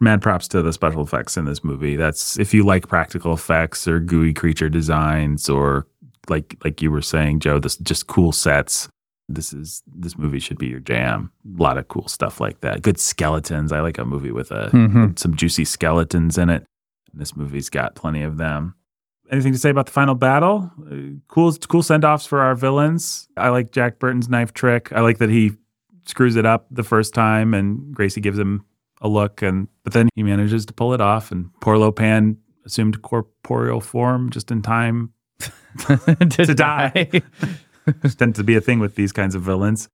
mad 0.00 0.20
props 0.20 0.48
to 0.48 0.60
the 0.62 0.72
special 0.72 1.02
effects 1.02 1.36
in 1.36 1.44
this 1.46 1.64
movie. 1.64 1.96
That's 1.96 2.38
if 2.38 2.52
you 2.52 2.64
like 2.64 2.88
practical 2.88 3.32
effects 3.32 3.88
or 3.88 4.00
gooey 4.00 4.34
creature 4.34 4.68
designs 4.68 5.48
or 5.48 5.86
like 6.28 6.56
like 6.64 6.82
you 6.82 6.90
were 6.90 7.00
saying, 7.02 7.40
Joe, 7.40 7.58
this 7.58 7.76
just 7.76 8.06
cool 8.06 8.32
sets. 8.32 8.88
This 9.28 9.52
is 9.52 9.82
this 9.86 10.18
movie 10.18 10.38
should 10.38 10.58
be 10.58 10.66
your 10.66 10.80
jam. 10.80 11.30
A 11.58 11.62
lot 11.62 11.78
of 11.78 11.88
cool 11.88 12.08
stuff 12.08 12.40
like 12.40 12.60
that. 12.60 12.82
Good 12.82 12.98
skeletons. 13.00 13.72
I 13.72 13.80
like 13.80 13.96
a 13.98 14.04
movie 14.04 14.30
with 14.32 14.50
a 14.50 14.68
Mhm. 14.72 15.18
some 15.18 15.34
juicy 15.34 15.64
skeletons 15.64 16.36
in 16.36 16.50
it. 16.50 16.66
This 17.12 17.34
movie's 17.36 17.70
got 17.70 17.94
plenty 17.94 18.22
of 18.22 18.36
them. 18.36 18.74
Anything 19.30 19.52
to 19.54 19.58
say 19.58 19.70
about 19.70 19.86
the 19.86 19.92
final 19.92 20.14
battle? 20.14 20.70
Uh, 20.90 21.16
cool, 21.28 21.52
cool 21.68 21.82
send 21.82 22.04
offs 22.04 22.26
for 22.26 22.40
our 22.40 22.54
villains. 22.54 23.26
I 23.38 23.48
like 23.48 23.72
Jack 23.72 23.98
Burton's 23.98 24.28
knife 24.28 24.52
trick. 24.52 24.92
I 24.92 25.00
like 25.00 25.16
that 25.18 25.30
he 25.30 25.52
screws 26.04 26.36
it 26.36 26.44
up 26.44 26.66
the 26.70 26.82
first 26.82 27.14
time, 27.14 27.54
and 27.54 27.94
Gracie 27.94 28.20
gives 28.20 28.38
him 28.38 28.64
a 29.00 29.08
look, 29.08 29.40
and 29.40 29.68
but 29.84 29.94
then 29.94 30.10
he 30.14 30.22
manages 30.22 30.66
to 30.66 30.74
pull 30.74 30.92
it 30.92 31.00
off. 31.00 31.32
And 31.32 31.48
poor 31.60 31.78
Lo 31.78 31.90
Pan 31.90 32.36
assumed 32.66 33.00
corporeal 33.00 33.80
form 33.80 34.28
just 34.28 34.50
in 34.50 34.60
time 34.60 35.12
to, 35.78 36.54
die. 36.54 37.08
Which 37.10 37.22
tends 38.18 38.38
to 38.38 38.44
be 38.44 38.56
a 38.56 38.60
thing 38.60 38.78
with 38.80 38.94
these 38.94 39.12
kinds 39.12 39.34
of 39.34 39.42
villains. 39.42 39.88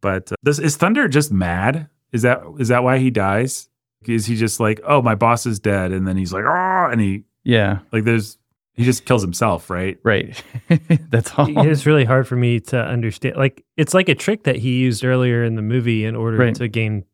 But 0.00 0.30
uh, 0.32 0.36
this, 0.42 0.58
is 0.58 0.76
Thunder 0.76 1.08
just 1.08 1.32
mad? 1.32 1.88
Is 2.12 2.22
that 2.22 2.42
is 2.58 2.68
that 2.68 2.82
why 2.84 2.98
he 2.98 3.10
dies? 3.10 3.68
Is 4.06 4.26
he 4.26 4.36
just 4.36 4.60
like, 4.60 4.80
oh, 4.84 5.02
my 5.02 5.14
boss 5.14 5.46
is 5.46 5.58
dead, 5.58 5.90
and 5.92 6.06
then 6.06 6.16
he's 6.16 6.32
like, 6.32 6.44
oh, 6.46 6.88
and 6.90 7.00
he 7.00 7.24
Yeah. 7.44 7.78
like 7.92 8.04
there's 8.04 8.38
he 8.74 8.84
just 8.84 9.04
kills 9.06 9.22
himself, 9.22 9.70
right? 9.70 9.98
Right. 10.04 10.40
That's 11.10 11.32
all. 11.38 11.48
It 11.48 11.66
is 11.66 11.86
really 11.86 12.04
hard 12.04 12.28
for 12.28 12.36
me 12.36 12.60
to 12.60 12.78
understand. 12.80 13.36
Like 13.36 13.64
it's 13.76 13.94
like 13.94 14.08
a 14.10 14.14
trick 14.14 14.44
that 14.44 14.56
he 14.56 14.78
used 14.78 15.02
earlier 15.04 15.42
in 15.44 15.54
the 15.56 15.62
movie 15.62 16.04
in 16.04 16.14
order 16.14 16.36
Right. 16.36 16.54
to 16.56 16.68
gain 16.68 17.04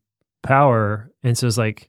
power. 0.42 1.10
And 1.22 1.38
so 1.38 1.46
it's 1.46 1.58
like, 1.58 1.88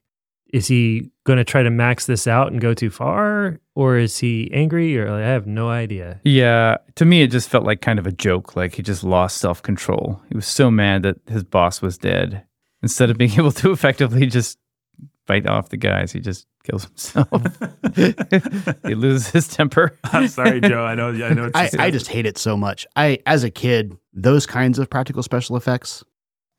is 0.52 0.68
he 0.68 1.10
going 1.24 1.38
to 1.38 1.44
try 1.44 1.62
to 1.62 1.70
max 1.70 2.06
this 2.06 2.26
out 2.26 2.52
and 2.52 2.60
go 2.60 2.74
too 2.74 2.90
far, 2.90 3.58
or 3.74 3.96
is 3.96 4.18
he 4.18 4.50
angry? 4.52 4.96
Or 4.98 5.10
like, 5.10 5.24
I 5.24 5.28
have 5.28 5.46
no 5.46 5.70
idea. 5.70 6.20
Yeah, 6.24 6.76
to 6.96 7.04
me, 7.04 7.22
it 7.22 7.30
just 7.30 7.48
felt 7.48 7.64
like 7.64 7.80
kind 7.80 7.98
of 7.98 8.06
a 8.06 8.12
joke. 8.12 8.54
Like 8.54 8.74
he 8.74 8.82
just 8.82 9.02
lost 9.02 9.38
self 9.38 9.62
control. 9.62 10.20
He 10.28 10.36
was 10.36 10.46
so 10.46 10.70
mad 10.70 11.02
that 11.02 11.16
his 11.26 11.42
boss 11.42 11.82
was 11.82 11.98
dead. 11.98 12.44
Instead 12.82 13.10
of 13.10 13.18
being 13.18 13.32
able 13.38 13.52
to 13.52 13.72
effectively 13.72 14.26
just 14.26 14.58
fight 15.26 15.46
off 15.46 15.70
the 15.70 15.78
guys, 15.78 16.12
he 16.12 16.20
just 16.20 16.46
kills 16.64 16.84
himself. 16.84 17.28
he 17.96 18.94
loses 18.94 19.30
his 19.30 19.48
temper. 19.48 19.98
I'm 20.04 20.28
sorry, 20.28 20.60
Joe. 20.60 20.84
I 20.84 20.94
know. 20.94 21.08
I 21.08 21.32
know. 21.32 21.50
It's 21.54 21.74
I, 21.74 21.86
I 21.86 21.90
just 21.90 22.08
hate 22.08 22.26
it 22.26 22.36
so 22.38 22.56
much. 22.56 22.86
I, 22.96 23.18
as 23.26 23.44
a 23.44 23.50
kid, 23.50 23.96
those 24.12 24.46
kinds 24.46 24.78
of 24.78 24.90
practical 24.90 25.22
special 25.22 25.56
effects 25.56 26.04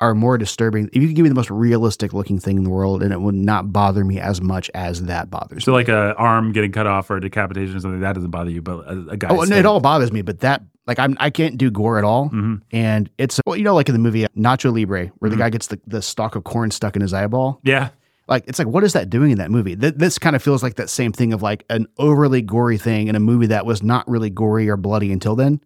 are 0.01 0.13
more 0.13 0.37
disturbing. 0.37 0.89
If 0.91 1.01
you 1.01 1.07
could 1.07 1.15
give 1.15 1.23
me 1.23 1.29
the 1.29 1.35
most 1.35 1.49
realistic 1.49 2.13
looking 2.13 2.37
thing 2.39 2.57
in 2.57 2.63
the 2.63 2.69
world, 2.69 3.01
and 3.01 3.13
it 3.13 3.21
would 3.21 3.35
not 3.35 3.71
bother 3.71 4.03
me 4.03 4.19
as 4.19 4.41
much 4.41 4.69
as 4.73 5.03
that 5.03 5.29
bothers 5.29 5.63
so 5.63 5.71
me. 5.71 5.75
like 5.77 5.87
a 5.87 6.13
arm 6.15 6.51
getting 6.51 6.71
cut 6.71 6.85
off 6.87 7.09
or 7.09 7.17
a 7.17 7.21
decapitation 7.21 7.75
or 7.75 7.79
something 7.79 8.01
that 8.01 8.13
doesn't 8.13 8.31
bother 8.31 8.49
you, 8.51 8.61
but 8.61 8.79
a, 8.87 9.07
a 9.11 9.17
guy. 9.17 9.29
Oh, 9.31 9.41
and 9.41 9.53
it 9.53 9.65
all 9.65 9.79
bothers 9.79 10.11
me, 10.11 10.21
but 10.21 10.39
that 10.41 10.61
like 10.85 10.99
I'm 10.99 11.15
I 11.19 11.29
can't 11.29 11.57
do 11.57 11.71
gore 11.71 11.97
at 11.97 12.03
all, 12.03 12.27
hmm 12.27 12.55
and 12.71 13.09
it's 13.17 13.39
well, 13.45 13.55
you 13.55 13.63
know, 13.63 13.73
like 13.73 13.87
in 13.87 13.93
the 13.93 13.99
movie 13.99 14.25
Nacho 14.37 14.73
Libre, 14.73 15.07
where 15.19 15.29
Mhm. 15.29 15.33
the 15.33 15.37
guy 15.37 15.49
gets 15.49 15.67
the, 15.67 15.79
the 15.87 16.01
stalk 16.01 16.35
of 16.35 16.43
corn 16.43 16.71
stuck 16.71 16.95
in 16.95 17.01
his 17.01 17.13
eyeball. 17.13 17.59
Yeah. 17.63 17.89
Like 18.27 18.43
it's 18.47 18.59
like 18.59 18.67
what 18.67 18.83
is 18.83 18.93
that 18.93 19.09
doing 19.09 19.31
in 19.31 19.37
that 19.37 19.49
movie? 19.51 19.75
Th- 19.75 19.93
this 19.95 20.17
kind 20.19 20.35
of 20.35 20.41
feels 20.43 20.61
like 20.63 20.75
that 20.75 20.89
same 20.89 21.11
thing 21.13 21.31
of 21.31 21.41
like 21.41 21.63
an 21.69 21.87
overly 21.99 22.41
gory 22.41 22.77
thing 22.77 23.07
in 23.07 23.15
a 23.15 23.19
movie 23.19 23.47
that 23.47 23.65
was 23.65 23.81
not 23.83 24.05
really 24.09 24.29
gory 24.29 24.67
or 24.67 24.77
bloody 24.77 25.11
until 25.11 25.35
then. 25.35 25.61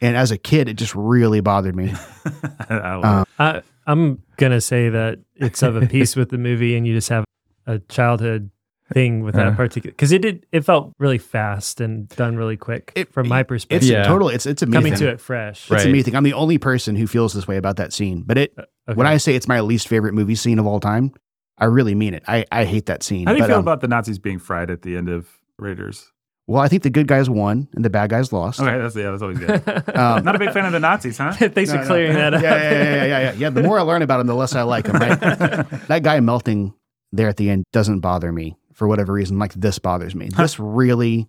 And 0.00 0.16
as 0.16 0.30
a 0.30 0.38
kid, 0.38 0.68
it 0.68 0.74
just 0.74 0.94
really 0.94 1.40
bothered 1.40 1.76
me. 1.76 1.92
I, 2.70 2.74
um, 3.02 3.26
I, 3.38 3.62
i'm 3.86 4.22
going 4.36 4.52
to 4.52 4.60
say 4.60 4.88
that 4.88 5.18
it's 5.36 5.62
of 5.62 5.76
a 5.76 5.86
piece 5.86 6.14
with 6.16 6.28
the 6.30 6.38
movie 6.38 6.76
and 6.76 6.86
you 6.86 6.94
just 6.94 7.08
have 7.08 7.24
a 7.66 7.78
childhood 7.88 8.50
thing 8.92 9.22
with 9.22 9.34
that 9.34 9.48
Uh. 9.48 9.54
particular, 9.54 9.92
because 9.92 10.10
it 10.12 10.20
did, 10.22 10.46
it 10.52 10.64
felt 10.64 10.92
really 10.98 11.18
fast 11.18 11.80
and 11.80 12.08
done 12.10 12.36
really 12.36 12.56
quick 12.56 12.92
It- 12.96 13.12
from 13.12 13.28
my 13.28 13.42
perspective. 13.42 13.76
It's 13.76 13.86
perspective. 13.86 14.04
Yeah. 14.04 14.08
total. 14.12 14.28
It's 14.28 14.46
it's 14.46 14.62
a 14.62 14.66
me 14.66 14.72
Coming 14.72 14.92
thing. 14.94 15.00
to 15.00 15.08
it 15.10 15.20
fresh. 15.20 15.70
It's 15.70 15.84
a 15.84 15.88
me 15.88 16.02
thing. 16.02 16.16
I'm 16.16 16.24
the 16.24 16.32
only 16.34 16.58
person 16.58 16.96
who 16.96 17.06
feels 17.06 17.32
this 17.32 17.46
way 17.46 17.56
about 17.56 17.76
that 17.76 17.92
scene. 17.92 18.22
But 18.22 18.38
it 18.38 18.54
Okay. 18.58 18.96
when 18.96 19.06
I 19.06 19.16
say 19.18 19.34
it's 19.36 19.46
my 19.48 19.60
least 19.60 19.86
favorite 19.86 20.14
movie 20.14 20.34
scene 20.34 20.58
of 20.58 20.66
all 20.66 20.80
time, 20.80 21.12
I 21.58 21.66
really 21.66 21.94
mean 21.94 22.14
it. 22.14 22.24
I, 22.26 22.44
I 22.50 22.64
hate 22.64 22.86
that 22.86 23.02
scene. 23.04 23.26
How 23.26 23.32
do 23.32 23.36
you 23.38 23.42
But, 23.44 23.48
feel 23.48 23.56
um, 23.58 23.62
about 23.64 23.80
the 23.80 23.88
Nazis 23.88 24.18
being 24.18 24.38
fried 24.40 24.70
at 24.70 24.82
the 24.82 24.96
end 24.96 25.08
of 25.08 25.28
Raiders? 25.58 26.10
Well, 26.50 26.60
I 26.60 26.66
think 26.66 26.82
the 26.82 26.90
good 26.90 27.06
guys 27.06 27.30
won 27.30 27.68
and 27.74 27.84
the 27.84 27.90
bad 27.90 28.10
guys 28.10 28.32
lost. 28.32 28.58
Okay, 28.58 28.76
that's 28.76 28.96
yeah, 28.96 29.12
that's 29.12 29.22
always 29.22 29.38
good. 29.38 29.62
Um, 29.96 30.24
Not 30.24 30.34
a 30.34 30.38
big 30.40 30.50
fan 30.50 30.64
of 30.64 30.72
the 30.72 30.80
Nazis, 30.80 31.16
huh? 31.16 31.30
Thanks 31.38 31.70
No, 31.70 31.76
for 31.76 31.82
no. 31.82 31.86
clearing 31.86 32.14
that 32.14 32.34
up. 32.34 32.42
yeah, 32.42 32.54
yeah, 32.56 32.62
yeah, 32.72 32.82
yeah, 32.82 33.04
yeah, 33.04 33.20
yeah. 33.20 33.32
Yeah, 33.34 33.50
The 33.50 33.62
more 33.62 33.78
I 33.78 33.82
learn 33.82 34.02
about 34.02 34.18
him, 34.18 34.26
the 34.26 34.34
less 34.34 34.56
I 34.56 34.62
like 34.62 34.86
him. 34.88 34.96
Right? 34.96 35.20
that 35.20 36.00
guy 36.02 36.18
melting 36.18 36.74
there 37.12 37.28
at 37.28 37.36
the 37.36 37.50
end 37.50 37.62
doesn't 37.72 38.00
bother 38.00 38.32
me 38.32 38.56
for 38.72 38.88
whatever 38.88 39.12
reason. 39.12 39.38
Like 39.38 39.52
this 39.54 39.78
bothers 39.78 40.16
me. 40.16 40.28
This 40.36 40.58
really, 40.58 41.28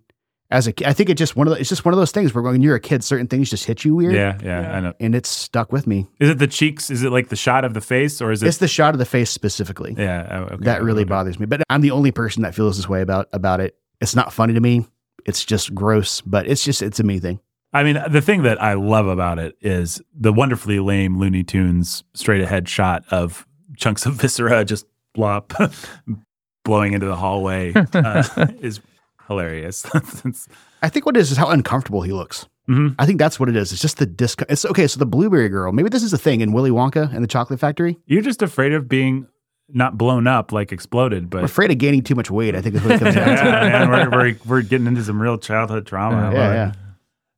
as 0.50 0.66
a, 0.66 0.72
ki- 0.72 0.86
I 0.86 0.92
think 0.92 1.08
it's 1.08 1.20
just 1.20 1.36
one 1.36 1.46
of 1.46 1.54
the, 1.54 1.60
it's 1.60 1.68
just 1.68 1.84
one 1.84 1.94
of 1.94 1.98
those 2.00 2.10
things 2.10 2.34
where 2.34 2.42
when 2.42 2.60
you're 2.60 2.74
a 2.74 2.80
kid, 2.80 3.04
certain 3.04 3.28
things 3.28 3.48
just 3.48 3.64
hit 3.64 3.84
you 3.84 3.94
weird. 3.94 4.14
Yeah, 4.14 4.38
yeah, 4.42 4.76
I 4.76 4.80
know. 4.80 4.92
And 4.98 5.14
it's 5.14 5.28
stuck 5.28 5.70
with 5.70 5.86
me. 5.86 6.08
Is 6.18 6.30
it 6.30 6.38
the 6.38 6.48
cheeks? 6.48 6.90
Is 6.90 7.04
it 7.04 7.10
like 7.12 7.28
the 7.28 7.36
shot 7.36 7.64
of 7.64 7.74
the 7.74 7.80
face, 7.80 8.20
or 8.20 8.32
is 8.32 8.42
it? 8.42 8.48
It's 8.48 8.58
the 8.58 8.66
shot 8.66 8.92
of 8.92 8.98
the 8.98 9.04
face 9.04 9.30
specifically. 9.30 9.94
yeah, 9.96 10.26
oh, 10.50 10.54
okay, 10.54 10.64
that 10.64 10.82
really 10.82 11.02
okay. 11.02 11.10
bothers 11.10 11.38
me. 11.38 11.46
But 11.46 11.62
I'm 11.70 11.80
the 11.80 11.92
only 11.92 12.10
person 12.10 12.42
that 12.42 12.56
feels 12.56 12.76
this 12.76 12.88
way 12.88 13.02
about 13.02 13.28
about 13.32 13.60
it. 13.60 13.76
It's 14.00 14.16
not 14.16 14.32
funny 14.32 14.54
to 14.54 14.60
me. 14.60 14.84
It's 15.24 15.44
just 15.44 15.74
gross, 15.74 16.20
but 16.20 16.46
it's 16.46 16.64
just 16.64 16.82
it's 16.82 17.00
a 17.00 17.02
me 17.04 17.18
thing. 17.20 17.40
I 17.72 17.84
mean, 17.84 17.98
the 18.10 18.20
thing 18.20 18.42
that 18.42 18.60
I 18.62 18.74
love 18.74 19.06
about 19.06 19.38
it 19.38 19.56
is 19.60 20.02
the 20.14 20.32
wonderfully 20.32 20.78
lame 20.78 21.18
Looney 21.18 21.42
Tunes 21.42 22.04
straight 22.12 22.42
ahead 22.42 22.68
shot 22.68 23.04
of 23.10 23.46
chunks 23.76 24.04
of 24.04 24.14
viscera 24.14 24.64
just 24.64 24.84
blop 25.16 25.72
blowing 26.64 26.92
into 26.92 27.06
the 27.06 27.16
hallway 27.16 27.72
uh, 27.94 28.24
is 28.60 28.80
hilarious. 29.26 29.86
I 30.82 30.88
think 30.88 31.06
what 31.06 31.16
it 31.16 31.20
is 31.20 31.30
is 31.30 31.36
how 31.38 31.48
uncomfortable 31.48 32.02
he 32.02 32.12
looks. 32.12 32.46
Mhm. 32.68 32.94
I 32.98 33.06
think 33.06 33.18
that's 33.18 33.40
what 33.40 33.48
it 33.48 33.56
is. 33.56 33.72
It's 33.72 33.82
just 33.82 33.98
the 33.98 34.06
disc. 34.06 34.42
It's 34.48 34.64
okay. 34.64 34.86
So 34.86 34.98
the 34.98 35.06
blueberry 35.06 35.48
girl. 35.48 35.72
Maybe 35.72 35.88
this 35.88 36.02
is 36.02 36.12
a 36.12 36.18
thing 36.18 36.40
in 36.42 36.52
Willy 36.52 36.70
Wonka 36.70 37.12
and 37.12 37.22
the 37.24 37.28
Chocolate 37.28 37.58
Factory. 37.58 37.98
You're 38.06 38.22
just 38.22 38.40
afraid 38.42 38.72
of 38.72 38.88
being 38.88 39.26
not 39.72 39.96
blown 39.98 40.26
up, 40.26 40.52
like 40.52 40.72
exploded, 40.72 41.24
I'm 41.24 41.28
but 41.28 41.44
afraid 41.44 41.70
of 41.70 41.78
gaining 41.78 42.02
too 42.02 42.14
much 42.14 42.30
weight. 42.30 42.54
I 42.54 42.60
think 42.62 42.74
is 42.76 42.82
what 42.82 42.92
it 42.92 42.98
comes 43.00 43.14
yeah, 43.16 43.34
down 43.34 43.62
to. 43.62 43.68
man, 43.70 43.90
we're, 43.90 44.10
we're, 44.10 44.36
we're 44.46 44.62
getting 44.62 44.86
into 44.86 45.02
some 45.02 45.20
real 45.20 45.38
childhood 45.38 45.86
trauma. 45.86 46.30
I 46.30 46.32
Yeah, 46.32 46.52
yeah. 46.54 46.72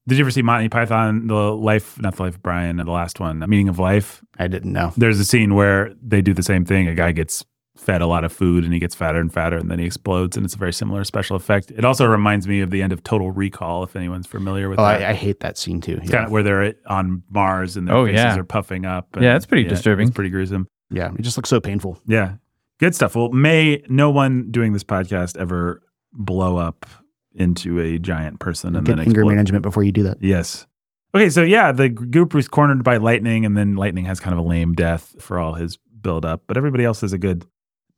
Did 0.06 0.18
you 0.18 0.24
ever 0.24 0.30
see 0.30 0.42
Monty 0.42 0.68
Python, 0.68 1.28
the 1.28 1.34
life, 1.34 1.98
not 2.00 2.16
the 2.16 2.22
life 2.24 2.34
of 2.34 2.42
Brian, 2.42 2.76
the 2.76 2.84
last 2.84 3.20
one, 3.20 3.38
the 3.38 3.46
meaning 3.46 3.68
of 3.70 3.78
life? 3.78 4.22
I 4.38 4.48
didn't 4.48 4.72
know. 4.72 4.92
There's 4.98 5.18
a 5.18 5.24
scene 5.24 5.54
where 5.54 5.94
they 6.02 6.20
do 6.20 6.34
the 6.34 6.42
same 6.42 6.66
thing. 6.66 6.88
A 6.88 6.94
guy 6.94 7.12
gets 7.12 7.42
fed 7.78 8.02
a 8.02 8.06
lot 8.06 8.22
of 8.22 8.32
food 8.32 8.62
and 8.64 8.72
he 8.72 8.78
gets 8.78 8.94
fatter 8.94 9.18
and 9.18 9.32
fatter 9.32 9.56
and 9.56 9.68
then 9.70 9.78
he 9.80 9.84
explodes 9.86 10.36
and 10.36 10.44
it's 10.44 10.54
a 10.54 10.58
very 10.58 10.72
similar 10.74 11.02
special 11.04 11.36
effect. 11.36 11.70
It 11.72 11.84
also 11.86 12.06
reminds 12.06 12.46
me 12.46 12.60
of 12.60 12.70
the 12.70 12.82
end 12.82 12.92
of 12.92 13.02
Total 13.02 13.30
Recall, 13.32 13.82
if 13.82 13.96
anyone's 13.96 14.26
familiar 14.26 14.68
with 14.68 14.78
Oh, 14.78 14.82
that. 14.84 15.02
I, 15.02 15.10
I 15.10 15.12
hate 15.14 15.40
that 15.40 15.56
scene 15.58 15.80
too. 15.80 15.94
It's 16.00 16.10
Yeah, 16.10 16.16
kind 16.16 16.26
of 16.26 16.30
where 16.32 16.42
they're 16.42 16.74
on 16.86 17.22
Mars 17.30 17.76
and 17.76 17.88
their 17.88 17.96
Oh, 17.96 18.04
faces 18.06 18.16
yeah. 18.22 18.36
are 18.38 18.44
puffing 18.44 18.84
up. 18.84 19.08
Yeah, 19.18 19.34
it's 19.36 19.46
pretty 19.46 19.64
disturbing. 19.64 20.06
It's 20.08 20.14
pretty 20.14 20.30
gruesome. 20.30 20.68
Yeah. 20.90 21.12
It 21.18 21.22
just 21.22 21.36
looks 21.36 21.48
so 21.50 21.60
painful. 21.60 21.98
Yeah. 22.06 22.34
Good 22.78 22.94
stuff. 22.94 23.14
Well, 23.16 23.30
may 23.30 23.82
no 23.88 24.10
one 24.10 24.50
doing 24.50 24.72
this 24.72 24.84
podcast 24.84 25.36
ever 25.36 25.82
blow 26.12 26.56
up 26.56 26.86
into 27.34 27.80
a 27.80 27.98
giant 27.98 28.40
person 28.40 28.76
and 28.76 28.84
Get 28.86 28.96
then 28.96 29.06
anger 29.06 29.20
explode. 29.20 29.34
management 29.34 29.62
before 29.62 29.82
you 29.82 29.92
do 29.92 30.02
that. 30.04 30.18
Yes. 30.20 30.66
Okay, 31.14 31.30
so 31.30 31.42
yeah, 31.42 31.70
the 31.72 31.88
goop 31.88 32.34
was 32.34 32.48
cornered 32.48 32.82
by 32.82 32.96
lightning, 32.96 33.44
and 33.44 33.56
then 33.56 33.76
lightning 33.76 34.04
has 34.06 34.18
kind 34.18 34.36
of 34.36 34.44
a 34.44 34.48
lame 34.48 34.72
death 34.74 35.14
for 35.20 35.38
all 35.38 35.54
his 35.54 35.78
build 36.00 36.24
up, 36.24 36.42
but 36.48 36.56
everybody 36.56 36.84
else 36.84 37.00
has 37.02 37.12
a 37.12 37.18
good 37.18 37.46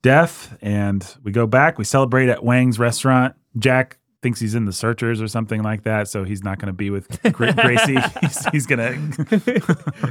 death. 0.02 0.56
And 0.60 1.06
we 1.22 1.32
go 1.32 1.46
back, 1.46 1.78
we 1.78 1.84
celebrate 1.84 2.28
at 2.28 2.44
Wang's 2.44 2.78
restaurant. 2.78 3.34
Jack 3.58 3.98
thinks 4.22 4.40
he's 4.40 4.54
in 4.54 4.64
the 4.64 4.72
searchers 4.72 5.20
or 5.22 5.28
something 5.28 5.62
like 5.62 5.84
that. 5.84 6.08
So 6.08 6.24
he's 6.24 6.42
not 6.42 6.58
going 6.58 6.68
to 6.68 6.72
be 6.72 6.90
with 6.90 7.08
Gra- 7.32 7.52
Gracie. 7.54 7.96
he's, 8.20 8.46
he's 8.50 8.66
going 8.66 9.12
to 9.12 10.06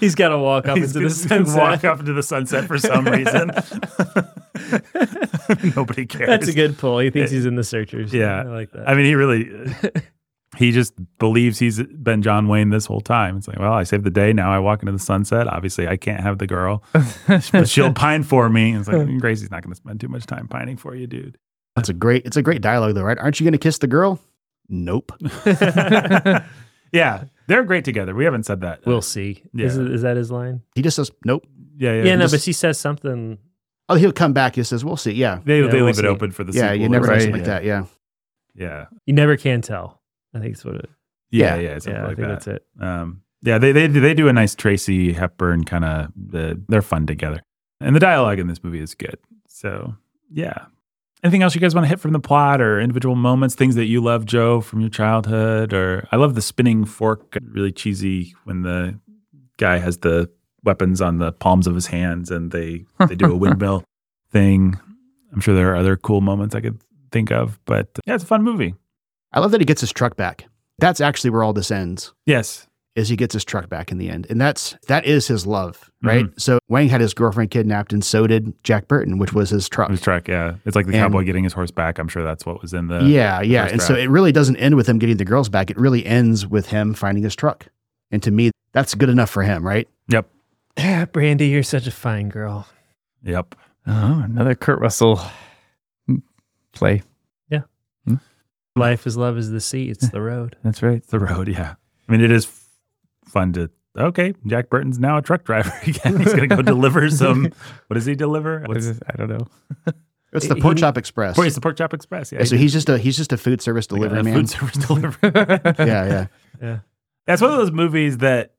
He's 0.00 0.14
got 0.14 0.28
to 0.30 0.38
walk 0.38 0.66
up 0.66 0.76
into 0.76 1.00
the 1.00 1.10
sunset. 1.10 1.56
walk 1.60 1.84
up 1.84 2.00
into 2.00 2.12
the 2.12 2.22
sunset 2.22 2.66
for 2.66 2.78
some 2.78 3.06
reason. 3.06 3.50
Nobody 5.76 6.06
cares. 6.06 6.28
That's 6.28 6.48
a 6.48 6.52
good 6.52 6.78
pull. 6.78 6.98
He 6.98 7.10
thinks 7.10 7.30
he's 7.30 7.46
in 7.46 7.56
the 7.56 7.64
searchers. 7.64 8.12
Yeah, 8.12 8.40
I 8.40 8.42
like 8.44 8.72
that. 8.72 8.88
I 8.88 8.94
mean, 8.94 9.06
he 9.06 9.14
really, 9.14 9.50
he 10.56 10.72
just 10.72 10.94
believes 11.18 11.58
he's 11.58 11.82
been 11.82 12.22
John 12.22 12.48
Wayne 12.48 12.70
this 12.70 12.86
whole 12.86 13.00
time. 13.00 13.36
It's 13.36 13.48
like, 13.48 13.58
well, 13.58 13.72
I 13.72 13.82
saved 13.82 14.04
the 14.04 14.10
day. 14.10 14.32
Now 14.32 14.52
I 14.52 14.58
walk 14.58 14.82
into 14.82 14.92
the 14.92 14.98
sunset. 14.98 15.48
Obviously, 15.48 15.88
I 15.88 15.96
can't 15.96 16.20
have 16.20 16.38
the 16.38 16.46
girl, 16.46 16.82
but 17.26 17.68
she'll 17.68 17.92
pine 17.92 18.22
for 18.22 18.48
me. 18.48 18.74
It's 18.76 18.88
like 18.88 19.18
Gracie's 19.18 19.50
not 19.50 19.62
going 19.62 19.72
to 19.72 19.76
spend 19.76 20.00
too 20.00 20.08
much 20.08 20.26
time 20.26 20.48
pining 20.48 20.76
for 20.76 20.94
you, 20.94 21.06
dude. 21.06 21.38
That's 21.76 21.88
a 21.88 21.92
great. 21.92 22.24
It's 22.26 22.36
a 22.36 22.42
great 22.42 22.62
dialogue, 22.62 22.94
though, 22.94 23.02
right? 23.02 23.18
Aren't 23.18 23.40
you 23.40 23.44
going 23.44 23.52
to 23.52 23.58
kiss 23.58 23.78
the 23.78 23.86
girl? 23.86 24.20
Nope. 24.68 25.12
yeah, 26.92 27.24
they're 27.48 27.64
great 27.64 27.84
together. 27.84 28.14
We 28.14 28.24
haven't 28.24 28.44
said 28.44 28.60
that. 28.62 28.84
we'll 28.86 29.02
see. 29.02 29.42
Is, 29.54 29.76
Yeah. 29.76 29.82
it, 29.84 29.90
is 29.92 30.02
that 30.02 30.16
his 30.16 30.30
line? 30.30 30.62
He 30.74 30.82
just 30.82 30.96
says 30.96 31.10
nope. 31.24 31.46
Yeah, 31.76 31.92
yeah. 31.94 32.02
Yeah, 32.04 32.14
no, 32.16 32.22
just- 32.22 32.34
but 32.34 32.40
she 32.42 32.52
says 32.52 32.78
something. 32.78 33.38
Oh, 33.88 33.96
he'll 33.96 34.12
come 34.12 34.32
back. 34.32 34.54
He 34.54 34.62
says, 34.62 34.82
"We'll 34.82 34.96
see." 34.96 35.12
Yeah, 35.12 35.40
they 35.44 35.60
Yeah, 35.60 35.66
they 35.68 35.76
we'll 35.78 35.86
leave 35.86 35.96
see. 35.96 36.04
it 36.04 36.06
open 36.06 36.30
for 36.30 36.42
the 36.42 36.52
yeah. 36.52 36.70
sequel. 36.70 36.76
You 36.76 36.88
never 36.88 37.06
right? 37.06 37.20
something 37.20 37.40
like 37.42 37.46
yeah. 37.46 37.54
that. 37.54 37.64
Yeah. 37.64 37.84
Yeah, 38.56 38.86
You 39.04 39.12
never 39.14 39.36
can 39.36 39.60
tell. 39.60 40.00
I 40.32 40.38
think 40.38 40.52
it's 40.54 40.64
what 40.64 40.76
it. 40.76 40.88
yeah, 41.30 41.56
Yeah. 41.56 41.60
yeah. 41.60 41.78
Something 41.80 41.94
Yeah, 41.94 42.04
I 42.04 42.06
think 42.06 42.18
that. 42.20 42.28
that's 42.28 42.46
it. 42.46 42.66
Um, 42.80 43.22
yeah, 43.42 43.58
they 43.58 43.72
they 43.72 43.88
they 43.88 44.14
do 44.14 44.28
a 44.28 44.32
nice 44.32 44.54
Tracy 44.54 45.12
Hepburn 45.12 45.64
kind 45.64 45.84
of. 45.84 46.06
Uh, 46.32 46.54
they're 46.68 46.80
fun 46.80 47.06
together, 47.06 47.42
and 47.80 47.94
the 47.94 48.00
dialogue 48.00 48.38
in 48.38 48.46
this 48.46 48.64
movie 48.64 48.80
is 48.80 48.94
good. 48.94 49.18
So 49.48 49.94
yeah. 50.32 50.66
Anything 51.24 51.42
else 51.42 51.54
you 51.54 51.60
guys 51.60 51.74
want 51.74 51.86
to 51.86 51.88
hit 51.88 52.00
from 52.00 52.12
the 52.12 52.20
plot 52.20 52.60
or 52.60 52.78
individual 52.78 53.16
moments, 53.16 53.54
things 53.54 53.76
that 53.76 53.86
you 53.86 54.02
love, 54.02 54.26
Joe, 54.26 54.60
from 54.60 54.82
your 54.82 54.90
childhood? 54.90 55.72
Or 55.72 56.06
I 56.12 56.16
love 56.16 56.34
the 56.34 56.42
spinning 56.42 56.84
fork, 56.84 57.38
really 57.42 57.72
cheesy 57.72 58.34
when 58.44 58.60
the 58.60 59.00
guy 59.56 59.78
has 59.78 59.98
the 59.98 60.30
weapons 60.64 61.00
on 61.00 61.18
the 61.18 61.32
palms 61.32 61.66
of 61.66 61.74
his 61.74 61.86
hands 61.86 62.30
and 62.30 62.50
they 62.50 62.84
they 63.08 63.14
do 63.14 63.32
a 63.32 63.36
windmill 63.36 63.84
thing. 64.30 64.78
I'm 65.32 65.40
sure 65.40 65.54
there 65.54 65.72
are 65.72 65.76
other 65.76 65.96
cool 65.96 66.20
moments 66.20 66.54
I 66.54 66.60
could 66.60 66.78
think 67.10 67.30
of, 67.30 67.58
but 67.64 67.88
yeah, 68.06 68.14
it's 68.16 68.24
a 68.24 68.26
fun 68.26 68.42
movie. 68.42 68.74
I 69.32 69.40
love 69.40 69.50
that 69.52 69.60
he 69.60 69.64
gets 69.64 69.80
his 69.80 69.92
truck 69.92 70.16
back. 70.16 70.46
That's 70.78 71.00
actually 71.00 71.30
where 71.30 71.42
all 71.42 71.54
this 71.54 71.70
ends. 71.70 72.12
Yes, 72.26 72.66
Is 72.96 73.08
he 73.08 73.16
gets 73.16 73.32
his 73.32 73.44
truck 73.44 73.68
back 73.68 73.90
in 73.90 73.98
the 73.98 74.08
end, 74.08 74.26
and 74.30 74.40
that's 74.40 74.76
that 74.86 75.04
is 75.04 75.26
his 75.26 75.46
love, 75.48 75.90
mm-hmm. 76.04 76.06
right? 76.06 76.26
So 76.36 76.60
Wang 76.68 76.88
had 76.88 77.00
his 77.00 77.12
girlfriend 77.12 77.50
kidnapped, 77.50 77.92
and 77.92 78.04
so 78.04 78.26
did 78.28 78.54
Jack 78.62 78.86
Burton, 78.86 79.18
which 79.18 79.32
was 79.32 79.50
his 79.50 79.68
truck. 79.68 79.90
his 79.90 80.00
truck. 80.00 80.28
Yeah, 80.28 80.54
it's 80.64 80.76
like 80.76 80.86
the 80.86 80.92
And- 80.92 81.00
cowboy 81.02 81.24
getting 81.24 81.42
his 81.42 81.52
horse 81.52 81.72
back. 81.72 81.98
I'm 81.98 82.06
sure 82.06 82.22
that's 82.22 82.46
what 82.46 82.62
was 82.62 82.72
in 82.72 82.86
the 82.86 83.02
yeah, 83.04 83.40
yeah. 83.40 83.62
first 83.64 83.72
And 83.72 83.82
so 83.82 83.94
it 83.96 84.08
really 84.10 84.30
doesn't 84.30 84.56
end 84.58 84.76
with 84.76 84.88
him 84.88 84.98
getting 85.00 85.16
the 85.16 85.24
girls 85.24 85.48
back. 85.48 85.70
It 85.70 85.76
really 85.76 86.06
ends 86.06 86.46
with 86.46 86.68
him 86.68 86.94
finding 86.94 87.24
his 87.24 87.34
truck. 87.34 87.66
And 88.12 88.22
to 88.22 88.30
me, 88.30 88.52
that's 88.72 88.94
good 88.94 89.08
enough 89.08 89.30
for 89.30 89.42
him, 89.42 89.66
right? 89.66 89.88
Yep, 90.08 90.28
Yeah, 90.78 91.04
Brandy, 91.06 91.48
you're 91.48 91.62
such 91.64 91.88
a 91.88 91.90
fine 91.90 92.28
girl. 92.28 92.68
yep. 93.24 93.56
Oh, 93.88 94.22
another 94.24 94.54
Kurt 94.54 94.78
Russell 94.78 95.20
play. 96.72 97.02
Yeah. 97.50 97.62
Hmm? 98.06 98.14
Hmm? 98.14 98.80
Life 98.80 99.06
is 99.06 99.16
love 99.16 99.36
is 99.36 99.50
the 99.50 99.60
sea. 99.60 99.88
It's 99.90 100.08
the 100.10 100.20
road. 100.20 100.56
That's 100.62 100.82
right. 100.82 101.04
the 101.06 101.18
road. 101.18 101.48
Yeah, 101.48 101.74
I 102.08 102.12
mean 102.12 102.20
it 102.20 102.30
is 102.30 102.46
f- 102.46 102.63
fun 103.34 103.52
to. 103.52 103.70
Okay, 103.96 104.32
Jack 104.46 104.70
Burton's 104.70 104.98
now 104.98 105.18
a 105.18 105.22
truck 105.22 105.44
driver 105.44 105.72
again. 105.86 106.18
He's 106.18 106.32
gonna 106.32 106.46
go 106.48 106.62
deliver 106.62 107.08
some. 107.10 107.52
What 107.88 107.94
does 107.94 108.06
he 108.06 108.14
deliver? 108.14 108.62
What's 108.66 108.88
I 108.88 109.16
don't 109.16 109.28
know. 109.28 109.46
It's 110.32 110.48
the 110.48 110.56
He- 110.56 110.60
Pork 110.62 110.78
Chop 110.78 110.98
Express. 110.98 111.38
Oh, 111.38 111.42
it's 111.42 111.54
the 111.54 111.60
Pork 111.60 111.76
Chop 111.76 111.94
Express. 111.94 112.32
Yeah, 112.32 112.42
so 112.42 112.56
he's 112.56 112.72
just 112.72 112.88
a 112.88 112.98
he's 112.98 113.16
just 113.16 113.32
a 113.32 113.36
food 113.36 113.62
service 113.62 113.88
like 113.92 114.00
a 114.00 114.08
delivery 114.08 114.22
man. 114.24 114.34
Food 114.34 114.50
service 114.50 114.76
delivery. 114.86 115.30
yeah, 115.78 116.26
yeah. 116.60 116.78
That's 117.24 117.40
one 117.40 117.52
of 117.52 117.58
those 117.58 117.70
movies 117.70 118.18
that 118.18 118.54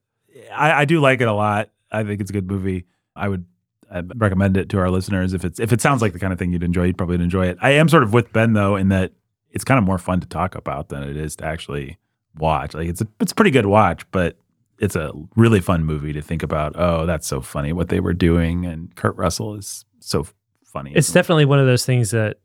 I, 0.53 0.71
I 0.71 0.85
do 0.85 1.01
like 1.01 1.19
it 1.19 1.27
a 1.27 1.33
lot. 1.33 1.71
I 1.91 2.05
think 2.05 2.21
it's 2.21 2.29
a 2.29 2.33
good 2.33 2.49
movie. 2.49 2.85
I 3.13 3.27
would 3.27 3.43
I'd 3.91 4.09
recommend 4.21 4.55
it 4.55 4.69
to 4.69 4.79
our 4.79 4.89
listeners 4.89 5.33
if 5.33 5.43
it's 5.43 5.59
if 5.59 5.73
it 5.73 5.81
sounds 5.81 6.01
like 6.01 6.13
the 6.13 6.19
kind 6.19 6.31
of 6.31 6.39
thing 6.39 6.53
you'd 6.53 6.63
enjoy. 6.63 6.85
You'd 6.85 6.97
probably 6.97 7.15
enjoy 7.21 7.47
it. 7.47 7.57
I 7.61 7.71
am 7.71 7.89
sort 7.89 8.03
of 8.03 8.13
with 8.13 8.31
Ben 8.31 8.53
though 8.53 8.77
in 8.77 8.87
that 8.89 9.11
it's 9.51 9.65
kind 9.65 9.77
of 9.77 9.83
more 9.83 9.97
fun 9.97 10.21
to 10.21 10.27
talk 10.27 10.55
about 10.55 10.87
than 10.87 11.03
it 11.03 11.17
is 11.17 11.35
to 11.37 11.45
actually 11.45 11.97
watch. 12.37 12.73
Like 12.73 12.87
it's 12.87 13.01
a 13.01 13.07
it's 13.19 13.33
a 13.33 13.35
pretty 13.35 13.51
good 13.51 13.65
watch, 13.65 14.09
but 14.11 14.37
it's 14.79 14.95
a 14.95 15.11
really 15.35 15.59
fun 15.61 15.83
movie 15.85 16.13
to 16.13 16.21
think 16.21 16.43
about. 16.43 16.73
Oh, 16.75 17.05
that's 17.05 17.27
so 17.27 17.41
funny 17.41 17.73
what 17.73 17.89
they 17.89 17.99
were 17.99 18.13
doing, 18.13 18.65
and 18.65 18.93
Kurt 18.95 19.15
Russell 19.15 19.55
is 19.55 19.85
so 19.99 20.25
funny. 20.65 20.91
It's 20.95 21.11
definitely 21.11 21.45
one 21.45 21.59
of 21.59 21.65
those 21.65 21.85
things 21.85 22.11
that 22.11 22.37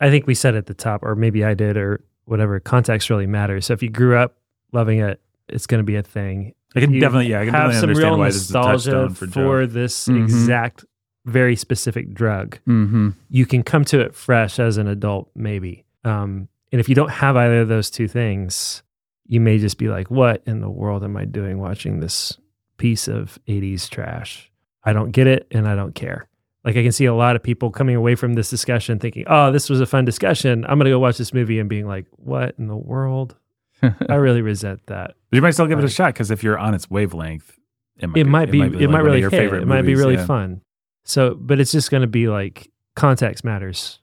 I 0.00 0.10
think 0.10 0.26
we 0.26 0.34
said 0.34 0.54
at 0.54 0.66
the 0.66 0.74
top, 0.74 1.02
or 1.02 1.14
maybe 1.16 1.44
I 1.44 1.54
did, 1.54 1.76
or 1.76 2.04
whatever. 2.24 2.60
Context 2.60 3.10
really 3.10 3.26
matters. 3.26 3.66
So 3.66 3.72
if 3.72 3.82
you 3.82 3.88
grew 3.90 4.16
up 4.16 4.36
loving 4.72 5.00
it, 5.00 5.20
it's 5.48 5.66
going 5.66 5.80
to 5.80 5.84
be 5.84 5.96
a 5.96 6.02
thing. 6.02 6.54
I 6.74 6.80
can 6.80 6.92
you 6.94 7.00
definitely- 7.00 7.28
yeah, 7.28 7.40
I 7.40 7.44
can 7.44 7.54
have 7.54 7.70
definitely 7.72 7.80
some 7.80 7.90
understand 7.90 8.10
real 8.12 8.18
why 8.18 8.26
this 8.28 8.36
is 8.36 8.50
a 8.50 8.54
nostalgia 8.54 9.14
for 9.14 9.26
Joe. 9.26 9.66
this 9.66 10.08
Mhm. 10.08 10.22
exact, 10.22 10.84
very 11.26 11.54
specific 11.56 12.14
drug. 12.14 12.58
Mm-hmm. 12.66 13.10
You 13.28 13.44
can 13.46 13.62
come 13.62 13.84
to 13.86 14.00
it 14.00 14.14
fresh 14.14 14.58
as 14.58 14.76
an 14.78 14.86
adult, 14.88 15.30
maybe. 15.34 15.84
Um, 16.04 16.48
and 16.72 16.80
if 16.80 16.88
you 16.88 16.94
don't 16.94 17.10
have 17.10 17.36
either 17.36 17.60
of 17.60 17.68
those 17.68 17.90
two 17.90 18.08
things, 18.08 18.82
you 19.26 19.40
may 19.40 19.58
just 19.58 19.78
be 19.78 19.88
like, 19.88 20.10
"What 20.10 20.42
in 20.46 20.60
the 20.60 20.70
world 20.70 21.04
am 21.04 21.16
I 21.16 21.24
doing 21.24 21.58
watching 21.58 22.00
this 22.00 22.36
piece 22.78 23.08
of 23.08 23.38
'80s 23.48 23.88
trash? 23.88 24.50
I 24.84 24.92
don't 24.92 25.10
get 25.12 25.26
it, 25.26 25.46
and 25.50 25.66
I 25.68 25.74
don't 25.74 25.94
care." 25.94 26.28
Like 26.64 26.76
I 26.76 26.82
can 26.82 26.92
see 26.92 27.06
a 27.06 27.14
lot 27.14 27.34
of 27.34 27.42
people 27.42 27.70
coming 27.70 27.96
away 27.96 28.14
from 28.14 28.34
this 28.34 28.48
discussion 28.50 28.98
thinking, 28.98 29.24
"Oh, 29.26 29.50
this 29.52 29.68
was 29.68 29.80
a 29.80 29.86
fun 29.86 30.04
discussion. 30.04 30.64
I'm 30.66 30.78
going 30.78 30.84
to 30.86 30.90
go 30.90 30.98
watch 30.98 31.18
this 31.18 31.34
movie," 31.34 31.58
and 31.58 31.68
being 31.68 31.86
like, 31.86 32.06
"What 32.12 32.54
in 32.58 32.66
the 32.68 32.76
world?" 32.76 33.36
I 34.08 34.14
really 34.14 34.42
resent 34.42 34.80
that. 34.86 35.14
But 35.30 35.36
you 35.36 35.42
might 35.42 35.52
still 35.52 35.66
give 35.66 35.78
it 35.78 35.84
a 35.84 35.88
shot 35.88 36.14
because 36.14 36.30
if 36.30 36.42
you're 36.44 36.58
on 36.58 36.72
its 36.74 36.88
wavelength, 36.88 37.58
it 37.98 38.06
might 38.08 38.16
It 38.20 38.26
might 38.26 38.50
be. 38.52 38.60
It 38.60 38.62
like 38.62 38.72
might 38.72 38.86
one 38.90 39.00
of 39.00 39.04
really 39.06 39.20
your 39.20 39.30
hit. 39.30 39.38
favorite 39.38 39.62
It 39.62 39.66
might 39.66 39.82
be 39.82 39.96
really 39.96 40.14
yeah. 40.14 40.26
fun. 40.26 40.60
So, 41.04 41.34
but 41.34 41.58
it's 41.58 41.72
just 41.72 41.90
going 41.90 42.02
to 42.02 42.06
be 42.06 42.28
like 42.28 42.70
context 42.94 43.42
matters 43.44 43.98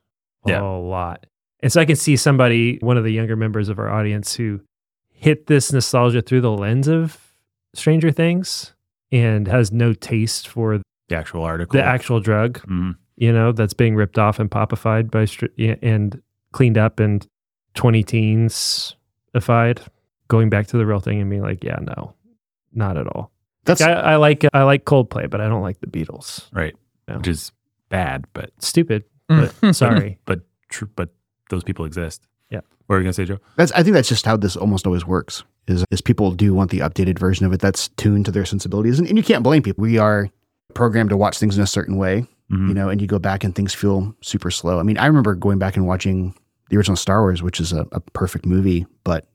Yeah. 0.45 0.61
a 0.61 0.67
lot. 0.77 1.25
And 1.61 1.71
so 1.71 1.79
I 1.79 1.85
can 1.85 1.95
see 1.95 2.17
somebody, 2.17 2.77
one 2.81 2.97
of 2.97 3.03
the 3.05 3.11
younger 3.11 3.37
members 3.37 3.69
of 3.69 3.79
our 3.79 3.89
audience, 3.89 4.35
who 4.35 4.59
hit 5.19 5.47
this 5.47 5.71
nostalgia 5.73 6.21
through 6.21 6.41
the 6.41 6.51
lens 6.51 6.87
of 6.87 7.17
Stranger 7.73 8.11
Things 8.11 8.73
and 9.11 9.47
has 9.47 9.71
no 9.71 9.93
taste 9.93 10.47
for 10.47 10.79
The 11.09 11.15
actual 11.15 11.43
article, 11.43 11.73
the 11.77 11.83
actual 11.83 12.19
drug, 12.19 12.59
Mhm. 12.61 12.95
you 13.17 13.33
know, 13.33 13.51
that's 13.51 13.73
being 13.73 13.95
ripped 13.95 14.17
off 14.17 14.39
and 14.39 14.49
popified 14.49 15.11
by 15.11 15.25
str- 15.25 15.47
and 15.81 16.21
cleaned 16.51 16.77
up 16.77 16.99
and 16.99 17.25
20 17.75 18.03
teens 18.03 18.95
ified, 19.35 19.81
going 20.27 20.49
back 20.49 20.67
to 20.67 20.77
the 20.77 20.85
real 20.85 20.99
thing 20.99 21.19
and 21.19 21.29
being 21.29 21.41
like, 21.41 21.63
yeah, 21.63 21.79
no, 21.81 22.13
not 22.73 22.97
at 22.97 23.07
all. 23.07 23.31
That's 23.65 23.81
I, 23.81 23.91
I 23.91 24.15
like 24.15 24.45
I 24.53 24.63
like 24.63 24.85
Coldplay, 24.85 25.29
but 25.29 25.41
I 25.41 25.47
don't 25.49 25.61
like 25.61 25.79
the 25.79 25.87
Beatles. 25.87 26.47
right? 26.53 26.75
Yeah. 27.07 27.17
Which 27.17 27.27
is 27.27 27.51
bad, 27.89 28.25
but 28.33 28.51
Stupid, 28.59 29.03
but 29.27 29.53
sorry. 29.75 30.17
but 30.25 30.41
true. 30.69 30.89
But 30.95 31.09
those 31.49 31.63
people 31.63 31.85
exist. 31.85 32.25
Yeah. 32.49 32.61
What 32.88 32.95
are 32.95 32.99
you 32.99 33.03
gonna 33.03 33.13
say, 33.13 33.26
Joe? 33.26 33.39
that's 33.55 33.71
I 33.73 33.84
think 33.84 33.93
that's 33.93 34.09
just 34.09 34.26
how 34.26 34.38
this 34.38 34.55
almost 34.55 34.85
always 34.88 35.05
works. 35.05 35.43
Is 35.67 35.85
is 35.91 36.01
people 36.01 36.31
do 36.31 36.53
want 36.53 36.71
the 36.71 36.80
updated 36.80 37.19
version 37.19 37.45
of 37.45 37.53
it 37.53 37.59
that's 37.59 37.89
tuned 37.89 38.26
to 38.26 38.31
their 38.31 38.45
sensibilities, 38.45 38.97
and, 38.99 39.07
and 39.07 39.17
you 39.17 39.23
can't 39.23 39.43
blame 39.43 39.61
people. 39.61 39.81
We 39.84 39.97
are 39.97 40.30
programmed 40.73 41.09
to 41.11 41.17
watch 41.17 41.38
things 41.38 41.57
in 41.57 41.63
a 41.63 41.67
certain 41.67 41.97
way, 41.97 42.26
Mhm. 42.51 42.67
you 42.69 42.73
know, 42.73 42.89
and 42.89 42.99
you 43.01 43.07
go 43.07 43.19
back 43.19 43.43
and 43.43 43.53
things 43.55 43.73
feel 43.73 44.15
super 44.21 44.49
slow. 44.51 44.80
I 44.80 44.84
mean, 44.84 44.97
I 44.97 45.05
remember 45.07 45.35
going 45.35 45.59
back 45.59 45.76
and 45.77 45.85
watching 45.88 46.34
the 46.69 46.77
original 46.77 46.95
Star 46.97 47.21
Wars, 47.21 47.41
which 47.43 47.59
is 47.59 47.71
a, 47.73 47.85
a 47.91 47.99
perfect 47.99 48.45
movie, 48.45 48.85
but 49.03 49.27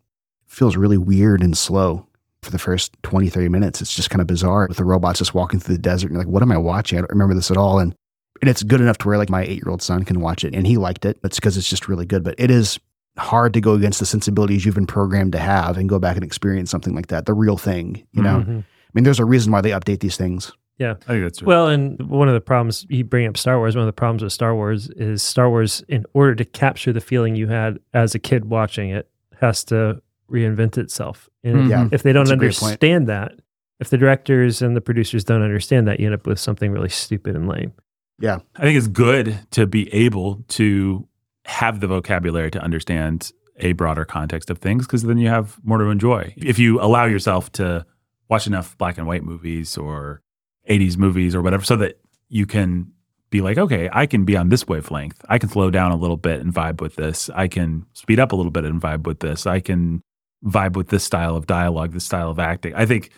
feels 0.47 0.77
really 0.77 0.99
weird 0.99 1.43
and 1.43 1.57
slow 1.57 2.07
for 2.43 2.51
the 2.51 2.59
first 2.59 2.97
20, 3.03 3.29
30 3.29 3.49
minutes. 3.49 3.81
It's 3.81 3.95
just 3.95 4.11
kind 4.11 4.21
of 4.21 4.27
bizarre 4.29 4.67
with 4.69 4.77
the 4.77 4.85
robots 4.85 5.19
just 5.19 5.35
walking 5.35 5.59
through 5.59 5.75
the 5.77 5.83
desert. 5.83 6.09
And 6.09 6.15
you're 6.17 6.25
like, 6.25 6.33
what 6.33 6.43
am 6.43 6.53
I 6.53 6.59
watching? 6.59 6.99
I 6.99 7.01
don't 7.03 7.11
remember 7.11 7.35
this 7.35 7.51
at 7.51 7.57
all. 7.57 7.79
And, 7.81 7.95
and 8.43 8.49
it's 8.51 8.63
good 8.63 8.81
enough 8.81 8.99
to 8.99 9.09
where 9.09 9.19
like 9.19 9.31
my 9.31 9.43
eight 9.43 9.63
year 9.65 9.71
old 9.71 9.83
son 9.83 10.05
can 10.05 10.21
watch 10.21 10.45
it 10.45 10.55
and 10.55 10.67
he 10.67 10.77
liked 10.77 11.05
it. 11.05 11.21
That's 11.23 11.37
because 11.41 11.57
it's 11.57 11.69
just 11.69 11.89
really 11.89 12.07
good. 12.07 12.23
But 12.23 12.35
it 12.39 12.51
is 12.51 12.79
hard 13.17 13.53
to 13.55 13.61
go 13.61 13.75
against 13.75 14.01
the 14.01 14.07
sensibilities 14.07 14.65
you've 14.65 14.75
been 14.75 14.87
programmed 14.87 15.33
to 15.33 15.39
have 15.39 15.77
and 15.79 15.89
go 15.89 15.99
back 15.99 16.17
and 16.17 16.25
experience 16.25 16.71
something 16.71 16.95
like 16.95 17.07
that, 17.09 17.27
the 17.27 17.35
real 17.35 17.57
thing, 17.57 18.05
you 18.13 18.23
know? 18.23 18.41
Mhm. 18.47 18.59
I 18.61 18.91
mean, 18.93 19.05
there's 19.05 19.21
a 19.21 19.25
reason 19.25 19.53
why 19.53 19.61
they 19.61 19.71
update 19.71 20.01
these 20.01 20.17
things. 20.17 20.53
Yeah. 20.79 20.95
I 21.07 21.13
think 21.13 21.23
that's 21.25 21.39
true. 21.39 21.47
Well, 21.47 21.69
and 21.69 22.01
one 22.09 22.27
of 22.29 22.35
the 22.35 22.41
problems 22.41 22.85
you 22.89 23.05
bring 23.05 23.27
up 23.29 23.37
Star 23.37 23.59
Wars. 23.59 23.77
One 23.77 23.83
of 23.83 23.87
the 23.87 23.93
problems 23.93 24.23
with 24.25 24.33
Star 24.33 24.55
Wars 24.55 24.89
is 24.97 25.23
Star 25.23 25.49
Wars, 25.49 25.85
in 25.89 26.05
order 26.15 26.35
to 26.35 26.45
capture 26.45 26.93
the 26.93 27.01
feeling 27.01 27.37
you 27.37 27.47
had 27.47 27.79
as 27.93 28.15
a 28.17 28.19
kid 28.19 28.47
watching 28.47 28.91
it, 28.91 29.09
has 29.41 29.63
to 29.65 30.01
reinvent 30.31 30.77
itself. 30.79 31.29
And 31.45 31.69
Yeah. 31.69 31.89
if 31.93 32.03
they 32.03 32.13
don't 32.13 32.25
That's 32.25 32.33
a 32.33 32.37
great 32.37 32.57
point. 32.57 32.63
understand 32.73 33.07
that, 33.09 33.35
if 33.79 33.91
the 33.91 33.99
directors 33.99 34.63
and 34.63 34.75
the 34.77 34.81
producers 34.81 35.23
don't 35.23 35.43
understand 35.43 35.87
that, 35.87 36.01
you 36.01 36.07
end 36.07 36.15
up 36.15 36.27
with 36.27 36.41
something 36.41 36.73
really 36.73 36.89
stupid 36.89 37.37
and 37.37 37.47
lame. 37.49 37.73
Yeah. 38.19 38.39
I 38.57 38.63
think 38.63 38.77
it's 38.79 38.87
good 38.89 39.39
to 39.53 39.67
be 39.67 39.93
able 39.95 40.45
to 40.49 41.07
have 41.47 41.81
the 41.81 41.87
vocabulary 41.87 42.51
to 42.51 42.61
understand 42.61 43.33
a 43.59 43.73
broader 43.73 44.05
context 44.05 44.51
of 44.51 44.59
things 44.59 44.87
because 44.87 45.03
then 45.03 45.19
you 45.19 45.29
have 45.29 45.59
more 45.63 45.79
to 45.79 45.85
enjoy. 45.85 46.35
If 46.37 46.59
you 46.59 46.81
allow 46.81 47.05
yourself 47.05 47.53
to 47.53 47.87
watch 48.29 48.47
enough 48.47 48.77
black 48.79 48.99
and 48.99 49.07
white 49.07 49.23
movies 49.23 49.77
or 49.77 50.23
80s 50.69 50.97
movies 50.97 51.35
or 51.35 51.43
whatever 51.43 51.65
so 51.65 51.77
that 51.77 52.01
you 52.29 52.47
can 52.47 52.91
be 53.31 53.41
like, 53.41 53.59
okay, 53.59 53.89
I 53.93 54.07
can 54.07 54.25
be 54.25 54.37
on 54.37 54.49
this 54.49 54.67
wavelength. 54.67 55.25
I 55.29 55.39
can 55.39 55.49
slow 55.49 55.71
down 55.71 55.93
a 55.93 55.97
little 55.97 56.17
bit 56.17 56.41
and 56.41 56.53
vibe 56.53 56.81
with 56.81 56.97
this. 56.97 57.31
I 57.35 57.49
can 57.49 57.87
speed 57.93 58.19
up 58.21 58.33
a 58.33 58.37
little 58.37 58.53
bit 58.53 58.65
and 58.65 58.81
vibe 58.81 59.07
with 59.07 59.21
this. 59.21 59.47
I 59.47 59.61
can 59.61 60.03
vibe 60.45 60.77
with 60.77 60.89
this 60.89 61.05
style 61.05 61.37
of 61.37 61.47
dialogue, 61.47 61.93
this 61.93 62.05
style 62.05 62.31
of 62.31 62.39
acting. 62.39 62.75
I 62.75 62.87
think 62.87 63.11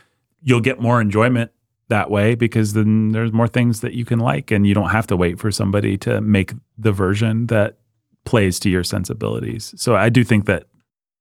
you'll 0.43 0.61
get 0.61 0.81
more 0.81 1.01
enjoyment 1.01 1.51
that 1.89 2.11
way 2.11 2.35
because 2.35 2.73
then 2.73 3.13
there's 3.13 3.33
more 3.33 3.49
things 3.49 3.81
that 3.81 3.95
you 3.95 4.05
can 4.05 4.19
like 4.19 4.51
and 4.51 4.67
you 4.67 4.75
don't 4.75 4.91
have 4.91 5.07
to 5.09 5.17
wait 5.17 5.39
for 5.39 5.51
somebody 5.51 5.97
to 5.99 6.21
make 6.21 6.53
the 6.79 6.93
version 6.93 7.47
that 7.47 7.79
plays 8.27 8.59
to 8.61 8.69
your 8.71 8.85
sensibilities. 8.85 9.73
So 9.79 9.97
I 9.97 10.11
do 10.11 10.23
think 10.25 10.45
that 10.45 10.65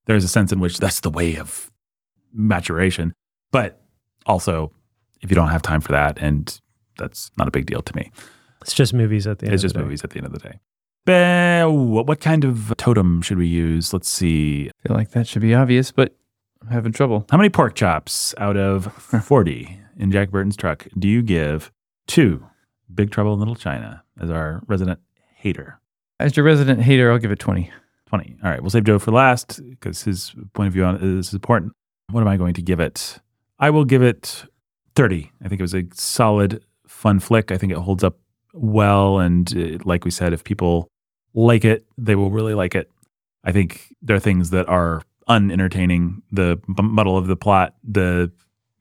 there's 0.05 0.23
a 0.25 0.27
sense 0.27 0.51
in 0.51 0.59
which 0.59 0.79
that's 0.79 0.99
the 0.99 1.09
way 1.09 1.37
of 1.37 1.71
maturation. 2.33 3.13
But 3.51 3.81
also, 4.25 4.73
if 5.21 5.29
you 5.31 5.35
don't 5.35 5.49
have 5.49 5.61
time 5.61 5.79
for 5.81 5.93
that, 5.93 6.17
and 6.19 6.59
that's 6.97 7.31
not 7.37 7.47
a 7.47 7.51
big 7.51 7.65
deal 7.65 7.81
to 7.81 7.95
me. 7.95 8.11
It's 8.61 8.73
just 8.73 8.93
movies 8.93 9.27
at 9.27 9.39
the 9.39 9.45
end. 9.45 9.53
It's 9.53 9.61
of 9.63 9.65
just 9.67 9.75
the 9.75 9.79
day. 9.79 9.83
movies 9.85 10.03
at 10.03 10.09
the 10.09 10.17
end 10.17 10.25
of 10.27 10.33
the 10.33 10.39
day. 10.39 10.59
Be- 11.05 12.03
what 12.03 12.19
kind 12.19 12.43
of 12.43 12.73
totem 12.77 13.21
should 13.21 13.37
we 13.37 13.47
use? 13.47 13.93
Let's 13.93 14.09
see. 14.09 14.69
I 14.83 14.87
feel 14.87 14.97
like 14.97 15.11
that 15.11 15.27
should 15.27 15.41
be 15.43 15.53
obvious, 15.53 15.91
but 15.91 16.15
I'm 16.61 16.69
having 16.69 16.91
trouble. 16.91 17.25
How 17.29 17.37
many 17.37 17.49
pork 17.49 17.75
chops 17.75 18.33
out 18.39 18.57
of 18.57 18.91
40 19.23 19.79
in 19.97 20.11
Jack 20.11 20.31
Burton's 20.31 20.57
truck 20.57 20.87
do 20.97 21.07
you 21.07 21.21
give 21.21 21.71
to 22.07 22.45
Big 22.93 23.11
Trouble 23.11 23.33
in 23.33 23.39
Little 23.39 23.55
China 23.55 24.03
as 24.19 24.31
our 24.31 24.63
resident 24.67 24.99
hater? 25.35 25.79
As 26.19 26.35
your 26.37 26.45
resident 26.45 26.81
hater, 26.81 27.11
I'll 27.11 27.17
give 27.19 27.31
it 27.31 27.39
20. 27.39 27.71
20. 28.07 28.35
All 28.43 28.49
right, 28.49 28.61
we'll 28.61 28.69
save 28.69 28.85
Joe 28.85 28.99
for 28.99 29.11
last 29.11 29.59
because 29.69 30.03
his 30.03 30.33
point 30.53 30.67
of 30.67 30.73
view 30.73 30.85
on 30.85 30.95
it 30.95 31.03
is 31.03 31.33
important. 31.33 31.73
What 32.11 32.21
am 32.21 32.27
I 32.27 32.37
going 32.37 32.53
to 32.53 32.61
give 32.61 32.79
it? 32.79 33.19
I 33.59 33.69
will 33.69 33.85
give 33.85 34.01
it 34.01 34.45
30. 34.95 35.31
I 35.43 35.47
think 35.49 35.59
it 35.59 35.63
was 35.63 35.73
a 35.73 35.83
solid, 35.93 36.63
fun 36.87 37.19
flick. 37.19 37.51
I 37.51 37.57
think 37.57 37.71
it 37.71 37.77
holds 37.77 38.03
up 38.03 38.17
well. 38.53 39.19
And 39.19 39.51
uh, 39.57 39.83
like 39.83 40.05
we 40.05 40.11
said, 40.11 40.31
if 40.33 40.43
people 40.43 40.87
like 41.33 41.65
it, 41.65 41.85
they 41.97 42.15
will 42.15 42.31
really 42.31 42.53
like 42.53 42.75
it. 42.75 42.89
I 43.43 43.51
think 43.51 43.93
there 44.01 44.15
are 44.15 44.19
things 44.21 44.51
that 44.51 44.67
are 44.69 45.01
unentertaining. 45.27 46.21
The 46.31 46.57
b- 46.67 46.83
muddle 46.83 47.17
of 47.17 47.27
the 47.27 47.35
plot, 47.35 47.75
the 47.83 48.31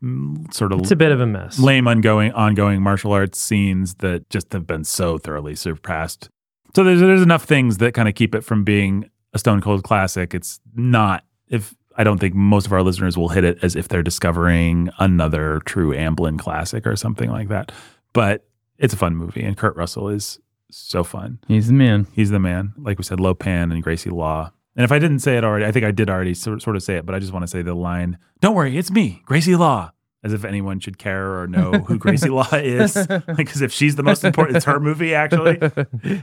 mm, 0.02 0.52
sort 0.54 0.72
of 0.72 0.80
It's 0.80 0.90
a 0.90 0.96
bit 0.96 1.10
of 1.12 1.20
a 1.20 1.26
mess. 1.26 1.58
lame 1.58 1.88
ongoing 1.88 2.32
ongoing 2.32 2.80
martial 2.82 3.12
arts 3.12 3.40
scenes 3.40 3.96
that 3.96 4.28
just 4.30 4.52
have 4.52 4.66
been 4.66 4.84
so 4.84 5.18
thoroughly 5.18 5.54
surpassed. 5.56 6.28
So 6.74 6.84
there's 6.84 7.00
there's 7.00 7.22
enough 7.22 7.44
things 7.44 7.78
that 7.78 7.94
kind 7.94 8.08
of 8.08 8.14
keep 8.14 8.34
it 8.34 8.42
from 8.42 8.64
being 8.64 9.10
a 9.32 9.38
stone 9.38 9.60
cold 9.60 9.84
classic. 9.84 10.34
It's 10.34 10.60
not 10.74 11.24
if 11.48 11.74
I 11.96 12.04
don't 12.04 12.18
think 12.18 12.34
most 12.34 12.66
of 12.66 12.72
our 12.72 12.82
listeners 12.82 13.16
will 13.16 13.28
hit 13.28 13.44
it 13.44 13.58
as 13.62 13.76
if 13.76 13.88
they're 13.88 14.02
discovering 14.02 14.90
another 14.98 15.60
true 15.64 15.92
Amblin 15.92 16.38
classic 16.38 16.86
or 16.86 16.96
something 16.96 17.30
like 17.30 17.48
that. 17.48 17.70
But 18.12 18.46
it's 18.78 18.94
a 18.94 18.96
fun 18.96 19.14
movie 19.16 19.44
and 19.44 19.56
Kurt 19.56 19.76
Russell 19.76 20.08
is 20.08 20.40
so 20.70 21.04
fun. 21.04 21.38
He's 21.46 21.68
the 21.68 21.72
man. 21.72 22.06
He's 22.12 22.30
the 22.30 22.40
man. 22.40 22.74
Like 22.76 22.98
we 22.98 23.04
said, 23.04 23.20
Lo 23.20 23.34
Pan 23.34 23.70
and 23.70 23.82
Gracie 23.82 24.10
Law. 24.10 24.50
And 24.76 24.84
if 24.84 24.90
I 24.90 24.98
didn't 24.98 25.20
say 25.20 25.36
it 25.36 25.44
already, 25.44 25.64
I 25.64 25.70
think 25.70 25.84
I 25.84 25.92
did 25.92 26.10
already 26.10 26.34
sort 26.34 26.60
sort 26.60 26.74
of 26.74 26.82
say 26.82 26.96
it, 26.96 27.06
but 27.06 27.14
I 27.14 27.20
just 27.20 27.32
want 27.32 27.44
to 27.44 27.48
say 27.48 27.62
the 27.62 27.74
line, 27.74 28.18
Don't 28.40 28.56
worry, 28.56 28.76
it's 28.76 28.90
me, 28.90 29.22
Gracie 29.24 29.54
Law. 29.54 29.92
As 30.24 30.32
if 30.32 30.44
anyone 30.44 30.80
should 30.80 30.96
care 30.96 31.38
or 31.38 31.46
know 31.46 31.72
who 31.86 31.98
Gracie 31.98 32.30
Law 32.30 32.48
is. 32.52 32.96
Because 33.36 33.60
if 33.60 33.72
she's 33.72 33.94
the 33.96 34.02
most 34.02 34.24
important, 34.24 34.56
it's 34.56 34.64
her 34.64 34.80
movie, 34.80 35.14
actually. 35.14 35.58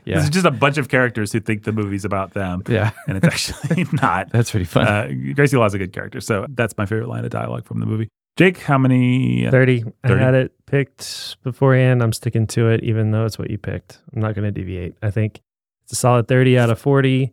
Yeah. 0.06 0.20
It's 0.20 0.30
just 0.30 0.46
a 0.46 0.52
bunch 0.52 0.78
of 0.78 0.90
characters 0.90 1.32
who 1.32 1.40
think 1.40 1.64
the 1.64 1.72
movie's 1.72 2.04
about 2.04 2.34
them. 2.34 2.64
Yeah. 2.68 2.92
And 3.08 3.18
it's 3.18 3.28
actually 3.28 3.86
not. 3.94 4.30
That's 4.32 4.50
pretty 4.52 4.66
fun. 4.66 4.88
Uh, 4.88 5.34
Gracie 5.36 5.56
Law's 5.58 5.74
a 5.76 5.78
good 5.78 5.94
character. 5.94 6.20
So 6.20 6.46
that's 6.50 6.76
my 6.78 6.86
favorite 6.86 7.08
line 7.10 7.24
of 7.26 7.30
dialogue 7.32 7.66
from 7.66 7.80
the 7.80 7.86
movie. 7.86 8.08
Jake, 8.38 8.58
how 8.60 8.78
many? 8.78 9.48
30. 9.50 9.84
I 10.04 10.08
had 10.16 10.34
it 10.34 10.54
picked 10.66 11.38
beforehand. 11.44 12.02
I'm 12.02 12.14
sticking 12.14 12.48
to 12.48 12.70
it, 12.70 12.84
even 12.84 13.12
though 13.12 13.26
it's 13.26 13.38
what 13.38 13.52
you 13.52 13.58
picked. 13.58 14.00
I'm 14.16 14.22
not 14.22 14.34
going 14.34 14.46
to 14.46 14.52
deviate. 14.52 14.96
I 15.04 15.12
think 15.12 15.42
it's 15.84 15.94
a 15.94 15.96
solid 15.96 16.28
30 16.28 16.58
out 16.58 16.70
of 16.70 16.80
40. 16.80 17.32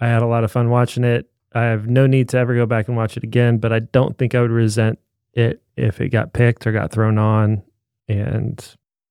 I 0.00 0.06
had 0.08 0.22
a 0.22 0.26
lot 0.26 0.42
of 0.44 0.50
fun 0.50 0.70
watching 0.70 1.04
it. 1.04 1.30
I 1.54 1.62
have 1.64 1.86
no 1.86 2.06
need 2.06 2.28
to 2.30 2.38
ever 2.38 2.54
go 2.54 2.66
back 2.66 2.88
and 2.88 2.96
watch 2.96 3.16
it 3.16 3.24
again, 3.24 3.58
but 3.58 3.72
I 3.72 3.80
don't 3.80 4.16
think 4.18 4.34
I 4.34 4.40
would 4.40 4.50
resent 4.50 4.98
it 5.34 5.62
if 5.76 6.00
it 6.00 6.08
got 6.10 6.32
picked 6.32 6.66
or 6.66 6.72
got 6.72 6.90
thrown 6.92 7.18
on. 7.18 7.62
And 8.08 8.58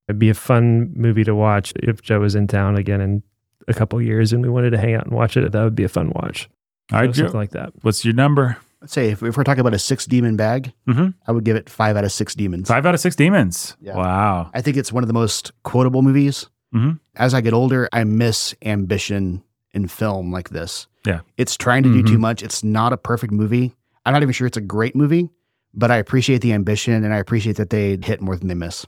it'd 0.08 0.20
be 0.20 0.30
a 0.30 0.34
fun 0.34 0.92
movie 0.96 1.24
to 1.24 1.36
watch 1.36 1.74
if 1.76 2.02
Joe 2.02 2.20
was 2.22 2.36
in 2.36 2.48
town 2.48 2.76
again 2.76 3.02
in 3.02 3.24
a 3.68 3.74
couple 3.74 4.02
years 4.02 4.34
and 4.34 4.42
we 4.42 4.50
wanted 4.50 4.72
to 4.72 4.78
hang 4.78 4.96
out 4.96 5.06
and 5.06 5.14
watch 5.14 5.38
it. 5.38 5.52
That 5.52 5.64
would 5.64 5.76
be 5.76 5.84
a 5.84 5.90
fun 5.90 6.12
watch. 6.16 6.50
All 6.92 7.00
right, 7.00 7.14
So 7.16 7.28
Joe, 7.28 7.38
like 7.38 7.52
that. 7.52 7.74
what's 7.82 8.04
your 8.06 8.14
number? 8.14 8.58
Let's 8.82 8.94
say 8.94 9.10
if, 9.10 9.22
if 9.24 9.36
we're 9.36 9.44
talking 9.44 9.60
about 9.62 9.74
a 9.74 9.80
six 9.80 10.06
demon 10.06 10.36
bag, 10.38 10.72
Mhm. 10.88 11.14
I 11.28 11.32
would 11.32 11.44
give 11.44 11.56
it 11.56 11.70
five 11.70 11.98
out 11.98 12.04
of 12.06 12.12
six 12.12 12.34
demons. 12.36 12.68
Five 12.70 12.86
out 12.86 12.94
of 12.94 13.00
six 13.00 13.16
demons. 13.16 13.76
Yeah. 13.82 13.96
Wow. 13.98 14.50
I 14.54 14.62
think 14.62 14.78
it's 14.78 14.94
one 14.94 15.04
of 15.04 15.08
the 15.08 15.14
most 15.14 15.52
quotable 15.64 16.02
movies. 16.02 16.48
Mhm. 16.74 17.00
As 17.16 17.34
I 17.34 17.42
get 17.42 17.54
older, 17.54 17.90
I 17.92 18.04
miss 18.04 18.54
ambition 18.64 19.44
in 19.74 19.88
film 19.88 20.32
like 20.32 20.50
this. 20.50 20.88
Yeah. 21.06 21.22
It's 21.38 21.58
trying 21.58 21.84
to 21.84 21.90
do 21.90 22.00
Mm-hmm. 22.04 22.14
too 22.14 22.20
much. 22.20 22.42
It's 22.44 22.64
not 22.64 22.94
a 22.94 22.98
perfect 22.98 23.34
movie. 23.34 23.76
I'm 24.06 24.14
not 24.14 24.22
even 24.22 24.32
sure 24.34 24.48
it's 24.48 24.58
a 24.58 24.62
great 24.62 24.96
movie, 24.96 25.30
but 25.74 25.92
I 25.92 25.98
appreciate 25.98 26.42
the 26.42 26.54
ambition 26.54 27.04
and 27.04 27.14
I 27.14 27.18
appreciate 27.18 27.58
that 27.58 27.70
they 27.70 27.98
hit 28.02 28.22
more 28.22 28.36
than 28.36 28.48
they 28.48 28.54
miss. 28.54 28.86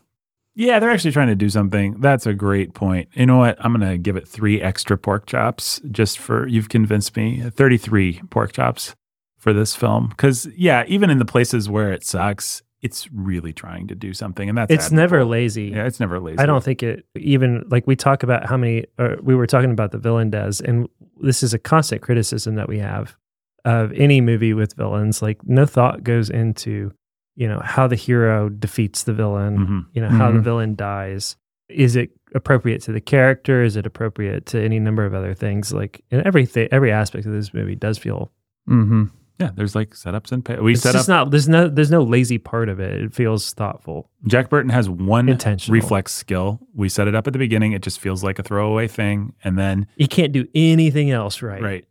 Yeah, 0.55 0.79
they're 0.79 0.89
actually 0.89 1.11
trying 1.11 1.27
to 1.27 1.35
do 1.35 1.49
something. 1.49 2.01
That's 2.01 2.25
a 2.25 2.33
great 2.33 2.73
point. 2.73 3.07
You 3.13 3.25
know 3.25 3.37
what? 3.37 3.57
I'm 3.63 3.73
going 3.73 3.89
to 3.89 3.97
give 3.97 4.17
it 4.17 4.27
three 4.27 4.61
extra 4.61 4.97
pork 4.97 5.25
chops 5.25 5.79
just 5.91 6.19
for 6.19 6.47
you've 6.47 6.69
convinced 6.69 7.15
me. 7.15 7.49
33 7.49 8.23
pork 8.29 8.51
chops 8.51 8.95
for 9.37 9.53
this 9.53 9.75
film. 9.75 10.07
Because, 10.09 10.47
yeah, 10.57 10.83
even 10.87 11.09
in 11.09 11.17
the 11.17 11.25
places 11.25 11.69
where 11.69 11.93
it 11.93 12.03
sucks, 12.03 12.61
it's 12.81 13.09
really 13.11 13.53
trying 13.53 13.87
to 13.87 13.95
do 13.95 14.13
something. 14.13 14.49
And 14.49 14.57
that's 14.57 14.71
It's 14.71 14.91
never 14.91 15.25
lazy. 15.25 15.65
Yeah, 15.65 15.85
it's 15.85 15.99
never 15.99 16.19
lazy. 16.19 16.39
I 16.39 16.45
don't 16.45 16.63
think 16.63 16.83
it 16.83 17.05
even 17.15 17.65
like 17.69 17.85
we 17.87 17.95
talk 17.95 18.23
about 18.23 18.45
how 18.45 18.57
many 18.57 18.85
or 18.97 19.17
we 19.21 19.35
were 19.35 19.47
talking 19.47 19.71
about 19.71 19.91
the 19.91 19.97
villain 19.97 20.29
does, 20.29 20.61
and 20.61 20.87
this 21.21 21.43
is 21.43 21.53
a 21.53 21.59
constant 21.59 22.01
criticism 22.01 22.55
that 22.55 22.69
we 22.69 22.79
have 22.79 23.15
of 23.65 23.91
any 23.93 24.21
movie 24.21 24.53
with 24.53 24.75
villains. 24.75 25.21
Like 25.21 25.37
no 25.45 25.65
thought 25.65 26.03
goes 26.03 26.29
into 26.29 26.91
you 27.35 27.47
know 27.47 27.61
how 27.63 27.87
the 27.87 27.95
hero 27.95 28.49
defeats 28.49 29.03
the 29.03 29.13
villain, 29.13 29.57
Mhm. 29.57 29.85
you 29.93 30.01
know 30.01 30.09
how 30.09 30.31
the 30.31 30.39
Mhm. 30.39 30.43
villain 30.43 30.75
dies. 30.75 31.37
Is 31.69 31.95
it 31.95 32.09
appropriate 32.35 32.81
to 32.83 32.91
the 32.91 32.99
character? 33.01 33.63
Is 33.63 33.75
it 33.75 33.85
appropriate 33.85 34.45
to 34.47 34.61
any 34.61 34.79
number 34.79 35.05
of 35.05 35.13
other 35.13 35.33
things? 35.33 35.71
Like 35.71 36.01
in 36.11 36.25
everything, 36.25 36.67
every 36.71 36.91
aspect 36.91 37.25
of 37.25 37.31
this 37.31 37.53
movie 37.53 37.75
does 37.75 37.97
feel. 37.97 38.31
mm-hmm. 38.69 39.05
Yeah, 39.39 39.51
there's 39.55 39.73
like 39.73 39.91
setups 39.91 40.33
and 40.33 40.43
pay. 40.43 40.57
We 40.59 40.73
It's 40.73 40.81
set 40.81 40.95
up. 40.97 41.07
not. 41.07 41.31
There's 41.31 41.47
no. 41.47 41.69
There's 41.69 41.89
no 41.89 42.03
lazy 42.03 42.37
part 42.37 42.67
of 42.67 42.81
it. 42.81 43.01
It 43.01 43.13
feels 43.13 43.53
thoughtful. 43.53 44.09
Jack 44.27 44.49
Burton 44.49 44.69
has 44.69 44.89
one 44.89 45.37
reflex 45.69 46.11
skill. 46.11 46.59
We 46.75 46.89
set 46.89 47.07
it 47.07 47.15
up 47.15 47.25
at 47.25 47.31
the 47.31 47.39
beginning. 47.39 47.71
It 47.71 47.81
just 47.81 48.01
feels 48.01 48.21
like 48.21 48.37
a 48.37 48.43
throwaway 48.43 48.87
thing. 48.89 49.31
And 49.45 49.57
then, 49.57 49.87
You 49.95 50.09
can't 50.09 50.33
do 50.33 50.45
anything 50.53 51.09
else 51.11 51.41
right. 51.41 51.61
right, 51.61 51.85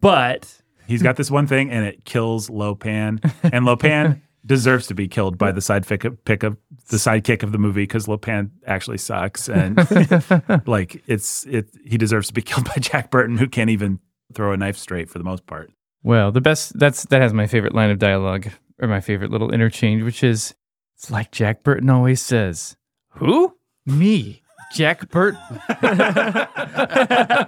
But 0.00 0.56
He's 0.86 1.02
got 1.02 1.16
this 1.16 1.30
one 1.30 1.46
thing 1.46 1.70
and 1.70 1.84
it 1.84 2.04
kills 2.04 2.48
Lo 2.50 2.74
Pan. 2.74 3.20
And 3.42 3.64
Lo 3.64 3.76
Pan 3.76 4.22
deserves 4.46 4.86
to 4.86 4.94
be 4.94 5.08
killed 5.08 5.36
by 5.38 5.52
the 5.52 5.60
side 5.60 5.86
pick 5.86 6.04
of, 6.04 6.24
pick 6.24 6.42
of 6.42 6.56
the 6.88 6.96
sidekick 6.96 7.42
of 7.42 7.52
the 7.52 7.58
movie 7.58 7.82
because 7.82 8.06
Lo 8.08 8.16
Pan 8.16 8.50
actually 8.66 8.98
sucks. 8.98 9.48
And 9.48 9.76
like 10.66 11.02
it's 11.06 11.44
it 11.46 11.68
he 11.84 11.98
deserves 11.98 12.28
to 12.28 12.34
be 12.34 12.42
killed 12.50 12.66
by 12.66 12.76
Jack 12.78 13.10
Burton, 13.10 13.36
who 13.36 13.48
can't 13.48 13.70
even 13.70 13.98
throw 14.34 14.52
a 14.52 14.56
knife 14.56 14.76
straight 14.76 15.08
for 15.08 15.18
the 15.18 15.24
most 15.24 15.46
part. 15.46 15.70
Well, 16.02 16.30
the 16.30 16.40
best 16.40 16.78
that's 16.78 17.04
that 17.06 17.20
has 17.20 17.32
my 17.32 17.46
favorite 17.46 17.74
line 17.74 17.90
of 17.90 17.98
dialogue 17.98 18.48
or 18.80 18.88
my 18.88 19.00
favorite 19.00 19.30
little 19.30 19.52
interchange, 19.52 20.02
which 20.02 20.22
is 20.22 20.54
it's 20.94 21.10
like 21.10 21.32
Jack 21.32 21.62
Burton 21.62 21.90
always 21.90 22.22
says, 22.22 22.76
"Who? 23.14 23.56
Me, 23.84 24.42
Jack 24.72 25.08
Burton." 25.10 25.40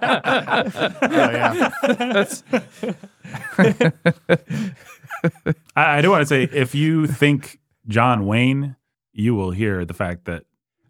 Oh, 0.00 1.30
yeah. 1.30 1.70
That's 1.82 2.44
I, 5.76 5.98
I 5.98 6.00
do 6.00 6.10
want 6.10 6.22
to 6.22 6.26
say 6.26 6.44
if 6.44 6.74
you 6.74 7.06
think 7.06 7.58
John 7.88 8.26
Wayne, 8.26 8.76
you 9.12 9.34
will 9.34 9.50
hear 9.50 9.84
the 9.84 9.94
fact 9.94 10.26
that 10.26 10.44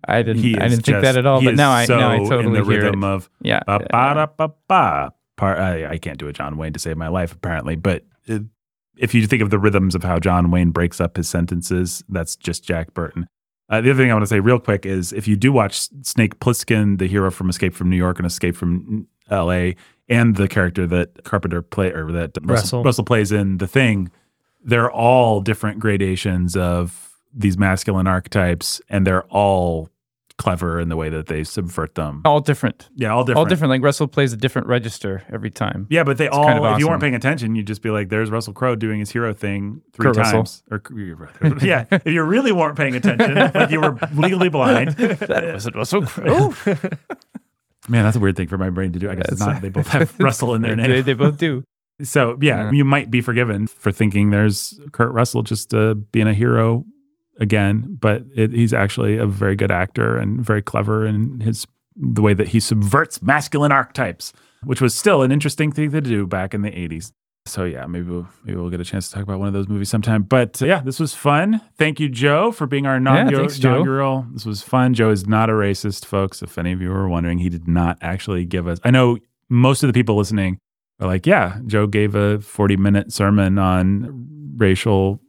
I 0.06 0.22
didn't 0.22 0.42
he 0.42 0.54
I 0.56 0.68
didn't 0.68 0.84
think 0.84 0.96
just- 0.96 1.02
that 1.02 1.16
at 1.16 1.26
all, 1.26 1.42
but 1.42 1.54
now 1.54 1.70
I 1.70 1.86
so 1.86 1.98
now 1.98 2.12
I 2.12 2.18
totally 2.18 2.46
in 2.46 2.52
the 2.52 2.64
hear 2.64 2.82
rhythm 2.84 3.04
it. 3.04 3.06
of 3.06 3.30
yeah. 3.42 3.60
ba 3.66 3.80
ba 3.90 4.30
ba 4.36 4.50
ba. 4.68 5.12
Part 5.36 5.58
I, 5.58 5.92
I 5.92 5.98
can't 5.98 6.18
do 6.18 6.28
a 6.28 6.32
John 6.32 6.56
Wayne 6.56 6.72
to 6.72 6.78
save 6.78 6.96
my 6.96 7.08
life 7.08 7.32
apparently, 7.32 7.76
but 7.76 8.04
it, 8.26 8.42
if 8.96 9.14
you 9.14 9.26
think 9.26 9.40
of 9.40 9.50
the 9.50 9.58
rhythms 9.58 9.94
of 9.94 10.02
how 10.02 10.18
John 10.18 10.50
Wayne 10.50 10.70
breaks 10.70 11.00
up 11.00 11.16
his 11.16 11.28
sentences, 11.28 12.02
that's 12.08 12.34
just 12.36 12.64
Jack 12.64 12.92
Burton. 12.92 13.28
Uh, 13.68 13.80
the 13.80 13.90
other 13.90 14.02
thing 14.02 14.10
I 14.10 14.14
want 14.14 14.22
to 14.22 14.28
say 14.28 14.40
real 14.40 14.58
quick 14.58 14.86
is 14.86 15.12
if 15.12 15.28
you 15.28 15.36
do 15.36 15.52
watch 15.52 15.88
Snake 16.02 16.38
Plissken, 16.40 16.98
the 16.98 17.06
hero 17.06 17.30
from 17.30 17.50
Escape 17.50 17.74
from 17.74 17.90
New 17.90 17.96
York 17.96 18.18
and 18.18 18.26
Escape 18.26 18.56
from 18.56 19.06
L.A., 19.30 19.76
and 20.08 20.36
the 20.36 20.48
character 20.48 20.86
that 20.86 21.22
Carpenter 21.24 21.60
play 21.60 21.92
or 21.92 22.10
that 22.12 22.30
Russell, 22.42 22.48
Russell. 22.48 22.84
Russell 22.84 23.04
plays 23.04 23.30
in 23.30 23.58
The 23.58 23.66
Thing, 23.66 24.10
they're 24.64 24.90
all 24.90 25.40
different 25.40 25.80
gradations 25.80 26.56
of 26.56 27.12
these 27.34 27.58
masculine 27.58 28.06
archetypes, 28.06 28.80
and 28.88 29.06
they're 29.06 29.24
all 29.24 29.90
clever 30.38 30.78
in 30.80 30.88
the 30.88 30.96
way 30.96 31.08
that 31.08 31.26
they 31.26 31.42
subvert 31.44 31.96
them. 31.96 32.22
All 32.24 32.40
different. 32.40 32.88
Yeah, 32.94 33.12
all 33.12 33.24
different. 33.24 33.38
All 33.38 33.44
different. 33.44 33.70
Like 33.70 33.82
Russell 33.82 34.06
plays 34.06 34.32
a 34.32 34.36
different 34.36 34.68
register 34.68 35.24
every 35.32 35.50
time. 35.50 35.86
Yeah, 35.90 36.04
but 36.04 36.16
they 36.16 36.26
It's 36.26 36.36
all, 36.36 36.44
kind 36.46 36.64
of 36.64 36.72
if 36.74 36.78
you 36.78 36.88
weren't 36.88 37.00
paying 37.02 37.16
attention, 37.16 37.54
you'd 37.56 37.66
just 37.66 37.82
be 37.82 37.90
like, 37.90 38.08
there's 38.08 38.30
Russell 38.30 38.52
Crowe 38.52 38.76
doing 38.76 39.00
his 39.00 39.10
hero 39.10 39.34
thing 39.34 39.82
three 39.92 40.06
Kurt 40.06 40.16
Russell. 40.16 40.44
times. 40.44 40.62
Or, 40.70 40.80
yeah, 41.62 41.86
if 41.90 42.06
you 42.06 42.22
really 42.22 42.52
weren't 42.52 42.76
paying 42.76 42.94
attention, 42.94 43.34
like 43.54 43.70
you 43.70 43.80
were 43.80 43.98
legally 44.14 44.48
blind. 44.48 44.90
That 44.96 45.52
wasn't 45.52 45.74
Russell 45.76 46.02
Crowe. 46.06 46.54
Man, 47.88 48.04
that's 48.04 48.16
a 48.16 48.20
weird 48.20 48.36
thing 48.36 48.48
for 48.48 48.58
my 48.58 48.70
brain 48.70 48.92
to 48.92 48.98
do. 48.98 49.10
I 49.10 49.14
guess 49.14 49.26
it's 49.30 49.40
not. 49.40 49.62
They 49.62 49.70
both 49.70 49.88
have 49.88 50.14
Russell 50.20 50.54
in 50.54 50.62
their 50.62 50.76
name. 50.76 50.90
They, 50.90 51.00
they 51.00 51.14
both 51.14 51.38
do. 51.38 51.64
So 52.02 52.38
yeah, 52.40 52.64
Yeah. 52.64 52.70
you 52.72 52.84
might 52.84 53.10
be 53.10 53.20
forgiven 53.20 53.66
for 53.66 53.90
thinking 53.90 54.30
there's 54.30 54.78
Kurt 54.92 55.10
Russell 55.12 55.42
just 55.42 55.74
uh, 55.74 55.94
being 55.94 56.28
a 56.28 56.34
hero 56.34 56.84
again, 57.38 57.96
but 58.00 58.22
it, 58.34 58.52
he's 58.52 58.72
actually 58.72 59.16
a 59.16 59.26
very 59.26 59.56
good 59.56 59.70
actor 59.70 60.16
and 60.16 60.44
very 60.44 60.62
clever 60.62 61.06
in 61.06 61.40
his 61.40 61.66
the 61.96 62.22
way 62.22 62.32
that 62.32 62.48
he 62.48 62.60
subverts 62.60 63.20
masculine 63.22 63.72
archetypes, 63.72 64.32
which 64.62 64.80
was 64.80 64.94
still 64.94 65.22
an 65.22 65.32
interesting 65.32 65.72
thing 65.72 65.90
to 65.90 66.00
do 66.00 66.26
back 66.26 66.54
in 66.54 66.62
the 66.62 66.70
'80s. 66.70 67.12
So 67.46 67.64
yeah, 67.64 67.86
maybe 67.86 68.10
we'll, 68.10 68.28
maybe 68.44 68.58
we'll 68.58 68.70
get 68.70 68.80
a 68.80 68.84
chance 68.84 69.08
to 69.08 69.14
talk 69.14 69.22
about 69.22 69.38
one 69.38 69.48
of 69.48 69.54
those 69.54 69.68
movies 69.68 69.88
sometime. 69.88 70.22
But 70.22 70.60
uh, 70.60 70.66
yeah, 70.66 70.80
this 70.80 71.00
was 71.00 71.14
fun. 71.14 71.60
Thank 71.76 71.98
you, 71.98 72.08
Joe, 72.08 72.52
for 72.52 72.66
being 72.66 72.86
our 72.86 72.96
inaugural. 72.96 73.40
thanks, 73.40 73.58
Joe. 73.58 73.76
inaugural. 73.76 74.26
This 74.32 74.44
was 74.44 74.62
fun. 74.62 74.94
Joe 74.94 75.10
is 75.10 75.26
not 75.26 75.48
a 75.48 75.54
racist, 75.54 76.04
folks. 76.04 76.42
If 76.42 76.58
any 76.58 76.72
of 76.72 76.82
you 76.82 76.90
were 76.90 77.08
wondering, 77.08 77.38
he 77.38 77.48
did 77.48 77.66
not 77.66 77.98
actually 78.00 78.44
give 78.44 78.68
us. 78.68 78.78
I 78.84 78.90
know 78.90 79.18
most 79.48 79.82
of 79.82 79.88
the 79.88 79.94
people 79.94 80.16
listening 80.16 80.58
are 81.00 81.06
like, 81.06 81.26
yeah, 81.26 81.58
Joe 81.66 81.86
gave 81.86 82.14
a 82.14 82.40
40 82.40 82.76
minute 82.76 83.12
sermon 83.12 83.58
on 83.58 84.54
racial 84.56 85.20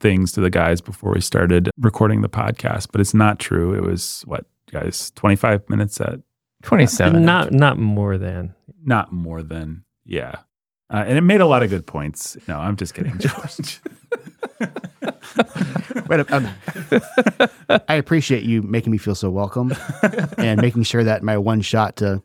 things 0.00 0.32
to 0.32 0.40
the 0.40 0.50
guys 0.50 0.80
before 0.80 1.12
we 1.12 1.20
started 1.20 1.70
recording 1.78 2.20
the 2.22 2.28
podcast, 2.28 2.88
but 2.92 3.00
it's 3.00 3.14
not 3.14 3.38
true. 3.38 3.74
It 3.74 3.82
was 3.82 4.22
what, 4.26 4.46
guys, 4.70 5.10
25 5.16 5.68
minutes 5.68 6.00
at 6.00 6.20
27. 6.62 7.24
Not 7.24 7.52
not 7.52 7.78
more 7.78 8.18
than. 8.18 8.54
not 8.84 9.12
more 9.12 9.42
than, 9.42 9.84
yeah. 10.04 10.36
Uh, 10.92 11.04
and 11.06 11.18
it 11.18 11.22
made 11.22 11.40
a 11.40 11.46
lot 11.46 11.62
of 11.64 11.70
good 11.70 11.86
points. 11.86 12.36
No, 12.46 12.58
I'm 12.58 12.76
just 12.76 12.94
kidding, 12.94 13.18
George. 13.18 13.80
Wait, 16.08 16.32
um, 16.32 16.48
I 17.88 17.94
appreciate 17.96 18.44
you 18.44 18.62
making 18.62 18.92
me 18.92 18.98
feel 18.98 19.16
so 19.16 19.28
welcome 19.30 19.74
and 20.38 20.60
making 20.60 20.84
sure 20.84 21.02
that 21.02 21.22
my 21.24 21.36
one 21.36 21.60
shot 21.60 21.96
to 21.96 22.22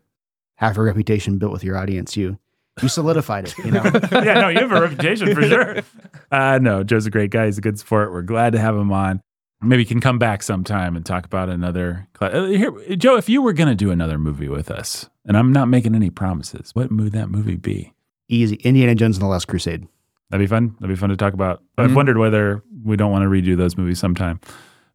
have 0.55 0.77
a 0.77 0.83
reputation 0.83 1.39
built 1.39 1.51
with 1.51 1.63
your 1.63 1.75
audience, 1.77 2.15
you 2.15 2.37
you 2.81 2.89
solidified 2.89 3.47
it. 3.47 3.57
You 3.59 3.71
know, 3.71 3.83
yeah, 4.11 4.33
no, 4.41 4.49
you 4.49 4.59
have 4.59 4.71
a 4.71 4.81
reputation 4.81 5.33
for 5.35 5.43
sure. 5.43 5.77
Uh, 6.31 6.57
no, 6.61 6.81
Joe's 6.81 7.05
a 7.05 7.09
great 7.09 7.29
guy. 7.29 7.47
He's 7.47 7.57
a 7.57 7.61
good 7.61 7.77
sport. 7.77 8.13
We're 8.13 8.21
glad 8.21 8.53
to 8.53 8.59
have 8.59 8.73
him 8.73 8.89
on. 8.93 9.19
Maybe 9.61 9.81
he 9.83 9.85
can 9.85 9.99
come 9.99 10.17
back 10.17 10.41
sometime 10.43 10.95
and 10.95 11.05
talk 11.05 11.25
about 11.25 11.49
another. 11.49 12.07
Cl- 12.17 12.31
uh, 12.33 12.45
here, 12.47 12.71
Joe, 12.95 13.17
if 13.17 13.27
you 13.27 13.41
were 13.41 13.51
going 13.51 13.67
to 13.67 13.75
do 13.75 13.91
another 13.91 14.17
movie 14.17 14.47
with 14.47 14.71
us, 14.71 15.09
and 15.25 15.35
I'm 15.35 15.51
not 15.51 15.67
making 15.67 15.93
any 15.93 16.09
promises, 16.09 16.71
what 16.73 16.89
would 16.89 17.11
that 17.11 17.29
movie 17.29 17.57
be? 17.57 17.93
easy. 18.29 18.55
Indiana 18.63 18.95
Jones 18.95 19.17
and 19.17 19.23
the 19.23 19.27
Last 19.27 19.49
Crusade. 19.49 19.85
That'd 20.29 20.41
be 20.41 20.47
fun. 20.47 20.73
That'd 20.79 20.95
be 20.95 20.97
fun 20.97 21.09
to 21.09 21.17
talk 21.17 21.33
about. 21.33 21.61
I've 21.77 21.89
Mhm. 21.91 21.95
wondered 21.95 22.17
whether 22.17 22.63
we 22.81 22.95
don't 22.95 23.11
want 23.11 23.23
to 23.23 23.27
redo 23.29 23.57
those 23.57 23.75
movies 23.77 23.99
sometime. 23.99 24.39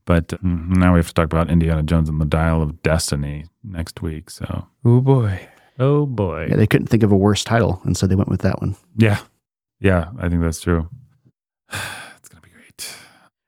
But 0.07 0.29
mm, 0.29 0.69
now 0.71 0.95
we 0.95 1.01
have 1.01 1.09
to 1.09 1.13
talk 1.15 1.27
about 1.27 1.51
Indiana 1.51 1.83
Jones 1.83 2.09
and 2.09 2.19
the 2.19 2.25
Dial 2.25 2.63
of 2.63 2.81
Destiny 2.83 3.45
next 3.63 4.01
week. 4.01 4.31
So, 4.31 4.69
Oh 4.87 5.03
boy. 5.03 5.47
Oh 5.79 6.07
boy. 6.07 6.47
Yeah, 6.51 6.57
they 6.57 6.67
couldn't 6.67 6.87
think 6.89 7.03
of 7.03 7.13
a 7.13 7.17
worse 7.17 7.45
title, 7.45 7.81
and 7.85 7.97
so 7.97 8.07
they 8.07 8.15
went 8.15 8.29
with 8.31 8.41
that 8.43 8.61
one. 8.61 8.77
yeah. 8.97 9.19
Yeah, 9.79 10.09
I 10.19 10.29
think 10.31 10.41
that's 10.41 10.61
true. 10.63 10.89
it's 11.71 12.29
going 12.31 12.41
to 12.43 12.49
be 12.49 12.51
great. 12.51 12.97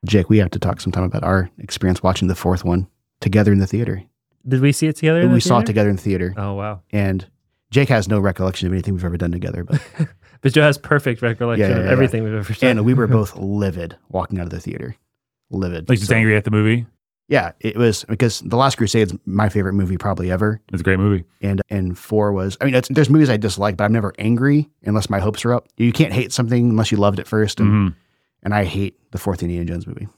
Jake, 0.05 0.29
we 0.29 0.37
have 0.39 0.51
to 0.51 0.59
talk 0.59 0.81
sometime 0.81 1.05
about 1.05 1.25
our 1.25 1.49
experience 1.59 2.03
watching 2.03 2.29
the 2.29 2.35
fourth 2.35 2.65
one 2.65 2.87
together 3.21 3.51
in 3.51 3.59
the 3.59 3.67
theater. 3.67 4.03
Did 4.47 4.61
we 4.61 4.73
see 4.73 4.87
it 4.89 4.97
together? 4.97 5.21
in 5.23 5.29
we 5.31 5.37
the 5.37 5.41
saw 5.41 5.61
it 5.61 5.67
together 5.67 5.89
in 5.89 5.97
the 5.97 6.03
theater, 6.03 6.35
Oh 6.37 6.53
wow. 6.55 6.83
and 6.91 7.27
Jake 7.71 7.89
has 7.89 8.09
no 8.09 8.19
recollection 8.21 8.67
of 8.67 8.73
anything 8.75 8.95
we've 8.95 9.05
ever 9.05 9.17
done 9.17 9.33
together. 9.33 9.65
But 9.65 9.81
But 10.41 10.53
Joe 10.53 10.63
has 10.63 10.79
perfect 10.79 11.21
recollection 11.23 11.69
Yeah, 11.69 11.75
yeah, 11.77 11.81
of 11.81 11.87
yeah. 11.87 11.93
everything 11.93 12.23
we've 12.25 12.35
ever 12.35 12.53
done. 12.53 12.71
and 12.79 12.85
we 12.87 12.95
were 12.95 13.07
both 13.19 13.35
livid 13.37 13.97
walking 14.11 14.39
out 14.39 14.45
of 14.45 14.51
the 14.51 14.61
theater, 14.61 14.97
livid. 15.51 15.89
Like 15.89 15.99
just 15.99 16.11
So- 16.11 16.15
angry 16.17 16.37
at 16.37 16.45
the 16.45 16.51
movie. 16.51 16.87
Yeah, 17.29 17.53
it 17.61 17.77
was 17.77 18.05
because 18.09 18.41
the 18.41 18.57
Last 18.57 18.77
Crusade's 18.77 19.15
my 19.27 19.49
favorite 19.51 19.75
movie 19.75 19.99
probably 19.99 20.31
ever, 20.31 20.61
It's 20.73 20.81
a 20.81 20.85
great 20.85 20.99
movie. 20.99 21.25
and 21.43 21.61
and 21.69 21.97
four 21.99 22.33
was. 22.33 22.57
I 22.61 22.65
mean, 22.65 22.75
it's, 22.75 22.89
there's 22.89 23.11
movies 23.11 23.29
I 23.29 23.37
dislike, 23.37 23.77
but 23.77 23.85
I'm 23.85 23.93
never 23.93 24.15
angry 24.19 24.71
unless 24.85 25.11
my 25.11 25.19
hopes 25.21 25.45
are 25.45 25.53
up. 25.53 25.69
You 25.77 25.93
can't 25.93 26.13
hate 26.13 26.33
something 26.33 26.71
unless 26.71 26.91
you 26.91 26.97
loved 26.99 27.19
it 27.19 27.27
first, 27.27 27.61
and 27.61 27.71
Mhm. 27.93 27.95
and 28.43 28.55
I 28.55 28.65
hate 28.65 28.97
the 29.13 29.19
fourth 29.19 29.43
Indiana 29.43 29.67
Jones 29.67 29.87
movie. 29.87 30.09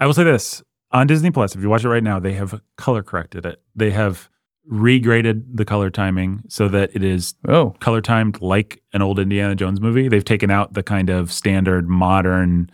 I 0.00 0.06
will 0.06 0.14
say 0.14 0.24
this 0.24 0.62
on 0.90 1.06
Disney 1.06 1.30
Plus, 1.30 1.54
if 1.54 1.62
you 1.62 1.68
watch 1.68 1.84
it 1.84 1.88
right 1.90 2.02
now, 2.02 2.18
they 2.18 2.32
have 2.32 2.60
color 2.78 3.02
corrected 3.02 3.44
it. 3.44 3.60
They 3.76 3.90
have 3.90 4.28
regraded 4.70 5.44
the 5.56 5.64
color 5.66 5.90
timing 5.90 6.42
so 6.48 6.68
that 6.68 6.90
it 6.94 7.04
is 7.04 7.34
Oh. 7.46 7.74
color 7.80 8.00
timed 8.00 8.40
like 8.40 8.80
an 8.94 9.02
old 9.02 9.18
Indiana 9.18 9.54
Jones 9.54 9.80
movie. 9.80 10.08
They've 10.08 10.24
taken 10.24 10.50
out 10.50 10.72
the 10.72 10.82
kind 10.82 11.10
of 11.10 11.30
standard 11.30 11.88
modern, 11.88 12.70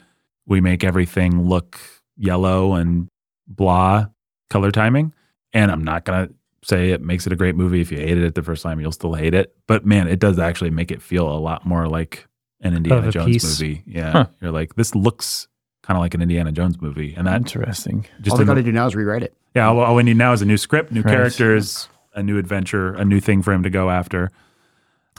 we 0.47 0.61
make 0.61 0.85
everything 0.85 1.43
look 1.49 1.79
yellow 2.17 2.75
and 2.75 3.09
blah 3.51 4.07
color 4.49 4.71
timing. 4.71 5.13
And 5.53 5.71
I'm 5.71 5.85
not 5.85 6.05
going 6.05 6.29
to 6.29 6.35
say 6.63 6.91
it 6.91 7.01
makes 7.03 7.27
it 7.27 7.33
a 7.33 7.37
great 7.37 7.57
movie. 7.57 7.81
If 7.81 7.91
you 7.91 7.99
hated 7.99 8.23
it 8.25 8.35
the 8.35 8.43
first 8.43 8.63
time, 8.63 8.81
you'll 8.81 8.93
still 8.93 9.15
hate 9.15 9.35
it. 9.35 9.55
But 9.67 9.85
man, 9.85 10.07
it 10.09 10.19
does 10.21 10.39
actually 10.39 10.71
make 10.71 10.91
it 10.91 11.03
feel 11.03 11.29
a 11.29 11.39
lot 11.39 11.67
more 11.67 11.89
like 11.89 12.27
an 12.61 12.77
Indiana 12.77 13.11
Jones 13.11 13.27
piece. 13.27 13.61
movie. 13.61 13.83
Yeah. 13.87 14.13
Huh. 14.13 14.27
You're 14.41 14.53
like, 14.53 14.75
this 14.77 14.95
looks 14.95 15.49
kind 15.83 15.97
of 15.97 16.01
like 16.03 16.15
an 16.15 16.23
Indiana 16.23 16.53
Jones 16.53 16.81
movie. 16.81 17.15
And 17.17 17.27
that 17.27 17.37
Interesting. 17.37 18.07
just 18.21 18.33
All 18.33 18.37
they 18.39 18.43
in 18.43 18.47
got 18.47 18.55
to 18.55 18.63
do 18.63 18.71
now 18.73 18.87
is 18.87 18.95
rewrite 18.95 19.23
it. 19.23 19.35
yeah, 19.57 19.67
all, 19.69 19.81
all 19.81 19.95
we 19.97 20.03
need 20.03 20.17
now 20.19 20.33
is 20.33 20.43
a 20.43 20.47
new 20.47 20.57
script, 20.59 20.93
new 20.93 21.01
Right. 21.03 21.11
characters, 21.13 21.89
a 22.15 22.23
new 22.23 22.39
adventure, 22.39 22.95
a 22.95 23.05
new 23.05 23.19
thing 23.21 23.43
for 23.43 23.53
him 23.53 23.63
to 23.65 23.71
go 23.71 23.89
after. 23.91 24.31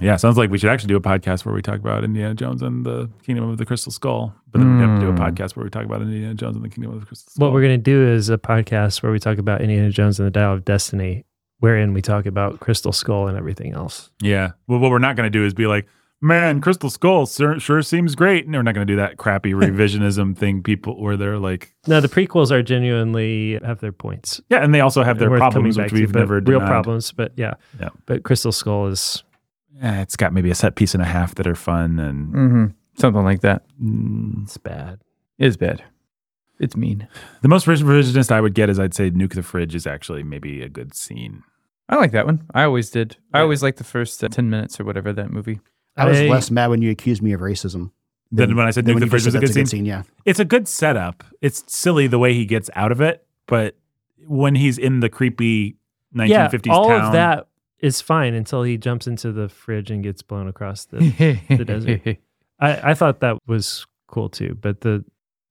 Yeah, 0.02 0.16
sounds 0.18 0.38
like 0.38 0.50
we 0.50 0.58
should 0.58 0.70
actually 0.70 0.88
do 0.90 0.96
a 0.98 1.02
podcast 1.02 1.46
where 1.46 1.54
we 1.54 1.62
talk 1.62 1.80
about 1.80 2.04
Indiana 2.04 2.34
Jones 2.34 2.62
and 2.62 2.86
the 2.86 3.10
Kingdom 3.24 3.50
of 3.50 3.58
the 3.58 3.66
Crystal 3.66 3.92
Skull. 3.92 4.34
But 4.52 4.60
then 4.60 4.76
we 4.78 4.84
have 4.84 5.00
to 5.00 5.06
do 5.06 5.10
a 5.12 5.14
Mm. 5.14 5.20
podcast 5.20 5.56
where 5.56 5.64
we 5.64 5.70
talk 5.70 5.86
about 5.86 6.02
Indiana 6.02 6.34
Jones 6.34 6.56
and 6.56 6.66
the 6.66 6.70
Kingdom 6.70 6.94
of 6.94 7.00
the 7.02 7.06
Crystal 7.06 7.30
Skull. 7.32 7.48
what 7.48 7.54
we're 7.54 7.62
gonna 7.62 7.78
do 7.78 8.06
is 8.08 8.30
a 8.30 8.38
podcast 8.38 9.04
where 9.04 9.12
we 9.12 9.20
talk 9.20 9.38
about 9.38 9.62
Indiana 9.62 9.90
Jones 9.92 10.20
and 10.20 10.26
the 10.28 10.32
Dial 10.32 10.54
of 10.54 10.66
Destiny, 10.66 11.24
wherein 11.60 11.94
we 11.94 12.02
talk 12.02 12.26
about 12.26 12.60
Crystal 12.60 12.92
Skull 12.92 13.28
and 13.28 13.38
everything 13.38 13.74
else. 13.74 14.10
yeah. 14.22 14.52
Well, 14.68 14.80
what 14.80 14.92
we're 14.92 14.98
not 15.00 15.16
going 15.16 15.28
to 15.32 15.38
do 15.40 15.46
is 15.46 15.54
be 15.54 15.68
like, 15.68 15.86
man, 16.24 16.62
Crystal 16.62 16.90
Skull 16.90 17.26
sure, 17.28 17.60
sure 17.60 17.82
seems 17.82 18.16
great. 18.16 18.46
And 18.46 18.56
we're 18.56 18.62
not 18.64 18.74
going 18.76 18.86
to 18.86 18.92
do 18.94 18.98
that 18.98 19.18
crappy 19.18 19.54
revisionism 19.54 20.36
thing. 20.38 20.62
People 20.64 21.00
where 21.02 21.18
they're 21.18 21.38
like, 21.40 21.74
No, 21.88 22.00
the 22.02 22.08
prequels 22.08 22.52
are 22.52 22.62
genuinely 22.64 23.60
have 23.64 23.80
their 23.80 23.92
points. 23.92 24.42
yeah, 24.50 24.64
and 24.64 24.74
they 24.74 24.82
also 24.82 25.04
have 25.04 25.20
their 25.20 25.30
problems, 25.30 25.78
which 25.78 25.90
to, 25.90 25.96
we've 25.96 26.14
never 26.16 26.36
real 26.36 26.60
denied. 26.60 26.68
problems. 26.68 27.12
But 27.12 27.34
yeah, 27.38 27.54
Yeah. 27.80 27.90
But 28.08 28.24
Crystal 28.24 28.52
Skull 28.52 28.88
is 28.88 29.24
Yeah, 29.78 30.02
it's 30.02 30.16
got 30.16 30.34
maybe 30.34 30.50
a 30.52 30.56
set 30.56 30.76
piece 30.76 30.94
and 30.94 31.02
a 31.02 31.06
half 31.08 31.36
that 31.36 31.48
are 31.48 31.56
fun 31.56 32.00
and 32.00 32.34
Mm-hmm. 32.34 32.66
Something 32.98 33.24
like 33.24 33.42
that. 33.42 33.64
mm, 33.82 34.44
it's 34.44 34.58
bad. 34.58 35.00
It 35.40 35.48
is 35.48 35.58
bad. 35.58 35.84
It's 36.60 36.76
mean. 36.76 37.08
The 37.42 37.48
most 37.48 37.66
revisionist 37.66 38.32
I 38.32 38.42
would 38.42 38.54
get 38.54 38.70
is 38.70 38.80
I'd 38.80 38.94
say 38.94 39.10
Nuke 39.10 39.34
the 39.34 39.42
Fridge 39.44 39.74
is 39.74 39.88
actually 39.88 40.24
maybe 40.24 40.62
a 40.62 40.70
good 40.70 40.94
scene. 40.94 41.44
I 41.90 41.96
like 41.96 42.12
that 42.12 42.26
one. 42.26 42.48
I 42.54 42.64
always 42.64 42.90
did. 42.92 43.18
I 43.34 43.40
always 43.40 43.64
liked 43.64 43.78
the 43.80 43.84
first 43.84 44.24
uh, 44.24 44.28
10 44.30 44.50
minutes 44.50 44.80
or 44.80 44.84
whatever 44.84 45.10
of 45.10 45.16
that 45.16 45.32
movie. 45.32 45.60
I 45.98 46.06
was 46.06 46.20
I- 46.20 46.28
less 46.28 46.52
mad 46.52 46.68
when 46.68 46.82
you 46.82 46.92
accused 46.92 47.22
me 47.24 47.32
of 47.34 47.42
racism. 47.42 47.92
Then 48.34 48.56
when 48.56 48.66
I 48.68 48.72
said 48.72 48.86
than 48.86 48.92
Nuke 48.92 48.96
when 48.96 49.00
the 49.02 49.06
you 49.08 49.10
Fridge 49.10 49.24
just 49.24 49.26
was 49.26 49.36
a 49.36 49.40
said 49.48 49.54
good 49.56 49.62
that's 49.62 49.72
scene, 49.72 49.86
Yeah, 49.86 50.04
it's 50.24 50.40
a 50.40 50.46
good 50.46 50.68
setup. 50.68 51.24
It's 51.42 51.64
silly 51.68 52.08
the 52.08 52.20
way 52.20 52.34
he 52.34 52.46
gets 52.46 52.70
out 52.76 52.92
of 52.94 53.02
it, 53.02 53.26
but 53.48 53.76
when 54.28 54.56
he's 54.56 54.78
in 54.78 55.00
the 55.02 55.10
creepy 55.10 55.76
1950s 56.16 56.66
yeah, 56.68 56.74
all 56.74 56.88
town, 56.88 57.06
of 57.08 57.14
that 57.14 57.48
is 57.82 58.02
fine 58.02 58.34
until 58.34 58.64
he 58.64 58.78
jumps 58.78 59.08
into 59.08 59.32
the 59.32 59.50
fridge 59.50 59.92
and 59.92 60.04
gets 60.04 60.22
blown 60.22 60.48
across 60.48 60.86
the. 60.86 61.00
the 61.50 61.66
desert. 61.66 62.02
I, 62.60 62.92
I 62.92 62.94
thought 62.94 63.22
that 63.22 63.38
was 63.48 63.86
cool 64.08 64.30
too, 64.30 64.58
but 64.62 64.82
the, 64.82 65.04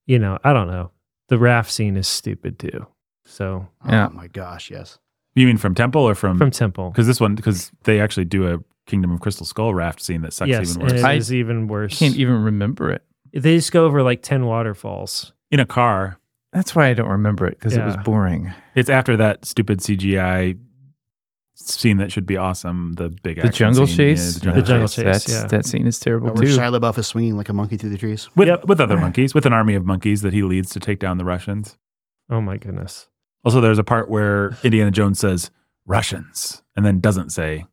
you 0.07 0.19
know, 0.19 0.39
I 0.45 0.53
don't 0.53 0.69
know. 0.69 0.93
The 1.29 1.39
raft 1.39 1.71
scene 1.71 1.97
is 1.97 2.07
stupid 2.09 2.59
too. 2.59 2.87
So 3.27 3.67
Yeah. 3.87 4.09
Oh 4.11 4.15
my 4.15 4.27
gosh, 4.29 4.71
yes. 4.71 4.99
you 5.35 5.47
mean 5.47 5.57
from 5.57 5.75
Temple 5.75 6.03
or 6.03 6.15
from 6.15 6.39
from 6.39 6.51
Temple, 6.51 6.91
because 6.91 7.07
this 7.07 7.21
one 7.21 7.35
because 7.35 7.71
they 7.85 8.01
actually 8.01 8.25
do 8.25 8.53
a 8.53 8.59
Kingdom 8.87 9.13
of 9.13 9.21
Crystal 9.21 9.47
Skull 9.47 9.73
raft 9.75 10.03
scene 10.03 10.23
that 10.23 10.33
sucks 10.33 10.49
yes, 10.49 10.71
even 10.71 10.83
and 10.83 10.91
worse 10.93 11.01
it 11.01 11.05
I 11.05 11.15
is 11.15 11.33
even 11.33 11.69
worse. 11.69 11.95
I 11.95 12.07
can't 12.07 12.17
even 12.17 12.43
remember 12.43 12.91
it. 12.91 13.03
they 13.33 13.57
just 13.57 13.71
go 13.71 13.85
over 13.85 14.03
like 14.03 14.23
ten 14.23 14.47
waterfalls. 14.47 15.33
in 15.51 15.61
a 15.61 15.67
car. 15.67 16.19
That's 16.53 16.75
why 16.75 16.89
I 16.89 16.95
don't 16.95 17.09
remember 17.09 17.47
it 17.47 17.59
because 17.61 17.77
it 17.77 17.85
was 17.85 17.97
boring. 17.99 18.53
It's 18.75 18.91
after 18.91 19.17
that 19.19 19.45
stupid 19.45 19.79
CGI 19.79 20.59
scene 21.69 21.97
that 21.99 22.11
should 22.13 22.27
be 22.27 22.37
awesome. 22.37 22.95
The 22.95 23.09
big 23.23 23.41
The 23.43 23.49
jungle 23.49 23.87
scene. 23.87 23.97
chase. 23.97 24.43
Yeah, 24.45 24.53
the 24.53 24.63
jungle 24.63 24.63
The 24.63 24.69
jungle 24.69 24.89
chase. 24.89 25.25
chase. 25.25 25.35
Yeah. 25.43 25.47
That 25.47 25.65
scene 25.67 25.87
is 25.87 25.99
terrible 25.99 26.29
Where 26.33 26.47
too. 26.47 26.57
Shia 26.57 26.79
LaBeouf 26.79 26.99
is 26.99 27.07
swinging 27.07 27.37
like 27.37 27.49
a 27.49 27.53
monkey 27.53 27.77
through 27.77 27.91
the 27.91 27.99
trees. 27.99 28.29
with 28.37 28.49
Yep. 28.49 28.67
with 28.67 28.81
other 28.81 28.97
monkeys, 29.07 29.35
with 29.35 29.47
an 29.47 29.53
army 29.53 29.75
of 29.75 29.85
monkeys 29.85 30.23
that 30.23 30.33
he 30.33 30.43
leads 30.43 30.71
to 30.71 30.81
take 30.81 30.99
down 30.99 31.19
the 31.19 31.25
Russians. 31.25 31.77
Oh 32.29 32.41
my 32.41 32.57
goodness. 32.57 33.09
Also, 33.45 33.61
there's 33.61 33.79
a 33.79 33.85
part 33.85 34.09
where 34.11 34.57
Indiana 34.63 34.91
Jones 34.91 35.19
says 35.19 35.51
Russians 35.87 36.63
and 36.77 36.85
then 36.87 37.01
doesn't 37.01 37.31
say, 37.31 37.67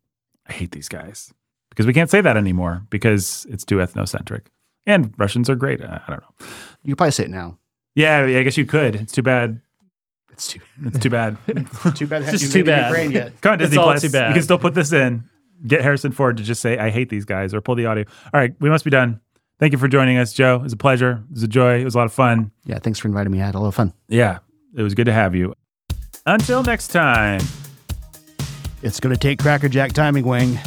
I 0.47 0.53
hate 0.53 0.71
these 0.71 0.89
guys. 0.89 1.33
Because 1.69 1.85
we 1.85 1.93
can't 1.93 2.09
say 2.09 2.21
that 2.21 2.37
anymore 2.37 2.83
because 2.89 3.45
it's 3.49 3.63
too 3.63 3.75
ethnocentric. 3.77 4.47
And 4.87 5.13
Russians 5.17 5.49
are 5.49 5.55
great. 5.55 5.81
I 5.83 6.01
I 6.07 6.09
don't 6.11 6.21
know. 6.21 6.47
You 6.83 6.93
could 6.93 6.97
probably 6.97 7.11
say 7.11 7.25
it 7.25 7.29
now. 7.29 7.59
Yeah, 7.95 8.21
I 8.23 8.43
guess 8.43 8.57
you 8.57 8.65
could. 8.65 8.95
It's 8.95 9.11
too 9.11 9.21
bad. 9.21 9.59
It's 10.37 10.47
too, 10.49 10.59
It's 10.85 10.99
too 10.99 11.09
bad. 11.09 11.35
too 11.95 12.05
bad. 12.07 12.23
Just 12.29 12.51
too 12.53 12.59
made 12.59 12.67
it 12.69 12.71
your 12.71 12.75
bad. 12.77 12.91
brain 12.91 13.11
yet. 13.11 13.41
Come 13.41 13.53
on, 13.53 13.59
It's 13.59 13.69
Disney 13.71 13.77
all 13.79 13.85
Plus. 13.85 14.01
too 14.03 14.09
bad. 14.11 14.27
You 14.29 14.33
can 14.35 14.43
still 14.43 14.59
put 14.59 14.75
this 14.75 14.93
in. 14.93 15.23
Get 15.65 15.81
Harrison 15.81 16.11
Ford 16.11 16.37
to 16.37 16.43
just 16.43 16.61
say, 16.61 16.77
I 16.77 16.91
hate 16.91 17.09
these 17.09 17.25
guys, 17.25 17.55
or 17.55 17.61
pull 17.61 17.73
the 17.73 17.87
audio. 17.87 18.05
All 18.31 18.39
right, 18.39 18.53
we 18.59 18.69
must 18.69 18.83
be 18.85 18.91
done. 18.91 19.19
Thank 19.59 19.71
you 19.71 19.79
for 19.79 19.87
joining 19.87 20.17
us, 20.17 20.33
Joe. 20.33 20.57
It 20.57 20.61
was 20.63 20.73
a 20.73 20.77
pleasure. 20.77 21.23
It 21.31 21.33
was 21.33 21.41
a 21.43 21.47
joy. 21.47 21.81
It 21.81 21.85
was 21.85 21.95
a 21.95 21.97
lot 21.97 22.05
of 22.05 22.13
fun. 22.13 22.51
Yeah, 22.65 22.77
thanks 22.77 22.99
for 22.99 23.07
inviting 23.07 23.31
me. 23.31 23.41
I 23.41 23.47
had 23.47 23.55
a 23.55 23.59
lot 23.59 23.69
of 23.69 23.75
fun. 23.75 23.91
Yeah, 24.07 24.37
it 24.75 24.83
was 24.83 24.93
good 24.93 25.05
to 25.05 25.13
have 25.13 25.33
you. 25.33 25.55
Until 26.27 26.61
next 26.61 26.89
time. 26.89 27.41
It's 28.83 28.99
going 28.99 29.15
to 29.15 29.19
take 29.19 29.39
Cracker 29.39 29.67
Jack 29.69 29.93
timing, 29.93 30.23
Wang. 30.25 30.59